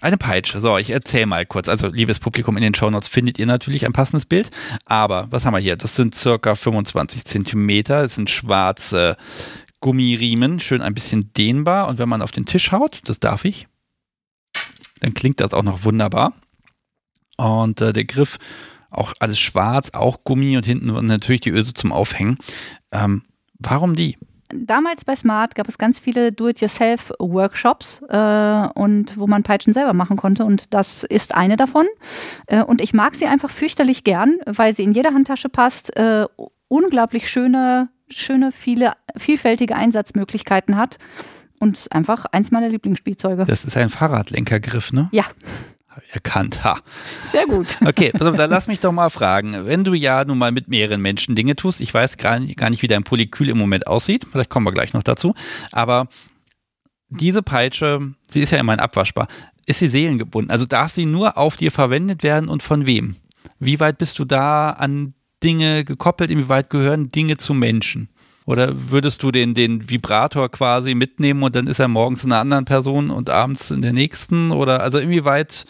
Eine 0.00 0.16
Peitsche. 0.16 0.60
So, 0.60 0.78
ich 0.78 0.90
erzähle 0.90 1.26
mal 1.26 1.44
kurz. 1.44 1.68
Also, 1.68 1.88
liebes 1.88 2.20
Publikum, 2.20 2.56
in 2.56 2.62
den 2.62 2.74
Shownotes 2.74 3.08
findet 3.08 3.38
ihr 3.38 3.46
natürlich 3.46 3.84
ein 3.84 3.92
passendes 3.92 4.26
Bild. 4.26 4.50
Aber 4.84 5.26
was 5.30 5.44
haben 5.44 5.54
wir 5.54 5.60
hier? 5.60 5.76
Das 5.76 5.96
sind 5.96 6.14
circa 6.14 6.54
25 6.54 7.24
Zentimeter. 7.24 8.02
Das 8.02 8.14
sind 8.14 8.30
schwarze 8.30 9.16
Gummiriemen, 9.80 10.60
schön 10.60 10.82
ein 10.82 10.94
bisschen 10.94 11.32
dehnbar. 11.32 11.88
Und 11.88 11.98
wenn 11.98 12.08
man 12.08 12.22
auf 12.22 12.30
den 12.30 12.46
Tisch 12.46 12.70
haut, 12.72 13.00
das 13.06 13.18
darf 13.18 13.44
ich, 13.44 13.66
dann 15.00 15.14
klingt 15.14 15.40
das 15.40 15.52
auch 15.52 15.62
noch 15.62 15.84
wunderbar. 15.84 16.32
Und 17.36 17.80
äh, 17.80 17.92
der 17.92 18.04
Griff, 18.04 18.38
auch 18.90 19.12
alles 19.20 19.38
schwarz, 19.38 19.90
auch 19.92 20.24
Gummi 20.24 20.56
und 20.56 20.66
hinten 20.66 21.06
natürlich 21.06 21.42
die 21.42 21.50
Öse 21.50 21.74
zum 21.74 21.92
Aufhängen. 21.92 22.38
Ähm, 22.92 23.22
warum 23.58 23.94
die? 23.94 24.16
Damals 24.50 25.04
bei 25.04 25.14
Smart 25.14 25.54
gab 25.54 25.68
es 25.68 25.76
ganz 25.76 25.98
viele 25.98 26.32
Do-it-yourself-Workshops 26.32 28.02
äh, 28.08 28.68
und 28.74 29.18
wo 29.18 29.26
man 29.26 29.42
Peitschen 29.42 29.74
selber 29.74 29.92
machen 29.92 30.16
konnte 30.16 30.44
und 30.44 30.72
das 30.72 31.04
ist 31.04 31.34
eine 31.34 31.56
davon. 31.56 31.86
Äh, 32.46 32.62
und 32.62 32.80
ich 32.80 32.94
mag 32.94 33.14
sie 33.14 33.26
einfach 33.26 33.50
fürchterlich 33.50 34.04
gern, 34.04 34.38
weil 34.46 34.74
sie 34.74 34.84
in 34.84 34.92
jede 34.92 35.12
Handtasche 35.12 35.48
passt, 35.48 35.94
äh, 35.96 36.26
unglaublich 36.68 37.28
schöne, 37.28 37.90
schöne, 38.08 38.52
viele, 38.52 38.92
vielfältige 39.16 39.76
Einsatzmöglichkeiten 39.76 40.76
hat 40.76 40.98
und 41.60 41.86
einfach 41.90 42.24
eins 42.26 42.50
meiner 42.50 42.68
Lieblingsspielzeuge. 42.68 43.44
Das 43.44 43.64
ist 43.64 43.76
ein 43.76 43.90
Fahrradlenkergriff, 43.90 44.92
ne? 44.92 45.08
Ja, 45.12 45.24
Erkannt, 46.12 46.64
ha. 46.64 46.80
sehr 47.32 47.46
gut. 47.46 47.78
Okay, 47.86 48.10
pass 48.12 48.26
auf, 48.26 48.36
dann 48.36 48.50
lass 48.50 48.68
mich 48.68 48.80
doch 48.80 48.92
mal 48.92 49.10
fragen. 49.10 49.66
Wenn 49.66 49.84
du 49.84 49.94
ja 49.94 50.24
nun 50.24 50.38
mal 50.38 50.52
mit 50.52 50.68
mehreren 50.68 51.00
Menschen 51.00 51.34
Dinge 51.34 51.56
tust, 51.56 51.80
ich 51.80 51.92
weiß 51.92 52.16
gar 52.16 52.38
nicht, 52.38 52.56
gar 52.56 52.70
nicht, 52.70 52.82
wie 52.82 52.88
dein 52.88 53.04
Polykül 53.04 53.48
im 53.48 53.58
Moment 53.58 53.86
aussieht, 53.86 54.26
vielleicht 54.30 54.50
kommen 54.50 54.66
wir 54.66 54.72
gleich 54.72 54.92
noch 54.92 55.02
dazu, 55.02 55.34
aber 55.72 56.08
diese 57.08 57.42
Peitsche, 57.42 58.12
sie 58.28 58.40
ist 58.40 58.52
ja 58.52 58.58
immerhin 58.58 58.80
abwaschbar, 58.80 59.28
ist 59.66 59.80
sie 59.80 59.88
seelengebunden? 59.88 60.50
Also 60.50 60.66
darf 60.66 60.92
sie 60.92 61.06
nur 61.06 61.36
auf 61.38 61.56
dir 61.56 61.70
verwendet 61.70 62.22
werden 62.22 62.48
und 62.48 62.62
von 62.62 62.86
wem? 62.86 63.16
Wie 63.58 63.80
weit 63.80 63.98
bist 63.98 64.18
du 64.18 64.24
da 64.24 64.70
an 64.70 65.14
Dinge 65.42 65.84
gekoppelt? 65.84 66.30
Inwieweit 66.30 66.70
gehören 66.70 67.08
Dinge 67.08 67.36
zu 67.36 67.54
Menschen? 67.54 68.08
Oder 68.48 68.90
würdest 68.90 69.22
du 69.22 69.30
den, 69.30 69.52
den 69.52 69.90
Vibrator 69.90 70.48
quasi 70.50 70.94
mitnehmen 70.94 71.42
und 71.42 71.54
dann 71.54 71.66
ist 71.66 71.80
er 71.80 71.88
morgens 71.88 72.24
in 72.24 72.32
einer 72.32 72.40
anderen 72.40 72.64
Person 72.64 73.10
und 73.10 73.28
abends 73.28 73.70
in 73.70 73.82
der 73.82 73.92
nächsten? 73.92 74.52
Oder 74.52 74.82
also 74.82 74.98
inwieweit 74.98 75.66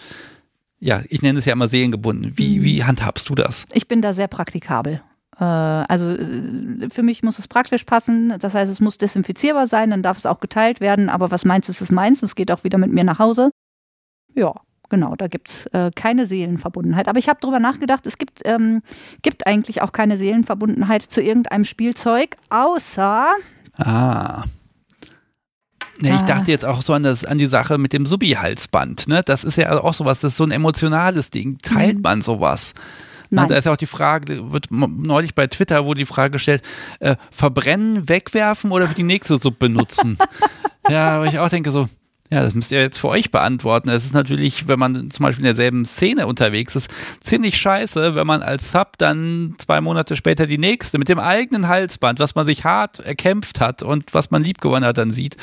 ja, 0.78 1.02
ich 1.09 1.22
nenne 1.22 1.40
es 1.40 1.44
ja 1.44 1.55
immer 1.55 1.66
seelengebunden. 1.66 2.34
Wie, 2.36 2.60
Mhm. 2.60 2.62
wie 2.62 2.84
handhabst 2.84 3.28
du 3.28 3.34
das? 3.34 3.66
Ich 3.72 3.88
bin 3.88 4.00
da 4.00 4.12
sehr 4.12 4.28
praktikabel. 4.28 5.02
Äh, 5.40 5.44
Also 5.44 6.10
äh, 6.10 6.88
für 6.88 7.02
mich 7.02 7.24
muss 7.24 7.40
es 7.40 7.48
praktisch 7.48 7.82
passen. 7.82 8.34
Das 8.38 8.55
heißt, 8.55 8.70
es 8.70 8.78
muss 8.78 8.96
desinfizierbar 8.96 9.66
sein, 9.66 9.90
dann 9.90 10.05
darf 10.05 10.16
es 10.18 10.24
auch 10.26 10.38
geteilt 10.38 10.80
werden. 10.80 11.09
Aber 11.09 11.32
was 11.32 11.44
meins 11.44 11.68
ist, 11.68 11.80
ist 11.80 11.90
meins. 11.90 12.22
Es 12.22 12.36
geht 12.36 12.52
auch 12.52 12.62
wieder 12.62 12.78
mit 12.78 12.92
mir 12.92 13.02
nach 13.02 13.18
Hause. 13.18 13.50
Ja, 14.36 14.55
genau, 14.89 15.15
da 15.16 15.27
gibt 15.28 15.48
es 15.51 15.66
äh, 15.66 15.90
keine 15.94 16.27
Seelenverbundenheit. 16.27 17.09
Aber 17.09 17.19
ich 17.19 17.28
habe 17.28 17.39
darüber 17.40 17.60
nachgedacht, 17.60 18.06
es 18.06 18.19
gibt, 18.19 18.40
ähm, 18.44 18.82
gibt 19.23 19.47
eigentlich 19.47 19.82
auch 19.82 19.93
keine 19.93 20.16
Seelenverbundenheit 20.16 21.02
zu 21.02 21.23
irgendeinem 21.23 21.65
Spielzeug, 21.65 22.36
außer 22.51 23.28
Ah. 23.77 24.44
Ne, 26.01 26.10
ich 26.15 26.23
Ah. 26.23 26.27
dachte 26.27 26.51
jetzt 26.51 26.65
auch 26.65 26.82
so 26.82 26.93
an, 26.93 27.02
das, 27.02 27.24
an 27.24 27.39
die 27.39 27.47
Sache 27.47 27.77
mit 27.78 27.93
dem 27.93 28.06
Subi-Halsband. 28.06 29.09
Ne? 29.09 29.23
Das 29.24 29.43
ist 29.44 29.56
ja 29.56 29.73
auch 29.81 29.94
sowas, 29.94 30.20
das 30.20 30.32
ist 30.32 30.39
so 30.39 30.44
ein 30.44 30.52
emotionales 30.52 31.31
Ding. 31.31 31.59
Teilt 31.59 31.97
Mhm. 31.97 32.02
man 32.02 32.23
sowas? 32.23 32.74
Na, 33.31 33.43
Nein. 33.43 33.48
da 33.51 33.56
ist 33.56 33.65
ja 33.66 33.73
auch 33.73 33.77
die 33.77 33.86
Frage, 33.86 34.52
wird 34.52 34.70
neulich 34.70 35.35
bei 35.35 35.47
Twitter 35.48 35.85
wurde 35.85 35.98
die 35.98 36.06
Frage 36.06 36.32
gestellt, 36.32 36.62
äh, 37.01 37.16
verbrennen, 37.31 38.09
wegwerfen 38.09 38.70
oder 38.70 38.89
für 38.89 38.94
die 38.94 39.02
nächste 39.02 39.36
Suppe 39.36 39.69
benutzen? 39.69 40.16
ja, 40.89 41.16
aber 41.16 41.27
ich 41.27 41.39
auch 41.39 41.48
denke 41.51 41.70
so, 41.70 41.89
ja, 42.30 42.42
das 42.42 42.55
müsst 42.55 42.72
ihr 42.72 42.80
jetzt 42.80 42.98
für 42.98 43.09
euch 43.09 43.30
beantworten. 43.30 43.88
Es 43.88 44.05
ist 44.05 44.12
natürlich, 44.12 44.68
wenn 44.68 44.78
man 44.78 45.10
zum 45.10 45.24
Beispiel 45.24 45.44
in 45.44 45.56
derselben 45.56 45.84
Szene 45.84 46.26
unterwegs 46.26 46.76
ist, 46.76 46.90
ziemlich 47.20 47.56
scheiße, 47.56 48.14
wenn 48.14 48.26
man 48.26 48.42
als 48.42 48.70
Sub 48.70 48.98
dann 48.98 49.55
zwei 49.59 49.80
Monate 49.80 50.14
später 50.14 50.46
die 50.46 50.59
nächste 50.59 50.98
mit 50.98 51.09
dem 51.09 51.18
eigenen 51.18 51.68
Halsband, 51.68 52.18
was 52.18 52.34
man 52.34 52.44
sich 52.44 52.64
hart 52.64 53.00
erkämpft 53.00 53.60
hat 53.60 53.82
und 53.82 54.12
was 54.12 54.30
man 54.30 54.44
liebgewonnen 54.44 54.86
hat, 54.86 54.98
dann 54.98 55.10
sieht. 55.10 55.36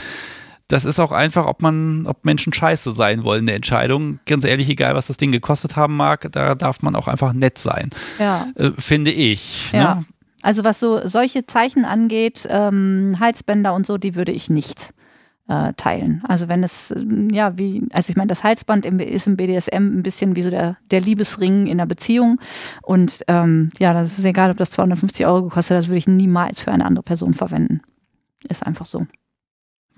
Das 0.67 0.85
ist 0.85 0.99
auch 0.99 1.11
einfach, 1.11 1.45
ob 1.45 1.61
man, 1.61 2.07
ob 2.07 2.25
Menschen 2.25 2.51
scheiße 2.51 2.93
sein 2.93 3.23
wollen, 3.23 3.41
eine 3.41 3.53
Entscheidung. 3.53 4.19
Ganz 4.25 4.43
ehrlich, 4.43 4.67
egal 4.69 4.95
was 4.95 5.07
das 5.07 5.17
Ding 5.17 5.31
gekostet 5.31 5.75
haben 5.75 5.95
mag, 5.95 6.27
da 6.31 6.55
darf 6.55 6.81
man 6.81 6.95
auch 6.95 7.07
einfach 7.07 7.33
nett 7.33 7.57
sein, 7.57 7.89
ja. 8.19 8.47
äh, 8.55 8.71
finde 8.77 9.11
ich. 9.11 9.71
Ja. 9.71 9.95
Ne? 9.95 10.05
Also 10.41 10.63
was 10.63 10.79
so 10.79 11.01
solche 11.07 11.47
Zeichen 11.47 11.85
angeht, 11.85 12.47
ähm, 12.49 13.17
Halsbänder 13.19 13.73
und 13.73 13.87
so, 13.87 13.97
die 13.97 14.13
würde 14.13 14.31
ich 14.31 14.49
nicht 14.49 14.93
äh, 15.47 15.73
teilen. 15.73 16.23
Also 16.27 16.47
wenn 16.47 16.63
es, 16.63 16.91
ähm, 16.91 17.30
ja, 17.30 17.57
wie, 17.57 17.88
also 17.93 18.09
ich 18.09 18.15
meine, 18.15 18.27
das 18.27 18.43
Halsband 18.43 18.85
im, 18.85 18.99
ist 18.99 19.27
im 19.27 19.38
BDSM 19.38 19.99
ein 19.99 20.03
bisschen 20.03 20.35
wie 20.35 20.41
so 20.41 20.49
der, 20.49 20.77
der 20.91 21.01
Liebesring 21.01 21.67
in 21.67 21.77
der 21.77 21.85
Beziehung. 21.85 22.39
Und 22.81 23.23
ähm, 23.27 23.69
ja, 23.77 23.93
das 23.93 24.17
ist 24.17 24.26
egal, 24.26 24.51
ob 24.51 24.57
das 24.57 24.72
250 24.72 25.26
Euro 25.26 25.43
gekostet 25.43 25.76
hat, 25.76 25.84
das 25.84 25.89
würde 25.89 25.99
ich 25.99 26.07
niemals 26.07 26.61
für 26.61 26.72
eine 26.72 26.85
andere 26.85 27.03
Person 27.03 27.34
verwenden. 27.34 27.81
Ist 28.49 28.65
einfach 28.65 28.85
so. 28.85 29.05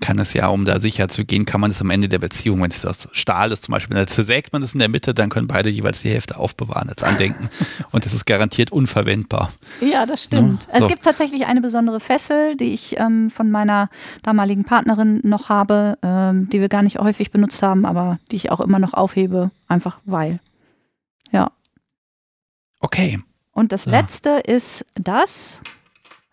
Kann 0.00 0.18
es 0.18 0.32
ja, 0.32 0.46
um 0.48 0.64
da 0.64 0.78
sicher 0.78 1.08
zu 1.08 1.24
gehen, 1.24 1.44
kann 1.44 1.60
man 1.60 1.70
es 1.72 1.80
am 1.80 1.90
Ende 1.90 2.08
der 2.08 2.20
Beziehung, 2.20 2.62
wenn 2.62 2.70
es 2.70 2.86
aus 2.86 3.08
Stahl 3.12 3.50
ist 3.50 3.64
zum 3.64 3.72
Beispiel, 3.72 3.96
dann 3.96 4.06
zersägt 4.06 4.52
man 4.52 4.62
es 4.62 4.72
in 4.72 4.78
der 4.78 4.88
Mitte, 4.88 5.12
dann 5.12 5.28
können 5.28 5.48
beide 5.48 5.68
jeweils 5.68 6.02
die 6.02 6.10
Hälfte 6.10 6.36
aufbewahren 6.36 6.88
als 6.88 7.02
Andenken. 7.02 7.48
Und 7.90 8.06
es 8.06 8.12
ist 8.14 8.24
garantiert 8.24 8.70
unverwendbar. 8.70 9.50
Ja, 9.80 10.06
das 10.06 10.22
stimmt. 10.24 10.66
Ja, 10.68 10.74
Es 10.74 10.80
so. 10.82 10.86
gibt 10.88 11.02
tatsächlich 11.02 11.46
eine 11.46 11.60
besondere 11.60 11.98
Fessel, 12.00 12.56
die 12.56 12.72
ich 12.74 12.96
ähm, 12.98 13.30
von 13.30 13.50
meiner 13.50 13.90
damaligen 14.22 14.64
Partnerin 14.64 15.20
noch 15.24 15.48
habe, 15.48 15.98
ähm, 16.02 16.48
die 16.48 16.60
wir 16.60 16.68
gar 16.68 16.82
nicht 16.82 16.98
häufig 16.98 17.30
benutzt 17.32 17.62
haben, 17.62 17.84
aber 17.84 18.18
die 18.30 18.36
ich 18.36 18.50
auch 18.52 18.60
immer 18.60 18.78
noch 18.78 18.94
aufhebe, 18.94 19.50
einfach 19.66 20.00
weil. 20.04 20.38
Ja. 21.32 21.50
Okay, 22.80 23.18
Und 23.52 23.72
das 23.72 23.86
Ja. 23.86 23.92
letzte 23.92 24.30
ist 24.46 24.86
das. 24.94 25.60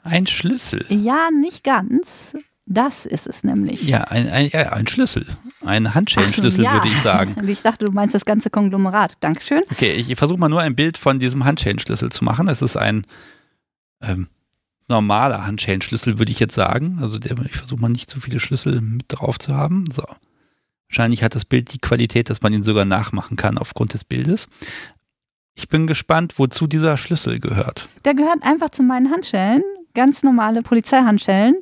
ein 0.03 0.27
Schlüssel. 0.27 0.85
Ja, 0.89 1.29
nicht 1.31 1.63
ganz. 1.63 2.35
Das 2.67 3.05
ist 3.05 3.27
es 3.27 3.43
nämlich. 3.43 3.87
Ja, 3.87 4.05
ein, 4.05 4.27
ein, 4.27 4.49
ja, 4.49 4.73
ein 4.73 4.87
Schlüssel. 4.87 5.25
Ein 5.63 5.85
Ach 5.85 5.91
so, 5.91 5.95
Handschellenschlüssel, 5.95 6.63
ja. 6.63 6.73
würde 6.73 6.87
ich 6.87 6.99
sagen. 6.99 7.35
Ich 7.47 7.61
dachte, 7.61 7.85
du 7.85 7.91
meinst 7.91 8.15
das 8.15 8.25
ganze 8.25 8.49
Konglomerat. 8.49 9.13
Dankeschön. 9.19 9.61
Okay, 9.71 9.93
ich 9.93 10.15
versuche 10.15 10.39
mal 10.39 10.49
nur 10.49 10.61
ein 10.61 10.75
Bild 10.75 10.97
von 10.97 11.19
diesem 11.19 11.45
Handschellenschlüssel 11.45 12.11
zu 12.11 12.23
machen. 12.23 12.47
Es 12.47 12.63
ist 12.63 12.75
ein 12.75 13.05
ähm, 14.01 14.27
normaler 14.87 15.45
Handschellenschlüssel, 15.45 16.17
würde 16.17 16.31
ich 16.31 16.39
jetzt 16.39 16.55
sagen. 16.55 16.97
Also 17.01 17.19
der, 17.19 17.37
ich 17.45 17.55
versuche 17.55 17.79
mal 17.79 17.89
nicht 17.89 18.09
zu 18.09 18.19
viele 18.19 18.39
Schlüssel 18.39 18.81
mit 18.81 19.05
drauf 19.09 19.37
zu 19.37 19.55
haben. 19.55 19.85
So. 19.91 20.03
Wahrscheinlich 20.89 21.23
hat 21.23 21.35
das 21.35 21.45
Bild 21.45 21.73
die 21.73 21.79
Qualität, 21.79 22.29
dass 22.29 22.41
man 22.41 22.53
ihn 22.53 22.63
sogar 22.63 22.85
nachmachen 22.85 23.37
kann 23.37 23.57
aufgrund 23.57 23.93
des 23.93 24.03
Bildes. 24.03 24.47
Ich 25.55 25.69
bin 25.69 25.87
gespannt, 25.87 26.37
wozu 26.37 26.67
dieser 26.67 26.97
Schlüssel 26.97 27.39
gehört. 27.39 27.87
Der 28.03 28.13
gehört 28.13 28.43
einfach 28.43 28.69
zu 28.69 28.83
meinen 28.83 29.11
Handschellen, 29.11 29.63
ganz 29.95 30.21
normale 30.21 30.61
Polizeihandschellen. 30.61 31.55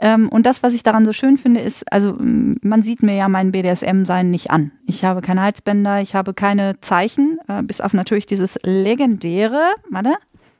Ähm, 0.00 0.30
und 0.30 0.46
das, 0.46 0.62
was 0.62 0.72
ich 0.72 0.82
daran 0.82 1.04
so 1.04 1.12
schön 1.12 1.36
finde, 1.36 1.60
ist, 1.60 1.92
also 1.92 2.16
m, 2.16 2.56
man 2.62 2.82
sieht 2.82 3.02
mir 3.02 3.14
ja 3.14 3.28
mein 3.28 3.52
BDSM-Sein 3.52 4.30
nicht 4.30 4.50
an. 4.50 4.72
Ich 4.86 5.04
habe 5.04 5.20
keine 5.20 5.42
Halsbänder, 5.42 6.00
ich 6.00 6.14
habe 6.14 6.32
keine 6.32 6.80
Zeichen, 6.80 7.38
äh, 7.48 7.62
bis 7.62 7.82
auf 7.82 7.92
natürlich 7.92 8.24
dieses 8.24 8.58
legendäre, 8.62 9.74
warte, 9.90 10.14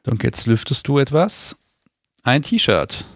Und 0.06 0.22
jetzt 0.22 0.46
lüftest 0.46 0.86
du 0.86 0.98
etwas. 0.98 1.56
Ein 2.22 2.42
T-Shirt. 2.42 3.06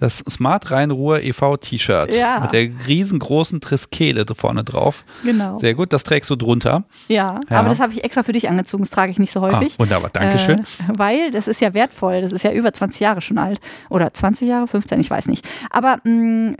Das 0.00 0.18
Smart 0.28 0.70
Rhein-Ruhr 0.70 1.20
e.V. 1.22 1.56
T-Shirt. 1.58 2.14
Ja. 2.14 2.40
Mit 2.40 2.52
der 2.52 2.68
riesengroßen 2.88 3.60
Triskele 3.60 4.24
vorne 4.34 4.64
drauf. 4.64 5.04
genau. 5.22 5.58
Sehr 5.58 5.74
gut, 5.74 5.92
das 5.92 6.02
trägst 6.02 6.28
du 6.30 6.36
drunter. 6.36 6.84
Ja, 7.08 7.38
Ja. 7.50 7.58
aber 7.60 7.68
das 7.68 7.80
habe 7.80 7.92
ich 7.92 8.02
extra 8.02 8.22
für 8.22 8.32
dich 8.32 8.48
angezogen, 8.48 8.82
das 8.82 8.90
trage 8.90 9.12
ich 9.12 9.18
nicht 9.18 9.30
so 9.32 9.40
häufig. 9.42 9.74
Ah, 9.76 9.80
wunderbar, 9.82 10.10
Dankeschön. 10.10 10.60
Äh, 10.60 10.62
weil 10.96 11.30
das 11.30 11.46
ist 11.48 11.60
ja 11.60 11.74
wertvoll, 11.74 12.22
das 12.22 12.32
ist 12.32 12.42
ja 12.44 12.52
über 12.52 12.72
20 12.72 13.00
Jahre 13.00 13.20
schon 13.20 13.38
alt. 13.38 13.60
Oder 13.90 14.12
20 14.12 14.48
Jahre, 14.48 14.66
15, 14.66 14.98
ich 15.00 15.10
weiß 15.10 15.26
nicht. 15.26 15.46
Aber 15.70 15.98
mh, 16.04 16.54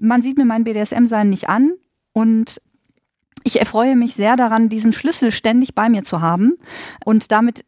man 0.00 0.22
sieht 0.22 0.36
mir 0.38 0.44
mein 0.44 0.64
BDSM-Sein 0.64 1.30
nicht 1.30 1.48
an 1.48 1.72
und 2.12 2.60
ich 3.44 3.60
erfreue 3.60 3.96
mich 3.96 4.14
sehr 4.14 4.36
daran, 4.36 4.68
diesen 4.68 4.92
Schlüssel 4.92 5.30
ständig 5.30 5.74
bei 5.74 5.88
mir 5.88 6.02
zu 6.02 6.20
haben 6.20 6.54
und 7.04 7.30
damit 7.32 7.64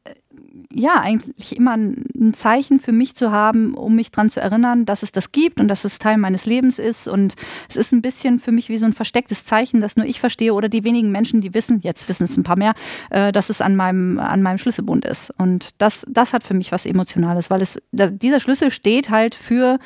ja 0.73 1.01
eigentlich 1.01 1.57
immer 1.57 1.77
ein 1.77 2.33
Zeichen 2.35 2.79
für 2.79 2.93
mich 2.93 3.17
zu 3.17 3.33
haben, 3.33 3.75
um 3.75 3.97
mich 3.97 4.11
daran 4.11 4.31
zu 4.31 4.41
erinnern, 4.41 4.87
dass 4.87 5.03
es 5.03 5.11
das 5.11 5.33
gibt 5.33 5.59
und 5.61 5.69
dass 5.69 5.85
es 5.85 5.99
Teil 5.99 6.17
meines 6.17 6.47
Lebens 6.47 6.79
ist. 6.79 7.09
Und 7.09 7.35
es 7.69 7.77
ist 7.77 7.93
ein 7.93 8.03
bisschen 8.03 8.39
für 8.39 8.53
mich 8.53 8.69
wie 8.69 8.77
so 8.77 8.87
ein 8.87 8.93
verstecktes 8.93 9.45
Zeichen, 9.45 9.81
das 9.81 9.97
nur 9.97 10.07
ich 10.07 10.21
verstehe 10.21 10.55
oder 10.55 10.69
die 10.69 10.85
wenigen 10.85 11.11
Menschen, 11.11 11.41
die 11.41 11.55
wissen, 11.55 11.81
jetzt 11.83 12.09
wissen 12.09 12.25
es 12.25 12.37
ein 12.37 12.45
paar 12.45 12.57
mehr, 12.57 12.75
äh, 13.11 13.33
dass 13.33 13.51
es 13.51 13.61
an 13.61 13.75
meinem, 13.75 14.19
an 14.19 14.43
meinem 14.43 14.59
Schlüsselbund 14.59 15.05
ist. 15.05 15.33
Und 15.39 15.81
das, 15.81 16.07
das 16.09 16.33
hat 16.33 16.45
für 16.45 16.55
mich 16.55 16.71
was 16.71 16.87
Emotionales, 16.87 17.51
weil 17.51 17.63
es, 17.63 17.81
dieser 17.93 18.41
Schlüssel 18.41 18.71
steht 18.71 19.11
halt 19.11 19.35
für, 19.35 19.79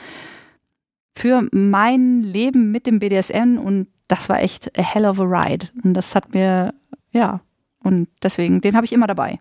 für 1.15 1.49
mein 1.53 2.23
Leben 2.23 2.71
mit 2.71 2.87
dem 2.87 2.99
BDSM 2.99 3.59
und 3.59 3.89
das 4.09 4.29
war 4.29 4.43
echt 4.43 4.79
a 4.79 4.83
hell 4.83 5.07
of 5.07 5.19
a 5.19 5.25
ride. 5.25 5.69
Und 5.83 5.95
das 5.95 6.15
hat 6.15 6.35
mir, 6.35 6.75
ja, 7.13 7.41
und 7.83 8.09
deswegen, 8.23 8.61
den 8.61 8.77
habe 8.77 8.85
ich 8.85 8.93
immer 8.93 9.07
dabei. 9.07 9.41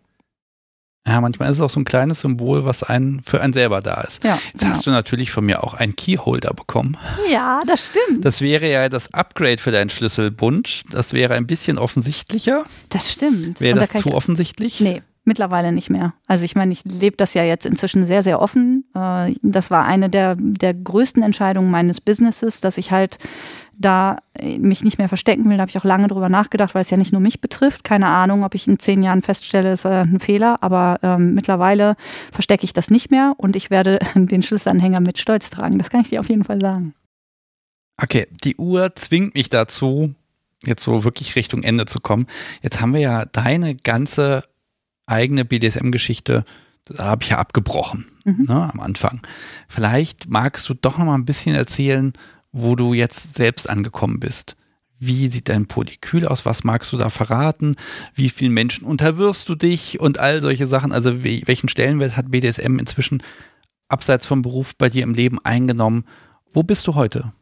Ja, 1.05 1.19
manchmal 1.19 1.49
ist 1.51 1.57
es 1.57 1.61
auch 1.61 1.69
so 1.69 1.81
ein 1.81 1.85
kleines 1.85 2.21
Symbol, 2.21 2.63
was 2.63 2.81
einen 2.83 3.21
für 3.23 3.41
einen 3.41 3.51
selber 3.51 3.81
da 3.81 4.01
ist. 4.01 4.23
Ja, 4.23 4.39
Jetzt 4.53 4.65
hast 4.65 4.85
du 4.87 4.91
natürlich 4.91 5.31
von 5.31 5.45
mir 5.45 5.61
auch 5.63 5.73
einen 5.73 5.95
Keyholder 5.97 6.53
bekommen. 6.53 6.97
ja 7.29 7.61
das 7.67 7.87
stimmt. 7.87 8.23
Das 8.23 8.41
wäre 8.41 8.69
ja 8.71 8.87
das 8.87 9.13
Upgrade 9.13 9.57
für 9.57 9.71
deinen 9.71 9.89
Schlüsselbund. 9.89 10.83
Das 10.91 11.11
wäre 11.11 11.33
ein 11.33 11.45
bisschen 11.45 11.77
offensichtlicher. 11.77 12.63
Das 12.89 13.11
stimmt. 13.11 13.59
Wäre 13.59 13.73
Und 13.73 13.77
da 13.77 13.81
das 13.81 13.89
kann 13.89 13.99
ich- 13.99 14.03
zu 14.05 14.13
offensichtlich? 14.13 14.79
Nee, 14.79 15.01
mittlerweile 15.25 15.73
nicht 15.73 15.89
mehr. 15.89 16.13
Also 16.27 16.45
ich 16.45 16.55
meine, 16.55 16.71
ich 16.71 16.85
lebe 16.85 17.17
das 17.17 17.33
ja 17.33 17.43
jetzt 17.43 17.65
inzwischen 17.65 18.05
sehr, 18.05 18.23
sehr 18.23 18.41
offen. 18.41 18.85
Äh, 18.95 19.33
Das 19.41 19.69
war 19.71 19.83
eine 19.85 20.09
der, 20.09 20.37
der 20.39 20.73
größten 20.73 21.21
Entscheidungen 21.21 21.69
meines 21.69 21.99
Businesses, 21.99 22.61
dass 22.61 22.77
ich 22.77 22.91
halt 22.91 23.17
da 23.77 24.17
äh, 24.33 24.57
mich 24.59 24.83
nicht 24.83 24.97
mehr 24.97 25.09
verstecken 25.09 25.49
will. 25.49 25.57
Da 25.57 25.61
habe 25.61 25.69
ich 25.69 25.77
auch 25.77 25.83
lange 25.83 26.07
drüber 26.07 26.29
nachgedacht, 26.29 26.75
weil 26.75 26.81
es 26.83 26.89
ja 26.89 26.97
nicht 26.97 27.11
nur 27.11 27.21
mich 27.21 27.41
betrifft. 27.41 27.83
Keine 27.83 28.07
Ahnung, 28.07 28.43
ob 28.43 28.55
ich 28.55 28.67
in 28.67 28.79
zehn 28.79 29.03
Jahren 29.03 29.21
feststelle, 29.21 29.71
es 29.71 29.85
war 29.85 30.01
ein 30.03 30.19
Fehler. 30.19 30.57
Aber 30.61 30.99
ähm, 31.03 31.33
mittlerweile 31.33 31.95
verstecke 32.31 32.63
ich 32.63 32.73
das 32.73 32.89
nicht 32.89 33.11
mehr 33.11 33.33
und 33.37 33.55
ich 33.55 33.69
werde 33.69 33.99
den 34.15 34.41
Schlüsselanhänger 34.43 35.01
mit 35.01 35.17
Stolz 35.17 35.49
tragen. 35.49 35.77
Das 35.77 35.89
kann 35.89 36.01
ich 36.01 36.09
dir 36.09 36.19
auf 36.19 36.29
jeden 36.29 36.43
Fall 36.43 36.59
sagen. 36.61 36.93
Okay, 38.01 38.27
die 38.43 38.55
Uhr 38.55 38.95
zwingt 38.95 39.35
mich 39.35 39.49
dazu, 39.49 40.15
jetzt 40.63 40.83
so 40.83 41.03
wirklich 41.03 41.35
Richtung 41.35 41.63
Ende 41.63 41.85
zu 41.85 41.99
kommen. 41.99 42.27
Jetzt 42.61 42.81
haben 42.81 42.93
wir 42.93 43.01
ja 43.01 43.25
deine 43.25 43.75
ganze 43.75 44.43
eigene 45.05 45.45
BDSM-Geschichte, 45.45 46.45
da 46.85 47.05
habe 47.05 47.23
ich 47.23 47.29
ja 47.29 47.37
abgebrochen 47.37 48.07
Mhm. 48.25 48.45
ne, 48.47 48.69
am 48.73 48.79
Anfang. 48.79 49.21
Vielleicht 49.67 50.29
magst 50.29 50.67
du 50.69 50.73
doch 50.73 50.97
noch 50.97 51.05
mal 51.05 51.15
ein 51.15 51.25
bisschen 51.25 51.55
erzählen, 51.55 52.13
wo 52.53 52.75
du 52.75 52.93
jetzt 52.93 53.35
selbst 53.35 53.69
angekommen 53.69 54.19
bist. 54.19 54.55
Wie 54.99 55.27
sieht 55.27 55.49
dein 55.49 55.65
Polykül 55.65 56.25
aus? 56.25 56.45
Was 56.45 56.63
magst 56.63 56.93
du 56.93 56.97
da 56.97 57.09
verraten? 57.09 57.75
Wie 58.13 58.29
vielen 58.29 58.53
Menschen 58.53 58.85
unterwirfst 58.85 59.49
du 59.49 59.55
dich? 59.55 59.99
Und 59.99 60.19
all 60.19 60.41
solche 60.41 60.67
Sachen. 60.67 60.93
Also 60.93 61.25
welchen 61.25 61.67
Stellenwert 61.67 62.15
hat 62.15 62.31
BDSM 62.31 62.79
inzwischen 62.79 63.21
abseits 63.89 64.27
vom 64.27 64.41
Beruf 64.41 64.77
bei 64.77 64.87
dir 64.87 65.03
im 65.03 65.13
Leben 65.13 65.39
eingenommen? 65.43 66.05
Wo 66.51 66.63
bist 66.63 66.87
du 66.87 66.95
heute? 66.95 67.33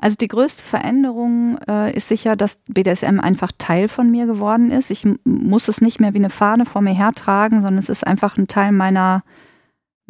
Also 0.00 0.16
die 0.16 0.28
größte 0.28 0.62
Veränderung 0.62 1.58
äh, 1.68 1.94
ist 1.94 2.08
sicher, 2.08 2.34
dass 2.34 2.60
BDSM 2.68 3.20
einfach 3.20 3.52
Teil 3.58 3.88
von 3.88 4.10
mir 4.10 4.24
geworden 4.24 4.70
ist. 4.70 4.90
Ich 4.90 5.06
muss 5.24 5.68
es 5.68 5.82
nicht 5.82 6.00
mehr 6.00 6.14
wie 6.14 6.18
eine 6.18 6.30
Fahne 6.30 6.64
vor 6.64 6.80
mir 6.80 6.94
hertragen, 6.94 7.60
sondern 7.60 7.78
es 7.78 7.90
ist 7.90 8.06
einfach 8.06 8.38
ein 8.38 8.48
Teil 8.48 8.72
meiner 8.72 9.22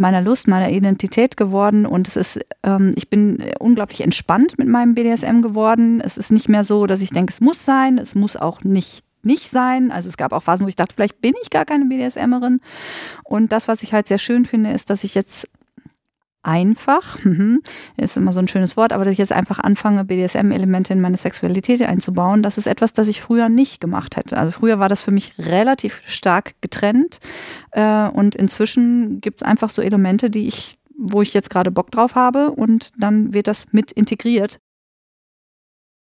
meiner 0.01 0.22
Lust, 0.22 0.48
meiner 0.48 0.70
Identität 0.70 1.36
geworden 1.36 1.86
und 1.86 2.09
es 2.09 2.16
ist, 2.16 2.40
ähm, 2.62 2.93
ich 2.97 3.09
bin 3.09 3.44
unglaublich 3.59 4.01
entspannt 4.01 4.59
mit 4.59 4.68
meinem 4.68 4.94
BDSM 4.94 5.40
geworden. 5.43 6.01
Es 6.01 6.16
ist 6.16 6.32
nicht 6.32 6.48
mehr 6.48 6.64
so, 6.64 6.86
dass 6.86 7.02
ich 7.02 7.10
denke, 7.10 7.32
es 7.32 7.40
muss 7.40 7.64
sein, 7.64 7.98
es 7.98 8.14
muss 8.14 8.36
auch 8.36 8.64
nicht 8.64 9.05
nicht 9.22 9.51
sein. 9.51 9.90
Also 9.90 10.09
es 10.09 10.16
gab 10.16 10.32
auch 10.32 10.43
Phasen, 10.43 10.64
wo 10.64 10.68
ich 10.70 10.77
dachte, 10.77 10.94
vielleicht 10.94 11.20
bin 11.20 11.35
ich 11.43 11.51
gar 11.51 11.66
keine 11.66 11.85
BDSMerin. 11.85 12.60
Und 13.22 13.52
das, 13.52 13.68
was 13.68 13.82
ich 13.82 13.93
halt 13.93 14.09
sehr 14.09 14.16
schön 14.16 14.47
finde, 14.47 14.70
ist, 14.70 14.89
dass 14.89 15.05
ich 15.05 15.14
jetzt 15.14 15.47
einfach, 16.43 17.23
mhm, 17.25 17.61
ist 17.97 18.17
immer 18.17 18.33
so 18.33 18.41
ein 18.41 18.49
schönes 18.49 18.77
Wort, 18.77 18.93
aber 18.93 19.05
dass 19.05 19.12
ich 19.12 19.19
jetzt 19.19 19.33
einfach 19.33 19.59
anfange, 19.59 20.05
BDSM-Elemente 20.05 20.93
in 20.93 21.01
meine 21.01 21.17
Sexualität 21.17 21.83
einzubauen, 21.83 22.43
das 22.43 22.59
ist 22.59 22.67
etwas, 22.67 22.93
das 22.93 23.09
ich 23.09 23.21
früher 23.21 23.49
nicht 23.49 23.81
gemacht 23.81 24.17
hätte. 24.17 24.37
Also 24.37 24.53
früher 24.53 24.79
war 24.79 24.89
das 24.89 25.03
für 25.03 25.11
mich 25.11 25.35
relativ 25.39 26.03
stark 26.07 26.55
getrennt 26.61 27.19
äh, 27.73 28.09
und 28.09 28.35
inzwischen 28.35 29.21
gibt 29.21 29.43
es 29.43 29.49
einfach 29.49 29.71
so 29.71 29.83
Elemente, 29.83 30.31
die 30.31 30.49
ich, 30.49 30.79
wo 30.97 31.23
ich 31.23 31.35
jetzt 31.35 31.51
gerade 31.51 31.71
Bock 31.71 31.91
drauf 31.91 32.15
habe 32.15 32.51
und 32.51 32.91
dann 32.99 33.35
wird 33.35 33.47
das 33.47 33.67
mit 33.73 33.93
integriert. 33.93 34.59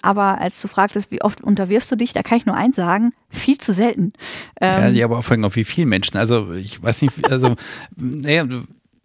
Aber 0.01 0.41
als 0.41 0.61
du 0.63 0.69
fragtest, 0.69 1.11
wie 1.11 1.23
oft 1.23 1.43
unterwirfst 1.43 1.91
du 1.91 1.97
dich, 1.97 2.13
da 2.13 2.23
kann 2.23 2.39
ich 2.39 2.47
nur 2.47 2.55
eins 2.55 2.77
sagen, 2.77 3.13
viel 3.31 3.59
zu 3.59 3.73
selten. 3.73 4.13
Ähm, 4.61 4.95
ja, 4.95 5.07
aber 5.07 5.19
auch 5.19 5.31
auf 5.31 5.57
wie 5.57 5.65
viele 5.65 5.89
Menschen. 5.89 6.17
Also 6.17 6.53
ich 6.53 6.81
weiß 6.81 7.03
nicht, 7.03 7.31
also 7.33 7.57
naja, 7.97 8.47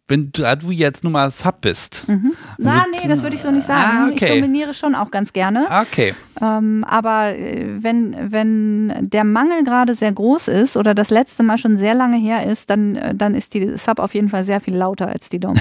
wenn 0.07 0.31
du, 0.31 0.43
du 0.57 0.71
jetzt 0.71 1.03
nun 1.03 1.13
mal 1.13 1.31
Sub 1.31 1.61
bist. 1.61 2.07
Mhm. 2.07 2.33
Na, 2.57 2.85
nee, 2.91 3.07
das 3.07 3.23
würde 3.23 3.35
ich 3.35 3.41
so 3.41 3.51
nicht 3.51 3.65
sagen. 3.65 3.97
Ah, 3.97 4.09
okay. 4.11 4.25
Ich 4.25 4.35
dominiere 4.35 4.73
schon 4.73 4.95
auch 4.95 5.11
ganz 5.11 5.31
gerne. 5.31 5.65
Okay. 5.81 6.13
Ähm, 6.41 6.83
aber 6.87 7.37
äh, 7.37 7.81
wenn, 7.81 8.15
wenn 8.31 9.09
der 9.09 9.23
Mangel 9.23 9.63
gerade 9.63 9.93
sehr 9.93 10.11
groß 10.11 10.49
ist 10.49 10.75
oder 10.75 10.93
das 10.93 11.09
letzte 11.09 11.43
Mal 11.43 11.57
schon 11.57 11.77
sehr 11.77 11.93
lange 11.93 12.17
her 12.17 12.45
ist, 12.45 12.69
dann, 12.69 12.95
äh, 12.95 13.15
dann 13.15 13.33
ist 13.33 13.53
die 13.53 13.77
Sub 13.77 13.99
auf 13.99 14.13
jeden 14.13 14.29
Fall 14.29 14.43
sehr 14.43 14.59
viel 14.59 14.75
lauter 14.75 15.07
als 15.07 15.29
die 15.29 15.39
Dom. 15.39 15.55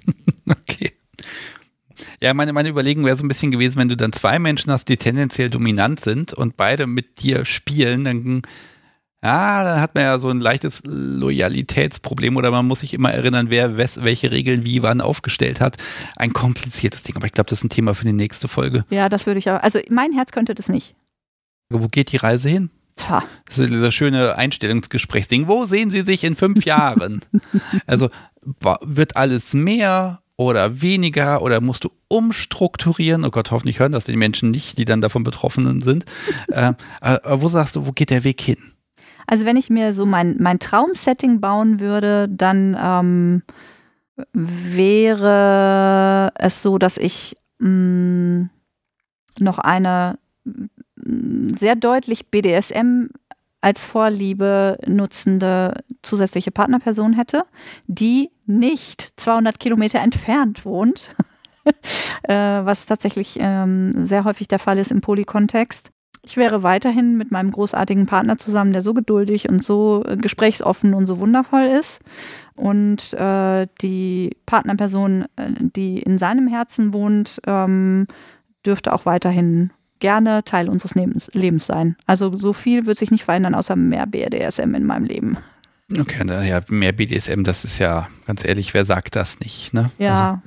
okay. 0.48 0.92
Ja, 2.20 2.32
meine, 2.32 2.54
meine 2.54 2.70
Überlegung 2.70 3.04
wäre 3.04 3.16
so 3.16 3.24
ein 3.24 3.28
bisschen 3.28 3.50
gewesen, 3.50 3.78
wenn 3.78 3.88
du 3.88 3.96
dann 3.96 4.12
zwei 4.12 4.38
Menschen 4.38 4.72
hast, 4.72 4.88
die 4.88 4.96
tendenziell 4.96 5.50
dominant 5.50 6.00
sind 6.00 6.32
und 6.32 6.56
beide 6.56 6.86
mit 6.86 7.22
dir 7.22 7.44
spielen, 7.44 8.04
dann 8.04 8.42
ja, 9.24 9.64
dann 9.64 9.80
hat 9.80 9.94
man 9.94 10.04
ja 10.04 10.18
so 10.18 10.28
ein 10.28 10.40
leichtes 10.40 10.82
Loyalitätsproblem 10.84 12.36
oder 12.36 12.50
man 12.50 12.66
muss 12.66 12.80
sich 12.80 12.92
immer 12.92 13.10
erinnern, 13.10 13.46
wer 13.48 13.78
welche 13.78 14.30
Regeln 14.30 14.64
wie 14.64 14.82
wann 14.82 15.00
aufgestellt 15.00 15.62
hat. 15.62 15.78
Ein 16.16 16.34
kompliziertes 16.34 17.04
Ding, 17.04 17.16
aber 17.16 17.24
ich 17.24 17.32
glaube, 17.32 17.48
das 17.48 17.60
ist 17.60 17.64
ein 17.64 17.70
Thema 17.70 17.94
für 17.94 18.04
die 18.04 18.12
nächste 18.12 18.48
Folge. 18.48 18.84
Ja, 18.90 19.08
das 19.08 19.24
würde 19.24 19.38
ich 19.38 19.50
auch. 19.50 19.62
Also 19.62 19.80
mein 19.88 20.12
Herz 20.12 20.30
könnte 20.30 20.54
das 20.54 20.68
nicht. 20.68 20.94
Wo 21.70 21.88
geht 21.88 22.12
die 22.12 22.18
Reise 22.18 22.50
hin? 22.50 22.68
Tja. 22.96 23.24
Das 23.46 23.58
ist 23.58 23.70
dieser 23.70 23.92
schöne 23.92 24.36
Einstellungsgesprächsding. 24.36 25.48
Wo 25.48 25.64
sehen 25.64 25.88
Sie 25.88 26.02
sich 26.02 26.22
in 26.22 26.36
fünf 26.36 26.66
Jahren? 26.66 27.20
also 27.86 28.10
wird 28.82 29.16
alles 29.16 29.54
mehr 29.54 30.20
oder 30.36 30.82
weniger 30.82 31.40
oder 31.40 31.62
musst 31.62 31.84
du 31.84 31.90
umstrukturieren? 32.08 33.24
Oh 33.24 33.30
Gott, 33.30 33.50
hoffentlich 33.50 33.78
hören 33.78 33.92
das 33.92 34.04
die 34.04 34.16
Menschen 34.16 34.50
nicht, 34.50 34.76
die 34.76 34.84
dann 34.84 35.00
davon 35.00 35.24
betroffen 35.24 35.80
sind. 35.80 36.04
äh, 36.48 36.74
aber 37.00 37.40
wo 37.40 37.48
sagst 37.48 37.76
du, 37.76 37.86
wo 37.86 37.92
geht 37.92 38.10
der 38.10 38.24
Weg 38.24 38.42
hin? 38.42 38.73
Also 39.26 39.46
wenn 39.46 39.56
ich 39.56 39.70
mir 39.70 39.94
so 39.94 40.06
mein, 40.06 40.36
mein 40.40 40.58
Traumsetting 40.58 41.40
bauen 41.40 41.80
würde, 41.80 42.28
dann 42.28 42.76
ähm, 42.80 43.42
wäre 44.32 46.32
es 46.36 46.62
so, 46.62 46.78
dass 46.78 46.98
ich 46.98 47.36
mh, 47.58 47.68
mm, 47.68 48.50
noch 49.40 49.58
eine 49.58 50.18
mm, 50.44 51.54
sehr 51.54 51.76
deutlich 51.76 52.30
BDSM 52.30 53.08
als 53.60 53.84
Vorliebe 53.84 54.78
nutzende 54.86 55.74
zusätzliche 56.02 56.50
Partnerperson 56.50 57.14
hätte, 57.14 57.44
die 57.86 58.30
nicht 58.44 59.14
200 59.16 59.58
Kilometer 59.58 60.00
entfernt 60.00 60.66
wohnt, 60.66 61.16
äh, 62.24 62.34
was 62.34 62.84
tatsächlich 62.84 63.38
ähm, 63.40 64.04
sehr 64.04 64.24
häufig 64.24 64.48
der 64.48 64.58
Fall 64.58 64.78
ist 64.78 64.90
im 64.90 65.00
Polykontext. 65.00 65.93
Ich 66.26 66.36
wäre 66.36 66.62
weiterhin 66.62 67.16
mit 67.16 67.30
meinem 67.30 67.50
großartigen 67.50 68.06
Partner 68.06 68.38
zusammen, 68.38 68.72
der 68.72 68.82
so 68.82 68.94
geduldig 68.94 69.48
und 69.48 69.62
so 69.62 70.02
äh, 70.06 70.16
gesprächsoffen 70.16 70.94
und 70.94 71.06
so 71.06 71.18
wundervoll 71.18 71.64
ist. 71.64 72.00
Und 72.56 73.12
äh, 73.14 73.66
die 73.80 74.36
Partnerperson, 74.46 75.26
äh, 75.36 75.50
die 75.58 75.98
in 75.98 76.18
seinem 76.18 76.48
Herzen 76.48 76.92
wohnt, 76.92 77.40
ähm, 77.46 78.06
dürfte 78.64 78.92
auch 78.92 79.06
weiterhin 79.06 79.70
gerne 79.98 80.44
Teil 80.44 80.68
unseres 80.68 80.94
Lebens, 80.94 81.28
Lebens 81.32 81.66
sein. 81.66 81.96
Also 82.06 82.36
so 82.36 82.52
viel 82.52 82.86
wird 82.86 82.98
sich 82.98 83.10
nicht 83.10 83.24
verändern, 83.24 83.54
außer 83.54 83.76
mehr 83.76 84.06
BDSM 84.06 84.74
in 84.74 84.84
meinem 84.84 85.04
Leben. 85.04 85.38
Okay, 85.98 86.24
ja, 86.48 86.60
mehr 86.68 86.92
BDSM, 86.92 87.42
das 87.42 87.64
ist 87.64 87.78
ja, 87.78 88.08
ganz 88.26 88.44
ehrlich, 88.44 88.72
wer 88.72 88.84
sagt 88.84 89.16
das 89.16 89.40
nicht? 89.40 89.74
Ne? 89.74 89.90
Ja. 89.98 90.10
Also, 90.10 90.42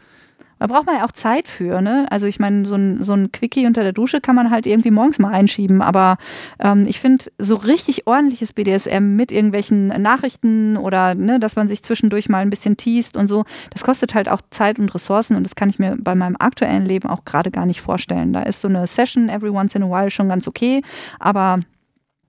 da 0.59 0.67
braucht 0.67 0.85
man 0.85 0.95
ja 0.95 1.05
auch 1.05 1.11
Zeit 1.11 1.47
für, 1.47 1.81
ne? 1.81 2.07
Also 2.09 2.27
ich 2.27 2.39
meine, 2.39 2.65
so 2.65 2.75
ein, 2.75 3.03
so 3.03 3.13
ein 3.13 3.31
Quickie 3.31 3.65
unter 3.65 3.83
der 3.83 3.93
Dusche 3.93 4.21
kann 4.21 4.35
man 4.35 4.51
halt 4.51 4.65
irgendwie 4.65 4.91
morgens 4.91 5.19
mal 5.19 5.31
einschieben, 5.31 5.81
aber 5.81 6.17
ähm, 6.59 6.85
ich 6.87 6.99
finde, 6.99 7.25
so 7.37 7.55
richtig 7.55 8.07
ordentliches 8.07 8.53
BDSM 8.53 9.15
mit 9.15 9.31
irgendwelchen 9.31 9.87
Nachrichten 9.87 10.77
oder 10.77 11.15
ne, 11.15 11.39
dass 11.39 11.55
man 11.55 11.67
sich 11.67 11.83
zwischendurch 11.83 12.29
mal 12.29 12.39
ein 12.39 12.49
bisschen 12.49 12.77
teast 12.77 13.17
und 13.17 13.27
so, 13.27 13.43
das 13.71 13.83
kostet 13.83 14.15
halt 14.15 14.29
auch 14.29 14.41
Zeit 14.49 14.79
und 14.79 14.93
Ressourcen 14.93 15.35
und 15.35 15.43
das 15.43 15.55
kann 15.55 15.69
ich 15.69 15.79
mir 15.79 15.97
bei 15.99 16.15
meinem 16.15 16.35
aktuellen 16.39 16.85
Leben 16.85 17.09
auch 17.09 17.25
gerade 17.25 17.51
gar 17.51 17.65
nicht 17.65 17.81
vorstellen. 17.81 18.33
Da 18.33 18.43
ist 18.43 18.61
so 18.61 18.67
eine 18.67 18.87
Session 18.87 19.29
every 19.29 19.49
once 19.49 19.75
in 19.75 19.83
a 19.83 19.89
while 19.89 20.09
schon 20.09 20.29
ganz 20.29 20.47
okay, 20.47 20.81
aber 21.19 21.59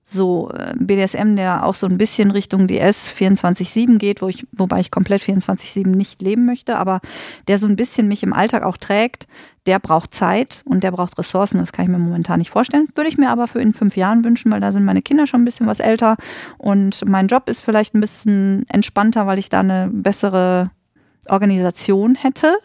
so 0.09 0.49
äh, 0.51 0.73
BDSM, 0.77 1.35
der 1.35 1.65
auch 1.65 1.75
so 1.75 1.85
ein 1.87 1.97
bisschen 1.97 2.31
Richtung 2.31 2.67
DS 2.67 3.11
24-7 3.11 3.97
geht, 3.97 4.21
wo 4.21 4.27
ich, 4.27 4.47
wobei 4.51 4.79
ich 4.79 4.89
komplett 4.89 5.21
24-7 5.21 5.87
nicht 5.87 6.21
leben 6.21 6.45
möchte, 6.45 6.77
aber 6.77 6.99
der 7.47 7.59
so 7.59 7.67
ein 7.67 7.75
bisschen 7.75 8.07
mich 8.07 8.23
im 8.23 8.33
Alltag 8.33 8.63
auch 8.63 8.77
trägt, 8.77 9.27
der 9.67 9.77
braucht 9.79 10.13
Zeit 10.13 10.63
und 10.65 10.83
der 10.83 10.91
braucht 10.91 11.17
Ressourcen. 11.19 11.59
Das 11.59 11.73
kann 11.73 11.85
ich 11.85 11.91
mir 11.91 11.99
momentan 11.99 12.39
nicht 12.39 12.49
vorstellen. 12.49 12.87
Würde 12.95 13.09
ich 13.09 13.17
mir 13.17 13.29
aber 13.29 13.47
für 13.47 13.61
in 13.61 13.73
fünf 13.73 13.95
Jahren 13.97 14.23
wünschen, 14.25 14.51
weil 14.51 14.61
da 14.61 14.71
sind 14.71 14.83
meine 14.83 15.03
Kinder 15.03 15.27
schon 15.27 15.41
ein 15.41 15.45
bisschen 15.45 15.67
was 15.67 15.79
älter 15.79 16.17
und 16.57 17.07
mein 17.07 17.27
Job 17.27 17.47
ist 17.47 17.59
vielleicht 17.59 17.93
ein 17.93 18.01
bisschen 18.01 18.65
entspannter, 18.69 19.27
weil 19.27 19.37
ich 19.37 19.49
da 19.49 19.59
eine 19.59 19.89
bessere 19.91 20.71
Organisation 21.27 22.15
hätte, 22.15 22.57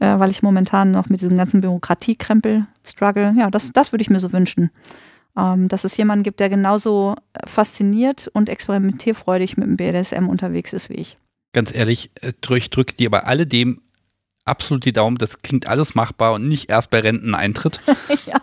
äh, 0.00 0.18
weil 0.18 0.30
ich 0.30 0.42
momentan 0.42 0.90
noch 0.90 1.08
mit 1.08 1.22
diesem 1.22 1.38
ganzen 1.38 1.62
Bürokratiekrempel 1.62 2.66
struggle. 2.84 3.32
Ja, 3.38 3.50
das, 3.50 3.72
das 3.72 3.92
würde 3.92 4.02
ich 4.02 4.10
mir 4.10 4.20
so 4.20 4.32
wünschen 4.32 4.70
ähm, 5.36 5.68
dass 5.68 5.84
es 5.84 5.96
jemanden 5.96 6.22
gibt, 6.22 6.40
der 6.40 6.48
genauso 6.48 7.16
fasziniert 7.46 8.30
und 8.32 8.48
experimentierfreudig 8.48 9.56
mit 9.56 9.66
dem 9.66 9.76
BDSM 9.76 10.28
unterwegs 10.28 10.72
ist 10.72 10.90
wie 10.90 10.94
ich. 10.94 11.16
Ganz 11.52 11.74
ehrlich, 11.74 12.10
äh, 12.20 12.32
ich 12.56 12.70
drücke 12.70 12.94
dir 12.94 13.10
bei 13.10 13.22
alledem 13.22 13.80
absolut 14.44 14.84
die 14.84 14.92
Daumen, 14.92 15.16
das 15.16 15.42
klingt 15.42 15.66
alles 15.66 15.94
machbar 15.94 16.32
und 16.32 16.46
nicht 16.46 16.70
erst 16.70 16.90
bei 16.90 17.00
Renteneintritt. 17.00 17.80
ja. 18.26 18.40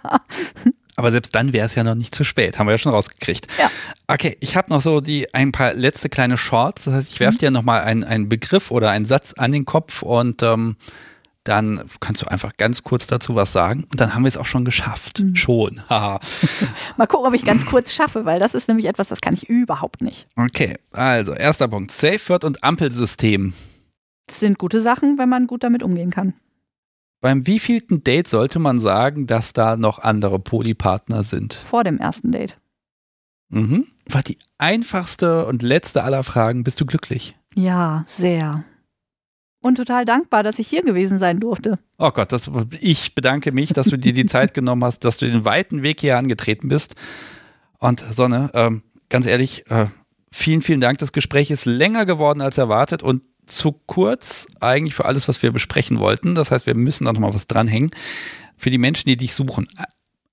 Aber 0.96 1.12
selbst 1.12 1.36
dann 1.36 1.54
wäre 1.54 1.68
es 1.68 1.76
ja 1.76 1.84
noch 1.84 1.96
nicht 1.96 2.16
zu 2.16 2.24
spät, 2.24 2.58
haben 2.58 2.68
wir 2.68 2.72
ja 2.72 2.78
schon 2.78 2.92
rausgekriegt. 2.92 3.48
Ja. 3.60 3.70
Okay, 4.08 4.36
ich 4.40 4.56
habe 4.56 4.70
noch 4.72 4.82
so 4.82 5.00
die 5.00 5.32
ein 5.34 5.52
paar 5.52 5.74
letzte 5.74 6.10
kleine 6.10 6.38
Shorts. 6.38 6.86
Das 6.86 6.94
heißt, 6.96 7.12
ich 7.12 7.20
werfe 7.20 7.36
mhm. 7.36 7.40
dir 7.40 7.52
nochmal 7.52 7.84
einen, 7.84 8.04
einen 8.04 8.30
Begriff 8.30 8.72
oder 8.72 8.90
einen 8.90 9.06
Satz 9.06 9.34
an 9.34 9.52
den 9.52 9.66
Kopf 9.66 10.02
und 10.02 10.42
ähm, 10.42 10.76
dann 11.48 11.82
kannst 12.00 12.22
du 12.22 12.28
einfach 12.28 12.58
ganz 12.58 12.84
kurz 12.84 13.08
dazu 13.08 13.36
was 13.36 13.52
sagen 13.52 13.86
und 13.92 14.00
dann 14.00 14.14
haben 14.14 14.24
wir 14.24 14.30
es 14.30 14.38
auch 14.38 14.46
schon 14.46 14.66
geschafft. 14.66 15.20
Mhm. 15.20 15.36
Schon. 15.36 15.82
Mal 15.90 17.08
gucken, 17.08 17.28
ob 17.28 17.34
ich 17.34 17.46
ganz 17.46 17.66
kurz 17.66 17.94
schaffe, 17.94 18.26
weil 18.26 18.40
das 18.40 18.54
ist 18.54 18.68
nämlich 18.68 18.88
etwas, 18.88 19.08
das 19.08 19.22
kann 19.22 19.34
ich 19.34 19.50
überhaupt 19.50 20.02
nicht. 20.02 20.28
Okay, 20.36 20.78
also 20.92 21.34
erster 21.34 21.68
Punkt. 21.68 21.92
Safe 21.92 22.20
Word 22.28 22.44
und 22.44 22.64
Ampelsystem. 22.64 23.54
Das 24.28 24.40
sind 24.42 24.60
gute 24.60 24.82
Sachen, 24.82 25.18
wenn 25.18 25.30
man 25.30 25.48
gut 25.48 25.64
damit 25.64 25.84
umgehen 25.84 26.12
kann. 26.12 26.34
Beim 27.22 27.48
wievielten 27.48 28.04
Date 28.04 28.28
sollte 28.28 28.60
man 28.60 28.80
sagen, 28.80 29.26
dass 29.26 29.54
da 29.54 29.76
noch 29.78 30.00
andere 30.00 30.40
Polypartner 30.40 31.24
sind? 31.24 31.56
Vor 31.56 31.84
dem 31.84 31.98
ersten 31.98 32.32
Date. 32.32 32.58
Mhm. 33.50 33.88
War 34.08 34.22
die 34.22 34.38
einfachste 34.58 35.46
und 35.46 35.62
letzte 35.62 36.04
aller 36.04 36.24
Fragen. 36.24 36.64
Bist 36.64 36.80
du 36.80 36.86
glücklich? 36.86 37.36
Ja, 37.56 38.04
sehr 38.08 38.64
und 39.62 39.76
total 39.76 40.06
dankbar, 40.06 40.44
dass 40.44 40.60
ich 40.60 40.68
hier 40.68 40.84
gewesen 40.84 41.20
sein 41.20 41.40
durfte. 41.40 41.80
Oh 41.98 42.12
Gott, 42.12 42.32
das, 42.32 42.50
ich 42.80 43.16
bedanke 43.16 43.52
mich, 43.52 43.74
dass 43.74 43.88
du 43.88 43.98
dir 43.98 44.14
die 44.14 44.26
Zeit 44.28 44.54
genommen 44.54 44.84
hast, 44.84 45.04
dass 45.04 45.18
du 45.18 45.26
den 45.26 45.46
weiten 45.46 45.84
Weg 45.84 46.02
hier 46.02 46.18
angetreten 46.18 46.68
bist. 46.68 46.96
Und 47.80 48.04
Sonne, 48.12 48.50
ähm, 48.54 48.84
ganz 49.10 49.26
ehrlich, 49.26 49.70
äh, 49.70 49.88
vielen, 50.32 50.62
vielen 50.62 50.80
Dank. 50.80 51.00
Das 51.00 51.12
Gespräch 51.12 51.52
ist 51.52 51.66
länger 51.66 52.06
geworden 52.06 52.42
als 52.42 52.58
erwartet 52.58 53.04
und 53.04 53.24
zu 53.46 53.72
kurz 53.72 54.48
eigentlich 54.60 54.94
für 54.94 55.06
alles, 55.06 55.28
was 55.28 55.42
wir 55.42 55.52
besprechen 55.52 56.00
wollten. 56.00 56.36
Das 56.36 56.52
heißt, 56.52 56.66
wir 56.66 56.76
müssen 56.76 57.06
da 57.06 57.14
nochmal 57.14 57.34
was 57.34 57.48
dranhängen. 57.48 57.90
Für 58.58 58.72
die 58.72 58.78
Menschen, 58.78 59.08
die 59.08 59.18
dich 59.18 59.34
suchen, 59.34 59.68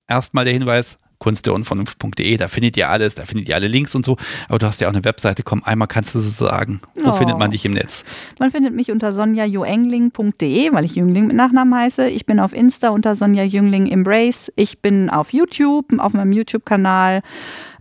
erstmal 0.07 0.45
der 0.45 0.53
Hinweis, 0.53 0.97
kunstderunvernunft.de, 1.19 2.37
da 2.37 2.47
findet 2.47 2.77
ihr 2.77 2.89
alles, 2.89 3.15
da 3.15 3.25
findet 3.25 3.49
ihr 3.49 3.55
alle 3.55 3.67
Links 3.67 3.95
und 3.95 4.05
so. 4.05 4.17
Aber 4.47 4.59
du 4.59 4.67
hast 4.67 4.81
ja 4.81 4.87
auch 4.87 4.93
eine 4.93 5.03
Webseite, 5.03 5.43
komm, 5.43 5.63
einmal 5.63 5.87
kannst 5.87 6.15
du 6.15 6.19
es 6.19 6.37
sagen. 6.37 6.81
Wo 6.95 7.09
oh. 7.09 7.13
findet 7.13 7.37
man 7.37 7.51
dich 7.51 7.65
im 7.65 7.73
Netz? 7.73 8.03
Man 8.39 8.51
findet 8.51 8.73
mich 8.73 8.91
unter 8.91 9.11
sonjajoengling.de, 9.11 10.73
weil 10.73 10.85
ich 10.85 10.95
Jüngling 10.95 11.27
mit 11.27 11.35
Nachnamen 11.35 11.73
heiße. 11.73 12.09
Ich 12.09 12.25
bin 12.25 12.39
auf 12.39 12.53
Insta 12.53 12.89
unter 12.89 13.15
Sonja 13.15 13.43
Jüngling 13.43 13.87
Embrace. 13.87 14.51
Ich 14.55 14.79
bin 14.79 15.09
auf 15.09 15.33
YouTube, 15.33 15.97
auf 15.99 16.13
meinem 16.13 16.31
YouTube-Kanal. 16.31 17.21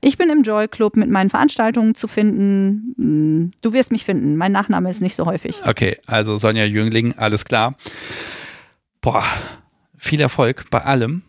Ich 0.00 0.18
bin 0.18 0.28
im 0.28 0.42
Joy 0.42 0.68
Club 0.68 0.96
mit 0.96 1.10
meinen 1.10 1.30
Veranstaltungen 1.30 1.94
zu 1.94 2.08
finden. 2.08 2.94
Hm, 2.98 3.50
du 3.62 3.72
wirst 3.72 3.90
mich 3.90 4.04
finden. 4.04 4.36
Mein 4.36 4.52
Nachname 4.52 4.90
ist 4.90 5.00
nicht 5.00 5.14
so 5.14 5.26
häufig. 5.26 5.62
Okay, 5.66 5.96
also 6.06 6.36
Sonja 6.36 6.64
Jüngling, 6.64 7.14
alles 7.16 7.44
klar. 7.44 7.74
Boah, 9.00 9.24
viel 9.96 10.20
Erfolg 10.20 10.66
bei 10.70 10.80
allem 10.80 11.22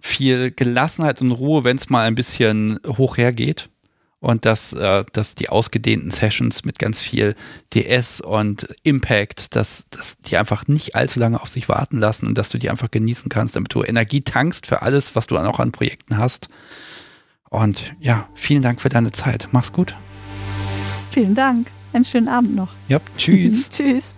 viel 0.00 0.50
Gelassenheit 0.50 1.20
und 1.20 1.32
Ruhe, 1.32 1.64
wenn 1.64 1.76
es 1.76 1.90
mal 1.90 2.06
ein 2.06 2.14
bisschen 2.14 2.78
hoch 2.86 3.16
hergeht. 3.16 3.68
Und 4.20 4.46
dass, 4.46 4.72
äh, 4.72 5.04
dass 5.12 5.36
die 5.36 5.48
ausgedehnten 5.48 6.10
Sessions 6.10 6.64
mit 6.64 6.80
ganz 6.80 7.00
viel 7.00 7.36
DS 7.72 8.20
und 8.20 8.66
Impact, 8.82 9.54
dass, 9.54 9.86
dass 9.90 10.16
die 10.18 10.36
einfach 10.36 10.66
nicht 10.66 10.96
allzu 10.96 11.20
lange 11.20 11.40
auf 11.40 11.48
sich 11.48 11.68
warten 11.68 11.98
lassen 11.98 12.26
und 12.26 12.36
dass 12.36 12.48
du 12.48 12.58
die 12.58 12.68
einfach 12.68 12.90
genießen 12.90 13.28
kannst, 13.28 13.54
damit 13.54 13.72
du 13.72 13.84
Energie 13.84 14.22
tankst 14.22 14.66
für 14.66 14.82
alles, 14.82 15.14
was 15.14 15.28
du 15.28 15.36
dann 15.36 15.46
auch 15.46 15.60
an 15.60 15.70
Projekten 15.70 16.18
hast. 16.18 16.48
Und 17.48 17.94
ja, 18.00 18.28
vielen 18.34 18.62
Dank 18.62 18.80
für 18.80 18.88
deine 18.88 19.12
Zeit. 19.12 19.48
Mach's 19.52 19.72
gut. 19.72 19.96
Vielen 21.12 21.36
Dank. 21.36 21.70
Einen 21.92 22.04
schönen 22.04 22.28
Abend 22.28 22.56
noch. 22.56 22.74
Ja, 22.88 23.00
tschüss. 23.16 23.68
tschüss. 23.70 24.16